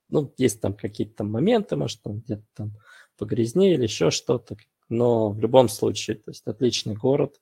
ну, 0.08 0.32
есть 0.38 0.60
там 0.60 0.74
какие-то 0.74 1.24
моменты, 1.24 1.76
может, 1.76 2.00
там 2.02 2.20
где-то 2.20 2.44
там 2.54 2.76
погрязнее 3.18 3.74
или 3.74 3.82
еще 3.82 4.10
что-то, 4.10 4.56
но 4.88 5.30
в 5.30 5.40
любом 5.40 5.68
случае, 5.68 6.16
то 6.16 6.30
есть 6.30 6.46
отличный 6.46 6.94
город, 6.94 7.40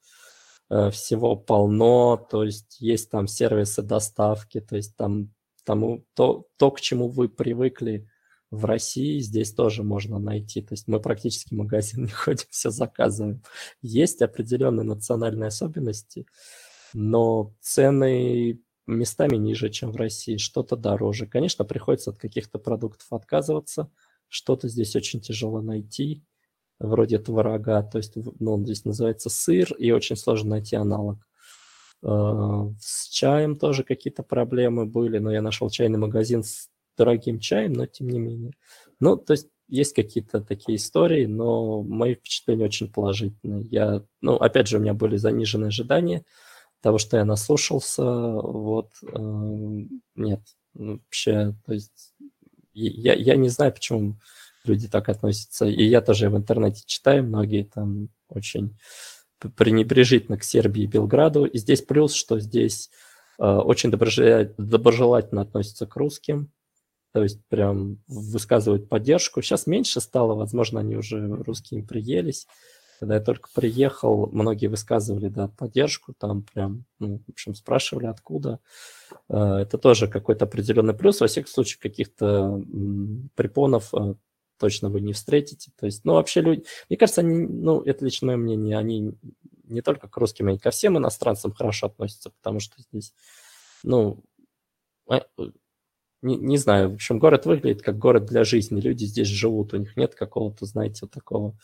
э, 0.70 0.91
всего 0.91 1.36
полно, 1.36 2.17
то 2.17 2.44
есть 2.44 2.81
есть 2.81 3.10
там 3.10 3.26
сервисы 3.26 3.83
доставки, 3.83 4.60
то 4.60 4.76
есть 4.76 4.97
там 4.97 5.34
тому, 5.65 6.07
то, 6.15 6.47
то, 6.57 6.70
к 6.70 6.81
чему 6.81 7.09
вы 7.09 7.28
привыкли 7.28 8.09
в 8.51 8.65
России, 8.65 9.18
здесь 9.18 9.52
тоже 9.52 9.83
можно 9.83 10.18
найти. 10.18 10.62
То 10.62 10.73
есть 10.73 10.89
мы 10.89 11.01
практически 11.01 11.55
в 11.55 11.59
магазин 11.59 12.05
не 12.05 12.10
ходим, 12.10 12.47
все 12.51 12.70
заказываем. 12.70 13.43
Есть 13.83 14.23
определенные 14.23 14.84
национальные 14.84 15.49
особенности, 15.49 16.26
но 16.94 17.52
цены 17.60 18.60
местами 18.87 19.37
ниже, 19.37 19.71
чем 19.71 19.93
в 19.93 19.97
России, 19.97 20.37
что-то 20.37 20.77
дороже. 20.77 21.27
Конечно, 21.27 21.65
приходится 21.65 22.11
от 22.11 22.19
каких-то 22.19 22.59
продуктов 22.59 23.13
отказываться, 23.13 23.91
что-то 24.29 24.69
здесь 24.69 24.95
очень 24.97 25.21
тяжело 25.21 25.61
найти, 25.61 26.23
вроде 26.79 27.19
творога, 27.19 27.83
то 27.83 27.99
есть 27.99 28.17
ну, 28.17 28.55
он 28.55 28.65
здесь 28.65 28.85
называется 28.85 29.31
сыр, 29.31 29.73
и 29.75 29.91
очень 29.93 30.17
сложно 30.17 30.51
найти 30.51 30.77
аналог. 30.77 31.19
А, 32.03 32.69
с 32.81 33.09
чаем 33.09 33.59
тоже 33.59 33.85
какие-то 33.85 34.23
проблемы 34.23 34.87
были, 34.87 35.19
но 35.19 35.33
я 35.33 35.41
нашел 35.41 35.71
чайный 35.71 35.99
магазин 35.99 36.43
с 36.43 36.69
дорогим 36.97 37.41
чаем, 37.41 37.73
но 37.73 37.87
тем 37.87 38.09
не 38.09 38.19
менее. 38.19 38.53
Ну, 39.01 39.17
то 39.17 39.33
есть 39.33 39.49
есть 39.69 39.95
какие-то 39.95 40.41
такие 40.41 40.77
истории, 40.77 41.27
но 41.27 41.83
мои 41.83 42.15
впечатления 42.15 42.67
очень 42.67 42.93
положительные. 42.93 43.65
Я, 43.65 44.05
ну, 44.21 44.35
опять 44.37 44.69
же, 44.69 44.79
у 44.79 44.81
меня 44.81 44.95
были 44.95 45.17
заниженные 45.17 45.69
ожидания, 45.69 46.25
того, 46.85 46.99
что 46.99 47.17
я 47.17 47.25
наслушался, 47.25 48.05
вот, 48.05 48.91
э, 49.03 49.17
нет, 50.17 50.41
ну, 50.75 50.99
вообще, 50.99 51.55
то 51.65 51.73
есть, 51.73 52.13
я, 52.75 53.15
я 53.15 53.37
не 53.37 53.49
знаю, 53.49 53.73
почему 53.73 54.19
люди 54.65 54.87
так 54.87 55.09
относятся, 55.09 55.65
и 55.65 55.83
я 55.83 56.03
тоже 56.03 56.29
в 56.29 56.37
интернете 56.37 56.83
читаю, 56.85 57.25
многие 57.25 57.65
там 57.65 58.11
очень 58.29 58.77
пренебрежительно 59.57 60.37
к 60.37 60.45
Сербии 60.45 60.83
и 60.83 60.87
Белграду, 60.87 61.47
и 61.47 61.57
здесь 61.57 61.81
плюс, 61.81 62.13
что 62.13 62.39
здесь 62.39 62.91
э, 63.39 63.47
очень 63.47 63.91
доброжелательно 63.91 65.41
относятся 65.41 65.87
к 65.87 65.97
русским, 65.97 66.53
то 67.15 67.23
есть 67.23 67.41
прям 67.49 68.03
высказывают 68.09 68.91
поддержку. 68.91 69.41
Сейчас 69.41 69.67
меньше 69.67 70.03
стало, 70.03 70.35
возможно, 70.35 70.81
они 70.81 70.97
уже 70.97 71.27
русские 71.29 71.83
приелись, 71.83 72.47
когда 72.98 73.14
я 73.16 73.20
только 73.20 73.48
приехал, 73.55 74.28
многие 74.32 74.66
высказывали, 74.68 75.28
да, 75.28 75.48
поддержку, 75.48 76.14
там 76.14 76.42
прям, 76.42 76.84
ну, 76.98 77.20
в 77.26 77.31
общем, 77.31 77.55
спрашивали, 77.55 78.06
откуда. 78.06 78.60
Э, 79.28 79.56
это 79.62 79.78
тоже 79.78 80.08
какой-то 80.08 80.44
определенный 80.44 80.94
плюс. 80.94 81.20
Во 81.20 81.26
всяком 81.26 81.50
случае, 81.50 81.81
каких-то 81.81 82.62
препонов 83.34 83.92
э, 83.94 84.14
точно 84.58 84.89
вы 84.89 85.00
не 85.00 85.12
встретите. 85.12 85.73
То 85.78 85.86
есть, 85.86 86.05
ну, 86.05 86.14
вообще 86.14 86.40
люди, 86.40 86.64
мне 86.89 86.97
кажется, 86.97 87.20
они, 87.20 87.47
ну, 87.47 87.81
это 87.82 88.05
лично 88.05 88.28
мое 88.28 88.36
мнение, 88.36 88.78
они 88.78 89.14
не 89.64 89.82
только 89.82 90.08
к 90.08 90.16
русским, 90.16 90.48
они 90.48 90.58
ко 90.58 90.70
всем 90.70 90.98
иностранцам 90.98 91.52
хорошо 91.52 91.86
относятся, 91.86 92.31
потому 92.31 92.60
что 92.60 92.81
здесь, 92.81 93.14
ну, 93.82 94.23
а, 95.08 95.23
не, 96.23 96.36
не 96.36 96.56
знаю, 96.56 96.90
в 96.90 96.94
общем, 96.94 97.18
город 97.18 97.47
выглядит 97.47 97.82
как 97.82 97.98
город 97.98 98.26
для 98.26 98.44
жизни, 98.44 98.81
люди 98.81 99.05
здесь 99.05 99.28
живут, 99.28 99.74
у 99.74 99.76
них 99.76 99.97
нет 99.97 100.14
какого-то, 100.14 100.64
знаете, 100.64 101.00
вот 101.02 101.10
такого 101.10 101.56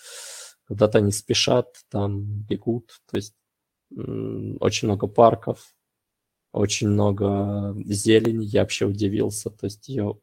куда-то 0.71 0.99
они 0.99 1.11
спешат, 1.11 1.81
там 1.91 2.23
бегут, 2.23 3.01
то 3.11 3.17
есть 3.17 3.35
очень 3.91 4.87
много 4.87 5.09
парков, 5.09 5.75
очень 6.53 6.89
много 6.91 7.75
зелени, 7.87 8.45
я 8.45 8.61
вообще 8.61 8.87
удивился, 8.87 9.51
то 9.51 9.65
есть 9.67 9.89
ее 9.89 10.21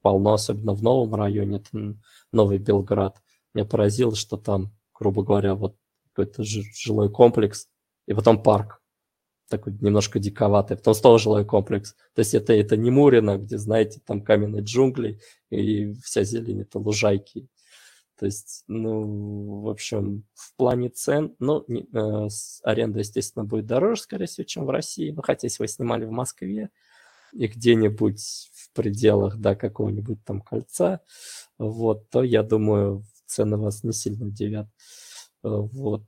полно, 0.00 0.32
особенно 0.32 0.72
в 0.72 0.82
новом 0.82 1.14
районе, 1.14 1.58
это 1.58 1.98
Новый 2.32 2.56
Белград. 2.56 3.20
Меня 3.52 3.66
поразило, 3.66 4.16
что 4.16 4.38
там, 4.38 4.72
грубо 4.94 5.22
говоря, 5.22 5.54
вот 5.54 5.76
какой-то 6.14 6.42
жилой 6.42 7.10
комплекс, 7.10 7.68
и 8.06 8.14
потом 8.14 8.42
парк, 8.42 8.80
такой 9.50 9.74
немножко 9.82 10.18
диковатый, 10.18 10.78
потом 10.78 10.94
снова 10.94 11.18
жилой 11.18 11.44
комплекс. 11.44 11.94
То 12.14 12.20
есть 12.20 12.32
это, 12.32 12.54
это 12.54 12.78
не 12.78 12.90
Мурино, 12.90 13.36
где, 13.36 13.58
знаете, 13.58 14.00
там 14.02 14.22
каменные 14.22 14.62
джунгли, 14.62 15.20
и 15.50 15.92
вся 16.02 16.24
зелень 16.24 16.62
это 16.62 16.78
лужайки. 16.78 17.48
То 18.18 18.26
есть, 18.26 18.64
ну, 18.66 19.60
в 19.60 19.68
общем, 19.68 20.24
в 20.34 20.56
плане 20.56 20.88
цен, 20.88 21.34
ну, 21.38 21.64
не, 21.68 21.86
э, 21.92 22.28
аренда, 22.62 23.00
естественно, 23.00 23.44
будет 23.44 23.66
дороже, 23.66 24.02
скорее 24.02 24.26
всего, 24.26 24.44
чем 24.44 24.64
в 24.64 24.70
России. 24.70 25.10
Ну, 25.10 25.22
хотя, 25.22 25.46
если 25.46 25.62
вы 25.62 25.68
снимали 25.68 26.06
в 26.06 26.10
Москве 26.10 26.70
и 27.32 27.46
где-нибудь 27.46 28.50
в 28.54 28.72
пределах, 28.72 29.36
да, 29.38 29.54
какого-нибудь 29.54 30.24
там 30.24 30.40
кольца, 30.40 31.00
вот, 31.58 32.08
то, 32.08 32.22
я 32.22 32.42
думаю, 32.42 33.04
цены 33.26 33.58
вас 33.58 33.84
не 33.84 33.92
сильно 33.92 34.26
удивят. 34.26 34.66
Э, 35.44 35.48
вот. 35.50 36.04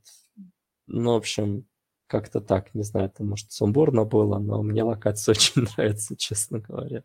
Ну, 0.87 1.13
в 1.13 1.17
общем, 1.17 1.67
как-то 2.07 2.41
так, 2.41 2.73
не 2.73 2.83
знаю, 2.83 3.07
это, 3.07 3.23
может, 3.23 3.51
сумбурно 3.51 4.03
было, 4.03 4.39
но 4.39 4.63
мне 4.63 4.83
локация 4.83 5.33
очень 5.37 5.67
нравится, 5.77 6.15
честно 6.17 6.59
говоря. 6.59 7.03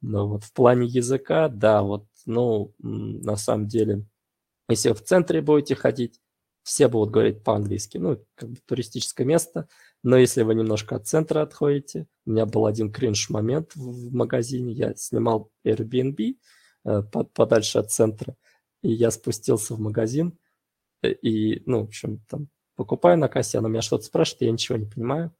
Но 0.00 0.28
вот 0.28 0.44
в 0.44 0.52
плане 0.52 0.86
языка, 0.86 1.48
да, 1.48 1.82
вот, 1.82 2.06
ну, 2.26 2.74
на 2.78 3.36
самом 3.36 3.68
деле, 3.68 4.06
если 4.70 4.90
вы 4.90 4.94
в 4.94 5.02
центре 5.02 5.42
будете 5.42 5.74
ходить, 5.74 6.20
все 6.62 6.88
будут 6.88 7.10
говорить 7.10 7.42
по-английски. 7.42 7.98
Ну, 7.98 8.24
как 8.34 8.50
бы 8.50 8.56
туристическое 8.66 9.26
место. 9.26 9.68
Но 10.02 10.16
если 10.16 10.42
вы 10.42 10.54
немножко 10.54 10.96
от 10.96 11.06
центра 11.06 11.42
отходите, 11.42 12.06
у 12.26 12.30
меня 12.30 12.46
был 12.46 12.66
один 12.66 12.92
кринж-момент 12.92 13.74
в 13.74 14.14
магазине. 14.14 14.72
Я 14.72 14.94
снимал 14.94 15.50
Airbnb 15.66 16.36
э, 16.84 17.02
подальше 17.34 17.78
от 17.78 17.90
центра. 17.90 18.36
И 18.82 18.92
я 18.92 19.10
спустился 19.10 19.74
в 19.74 19.80
магазин, 19.80 20.38
э, 21.02 21.12
и, 21.12 21.62
ну, 21.66 21.80
в 21.80 21.88
общем, 21.88 22.20
там, 22.28 22.48
покупаю 22.76 23.18
на 23.18 23.28
кассе, 23.28 23.58
она 23.58 23.68
меня 23.68 23.82
что-то 23.82 24.04
спрашивает, 24.04 24.42
я 24.42 24.52
ничего 24.52 24.78
не 24.78 24.86
понимаю. 24.86 25.34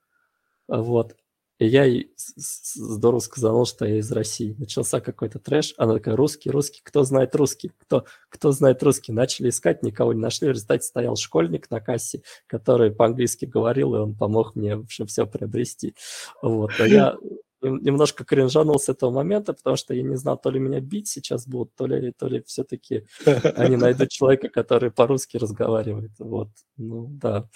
Вот. 0.69 1.17
И 1.61 1.67
я 1.67 1.85
ей 1.85 2.11
здорово 2.17 3.21
сказал, 3.21 3.67
что 3.67 3.85
я 3.85 3.99
из 3.99 4.11
России. 4.11 4.57
Начался 4.57 5.01
какой-то 5.01 5.39
трэш. 5.39 5.75
Она 5.77 5.93
такая, 5.93 6.17
русский, 6.17 6.51
русский, 6.51 6.81
кто 6.83 7.05
знает 7.05 7.37
русский? 7.37 7.71
Кто, 7.77 8.07
кто 8.31 8.51
знает 8.51 8.83
русский? 8.83 9.13
Начали 9.13 9.51
искать, 9.51 9.83
никого 9.83 10.15
не 10.15 10.21
нашли. 10.21 10.49
В 10.49 10.53
результате 10.53 10.85
стоял 10.85 11.17
школьник 11.17 11.71
на 11.71 11.81
кассе, 11.81 12.23
который 12.47 12.91
по-английски 12.91 13.45
говорил, 13.45 13.95
и 13.95 13.99
он 13.99 14.15
помог 14.15 14.57
мне, 14.57 14.75
в 14.77 14.85
общем, 14.85 15.07
все 15.07 15.27
приобрести. 15.27 15.95
Вот. 16.41 16.71
А 16.81 16.89
я 16.89 17.19
немножко 17.61 18.25
кринжанул 18.25 18.79
с 18.79 18.89
этого 18.89 19.11
момента, 19.11 19.53
потому 19.53 19.77
что 19.77 19.93
я 19.93 20.03
не 20.03 20.17
знал, 20.17 20.39
то 20.39 20.49
ли 20.49 20.59
меня 20.59 20.81
бить 20.81 21.09
сейчас 21.09 21.47
будут, 21.47 21.75
то 21.75 21.85
ли, 21.87 22.11
то 22.13 22.27
ли 22.27 22.43
все-таки 22.47 23.05
они 23.27 23.77
найдут 23.77 24.09
человека, 24.09 24.49
который 24.49 24.91
по-русски 24.91 25.37
разговаривает. 25.37 26.13
Вот. 26.21 26.49
Ну, 26.79 27.09
да. 27.11 27.51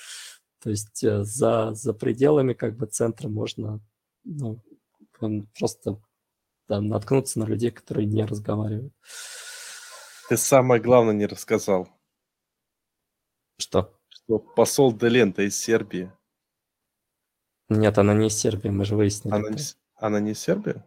То 0.63 0.69
есть 0.69 1.03
э, 1.05 1.25
за, 1.25 1.73
за 1.73 1.95
пределами 1.95 2.53
как 2.53 2.77
бы 2.77 2.85
центра 2.85 3.29
можно 3.29 3.81
ну, 4.25 4.61
просто 5.59 6.01
там, 6.67 6.89
наткнуться 6.89 7.39
на 7.39 7.45
людей, 7.45 7.71
которые 7.71 8.07
не 8.07 8.25
разговаривают. 8.25 8.93
Ты 10.29 10.37
самое 10.37 10.81
главное 10.81 11.15
не 11.15 11.27
рассказал. 11.27 11.89
Что? 13.59 13.99
Что 14.09 14.39
посол 14.39 14.97
Делента 14.97 15.43
из 15.43 15.57
Сербии. 15.57 16.11
Нет, 17.69 17.99
она 17.99 18.15
не 18.15 18.29
из 18.29 18.37
Сербии, 18.37 18.69
мы 18.69 18.85
же 18.85 18.97
выяснили. 18.97 19.35
Она, 19.35 19.51
не, 19.51 19.59
она 19.97 20.21
не 20.21 20.33
из 20.33 20.41
Сербии? 20.41 20.83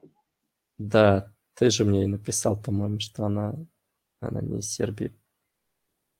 Да, 0.78 1.34
ты 1.54 1.70
же 1.70 1.86
мне 1.86 2.04
и 2.04 2.08
написал, 2.08 2.60
по-моему, 2.60 3.00
что 3.00 3.26
она, 3.26 3.56
она 4.20 4.42
не 4.42 4.60
из 4.60 4.70
Сербии. 4.72 5.16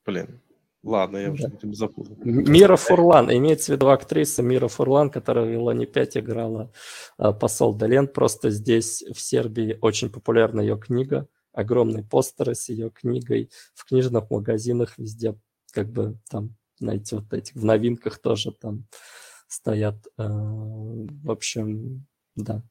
Блин, 0.06 0.42
Ладно, 0.84 1.18
я 1.18 1.32
уже 1.32 1.48
этим 1.48 1.74
запутал. 1.74 2.16
Мира 2.24 2.76
Фурлан, 2.76 3.32
имеется 3.32 3.72
в 3.72 3.76
виду 3.76 3.90
актриса 3.90 4.42
Мира 4.44 4.68
Фурлан, 4.68 5.10
которая 5.10 5.46
в 5.46 5.54
Илоне 5.54 5.86
5 5.86 6.18
играла 6.18 6.72
а, 7.18 7.34
посол 7.34 7.74
Долен. 7.74 8.08
Просто 8.08 8.52
здесь, 8.52 9.04
в 9.04 9.20
Сербии, 9.20 9.78
очень 9.82 10.10
популярна 10.10 10.62
ее 10.62 10.78
книга. 10.78 11.28
Огромные 11.52 12.04
постеры 12.04 12.56
с 12.56 12.70
ее 12.70 12.92
книгой. 12.92 13.50
В 13.74 13.86
книжных 13.86 14.30
магазинах 14.30 14.98
везде, 14.98 15.36
как 15.72 15.90
бы 15.90 16.20
там, 16.30 16.56
знаете, 16.80 17.18
вот 17.18 17.34
этих 17.34 17.56
в 17.56 17.66
новинках 17.66 18.20
тоже 18.20 18.52
там 18.52 18.86
стоят. 19.48 19.98
А, 20.18 20.28
в 20.28 21.32
общем, 21.32 22.06
да. 22.36 22.64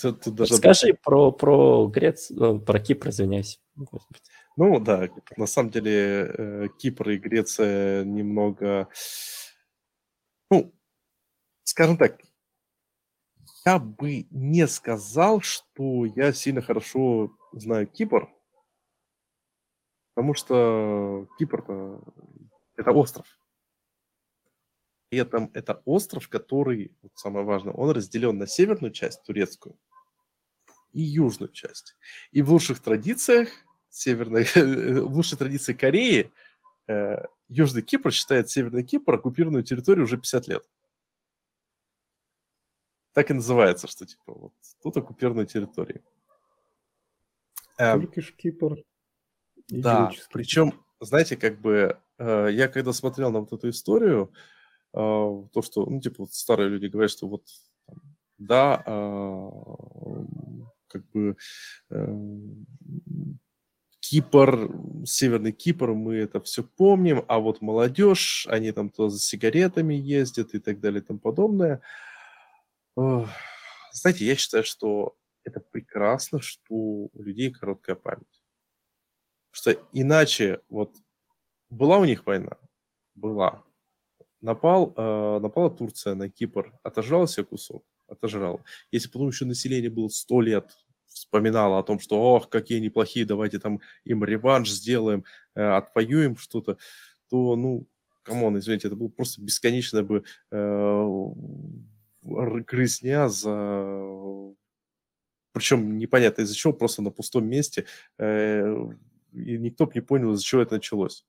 Тут, 0.00 0.22
тут 0.22 0.34
даже... 0.34 0.54
Скажи 0.54 0.94
про, 0.94 1.30
про 1.30 1.86
Грецию, 1.86 2.60
про 2.60 2.78
Кипр, 2.80 3.10
извиняюсь. 3.10 3.60
Господи. 3.76 4.29
Ну 4.62 4.78
да, 4.78 5.08
на 5.38 5.46
самом 5.46 5.70
деле 5.70 6.34
э, 6.36 6.68
Кипр 6.76 7.08
и 7.08 7.16
Греция 7.16 8.04
немного, 8.04 8.90
ну, 10.50 10.74
скажем 11.64 11.96
так, 11.96 12.20
я 13.64 13.78
бы 13.78 14.26
не 14.30 14.68
сказал, 14.68 15.40
что 15.40 16.04
я 16.04 16.34
сильно 16.34 16.60
хорошо 16.60 17.34
знаю 17.54 17.86
Кипр, 17.86 18.30
потому 20.12 20.34
что 20.34 21.26
Кипр 21.38 21.64
это, 22.76 22.90
остров. 22.92 23.26
При 25.08 25.20
этом 25.20 25.50
это 25.54 25.80
остров, 25.86 26.28
который, 26.28 26.94
вот 27.00 27.12
самое 27.14 27.46
важное, 27.46 27.72
он 27.72 27.92
разделен 27.92 28.36
на 28.36 28.46
северную 28.46 28.92
часть 28.92 29.22
турецкую 29.22 29.78
и 30.92 31.00
южную 31.00 31.50
часть. 31.50 31.96
И 32.30 32.42
в 32.42 32.52
лучших 32.52 32.80
традициях 32.80 33.48
северной, 33.90 34.44
в 34.54 35.14
лучшей 35.14 35.38
традиции 35.38 35.72
Кореи, 35.72 36.32
э, 36.88 37.24
Южный 37.48 37.82
Кипр 37.82 38.12
считает 38.12 38.48
Северный 38.48 38.84
Кипр 38.84 39.14
оккупированную 39.14 39.64
территорию 39.64 40.04
уже 40.04 40.16
50 40.16 40.48
лет. 40.48 40.68
Так 43.12 43.30
и 43.30 43.34
называется, 43.34 43.88
что 43.88 44.06
типа 44.06 44.32
вот 44.32 44.52
тут 44.82 44.96
оккупированная 44.96 45.46
территория. 45.46 46.00
Туркиш 47.76 48.32
Кипр. 48.36 48.76
Да, 49.68 50.10
причем, 50.32 50.74
знаете, 51.00 51.36
как 51.36 51.60
бы 51.60 51.98
э, 52.18 52.48
я 52.50 52.68
когда 52.68 52.92
смотрел 52.92 53.30
на 53.30 53.40
вот 53.40 53.52
эту 53.52 53.70
историю, 53.70 54.32
э, 54.92 54.98
то, 54.98 55.62
что, 55.62 55.86
ну, 55.86 56.00
типа, 56.00 56.16
вот 56.20 56.32
старые 56.32 56.68
люди 56.68 56.86
говорят, 56.86 57.10
что 57.10 57.28
вот, 57.28 57.46
да, 58.38 58.82
э, 58.84 59.50
как 60.88 61.08
бы 61.10 61.36
Кипр, 64.00 64.70
Северный 65.04 65.52
Кипр, 65.52 65.92
мы 65.92 66.16
это 66.16 66.40
все 66.40 66.64
помним, 66.64 67.24
а 67.28 67.38
вот 67.38 67.60
молодежь, 67.60 68.46
они 68.50 68.72
там 68.72 68.90
то 68.90 69.08
за 69.08 69.18
сигаретами 69.18 69.94
ездят 69.94 70.54
и 70.54 70.58
так 70.58 70.80
далее 70.80 71.02
и 71.02 71.04
тому 71.04 71.18
подобное. 71.18 71.80
Знаете, 72.96 74.24
я 74.24 74.36
считаю, 74.36 74.64
что 74.64 75.16
это 75.44 75.60
прекрасно, 75.60 76.40
что 76.40 76.74
у 76.74 77.10
людей 77.14 77.50
короткая 77.50 77.96
память. 77.96 78.42
Что 79.50 79.72
иначе, 79.92 80.60
вот, 80.68 80.94
была 81.70 81.98
у 81.98 82.04
них 82.04 82.26
война? 82.26 82.56
Была. 83.14 83.64
Напал, 84.40 84.94
э, 84.96 85.38
напала 85.40 85.70
Турция 85.70 86.14
на 86.14 86.30
Кипр, 86.30 86.72
отожрала 86.82 87.26
себе 87.26 87.44
кусок? 87.44 87.84
Отожрала. 88.06 88.62
Если 88.90 89.08
потом 89.08 89.28
еще 89.28 89.44
население 89.44 89.90
было 89.90 90.08
100 90.08 90.40
лет, 90.40 90.76
вспоминала 91.20 91.78
о 91.78 91.82
том, 91.82 92.00
что, 92.00 92.20
ох, 92.20 92.48
какие 92.48 92.80
неплохие, 92.80 93.26
давайте 93.26 93.58
там 93.58 93.80
им 94.04 94.24
реванш 94.24 94.70
сделаем, 94.70 95.24
э, 95.54 95.62
отвоюем 95.62 96.36
что-то, 96.36 96.78
то, 97.28 97.56
ну, 97.56 97.86
come 98.22 98.43
on, 98.43 98.58
извините, 98.58 98.88
это 98.88 98.96
было 98.96 99.08
просто 99.08 99.42
бесконечная 99.42 100.02
бы 100.02 100.24
э, 100.50 101.26
грызня 102.22 103.28
за... 103.28 104.54
Причем 105.52 105.98
непонятно 105.98 106.42
из-за 106.42 106.54
чего, 106.54 106.72
просто 106.72 107.02
на 107.02 107.10
пустом 107.10 107.46
месте, 107.46 107.86
э, 108.18 108.90
и 109.32 109.58
никто 109.58 109.86
бы 109.86 109.92
не 109.94 110.00
понял, 110.00 110.32
из-за 110.32 110.44
чего 110.44 110.62
это 110.62 110.74
началось. 110.74 111.26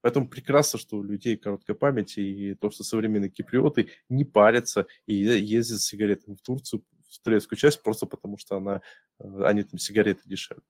Поэтому 0.00 0.28
прекрасно, 0.28 0.78
что 0.78 0.98
у 0.98 1.02
людей 1.02 1.36
короткая 1.36 1.76
память, 1.76 2.16
и 2.16 2.54
то, 2.54 2.70
что 2.70 2.84
современные 2.84 3.28
киприоты 3.28 3.88
не 4.08 4.24
парятся 4.24 4.86
и 5.06 5.14
ездят 5.14 5.80
с 5.80 5.84
сигаретами 5.86 6.36
в 6.36 6.42
Турцию, 6.42 6.82
в 7.08 7.20
турецкую 7.22 7.58
часть, 7.58 7.82
просто 7.82 8.06
потому 8.06 8.38
что 8.38 8.56
она, 8.56 8.82
э, 9.18 9.42
они 9.44 9.62
там 9.62 9.78
сигареты 9.78 10.22
дешевле. 10.24 10.62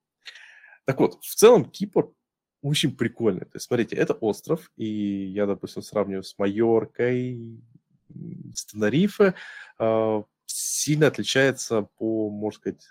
Так 0.84 1.00
вот, 1.00 1.22
в 1.22 1.34
целом 1.34 1.70
Кипр 1.70 2.12
очень 2.62 2.96
прикольный. 2.96 3.44
То 3.44 3.52
есть, 3.54 3.66
смотрите, 3.66 3.96
это 3.96 4.14
остров, 4.14 4.70
и 4.76 4.86
я, 5.26 5.46
допустим, 5.46 5.82
сравниваю 5.82 6.22
с 6.22 6.38
Майоркой, 6.38 7.60
с 8.54 8.66
Тенерифе, 8.66 9.34
э, 9.78 10.22
сильно 10.46 11.06
отличается 11.08 11.82
по, 11.96 12.30
можно 12.30 12.58
сказать, 12.60 12.86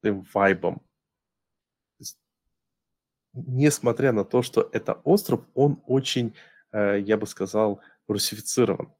своим 0.00 0.26
вайбам. 0.34 0.82
Несмотря 3.32 4.12
на 4.12 4.24
то, 4.24 4.42
что 4.42 4.68
это 4.72 4.94
остров, 5.04 5.46
он 5.54 5.82
очень, 5.86 6.34
э, 6.72 7.00
я 7.00 7.16
бы 7.16 7.26
сказал, 7.26 7.80
русифицирован. 8.08 8.92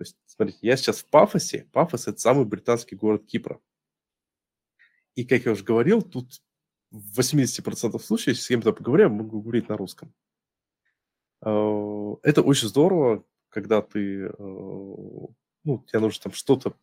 То 0.00 0.04
есть, 0.04 0.16
смотрите, 0.24 0.58
я 0.62 0.78
сейчас 0.78 1.00
в 1.00 1.10
Пафосе. 1.10 1.68
Пафос– 1.72 2.06
это 2.08 2.18
самый 2.18 2.46
британский 2.46 2.96
город 2.96 3.26
Кипра. 3.26 3.60
И, 5.14 5.26
как 5.26 5.44
я 5.44 5.52
уже 5.52 5.62
говорил, 5.62 6.00
тут 6.00 6.40
в 6.90 7.20
80% 7.20 7.98
случаев, 7.98 8.28
если 8.28 8.42
с 8.42 8.48
кем-то 8.48 8.72
поговорю, 8.72 9.02
я 9.02 9.08
могу 9.10 9.42
говорить 9.42 9.68
на 9.68 9.76
русском. 9.76 10.14
Э, 11.44 12.14
это 12.22 12.40
очень 12.40 12.68
здорово, 12.68 13.26
когда 13.50 13.82
ты, 13.82 14.28
э, 14.28 14.32
ну, 14.38 15.84
тебе 15.86 15.98
нужно 15.98 16.22
там 16.22 16.32
что-то 16.32 16.74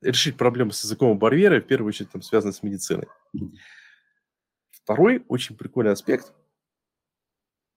решить 0.00 0.36
проблему 0.36 0.72
с 0.72 0.82
языковым 0.82 1.20
барьером, 1.20 1.62
в 1.62 1.68
первую 1.68 1.90
очередь 1.90 2.10
там 2.10 2.22
связано 2.22 2.52
с 2.52 2.64
медициной. 2.64 3.06
Второй 4.72 5.24
очень 5.28 5.56
прикольный 5.56 5.92
аспект, 5.92 6.34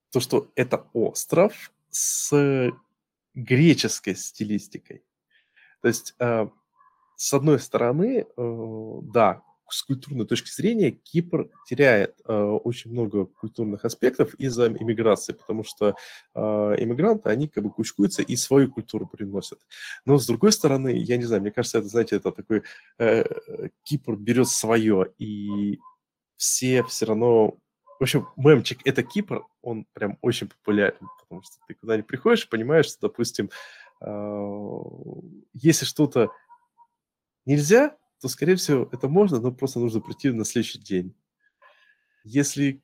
то, 0.10 0.20
что 0.20 0.52
это 0.56 0.88
остров 0.94 1.72
с 1.92 2.74
греческой 3.34 4.16
стилистикой. 4.16 5.04
То 5.82 5.88
есть, 5.88 6.16
э, 6.20 6.48
с 7.16 7.34
одной 7.34 7.60
стороны, 7.60 8.26
э, 8.26 9.00
да, 9.04 9.44
с 9.70 9.84
культурной 9.84 10.26
точки 10.26 10.50
зрения 10.50 10.92
Кипр 10.92 11.50
теряет 11.66 12.16
э, 12.28 12.34
очень 12.34 12.92
много 12.92 13.26
культурных 13.26 13.86
аспектов 13.86 14.34
из-за 14.34 14.68
иммиграции, 14.68 15.32
потому 15.32 15.64
что 15.64 15.96
иммигранты, 16.36 17.30
они 17.30 17.48
как 17.48 17.64
бы 17.64 17.72
кучкуются 17.72 18.22
и 18.22 18.36
свою 18.36 18.70
культуру 18.70 19.08
приносят. 19.08 19.60
Но 20.06 20.18
с 20.18 20.28
другой 20.28 20.52
стороны, 20.52 20.90
я 20.90 21.16
не 21.16 21.24
знаю, 21.24 21.42
мне 21.42 21.52
кажется, 21.52 21.78
это, 21.78 21.88
знаете, 21.88 22.18
это 22.18 22.32
такой 22.32 22.64
Кипр 23.84 24.18
берет 24.18 24.50
свое, 24.50 25.14
и 25.18 25.80
все 26.36 26.84
все 26.84 27.06
равно 27.06 27.58
в 28.02 28.04
общем, 28.04 28.28
мемчик 28.36 28.80
«Это 28.84 29.04
Кипр», 29.04 29.46
он 29.62 29.86
прям 29.94 30.18
очень 30.22 30.48
популярен, 30.50 31.08
потому 31.20 31.44
что 31.44 31.58
ты 31.68 31.76
куда-нибудь 31.76 32.08
приходишь 32.08 32.46
и 32.46 32.50
понимаешь, 32.50 32.88
что, 32.88 33.02
допустим, 33.02 33.52
а, 34.00 34.44
если 35.54 35.86
что-то 35.86 36.32
нельзя, 37.46 37.96
то, 38.20 38.28
скорее 38.28 38.56
всего, 38.56 38.90
это 38.92 39.08
можно, 39.08 39.40
но 39.40 39.52
просто 39.52 39.80
нужно 39.80 40.02
прийти 40.02 40.32
на 40.32 40.46
следующий 40.46 40.80
день. 40.80 41.16
Если 42.24 42.82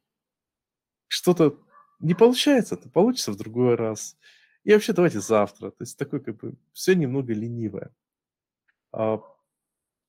что-то 1.07 1.59
не 1.99 2.13
получается, 2.13 2.77
то 2.77 2.87
получится 2.87 3.31
в 3.31 3.37
другой 3.37 3.73
раз. 3.73 4.17
И 4.65 4.71
вообще 4.71 4.93
давайте 4.93 5.19
завтра. 5.19 5.71
То 5.71 5.81
есть 5.81 5.97
такое 5.97 6.19
как 6.19 6.37
бы 6.37 6.53
все 6.73 6.93
немного 6.93 7.33
ленивое. 7.33 7.91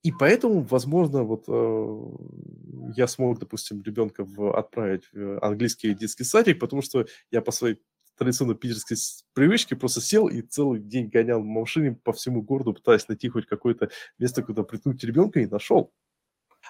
И 0.02 0.12
поэтому, 0.12 0.62
возможно, 0.62 1.24
вот 1.24 1.44
э, 1.48 2.92
я 2.94 3.08
смог, 3.08 3.40
допустим, 3.40 3.82
ребенка 3.82 4.24
в, 4.24 4.56
отправить 4.56 5.08
в 5.12 5.44
английский 5.44 5.92
детский 5.94 6.24
садик, 6.24 6.60
потому 6.60 6.82
что 6.82 7.06
я 7.30 7.42
по 7.42 7.50
своей 7.50 7.82
традиционной 8.16 8.54
питерской 8.54 8.96
привычке 9.32 9.76
просто 9.76 10.00
сел 10.00 10.28
и 10.28 10.42
целый 10.42 10.80
день 10.80 11.08
гонял 11.08 11.40
в 11.40 11.46
машине 11.46 11.92
по 11.92 12.12
всему 12.12 12.42
городу, 12.42 12.74
пытаясь 12.74 13.08
найти 13.08 13.28
хоть 13.28 13.46
какое-то 13.46 13.90
место, 14.18 14.42
куда 14.42 14.62
приткнуть 14.62 15.02
ребенка, 15.04 15.40
и 15.40 15.46
нашел. 15.46 15.92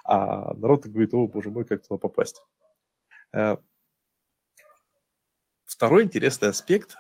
А 0.05 0.55
народ 0.55 0.87
говорит, 0.87 1.15
о, 1.15 1.27
боже 1.27 1.51
мой, 1.51 1.65
как 1.65 1.87
туда 1.87 1.99
попасть. 1.99 2.43
Э, 3.33 3.57
второй 5.65 6.05
интересный 6.05 6.49
аспект 6.49 6.97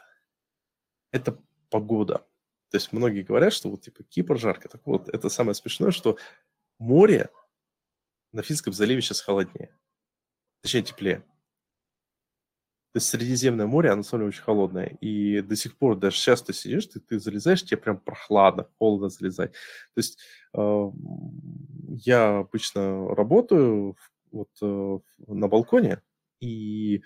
–это 1.12 1.38
погода. 1.70 2.26
То 2.70 2.76
есть 2.76 2.92
многие 2.92 3.22
говорят, 3.22 3.52
что 3.52 3.70
вот 3.70 3.82
типа 3.82 4.04
Кипр 4.04 4.38
жарко. 4.38 4.68
Так 4.68 4.82
вот, 4.84 5.08
это 5.08 5.28
самое 5.28 5.54
смешное, 5.54 5.90
что 5.90 6.18
море 6.78 7.30
на 8.32 8.42
Финском 8.42 8.72
заливе 8.72 9.00
сейчас 9.00 9.20
холоднее. 9.20 9.70
Точнее, 10.62 10.82
теплее. 10.82 11.24
То 12.92 13.00
есть 13.00 13.08
Средиземное 13.08 13.66
море, 13.66 13.90
оно 13.90 14.02
самое 14.02 14.28
очень 14.28 14.42
холодное. 14.42 14.96
И 15.00 15.40
до 15.42 15.56
сих 15.56 15.76
пор, 15.76 15.96
даже 15.96 16.16
сейчас 16.16 16.42
ты 16.42 16.52
сидишь, 16.52 16.86
ты, 16.86 17.00
ты 17.00 17.18
залезаешь, 17.18 17.62
тебе 17.62 17.76
прям 17.76 17.98
прохладно, 17.98 18.66
холодно 18.78 19.08
залезать. 19.08 19.52
То 19.52 19.98
есть 19.98 20.18
э, 20.54 20.90
я 22.04 22.38
обычно 22.38 23.14
работаю 23.14 23.96
вот 24.30 24.50
э, 24.62 24.98
на 25.26 25.48
балконе, 25.48 26.02
и 26.40 27.02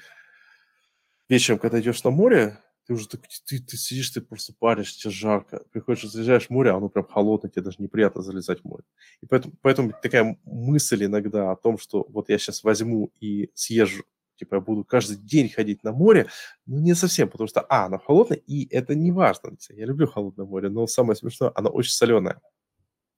вечером, 1.28 1.58
когда 1.58 1.80
идешь 1.80 2.04
на 2.04 2.10
море, 2.10 2.61
ты 2.86 2.94
уже 2.94 3.08
так, 3.08 3.20
ты, 3.46 3.60
ты 3.60 3.76
сидишь, 3.76 4.10
ты 4.10 4.20
просто 4.20 4.52
паришь, 4.58 4.96
тебе 4.96 5.10
жарко. 5.10 5.64
Приходишь, 5.70 6.10
залезаешь 6.10 6.46
в 6.46 6.50
море, 6.50 6.70
а 6.70 6.76
оно 6.76 6.88
прям 6.88 7.06
холодное, 7.06 7.50
тебе 7.50 7.62
даже 7.62 7.76
неприятно 7.80 8.22
залезать 8.22 8.60
в 8.60 8.64
море. 8.64 8.84
И 9.20 9.26
поэтому, 9.26 9.54
поэтому 9.62 9.92
такая 10.02 10.38
мысль 10.44 11.04
иногда 11.04 11.52
о 11.52 11.56
том, 11.56 11.78
что 11.78 12.04
вот 12.08 12.28
я 12.28 12.38
сейчас 12.38 12.64
возьму 12.64 13.12
и 13.20 13.50
съезжу, 13.54 14.04
типа 14.36 14.56
я 14.56 14.60
буду 14.60 14.84
каждый 14.84 15.16
день 15.16 15.48
ходить 15.48 15.84
на 15.84 15.92
море, 15.92 16.28
ну 16.66 16.80
не 16.80 16.94
совсем, 16.94 17.28
потому 17.28 17.46
что, 17.46 17.60
а, 17.60 17.86
оно 17.86 17.98
холодное, 17.98 18.38
и 18.38 18.68
это 18.74 18.94
не 18.94 19.12
важно. 19.12 19.56
Я 19.70 19.86
люблю 19.86 20.06
холодное 20.08 20.46
море, 20.46 20.68
но 20.68 20.86
самое 20.86 21.16
смешное, 21.16 21.52
оно 21.54 21.70
очень 21.70 21.92
соленое. 21.92 22.40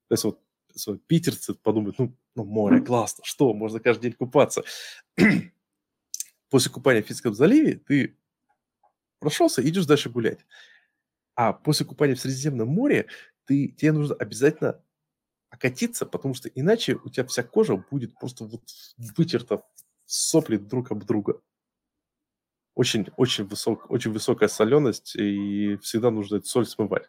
То 0.08 0.12
есть 0.12 0.24
вот 0.24 0.40
питерцы 1.06 1.54
подумают, 1.54 1.98
ну, 1.98 2.14
ну 2.34 2.44
море, 2.44 2.80
классно, 2.80 3.24
что, 3.24 3.54
можно 3.54 3.80
каждый 3.80 4.02
день 4.02 4.12
купаться. 4.12 4.62
После 6.50 6.70
купания 6.70 7.02
в 7.02 7.06
Финском 7.06 7.34
заливе 7.34 7.76
ты 7.76 8.16
прошелся, 9.18 9.66
идешь 9.66 9.86
дальше 9.86 10.10
гулять. 10.10 10.46
А 11.34 11.52
после 11.52 11.86
купания 11.86 12.14
в 12.14 12.20
Средиземном 12.20 12.68
море 12.68 13.06
ты, 13.44 13.68
тебе 13.68 13.92
нужно 13.92 14.14
обязательно 14.14 14.82
окатиться, 15.50 16.06
потому 16.06 16.34
что 16.34 16.48
иначе 16.48 16.96
у 16.96 17.08
тебя 17.08 17.26
вся 17.26 17.42
кожа 17.42 17.76
будет 17.76 18.18
просто 18.18 18.44
вот 18.44 18.62
вытерта 19.16 19.62
сопли 20.04 20.56
друг 20.56 20.90
об 20.90 21.04
друга. 21.04 21.40
Очень, 22.74 23.06
очень, 23.16 23.44
высок, 23.44 23.88
очень 23.90 24.10
высокая 24.10 24.48
соленость, 24.48 25.14
и 25.14 25.76
всегда 25.76 26.10
нужно 26.10 26.36
эту 26.36 26.46
соль 26.46 26.66
смывать. 26.66 27.08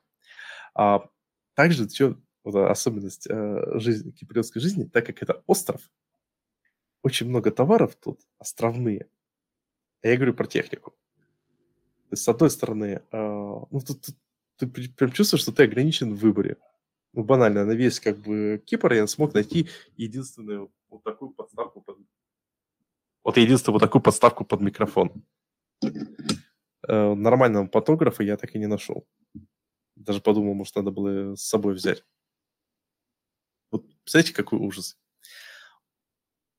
А 0.76 1.10
также 1.56 1.84
еще 1.86 2.18
вот 2.44 2.56
особенность 2.56 3.28
э, 3.28 3.80
жизни, 3.80 4.12
киприотской 4.12 4.62
жизни, 4.62 4.84
так 4.84 5.08
как 5.08 5.24
это 5.24 5.44
остров, 5.48 5.82
очень 7.02 7.28
много 7.28 7.52
товаров 7.52 7.96
тут 7.96 8.22
островные. 8.38 9.10
Я 10.04 10.16
говорю 10.18 10.36
про 10.36 10.46
технику. 10.46 10.96
С 12.12 12.28
одной 12.28 12.50
стороны, 12.50 13.02
э, 13.12 13.18
ну, 13.18 13.82
тут, 13.86 14.02
тут 14.02 14.16
ты 14.58 14.68
прям 14.68 15.12
чувствуешь, 15.12 15.42
что 15.42 15.52
ты 15.52 15.64
ограничен 15.64 16.14
в 16.14 16.20
выборе. 16.20 16.58
Ну, 17.14 17.24
банально, 17.24 17.66
на 17.66 17.72
весь 17.72 18.00
как 18.00 18.18
бы 18.18 18.62
Кипр 18.66 18.94
я 18.94 19.08
смог 19.08 19.34
найти 19.34 19.70
единственную 19.98 20.72
вот 20.90 21.04
такую 21.04 21.32
подставку 21.32 21.82
под... 21.82 21.98
Вот 23.24 23.38
единственную 23.38 23.80
вот 23.80 23.86
такую 23.86 24.02
подставку 24.02 24.46
под 24.46 24.62
микрофон. 24.62 25.12
Э, 26.88 27.14
нормального 27.16 27.68
фотографа 27.68 28.24
я 28.24 28.38
так 28.38 28.56
и 28.56 28.60
не 28.60 28.68
нашел. 28.68 29.08
Даже 29.96 30.22
подумал, 30.22 30.54
может, 30.54 30.76
надо 30.76 30.92
было 30.92 31.36
с 31.36 31.42
собой 31.42 31.74
взять. 31.74 32.04
Вот, 33.72 33.88
представляете, 34.04 34.34
какой 34.34 34.60
ужас. 34.60 34.98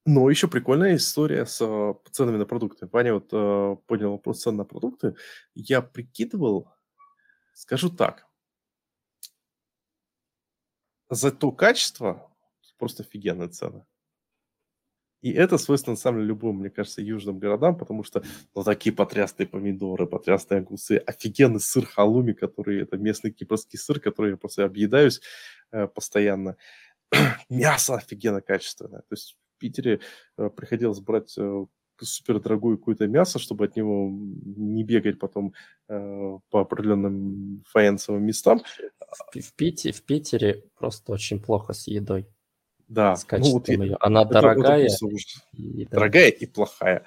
Но 0.09 0.31
еще 0.31 0.47
прикольная 0.47 0.97
история 0.97 1.45
с 1.47 1.61
э, 1.61 1.95
ценами 2.13 2.37
на 2.37 2.47
продукты. 2.47 2.89
Ваня 2.93 3.15
вот 3.15 3.29
э, 3.33 3.77
поднял 3.87 4.13
вопрос 4.13 4.41
цен 4.41 4.55
на 4.55 4.65
продукты. 4.65 5.17
Я 5.57 5.83
прикидывал, 5.83 6.73
скажу 7.55 7.91
так, 7.91 8.25
за 11.11 11.33
то 11.33 11.51
качество 11.51 12.31
просто 12.79 13.03
офигенная 13.03 13.49
цена. 13.49 13.85
И 15.23 15.33
это 15.33 15.59
свойственно, 15.59 15.95
на 15.95 16.01
самом 16.01 16.19
деле, 16.19 16.29
любым, 16.29 16.59
мне 16.59 16.71
кажется, 16.71 17.03
южным 17.03 17.41
городам, 17.41 17.77
потому 17.77 18.05
что 18.05 18.23
ну, 18.55 18.63
такие 18.63 18.95
потрясные 18.95 19.49
помидоры, 19.49 20.07
потрясные 20.07 20.61
огурцы, 20.61 21.03
офигенный 21.05 21.59
сыр 21.59 21.85
халуми, 21.85 22.33
который, 22.33 22.83
это 22.83 22.97
местный 22.97 23.33
кипрский 23.33 23.77
сыр, 23.77 23.99
который 23.99 24.33
я 24.33 24.37
просто 24.37 24.65
объедаюсь 24.65 25.21
э, 25.73 25.89
постоянно. 25.89 26.57
Мясо 27.49 27.97
офигенно 27.97 28.41
качественное. 28.41 29.01
То 29.01 29.13
есть 29.13 29.37
Питере 29.59 30.01
э, 30.39 30.51
приходилось 30.51 31.01
брать 31.01 31.35
э, 31.39 31.67
супер 32.01 32.41
дорогое 32.41 32.77
какое-то 32.77 33.07
мясо, 33.07 33.39
чтобы 33.39 33.65
от 33.65 33.77
него 33.77 34.11
не 34.11 34.85
бегать 34.85 35.19
потом 35.19 35.55
э, 35.89 36.39
по 36.51 36.61
определенным 36.61 37.63
фаянсовым 37.67 38.25
местам. 38.25 38.63
В, 39.33 39.41
в, 39.41 39.55
Питере, 39.55 39.93
в 39.93 40.03
Питере 40.03 40.65
просто 40.79 41.13
очень 41.13 41.41
плохо 41.41 41.73
с 41.73 41.87
едой. 41.87 42.27
Да. 42.89 43.17
С 43.17 43.25
качеством 43.25 43.53
ну, 43.53 43.59
вот 43.59 43.69
ее. 43.69 43.97
Она 44.01 44.23
это, 44.23 44.33
дорогая. 44.35 44.87
Это 44.87 45.07
и, 45.53 45.85
да. 45.85 45.91
Дорогая 45.91 46.29
и 46.29 46.47
плохая. 46.47 47.05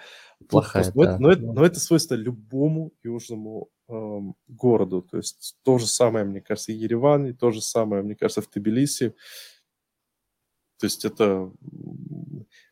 Плохая, 0.48 0.92
но, 0.96 1.04
да. 1.04 1.20
но, 1.20 1.32
это, 1.32 1.42
но 1.42 1.66
это 1.66 1.80
свойственно 1.80 2.18
любому 2.18 2.92
южному 3.04 3.70
эм, 3.88 4.36
городу. 4.48 5.02
То 5.02 5.18
есть 5.18 5.58
то 5.64 5.78
же 5.78 5.88
самое, 5.88 6.26
мне 6.26 6.42
кажется, 6.42 6.72
и 6.72 6.76
Ереван, 6.76 7.28
и 7.28 7.34
то 7.34 7.52
же 7.52 7.62
самое, 7.62 8.04
мне 8.04 8.16
кажется, 8.16 8.42
в 8.42 8.50
Тбилиси. 8.50 9.16
То 10.80 10.86
есть 10.86 11.04
это, 11.04 11.52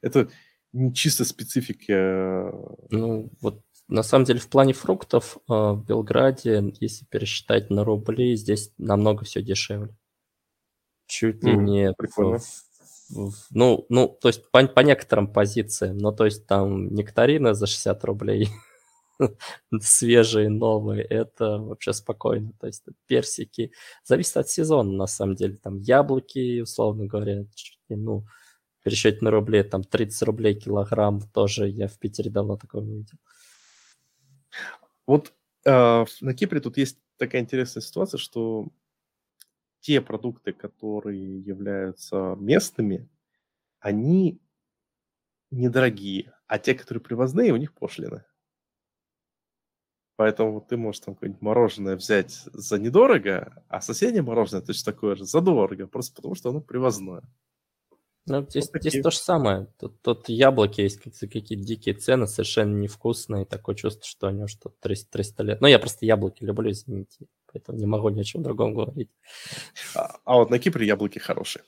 это 0.07 0.29
не 0.73 0.93
чисто 0.93 1.25
специфики. 1.25 1.91
Э, 1.91 2.51
ну, 2.89 3.29
вот 3.41 3.61
на 3.87 4.03
самом 4.03 4.25
деле 4.25 4.39
в 4.39 4.49
плане 4.49 4.73
фруктов 4.73 5.37
э, 5.37 5.39
в 5.47 5.83
Белграде, 5.85 6.73
если 6.79 7.05
пересчитать 7.05 7.69
на 7.69 7.83
рубли, 7.83 8.35
здесь 8.35 8.71
намного 8.77 9.23
все 9.25 9.41
дешевле. 9.41 9.95
Чуть 11.07 11.43
ли 11.43 11.53
mm, 11.53 11.63
не... 11.63 11.93
Прикольно. 11.93 12.39
В, 12.39 13.31
в, 13.31 13.35
ну, 13.51 13.85
ну, 13.89 14.07
то 14.07 14.27
есть 14.27 14.49
по, 14.51 14.65
по 14.67 14.81
некоторым 14.81 15.31
позициям, 15.31 15.97
ну, 15.97 16.11
то 16.11 16.25
есть 16.25 16.45
там 16.45 16.93
нектарины 16.93 17.53
за 17.53 17.65
60 17.65 18.03
рублей, 18.03 18.49
свежие, 19.81 20.49
новые, 20.49 21.03
это 21.03 21.57
вообще 21.59 21.93
спокойно. 21.93 22.51
То 22.59 22.67
есть 22.67 22.83
персики, 23.07 23.71
зависит 24.03 24.35
от 24.35 24.49
сезона, 24.49 24.91
на 24.91 25.07
самом 25.07 25.35
деле. 25.35 25.55
Там 25.55 25.79
яблоки, 25.79 26.59
условно 26.59 27.05
говоря, 27.05 27.45
ну, 27.87 28.25
пересчете 28.87 29.17
на 29.19 29.31
рубли, 29.31 29.63
там 29.63 29.83
30 29.83 30.21
рублей 30.23 30.55
килограмм 30.55 31.19
тоже 31.33 31.67
я 31.67 31.89
в 31.89 31.99
Питере 31.99 32.31
давно 32.31 32.55
такого 32.55 32.81
не 32.81 32.99
видел. 32.99 33.17
Вот 35.05 35.33
э, 35.65 36.05
на 36.21 36.33
Кипре 36.33 36.61
тут 36.61 36.77
есть 36.77 36.97
такая 37.17 37.41
интересная 37.41 37.81
ситуация, 37.81 38.17
что 38.17 38.69
те 39.81 39.99
продукты, 39.99 40.53
которые 40.53 41.41
являются 41.41 42.37
местными, 42.39 43.09
они 43.81 44.39
недорогие, 45.51 46.33
а 46.47 46.57
те, 46.57 46.73
которые 46.73 47.01
привозные, 47.01 47.51
у 47.51 47.57
них 47.57 47.73
пошлины. 47.73 48.23
Поэтому 50.15 50.61
ты 50.61 50.77
можешь 50.77 51.01
там 51.01 51.13
какое-нибудь 51.15 51.41
мороженое 51.41 51.97
взять 51.97 52.31
за 52.53 52.79
недорого, 52.79 53.65
а 53.67 53.81
соседнее 53.81 54.23
мороженое 54.23 54.61
точно 54.61 54.93
такое 54.93 55.17
же 55.17 55.25
за 55.25 55.41
дорого, 55.41 55.87
просто 55.87 56.15
потому 56.15 56.35
что 56.35 56.51
оно 56.51 56.61
привозное. 56.61 57.23
Ну, 58.27 58.45
здесь, 58.49 58.69
вот 58.73 58.81
здесь 58.81 59.01
то 59.01 59.09
же 59.09 59.17
самое. 59.17 59.67
Тут, 59.79 60.01
тут 60.01 60.27
яблоки 60.27 60.81
есть 60.81 60.99
какие-то 60.99 61.55
дикие 61.55 61.95
цены, 61.95 62.27
совершенно 62.27 62.75
невкусные. 62.75 63.45
Такое 63.45 63.73
чувство, 63.75 64.05
что 64.05 64.27
они 64.27 64.43
уже 64.43 64.57
300, 64.81 65.09
300 65.11 65.43
лет. 65.43 65.61
Ну, 65.61 65.67
я 65.67 65.79
просто 65.79 66.05
яблоки 66.05 66.43
люблю, 66.43 66.71
извините. 66.71 67.27
Поэтому 67.51 67.77
не 67.77 67.85
могу 67.85 68.09
ни 68.09 68.19
о 68.19 68.23
чем 68.25 68.43
другом 68.43 68.73
говорить. 68.73 69.09
А, 69.95 70.17
а 70.25 70.35
вот 70.35 70.49
на 70.49 70.59
Кипре 70.59 70.85
яблоки 70.85 71.19
хорошие. 71.19 71.63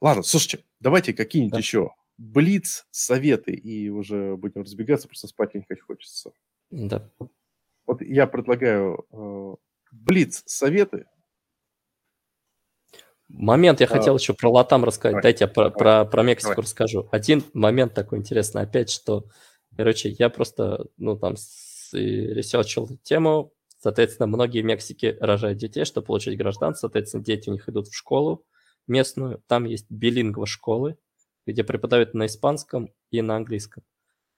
Ладно, 0.00 0.22
слушайте, 0.22 0.64
давайте 0.80 1.12
какие-нибудь 1.12 1.52
да. 1.52 1.58
еще 1.58 1.90
блиц, 2.16 2.86
советы, 2.90 3.52
и 3.52 3.90
уже 3.90 4.36
будем 4.36 4.62
разбегаться, 4.62 5.06
просто 5.06 5.28
спать 5.28 5.54
не 5.54 5.64
хочется. 5.76 6.32
Да. 6.70 7.10
Вот 7.86 8.00
я 8.00 8.26
предлагаю 8.26 9.06
э, 9.12 9.54
блиц 9.92 10.42
советы. 10.46 11.06
Момент 13.32 13.80
я 13.80 13.86
хотел 13.86 14.16
еще 14.16 14.34
про 14.34 14.50
Латам 14.50 14.84
рассказать. 14.84 15.12
Давай, 15.14 15.22
Дайте 15.22 15.44
я 15.44 15.48
про, 15.48 15.70
про, 15.70 16.04
про 16.04 16.22
Мексику 16.22 16.50
давай. 16.50 16.64
расскажу. 16.64 17.08
Один 17.10 17.42
момент 17.54 17.94
такой 17.94 18.18
интересный 18.18 18.62
опять, 18.62 18.90
что, 18.90 19.24
короче, 19.74 20.10
я 20.10 20.28
просто, 20.28 20.86
ну, 20.98 21.16
там, 21.16 21.34
ресерчил 21.92 22.88
тему. 23.02 23.52
Соответственно, 23.78 24.26
многие 24.26 24.60
в 24.62 24.66
Мексике 24.66 25.16
рожают 25.18 25.58
детей, 25.58 25.84
чтобы 25.84 26.06
получить 26.06 26.36
гражданство. 26.36 26.86
Соответственно, 26.86 27.24
дети 27.24 27.48
у 27.48 27.52
них 27.52 27.68
идут 27.68 27.88
в 27.88 27.96
школу 27.96 28.44
местную. 28.86 29.42
Там 29.48 29.64
есть 29.64 29.86
билингво 29.88 30.46
школы, 30.46 30.98
где 31.46 31.64
преподают 31.64 32.14
на 32.14 32.26
испанском 32.26 32.92
и 33.10 33.22
на 33.22 33.36
английском. 33.36 33.82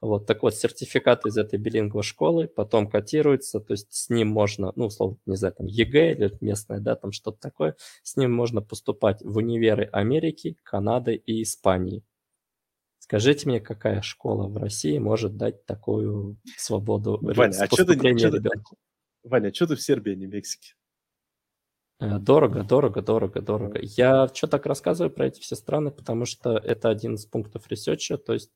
Вот, 0.05 0.27
так 0.27 0.43
вот, 0.43 0.55
сертификат 0.55 1.25
из 1.25 1.39
этой 1.39 1.59
билингво 1.59 2.03
школы 2.03 2.47
потом 2.47 2.91
котируется, 2.91 3.59
то 3.59 3.73
есть 3.73 3.91
с 3.95 4.11
ним 4.11 4.29
можно, 4.29 4.71
ну, 4.77 4.87
условно, 4.87 5.17
не 5.25 5.35
знаю, 5.37 5.55
там 5.55 5.67
ЕГЭ 5.67 6.13
или 6.13 6.37
местное, 6.43 6.79
да, 6.79 6.95
там 6.95 7.11
что-то 7.11 7.39
такое, 7.41 7.75
с 8.03 8.15
ним 8.19 8.31
можно 8.31 8.61
поступать 8.61 9.23
в 9.23 9.39
универы 9.39 9.89
Америки, 9.93 10.59
Канады 10.63 11.15
и 11.15 11.43
Испании. 11.43 12.05
Скажите 13.03 13.47
мне, 13.49 13.61
какая 13.61 14.01
школа 14.01 14.49
в 14.49 14.57
России 14.57 14.97
может 14.99 15.37
дать 15.37 15.67
такую 15.67 16.39
свободу 16.57 17.19
Ваня, 17.21 17.55
а 17.61 17.69
чё 17.69 17.85
ты 17.85 17.97
чё 18.17 18.31
ты-? 18.31 18.41
Ваня, 19.25 19.53
что 19.53 19.67
ты 19.67 19.77
в 19.77 19.83
Сербии, 19.83 20.13
а 20.13 20.17
не 20.17 20.27
в 20.27 20.31
Мексике? 20.31 20.75
Э, 22.01 22.19
Дорого, 22.19 22.63
дорого, 22.65 23.03
дорого, 23.03 23.41
дорого. 23.41 23.79
Я 23.83 24.29
что 24.33 24.47
так 24.47 24.67
рассказываю 24.67 25.11
про 25.13 25.27
эти 25.27 25.41
все 25.41 25.55
страны, 25.57 25.91
потому 25.91 26.25
что 26.27 26.57
это 26.57 26.89
один 26.89 27.15
из 27.15 27.27
пунктов 27.27 27.69
ресерча, 27.69 28.17
то 28.19 28.33
есть, 28.33 28.51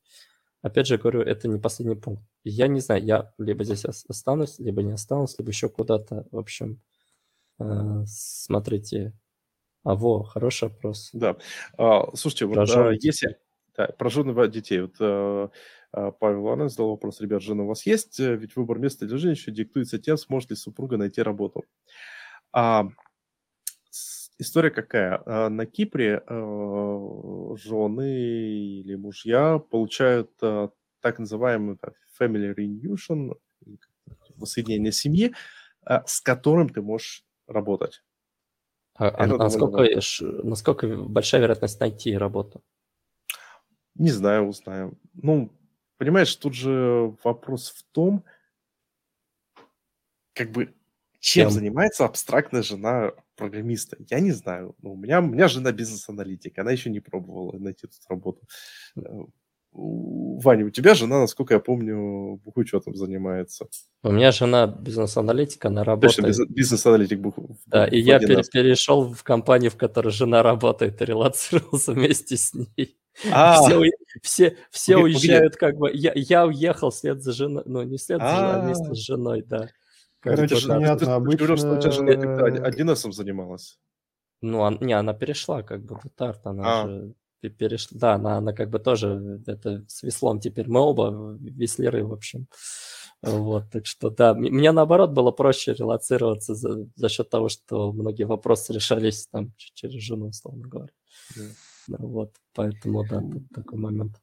опять 0.61 0.87
же 0.87 0.97
говорю, 0.97 1.21
это 1.21 1.47
не 1.47 1.59
последний 1.59 1.95
пункт. 1.95 2.23
Я 2.43 2.67
не 2.67 2.79
знаю, 2.79 3.03
я 3.03 3.33
либо 3.37 3.63
здесь 3.63 3.85
ос- 3.85 4.05
останусь, 4.07 4.59
либо 4.59 4.83
не 4.83 4.91
останусь, 4.91 5.37
либо 5.37 5.49
еще 5.49 5.69
куда-то, 5.69 6.25
в 6.31 6.37
общем, 6.37 6.81
э, 7.59 8.03
смотрите. 8.05 9.13
А, 9.83 9.95
во, 9.95 10.23
хороший 10.23 10.69
вопрос. 10.69 11.09
Да. 11.13 11.37
А, 11.77 12.15
слушайте, 12.15 12.45
вот 12.45 12.69
а, 12.69 12.91
если... 12.99 13.37
Да, 13.77 13.87
про 13.87 14.09
жены 14.09 14.47
детей. 14.49 14.81
Вот 14.81 14.95
э, 14.99 15.49
а, 15.93 16.11
Павел 16.11 16.41
Иванович 16.41 16.71
задал 16.71 16.89
вопрос, 16.89 17.21
ребят, 17.21 17.41
жены 17.41 17.63
у 17.63 17.67
вас 17.67 17.85
есть? 17.85 18.19
Э, 18.19 18.35
Ведь 18.35 18.55
выбор 18.57 18.77
места 18.77 19.05
для 19.05 19.17
жизни 19.17 19.31
еще 19.31 19.51
диктуется 19.51 19.99
тем, 19.99 20.17
сможет 20.17 20.49
ли 20.49 20.57
супруга 20.57 20.97
найти 20.97 21.21
работу. 21.21 21.63
А, 22.51 22.89
история 24.39 24.71
какая? 24.71 25.21
А, 25.25 25.49
На 25.49 25.65
Кипре 25.65 26.23
э, 26.25 27.55
жены 27.57 28.79
или 28.79 28.95
мужья 28.95 29.59
получают 29.59 30.31
э, 30.41 30.69
так 31.01 31.19
называемый 31.19 31.77
family 32.19 32.55
reunion, 32.55 33.37
воссоединение 34.35 34.91
семьи, 34.91 35.33
с 35.85 36.21
которым 36.21 36.69
ты 36.69 36.81
можешь 36.81 37.23
работать. 37.47 38.03
А, 38.95 39.09
а 39.09 39.27
насколько, 39.27 39.87
насколько 40.43 40.87
большая 40.87 41.41
вероятность 41.41 41.79
найти 41.79 42.17
работу? 42.17 42.61
Не 43.95 44.11
знаю, 44.11 44.47
узнаем. 44.47 44.97
Ну, 45.13 45.51
понимаешь, 45.97 46.35
тут 46.35 46.53
же 46.53 47.15
вопрос 47.23 47.69
в 47.69 47.83
том, 47.93 48.25
как 50.33 50.51
бы, 50.51 50.73
чем 51.19 51.47
Кем? 51.47 51.51
занимается 51.51 52.05
абстрактная 52.05 52.63
жена 52.63 53.11
программиста. 53.39 53.97
Я 54.09 54.19
не 54.19 54.31
знаю. 54.31 54.75
Ну, 54.81 54.93
у 54.93 54.97
меня, 54.97 55.19
у 55.21 55.25
меня 55.27 55.47
жена 55.47 55.71
бизнес-аналитик, 55.71 56.59
она 56.59 56.71
еще 56.71 56.89
не 56.89 56.99
пробовала 56.99 57.57
найти 57.57 57.87
тут 57.87 57.99
работу. 58.09 58.41
Э, 58.97 59.01
Ваня, 59.71 60.65
у 60.65 60.69
тебя 60.71 60.95
жена, 60.95 61.19
насколько 61.21 61.53
я 61.53 61.59
помню, 61.59 62.37
бухучетом 62.43 62.95
занимается. 62.95 63.67
У 64.03 64.11
меня 64.11 64.31
жена 64.31 64.65
бизнес-аналитика, 64.67 65.67
она 65.67 65.83
Точно, 65.85 66.23
работает. 66.23 66.49
биз- 66.49 66.53
бизнес-аналитик 66.53 67.19
буху- 67.19 67.55
Да, 67.67 67.85
и 67.85 67.99
я 67.99 68.17
1С. 68.17 68.27
пере- 68.27 68.43
перешел 68.51 69.13
в 69.13 69.23
компанию, 69.23 69.69
в 69.69 69.75
которой 69.77 70.09
жена 70.11 70.41
работает, 70.41 71.01
и 71.01 71.05
релацировался 71.05 71.91
вместе 71.93 72.35
с 72.37 72.53
ней. 72.53 72.97
А, 73.31 73.61
Все, 73.61 73.81
все, 74.23 74.57
все 74.71 74.97
уезжают, 74.97 75.55
как 75.57 75.77
бы. 75.77 75.91
Я, 75.93 76.13
я 76.15 76.47
уехал 76.47 76.89
вслед 76.89 77.21
за 77.21 77.33
женой, 77.33 77.63
ну, 77.65 77.83
не 77.83 77.97
вслед 77.97 78.21
за 78.21 78.27
женой, 78.35 78.53
а 78.55 78.61
вместе 78.65 78.87
А. 78.89 78.95
с 78.95 78.97
женой, 78.97 79.43
да. 79.45 79.69
Короче, 80.21 80.47
да. 80.47 80.55
же- 80.55 80.67
понятно, 80.67 80.99
ты- 80.99 81.05
ты 81.31 81.37
говорил, 81.37 81.57
что 81.57 81.73
у 81.73 81.79
тебя 81.79 81.91
жена 81.91 82.11
обычно- 82.13 82.37
как-то 82.37 82.63
1С 82.65 83.11
занималась. 83.13 83.79
Ну, 84.41 84.59
он- 84.59 84.77
не, 84.81 84.93
она 84.93 85.13
перешла, 85.13 85.63
как 85.63 85.83
бы, 85.85 85.95
в 85.95 86.09
Тарт, 86.15 86.45
она 86.45 86.81
А. 86.83 86.87
же 86.87 87.13
пе- 87.41 87.49
перешла. 87.49 87.97
Да, 87.99 88.13
она, 88.15 88.37
она 88.37 88.53
как 88.53 88.69
бы 88.69 88.79
тоже, 88.79 89.41
это 89.47 89.83
с 89.87 90.03
веслом 90.03 90.39
теперь 90.39 90.67
мы 90.69 90.79
оба 90.81 91.37
веслеры, 91.39 92.03
в 92.05 92.13
общем. 92.13 92.47
Вот, 93.21 93.65
так 93.71 93.85
что, 93.85 94.09
да, 94.09 94.33
мне 94.33 94.71
наоборот 94.71 95.11
было 95.11 95.31
проще 95.31 95.73
релацироваться 95.73 96.55
за, 96.55 96.87
за 96.95 97.09
счет 97.09 97.29
того, 97.29 97.49
что 97.49 97.91
многие 97.91 98.23
вопросы 98.23 98.71
решались 98.71 99.27
там 99.27 99.53
через 99.57 100.01
жену, 100.01 100.27
условно 100.27 100.67
говоря. 100.69 100.93
Да. 101.35 101.43
Да, 101.89 101.97
вот, 101.99 102.31
поэтому, 102.53 103.03
да, 103.09 103.19
тут 103.19 103.43
такой 103.53 103.77
момент. 103.79 104.21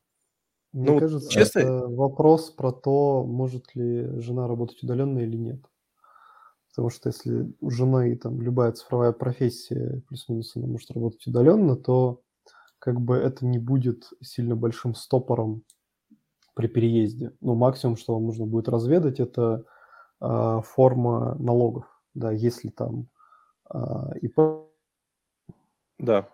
Мне 0.72 0.90
Ну, 0.92 0.98
кажется, 1.00 1.28
честно- 1.30 1.58
это 1.60 1.88
вопрос 1.88 2.50
про 2.50 2.72
то, 2.72 3.22
может 3.24 3.74
ли 3.74 4.20
жена 4.20 4.46
работать 4.48 4.82
удаленно 4.82 5.18
или 5.18 5.36
нет. 5.36 5.60
Потому 6.76 6.90
что 6.90 7.08
если 7.08 7.50
у 7.62 7.70
жены 7.70 8.14
там 8.16 8.42
любая 8.42 8.70
цифровая 8.72 9.12
профессия, 9.12 10.02
плюс-минус 10.08 10.54
она 10.56 10.66
может 10.66 10.90
работать 10.90 11.26
удаленно, 11.26 11.74
то 11.74 12.20
как 12.78 13.00
бы 13.00 13.16
это 13.16 13.46
не 13.46 13.58
будет 13.58 14.10
сильно 14.20 14.56
большим 14.56 14.94
стопором 14.94 15.62
при 16.54 16.66
переезде. 16.66 17.32
Ну, 17.40 17.54
максимум, 17.54 17.96
что 17.96 18.12
вам 18.12 18.26
нужно 18.26 18.44
будет 18.44 18.68
разведать, 18.68 19.20
это 19.20 19.64
а, 20.20 20.60
форма 20.60 21.34
налогов. 21.36 21.86
Да, 22.12 22.30
если 22.30 22.68
там 22.68 23.08
а, 23.70 24.12
ИП 24.20 24.38
Да. 25.98 26.28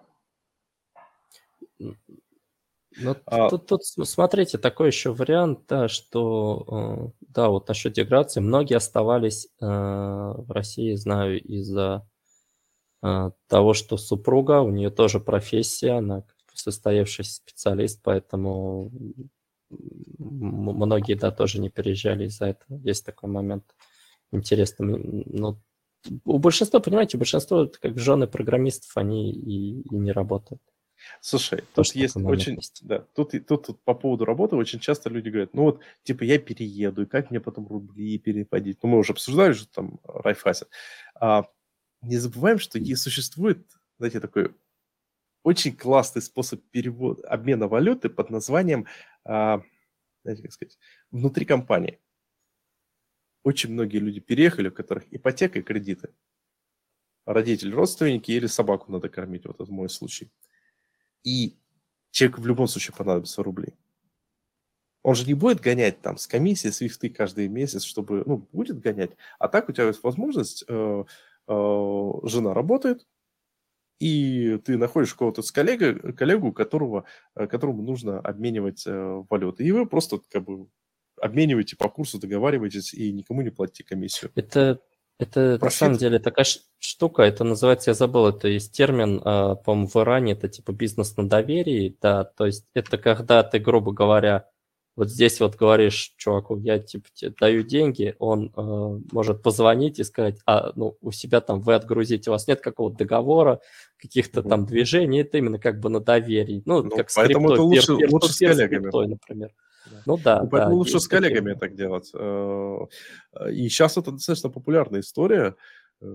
Ну, 1.78 3.16
А- 3.26 3.48
тут, 3.48 3.66
тут 3.66 3.84
см- 3.84 4.08
смотрите, 4.08 4.58
такой 4.58 4.88
еще 4.88 5.12
вариант, 5.12 5.60
да, 5.68 5.86
что, 5.86 7.12
э, 7.20 7.21
да, 7.34 7.48
вот 7.48 7.68
насчет 7.68 7.92
деградации, 7.94 8.40
многие 8.40 8.76
оставались 8.76 9.46
э, 9.60 9.66
в 9.66 10.46
России, 10.50 10.94
знаю, 10.94 11.40
из-за 11.42 12.06
э, 13.02 13.30
того, 13.48 13.74
что 13.74 13.96
супруга, 13.96 14.60
у 14.60 14.70
нее 14.70 14.90
тоже 14.90 15.20
профессия, 15.20 15.92
она 15.98 16.24
состоявшийся 16.54 17.34
специалист, 17.34 18.00
поэтому 18.02 18.90
многие, 20.18 21.14
да, 21.14 21.30
тоже 21.30 21.60
не 21.60 21.70
переезжали 21.70 22.26
из-за 22.26 22.46
этого. 22.46 22.78
Есть 22.78 23.04
такой 23.06 23.30
момент 23.30 23.64
интересный. 24.32 24.94
М, 24.94 25.24
Ну, 25.26 25.58
у 26.24 26.38
большинства, 26.38 26.80
понимаете, 26.80 27.16
у 27.16 27.20
большинства, 27.20 27.66
как 27.68 27.98
жены 27.98 28.26
программистов, 28.26 28.96
они 28.96 29.32
и, 29.32 29.82
и 29.82 29.96
не 29.96 30.12
работают. 30.12 30.62
Слушай, 31.20 31.60
тут 31.60 31.86
Тоже 31.86 31.92
есть 31.94 32.16
очень, 32.16 32.56
есть. 32.56 32.80
да, 32.82 33.00
тут, 33.14 33.32
тут, 33.46 33.66
тут 33.66 33.82
по 33.84 33.94
поводу 33.94 34.24
работы 34.24 34.56
очень 34.56 34.80
часто 34.80 35.08
люди 35.08 35.28
говорят, 35.28 35.54
ну 35.54 35.62
вот, 35.62 35.80
типа, 36.02 36.24
я 36.24 36.38
перееду, 36.38 37.02
и 37.02 37.06
как 37.06 37.30
мне 37.30 37.40
потом 37.40 37.66
рубли 37.66 38.18
переводить? 38.18 38.82
Ну, 38.82 38.88
мы 38.90 38.98
уже 38.98 39.12
обсуждали 39.12 39.52
же 39.52 39.66
там 39.68 40.00
Райфасен. 40.04 40.66
А, 41.14 41.44
не 42.02 42.16
забываем, 42.16 42.58
что 42.58 42.78
и 42.78 42.94
существует, 42.94 43.64
знаете, 43.98 44.20
такой 44.20 44.54
очень 45.42 45.76
классный 45.76 46.22
способ 46.22 46.62
перевода, 46.70 47.26
обмена 47.28 47.68
валюты 47.68 48.08
под 48.08 48.30
названием, 48.30 48.86
а, 49.24 49.62
знаете, 50.22 50.42
как 50.42 50.52
сказать, 50.52 50.78
внутри 51.10 51.44
компании. 51.44 52.00
Очень 53.42 53.72
многие 53.72 53.98
люди 53.98 54.20
переехали, 54.20 54.68
у 54.68 54.72
которых 54.72 55.04
ипотека 55.12 55.58
и 55.58 55.62
кредиты. 55.62 56.14
Родители, 57.26 57.72
родственники 57.72 58.30
или 58.30 58.46
собаку 58.46 58.90
надо 58.90 59.08
кормить, 59.08 59.46
вот 59.46 59.60
это 59.60 59.70
мой 59.70 59.88
случай. 59.88 60.30
И 61.24 61.56
человеку 62.10 62.40
в 62.40 62.46
любом 62.46 62.68
случае 62.68 62.94
понадобятся 62.96 63.42
рубли. 63.42 63.74
Он 65.02 65.14
же 65.14 65.26
не 65.26 65.34
будет 65.34 65.60
гонять 65.60 66.00
там 66.00 66.16
с 66.16 66.26
комиссии, 66.26 66.68
свифты 66.68 67.10
каждый 67.10 67.48
месяц, 67.48 67.82
чтобы, 67.82 68.22
ну, 68.24 68.46
будет 68.52 68.80
гонять. 68.80 69.10
А 69.38 69.48
так 69.48 69.68
у 69.68 69.72
тебя 69.72 69.86
есть 69.86 70.02
возможность, 70.02 70.64
э, 70.68 71.04
э, 71.48 72.12
жена 72.24 72.54
работает, 72.54 73.06
и 74.02 74.58
ты 74.64 74.76
находишь 74.78 75.14
кого-то 75.14 75.42
с 75.42 75.52
коллегой, 75.52 76.12
коллегу, 76.14 76.52
которого, 76.52 77.04
э, 77.36 77.46
которому 77.46 77.82
нужно 77.82 78.18
обменивать 78.18 78.84
э, 78.86 79.22
валюты. 79.28 79.64
И 79.64 79.70
вы 79.70 79.86
просто 79.86 80.18
как 80.30 80.44
бы 80.44 80.66
обмениваете 81.20 81.76
по 81.76 81.88
курсу, 81.88 82.18
договариваетесь 82.18 82.94
и 82.94 83.12
никому 83.12 83.42
не 83.42 83.50
платите 83.50 83.84
комиссию. 83.84 84.32
Это, 84.34 84.80
это 85.18 85.40
на 85.52 85.58
Профит. 85.58 85.78
самом 85.78 85.96
деле 85.98 86.18
такая 86.18 86.46
штука, 86.78 87.22
это 87.22 87.44
называется, 87.44 87.90
я 87.90 87.94
забыл, 87.94 88.26
это 88.28 88.48
есть 88.48 88.72
термин, 88.72 89.20
а, 89.24 89.54
по-моему, 89.54 89.88
в 89.88 89.96
Иране, 89.96 90.32
это 90.32 90.48
типа 90.48 90.72
бизнес 90.72 91.16
на 91.16 91.28
доверии, 91.28 91.96
да, 92.00 92.24
то 92.24 92.46
есть 92.46 92.66
это 92.74 92.98
когда 92.98 93.42
ты, 93.42 93.58
грубо 93.58 93.92
говоря, 93.92 94.48
вот 94.94 95.08
здесь 95.08 95.40
вот 95.40 95.56
говоришь 95.56 96.12
чуваку, 96.18 96.58
я 96.58 96.78
типа 96.78 97.08
тебе 97.14 97.32
даю 97.40 97.62
деньги, 97.62 98.14
он 98.18 98.52
э, 98.54 99.00
может 99.12 99.42
позвонить 99.42 99.98
и 99.98 100.04
сказать, 100.04 100.38
а 100.44 100.72
ну 100.74 100.98
у 101.00 101.12
себя 101.12 101.40
там 101.40 101.62
вы 101.62 101.74
отгрузите, 101.74 102.28
у 102.28 102.34
вас 102.34 102.46
нет 102.46 102.60
какого-то 102.60 102.98
договора, 102.98 103.60
каких-то 103.96 104.40
Мгм. 104.42 104.50
там 104.50 104.66
движений, 104.66 105.20
это 105.22 105.38
именно 105.38 105.58
как 105.58 105.80
бы 105.80 105.88
на 105.88 106.00
доверии, 106.00 106.62
ну, 106.66 106.82
Ну, 106.82 106.90
как 106.90 107.08
с 107.08 107.14
поэтому 107.14 107.52
это 107.52 107.62
лучше- 107.62 107.92
peer- 107.92 108.08
лучше 108.10 108.32
с 108.34 108.42
peer-to-peer 108.42 108.48
коллегами. 108.54 108.82
криптой, 108.82 109.06
например. 109.08 109.50
Ну 110.06 110.18
да, 110.18 110.42
Ну, 110.42 110.48
поэтому 110.48 110.72
да, 110.72 110.78
лучше 110.78 111.00
с 111.00 111.08
коллегами 111.08 111.54
такие. 111.54 111.60
так 111.60 111.74
делать. 111.74 112.10
Э, 112.14 113.50
И 113.52 113.68
сейчас 113.68 113.96
это 113.96 114.12
достаточно 114.12 114.50
популярная 114.50 115.00
история. 115.00 115.56
Э, 116.00 116.06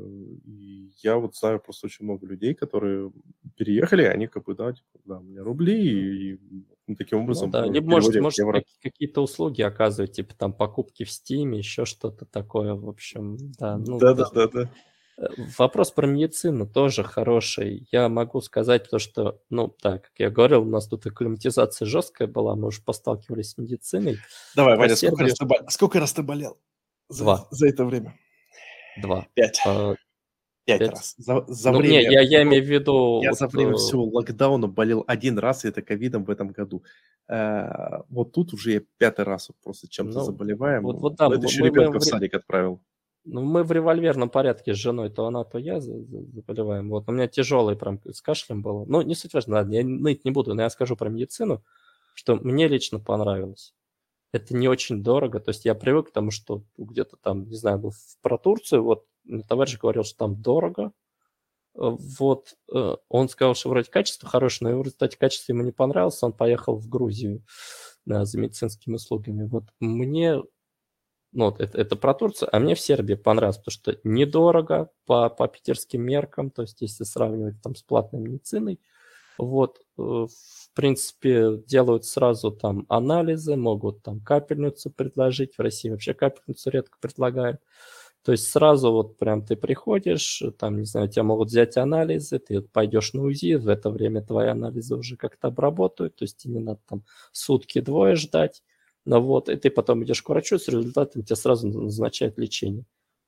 и 0.45 0.91
я 1.01 1.17
вот 1.17 1.35
знаю 1.35 1.59
просто 1.59 1.87
очень 1.87 2.05
много 2.05 2.25
людей, 2.27 2.53
которые 2.53 3.11
переехали, 3.55 4.03
они 4.03 4.27
как 4.27 4.43
бы, 4.43 4.55
да, 4.55 4.73
типа, 4.73 4.99
да, 5.05 5.17
у 5.19 5.23
меня 5.23 5.43
рубли, 5.43 6.33
и, 6.33 6.39
и 6.87 6.95
таким 6.95 7.19
ну 7.19 7.23
образом... 7.23 7.47
Ну, 7.47 7.53
да, 7.53 7.65
либо, 7.65 7.89
может, 7.89 8.15
может 8.21 8.45
какие-то 8.81 9.21
услуги 9.21 9.61
оказывать, 9.61 10.13
типа 10.13 10.35
там 10.35 10.53
покупки 10.53 11.03
в 11.03 11.09
Steam, 11.09 11.55
еще 11.55 11.85
что-то 11.85 12.25
такое, 12.25 12.73
в 12.73 12.89
общем, 12.89 13.37
да. 13.57 13.77
Ну, 13.77 13.97
да, 13.97 14.13
да, 14.13 14.29
да, 14.33 14.47
да. 14.47 14.69
Вопрос 15.57 15.91
про 15.91 16.05
медицину 16.05 16.67
тоже 16.67 17.03
хороший. 17.03 17.87
Я 17.91 18.07
могу 18.07 18.39
сказать 18.41 18.87
то, 18.87 18.99
что, 18.99 19.41
ну, 19.49 19.67
так, 19.67 20.03
как 20.03 20.11
я 20.19 20.29
говорил, 20.29 20.61
у 20.61 20.69
нас 20.69 20.87
тут 20.87 21.07
акклиматизация 21.07 21.87
жесткая 21.87 22.27
была, 22.27 22.55
мы 22.55 22.67
уже 22.67 22.83
посталкивались 22.83 23.51
с 23.51 23.57
медициной. 23.57 24.19
Давай, 24.55 24.77
Ваня, 24.77 24.95
сколько 24.95 25.23
раз, 25.23 25.33
ты, 25.33 25.47
сколько 25.69 25.99
раз 25.99 26.13
ты 26.13 26.21
болел 26.21 26.59
за, 27.09 27.23
Два. 27.23 27.47
за 27.49 27.67
это 27.67 27.85
время? 27.85 28.15
Два. 29.01 29.27
Пять. 29.33 29.59
А, 29.65 29.95
пять, 30.65 30.79
пять 30.79 30.89
раз. 30.91 31.15
За, 31.17 31.43
за 31.47 31.71
ну, 31.71 31.79
время... 31.79 31.93
Не, 31.93 32.03
я, 32.13 32.21
я 32.21 32.43
имею 32.43 32.63
в 32.63 32.67
виду... 32.67 33.21
Я 33.23 33.29
вот, 33.29 33.39
за 33.39 33.47
время 33.47 33.71
э, 33.71 33.75
всего 33.77 34.05
локдауна 34.05 34.67
болел 34.67 35.03
один 35.07 35.39
раз, 35.39 35.65
и 35.65 35.69
это 35.69 35.81
ковидом 35.81 36.25
в 36.25 36.29
этом 36.29 36.49
году. 36.49 36.83
Э, 37.27 38.03
вот 38.09 38.33
тут 38.33 38.53
уже 38.53 38.71
я 38.71 38.81
пятый 38.97 39.25
раз 39.25 39.49
вот 39.49 39.57
просто 39.63 39.87
чем-то 39.87 40.19
ну, 40.19 40.25
заболеваем. 40.25 40.83
Вот, 40.83 40.97
вот, 40.99 41.15
да, 41.15 41.27
это 41.27 41.47
еще 41.47 41.61
мы, 41.61 41.67
ребенка 41.69 41.93
мы, 41.93 41.99
в 41.99 42.03
садик 42.03 42.35
отправил. 42.35 42.81
Ну, 43.29 43.41
мы 43.41 43.63
в 43.63 43.71
револьверном 43.73 44.29
порядке 44.29 44.73
с 44.73 44.77
женой, 44.77 45.09
то 45.09 45.25
она, 45.25 45.43
то 45.43 45.57
я 45.57 45.81
заболеваем. 45.81 46.89
Вот, 46.89 47.09
у 47.09 47.11
меня 47.11 47.27
тяжелый 47.27 47.75
прям 47.75 47.99
с 48.05 48.21
кашлем 48.21 48.61
было. 48.61 48.85
Ну, 48.85 49.01
не 49.01 49.15
суть 49.15 49.33
важно, 49.33 49.67
я 49.69 49.83
ныть 49.83 50.23
не 50.23 50.31
буду, 50.31 50.53
но 50.55 50.61
я 50.61 50.69
скажу 50.69 50.95
про 50.95 51.09
медицину, 51.09 51.61
что 52.13 52.37
мне 52.37 52.69
лично 52.69 52.99
понравилось. 52.99 53.73
Это 54.31 54.55
не 54.55 54.69
очень 54.69 55.03
дорого, 55.03 55.39
то 55.39 55.49
есть 55.49 55.65
я 55.65 55.75
привык 55.75 56.09
к 56.09 56.13
тому, 56.13 56.31
что 56.31 56.63
где-то 56.77 57.17
там, 57.17 57.49
не 57.49 57.55
знаю, 57.55 57.79
был 57.79 57.93
про 58.21 58.37
Турцию, 58.37 58.83
вот 58.83 59.05
товарищ 59.47 59.77
говорил, 59.77 60.03
что 60.03 60.17
там 60.17 60.41
дорого, 60.41 60.91
э, 61.75 61.79
вот, 61.79 62.55
э, 62.73 62.95
он 63.09 63.29
сказал, 63.29 63.55
что 63.55 63.69
вроде 63.69 63.89
качество 63.89 64.29
хорошее, 64.29 64.71
но 64.71 64.79
в 64.79 64.83
результате 64.83 65.17
качество 65.17 65.53
ему 65.53 65.63
не 65.63 65.71
понравилось, 65.71 66.23
он 66.23 66.33
поехал 66.33 66.77
в 66.77 66.87
Грузию 66.87 67.43
за 68.05 68.39
медицинскими 68.39 68.95
услугами. 68.95 69.47
Вот 69.47 69.65
мне 69.79 70.41
ну, 71.33 71.45
вот 71.45 71.59
это, 71.59 71.77
это 71.79 71.95
про 71.95 72.13
Турцию, 72.13 72.49
а 72.51 72.59
мне 72.59 72.75
в 72.75 72.79
Сербии 72.79 73.15
понравилось, 73.15 73.57
потому 73.57 73.71
что 73.73 73.99
недорого 74.03 74.89
по, 75.05 75.29
по 75.29 75.47
питерским 75.47 76.01
меркам, 76.01 76.49
то 76.51 76.63
есть 76.63 76.81
если 76.81 77.03
сравнивать 77.03 77.61
там 77.61 77.75
с 77.75 77.83
платной 77.83 78.21
медициной, 78.21 78.79
вот, 79.37 79.79
э, 79.97 80.01
в 80.01 80.29
принципе, 80.73 81.57
делают 81.67 82.05
сразу 82.05 82.51
там 82.51 82.85
анализы, 82.89 83.55
могут 83.55 84.03
там 84.03 84.19
капельницу 84.21 84.91
предложить, 84.91 85.55
в 85.57 85.61
России 85.61 85.89
вообще 85.89 86.13
капельницу 86.13 86.69
редко 86.71 86.97
предлагают, 87.01 87.61
то 88.23 88.33
есть 88.33 88.49
сразу 88.51 88.91
вот 88.91 89.17
прям 89.17 89.45
ты 89.45 89.55
приходишь, 89.55 90.43
там, 90.59 90.79
не 90.79 90.85
знаю, 90.85 91.09
тебя 91.09 91.23
могут 91.23 91.49
взять 91.49 91.77
анализы, 91.77 92.39
ты 92.39 92.61
пойдешь 92.61 93.13
на 93.13 93.23
УЗИ, 93.23 93.55
в 93.55 93.69
это 93.69 93.89
время 93.89 94.21
твои 94.21 94.47
анализы 94.47 94.95
уже 94.95 95.17
как-то 95.17 95.47
обработают, 95.47 96.15
то 96.17 96.23
есть 96.23 96.37
тебе 96.37 96.55
не 96.55 96.59
надо 96.59 96.81
там 96.89 97.03
сутки-двое 97.31 98.15
ждать, 98.15 98.63
ну 99.07 99.21
вот, 99.21 99.47
и 99.47 99.55
ты 99.55 99.69
потом 99.69 100.03
идешь 100.03 100.21
к 100.21 100.27
врачу, 100.27 100.59
с 100.59 100.67
результатом 100.67 101.23
тебе 101.23 101.37
сразу 101.37 101.67
назначают 101.67 102.37
лечение. 102.37 102.83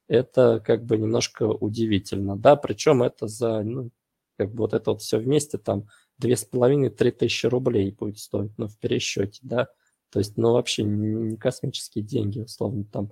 Это 0.09 0.59
как 0.59 0.83
бы 0.85 0.97
немножко 0.97 1.43
удивительно, 1.43 2.35
да, 2.35 2.57
причем 2.57 3.01
это 3.01 3.27
за, 3.27 3.63
ну, 3.63 3.91
как 4.37 4.51
бы 4.51 4.57
вот 4.63 4.73
это 4.73 4.91
вот 4.91 5.01
все 5.01 5.19
вместе 5.19 5.57
там 5.57 5.87
две 6.17 6.35
с 6.35 6.43
половиной, 6.43 6.89
три 6.89 7.11
тысячи 7.11 7.45
рублей 7.45 7.91
будет 7.91 8.19
стоить, 8.19 8.51
ну, 8.57 8.67
в 8.67 8.77
пересчете, 8.77 9.39
да, 9.41 9.69
то 10.11 10.19
есть, 10.19 10.35
ну, 10.35 10.51
вообще 10.51 10.83
не 10.83 11.37
космические 11.37 12.03
деньги, 12.03 12.41
условно, 12.41 12.83
там 12.83 13.11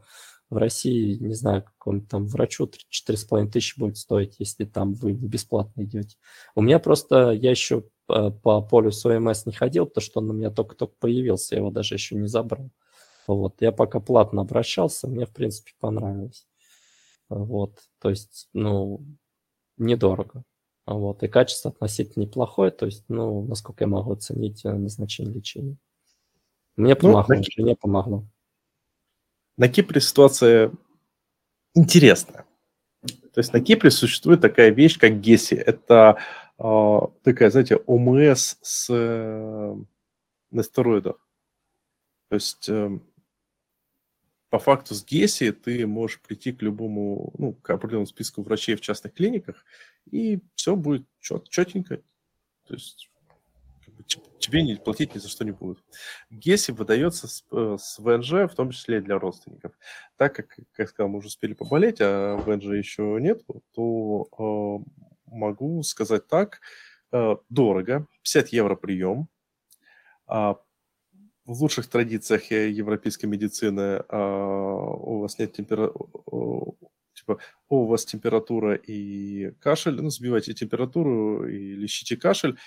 в 0.50 0.58
России, 0.58 1.16
не 1.20 1.36
знаю, 1.36 1.64
какому-то 1.64 2.08
там 2.10 2.26
врачу 2.26 2.70
четыре 2.90 3.18
с 3.18 3.24
половиной 3.24 3.52
тысячи 3.52 3.80
будет 3.80 3.98
стоить, 3.98 4.36
если 4.40 4.66
там 4.66 4.94
вы 4.94 5.14
бесплатно 5.14 5.84
идете. 5.84 6.18
У 6.54 6.62
меня 6.62 6.80
просто, 6.80 7.32
я 7.32 7.52
еще 7.52 7.86
по, 8.08 8.32
по 8.32 8.62
полюсу 8.62 9.10
ОМС 9.10 9.46
не 9.46 9.54
ходил, 9.54 9.86
потому 9.86 10.04
что 10.04 10.20
он 10.22 10.32
у 10.32 10.34
меня 10.34 10.50
только-только 10.50 10.96
появился, 11.00 11.56
я 11.56 11.60
его 11.60 11.70
даже 11.70 11.94
еще 11.96 12.16
не 12.16 12.28
забрал. 12.28 12.72
Вот, 13.28 13.62
я 13.62 13.72
пока 13.72 14.00
платно 14.00 14.42
обращался, 14.42 15.08
мне, 15.08 15.26
в 15.26 15.34
принципе, 15.34 15.74
понравилось. 15.80 16.48
Вот, 17.30 17.80
то 18.00 18.10
есть, 18.10 18.48
ну, 18.54 19.06
недорого. 19.78 20.44
Вот, 20.86 21.22
и 21.22 21.28
качество 21.28 21.70
относительно 21.70 22.24
неплохое, 22.24 22.72
то 22.72 22.86
есть, 22.86 23.04
ну, 23.10 23.46
насколько 23.46 23.84
я 23.84 23.90
могу 23.90 24.14
оценить 24.14 24.64
э, 24.64 24.72
назначение 24.72 25.34
лечения. 25.34 25.78
Мне 26.78 26.94
ну, 26.94 27.02
помогло, 27.02 27.36
ну, 27.36 27.64
мне 27.64 27.76
помогло. 27.76 28.26
На 29.58 29.68
Кипре 29.68 30.00
ситуация 30.00 30.72
интересная. 31.74 32.46
То 33.02 33.40
есть 33.40 33.52
на 33.52 33.60
Кипре 33.60 33.92
существует 33.92 34.42
такая 34.42 34.70
вещь, 34.70 34.98
как 34.98 35.20
ГЕСИ. 35.20 35.56
Это 35.56 36.18
э, 36.18 36.22
такая, 36.58 37.50
знаете, 37.52 37.78
ОМС 37.86 38.58
с, 38.62 38.88
э, 38.90 39.76
на 40.52 40.64
стероидах. 40.64 41.18
То 42.30 42.36
есть 42.36 42.68
э, 42.68 43.00
по 44.50 44.60
факту 44.60 44.96
с 44.96 45.06
ГЕСИ 45.06 45.52
ты 45.52 45.86
можешь 45.86 46.22
прийти 46.22 46.52
к 46.52 46.62
любому, 46.62 47.34
ну, 47.38 47.54
к 47.54 47.70
определенному 47.70 48.08
списку 48.08 48.42
врачей 48.42 48.76
в 48.76 48.82
частных 48.82 49.14
клиниках, 49.14 49.64
и 50.10 50.40
все 50.56 50.76
будет 50.76 51.06
чет, 51.20 51.48
четенько. 51.50 51.98
То 52.66 52.74
есть 52.74 53.10
тебе 54.40 54.64
не 54.64 54.76
платить 54.76 55.16
ни 55.16 55.20
за 55.20 55.30
что 55.30 55.46
не 55.46 55.52
будут. 55.52 55.84
ГЕСИ 56.30 56.72
выдается 56.72 57.28
с, 57.28 57.46
э, 57.52 57.78
с 57.80 58.00
ВНЖ, 58.00 58.50
в 58.50 58.56
том 58.56 58.72
числе 58.72 58.98
и 58.98 59.02
для 59.02 59.20
родственников. 59.20 59.74
Так 60.16 60.36
как, 60.36 60.58
как 60.72 60.90
сказал, 60.90 61.10
мы 61.10 61.20
уже 61.20 61.28
успели 61.28 61.54
поболеть, 61.54 61.98
а 62.00 62.38
ВНЖ 62.38 62.66
еще 62.66 63.18
нет, 63.20 63.44
то 63.74 64.28
э, 64.40 65.08
могу 65.28 65.84
сказать 65.84 66.28
так, 66.28 66.62
э, 67.12 67.36
дорого, 67.50 68.08
50 68.24 68.50
евро 68.50 68.76
прием. 68.76 69.28
Э, 70.28 70.56
в 71.46 71.62
лучших 71.62 71.88
традициях 71.88 72.52
европейской 72.52 73.26
медицины 73.28 74.04
э, 74.10 74.18
у 74.18 75.20
вас 75.22 75.40
нет 75.40 75.54
температуры, 75.54 76.74
типа, 77.14 77.40
у 77.70 77.86
вас 77.86 78.06
температура 78.06 78.76
и 78.76 79.52
кашель, 79.60 80.02
ну, 80.02 80.10
сбивайте 80.10 80.54
температуру 80.54 81.48
и 81.48 81.74
лечите 81.76 82.18
кашель, 82.18 82.58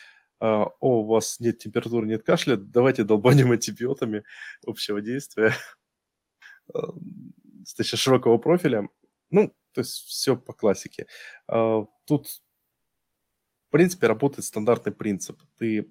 а, 0.41 0.71
о, 0.81 1.03
у 1.03 1.07
вас 1.07 1.39
нет 1.41 1.59
температуры, 1.59 2.07
нет 2.07 2.23
кашля, 2.23 2.57
давайте 2.57 3.05
долбанем 3.05 3.53
антибиотами 3.53 4.25
общего 4.67 5.01
действия, 5.03 5.55
точнее, 7.77 7.99
широкого 7.99 8.39
профиля. 8.39 8.89
Ну, 9.31 9.55
то 9.73 9.83
есть 9.83 9.93
все 10.07 10.37
по 10.37 10.53
классике. 10.53 11.07
А, 11.47 11.85
тут, 12.07 12.43
в 13.71 13.73
принципе, 13.73 14.07
работает 14.07 14.45
стандартный 14.45 14.93
принцип. 14.93 15.41
Ты 15.59 15.91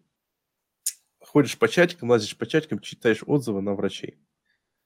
ходишь 1.19 1.57
по 1.57 1.67
чатикам, 1.67 2.09
лазишь 2.09 2.37
по 2.37 2.45
чатикам, 2.45 2.79
читаешь 2.79 3.23
отзывы 3.25 3.61
на 3.61 3.73
врачей. 3.73 4.19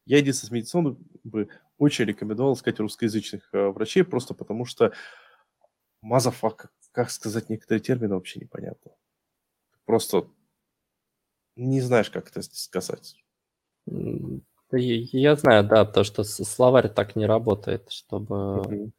Я 0.05 0.17
единственный 0.17 0.49
с 0.49 0.51
медициной 0.51 0.97
бы 1.23 1.49
очень 1.77 2.05
рекомендовал 2.05 2.53
искать 2.53 2.79
русскоязычных 2.79 3.49
э, 3.53 3.67
врачей, 3.69 4.03
просто 4.03 4.33
потому 4.33 4.65
что 4.65 4.93
мазафак, 6.01 6.71
как 6.91 7.09
сказать 7.09 7.49
некоторые 7.49 7.81
термины, 7.81 8.15
вообще 8.15 8.39
непонятно 8.39 8.91
просто 9.85 10.27
не 11.55 11.81
знаешь, 11.81 12.09
как 12.09 12.29
это 12.29 12.41
сказать. 12.41 13.23
Я 14.71 15.35
знаю, 15.35 15.67
да, 15.67 15.85
то, 15.85 16.03
что 16.03 16.23
словарь 16.23 16.89
так 16.89 17.15
не 17.15 17.25
работает, 17.25 17.91
чтобы... 17.91 18.91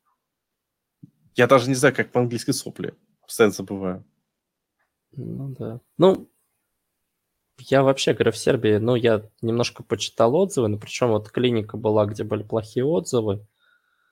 Я 1.35 1.49
даже 1.49 1.69
не 1.69 1.75
знаю, 1.75 1.95
как 1.95 2.13
по-английски 2.13 2.53
сопли. 2.53 2.95
Постоянно 3.27 3.55
забываю. 3.55 4.05
Ну 5.13 5.55
да. 5.59 5.81
Ну, 5.99 6.29
я 7.59 7.83
вообще 7.83 8.15
говорю, 8.15 8.33
в 8.33 8.37
Сербии, 8.37 8.77
ну, 8.77 8.95
я 8.97 9.23
немножко 9.43 9.83
почитал 9.83 10.35
отзывы, 10.35 10.69
но 10.69 10.79
причем 10.79 11.09
вот 11.09 11.31
клиника 11.31 11.77
была, 11.77 12.07
где 12.07 12.25
были 12.25 12.43
плохие 12.43 12.85
отзывы, 12.85 13.47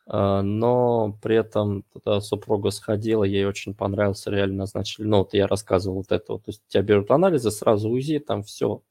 а, 0.07 0.43
но 0.43 1.19
при 1.23 1.37
этом 1.37 1.85
туда 1.93 2.21
супруга 2.21 2.71
сходила, 2.71 3.25
ей 3.25 3.47
очень 3.47 3.75
понравился, 3.75 4.31
реально 4.31 4.59
назначили, 4.59 5.07
ну, 5.07 5.19
вот 5.19 5.35
я 5.35 5.47
рассказывал 5.47 5.99
вот 5.99 6.13
это 6.13 6.39
то 6.39 6.43
есть 6.47 6.63
тебя 6.69 6.83
берут 6.83 7.11
анализы, 7.11 7.51
сразу 7.51 7.91
УЗИ, 7.91 8.19
там 8.21 8.43
все, 8.43 8.83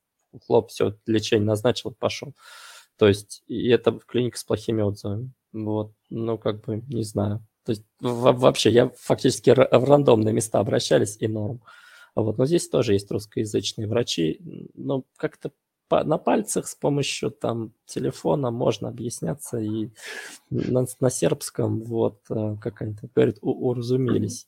хлоп, 0.46 0.70
все, 0.70 0.96
лечение 1.06 1.46
назначил, 1.46 1.92
пошел. 1.92 2.34
То 2.98 3.08
есть, 3.08 3.44
и 3.48 3.70
это 3.70 3.92
в 3.94 4.06
клинике 4.06 4.38
с 4.38 4.44
плохими 4.44 4.82
отзывами. 4.82 5.32
Вот, 5.54 5.94
ну, 6.10 6.38
как 6.38 6.62
бы, 6.62 6.84
не 6.88 7.04
знаю. 7.04 7.46
То 7.64 7.72
есть, 7.72 7.84
вообще, 8.00 8.72
я 8.72 8.90
фактически 8.98 9.52
в 9.52 9.84
рандомные 9.84 10.34
места 10.34 10.60
обращались, 10.60 11.18
и 11.20 11.28
норм. 11.28 11.62
Вот, 12.16 12.38
но 12.38 12.46
здесь 12.46 12.68
тоже 12.68 12.94
есть 12.94 13.10
русскоязычные 13.12 13.88
врачи, 13.88 14.42
но 14.74 15.06
как-то 15.16 15.52
на 15.90 16.18
пальцах 16.18 16.68
с 16.68 16.76
помощью 16.76 17.32
там 17.32 17.74
телефона 17.86 18.50
можно 18.50 18.88
объясняться 18.88 19.60
и 19.60 19.90
на, 20.50 20.86
на 21.00 21.10
сербском, 21.10 21.84
вот, 21.84 22.22
э, 22.30 22.56
как 22.62 22.82
они 22.82 22.96
там 22.96 23.10
говорят, 23.14 23.38
уразумелись. 23.42 24.48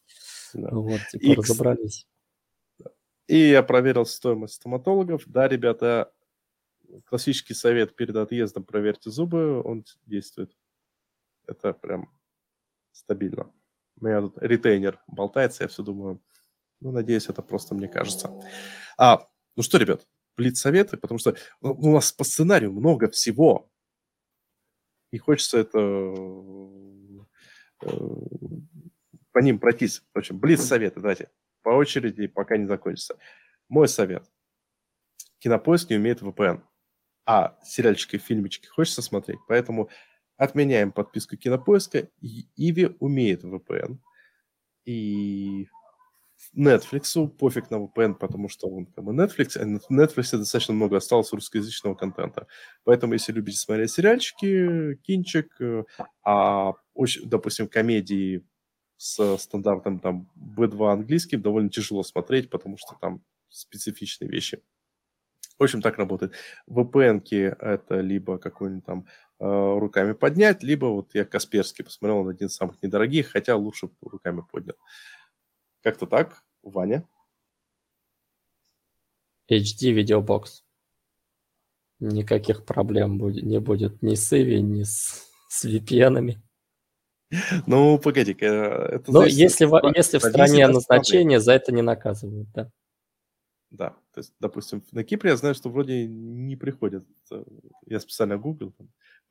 Да. 0.53 0.69
Вот, 0.71 1.01
типа 1.11 1.23
и, 1.23 1.35
разобрались. 1.35 2.07
И 3.27 3.49
я 3.49 3.63
проверил 3.63 4.05
стоимость 4.05 4.55
стоматологов. 4.55 5.23
Да, 5.25 5.47
ребята, 5.47 6.13
классический 7.05 7.53
совет 7.53 7.95
перед 7.95 8.15
отъездом 8.15 8.63
проверьте 8.63 9.09
зубы, 9.09 9.61
он 9.61 9.83
действует. 10.05 10.55
Это 11.45 11.73
прям 11.73 12.09
стабильно. 12.93 13.51
У 13.99 14.05
меня 14.05 14.21
тут 14.21 14.37
ретейнер 14.37 15.01
болтается, 15.07 15.63
я 15.63 15.67
все 15.67 15.83
думаю, 15.83 16.21
ну, 16.79 16.91
надеюсь, 16.91 17.27
это 17.27 17.41
просто 17.41 17.75
мне 17.75 17.87
кажется. 17.87 18.29
А, 18.97 19.27
ну 19.55 19.63
что, 19.63 19.77
ребят, 19.77 20.07
блиц 20.35 20.59
советы, 20.59 20.97
потому 20.97 21.19
что 21.19 21.35
ну, 21.61 21.73
у 21.73 21.93
нас 21.93 22.11
по 22.11 22.23
сценарию 22.23 22.71
много 22.71 23.09
всего. 23.09 23.69
И 25.11 25.17
хочется 25.17 25.59
это 25.59 25.79
э, 27.81 27.87
по 29.31 29.39
ним 29.39 29.59
пройтись. 29.59 30.03
В 30.13 30.17
общем, 30.17 30.39
блиц 30.39 30.61
советы, 30.61 30.99
давайте 30.99 31.29
по 31.61 31.69
очереди, 31.69 32.27
пока 32.27 32.57
не 32.57 32.67
закончится. 32.67 33.17
Мой 33.69 33.87
совет. 33.87 34.29
Кинопоиск 35.39 35.89
не 35.89 35.97
умеет 35.97 36.21
VPN. 36.21 36.61
А 37.25 37.57
сериальчики, 37.63 38.17
фильмички 38.17 38.67
хочется 38.67 39.01
смотреть, 39.01 39.39
поэтому 39.47 39.89
отменяем 40.37 40.91
подписку 40.91 41.37
Кинопоиска. 41.37 42.09
Иви 42.55 42.95
умеет 42.99 43.43
VPN. 43.43 43.97
И 44.85 45.67
Netflix 46.55 47.27
пофиг 47.27 47.71
на 47.71 47.75
VPN, 47.75 48.15
потому 48.15 48.49
что 48.49 48.67
он 48.67 48.85
как 48.85 49.03
бы 49.03 49.13
Netflix, 49.13 49.57
а 49.57 49.65
в 49.65 49.91
Netflix 49.91 50.37
достаточно 50.37 50.73
много 50.73 50.97
осталось 50.97 51.31
русскоязычного 51.31 51.95
контента. 51.95 52.47
Поэтому, 52.83 53.13
если 53.13 53.31
любите 53.31 53.57
смотреть 53.57 53.91
сериальчики, 53.91 54.95
кинчик, 55.03 55.49
э, 55.61 55.83
а, 56.23 56.73
допустим, 57.23 57.67
комедии 57.67 58.43
с 58.97 59.37
стандартом 59.37 59.99
там 59.99 60.29
B2 60.35 60.91
английским 60.91 61.41
довольно 61.41 61.69
тяжело 61.69 62.03
смотреть, 62.03 62.49
потому 62.49 62.77
что 62.77 62.95
там 62.99 63.23
специфичные 63.49 64.29
вещи. 64.29 64.61
В 65.59 65.63
общем, 65.63 65.81
так 65.81 65.97
работает. 65.97 66.33
vpn 66.69 67.21
это 67.59 67.99
либо 67.99 68.37
какой-нибудь 68.37 68.85
там 68.85 69.05
руками 69.43 70.13
поднять, 70.13 70.63
либо 70.63 70.85
вот 70.85 71.13
я 71.13 71.25
Касперский 71.25 71.83
посмотрел, 71.83 72.19
он 72.19 72.29
один 72.29 72.47
из 72.47 72.55
самых 72.55 72.81
недорогих, 72.81 73.31
хотя 73.31 73.55
лучше 73.55 73.89
руками 74.01 74.41
поднял. 74.49 74.75
Как-то 75.81 76.05
так, 76.05 76.43
Ваня? 76.61 77.07
HD 79.51 79.91
видеобокс. 79.91 80.63
Никаких 81.99 82.65
проблем 82.65 83.17
будет, 83.17 83.43
не 83.43 83.59
будет 83.59 84.01
ни 84.01 84.15
с 84.15 84.31
Иви, 84.33 84.61
ни 84.61 84.83
с, 84.83 85.29
с 85.49 85.65
VPN-ами. 85.65 86.41
Ну, 87.65 87.97
погоди-ка. 87.97 88.45
Это 88.45 89.11
ну, 89.11 89.23
если, 89.23 89.65
в, 89.65 89.79
если 89.95 90.19
в 90.19 90.23
стране 90.23 90.67
назначения, 90.67 91.39
за 91.39 91.53
это 91.53 91.71
не 91.71 91.81
наказывают, 91.81 92.49
да. 92.51 92.71
Да, 93.71 93.89
то 94.13 94.19
есть, 94.19 94.33
допустим, 94.39 94.83
на 94.91 95.03
Кипре 95.03 95.31
я 95.31 95.35
знаю, 95.35 95.55
что 95.55 95.69
вроде 95.69 96.05
не 96.05 96.55
приходят. 96.55 97.03
Э, 97.31 97.43
я 97.87 97.99
специально 97.99 98.37
гуглил. 98.37 98.71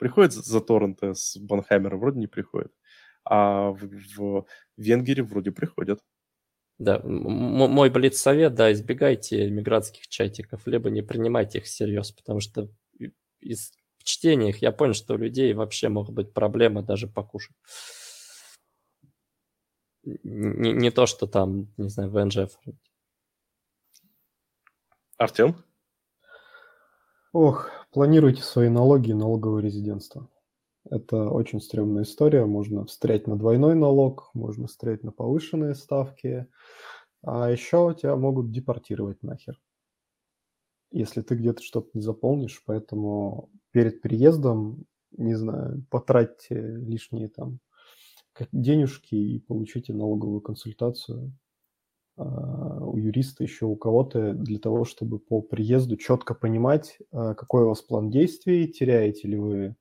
Там, 0.02 0.08
приходят 0.08 0.32
за 0.32 0.60
торренты 0.60 1.14
с 1.14 1.36
Банхаймера, 1.38 1.96
вроде 1.96 2.18
не 2.18 2.26
приходят. 2.26 2.72
А 3.24 3.70
в, 3.70 3.80
в 4.16 4.46
Венгерии 4.76 5.22
вроде 5.22 5.52
приходят. 5.52 6.00
Да, 6.78 7.00
мой 7.04 7.90
блиц 7.90 8.18
совет, 8.20 8.54
да, 8.54 8.72
избегайте 8.72 9.48
мигрантских 9.48 10.08
чатиков, 10.08 10.66
либо 10.66 10.90
не 10.90 11.02
принимайте 11.02 11.58
их 11.58 11.64
всерьез, 11.64 12.10
потому 12.10 12.40
что 12.40 12.68
из 13.40 13.72
чтения 14.02 14.48
их 14.48 14.62
я 14.62 14.72
понял, 14.72 14.94
что 14.94 15.14
у 15.14 15.18
людей 15.18 15.54
вообще 15.54 15.88
могут 15.88 16.14
быть 16.14 16.32
проблемы 16.32 16.82
даже 16.82 17.06
покушать. 17.06 17.56
Не, 20.02 20.72
не 20.72 20.90
то, 20.90 21.06
что 21.06 21.28
там, 21.28 21.72
не 21.76 21.88
знаю, 21.88 22.10
в 22.10 22.24
НЖФ. 22.24 22.58
Артем? 25.16 25.54
Ох, 27.32 27.70
планируйте 27.92 28.42
свои 28.42 28.68
налоги 28.68 29.10
и 29.10 29.14
налоговое 29.14 29.62
резидентство. 29.62 30.28
Это 30.90 31.30
очень 31.30 31.60
стрёмная 31.60 32.04
история. 32.04 32.44
Можно 32.46 32.84
встрять 32.86 33.26
на 33.26 33.38
двойной 33.38 33.74
налог, 33.74 34.30
можно 34.34 34.66
встрять 34.66 35.02
на 35.02 35.12
повышенные 35.12 35.74
ставки. 35.74 36.46
А 37.22 37.50
еще 37.50 37.96
тебя 37.98 38.16
могут 38.16 38.50
депортировать 38.50 39.22
нахер, 39.22 39.60
если 40.90 41.22
ты 41.22 41.34
где-то 41.36 41.62
что-то 41.62 41.88
не 41.94 42.02
заполнишь. 42.02 42.62
Поэтому 42.66 43.50
перед 43.70 44.02
переездом, 44.02 44.84
не 45.12 45.34
знаю, 45.34 45.86
потратьте 45.90 46.54
лишние 46.56 47.28
там 47.28 47.60
денежки 48.52 49.14
и 49.14 49.38
получите 49.38 49.94
налоговую 49.94 50.40
консультацию 50.42 51.32
у 52.16 52.96
юриста, 52.96 53.42
еще 53.42 53.66
у 53.66 53.76
кого-то, 53.76 54.34
для 54.34 54.58
того, 54.58 54.84
чтобы 54.84 55.18
по 55.18 55.40
приезду 55.40 55.96
четко 55.96 56.34
понимать, 56.34 56.98
а, 57.10 57.34
какой 57.34 57.64
у 57.64 57.68
вас 57.68 57.82
план 57.82 58.10
действий, 58.10 58.68
теряете 58.68 59.28
ли 59.28 59.38
вы 59.38 59.76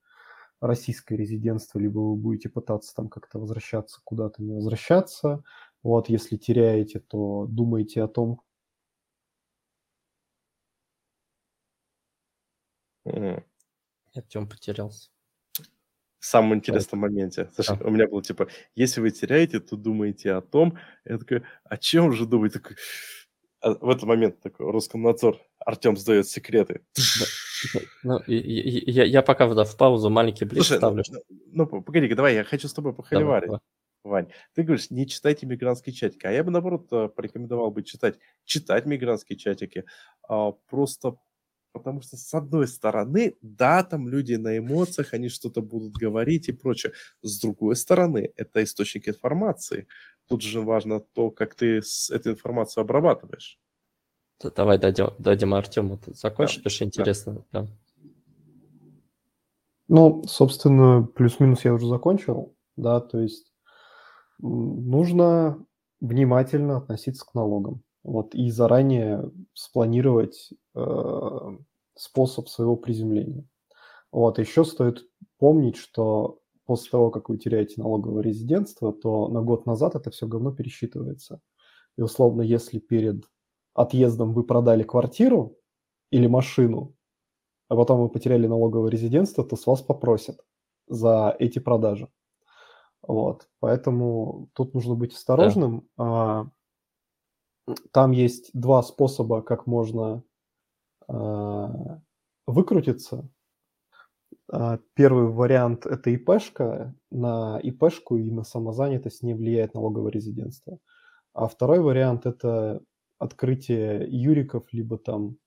российское 0.61 1.18
резидентство, 1.18 1.80
либо 1.80 2.00
вы 2.00 2.16
будете 2.16 2.50
пытаться 2.50 2.95
там 2.95 3.10
как-то 3.10 3.40
возвращаться 3.40 4.00
куда-то, 4.03 4.43
не 4.43 4.53
возвращаться. 4.53 5.43
Вот, 5.84 6.10
если 6.10 6.38
теряете, 6.38 7.00
то 7.00 7.48
думайте 7.50 8.03
о 8.03 8.08
том, 8.08 8.42
Артем 14.16 14.48
потерялся. 14.48 15.10
В 16.22 16.25
самом 16.27 16.53
интересном 16.53 17.01
моменте. 17.01 17.50
Слушай, 17.56 17.77
а. 17.82 17.83
у 17.83 17.90
меня 17.90 18.08
было 18.08 18.22
типа, 18.22 18.48
если 18.75 19.01
вы 19.01 19.09
теряете, 19.09 19.59
то 19.59 19.75
думаете 19.75 20.33
о 20.33 20.41
том. 20.41 20.77
Я 21.03 21.17
такой, 21.17 21.41
о 21.64 21.77
чем 21.77 22.14
же 22.14 22.27
думать? 22.27 22.53
Такой, 22.53 22.77
а 23.59 23.74
в 23.74 23.90
этот 23.90 24.03
момент 24.03 24.40
такой 24.40 24.72
Роскомнадзор, 24.72 25.40
Артем 25.59 25.98
сдает 25.98 26.27
секреты. 26.27 26.82
Ну, 28.03 28.19
я, 28.27 29.03
я 29.03 29.22
пока 29.22 29.48
в, 29.48 29.66
в 29.66 29.77
паузу 29.77 30.09
маленький 30.09 30.45
блиц 30.45 30.66
Слушай, 30.66 30.77
ставлю. 30.77 31.03
Ну, 31.30 31.69
ну, 31.72 31.82
погоди 31.82 32.11
давай, 32.14 32.35
я 32.35 32.43
хочу 32.43 32.67
с 32.67 32.74
тобой 32.74 32.93
похоливарить. 32.93 33.48
Давай, 33.48 33.59
Вань, 34.03 34.27
ты 34.56 34.64
говоришь, 34.64 34.90
не 34.90 35.08
читайте 35.08 35.45
мигрантские 35.45 35.93
чатики, 35.93 36.25
а 36.25 36.32
я 36.32 36.43
бы, 36.43 36.50
наоборот, 36.50 36.88
э, 36.91 37.08
порекомендовал 37.09 37.69
бы 37.69 37.83
читать, 37.83 38.17
читать 38.45 38.88
мигрантские 38.88 39.38
чатики, 39.38 39.85
а, 40.27 40.53
просто 40.69 41.17
потому 41.72 42.01
что, 42.01 42.17
с 42.17 42.33
одной 42.33 42.67
стороны, 42.67 43.35
да, 43.41 43.83
там 43.83 44.08
люди 44.08 44.35
на 44.35 44.58
эмоциях, 44.58 45.14
они 45.14 45.30
что-то 45.30 45.61
будут 45.61 45.93
говорить 45.93 46.50
и 46.50 46.53
прочее. 46.53 46.93
С 47.22 47.40
другой 47.40 47.75
стороны, 47.75 48.32
это 48.35 48.64
источник 48.64 49.08
информации. 49.08 49.88
Тут 50.27 50.41
же 50.41 50.61
важно 50.61 51.00
то, 51.00 51.32
как 51.32 51.56
ты 51.56 51.82
эту 52.09 52.32
информацию 52.32 52.82
обрабатываешь. 52.82 53.59
Давай 54.56 54.77
дадим, 54.80 55.09
дадим 55.19 55.53
Артему 55.53 56.00
закончить, 56.08 56.58
да, 56.58 56.69
потому 56.69 56.72
что 56.72 56.85
интересно. 56.85 57.45
Да. 57.51 57.67
Ну, 59.88 60.24
собственно, 60.25 61.03
плюс-минус 61.03 61.66
я 61.66 61.74
уже 61.74 61.88
закончил, 61.88 62.56
да, 62.75 63.01
то 63.01 63.19
есть 63.19 63.53
нужно 64.40 65.64
внимательно 66.00 66.77
относиться 66.77 67.25
к 67.25 67.33
налогам. 67.33 67.83
Вот, 68.03 68.33
и 68.33 68.49
заранее 68.49 69.31
спланировать 69.53 70.49
э, 70.75 71.57
способ 71.95 72.49
своего 72.49 72.75
приземления. 72.75 73.45
Вот, 74.11 74.39
еще 74.39 74.65
стоит 74.65 75.05
помнить, 75.38 75.77
что 75.77 76.39
после 76.65 76.91
того, 76.91 77.11
как 77.11 77.30
вы 77.30 77.38
теряете 77.38 77.81
налоговое 77.81 78.23
резидентство, 78.23 78.93
то 78.93 79.27
на 79.27 79.41
год 79.41 79.65
назад 79.65 79.95
это 79.95 80.09
все 80.09 80.27
говно 80.27 80.51
пересчитывается. 80.51 81.41
И 81.97 82.01
условно, 82.01 82.41
если 82.41 82.80
перед 82.80 83.25
отъездом 83.73 84.33
вы 84.33 84.43
продали 84.43 84.83
квартиру 84.83 85.57
или 86.11 86.27
машину, 86.27 86.95
а 87.69 87.75
потом 87.75 88.01
вы 88.01 88.09
потеряли 88.09 88.47
налоговое 88.47 88.89
резидентство, 88.89 89.43
то 89.43 89.55
с 89.55 89.65
вас 89.65 89.81
попросят 89.81 90.39
за 90.88 91.35
эти 91.39 91.59
продажи. 91.59 92.09
Вот, 93.01 93.47
поэтому 93.59 94.49
тут 94.53 94.73
нужно 94.73 94.95
быть 94.95 95.13
осторожным. 95.13 95.88
Да. 95.97 96.51
Там 97.91 98.11
есть 98.11 98.50
два 98.53 98.82
способа, 98.83 99.41
как 99.41 99.67
можно 99.67 100.24
э, 101.08 101.67
выкрутиться. 102.48 103.30
А, 104.51 104.80
первый 104.93 105.27
вариант– 105.27 105.85
это 105.88 106.09
ИПшка. 106.11 106.93
На 107.09 107.59
ИПшку 107.59 108.17
и 108.17 108.32
на 108.32 108.43
самозанятость 108.43 109.24
не 109.24 109.33
влияет 109.33 109.74
налоговое 109.74 110.11
резидентство. 110.11 110.80
А 111.33 111.48
второй 111.48 111.80
вариант– 111.80 112.25
это 112.25 112.82
открытие 113.17 114.08
юриков, 114.09 114.72
либо 114.74 114.98
там 114.98 115.38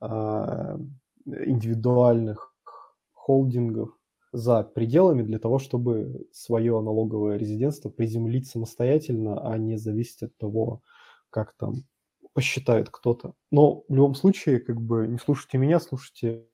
э, 0.00 0.78
индивидуальных 1.26 2.54
холдингов 3.12 3.90
за 4.32 4.62
пределами 4.62 5.22
для 5.22 5.38
того, 5.38 5.58
чтобы 5.58 6.26
свое 6.32 6.80
налоговое 6.80 7.38
резидентство 7.38 7.88
приземлить 7.88 8.46
самостоятельно, 8.46 9.40
а 9.40 9.56
не 9.58 9.76
зависеть 9.76 10.22
от 10.22 10.36
того, 10.36 10.82
как 11.44 11.54
там 11.56 11.84
посчитает 12.32 12.90
кто-то. 12.90 13.34
Но 13.50 13.84
в 13.88 13.94
любом 13.94 14.14
случае, 14.14 14.60
как 14.60 14.80
бы 14.80 15.06
не 15.06 15.18
слушайте 15.18 15.58
меня, 15.58 15.78
слушайте 15.78 16.48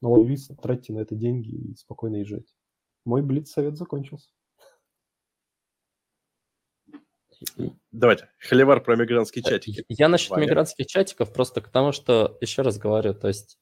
налоговиц, 0.00 0.48
тратьте 0.62 0.92
на 0.92 1.00
это 1.00 1.16
деньги 1.16 1.48
и 1.48 1.74
спокойно 1.74 2.16
езжайте. 2.16 2.52
Мой 3.04 3.22
блиц-совет 3.22 3.76
закончился. 3.76 4.30
Давайте, 7.90 8.30
холивар 8.38 8.82
про 8.82 8.96
мигрантские 8.96 9.42
э, 9.44 9.50
чатики. 9.50 9.84
Я 9.88 10.08
насчет 10.08 10.30
Ваня. 10.30 10.44
мигрантских 10.44 10.86
чатиков 10.86 11.32
просто 11.32 11.60
к 11.60 11.68
тому, 11.68 11.92
что, 11.92 12.38
еще 12.40 12.62
раз 12.62 12.78
говорю, 12.78 13.12
то 13.12 13.28
есть 13.28 13.58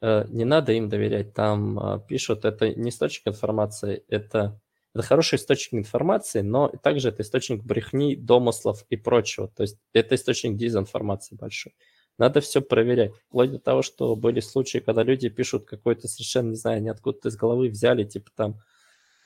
э, 0.00 0.26
не 0.28 0.44
надо 0.44 0.72
им 0.72 0.88
доверять. 0.88 1.34
Там 1.34 1.78
э, 1.78 2.00
пишут, 2.06 2.44
это 2.44 2.74
не 2.74 2.90
источник 2.90 3.28
информации, 3.28 4.04
это, 4.08 4.60
это 4.94 5.02
хороший 5.06 5.36
источник 5.36 5.80
информации, 5.80 6.40
но 6.40 6.68
также 6.82 7.08
это 7.10 7.22
источник 7.22 7.62
брехни, 7.62 8.16
домыслов 8.16 8.84
и 8.88 8.96
прочего. 8.96 9.48
То 9.48 9.62
есть 9.62 9.78
это 9.92 10.14
источник 10.14 10.56
дезинформации 10.56 11.36
большой. 11.36 11.74
Надо 12.18 12.40
все 12.40 12.60
проверять. 12.60 13.14
Вплоть 13.28 13.52
до 13.52 13.58
того, 13.60 13.82
что 13.82 14.16
были 14.16 14.40
случаи, 14.40 14.78
когда 14.78 15.04
люди 15.04 15.28
пишут 15.28 15.66
какой-то 15.66 16.08
совершенно, 16.08 16.50
не 16.50 16.56
знаю, 16.56 16.82
не 16.82 16.88
откуда-то 16.88 17.28
из 17.28 17.36
головы 17.36 17.68
взяли, 17.68 18.04
типа 18.04 18.30
там, 18.34 18.60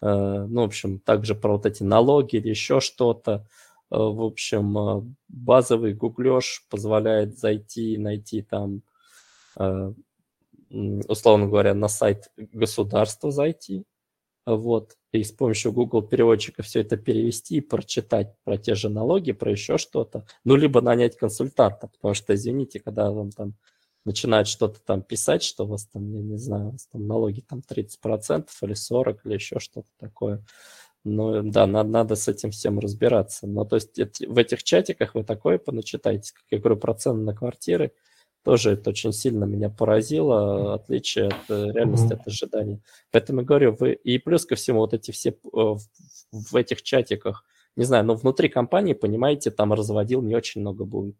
э, 0.03 0.47
ну, 0.49 0.63
в 0.63 0.65
общем, 0.65 0.99
также 0.99 1.35
про 1.35 1.53
вот 1.53 1.65
эти 1.65 1.83
налоги 1.83 2.37
или 2.37 2.51
еще 2.51 2.81
что-то. 2.81 3.47
Э, 3.91 3.97
в 3.97 4.23
общем, 4.23 4.77
э, 4.79 5.03
базовый 5.29 5.95
гуглеж 5.95 6.67
позволяет 6.69 7.39
зайти, 7.39 7.97
найти 7.97 8.43
там, 8.43 8.83
э, 9.59 9.93
условно 10.71 11.47
говоря, 11.47 11.75
на 11.75 11.89
сайт 11.89 12.31
государства 12.37 13.31
зайти, 13.31 13.85
вот, 14.47 14.97
и 15.13 15.23
с 15.23 15.33
помощью 15.33 15.73
Google 15.73 16.03
переводчика 16.03 16.63
все 16.63 16.81
это 16.81 16.97
перевести 16.97 17.57
и 17.57 17.61
прочитать 17.61 18.35
про 18.45 18.59
те 18.59 18.75
же 18.75 18.89
налоги, 18.89 19.33
про 19.33 19.51
еще 19.51 19.79
что-то, 19.79 20.27
ну, 20.45 20.57
либо 20.57 20.81
нанять 20.81 21.17
консультанта, 21.17 21.89
потому 21.89 22.15
что, 22.15 22.35
извините, 22.35 22.81
когда 22.81 23.11
вам 23.11 23.31
там 23.31 23.55
начинают 24.05 24.49
что-то 24.49 24.81
там 24.81 25.03
писать, 25.03 25.43
что 25.43 25.65
у 25.65 25.69
вас 25.69 25.87
там, 25.87 26.13
я 26.13 26.23
не 26.23 26.37
знаю, 26.37 26.69
у 26.69 26.71
вас 26.73 26.87
там 26.87 27.07
налоги 27.07 27.41
там 27.41 27.61
30% 27.61 28.49
или 28.63 28.75
40% 28.75 29.19
или 29.25 29.35
еще 29.35 29.61
что-то 29.61 29.89
такое, 29.99 30.45
ну, 31.05 31.43
да, 31.43 31.67
надо, 31.67 31.89
надо 31.89 32.17
с 32.17 32.29
этим 32.29 32.51
всем 32.51 32.79
разбираться. 32.79 33.47
Но 33.47 33.65
то 33.65 33.77
есть 33.77 33.99
в 33.99 34.39
этих 34.39 34.63
чатиках 34.63 35.15
вы 35.15 35.25
такое 35.25 35.59
поначитаете, 35.59 36.33
как 36.35 36.45
я 36.51 36.59
говорю, 36.59 36.77
про 36.77 36.95
цены 36.95 37.23
на 37.23 37.35
квартиры, 37.35 37.93
тоже 38.45 38.73
это 38.73 38.91
очень 38.91 39.13
сильно 39.13 39.45
меня 39.45 39.71
поразило, 39.71 40.75
отличие 40.75 41.29
от 41.29 41.51
э, 41.51 41.73
реальности, 41.73 42.13
от 42.13 42.27
ожиданий. 42.27 42.81
Поэтому 43.11 43.41
я 43.41 43.47
говорю, 43.47 43.77
вы 43.79 43.93
и 43.93 44.19
плюс 44.19 44.45
ко 44.45 44.57
всему 44.57 44.81
вот 44.81 44.95
эти 44.95 45.11
все 45.11 45.31
э, 45.31 45.37
в 46.33 46.57
этих 46.57 46.83
чатиках, 46.83 47.45
не 47.77 47.85
знаю, 47.85 48.05
но 48.05 48.15
внутри 48.15 48.49
компании, 48.49 48.95
понимаете, 48.95 49.51
там 49.51 49.73
разводил 49.73 50.23
не 50.23 50.35
очень 50.35 50.61
много 50.61 50.85
будет. 50.85 51.17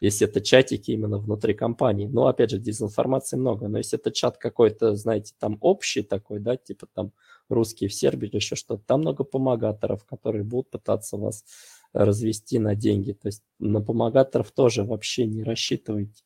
Если 0.00 0.26
это 0.26 0.40
чатики 0.40 0.90
именно 0.90 1.18
внутри 1.18 1.54
компании. 1.54 2.08
Ну, 2.08 2.26
опять 2.26 2.50
же, 2.50 2.58
дезинформации 2.58 3.36
много. 3.36 3.68
Но 3.68 3.78
если 3.78 4.00
это 4.00 4.10
чат 4.10 4.36
какой-то, 4.36 4.96
знаете, 4.96 5.32
там 5.38 5.58
общий 5.60 6.02
такой, 6.02 6.40
да, 6.40 6.56
типа 6.56 6.88
там 6.92 7.12
русские 7.48 7.88
в 7.88 7.94
Сербии 7.94 8.26
или 8.26 8.36
еще 8.36 8.56
что-то, 8.56 8.82
там 8.84 9.02
много 9.02 9.22
помогаторов, 9.22 10.04
которые 10.04 10.42
будут 10.42 10.70
пытаться 10.70 11.16
вас 11.16 11.44
развести 11.92 12.58
на 12.58 12.74
деньги. 12.74 13.12
То 13.12 13.28
есть 13.28 13.44
на 13.60 13.80
помогаторов 13.80 14.50
тоже 14.50 14.82
вообще 14.82 15.26
не 15.26 15.44
рассчитывайте. 15.44 16.24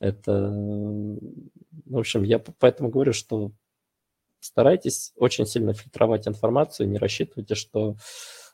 Это, 0.00 0.50
в 1.86 1.96
общем, 1.96 2.22
я 2.22 2.38
поэтому 2.38 2.88
говорю, 2.88 3.12
что 3.12 3.52
старайтесь 4.40 5.12
очень 5.16 5.46
сильно 5.46 5.72
фильтровать 5.74 6.28
информацию, 6.28 6.88
не 6.88 6.98
рассчитывайте, 6.98 7.54
что 7.54 7.96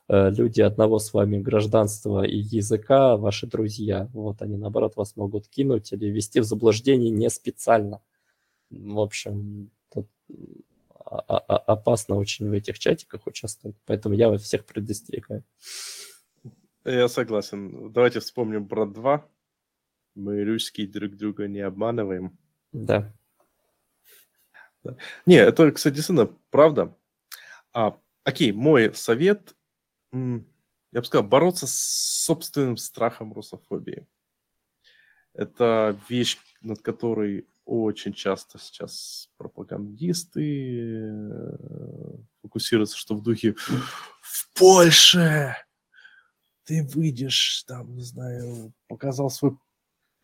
э, 0.09 0.31
люди 0.31 0.63
одного 0.63 0.99
с 0.99 1.13
вами 1.13 1.39
гражданства 1.39 2.25
и 2.25 2.39
языка, 2.39 3.17
ваши 3.17 3.47
друзья, 3.47 4.09
вот 4.13 4.41
они, 4.41 4.57
наоборот, 4.57 4.97
вас 4.97 5.17
могут 5.17 5.49
кинуть 5.49 5.93
или 5.93 6.07
ввести 6.07 6.41
в 6.41 6.45
заблуждение 6.45 7.11
не 7.11 7.29
специально. 7.29 8.01
В 8.71 8.99
общем, 8.99 9.71
тут 9.93 10.09
опасно 11.05 12.17
очень 12.17 12.49
в 12.49 12.53
этих 12.53 12.79
чатиках 12.79 13.27
участвовать, 13.27 13.77
поэтому 13.85 14.15
я 14.15 14.31
вас 14.31 14.43
всех 14.43 14.65
предостерегаю. 14.65 15.45
Я 16.85 17.09
согласен. 17.09 17.93
Давайте 17.93 18.21
вспомним 18.21 18.69
про 18.69 18.87
два. 18.87 19.27
Мы 20.15 20.45
русские 20.45 20.87
друг 20.87 21.17
друга 21.17 21.49
не 21.49 21.61
обманываем. 21.61 22.39
Да. 22.73 23.13
Не, 25.27 25.37
это, 25.37 25.71
кстати, 25.73 25.95
действительно 25.95 26.31
правда. 26.51 26.97
А, 27.73 27.99
окей, 28.23 28.53
мой 28.53 28.95
совет, 28.95 29.55
я 30.13 30.21
бы 31.01 31.05
сказал, 31.05 31.27
бороться 31.27 31.67
с 31.67 31.75
собственным 32.25 32.77
страхом 32.77 33.33
русофобии. 33.33 34.07
Это 35.33 35.99
вещь, 36.09 36.39
над 36.61 36.81
которой 36.81 37.49
очень 37.65 38.13
часто 38.13 38.59
сейчас 38.59 39.31
пропагандисты 39.37 40.93
э, 40.93 41.57
фокусируются, 42.43 42.97
что 42.97 43.17
в 43.17 43.23
духе 43.23 43.55
в 43.55 44.53
Польше 44.55 45.57
ты 46.65 46.85
выйдешь, 46.85 47.65
там, 47.67 47.97
не 47.97 48.03
знаю, 48.03 48.73
показал 48.87 49.31
свое 49.31 49.59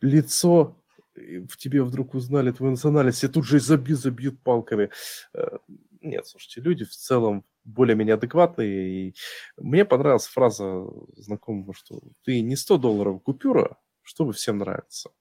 лицо, 0.01 0.75
в 1.15 1.57
тебе 1.57 1.83
вдруг 1.83 2.13
узнали 2.13 2.51
твою 2.51 2.71
национальность, 2.71 3.23
и 3.23 3.27
тут 3.27 3.45
же 3.45 3.59
забьют, 3.59 3.99
забьют 3.99 4.39
палками. 4.41 4.89
Э, 5.33 5.57
нет, 6.01 6.25
слушайте, 6.27 6.61
люди 6.61 6.85
в 6.85 6.91
целом 6.95 7.45
более-менее 7.63 8.15
адекватные. 8.15 9.09
И 9.09 9.15
мне 9.57 9.85
понравилась 9.85 10.25
фраза 10.25 10.85
знакомого, 11.15 11.73
что 11.73 12.01
ты 12.23 12.41
не 12.41 12.55
100 12.55 12.77
долларов 12.77 13.21
купюра, 13.23 13.77
чтобы 14.03 14.33
всем 14.33 14.57
нравится 14.57 15.11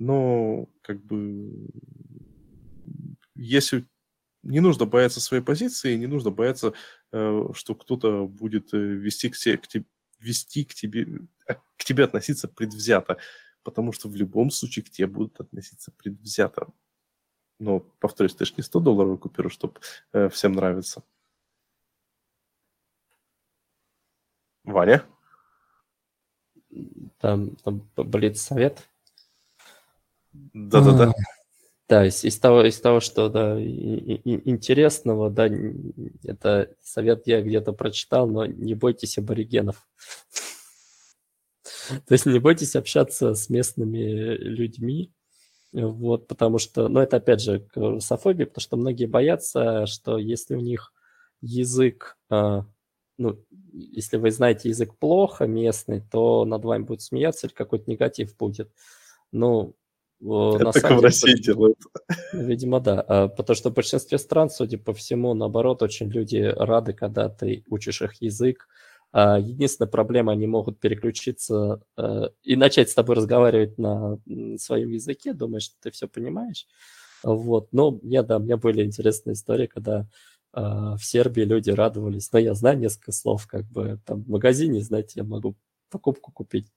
но 0.00 0.66
как 0.80 1.04
бы 1.04 1.52
если 3.36 3.84
не 4.42 4.60
нужно 4.60 4.86
бояться 4.86 5.20
своей 5.20 5.42
позиции, 5.42 5.94
не 5.96 6.06
нужно 6.06 6.30
бояться, 6.30 6.72
э, 7.12 7.48
что 7.52 7.74
кто-то 7.74 8.26
будет 8.26 8.72
э, 8.72 8.78
вести 8.78 9.28
к, 9.28 9.36
тебе, 9.36 9.58
к 9.58 9.68
тебе, 9.68 9.84
вести 10.18 10.64
к 10.64 10.72
тебе, 10.72 11.06
к 11.76 11.84
тебе 11.84 12.04
относиться 12.04 12.48
предвзято, 12.48 13.18
потому 13.62 13.92
что 13.92 14.08
в 14.08 14.16
любом 14.16 14.50
случае 14.50 14.84
к 14.84 14.90
тебе 14.90 15.06
будут 15.06 15.40
относиться 15.40 15.92
предвзято. 15.92 16.68
Но, 17.58 17.80
повторюсь, 17.80 18.34
ты 18.34 18.44
же 18.44 18.54
не 18.56 18.62
100 18.62 18.80
долларов 18.80 19.20
купюра, 19.20 19.50
чтобы 19.50 19.80
всем 20.30 20.52
нравится. 20.52 21.02
Ваня? 24.64 25.04
Там, 27.18 27.56
там 27.56 27.88
блиц 27.96 28.40
совет. 28.40 28.88
Да-да-да. 30.32 31.12
Да, 31.88 32.06
из, 32.06 32.24
из, 32.24 32.38
того, 32.38 32.64
из 32.64 32.80
того, 32.80 33.00
что 33.00 33.28
да, 33.28 33.60
и, 33.60 33.66
и, 33.66 34.48
интересного, 34.48 35.28
да, 35.28 35.50
это 36.22 36.72
совет 36.80 37.26
я 37.26 37.42
где-то 37.42 37.72
прочитал, 37.72 38.28
но 38.28 38.46
не 38.46 38.74
бойтесь 38.74 39.18
аборигенов. 39.18 39.88
То 42.06 42.12
есть 42.12 42.26
не 42.26 42.38
бойтесь 42.38 42.76
общаться 42.76 43.34
с 43.34 43.48
местными 43.48 44.36
людьми, 44.36 45.12
вот, 45.72 46.26
потому 46.26 46.58
что, 46.58 46.88
ну, 46.88 47.00
это 47.00 47.18
опять 47.18 47.40
же 47.40 47.60
к 47.60 47.76
русофобии, 47.76 48.44
потому 48.44 48.62
что 48.62 48.76
многие 48.76 49.06
боятся, 49.06 49.86
что 49.86 50.18
если 50.18 50.56
у 50.56 50.60
них 50.60 50.92
язык, 51.40 52.16
а, 52.28 52.64
ну, 53.18 53.38
если 53.72 54.16
вы 54.16 54.30
знаете 54.30 54.68
язык 54.68 54.96
плохо 54.98 55.46
местный, 55.46 56.00
то 56.00 56.44
над 56.44 56.64
вами 56.64 56.82
будут 56.82 57.02
смеяться 57.02 57.46
или 57.46 57.54
какой-то 57.54 57.90
негатив 57.90 58.36
будет. 58.36 58.72
Ну, 59.30 59.76
это 60.20 60.64
на 60.64 60.72
только 60.72 60.96
в 60.96 61.00
России 61.00 61.32
деле, 61.32 61.42
делают. 61.42 61.78
Видимо, 62.32 62.80
да. 62.80 63.00
А, 63.00 63.28
потому 63.28 63.54
что 63.56 63.70
в 63.70 63.74
большинстве 63.74 64.18
стран, 64.18 64.50
судя 64.50 64.78
по 64.78 64.92
всему, 64.92 65.34
наоборот, 65.34 65.82
очень 65.82 66.08
люди 66.10 66.38
рады, 66.56 66.92
когда 66.92 67.28
ты 67.28 67.64
учишь 67.68 68.02
их 68.02 68.20
язык. 68.20 68.68
А, 69.12 69.38
единственная 69.38 69.90
проблема, 69.90 70.32
они 70.32 70.46
могут 70.46 70.78
переключиться 70.80 71.82
э, 71.96 72.28
и 72.42 72.56
начать 72.56 72.90
с 72.90 72.94
тобой 72.94 73.16
разговаривать 73.16 73.78
на 73.78 74.18
своем 74.58 74.90
языке, 74.90 75.32
думаешь, 75.32 75.64
что 75.64 75.74
ты 75.80 75.90
все 75.90 76.06
понимаешь. 76.08 76.66
Вот. 77.22 77.72
Но 77.72 77.98
я, 78.02 78.22
да, 78.22 78.36
у 78.36 78.40
меня 78.40 78.56
были 78.56 78.84
интересные 78.84 79.34
истории, 79.34 79.66
когда 79.66 80.06
а, 80.52 80.96
в 80.96 81.04
Сербии 81.04 81.42
люди 81.42 81.70
радовались. 81.70 82.32
Но 82.32 82.38
я 82.38 82.54
знаю 82.54 82.78
несколько 82.78 83.12
слов, 83.12 83.46
как 83.46 83.66
бы 83.66 84.00
там 84.06 84.22
в 84.24 84.28
магазине, 84.28 84.80
знаете, 84.80 85.12
я 85.16 85.24
могу 85.24 85.56
покупку 85.90 86.30
купить, 86.32 86.68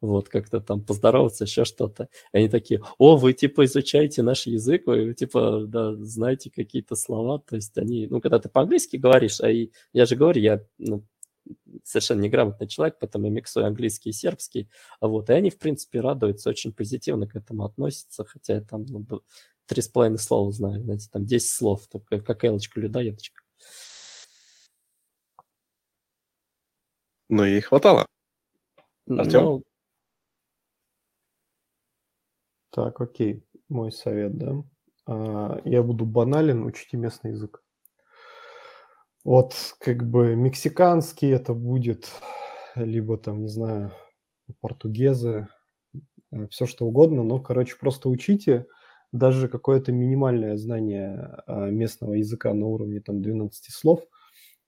вот, 0.00 0.28
как-то 0.30 0.60
там 0.60 0.82
поздороваться, 0.82 1.44
еще 1.44 1.64
что-то. 1.64 2.08
Они 2.32 2.48
такие, 2.48 2.80
о, 2.98 3.16
вы, 3.16 3.34
типа, 3.34 3.66
изучаете 3.66 4.22
наш 4.22 4.46
язык, 4.46 4.86
вы, 4.86 5.14
типа, 5.14 5.64
да, 5.66 5.94
знаете 5.96 6.50
какие-то 6.50 6.96
слова, 6.96 7.38
то 7.38 7.56
есть 7.56 7.76
они, 7.76 8.06
ну, 8.08 8.20
когда 8.22 8.38
ты 8.38 8.48
по-английски 8.48 8.96
говоришь, 8.96 9.40
а 9.40 9.50
и, 9.50 9.70
я 9.92 10.06
же 10.06 10.16
говорю, 10.16 10.40
я, 10.40 10.62
ну, 10.78 11.04
совершенно 11.84 12.20
неграмотный 12.20 12.68
человек, 12.68 12.98
поэтому 13.00 13.26
я 13.26 13.32
миксую 13.32 13.66
английский 13.66 14.10
и 14.10 14.12
сербский, 14.12 14.68
а 15.00 15.08
вот, 15.08 15.30
и 15.30 15.32
они, 15.32 15.50
в 15.50 15.58
принципе, 15.58 16.00
радуются, 16.00 16.50
очень 16.50 16.72
позитивно 16.72 17.26
к 17.26 17.36
этому 17.36 17.64
относятся, 17.64 18.24
хотя 18.24 18.54
я 18.54 18.60
там, 18.60 18.84
ну, 18.86 19.04
три 19.66 19.82
с 19.82 19.88
половиной 19.88 20.18
слова 20.18 20.52
знаю, 20.52 20.82
знаете, 20.82 21.08
там 21.10 21.24
10 21.24 21.50
слов, 21.50 21.86
только 21.88 22.20
как 22.20 22.44
элочка, 22.44 22.80
людоедочка. 22.80 23.42
Ну, 27.28 27.44
ей 27.44 27.62
хватало. 27.62 28.06
Артем? 29.08 29.44
Ну... 29.44 29.62
Так, 32.70 33.00
окей, 33.00 33.44
мой 33.68 33.90
совет, 33.92 34.36
да. 34.36 34.62
А, 35.06 35.60
я 35.64 35.82
буду 35.82 36.04
банален, 36.04 36.64
учите 36.64 36.96
местный 36.96 37.32
язык. 37.32 37.62
Вот 39.24 39.54
как 39.78 40.08
бы 40.08 40.34
мексиканский 40.34 41.28
это 41.30 41.54
будет, 41.54 42.10
либо 42.74 43.16
там, 43.18 43.42
не 43.42 43.48
знаю, 43.48 43.92
португезы, 44.60 45.48
э, 46.32 46.48
все 46.50 46.66
что 46.66 46.86
угодно, 46.86 47.22
но, 47.24 47.40
короче, 47.40 47.76
просто 47.80 48.08
учите. 48.08 48.66
даже 49.12 49.48
какое-то 49.48 49.92
минимальное 49.92 50.56
знание 50.56 51.42
а, 51.46 51.70
местного 51.70 52.14
языка 52.14 52.54
на 52.54 52.66
уровне 52.66 53.00
там 53.00 53.22
12 53.22 53.72
слов 53.72 54.00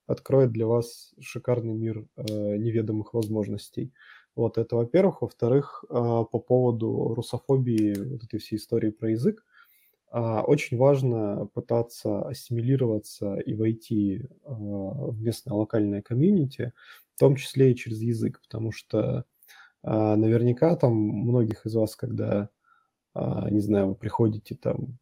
откроет 0.07 0.53
для 0.53 0.67
вас 0.67 1.15
шикарный 1.21 1.75
мир 1.75 2.07
а, 2.17 2.23
неведомых 2.59 3.15
возможностей. 3.15 3.93
Вот 4.37 4.59
это, 4.59 4.77
во-первых. 4.77 5.23
Во-вторых, 5.23 5.85
а, 5.91 6.25
по 6.25 6.39
поводу 6.41 7.15
русофобии, 7.15 7.95
вот 8.13 8.25
этой 8.25 8.41
всей 8.41 8.57
истории 8.57 8.91
про 8.91 9.11
язык, 9.13 9.45
очень 10.43 10.77
важно 10.77 11.47
пытаться 11.55 12.23
ассимилироваться 12.29 13.37
и 13.37 13.55
войти 13.55 14.29
в 14.45 15.21
местное 15.21 15.55
локальное 15.55 16.03
комьюнити, 16.03 16.73
в 17.17 17.19
том 17.19 17.37
числе 17.37 17.73
и 17.73 17.77
через 17.77 18.01
язык, 18.01 18.41
потому 18.43 18.73
что 18.73 19.25
наверняка 19.83 20.77
там 20.77 20.95
многих 20.95 21.67
из 21.67 21.75
вас, 21.75 21.97
когда 21.97 22.49
а, 23.15 23.49
не 23.51 23.61
знаю, 23.61 23.89
вы 23.89 23.95
приходите 23.95 24.57
там 24.57 24.99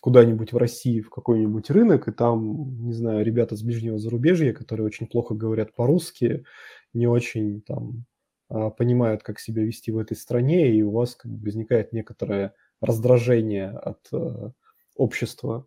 куда-нибудь 0.00 0.52
в 0.52 0.56
России, 0.56 1.00
в 1.00 1.10
какой-нибудь 1.10 1.70
рынок, 1.70 2.08
и 2.08 2.12
там, 2.12 2.84
не 2.86 2.92
знаю, 2.92 3.24
ребята 3.24 3.56
с 3.56 3.62
ближнего 3.62 3.98
зарубежья, 3.98 4.52
которые 4.52 4.86
очень 4.86 5.08
плохо 5.08 5.34
говорят 5.34 5.74
по-русски, 5.74 6.44
не 6.92 7.06
очень 7.06 7.62
там 7.62 8.04
а, 8.48 8.70
понимают, 8.70 9.22
как 9.22 9.40
себя 9.40 9.64
вести 9.64 9.90
в 9.90 9.98
этой 9.98 10.16
стране, 10.16 10.74
и 10.74 10.82
у 10.82 10.92
вас 10.92 11.16
как 11.16 11.32
бы 11.32 11.44
возникает 11.44 11.92
некоторое 11.92 12.54
раздражение 12.80 13.70
от 13.70 14.00
э, 14.12 14.50
общества 14.96 15.66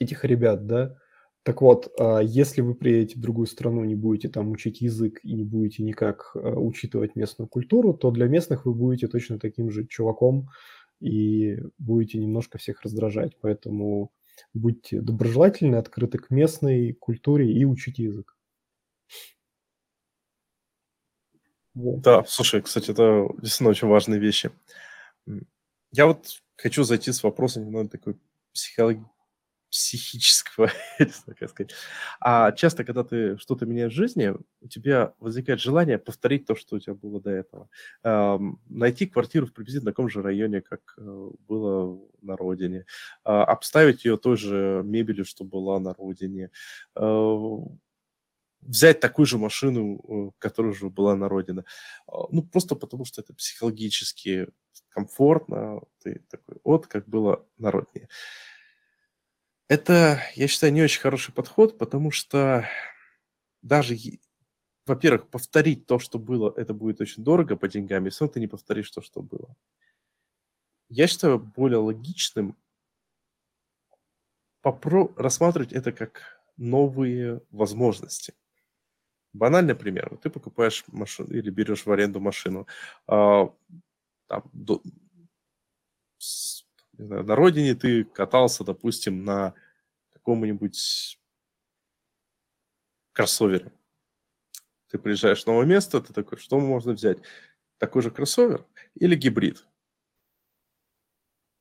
этих 0.00 0.24
ребят, 0.24 0.66
да. 0.66 0.96
Так 1.42 1.60
вот, 1.62 1.92
а, 1.98 2.20
если 2.20 2.62
вы 2.62 2.74
приедете 2.74 3.18
в 3.18 3.22
другую 3.22 3.46
страну, 3.46 3.84
не 3.84 3.94
будете 3.94 4.28
там 4.28 4.50
учить 4.50 4.80
язык 4.80 5.20
и 5.22 5.34
не 5.34 5.44
будете 5.44 5.82
никак 5.82 6.32
учитывать 6.34 7.16
местную 7.16 7.48
культуру, 7.48 7.94
то 7.94 8.10
для 8.10 8.26
местных 8.26 8.66
вы 8.66 8.74
будете 8.74 9.08
точно 9.08 9.38
таким 9.38 9.70
же 9.70 9.86
чуваком, 9.86 10.48
и 11.00 11.58
будете 11.78 12.18
немножко 12.18 12.58
всех 12.58 12.82
раздражать. 12.82 13.36
Поэтому 13.40 14.10
будьте 14.54 15.00
доброжелательны, 15.00 15.76
открыты 15.76 16.18
к 16.18 16.30
местной 16.30 16.94
культуре 16.94 17.52
и 17.52 17.64
учите 17.64 18.04
язык. 18.04 18.34
Вот. 21.74 22.00
Да, 22.02 22.24
слушай, 22.26 22.62
кстати, 22.62 22.90
это 22.92 23.26
действительно 23.40 23.70
очень 23.70 23.88
важные 23.88 24.20
вещи. 24.20 24.50
Я 25.96 26.06
вот 26.06 26.42
хочу 26.56 26.82
зайти 26.82 27.12
с 27.12 27.22
вопросом 27.22 27.64
немного 27.64 27.88
такой 27.88 28.16
психологии 28.52 29.06
психического, 29.70 30.70
как 31.38 31.50
сказать. 31.50 31.72
А 32.20 32.50
часто, 32.50 32.84
когда 32.84 33.04
ты 33.04 33.38
что-то 33.38 33.64
меняешь 33.64 33.92
в 33.92 33.96
жизни, 33.96 34.32
у 34.60 34.68
тебя 34.68 35.14
возникает 35.20 35.60
желание 35.60 35.98
повторить 35.98 36.46
то, 36.46 36.56
что 36.56 36.76
у 36.76 36.78
тебя 36.80 36.94
было 36.94 37.20
до 37.20 37.30
этого. 37.30 37.68
Эм, 38.02 38.60
найти 38.68 39.06
квартиру 39.06 39.46
в 39.46 39.52
приблизительно 39.52 39.92
таком 39.92 40.08
же 40.08 40.20
районе, 40.20 40.62
как 40.62 40.94
э, 40.98 41.30
было 41.48 42.00
на 42.22 42.36
родине. 42.36 42.86
Э, 43.24 43.30
обставить 43.30 44.04
ее 44.04 44.16
той 44.16 44.36
же 44.36 44.82
мебелью, 44.84 45.24
что 45.24 45.44
была 45.44 45.78
на 45.78 45.94
родине. 45.94 46.50
Э, 46.96 47.56
взять 48.66 49.00
такую 49.00 49.26
же 49.26 49.38
машину, 49.38 50.34
которая 50.38 50.72
уже 50.72 50.90
была 50.90 51.16
на 51.16 51.28
родине. 51.28 51.64
Ну, 52.06 52.42
просто 52.42 52.74
потому 52.74 53.04
что 53.04 53.20
это 53.20 53.34
психологически 53.34 54.48
комфортно. 54.88 55.82
Ты 56.02 56.24
такой, 56.30 56.56
вот 56.64 56.86
как 56.86 57.08
было 57.08 57.46
на 57.58 57.70
родине. 57.70 58.08
Это, 59.68 60.20
я 60.34 60.46
считаю, 60.46 60.72
не 60.72 60.82
очень 60.82 61.00
хороший 61.00 61.32
подход, 61.32 61.78
потому 61.78 62.10
что 62.10 62.68
даже, 63.62 63.96
во-первых, 64.86 65.28
повторить 65.28 65.86
то, 65.86 65.98
что 65.98 66.18
было, 66.18 66.52
это 66.56 66.74
будет 66.74 67.00
очень 67.00 67.24
дорого 67.24 67.56
по 67.56 67.66
деньгам, 67.66 68.04
если 68.04 68.26
ты 68.26 68.40
не 68.40 68.46
повторишь 68.46 68.90
то, 68.90 69.00
что 69.00 69.22
было. 69.22 69.56
Я 70.90 71.06
считаю 71.06 71.38
более 71.38 71.78
логичным 71.78 72.56
попро- 74.62 75.12
рассматривать 75.16 75.72
это 75.72 75.92
как 75.92 76.40
новые 76.56 77.40
возможности. 77.50 78.34
Банальный 79.34 79.74
пример. 79.74 80.16
Ты 80.22 80.30
покупаешь 80.30 80.84
машину 80.86 81.28
или 81.30 81.50
берешь 81.50 81.84
в 81.84 81.92
аренду 81.92 82.20
машину. 82.20 82.68
А, 83.08 83.52
там, 84.28 84.44
до, 84.52 84.80
знаю, 86.96 87.24
на 87.24 87.34
родине 87.34 87.74
ты 87.74 88.04
катался, 88.04 88.64
допустим, 88.64 89.24
на 89.24 89.54
каком-нибудь 90.12 91.18
кроссовере. 93.12 93.72
Ты 94.88 94.98
приезжаешь 94.98 95.42
в 95.42 95.46
новое 95.48 95.66
место, 95.66 96.00
ты 96.00 96.12
такой, 96.12 96.38
что 96.38 96.60
можно 96.60 96.92
взять? 96.92 97.18
Такой 97.78 98.02
же 98.02 98.12
кроссовер 98.12 98.64
или 98.94 99.16
гибрид 99.16 99.66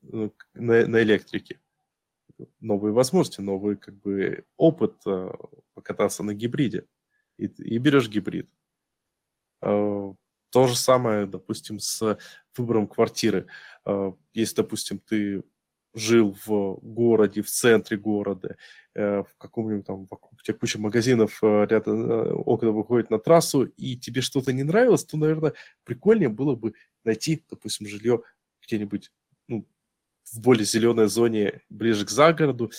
ну, 0.01 0.31
на, 0.53 0.85
на 0.85 1.01
электрике? 1.01 1.59
Новые 2.59 2.93
возможности, 2.93 3.41
новый 3.41 3.77
как 3.77 3.95
бы 3.95 4.45
опыт 4.57 4.95
э, 5.07 5.31
покататься 5.73 6.23
на 6.23 6.33
гибриде. 6.33 6.85
И, 7.37 7.45
и 7.45 7.77
берешь 7.77 8.09
гибрид. 8.09 8.49
Э, 9.61 10.13
то 10.53 10.67
же 10.67 10.75
самое, 10.77 11.25
допустим, 11.25 11.79
с 11.79 12.17
выбором 12.55 12.87
квартиры. 12.87 13.47
А, 13.85 14.13
если, 14.33 14.57
допустим, 14.57 14.99
ты 14.99 15.43
жил 15.95 16.35
в 16.45 16.79
городе, 16.81 17.41
в 17.41 17.49
центре 17.49 17.97
города, 17.97 18.55
э, 18.95 19.23
в 19.23 19.35
каком-нибудь 19.37 19.85
там, 19.85 20.07
вокруг 20.09 20.41
тебя 20.43 20.57
куча 20.57 20.79
магазинов 20.79 21.39
э, 21.43 21.65
рядом, 21.69 22.11
э, 22.11 22.31
окна 22.33 22.71
выходят 22.71 23.09
на 23.09 23.19
трассу, 23.19 23.63
и 23.63 23.95
тебе 23.95 24.21
что-то 24.21 24.53
не 24.53 24.63
нравилось, 24.63 25.05
то, 25.05 25.17
наверное, 25.17 25.53
прикольнее 25.83 26.29
было 26.29 26.55
бы 26.55 26.73
найти, 27.03 27.43
допустим, 27.49 27.87
жилье 27.87 28.21
где-нибудь 28.65 29.11
ну, 29.47 29.67
в 30.31 30.39
более 30.39 30.65
зеленой 30.65 31.07
зоне, 31.07 31.61
ближе 31.69 32.05
к 32.05 32.09
загороду. 32.09 32.71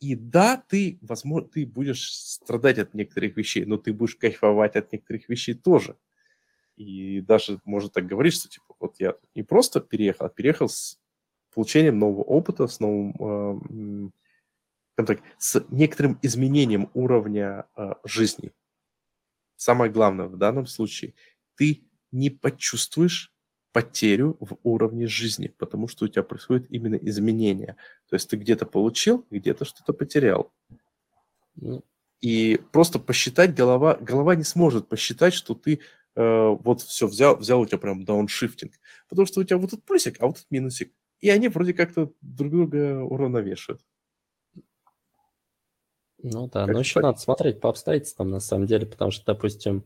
И 0.00 0.14
да, 0.14 0.62
ты, 0.68 0.98
возможно, 1.00 1.48
ты 1.48 1.66
будешь 1.66 2.12
страдать 2.12 2.78
от 2.78 2.94
некоторых 2.94 3.36
вещей, 3.36 3.64
но 3.64 3.78
ты 3.78 3.92
будешь 3.92 4.16
кайфовать 4.16 4.76
от 4.76 4.92
некоторых 4.92 5.28
вещей 5.28 5.54
тоже. 5.54 5.96
И 6.76 7.22
даже 7.22 7.60
можно 7.64 7.88
так 7.88 8.06
говорить, 8.06 8.34
что 8.34 8.48
типа 8.48 8.74
вот 8.78 8.96
я 8.98 9.16
не 9.34 9.42
просто 9.42 9.80
переехал, 9.80 10.26
а 10.26 10.28
переехал 10.28 10.68
с 10.68 11.00
получением 11.54 11.98
нового 11.98 12.22
опыта, 12.22 12.66
с 12.66 12.80
новым, 12.80 14.12
э, 14.98 15.04
так, 15.04 15.20
с 15.38 15.64
некоторым 15.70 16.18
изменением 16.20 16.90
уровня 16.92 17.66
э, 17.76 17.94
жизни. 18.04 18.52
Самое 19.56 19.90
главное 19.90 20.26
в 20.26 20.36
данном 20.36 20.66
случае, 20.66 21.14
ты 21.54 21.84
не 22.12 22.28
почувствуешь 22.28 23.32
потерю 23.76 24.36
в 24.40 24.56
уровне 24.62 25.06
жизни, 25.06 25.52
потому 25.58 25.86
что 25.86 26.06
у 26.06 26.08
тебя 26.08 26.22
происходит 26.22 26.66
именно 26.70 26.96
изменение. 26.96 27.76
То 28.08 28.16
есть 28.16 28.30
ты 28.30 28.36
где-то 28.36 28.64
получил, 28.64 29.26
где-то 29.30 29.66
что-то 29.66 29.92
потерял. 29.92 30.50
Ну. 31.56 31.84
И 32.22 32.58
просто 32.72 32.98
посчитать 32.98 33.54
голова, 33.54 33.98
голова 34.00 34.34
не 34.34 34.44
сможет 34.44 34.88
посчитать, 34.88 35.34
что 35.34 35.54
ты 35.54 35.80
Э, 36.16 36.56
вот 36.58 36.80
все, 36.80 37.06
взял, 37.06 37.36
взял 37.36 37.60
у 37.60 37.66
тебя 37.66 37.78
прям 37.78 38.04
дауншифтинг. 38.04 38.72
Потому 39.08 39.26
что 39.26 39.40
у 39.40 39.44
тебя 39.44 39.58
вот 39.58 39.70
тут 39.70 39.84
плюсик, 39.84 40.16
а 40.20 40.26
вот 40.26 40.36
тут 40.36 40.46
минусик. 40.50 40.92
И 41.20 41.28
они 41.28 41.48
вроде 41.48 41.74
как-то 41.74 42.12
друг 42.22 42.50
друга 42.50 43.02
уравновешивают. 43.02 43.82
Ну 46.22 46.48
да, 46.48 46.64
как 46.64 46.74
но 46.74 46.80
еще 46.80 46.94
так? 46.94 47.02
надо 47.02 47.18
смотреть 47.18 47.60
по 47.60 47.68
обстоятельствам 47.68 48.30
на 48.30 48.40
самом 48.40 48.66
деле, 48.66 48.86
потому 48.86 49.10
что, 49.10 49.26
допустим, 49.26 49.84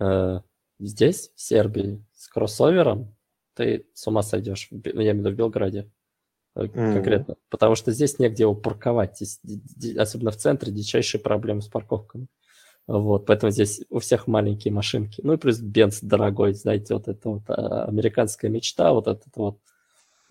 э, 0.00 0.40
здесь, 0.86 1.30
в 1.34 1.40
Сербии, 1.40 2.04
с 2.14 2.28
кроссовером 2.28 3.14
ты 3.54 3.86
с 3.94 4.06
ума 4.06 4.22
сойдешь, 4.22 4.68
я 4.70 4.92
имею 4.92 5.14
в 5.14 5.18
виду 5.18 5.30
в 5.30 5.34
Белграде 5.34 5.90
mm. 6.56 6.68
конкретно, 6.94 7.36
потому 7.50 7.74
что 7.74 7.92
здесь 7.92 8.18
негде 8.18 8.42
его 8.42 8.54
парковать, 8.54 9.18
здесь, 9.18 9.96
особенно 9.96 10.30
в 10.30 10.36
центре, 10.36 10.72
дичайшие 10.72 11.20
проблемы 11.20 11.62
с 11.62 11.68
парковками. 11.68 12.26
Вот, 12.86 13.24
поэтому 13.24 13.50
здесь 13.50 13.82
у 13.88 13.98
всех 13.98 14.26
маленькие 14.26 14.72
машинки. 14.74 15.22
Ну 15.24 15.32
и 15.32 15.36
плюс 15.38 15.58
Бенц 15.58 16.00
дорогой, 16.02 16.52
знаете, 16.52 16.92
вот 16.92 17.08
это 17.08 17.28
вот 17.30 17.42
а, 17.48 17.84
американская 17.86 18.50
мечта, 18.50 18.92
вот 18.92 19.08
этот 19.08 19.34
вот 19.36 19.58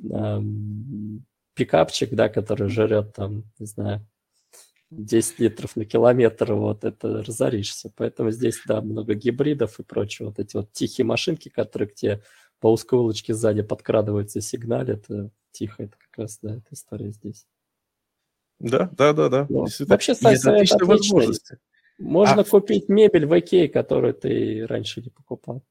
эм, 0.04 1.26
пикапчик, 1.56 2.12
да, 2.12 2.30
который 2.30 2.70
жрет 2.70 3.14
там, 3.16 3.46
не 3.58 3.66
знаю, 3.66 4.06
10 4.98 5.40
литров 5.40 5.76
на 5.76 5.86
километр, 5.86 6.54
вот 6.54 6.84
это 6.84 7.24
разоришься. 7.24 7.92
Поэтому 7.96 8.32
здесь, 8.32 8.62
да, 8.66 8.82
много 8.82 9.14
гибридов 9.14 9.80
и 9.80 9.84
прочего. 9.84 10.28
Вот 10.28 10.40
эти 10.40 10.56
вот 10.56 10.72
тихие 10.72 11.06
машинки, 11.06 11.50
которые 11.50 11.90
к 11.90 11.96
тебе 11.96 12.22
по 12.60 12.72
узкой 12.72 13.00
улочке 13.00 13.34
сзади 13.34 13.62
подкрадываются, 13.62 14.42
сигналят. 14.42 15.10
Это 15.10 15.32
тихо, 15.52 15.84
это 15.84 15.98
как 15.98 16.18
раз, 16.18 16.40
да, 16.42 16.56
эта 16.56 16.68
история 16.72 17.12
здесь. 17.12 17.46
Да, 18.60 18.90
да, 18.94 19.14
да, 19.14 19.30
да. 19.30 19.48
Ну, 19.50 19.66
вообще, 19.88 20.16
сайт 20.16 20.46
отличный. 20.46 21.28
Можно 22.00 22.42
а... 22.42 22.46
купить 22.46 22.90
мебель 22.90 23.26
в 23.26 23.38
Икее, 23.38 23.70
которую 23.70 24.14
ты 24.14 24.66
раньше 24.68 25.02
не 25.02 25.10
покупал. 25.10 25.64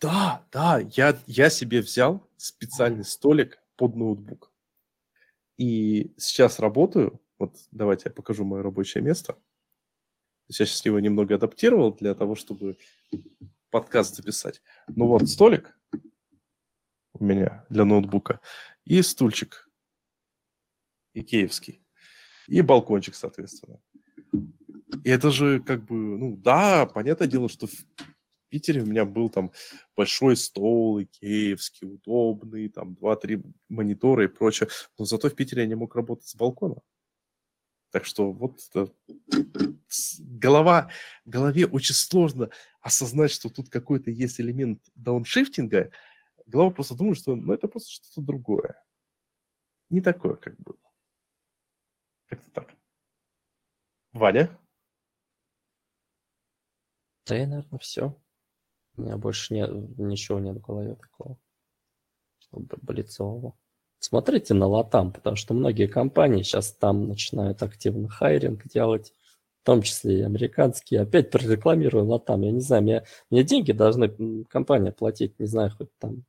Да, 0.00 0.44
да, 0.52 0.80
я, 0.96 1.18
я 1.26 1.50
себе 1.50 1.80
взял 1.80 2.22
специальный 2.36 3.04
столик 3.04 3.58
под 3.76 3.96
ноутбук. 3.96 4.52
И 5.56 6.12
сейчас 6.16 6.60
работаю. 6.60 7.20
Вот 7.38 7.56
давайте 7.70 8.04
я 8.06 8.12
покажу 8.12 8.44
мое 8.44 8.62
рабочее 8.62 9.02
место. 9.02 9.38
Я 10.48 10.66
сейчас 10.66 10.84
его 10.84 10.98
немного 10.98 11.34
адаптировал 11.34 11.94
для 11.94 12.14
того, 12.14 12.34
чтобы 12.34 12.78
подкаст 13.70 14.16
записать. 14.16 14.62
Ну 14.88 15.06
вот 15.06 15.28
столик 15.28 15.78
у 17.12 17.24
меня 17.24 17.64
для 17.68 17.84
ноутбука. 17.84 18.40
и 18.84 19.02
стульчик 19.02 19.68
икеевский, 21.14 21.82
и 22.46 22.60
балкончик, 22.62 23.14
соответственно. 23.14 23.80
И 25.04 25.10
это 25.10 25.30
же 25.30 25.60
как 25.60 25.84
бы, 25.84 25.94
ну 25.94 26.36
да, 26.36 26.86
понятное 26.86 27.28
дело, 27.28 27.48
что 27.48 27.66
в 27.66 27.72
Питере 28.48 28.82
у 28.82 28.86
меня 28.86 29.04
был 29.04 29.28
там 29.28 29.52
большой 29.96 30.36
стол 30.36 31.02
икеевский, 31.02 31.86
удобный, 31.86 32.68
там 32.68 32.96
2-3 33.00 33.44
монитора 33.68 34.24
и 34.24 34.28
прочее, 34.28 34.68
но 34.96 35.04
зато 35.04 35.28
в 35.28 35.34
Питере 35.34 35.62
я 35.62 35.68
не 35.68 35.74
мог 35.74 35.94
работать 35.94 36.26
с 36.26 36.34
балкона. 36.34 36.76
Так 37.90 38.04
что 38.04 38.32
вот 38.32 38.60
это, 38.70 38.92
голова, 40.18 40.90
голове 41.24 41.66
очень 41.66 41.94
сложно 41.94 42.50
осознать, 42.80 43.30
что 43.30 43.48
тут 43.48 43.70
какой-то 43.70 44.10
есть 44.10 44.40
элемент 44.40 44.82
дауншифтинга. 44.94 45.90
Голова 46.46 46.70
просто 46.70 46.94
думает, 46.94 47.18
что 47.18 47.34
ну, 47.34 47.52
это 47.52 47.66
просто 47.68 47.90
что-то 47.90 48.20
другое. 48.20 48.82
Не 49.90 50.00
такое, 50.00 50.36
как 50.36 50.56
было. 50.58 50.78
Как-то 52.26 52.50
так. 52.50 52.74
Ваня? 54.12 54.58
Да 57.26 57.42
и, 57.42 57.46
наверное, 57.46 57.78
все. 57.78 58.20
У 58.96 59.02
меня 59.02 59.16
больше 59.16 59.54
нет, 59.54 59.70
ничего 59.98 60.40
нет 60.40 60.56
в 60.56 60.60
голове 60.60 60.94
такого 60.96 61.38
блицового. 62.50 63.56
Смотрите 64.00 64.54
на 64.54 64.66
Латам, 64.66 65.12
потому 65.12 65.36
что 65.36 65.54
многие 65.54 65.86
компании 65.86 66.42
сейчас 66.42 66.72
там 66.72 67.08
начинают 67.08 67.62
активно 67.62 68.08
хайринг 68.08 68.66
делать, 68.68 69.12
в 69.62 69.66
том 69.66 69.82
числе 69.82 70.20
и 70.20 70.22
американские. 70.22 71.00
Опять 71.00 71.30
прорекламирую 71.30 72.06
Латам. 72.06 72.42
Я 72.42 72.52
не 72.52 72.60
знаю, 72.60 72.82
мне, 72.84 73.02
мне 73.28 73.42
деньги 73.42 73.72
должны 73.72 74.44
компания 74.44 74.92
платить, 74.92 75.38
не 75.38 75.46
знаю, 75.46 75.72
хоть 75.76 75.88
там 75.98 76.24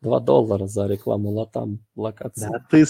2 0.00 0.20
доллара 0.20 0.66
за 0.66 0.86
рекламу 0.86 1.30
Латам 1.30 1.84
локации. 1.96 2.48
Да, 2.48 2.64
ты, 2.70 2.84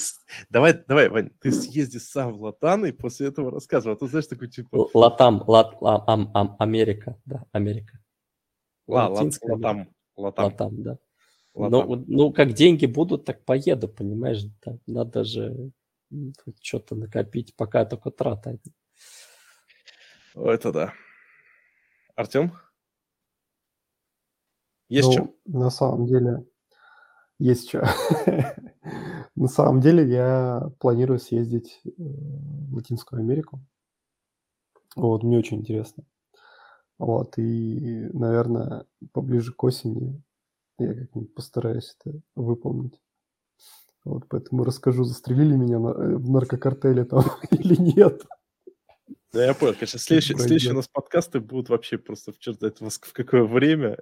давай, 0.50 0.74
давай, 0.86 1.08
Вань, 1.08 1.30
ты 1.40 1.50
съезди 1.50 1.96
сам 1.96 2.34
в 2.34 2.42
Латан 2.42 2.84
и 2.84 2.92
после 2.92 3.28
этого 3.28 3.50
рассказывай. 3.50 3.94
А 3.94 3.98
то 3.98 4.06
знаешь, 4.06 4.26
такой 4.26 4.48
типа... 4.48 4.90
Латам, 4.92 5.42
Лат, 5.46 5.74
ам, 5.80 6.30
ам, 6.34 6.56
Америка, 6.58 7.18
да, 7.24 7.44
Америка. 7.52 7.98
Ла, 8.86 9.08
Латинская, 9.08 9.54
Латам, 9.54 9.88
Латам. 10.14 10.44
Латам, 10.44 10.82
да. 10.82 10.98
Ну, 11.54 12.04
ну, 12.08 12.32
как 12.32 12.52
деньги 12.52 12.86
будут, 12.86 13.24
так 13.24 13.44
поеду, 13.44 13.88
понимаешь? 13.88 14.42
Да, 14.64 14.76
надо 14.86 15.24
же 15.24 15.70
что-то 16.60 16.96
накопить, 16.96 17.54
пока 17.56 17.84
только 17.84 18.10
трата. 18.10 18.58
Это 20.34 20.72
да. 20.72 20.92
Артем? 22.16 22.52
Есть 24.88 25.08
ну, 25.08 25.12
что? 25.12 25.34
На 25.46 25.70
самом 25.70 26.06
деле, 26.06 26.44
есть 27.38 27.68
что. 27.68 27.86
на 29.34 29.48
самом 29.48 29.80
деле, 29.80 30.08
я 30.08 30.70
планирую 30.78 31.18
съездить 31.18 31.80
э, 31.84 31.90
в 31.96 32.74
Латинскую 32.74 33.20
Америку. 33.20 33.60
Вот, 34.94 35.22
мне 35.22 35.38
очень 35.38 35.58
интересно. 35.58 36.04
Вот, 36.98 37.38
и, 37.38 38.08
наверное, 38.12 38.86
поближе 39.12 39.52
к 39.52 39.62
осени 39.64 40.22
я 40.78 40.94
как-нибудь 40.94 41.34
постараюсь 41.34 41.96
это 42.00 42.20
выполнить. 42.34 43.00
Вот, 44.04 44.24
поэтому 44.28 44.64
расскажу, 44.64 45.04
застрелили 45.04 45.56
меня 45.56 45.78
на, 45.78 45.88
э, 45.88 46.16
в 46.16 46.30
наркокартеле 46.30 47.04
там 47.04 47.24
или 47.50 47.76
нет. 47.80 48.22
Да, 49.32 49.44
я 49.44 49.54
понял. 49.54 49.74
Конечно, 49.74 49.98
следующие, 49.98 50.38
следующие 50.38 50.72
у 50.72 50.76
нас 50.76 50.88
подкасты 50.88 51.40
будут 51.40 51.68
вообще 51.68 51.98
просто 51.98 52.32
в 52.32 52.38
черт 52.38 52.58
знает 52.58 52.80
в 52.80 53.12
какое 53.12 53.44
время. 53.44 53.98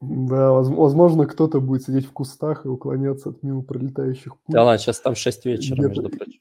Да, 0.00 0.52
возможно, 0.52 1.26
кто-то 1.26 1.60
будет 1.60 1.82
сидеть 1.82 2.06
в 2.06 2.12
кустах 2.12 2.64
и 2.64 2.68
уклоняться 2.68 3.30
от 3.30 3.42
мимо 3.42 3.62
пролетающих 3.62 4.38
пуль. 4.40 4.54
Да 4.54 4.64
ладно, 4.64 4.78
сейчас 4.78 5.00
там 5.00 5.16
6 5.16 5.44
вечера, 5.46 5.88
между 5.88 6.08
прочим. 6.08 6.40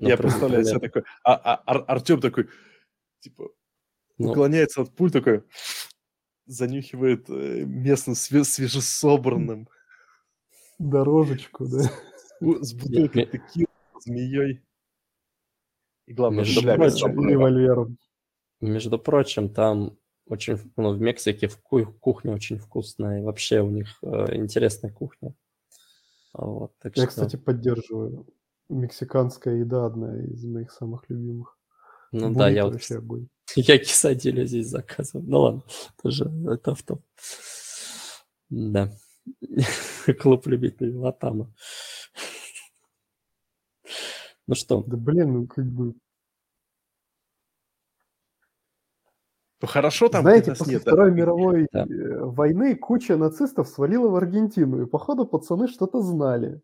Я 0.00 0.16
представляю 0.16 0.64
себе 0.64 0.78
такой, 0.78 1.02
а, 1.24 1.34
а, 1.34 1.78
Артем 1.86 2.20
такой, 2.20 2.48
типа, 3.20 3.50
ну. 4.22 4.30
уклоняется 4.30 4.82
от 4.82 4.94
пуль, 4.94 5.10
такой, 5.10 5.44
занюхивает 6.46 7.28
э, 7.28 7.64
местным 7.64 8.14
свежесобранным. 8.14 9.68
Дорожечку, 10.78 11.66
да. 11.66 11.90
С 12.40 12.74
бутылкой 12.74 13.26
текила, 13.26 13.68
змеей. 14.00 14.62
И 16.06 16.14
главное, 16.14 16.44
между 16.44 16.62
прочим, 16.62 17.28
револьвером. 17.28 17.98
Между 18.60 18.98
прочим, 18.98 19.48
там 19.48 19.96
очень, 20.26 20.58
ну, 20.76 20.92
в 20.92 21.00
Мексике 21.00 21.48
в 21.48 21.58
кухня 21.60 22.32
очень 22.32 22.58
вкусная, 22.58 23.20
и 23.20 23.22
вообще 23.22 23.60
у 23.60 23.70
них 23.70 23.98
э, 24.02 24.36
интересная 24.36 24.92
кухня. 24.92 25.34
Вот, 26.32 26.72
так 26.78 26.96
Я, 26.96 27.02
что... 27.02 27.10
кстати, 27.10 27.36
поддерживаю 27.36 28.26
мексиканская 28.68 29.56
еда 29.56 29.86
одна 29.86 30.18
из 30.22 30.44
моих 30.44 30.72
самых 30.72 31.08
любимых. 31.08 31.58
Ну 32.12 32.28
Будет 32.28 32.38
да, 32.38 32.48
я 32.50 32.66
вот... 32.66 32.90
Огонь. 32.90 33.28
Я 33.56 33.78
кисадилю 33.78 34.46
здесь 34.46 34.68
заказывал. 34.68 35.24
Ну 35.26 35.40
ладно, 35.40 35.62
тоже 36.02 36.30
это 36.50 36.74
в 36.74 36.82
том. 36.82 37.02
Да. 38.50 38.92
Клуб 40.20 40.46
любителей 40.46 40.94
Латама. 40.94 41.52
Ну 44.48 44.56
что? 44.56 44.82
Да 44.82 44.96
блин, 44.96 45.32
ну 45.32 45.46
как 45.46 45.64
бы... 45.64 45.94
Ну 49.62 49.68
хорошо 49.68 50.08
там 50.08 50.22
Знаете, 50.22 50.50
после 50.50 50.74
нет, 50.74 50.82
Второй 50.82 51.10
да? 51.10 51.16
мировой 51.16 51.68
да. 51.72 51.84
Э, 51.84 52.24
войны 52.24 52.74
куча 52.74 53.16
нацистов 53.16 53.68
свалила 53.68 54.08
в 54.08 54.16
Аргентину, 54.16 54.82
и 54.82 54.86
походу 54.86 55.24
пацаны 55.26 55.68
что-то 55.68 56.00
знали. 56.02 56.60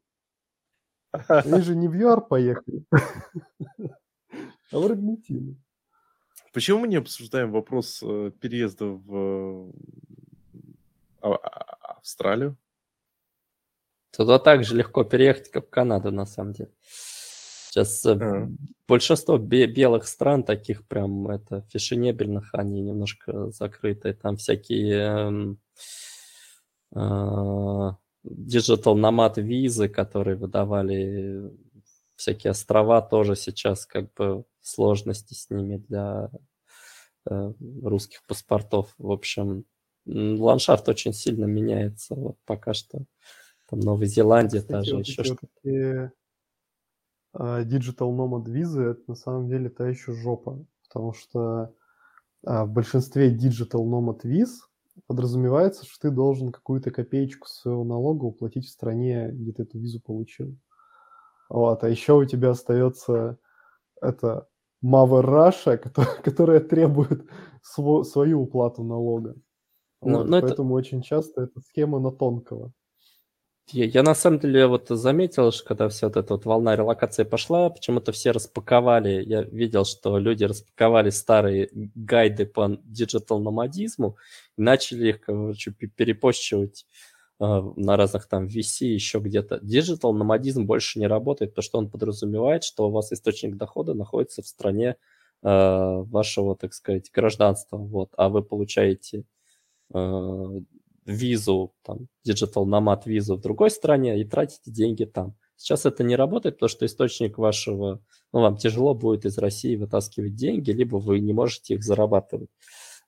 Они 1.28 1.62
же 1.62 1.76
не 1.76 1.86
в 1.86 1.94
ЮАР 1.94 2.22
поехали, 2.22 2.84
а 4.72 4.78
в 4.78 4.84
Аргентину. 4.84 5.56
Почему 6.52 6.80
мы 6.80 6.88
не 6.88 6.96
обсуждаем 6.96 7.52
вопрос 7.52 8.00
э, 8.02 8.32
переезда 8.40 8.86
в 8.86 9.72
а, 11.20 11.34
а, 11.34 11.96
Австралию? 11.98 12.56
Туда 14.16 14.38
так 14.38 14.64
же 14.64 14.74
легко 14.74 15.04
переехать, 15.04 15.50
как 15.50 15.66
в 15.66 15.70
Канаду, 15.70 16.10
на 16.10 16.26
самом 16.26 16.52
деле. 16.54 16.70
Сейчас 16.80 18.04
а. 18.06 18.48
большинство 18.86 19.36
белых 19.36 20.06
стран, 20.06 20.42
таких 20.42 20.86
прям 20.86 21.28
это 21.28 21.62
фешенебельных, 21.70 22.50
они 22.54 22.80
немножко 22.80 23.50
закрыты. 23.50 24.14
Там 24.14 24.36
всякие 24.36 25.56
э, 26.94 26.98
Digital 28.24 28.94
Nomad 28.94 29.40
визы, 29.40 29.88
которые 29.88 30.36
выдавали 30.36 31.52
всякие 32.18 32.50
острова, 32.50 33.00
тоже 33.00 33.36
сейчас 33.36 33.86
как 33.86 34.12
бы 34.14 34.44
сложности 34.60 35.34
с 35.34 35.50
ними 35.50 35.76
для 35.76 36.30
э, 37.30 37.52
русских 37.82 38.24
паспортов. 38.26 38.92
В 38.98 39.12
общем, 39.12 39.64
ландшафт 40.04 40.88
очень 40.88 41.12
сильно 41.12 41.44
меняется. 41.44 42.16
Вот 42.16 42.36
пока 42.44 42.74
что 42.74 43.04
там 43.70 43.80
Новая 43.80 44.06
Зеландия 44.06 44.60
Кстати, 44.60 44.72
даже 44.72 44.96
вот 44.96 45.06
еще 45.06 45.24
что-то. 45.24 46.12
А, 47.34 47.62
Digital 47.62 48.10
Nomad 48.16 48.50
визы 48.50 48.82
это 48.82 49.02
на 49.06 49.14
самом 49.14 49.48
деле 49.48 49.68
та 49.70 49.88
еще 49.88 50.12
жопа, 50.12 50.64
потому 50.88 51.12
что 51.12 51.72
а, 52.44 52.64
в 52.64 52.72
большинстве 52.72 53.32
Digital 53.32 53.84
Nomad 53.84 54.20
виз 54.24 54.68
подразумевается, 55.06 55.84
что 55.86 56.08
ты 56.08 56.10
должен 56.10 56.50
какую-то 56.50 56.90
копеечку 56.90 57.46
своего 57.46 57.84
налога 57.84 58.24
уплатить 58.24 58.66
в 58.66 58.70
стране, 58.70 59.30
где 59.30 59.52
ты 59.52 59.62
эту 59.62 59.78
визу 59.78 60.00
получил. 60.00 60.58
Вот, 61.48 61.82
а 61.82 61.88
еще 61.88 62.14
у 62.14 62.24
тебя 62.24 62.50
остается 62.50 63.38
это 64.00 64.48
Mother 64.84 65.24
Russia, 65.24 65.76
которая, 66.22 66.60
требует 66.60 67.24
сво, 67.62 68.02
свою 68.04 68.42
уплату 68.42 68.82
налога. 68.82 69.34
Ну, 70.02 70.18
вот, 70.18 70.30
поэтому 70.30 70.78
это... 70.78 70.86
очень 70.86 71.02
часто 71.02 71.42
эта 71.42 71.60
схема 71.60 71.98
на 71.98 72.12
тонкого. 72.12 72.72
Я, 73.70 73.84
я 73.84 74.02
на 74.02 74.14
самом 74.14 74.38
деле 74.38 74.66
вот 74.66 74.88
заметил, 74.88 75.52
что 75.52 75.66
когда 75.66 75.88
вся 75.88 76.06
вот 76.06 76.16
эта 76.16 76.34
вот 76.34 76.46
волна 76.46 76.74
релокации 76.74 77.24
пошла, 77.24 77.68
почему-то 77.68 78.12
все 78.12 78.30
распаковали, 78.30 79.22
я 79.22 79.42
видел, 79.42 79.84
что 79.84 80.16
люди 80.18 80.44
распаковали 80.44 81.10
старые 81.10 81.68
гайды 81.72 82.46
по 82.46 82.78
диджитал-номадизму 82.84 84.16
и 84.56 84.62
начали 84.62 85.08
их, 85.08 85.20
короче, 85.20 85.72
перепощивать 85.72 86.86
на 87.40 87.96
разных 87.96 88.26
там 88.26 88.46
VC, 88.46 88.86
еще 88.86 89.20
где-то. 89.20 89.60
Диджитал-номадизм 89.62 90.66
больше 90.66 90.98
не 90.98 91.06
работает, 91.06 91.52
потому 91.52 91.62
что 91.62 91.78
он 91.78 91.90
подразумевает, 91.90 92.64
что 92.64 92.88
у 92.88 92.90
вас 92.90 93.12
источник 93.12 93.56
дохода 93.56 93.94
находится 93.94 94.42
в 94.42 94.48
стране 94.48 94.96
э, 95.42 95.48
вашего, 95.48 96.56
так 96.56 96.74
сказать, 96.74 97.10
гражданства, 97.12 97.76
вот, 97.76 98.10
а 98.16 98.28
вы 98.28 98.42
получаете 98.42 99.24
э, 99.94 100.60
визу, 101.06 101.74
там, 101.82 102.08
Digital 102.26 102.64
Nomad 102.64 103.02
визу 103.04 103.36
в 103.36 103.40
другой 103.40 103.70
стране 103.70 104.20
и 104.20 104.24
тратите 104.24 104.70
деньги 104.70 105.04
там. 105.04 105.34
Сейчас 105.56 105.86
это 105.86 106.04
не 106.04 106.14
работает, 106.14 106.56
потому 106.56 106.68
что 106.68 106.86
источник 106.86 107.38
вашего, 107.38 108.00
ну, 108.32 108.40
вам 108.40 108.56
тяжело 108.56 108.94
будет 108.94 109.24
из 109.24 109.38
России 109.38 109.74
вытаскивать 109.74 110.36
деньги, 110.36 110.70
либо 110.70 110.96
вы 110.96 111.18
не 111.18 111.32
можете 111.32 111.74
их 111.74 111.82
зарабатывать. 111.82 112.50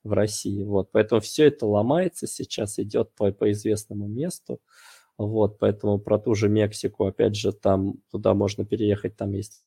В 0.05 0.13
России. 0.13 0.63
Вот, 0.65 0.91
поэтому 0.93 1.21
все 1.21 1.47
это 1.49 1.67
ломается 1.67 2.27
сейчас, 2.27 2.79
идет 2.79 3.15
по, 3.17 3.31
по 3.33 3.51
известному 3.53 4.09
месту. 4.09 4.61
Вот, 5.19 5.59
поэтому 5.59 5.99
про 6.01 6.19
ту 6.19 6.35
же 6.35 6.49
Мексику, 6.49 7.07
опять 7.07 7.37
же, 7.37 7.53
там 7.53 7.97
туда 8.11 8.35
можно 8.35 8.65
переехать, 8.67 9.17
там 9.17 9.33
есть 9.33 9.63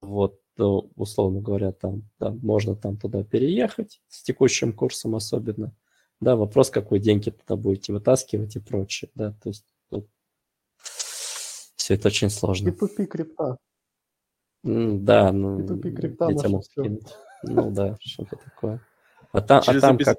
вот, 0.00 0.40
ну, 0.56 0.90
условно 0.96 1.40
говоря, 1.40 1.72
там, 1.72 2.02
да, 2.18 2.30
можно 2.30 2.74
там 2.76 2.96
туда 2.98 3.24
переехать 3.24 4.00
с 4.08 4.22
текущим 4.22 4.72
курсом 4.72 5.14
особенно. 5.14 5.74
Да, 6.20 6.36
вопрос, 6.36 6.70
какой 6.70 6.98
деньги 6.98 7.30
туда 7.30 7.56
будете 7.56 7.92
вытаскивать 7.92 8.56
и 8.56 8.60
прочее, 8.60 9.10
да, 9.14 9.32
то 9.42 9.50
есть 9.50 9.66
тут 9.90 10.08
все 11.86 11.94
это 11.94 12.08
очень 12.08 12.30
сложно. 12.30 12.70
И 12.70 12.72
тупи 12.72 13.06
крипта. 13.06 13.58
Да, 14.64 15.30
ну, 15.30 15.60
И 15.60 15.66
тупи 15.68 15.92
крипта 15.92 16.28
я 16.30 16.36
тебя 16.36 16.48
могу 16.48 16.62
скинуть. 16.64 17.14
Ну 17.44 17.70
да, 17.70 17.96
что-то 18.00 18.34
такое. 18.34 18.80
А 19.30 19.40
там, 19.40 19.60
а 19.60 19.62
Через 19.62 19.82
там 19.82 19.96
обез- 19.96 20.04
как... 20.04 20.18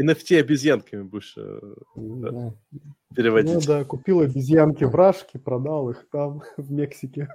NFT 0.00 0.40
обезьянками 0.40 1.02
будешь 1.02 1.34
э, 1.36 1.60
да, 1.96 2.30
да. 2.30 2.30
Ну 2.30 2.58
переводить. 3.14 3.66
да, 3.66 3.84
купил 3.84 4.20
обезьянки 4.20 4.84
в 4.84 4.94
Рашке, 4.94 5.38
продал 5.38 5.90
их 5.90 6.08
там, 6.08 6.42
в 6.56 6.72
Мексике. 6.72 7.28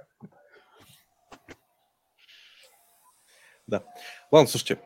Ладно, 3.68 4.48
слушайте, 4.48 4.80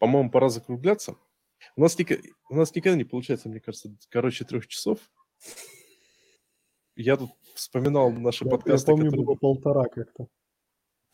по-моему, 0.00 0.30
пора 0.30 0.48
закругляться. 0.48 1.16
У 1.76 1.82
нас, 1.82 1.98
ника- 1.98 2.22
у 2.48 2.56
нас 2.56 2.74
никогда 2.74 2.96
не 2.96 3.04
получается, 3.04 3.50
мне 3.50 3.60
кажется, 3.60 3.94
короче 4.08 4.46
трех 4.46 4.66
часов. 4.68 5.00
Я 6.96 7.18
тут 7.18 7.30
вспоминал 7.62 8.10
наши 8.10 8.44
Я, 8.44 8.50
я 8.50 8.56
подкасты, 8.56 8.86
помню, 8.86 9.06
которые... 9.06 9.26
было 9.26 9.34
полтора 9.36 9.84
как-то. 9.84 10.28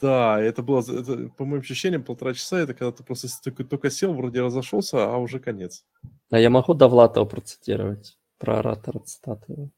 Да, 0.01 0.41
это 0.41 0.63
было, 0.63 0.81
это, 0.81 1.29
по 1.37 1.45
моим 1.45 1.61
ощущениям, 1.61 2.05
полтора 2.05 2.33
часа. 2.35 2.59
Это 2.59 2.73
когда 2.73 2.93
ты 2.93 3.03
просто 3.03 3.29
только, 3.43 3.65
только 3.65 3.91
сел, 3.91 4.15
вроде 4.15 4.41
разошелся, 4.41 5.13
а 5.13 5.17
уже 5.17 5.41
конец. 5.41 5.85
А 6.31 6.39
я 6.39 6.51
могу 6.51 6.75
Довлатова 6.75 7.25
процитировать? 7.25 8.17
Про 8.39 8.61
оратора 8.61 9.01
цитаты. 9.01 9.53
М, 9.55 9.71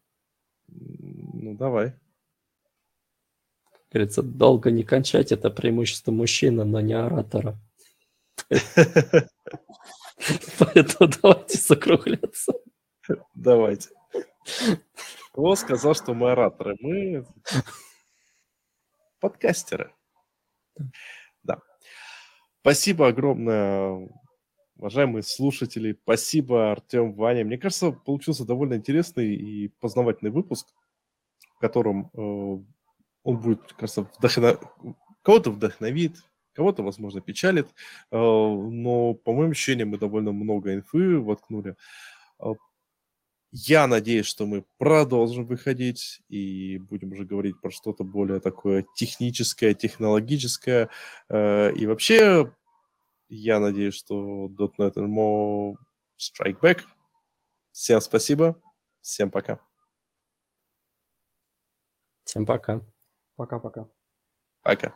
Ну, 1.32 1.54
давай. 1.54 1.94
Говорится, 3.90 4.22
долго 4.22 4.70
не 4.70 4.84
кончать– 4.84 5.32
это 5.34 5.50
преимущество 5.50 6.12
мужчины, 6.12 6.64
но 6.64 6.80
не 6.80 6.92
оратора. 6.92 7.58
Поэтому 10.58 11.10
давайте 11.22 11.58
закругляться. 11.58 12.52
Давайте. 13.34 13.88
Кто 15.32 15.54
сказал, 15.54 15.94
что 15.94 16.12
мы 16.12 16.32
ораторы? 16.32 16.76
Мы 16.80 17.24
подкастеры. 19.20 19.94
Да. 21.42 21.60
Спасибо 22.62 23.06
огромное, 23.08 24.08
уважаемые 24.76 25.22
слушатели. 25.22 25.96
Спасибо, 26.02 26.72
Артем, 26.72 27.14
Ваня. 27.14 27.44
Мне 27.44 27.58
кажется, 27.58 27.92
получился 27.92 28.44
довольно 28.44 28.74
интересный 28.74 29.34
и 29.34 29.68
познавательный 29.80 30.32
выпуск, 30.32 30.66
в 31.56 31.58
котором 31.60 32.10
э, 32.12 32.18
он 33.22 33.40
будет, 33.40 33.72
кажется, 33.74 34.10
вдохно- 34.18 34.58
кого-то 35.22 35.52
вдохновит, 35.52 36.16
кого-то, 36.54 36.82
возможно, 36.82 37.20
печалит. 37.20 37.68
Э, 38.10 38.16
но, 38.16 39.14
по 39.14 39.32
моим 39.32 39.52
ощущениям, 39.52 39.90
мы 39.90 39.98
довольно 39.98 40.32
много 40.32 40.74
инфы 40.74 41.20
воткнули. 41.20 41.76
Я 43.52 43.88
надеюсь, 43.88 44.26
что 44.26 44.46
мы 44.46 44.64
продолжим 44.78 45.44
выходить 45.44 46.22
и 46.28 46.78
будем 46.78 47.12
уже 47.12 47.24
говорить 47.24 47.60
про 47.60 47.70
что-то 47.72 48.04
более 48.04 48.38
такое 48.38 48.86
техническое, 48.94 49.74
технологическое. 49.74 50.88
Э, 51.28 51.72
И 51.74 51.86
вообще, 51.86 52.52
я 53.28 53.58
надеюсь, 53.58 53.94
что 53.94 54.48
.NET 54.48 54.94
MMO 54.94 55.74
Strike 56.18 56.60
Back. 56.60 56.82
Всем 57.72 58.00
спасибо. 58.00 58.60
Всем 59.00 59.30
пока. 59.30 59.58
Всем 62.24 62.46
пока. 62.46 62.80
Пока-пока. 63.36 63.88
Пока. 64.62 64.94